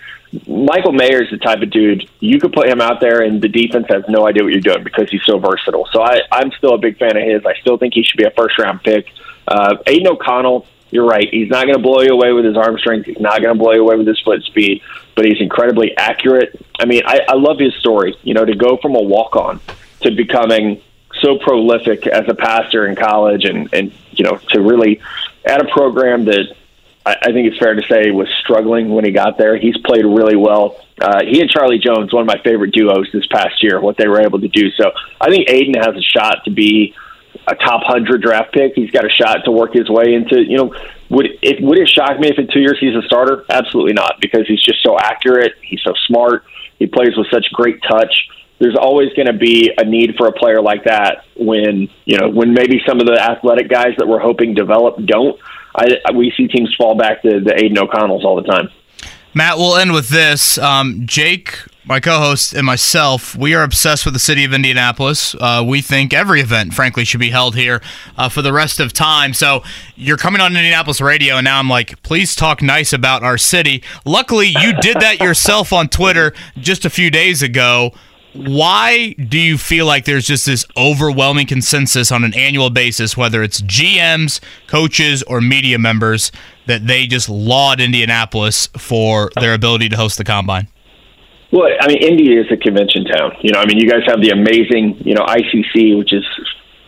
Michael 0.46 0.92
Mayer 0.92 1.24
is 1.24 1.30
the 1.30 1.38
type 1.38 1.62
of 1.62 1.70
dude 1.70 2.10
you 2.20 2.38
could 2.40 2.52
put 2.52 2.68
him 2.68 2.82
out 2.82 3.00
there, 3.00 3.22
and 3.22 3.42
the 3.42 3.48
defense 3.48 3.86
has 3.90 4.04
no 4.10 4.28
idea 4.28 4.44
what 4.44 4.52
you're 4.52 4.62
doing 4.62 4.84
because 4.84 5.10
he's 5.10 5.24
so 5.24 5.40
versatile. 5.40 5.88
So 5.92 6.02
I, 6.02 6.22
I'm 6.32 6.52
still 6.52 6.74
a 6.74 6.78
big 6.78 6.98
fan 6.98 7.16
of 7.16 7.24
his. 7.24 7.46
I 7.46 7.56
still 7.62 7.78
think 7.78 7.94
he 7.94 8.04
should 8.04 8.18
be 8.18 8.26
a 8.26 8.32
first 8.32 8.58
round 8.60 8.84
pick. 8.84 9.08
Uh, 9.48 9.78
Aidan 9.86 10.08
O'Connell, 10.08 10.66
you're 10.92 11.06
right. 11.06 11.28
He's 11.32 11.50
not 11.50 11.66
going 11.66 11.78
to 11.78 11.82
blow 11.82 12.02
you 12.02 12.12
away 12.12 12.34
with 12.34 12.44
his 12.44 12.58
arm 12.58 12.78
strength. 12.78 13.06
He's 13.06 13.20
not 13.20 13.42
going 13.42 13.56
to 13.56 13.62
blow 13.62 13.72
you 13.72 13.82
away 13.82 13.96
with 13.96 14.08
his 14.08 14.20
foot 14.20 14.44
speed, 14.44 14.82
but 15.16 15.26
he's 15.26 15.40
incredibly 15.40 15.96
accurate. 15.96 16.62
I 16.78 16.86
mean, 16.86 17.04
I, 17.06 17.22
I 17.30 17.36
love 17.36 17.58
his 17.58 17.74
story. 17.76 18.16
You 18.24 18.34
know, 18.34 18.44
to 18.44 18.56
go 18.56 18.78
from 18.78 18.96
a 18.96 19.02
walk 19.02 19.38
on 19.38 19.62
to 20.02 20.12
becoming 20.12 20.82
so 21.22 21.38
prolific 21.40 22.06
as 22.08 22.26
a 22.28 22.36
pastor 22.36 22.86
in 22.86 22.96
college 22.96 23.46
and, 23.46 23.74
and 23.74 23.92
you 24.12 24.24
know, 24.24 24.38
to 24.50 24.62
really 24.62 25.02
add 25.46 25.62
a 25.62 25.68
program 25.72 26.26
that 26.26 26.56
I, 27.06 27.16
I 27.22 27.32
think 27.32 27.48
it's 27.48 27.58
fair 27.58 27.74
to 27.74 27.82
say 27.88 28.12
was 28.12 28.28
struggling 28.42 28.90
when 28.90 29.06
he 29.06 29.12
got 29.12 29.38
there. 29.38 29.58
He's 29.58 29.78
played 29.78 30.06
really 30.06 30.36
well. 30.36 30.80
Uh, 31.02 31.24
he 31.24 31.42
and 31.42 31.50
Charlie 31.50 31.80
Jones, 31.80 32.14
one 32.14 32.22
of 32.22 32.28
my 32.28 32.42
favorite 32.44 32.72
duos 32.72 33.10
this 33.14 33.26
past 33.28 33.64
year, 33.64 33.80
what 33.80 33.98
they 33.98 34.08
were 34.08 34.22
able 34.22 34.40
to 34.42 34.48
do. 34.48 34.70
So 34.72 34.92
I 35.22 35.30
think 35.30 35.50
Aidan 35.50 35.76
has 35.76 35.96
a 35.96 36.02
shot 36.02 36.46
to 36.46 36.52
be 36.52 36.96
a 37.48 37.56
top 37.56 37.84
hundred 37.84 38.22
draft 38.22 38.54
pick. 38.54 38.74
He's 38.76 38.92
got 38.92 39.06
a 39.06 39.10
shot 39.10 39.46
to 39.46 39.52
work 39.52 39.74
his 39.74 39.90
way 39.90 40.14
into, 40.14 40.42
you 40.42 40.58
know, 40.58 40.76
would 41.10 41.28
it 41.42 41.62
would 41.62 41.78
it 41.78 41.88
shock 41.88 42.20
me 42.20 42.28
if 42.28 42.38
in 42.38 42.48
two 42.48 42.60
years 42.60 42.78
he's 42.80 42.96
a 42.96 43.02
starter? 43.04 43.46
Absolutely 43.50 43.94
not, 43.94 44.20
because 44.20 44.46
he's 44.48 44.62
just 44.62 44.84
so 44.84 44.98
accurate. 45.00 45.54
He's 45.62 45.82
so 45.82 45.94
smart. 46.08 46.44
He 46.80 46.88
plays 46.88 47.16
with 47.16 47.28
such 47.32 47.46
great 47.54 47.82
touch 47.84 48.28
there's 48.60 48.76
always 48.76 49.14
going 49.14 49.28
to 49.28 49.34
be 49.34 49.72
a 49.78 49.86
need 49.86 50.16
for 50.18 50.28
a 50.28 50.32
player 50.32 50.62
like 50.62 50.84
that 50.86 51.24
when 51.36 51.90
you 52.06 52.18
know 52.18 52.30
when 52.30 52.54
maybe 52.54 52.82
some 52.88 53.00
of 53.00 53.06
the 53.06 53.20
athletic 53.20 53.70
guys 53.70 53.94
that 53.98 54.08
we're 54.08 54.20
hoping 54.20 54.54
develop 54.54 54.98
don't. 55.06 55.40
I, 55.76 56.12
we 56.16 56.34
see 56.36 56.48
teams 56.48 56.74
fall 56.76 56.96
back 56.96 57.22
to 57.22 57.40
the 57.40 57.54
Aidan 57.56 57.78
O'Connells 57.78 58.24
all 58.24 58.36
the 58.36 58.48
time. 58.48 58.70
Matt, 59.36 59.58
we'll 59.58 59.76
end 59.76 59.94
with 59.94 60.10
this. 60.10 60.58
Um, 60.58 61.04
Jake, 61.06 61.60
my 61.86 62.00
co-host, 62.00 62.54
and 62.54 62.66
myself, 62.66 63.36
we 63.36 63.54
are 63.54 63.62
obsessed 63.62 64.04
with 64.04 64.16
the 64.16 64.20
city 64.20 64.44
of 64.44 64.52
Indianapolis. 64.52 65.36
Uh, 65.40 65.64
we 65.68 65.82
think 65.82 66.12
every 66.12 66.42
event, 66.42 66.74
frankly, 66.74 67.06
should 67.06 67.20
be 67.20 67.30
held 67.30 67.56
here 67.56 67.80
uh, 68.18 68.30
for 68.30 68.42
the 68.42 68.52
rest 68.52 68.80
of 68.80 68.94
time. 68.94 69.36
So 69.36 69.64
you're 69.96 70.18
coming 70.18 70.42
on 70.42 70.56
Indianapolis 70.56 71.00
radio, 71.00 71.36
and 71.36 71.46
now 71.46 71.60
I'm 71.60 71.70
like, 71.70 72.02
please 72.02 72.34
talk 72.34 72.64
nice 72.64 72.94
about 72.94 73.22
our 73.22 73.38
city. 73.38 73.84
Luckily, 74.06 74.48
you 74.48 74.74
did 74.82 74.98
that 75.02 75.20
yourself 75.20 75.72
on 75.72 75.88
Twitter 75.88 76.34
just 76.58 76.84
a 76.84 76.90
few 76.90 77.12
days 77.12 77.44
ago 77.44 77.94
why 78.34 79.14
do 79.14 79.40
you 79.40 79.58
feel 79.58 79.86
like 79.86 80.06
there's 80.06 80.28
just 80.28 80.46
this 80.46 80.66
overwhelming 80.76 81.48
consensus 81.48 82.12
on 82.12 82.24
an 82.24 82.34
annual 82.34 82.70
basis, 82.70 83.18
whether 83.18 83.42
it's 83.42 83.62
GMs, 83.62 84.40
coaches, 84.68 85.24
or 85.24 85.42
media 85.42 85.80
members, 85.80 86.32
that 86.66 86.88
they 86.88 87.08
just 87.08 87.30
laud 87.30 87.80
Indianapolis 87.80 88.68
for 88.78 89.32
their 89.40 89.54
ability 89.54 89.90
to 89.90 89.98
host 89.98 90.18
the 90.18 90.24
combine? 90.24 90.68
Well, 91.52 91.70
I 91.80 91.88
mean, 91.88 92.04
Indy 92.04 92.34
is 92.34 92.46
a 92.52 92.58
convention 92.58 93.06
town. 93.06 93.32
You 93.42 93.54
know, 93.54 93.60
I 93.60 93.66
mean, 93.66 93.78
you 93.78 93.90
guys 93.90 94.02
have 94.08 94.22
the 94.22 94.32
amazing, 94.32 95.02
you 95.06 95.16
know, 95.16 95.24
ICC, 95.24 95.98
which 95.98 96.14
is 96.14 96.26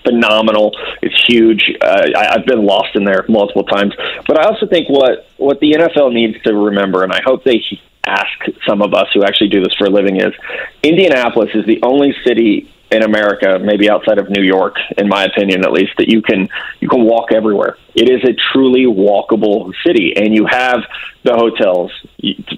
phenomenal. 0.03 0.71
It's 1.01 1.25
huge. 1.27 1.63
Uh, 1.81 2.07
I, 2.15 2.35
I've 2.35 2.45
been 2.45 2.65
lost 2.65 2.95
in 2.95 3.03
there 3.03 3.25
multiple 3.29 3.63
times. 3.63 3.93
But 4.27 4.39
I 4.39 4.47
also 4.47 4.67
think 4.67 4.89
what 4.89 5.27
what 5.37 5.59
the 5.59 5.73
NFL 5.73 6.13
needs 6.13 6.41
to 6.43 6.53
remember, 6.53 7.03
and 7.03 7.11
I 7.11 7.21
hope 7.23 7.43
they 7.43 7.61
ask 8.05 8.39
some 8.67 8.81
of 8.81 8.93
us 8.93 9.07
who 9.13 9.23
actually 9.23 9.49
do 9.49 9.61
this 9.61 9.73
for 9.77 9.85
a 9.85 9.89
living 9.89 10.17
is 10.17 10.33
Indianapolis 10.81 11.49
is 11.53 11.65
the 11.65 11.79
only 11.83 12.15
city 12.25 12.69
in 12.91 13.03
America, 13.03 13.59
maybe 13.61 13.89
outside 13.89 14.17
of 14.17 14.29
New 14.29 14.43
York, 14.43 14.77
in 14.97 15.07
my 15.07 15.23
opinion 15.23 15.63
at 15.63 15.71
least, 15.71 15.93
that 15.97 16.09
you 16.09 16.21
can 16.21 16.49
you 16.79 16.87
can 16.87 17.03
walk 17.03 17.31
everywhere. 17.31 17.77
It 17.93 18.09
is 18.09 18.23
a 18.23 18.33
truly 18.51 18.85
walkable 18.85 19.73
city, 19.85 20.13
and 20.15 20.33
you 20.33 20.47
have 20.49 20.79
the 21.23 21.33
hotels 21.33 21.91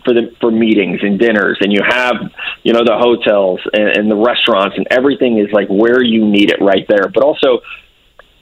for 0.05 0.13
the 0.13 0.33
for 0.39 0.51
meetings 0.51 0.99
and 1.01 1.19
dinners, 1.19 1.57
and 1.61 1.73
you 1.73 1.81
have 1.85 2.15
you 2.63 2.73
know 2.73 2.83
the 2.85 2.97
hotels 2.97 3.59
and, 3.73 3.89
and 3.97 4.11
the 4.11 4.15
restaurants, 4.15 4.77
and 4.77 4.87
everything 4.89 5.37
is 5.37 5.51
like 5.51 5.67
where 5.67 6.01
you 6.01 6.25
need 6.25 6.49
it 6.49 6.61
right 6.61 6.85
there. 6.87 7.09
But 7.13 7.23
also, 7.23 7.61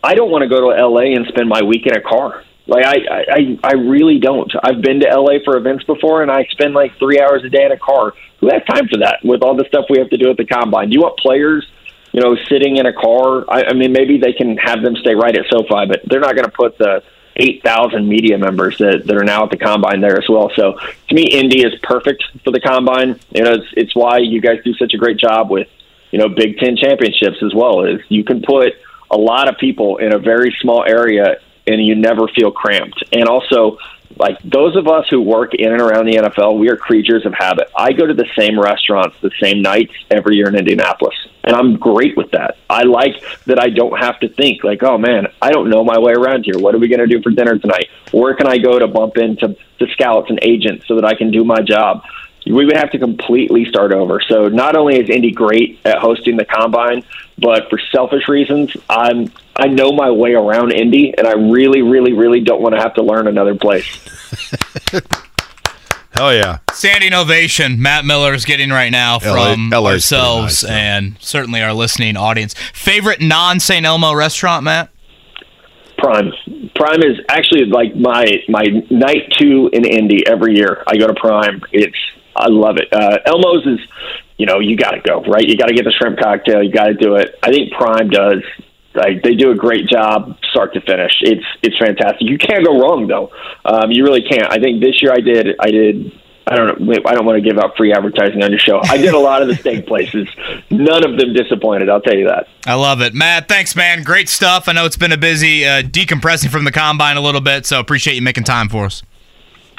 I 0.03 0.13
don't 0.13 0.29
want 0.29 0.43
to 0.43 0.49
go 0.49 0.69
to 0.69 0.87
LA 0.87 1.15
and 1.15 1.25
spend 1.27 1.49
my 1.49 1.63
week 1.63 1.87
in 1.87 1.95
a 1.95 2.01
car. 2.01 2.43
Like 2.67 2.85
I, 2.85 2.97
I, 3.31 3.59
I 3.63 3.73
really 3.73 4.19
don't. 4.19 4.51
I've 4.61 4.81
been 4.81 4.99
to 4.99 5.07
LA 5.09 5.39
for 5.43 5.57
events 5.57 5.83
before, 5.85 6.21
and 6.21 6.29
I 6.29 6.45
spend 6.51 6.75
like 6.75 6.97
three 6.99 7.19
hours 7.19 7.43
a 7.43 7.49
day 7.49 7.65
in 7.65 7.71
a 7.71 7.79
car. 7.79 8.13
Who 8.41 8.49
has 8.51 8.61
time 8.69 8.87
for 8.87 8.99
that 8.99 9.19
with 9.23 9.41
all 9.41 9.55
the 9.55 9.65
stuff 9.67 9.85
we 9.89 9.97
have 9.97 10.09
to 10.11 10.17
do 10.17 10.29
at 10.29 10.37
the 10.37 10.45
combine? 10.45 10.89
Do 10.89 10.93
you 10.93 11.01
want 11.01 11.17
players, 11.17 11.65
you 12.11 12.22
know, 12.22 12.36
sitting 12.48 12.77
in 12.77 12.86
a 12.86 12.94
car? 12.94 13.45
I, 13.49 13.65
I 13.65 13.73
mean, 13.73 13.91
maybe 13.91 14.18
they 14.18 14.34
can 14.34 14.57
have 14.57 14.81
them 14.81 14.95
stay 14.95 15.15
right 15.15 15.36
at 15.36 15.45
SoFi, 15.49 15.86
but 15.88 16.02
they're 16.06 16.19
not 16.19 16.36
going 16.36 16.45
to 16.45 16.52
put 16.52 16.77
the 16.77 17.03
eight 17.36 17.64
thousand 17.64 18.07
media 18.07 18.38
members 18.38 18.77
that, 18.80 19.03
that 19.06 19.15
are 19.15 19.23
now 19.23 19.44
at 19.45 19.52
the 19.52 19.57
combine 19.57 20.02
there 20.02 20.18
as 20.18 20.27
well. 20.27 20.52
So 20.56 20.73
to 21.07 21.15
me, 21.15 21.23
Indy 21.23 21.61
is 21.61 21.73
perfect 21.81 22.23
for 22.44 22.52
the 22.52 22.60
combine. 22.60 23.19
You 23.31 23.44
know, 23.44 23.53
it's, 23.53 23.68
it's 23.73 23.95
why 23.95 24.18
you 24.18 24.41
guys 24.41 24.57
do 24.65 24.73
such 24.73 24.94
a 24.94 24.98
great 24.98 25.18
job 25.18 25.49
with, 25.49 25.68
you 26.11 26.19
know, 26.19 26.27
Big 26.27 26.57
Ten 26.57 26.76
championships 26.76 27.38
as 27.41 27.53
well. 27.53 27.86
Is 27.86 28.02
you 28.10 28.23
can 28.23 28.41
put 28.41 28.73
a 29.10 29.18
lot 29.18 29.48
of 29.48 29.57
people 29.57 29.98
in 29.98 30.14
a 30.14 30.19
very 30.19 30.56
small 30.60 30.84
area 30.84 31.38
and 31.65 31.86
you 31.86 31.95
never 31.95 32.27
feel 32.27 32.52
cramped. 32.52 33.03
And 33.14 33.26
also, 33.30 33.77
like 34.18 34.38
those 34.44 34.76
of 34.76 34.88
us 34.88 35.07
who 35.10 35.22
work 35.22 35.53
in 35.53 35.72
and 35.72 35.81
around 35.81 36.06
the 36.06 36.15
NFL, 36.15 36.60
we 36.60 36.69
are 36.69 36.76
creatures 36.76 37.26
of 37.26 37.34
habit. 37.34 37.69
I 37.76 37.94
go 37.94 38.06
to 38.06 38.14
the 38.14 38.27
same 38.38 38.60
restaurants 38.60 39.15
the 39.22 39.31
same 39.41 39.61
nights 39.61 39.94
every 40.10 40.36
year 40.36 40.48
in 40.48 40.56
Indianapolis, 40.56 41.15
and 41.44 41.56
I'm 41.56 41.77
great 41.77 42.18
with 42.18 42.31
that. 42.31 42.57
I 42.69 42.84
like 42.84 43.15
that 43.45 43.60
I 43.60 43.69
don't 43.69 43.98
have 43.98 44.19
to 44.22 44.30
think 44.30 44.64
like, 44.64 44.84
oh 44.84 44.98
man, 44.98 45.27
I 45.41 45.52
don't 45.52 45.69
know 45.69 45.84
my 45.84 45.99
way 45.99 46.14
around 46.14 46.44
here. 46.44 46.57
What 46.57 46.76
are 46.76 46.80
we 46.80 46.88
going 46.88 46.99
to 46.99 47.07
do 47.07 47.22
for 47.22 47.30
dinner 47.30 47.57
tonight? 47.57 47.90
Where 48.11 48.34
can 48.34 48.48
I 48.48 48.57
go 48.57 48.80
to 48.80 48.88
bump 48.88 49.18
into 49.18 49.56
the 49.80 49.88
scouts 49.94 50.30
and 50.30 50.40
agents 50.41 50.88
so 50.88 50.95
that 50.95 51.06
I 51.06 51.15
can 51.15 51.31
do 51.31 51.44
my 51.44 51.61
job? 51.61 52.03
we 52.45 52.65
would 52.65 52.77
have 52.77 52.91
to 52.91 52.99
completely 52.99 53.65
start 53.65 53.94
over. 53.94 54.22
So 54.22 54.48
not 54.48 54.76
only 54.76 54.98
is 54.99 55.10
Indy 55.10 55.31
great 55.31 55.80
at 55.86 55.99
hosting 55.99 56.38
the 56.38 56.45
combine, 56.45 57.03
but 57.38 57.69
for 57.69 57.80
selfish 57.91 58.27
reasons, 58.27 58.76
I'm 58.90 59.31
I 59.60 59.68
know 59.68 59.91
my 59.91 60.10
way 60.11 60.34
around 60.34 60.72
Indy, 60.72 61.14
and 61.18 61.27
I 61.27 61.34
really, 61.34 61.81
really, 61.81 62.14
really 62.14 62.41
don't 62.41 62.61
want 62.61 62.76
to 62.76 62.81
have 62.81 62.94
to 62.95 63.03
learn 63.03 63.27
another 63.27 63.56
place. 63.56 63.86
Hell 66.11 66.34
yeah. 66.34 66.57
Standing 66.73 67.14
ovation 67.14 67.81
Matt 67.81 68.03
Miller 68.03 68.34
is 68.34 68.44
getting 68.44 68.72
right 68.72 68.91
now 68.91 69.19
from 69.19 69.69
LA 69.69 69.69
's 69.69 69.69
pretty 69.69 69.76
ourselves 69.76 70.64
nice, 70.64 70.72
and 70.72 71.15
certainly 71.19 71.61
our 71.61 71.73
listening 71.73 72.18
audience. 72.18 72.53
Favorite 72.73 73.22
non 73.22 73.60
St. 73.60 73.86
Elmo 73.86 74.14
restaurant, 74.14 74.64
Matt? 74.64 74.90
Prime. 75.98 76.34
Prime 76.76 77.03
is 77.03 77.19
actually 77.30 77.65
like 77.65 77.95
my 77.95 78.26
my 78.48 78.65
night 78.90 79.31
two 79.38 79.69
in 79.72 79.86
Indy 79.86 80.26
every 80.27 80.56
year. 80.56 80.84
I 80.88 80.98
go 80.98 81.07
to 81.07 81.14
Prime. 81.14 81.61
It's 81.72 81.98
I 82.36 82.48
love 82.48 82.77
it. 82.77 82.91
Uh, 82.91 83.19
Elmo's 83.26 83.65
is, 83.65 83.80
you 84.38 84.45
know, 84.45 84.60
you 84.60 84.77
got 84.77 84.91
to 84.91 85.02
go 85.02 85.22
right. 85.23 85.48
You 85.48 85.57
got 85.57 85.68
to 85.68 85.73
get 85.73 85.86
the 85.86 85.91
shrimp 85.91 86.19
cocktail. 86.19 86.64
You 86.64 86.72
got 86.72 86.86
to 86.86 86.94
do 86.94 87.15
it. 87.15 87.38
I 87.44 87.52
think 87.52 87.72
Prime 87.73 88.10
does. 88.10 88.44
Like 88.93 89.21
they 89.23 89.35
do 89.35 89.51
a 89.51 89.55
great 89.55 89.87
job, 89.87 90.37
start 90.49 90.73
to 90.73 90.81
finish. 90.81 91.13
It's 91.21 91.45
it's 91.61 91.77
fantastic. 91.77 92.21
You 92.21 92.37
can't 92.37 92.65
go 92.65 92.79
wrong 92.79 93.07
though. 93.07 93.31
Um, 93.63 93.91
you 93.91 94.03
really 94.03 94.23
can't. 94.23 94.51
I 94.51 94.57
think 94.57 94.81
this 94.81 95.01
year 95.01 95.11
I 95.13 95.19
did. 95.19 95.55
I 95.59 95.69
did. 95.69 96.11
I 96.47 96.55
don't 96.55 96.81
know. 96.81 96.93
I 97.05 97.13
don't 97.13 97.27
want 97.27 97.35
to 97.41 97.47
give 97.47 97.59
out 97.59 97.77
free 97.77 97.93
advertising 97.93 98.43
on 98.43 98.49
your 98.49 98.59
show. 98.59 98.79
I 98.83 98.97
did 98.97 99.13
a 99.13 99.19
lot 99.19 99.43
of 99.43 99.47
the 99.47 99.55
steak 99.55 99.85
places. 99.85 100.27
None 100.71 101.05
of 101.05 101.19
them 101.19 101.33
disappointed. 101.33 101.89
I'll 101.89 102.01
tell 102.01 102.15
you 102.15 102.27
that. 102.27 102.47
I 102.65 102.73
love 102.73 103.01
it. 103.01 103.13
Matt, 103.13 103.47
thanks, 103.47 103.75
man. 103.75 104.01
Great 104.01 104.27
stuff. 104.27 104.67
I 104.67 104.73
know 104.73 104.85
it's 104.85 104.97
been 104.97 105.11
a 105.11 105.17
busy 105.17 105.65
uh, 105.67 105.83
decompressing 105.83 106.49
from 106.49 106.63
the 106.63 106.71
combine 106.71 107.17
a 107.17 107.21
little 107.21 107.41
bit, 107.41 107.67
so 107.67 107.79
appreciate 107.79 108.15
you 108.15 108.23
making 108.23 108.45
time 108.45 108.67
for 108.67 108.85
us. 108.85 109.03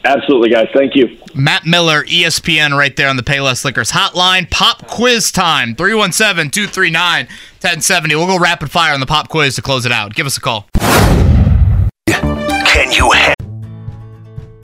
Absolutely, 0.05 0.51
guys. 0.51 0.69
Thank 0.75 0.97
you. 0.97 1.19
Matt 1.35 1.67
Miller, 1.67 2.05
ESPN, 2.05 2.77
right 2.77 2.95
there 2.97 3.09
on 3.09 3.17
the 3.17 3.23
Payless 3.23 3.65
Liquors 3.65 3.93
hotline. 3.93 4.51
Pop 4.51 4.87
quiz 4.87 5.31
time 5.31 5.75
317 5.75 6.51
239 6.51 7.27
1070. 7.27 8.15
We'll 8.15 8.27
go 8.27 8.39
rapid 8.39 8.71
fire 8.71 8.95
on 8.95 9.01
the 9.01 9.07
pop 9.07 9.29
quiz 9.29 9.57
to 9.57 9.63
close 9.63 9.85
it 9.87 9.93
out. 9.93 10.15
Give 10.15 10.27
us 10.27 10.37
a 10.37 10.41
call. 10.41 10.67
Can 12.07 12.91
you 12.93 13.11
ha- 13.13 13.35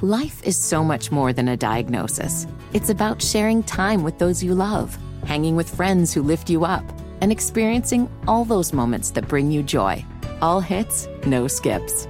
Life 0.02 0.42
is 0.44 0.56
so 0.56 0.84
much 0.84 1.10
more 1.10 1.32
than 1.32 1.48
a 1.48 1.56
diagnosis. 1.56 2.46
It's 2.72 2.90
about 2.90 3.22
sharing 3.22 3.62
time 3.62 4.02
with 4.02 4.18
those 4.18 4.42
you 4.42 4.54
love, 4.54 4.96
hanging 5.24 5.56
with 5.56 5.74
friends 5.74 6.12
who 6.12 6.22
lift 6.22 6.50
you 6.50 6.64
up, 6.64 6.84
and 7.20 7.32
experiencing 7.32 8.08
all 8.28 8.44
those 8.44 8.72
moments 8.72 9.10
that 9.12 9.26
bring 9.28 9.50
you 9.50 9.62
joy. 9.62 10.04
All 10.42 10.60
hits, 10.60 11.08
no 11.26 11.48
skips. 11.48 12.06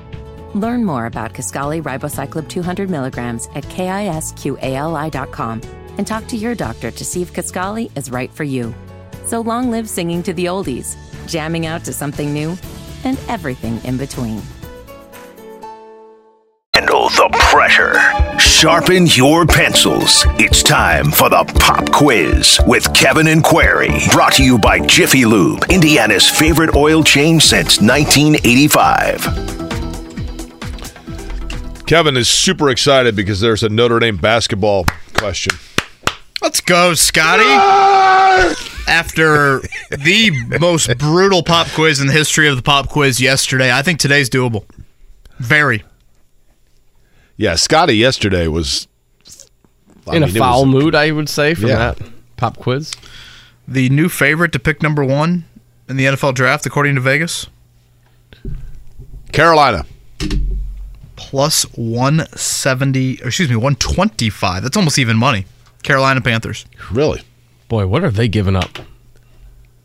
Learn 0.56 0.86
more 0.86 1.04
about 1.04 1.34
Kisqali 1.34 1.82
Ribociclib 1.82 2.48
200 2.48 2.88
milligrams 2.88 3.46
at 3.54 3.64
kisqali.com 3.64 5.60
and 5.98 6.06
talk 6.06 6.26
to 6.28 6.36
your 6.36 6.54
doctor 6.54 6.90
to 6.90 7.04
see 7.04 7.20
if 7.20 7.34
Kaskali 7.34 7.90
is 7.94 8.10
right 8.10 8.32
for 8.32 8.44
you. 8.44 8.74
So 9.26 9.42
long 9.42 9.70
live 9.70 9.86
singing 9.86 10.22
to 10.22 10.32
the 10.32 10.46
oldies, 10.46 10.96
jamming 11.26 11.66
out 11.66 11.84
to 11.84 11.92
something 11.92 12.32
new, 12.32 12.56
and 13.04 13.18
everything 13.28 13.84
in 13.84 13.98
between. 13.98 14.40
handle 16.72 17.08
the 17.10 17.28
pressure? 17.38 17.94
Sharpen 18.38 19.06
your 19.08 19.44
pencils. 19.44 20.24
It's 20.38 20.62
time 20.62 21.10
for 21.10 21.28
the 21.28 21.44
pop 21.60 21.90
quiz 21.90 22.58
with 22.66 22.92
Kevin 22.94 23.26
and 23.28 23.44
Query. 23.44 23.90
Brought 24.12 24.34
to 24.34 24.44
you 24.44 24.58
by 24.58 24.78
Jiffy 24.80 25.26
Lube, 25.26 25.64
Indiana's 25.68 26.30
favorite 26.30 26.74
oil 26.74 27.02
change 27.02 27.44
since 27.44 27.80
1985. 27.80 29.65
Kevin 31.86 32.16
is 32.16 32.28
super 32.28 32.68
excited 32.70 33.14
because 33.14 33.40
there's 33.40 33.62
a 33.62 33.68
Notre 33.68 34.00
Dame 34.00 34.16
basketball 34.16 34.86
question. 35.14 35.56
Let's 36.42 36.60
go, 36.60 36.94
Scotty. 36.94 37.44
After 38.88 39.60
the 39.90 40.30
most 40.60 40.96
brutal 40.98 41.42
pop 41.42 41.68
quiz 41.68 42.00
in 42.00 42.08
the 42.08 42.12
history 42.12 42.48
of 42.48 42.56
the 42.56 42.62
pop 42.62 42.88
quiz 42.88 43.20
yesterday, 43.20 43.72
I 43.72 43.82
think 43.82 43.98
today's 44.00 44.28
doable. 44.28 44.64
Very. 45.38 45.84
Yeah, 47.36 47.54
Scotty 47.54 47.96
yesterday 47.96 48.48
was 48.48 48.88
I 50.08 50.16
In 50.16 50.22
a 50.22 50.26
mean, 50.26 50.36
it 50.36 50.38
foul 50.38 50.64
was- 50.66 50.72
mood, 50.74 50.94
I 50.94 51.10
would 51.12 51.28
say, 51.28 51.54
from 51.54 51.68
Yeah. 51.68 51.76
that 51.76 51.98
pop 52.36 52.56
quiz. 52.58 52.92
The 53.68 53.88
new 53.90 54.08
favorite 54.08 54.52
to 54.52 54.58
pick 54.58 54.82
number 54.82 55.04
one 55.04 55.44
in 55.88 55.96
the 55.96 56.06
NFL 56.06 56.32
draft, 56.32 56.66
according 56.66 56.94
to 56.96 57.00
Vegas, 57.00 57.46
Carolina. 59.32 59.84
Plus 61.16 61.62
170, 61.74 63.22
or 63.22 63.26
excuse 63.28 63.48
me, 63.48 63.56
125. 63.56 64.62
That's 64.62 64.76
almost 64.76 64.98
even 64.98 65.16
money. 65.16 65.46
Carolina 65.82 66.20
Panthers. 66.20 66.66
Really? 66.90 67.22
Boy, 67.68 67.86
what 67.86 68.04
are 68.04 68.10
they 68.10 68.28
giving 68.28 68.56
up? 68.56 68.78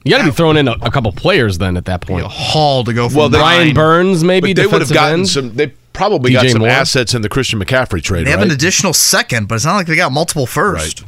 You 0.03 0.11
got 0.11 0.19
to 0.19 0.23
be 0.25 0.31
throwing 0.31 0.57
in 0.57 0.67
a, 0.67 0.71
a 0.81 0.89
couple 0.91 1.11
players 1.11 1.59
then 1.59 1.77
at 1.77 1.85
that 1.85 2.01
point. 2.01 2.25
A 2.25 2.27
haul 2.27 2.83
to 2.83 2.93
go 2.93 3.07
from 3.07 3.17
Well, 3.17 3.29
they- 3.29 3.39
Ryan. 3.39 3.73
Burns, 3.75 4.23
maybe 4.23 4.53
But 4.53 4.61
they 4.61 4.67
would 4.67 4.81
have 4.81 4.91
gotten 4.91 5.19
end? 5.21 5.29
some. 5.29 5.53
They 5.53 5.67
probably 5.93 6.31
got 6.33 6.47
some 6.49 6.59
Moore? 6.59 6.69
assets 6.69 7.13
in 7.13 7.21
the 7.21 7.29
Christian 7.29 7.59
McCaffrey 7.59 8.01
trade. 8.01 8.25
They 8.25 8.31
have 8.31 8.39
right? 8.39 8.47
an 8.47 8.53
additional 8.53 8.93
second, 8.93 9.47
but 9.47 9.55
it's 9.55 9.65
not 9.65 9.75
like 9.75 9.85
they 9.87 9.95
got 9.95 10.11
multiple 10.11 10.47
first. 10.47 11.03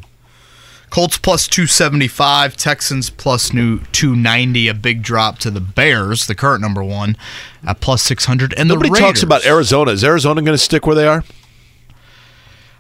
Colts 0.94 1.18
plus 1.18 1.48
275, 1.48 2.56
Texans 2.56 3.10
plus 3.10 3.52
new 3.52 3.80
290, 3.94 4.68
a 4.68 4.76
big 4.76 5.02
drop 5.02 5.40
to 5.40 5.50
the 5.50 5.60
Bears, 5.60 6.28
the 6.28 6.36
current 6.36 6.62
number 6.62 6.84
one, 6.84 7.18
at 7.66 7.82
plus 7.82 8.04
600. 8.04 8.54
And 8.54 8.70
Nobody 8.70 8.92
the 8.92 8.98
talks 8.98 9.24
about 9.24 9.44
Arizona. 9.44 9.90
Is 9.90 10.04
Arizona 10.04 10.44
going 10.44 10.54
to 10.54 10.64
stick 10.64 10.86
where 10.86 10.96
they 10.96 11.08
are? 11.08 11.24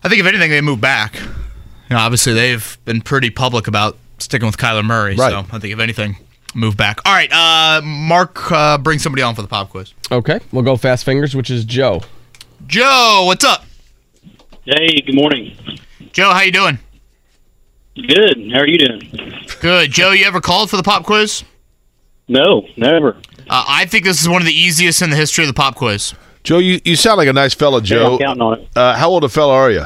I 0.03 0.09
think 0.09 0.19
if 0.19 0.27
anything, 0.27 0.51
they 0.51 0.61
move 0.61 0.79
back. 0.79 1.15
You 1.15 1.29
know, 1.89 1.97
obviously 1.97 2.33
they've 2.33 2.77
been 2.85 3.01
pretty 3.01 3.31
public 3.31 3.67
about 3.67 3.97
sticking 4.19 4.45
with 4.45 4.57
Kyler 4.57 4.85
Murray. 4.85 5.15
Right. 5.15 5.31
So 5.31 5.39
I 5.39 5.57
think 5.57 5.73
if 5.73 5.79
anything, 5.79 6.17
move 6.53 6.77
back. 6.77 6.99
All 7.07 7.13
right, 7.15 7.31
uh, 7.33 7.81
Mark, 7.83 8.51
uh, 8.51 8.77
bring 8.77 8.99
somebody 8.99 9.23
on 9.23 9.33
for 9.33 9.41
the 9.41 9.47
pop 9.47 9.71
quiz. 9.71 9.91
Okay, 10.11 10.39
we'll 10.51 10.63
go 10.63 10.77
fast 10.77 11.03
fingers, 11.03 11.35
which 11.35 11.49
is 11.49 11.65
Joe. 11.65 12.03
Joe, 12.67 13.23
what's 13.25 13.43
up? 13.43 13.65
Hey, 14.65 15.01
good 15.01 15.15
morning. 15.15 15.57
Joe, 16.11 16.29
how 16.29 16.41
you 16.41 16.51
doing? 16.51 16.77
Good. 17.95 18.51
How 18.51 18.59
are 18.59 18.67
you 18.67 18.79
doing? 18.79 19.11
Good. 19.61 19.91
Joe, 19.91 20.11
you 20.11 20.25
ever 20.25 20.41
called 20.41 20.69
for 20.69 20.77
the 20.77 20.83
pop 20.83 21.03
quiz? 21.03 21.43
No, 22.27 22.67
never. 22.75 23.17
Uh, 23.49 23.65
I 23.67 23.85
think 23.85 24.05
this 24.05 24.21
is 24.21 24.27
one 24.27 24.41
of 24.41 24.47
the 24.47 24.53
easiest 24.53 25.01
in 25.01 25.09
the 25.09 25.15
history 25.15 25.43
of 25.43 25.47
the 25.47 25.53
pop 25.53 25.75
quiz. 25.75 26.13
Joe, 26.43 26.57
you, 26.57 26.79
you 26.83 26.95
sound 26.95 27.17
like 27.17 27.27
a 27.27 27.33
nice 27.33 27.53
fella, 27.53 27.81
Joe. 27.81 28.13
I'm 28.13 28.19
counting 28.19 28.41
on 28.41 28.59
it. 28.59 28.69
Uh, 28.75 28.95
how 28.95 29.09
old 29.09 29.23
a 29.23 29.29
fella 29.29 29.53
are 29.53 29.71
you? 29.71 29.85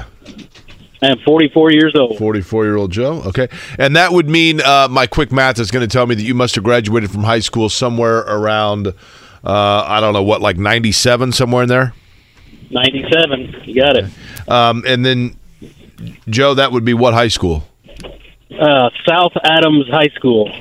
I 1.02 1.08
am 1.08 1.19
44 1.19 1.72
years 1.72 1.94
old. 1.95 2.18
44 2.18 2.66
year 2.66 2.76
old 2.77 2.92
Joe. 2.92 3.22
Okay. 3.26 3.50
And 3.77 3.95
that 3.95 4.11
would 4.14 4.27
mean 4.27 4.61
uh, 4.61 4.88
my 4.90 5.06
quick 5.06 5.32
math 5.32 5.60
is 5.60 5.69
going 5.69 5.88
to 5.88 5.92
tell 5.92 6.08
me 6.08 6.16
that 6.16 6.24
you 6.24 6.34
must 6.34 6.56
have 6.56 6.64
graduated 6.64 7.11
from 7.11 7.24
high 7.24 7.40
school 7.40 7.69
somewhere 7.69 8.19
around, 8.19 8.88
uh, 8.88 8.94
I 9.44 10.00
don't 10.00 10.14
know, 10.14 10.24
what, 10.24 10.42
like 10.42 10.58
97, 10.58 11.34
somewhere 11.34 11.64
in 11.64 11.69
there? 11.69 11.94
97. 12.72 13.64
You 13.66 13.76
got 13.76 13.98
it. 13.98 14.06
Um, 14.48 14.84
and 14.88 15.06
then, 15.06 15.38
Joe, 16.30 16.53
that 16.56 16.72
would 16.72 16.86
be 16.86 16.94
what 16.95 17.14
high 17.14 17.27
school? 17.27 17.68
Uh, 18.51 18.90
South 19.06 19.34
Adams 19.43 19.88
High 19.90 20.09
School. 20.09 20.51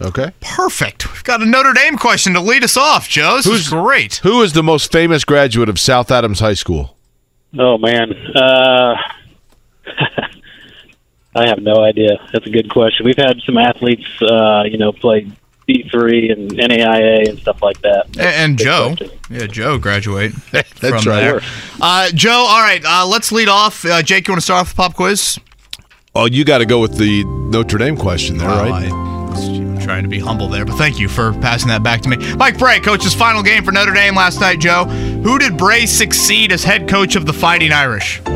Okay. 0.00 0.32
Perfect. 0.40 1.12
We've 1.12 1.24
got 1.24 1.42
a 1.42 1.44
Notre 1.44 1.72
Dame 1.72 1.96
question 1.96 2.34
to 2.34 2.40
lead 2.40 2.64
us 2.64 2.76
off, 2.76 3.08
Joe. 3.08 3.36
This 3.36 3.46
is 3.46 3.68
great. 3.68 4.16
Who 4.16 4.42
is 4.42 4.52
the 4.52 4.62
most 4.62 4.90
famous 4.90 5.24
graduate 5.24 5.68
of 5.68 5.78
South 5.78 6.10
Adams 6.10 6.40
High 6.40 6.54
School? 6.54 6.96
Oh 7.58 7.78
man. 7.78 8.12
Uh, 8.34 8.96
I 11.36 11.48
have 11.48 11.60
no 11.60 11.82
idea. 11.82 12.18
That's 12.32 12.46
a 12.46 12.50
good 12.50 12.70
question. 12.70 13.06
We've 13.06 13.16
had 13.16 13.40
some 13.44 13.58
athletes, 13.58 14.06
uh, 14.22 14.64
you 14.66 14.78
know, 14.78 14.92
play 14.92 15.30
D 15.66 15.88
three 15.90 16.30
and 16.30 16.50
NAIA 16.50 17.28
and 17.28 17.38
stuff 17.38 17.62
like 17.62 17.80
that. 17.82 18.06
And, 18.16 18.20
and 18.20 18.58
Joe. 18.58 18.96
Yeah, 19.30 19.46
Joe 19.46 19.78
graduate. 19.78 20.32
That's 20.52 20.70
from 20.78 20.92
right. 20.92 21.20
there. 21.20 21.40
Uh, 21.80 22.10
Joe, 22.12 22.46
all 22.48 22.60
right, 22.60 22.82
uh, 22.84 23.06
let's 23.06 23.32
lead 23.32 23.48
off. 23.48 23.84
Uh, 23.84 24.02
Jake, 24.02 24.28
you 24.28 24.32
want 24.32 24.40
to 24.40 24.44
start 24.44 24.60
off 24.60 24.70
the 24.70 24.76
pop 24.76 24.94
quiz? 24.94 25.38
Oh, 26.16 26.26
you 26.26 26.44
got 26.44 26.58
to 26.58 26.66
go 26.66 26.80
with 26.80 26.96
the 26.96 27.24
Notre 27.24 27.76
Dame 27.78 27.96
question 27.96 28.38
there, 28.38 28.46
Well, 28.48 28.70
right? 28.70 28.90
I- 28.92 28.94
I'm 28.94 29.80
trying 29.80 30.04
to 30.04 30.08
be 30.08 30.20
humble 30.20 30.48
there, 30.48 30.64
but 30.64 30.76
thank 30.76 30.98
you 31.00 31.08
for 31.08 31.32
passing 31.40 31.66
that 31.68 31.82
back 31.82 32.00
to 32.02 32.08
me. 32.08 32.16
Mike 32.36 32.56
Brey, 32.56 32.78
coach's 32.80 33.12
final 33.12 33.42
game 33.42 33.64
for 33.64 33.72
Notre 33.72 33.92
Dame 33.92 34.14
last 34.14 34.40
night, 34.40 34.60
Joe. 34.60 34.84
Who 34.84 35.38
did 35.40 35.58
Brey 35.58 35.86
succeed 35.86 36.52
as 36.52 36.62
head 36.62 36.88
coach 36.88 37.16
of 37.16 37.26
the 37.26 37.32
Fighting 37.32 37.72
Irish? 37.72 38.22
So 38.24 38.30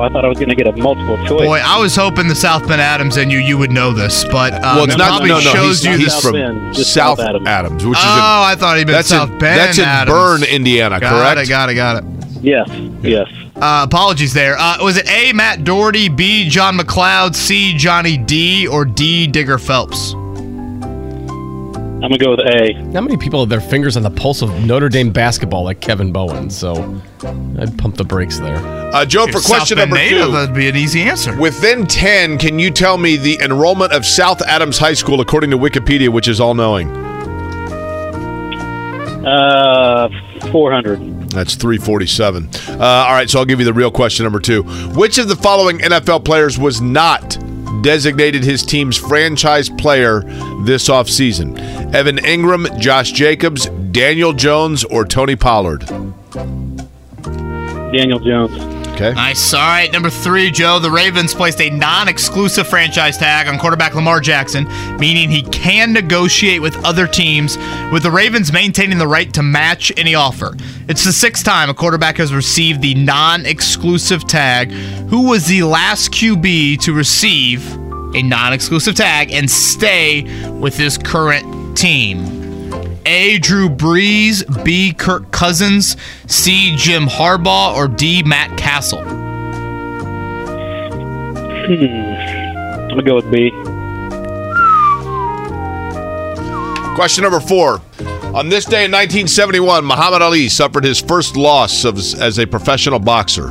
I 0.00 0.08
thought 0.08 0.24
I 0.24 0.28
was 0.28 0.38
going 0.38 0.48
to 0.48 0.56
get 0.56 0.66
a 0.66 0.72
multiple 0.76 1.16
choice. 1.18 1.46
Boy, 1.46 1.60
I 1.64 1.78
was 1.78 1.94
hoping 1.94 2.26
the 2.26 2.34
South 2.34 2.66
Bend 2.66 2.80
Adams 2.82 3.16
and 3.16 3.30
you 3.30 3.38
you 3.38 3.56
would 3.56 3.70
know 3.70 3.92
this, 3.92 4.24
but 4.24 4.52
um, 4.54 4.60
well, 4.76 4.84
it's 4.84 4.94
it 4.94 4.98
not. 4.98 5.06
probably 5.10 5.28
No, 5.28 5.36
no, 5.36 5.40
shows 5.40 5.82
he's, 5.82 5.84
you 5.84 5.96
he's 5.98 6.06
this. 6.14 6.20
from 6.20 6.32
Bend, 6.32 6.76
South 6.76 6.86
South 6.86 7.20
Adams. 7.20 7.46
Adams. 7.48 7.86
which 7.86 7.96
is 7.98 8.04
oh, 8.04 8.08
in, 8.08 8.50
I 8.50 8.56
thought 8.58 8.76
he'd 8.76 8.86
been 8.88 8.94
that's 8.94 9.08
South 9.08 9.30
in, 9.30 9.38
Bend. 9.38 9.60
that's 9.60 9.78
in 9.78 9.84
Adams. 9.84 10.12
Berne, 10.40 10.42
Indiana, 10.52 10.98
Got 10.98 11.10
correct? 11.34 11.46
it, 11.46 11.48
got 11.48 11.70
it, 11.70 11.74
got 11.74 12.02
it. 12.02 12.04
Yes, 12.42 12.68
yes. 13.02 13.28
Uh, 13.56 13.84
apologies 13.86 14.32
there. 14.34 14.56
Uh, 14.58 14.78
was 14.82 14.96
it 14.96 15.08
A. 15.08 15.32
Matt 15.32 15.62
Doherty, 15.64 16.08
B. 16.08 16.48
John 16.48 16.76
MacLeod, 16.76 17.36
C. 17.36 17.76
Johnny 17.76 18.16
Dee, 18.16 18.66
or 18.66 18.84
D. 18.84 19.26
Digger 19.26 19.58
Phelps? 19.58 20.12
I'm 20.12 22.10
going 22.10 22.18
to 22.18 22.18
go 22.18 22.30
with 22.32 22.40
A. 22.40 22.72
Not 22.82 23.04
many 23.04 23.16
people 23.16 23.40
have 23.40 23.48
their 23.48 23.60
fingers 23.62 23.96
on 23.96 24.02
the 24.02 24.10
pulse 24.10 24.42
of 24.42 24.50
Notre 24.64 24.88
Dame 24.90 25.10
basketball 25.10 25.64
like 25.64 25.80
Kevin 25.80 26.12
Bowen, 26.12 26.50
so 26.50 27.00
I'd 27.58 27.78
pump 27.78 27.96
the 27.96 28.04
brakes 28.04 28.38
there. 28.40 28.56
Uh, 28.56 29.06
Joe, 29.06 29.26
for 29.28 29.38
If 29.38 29.44
question 29.46 29.78
South 29.78 29.88
number 29.88 29.96
native, 29.96 30.26
two. 30.26 30.32
that'd 30.32 30.54
be 30.54 30.68
an 30.68 30.76
easy 30.76 31.02
answer. 31.02 31.34
Within 31.40 31.86
10, 31.86 32.36
can 32.36 32.58
you 32.58 32.70
tell 32.70 32.98
me 32.98 33.16
the 33.16 33.38
enrollment 33.40 33.92
of 33.92 34.04
South 34.04 34.42
Adams 34.42 34.76
High 34.76 34.92
School 34.92 35.20
according 35.22 35.50
to 35.52 35.56
Wikipedia, 35.56 36.10
which 36.10 36.28
is 36.28 36.40
all 36.40 36.52
knowing? 36.54 36.88
Uh, 39.24 40.08
400. 40.52 41.13
That's 41.34 41.54
347. 41.54 42.48
Uh, 42.68 42.78
all 42.78 43.12
right, 43.12 43.28
so 43.28 43.38
I'll 43.38 43.44
give 43.44 43.58
you 43.58 43.64
the 43.64 43.72
real 43.72 43.90
question 43.90 44.24
number 44.24 44.40
two. 44.40 44.62
Which 44.94 45.18
of 45.18 45.28
the 45.28 45.36
following 45.36 45.78
NFL 45.78 46.24
players 46.24 46.58
was 46.58 46.80
not 46.80 47.38
designated 47.82 48.42
his 48.44 48.64
team's 48.64 48.96
franchise 48.96 49.68
player 49.68 50.20
this 50.64 50.88
offseason? 50.88 51.58
Evan 51.94 52.16
Engram, 52.18 52.78
Josh 52.78 53.12
Jacobs, 53.12 53.66
Daniel 53.92 54.32
Jones, 54.32 54.84
or 54.84 55.04
Tony 55.04 55.36
Pollard? 55.36 55.84
Daniel 57.92 58.18
Jones. 58.18 58.83
Okay. 58.94 59.12
Nice. 59.12 59.52
All 59.52 59.60
right, 59.60 59.90
number 59.92 60.08
three, 60.08 60.52
Joe. 60.52 60.78
The 60.78 60.90
Ravens 60.90 61.34
placed 61.34 61.60
a 61.60 61.68
non 61.68 62.06
exclusive 62.06 62.68
franchise 62.68 63.18
tag 63.18 63.48
on 63.48 63.58
quarterback 63.58 63.94
Lamar 63.96 64.20
Jackson, 64.20 64.68
meaning 64.98 65.28
he 65.28 65.42
can 65.42 65.92
negotiate 65.92 66.62
with 66.62 66.76
other 66.84 67.08
teams, 67.08 67.58
with 67.92 68.04
the 68.04 68.10
Ravens 68.12 68.52
maintaining 68.52 68.98
the 68.98 69.08
right 69.08 69.34
to 69.34 69.42
match 69.42 69.92
any 69.96 70.14
offer. 70.14 70.54
It's 70.88 71.04
the 71.04 71.12
sixth 71.12 71.44
time 71.44 71.68
a 71.70 71.74
quarterback 71.74 72.18
has 72.18 72.32
received 72.32 72.82
the 72.82 72.94
non 72.94 73.46
exclusive 73.46 74.28
tag. 74.28 74.70
Who 74.70 75.28
was 75.28 75.46
the 75.46 75.64
last 75.64 76.12
QB 76.12 76.80
to 76.82 76.92
receive 76.92 77.68
a 78.14 78.22
non 78.22 78.52
exclusive 78.52 78.94
tag 78.94 79.32
and 79.32 79.50
stay 79.50 80.22
with 80.50 80.76
his 80.76 80.98
current 80.98 81.76
team? 81.76 82.43
A. 83.06 83.38
Drew 83.38 83.68
Brees, 83.68 84.64
B. 84.64 84.92
Kirk 84.92 85.30
Cousins, 85.30 85.96
C. 86.26 86.74
Jim 86.76 87.06
Harbaugh, 87.06 87.74
or 87.76 87.88
D. 87.88 88.22
Matt 88.22 88.56
Cassel? 88.56 89.02
Hmm. 91.66 91.74
I'm 91.74 92.88
gonna 92.88 93.02
go 93.02 93.14
with 93.16 93.30
B. 93.30 93.50
Question 96.94 97.22
number 97.22 97.40
four. 97.40 97.80
On 98.34 98.48
this 98.48 98.64
day 98.64 98.84
in 98.84 98.90
1971, 98.90 99.84
Muhammad 99.84 100.22
Ali 100.22 100.48
suffered 100.48 100.84
his 100.84 101.00
first 101.00 101.36
loss 101.36 101.84
of, 101.84 101.98
as 101.98 102.38
a 102.38 102.46
professional 102.46 102.98
boxer. 102.98 103.48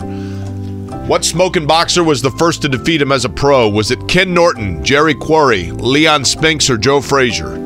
What 1.07 1.25
smoking 1.25 1.67
boxer 1.67 2.03
was 2.03 2.21
the 2.21 2.31
first 2.31 2.61
to 2.61 2.69
defeat 2.69 3.01
him 3.01 3.11
as 3.11 3.25
a 3.25 3.29
pro? 3.29 3.67
Was 3.67 3.91
it 3.91 4.07
Ken 4.07 4.33
Norton, 4.33 4.83
Jerry 4.83 5.13
Quarry, 5.13 5.71
Leon 5.71 6.23
Spinks, 6.23 6.69
or 6.69 6.77
Joe 6.77 7.01
Frazier? 7.01 7.57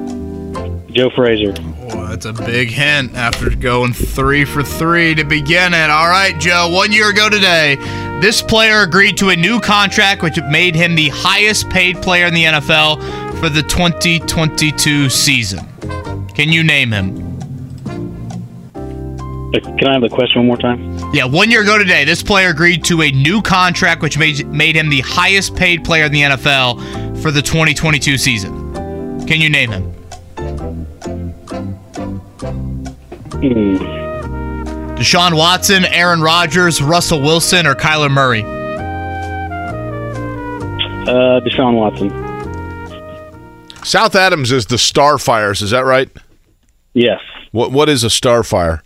Joe 0.90 1.12
Frazier. 1.16 1.54
Oh, 1.90 2.08
that's 2.08 2.26
a 2.26 2.34
big 2.34 2.70
hint 2.70 3.14
after 3.16 3.50
going 3.50 3.94
three 3.94 4.44
for 4.44 4.62
three 4.62 5.16
to 5.16 5.24
begin 5.24 5.74
it. 5.74 5.90
All 5.90 6.10
right, 6.10 6.38
Joe. 6.40 6.70
One 6.70 6.92
year 6.92 7.10
ago 7.10 7.30
today, 7.30 7.76
this 8.20 8.42
player 8.42 8.82
agreed 8.82 9.18
to 9.18 9.30
a 9.30 9.36
new 9.36 9.62
contract, 9.62 10.22
which 10.22 10.38
made 10.50 10.76
him 10.76 10.96
the 10.96 11.10
highest 11.10 11.70
paid 11.70 12.02
player 12.02 12.26
in 12.26 12.34
the 12.34 12.44
NFL 12.44 13.40
for 13.40 13.48
the 13.50 13.62
2022 13.64 15.10
season. 15.10 15.60
Can 16.30 16.50
you 16.50 16.64
name 16.64 16.92
him? 16.92 17.26
Uh, 19.56 19.60
Can 19.78 19.88
I 19.88 19.94
have 19.94 20.02
the 20.02 20.10
question 20.10 20.42
one 20.42 20.48
more 20.48 20.58
time? 20.58 20.98
Yeah, 21.14 21.24
one 21.24 21.50
year 21.50 21.62
ago 21.62 21.78
today, 21.78 22.04
this 22.04 22.22
player 22.22 22.50
agreed 22.50 22.84
to 22.86 23.02
a 23.02 23.12
new 23.12 23.42
contract, 23.42 24.02
which 24.02 24.18
made 24.18 24.46
made 24.48 24.76
him 24.76 24.90
the 24.90 25.02
highest 25.02 25.56
paid 25.56 25.86
player 25.86 26.04
in 26.04 26.12
the 26.12 26.22
NFL 26.22 27.22
for 27.22 27.32
the 27.32 27.42
2022 27.42 28.18
season. 28.18 28.74
Can 29.26 29.40
you 29.40 29.50
name 29.50 29.72
him? 29.72 29.97
Deshaun 34.98 35.36
Watson, 35.38 35.86
Aaron 35.86 36.22
Rodgers, 36.22 36.82
Russell 36.82 37.22
Wilson, 37.22 37.68
or 37.68 37.76
Kyler 37.76 38.12
Murray? 38.12 38.44
Uh, 41.08 41.40
Deshaun 41.42 41.76
Watson. 41.76 42.10
South 43.84 44.16
Adams 44.16 44.52
is 44.52 44.66
the 44.66 44.76
Starfires, 44.76 45.62
is 45.62 45.72
that 45.72 45.86
right? 45.86 46.10
Yes. 46.94 47.22
What 47.52 47.72
What 47.72 47.88
is 47.90 48.04
a 48.04 48.08
Starfire? 48.08 48.82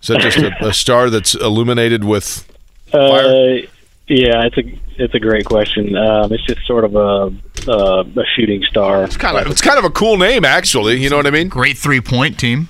Is 0.00 0.08
that 0.08 0.20
just 0.20 0.38
a, 0.38 0.66
a 0.66 0.72
star 0.74 1.10
that's 1.10 1.34
illuminated 1.34 2.02
with 2.02 2.48
Uh, 2.92 3.62
yeah, 4.08 4.44
it's 4.46 4.58
a 4.58 4.78
it's 4.96 5.14
a 5.14 5.20
great 5.20 5.44
question. 5.44 5.96
Um, 5.96 6.32
it's 6.32 6.44
just 6.44 6.66
sort 6.66 6.84
of 6.84 6.96
a 6.96 7.32
uh, 7.70 8.02
a 8.04 8.24
shooting 8.34 8.64
star. 8.64 9.04
It's 9.04 9.16
kind 9.16 9.36
of 9.36 9.50
it's 9.50 9.60
kind 9.60 9.78
of 9.78 9.84
a 9.84 9.90
cool 9.90 10.16
name, 10.18 10.44
actually. 10.44 10.96
You 10.96 11.08
know 11.08 11.16
what 11.16 11.26
I 11.26 11.30
mean? 11.30 11.48
Great 11.48 11.78
three 11.78 12.00
point 12.00 12.38
team, 12.38 12.68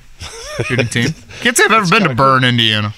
shooting 0.65 0.89
team. 0.89 1.09
Can't 1.41 1.57
say 1.57 1.65
I've 1.65 1.73
ever 1.73 1.89
been 1.91 2.09
to 2.09 2.15
Berne, 2.15 2.45
Indiana. 2.45 2.95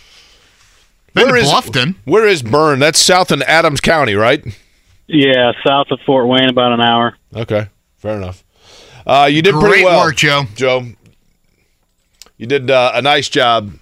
Been 1.14 1.26
Where 1.26 1.36
to 1.36 1.40
is- 1.42 1.48
Bluffton. 1.50 1.94
Where 2.04 2.26
is 2.26 2.42
Berne? 2.42 2.78
That's 2.80 2.98
south 2.98 3.30
in 3.32 3.42
Adams 3.42 3.80
County, 3.80 4.14
right? 4.14 4.44
Yeah, 5.06 5.52
south 5.66 5.88
of 5.90 6.00
Fort 6.06 6.26
Wayne, 6.26 6.48
about 6.48 6.72
an 6.72 6.80
hour. 6.80 7.16
Okay, 7.34 7.68
fair 7.98 8.16
enough. 8.16 8.42
Uh, 9.06 9.28
you 9.30 9.42
did 9.42 9.52
Great 9.54 9.68
pretty 9.68 9.84
well, 9.84 10.06
work, 10.06 10.16
Joe. 10.16 10.44
Joe, 10.54 10.86
you 12.38 12.46
did 12.46 12.70
uh, 12.70 12.92
a 12.94 13.02
nice 13.02 13.28
job. 13.28 13.72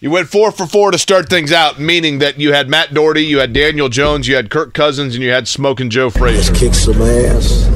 You 0.00 0.10
went 0.12 0.28
four 0.28 0.52
for 0.52 0.66
four 0.66 0.90
to 0.92 0.98
start 0.98 1.28
things 1.28 1.50
out, 1.50 1.80
meaning 1.80 2.18
that 2.20 2.38
you 2.38 2.52
had 2.52 2.68
Matt 2.68 2.94
Doherty, 2.94 3.24
you 3.24 3.38
had 3.40 3.52
Daniel 3.52 3.88
Jones, 3.88 4.28
you 4.28 4.36
had 4.36 4.48
Kirk 4.50 4.72
Cousins, 4.74 5.14
and 5.14 5.24
you 5.24 5.30
had 5.30 5.48
Smoking 5.48 5.90
Joe 5.90 6.08
Frazier. 6.10 6.54
Kick 6.54 6.74
some 6.74 7.00
ass. 7.02 7.68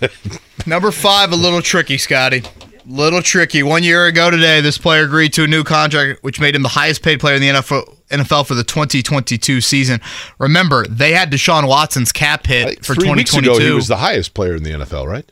Number 0.66 0.90
five, 0.90 1.32
a 1.32 1.36
little 1.36 1.62
tricky, 1.62 1.96
Scotty. 1.98 2.42
Little 2.90 3.22
tricky. 3.22 3.62
One 3.62 3.84
year 3.84 4.06
ago 4.06 4.30
today, 4.32 4.60
this 4.60 4.76
player 4.76 5.04
agreed 5.04 5.32
to 5.34 5.44
a 5.44 5.46
new 5.46 5.62
contract, 5.62 6.24
which 6.24 6.40
made 6.40 6.56
him 6.56 6.62
the 6.62 6.68
highest 6.70 7.02
paid 7.02 7.20
player 7.20 7.36
in 7.36 7.40
the 7.40 7.48
NFL, 7.48 7.96
NFL 8.08 8.46
for 8.46 8.56
the 8.56 8.64
2022 8.64 9.60
season. 9.60 10.00
Remember, 10.38 10.84
they 10.88 11.12
had 11.12 11.30
Deshaun 11.30 11.68
Watson's 11.68 12.10
cap 12.10 12.48
hit 12.48 12.84
for 12.84 12.96
Three 12.96 13.08
weeks 13.12 13.30
2022. 13.30 13.50
ago, 13.52 13.64
he 13.64 13.70
was 13.72 13.86
the 13.86 13.98
highest 13.98 14.34
player 14.34 14.56
in 14.56 14.64
the 14.64 14.72
NFL, 14.72 15.06
right? 15.06 15.30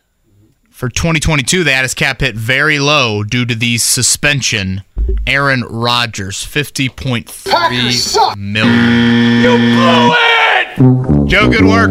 for 0.71 0.89
2022, 0.89 1.65
they 1.65 1.73
had 1.73 1.83
his 1.83 1.93
cap 1.93 2.21
hit 2.21 2.37
very 2.37 2.79
low 2.79 3.25
due 3.25 3.45
to 3.45 3.57
the 3.57 3.79
suspension. 3.79 4.85
Aaron 5.27 5.65
Rodgers, 5.65 6.45
50.3 6.45 8.37
million. 8.37 9.43
You 9.43 9.57
blew 9.57 10.13
it! 10.15 11.29
Joe, 11.29 11.51
good 11.51 11.65
work. 11.65 11.91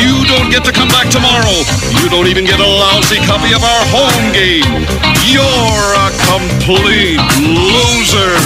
You 0.00 0.17
don't 0.28 0.50
get 0.50 0.64
to 0.64 0.72
come 0.72 0.88
back 0.88 1.08
tomorrow. 1.10 1.64
You 2.02 2.08
don't 2.10 2.26
even 2.28 2.44
get 2.44 2.60
a 2.60 2.66
lousy 2.66 3.16
copy 3.24 3.52
of 3.54 3.62
our 3.64 3.84
home 3.88 4.32
game. 4.32 4.84
You're 5.24 5.94
a 5.96 6.10
complete 6.28 7.18
loser. 7.42 8.36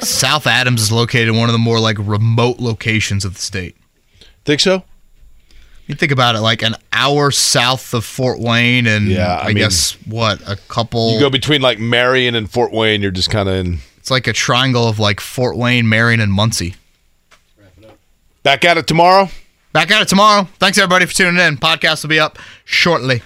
South 0.04 0.46
Adams 0.46 0.82
is 0.82 0.92
located 0.92 1.28
in 1.28 1.36
one 1.36 1.48
of 1.48 1.52
the 1.52 1.58
more 1.58 1.80
like 1.80 1.96
remote 1.98 2.58
locations 2.60 3.24
of 3.24 3.34
the 3.34 3.40
state. 3.40 3.76
Think 4.44 4.60
so? 4.60 4.84
You 5.86 5.94
think 5.94 6.12
about 6.12 6.34
it, 6.34 6.40
like 6.40 6.62
an 6.62 6.74
hour 6.92 7.30
south 7.30 7.94
of 7.94 8.04
Fort 8.04 8.38
Wayne, 8.40 8.86
and 8.86 9.06
Yeah, 9.08 9.36
I 9.36 9.44
I, 9.44 9.46
mean- 9.48 9.56
guess 9.58 9.92
what 10.06 10.40
a 10.48 10.56
couple. 10.68 11.12
You 11.14 11.20
go 11.20 11.30
between 11.30 11.62
like 11.62 11.78
Marion 11.78 12.34
and 12.34 12.50
Fort 12.50 12.72
Wayne, 12.72 13.02
you're 13.02 13.10
just 13.12 13.30
kind 13.30 13.48
of 13.48 13.54
in. 13.54 13.78
it's 13.96 14.10
like 14.10 14.26
a 14.26 14.32
triangle 14.32 14.88
of 14.88 14.98
like 14.98 15.20
Fort 15.20 15.56
Wayne, 15.56 15.88
Marion, 15.88 16.20
and 16.20 16.32
Muncie. 16.32 16.74
Back 18.46 18.64
at 18.64 18.78
it 18.78 18.86
tomorrow. 18.86 19.28
Back 19.72 19.90
at 19.90 20.02
it 20.02 20.06
tomorrow. 20.06 20.46
Thanks 20.60 20.78
everybody 20.78 21.04
for 21.04 21.12
tuning 21.12 21.44
in. 21.44 21.56
Podcast 21.56 22.04
will 22.04 22.10
be 22.10 22.20
up 22.20 22.38
shortly. 22.64 23.20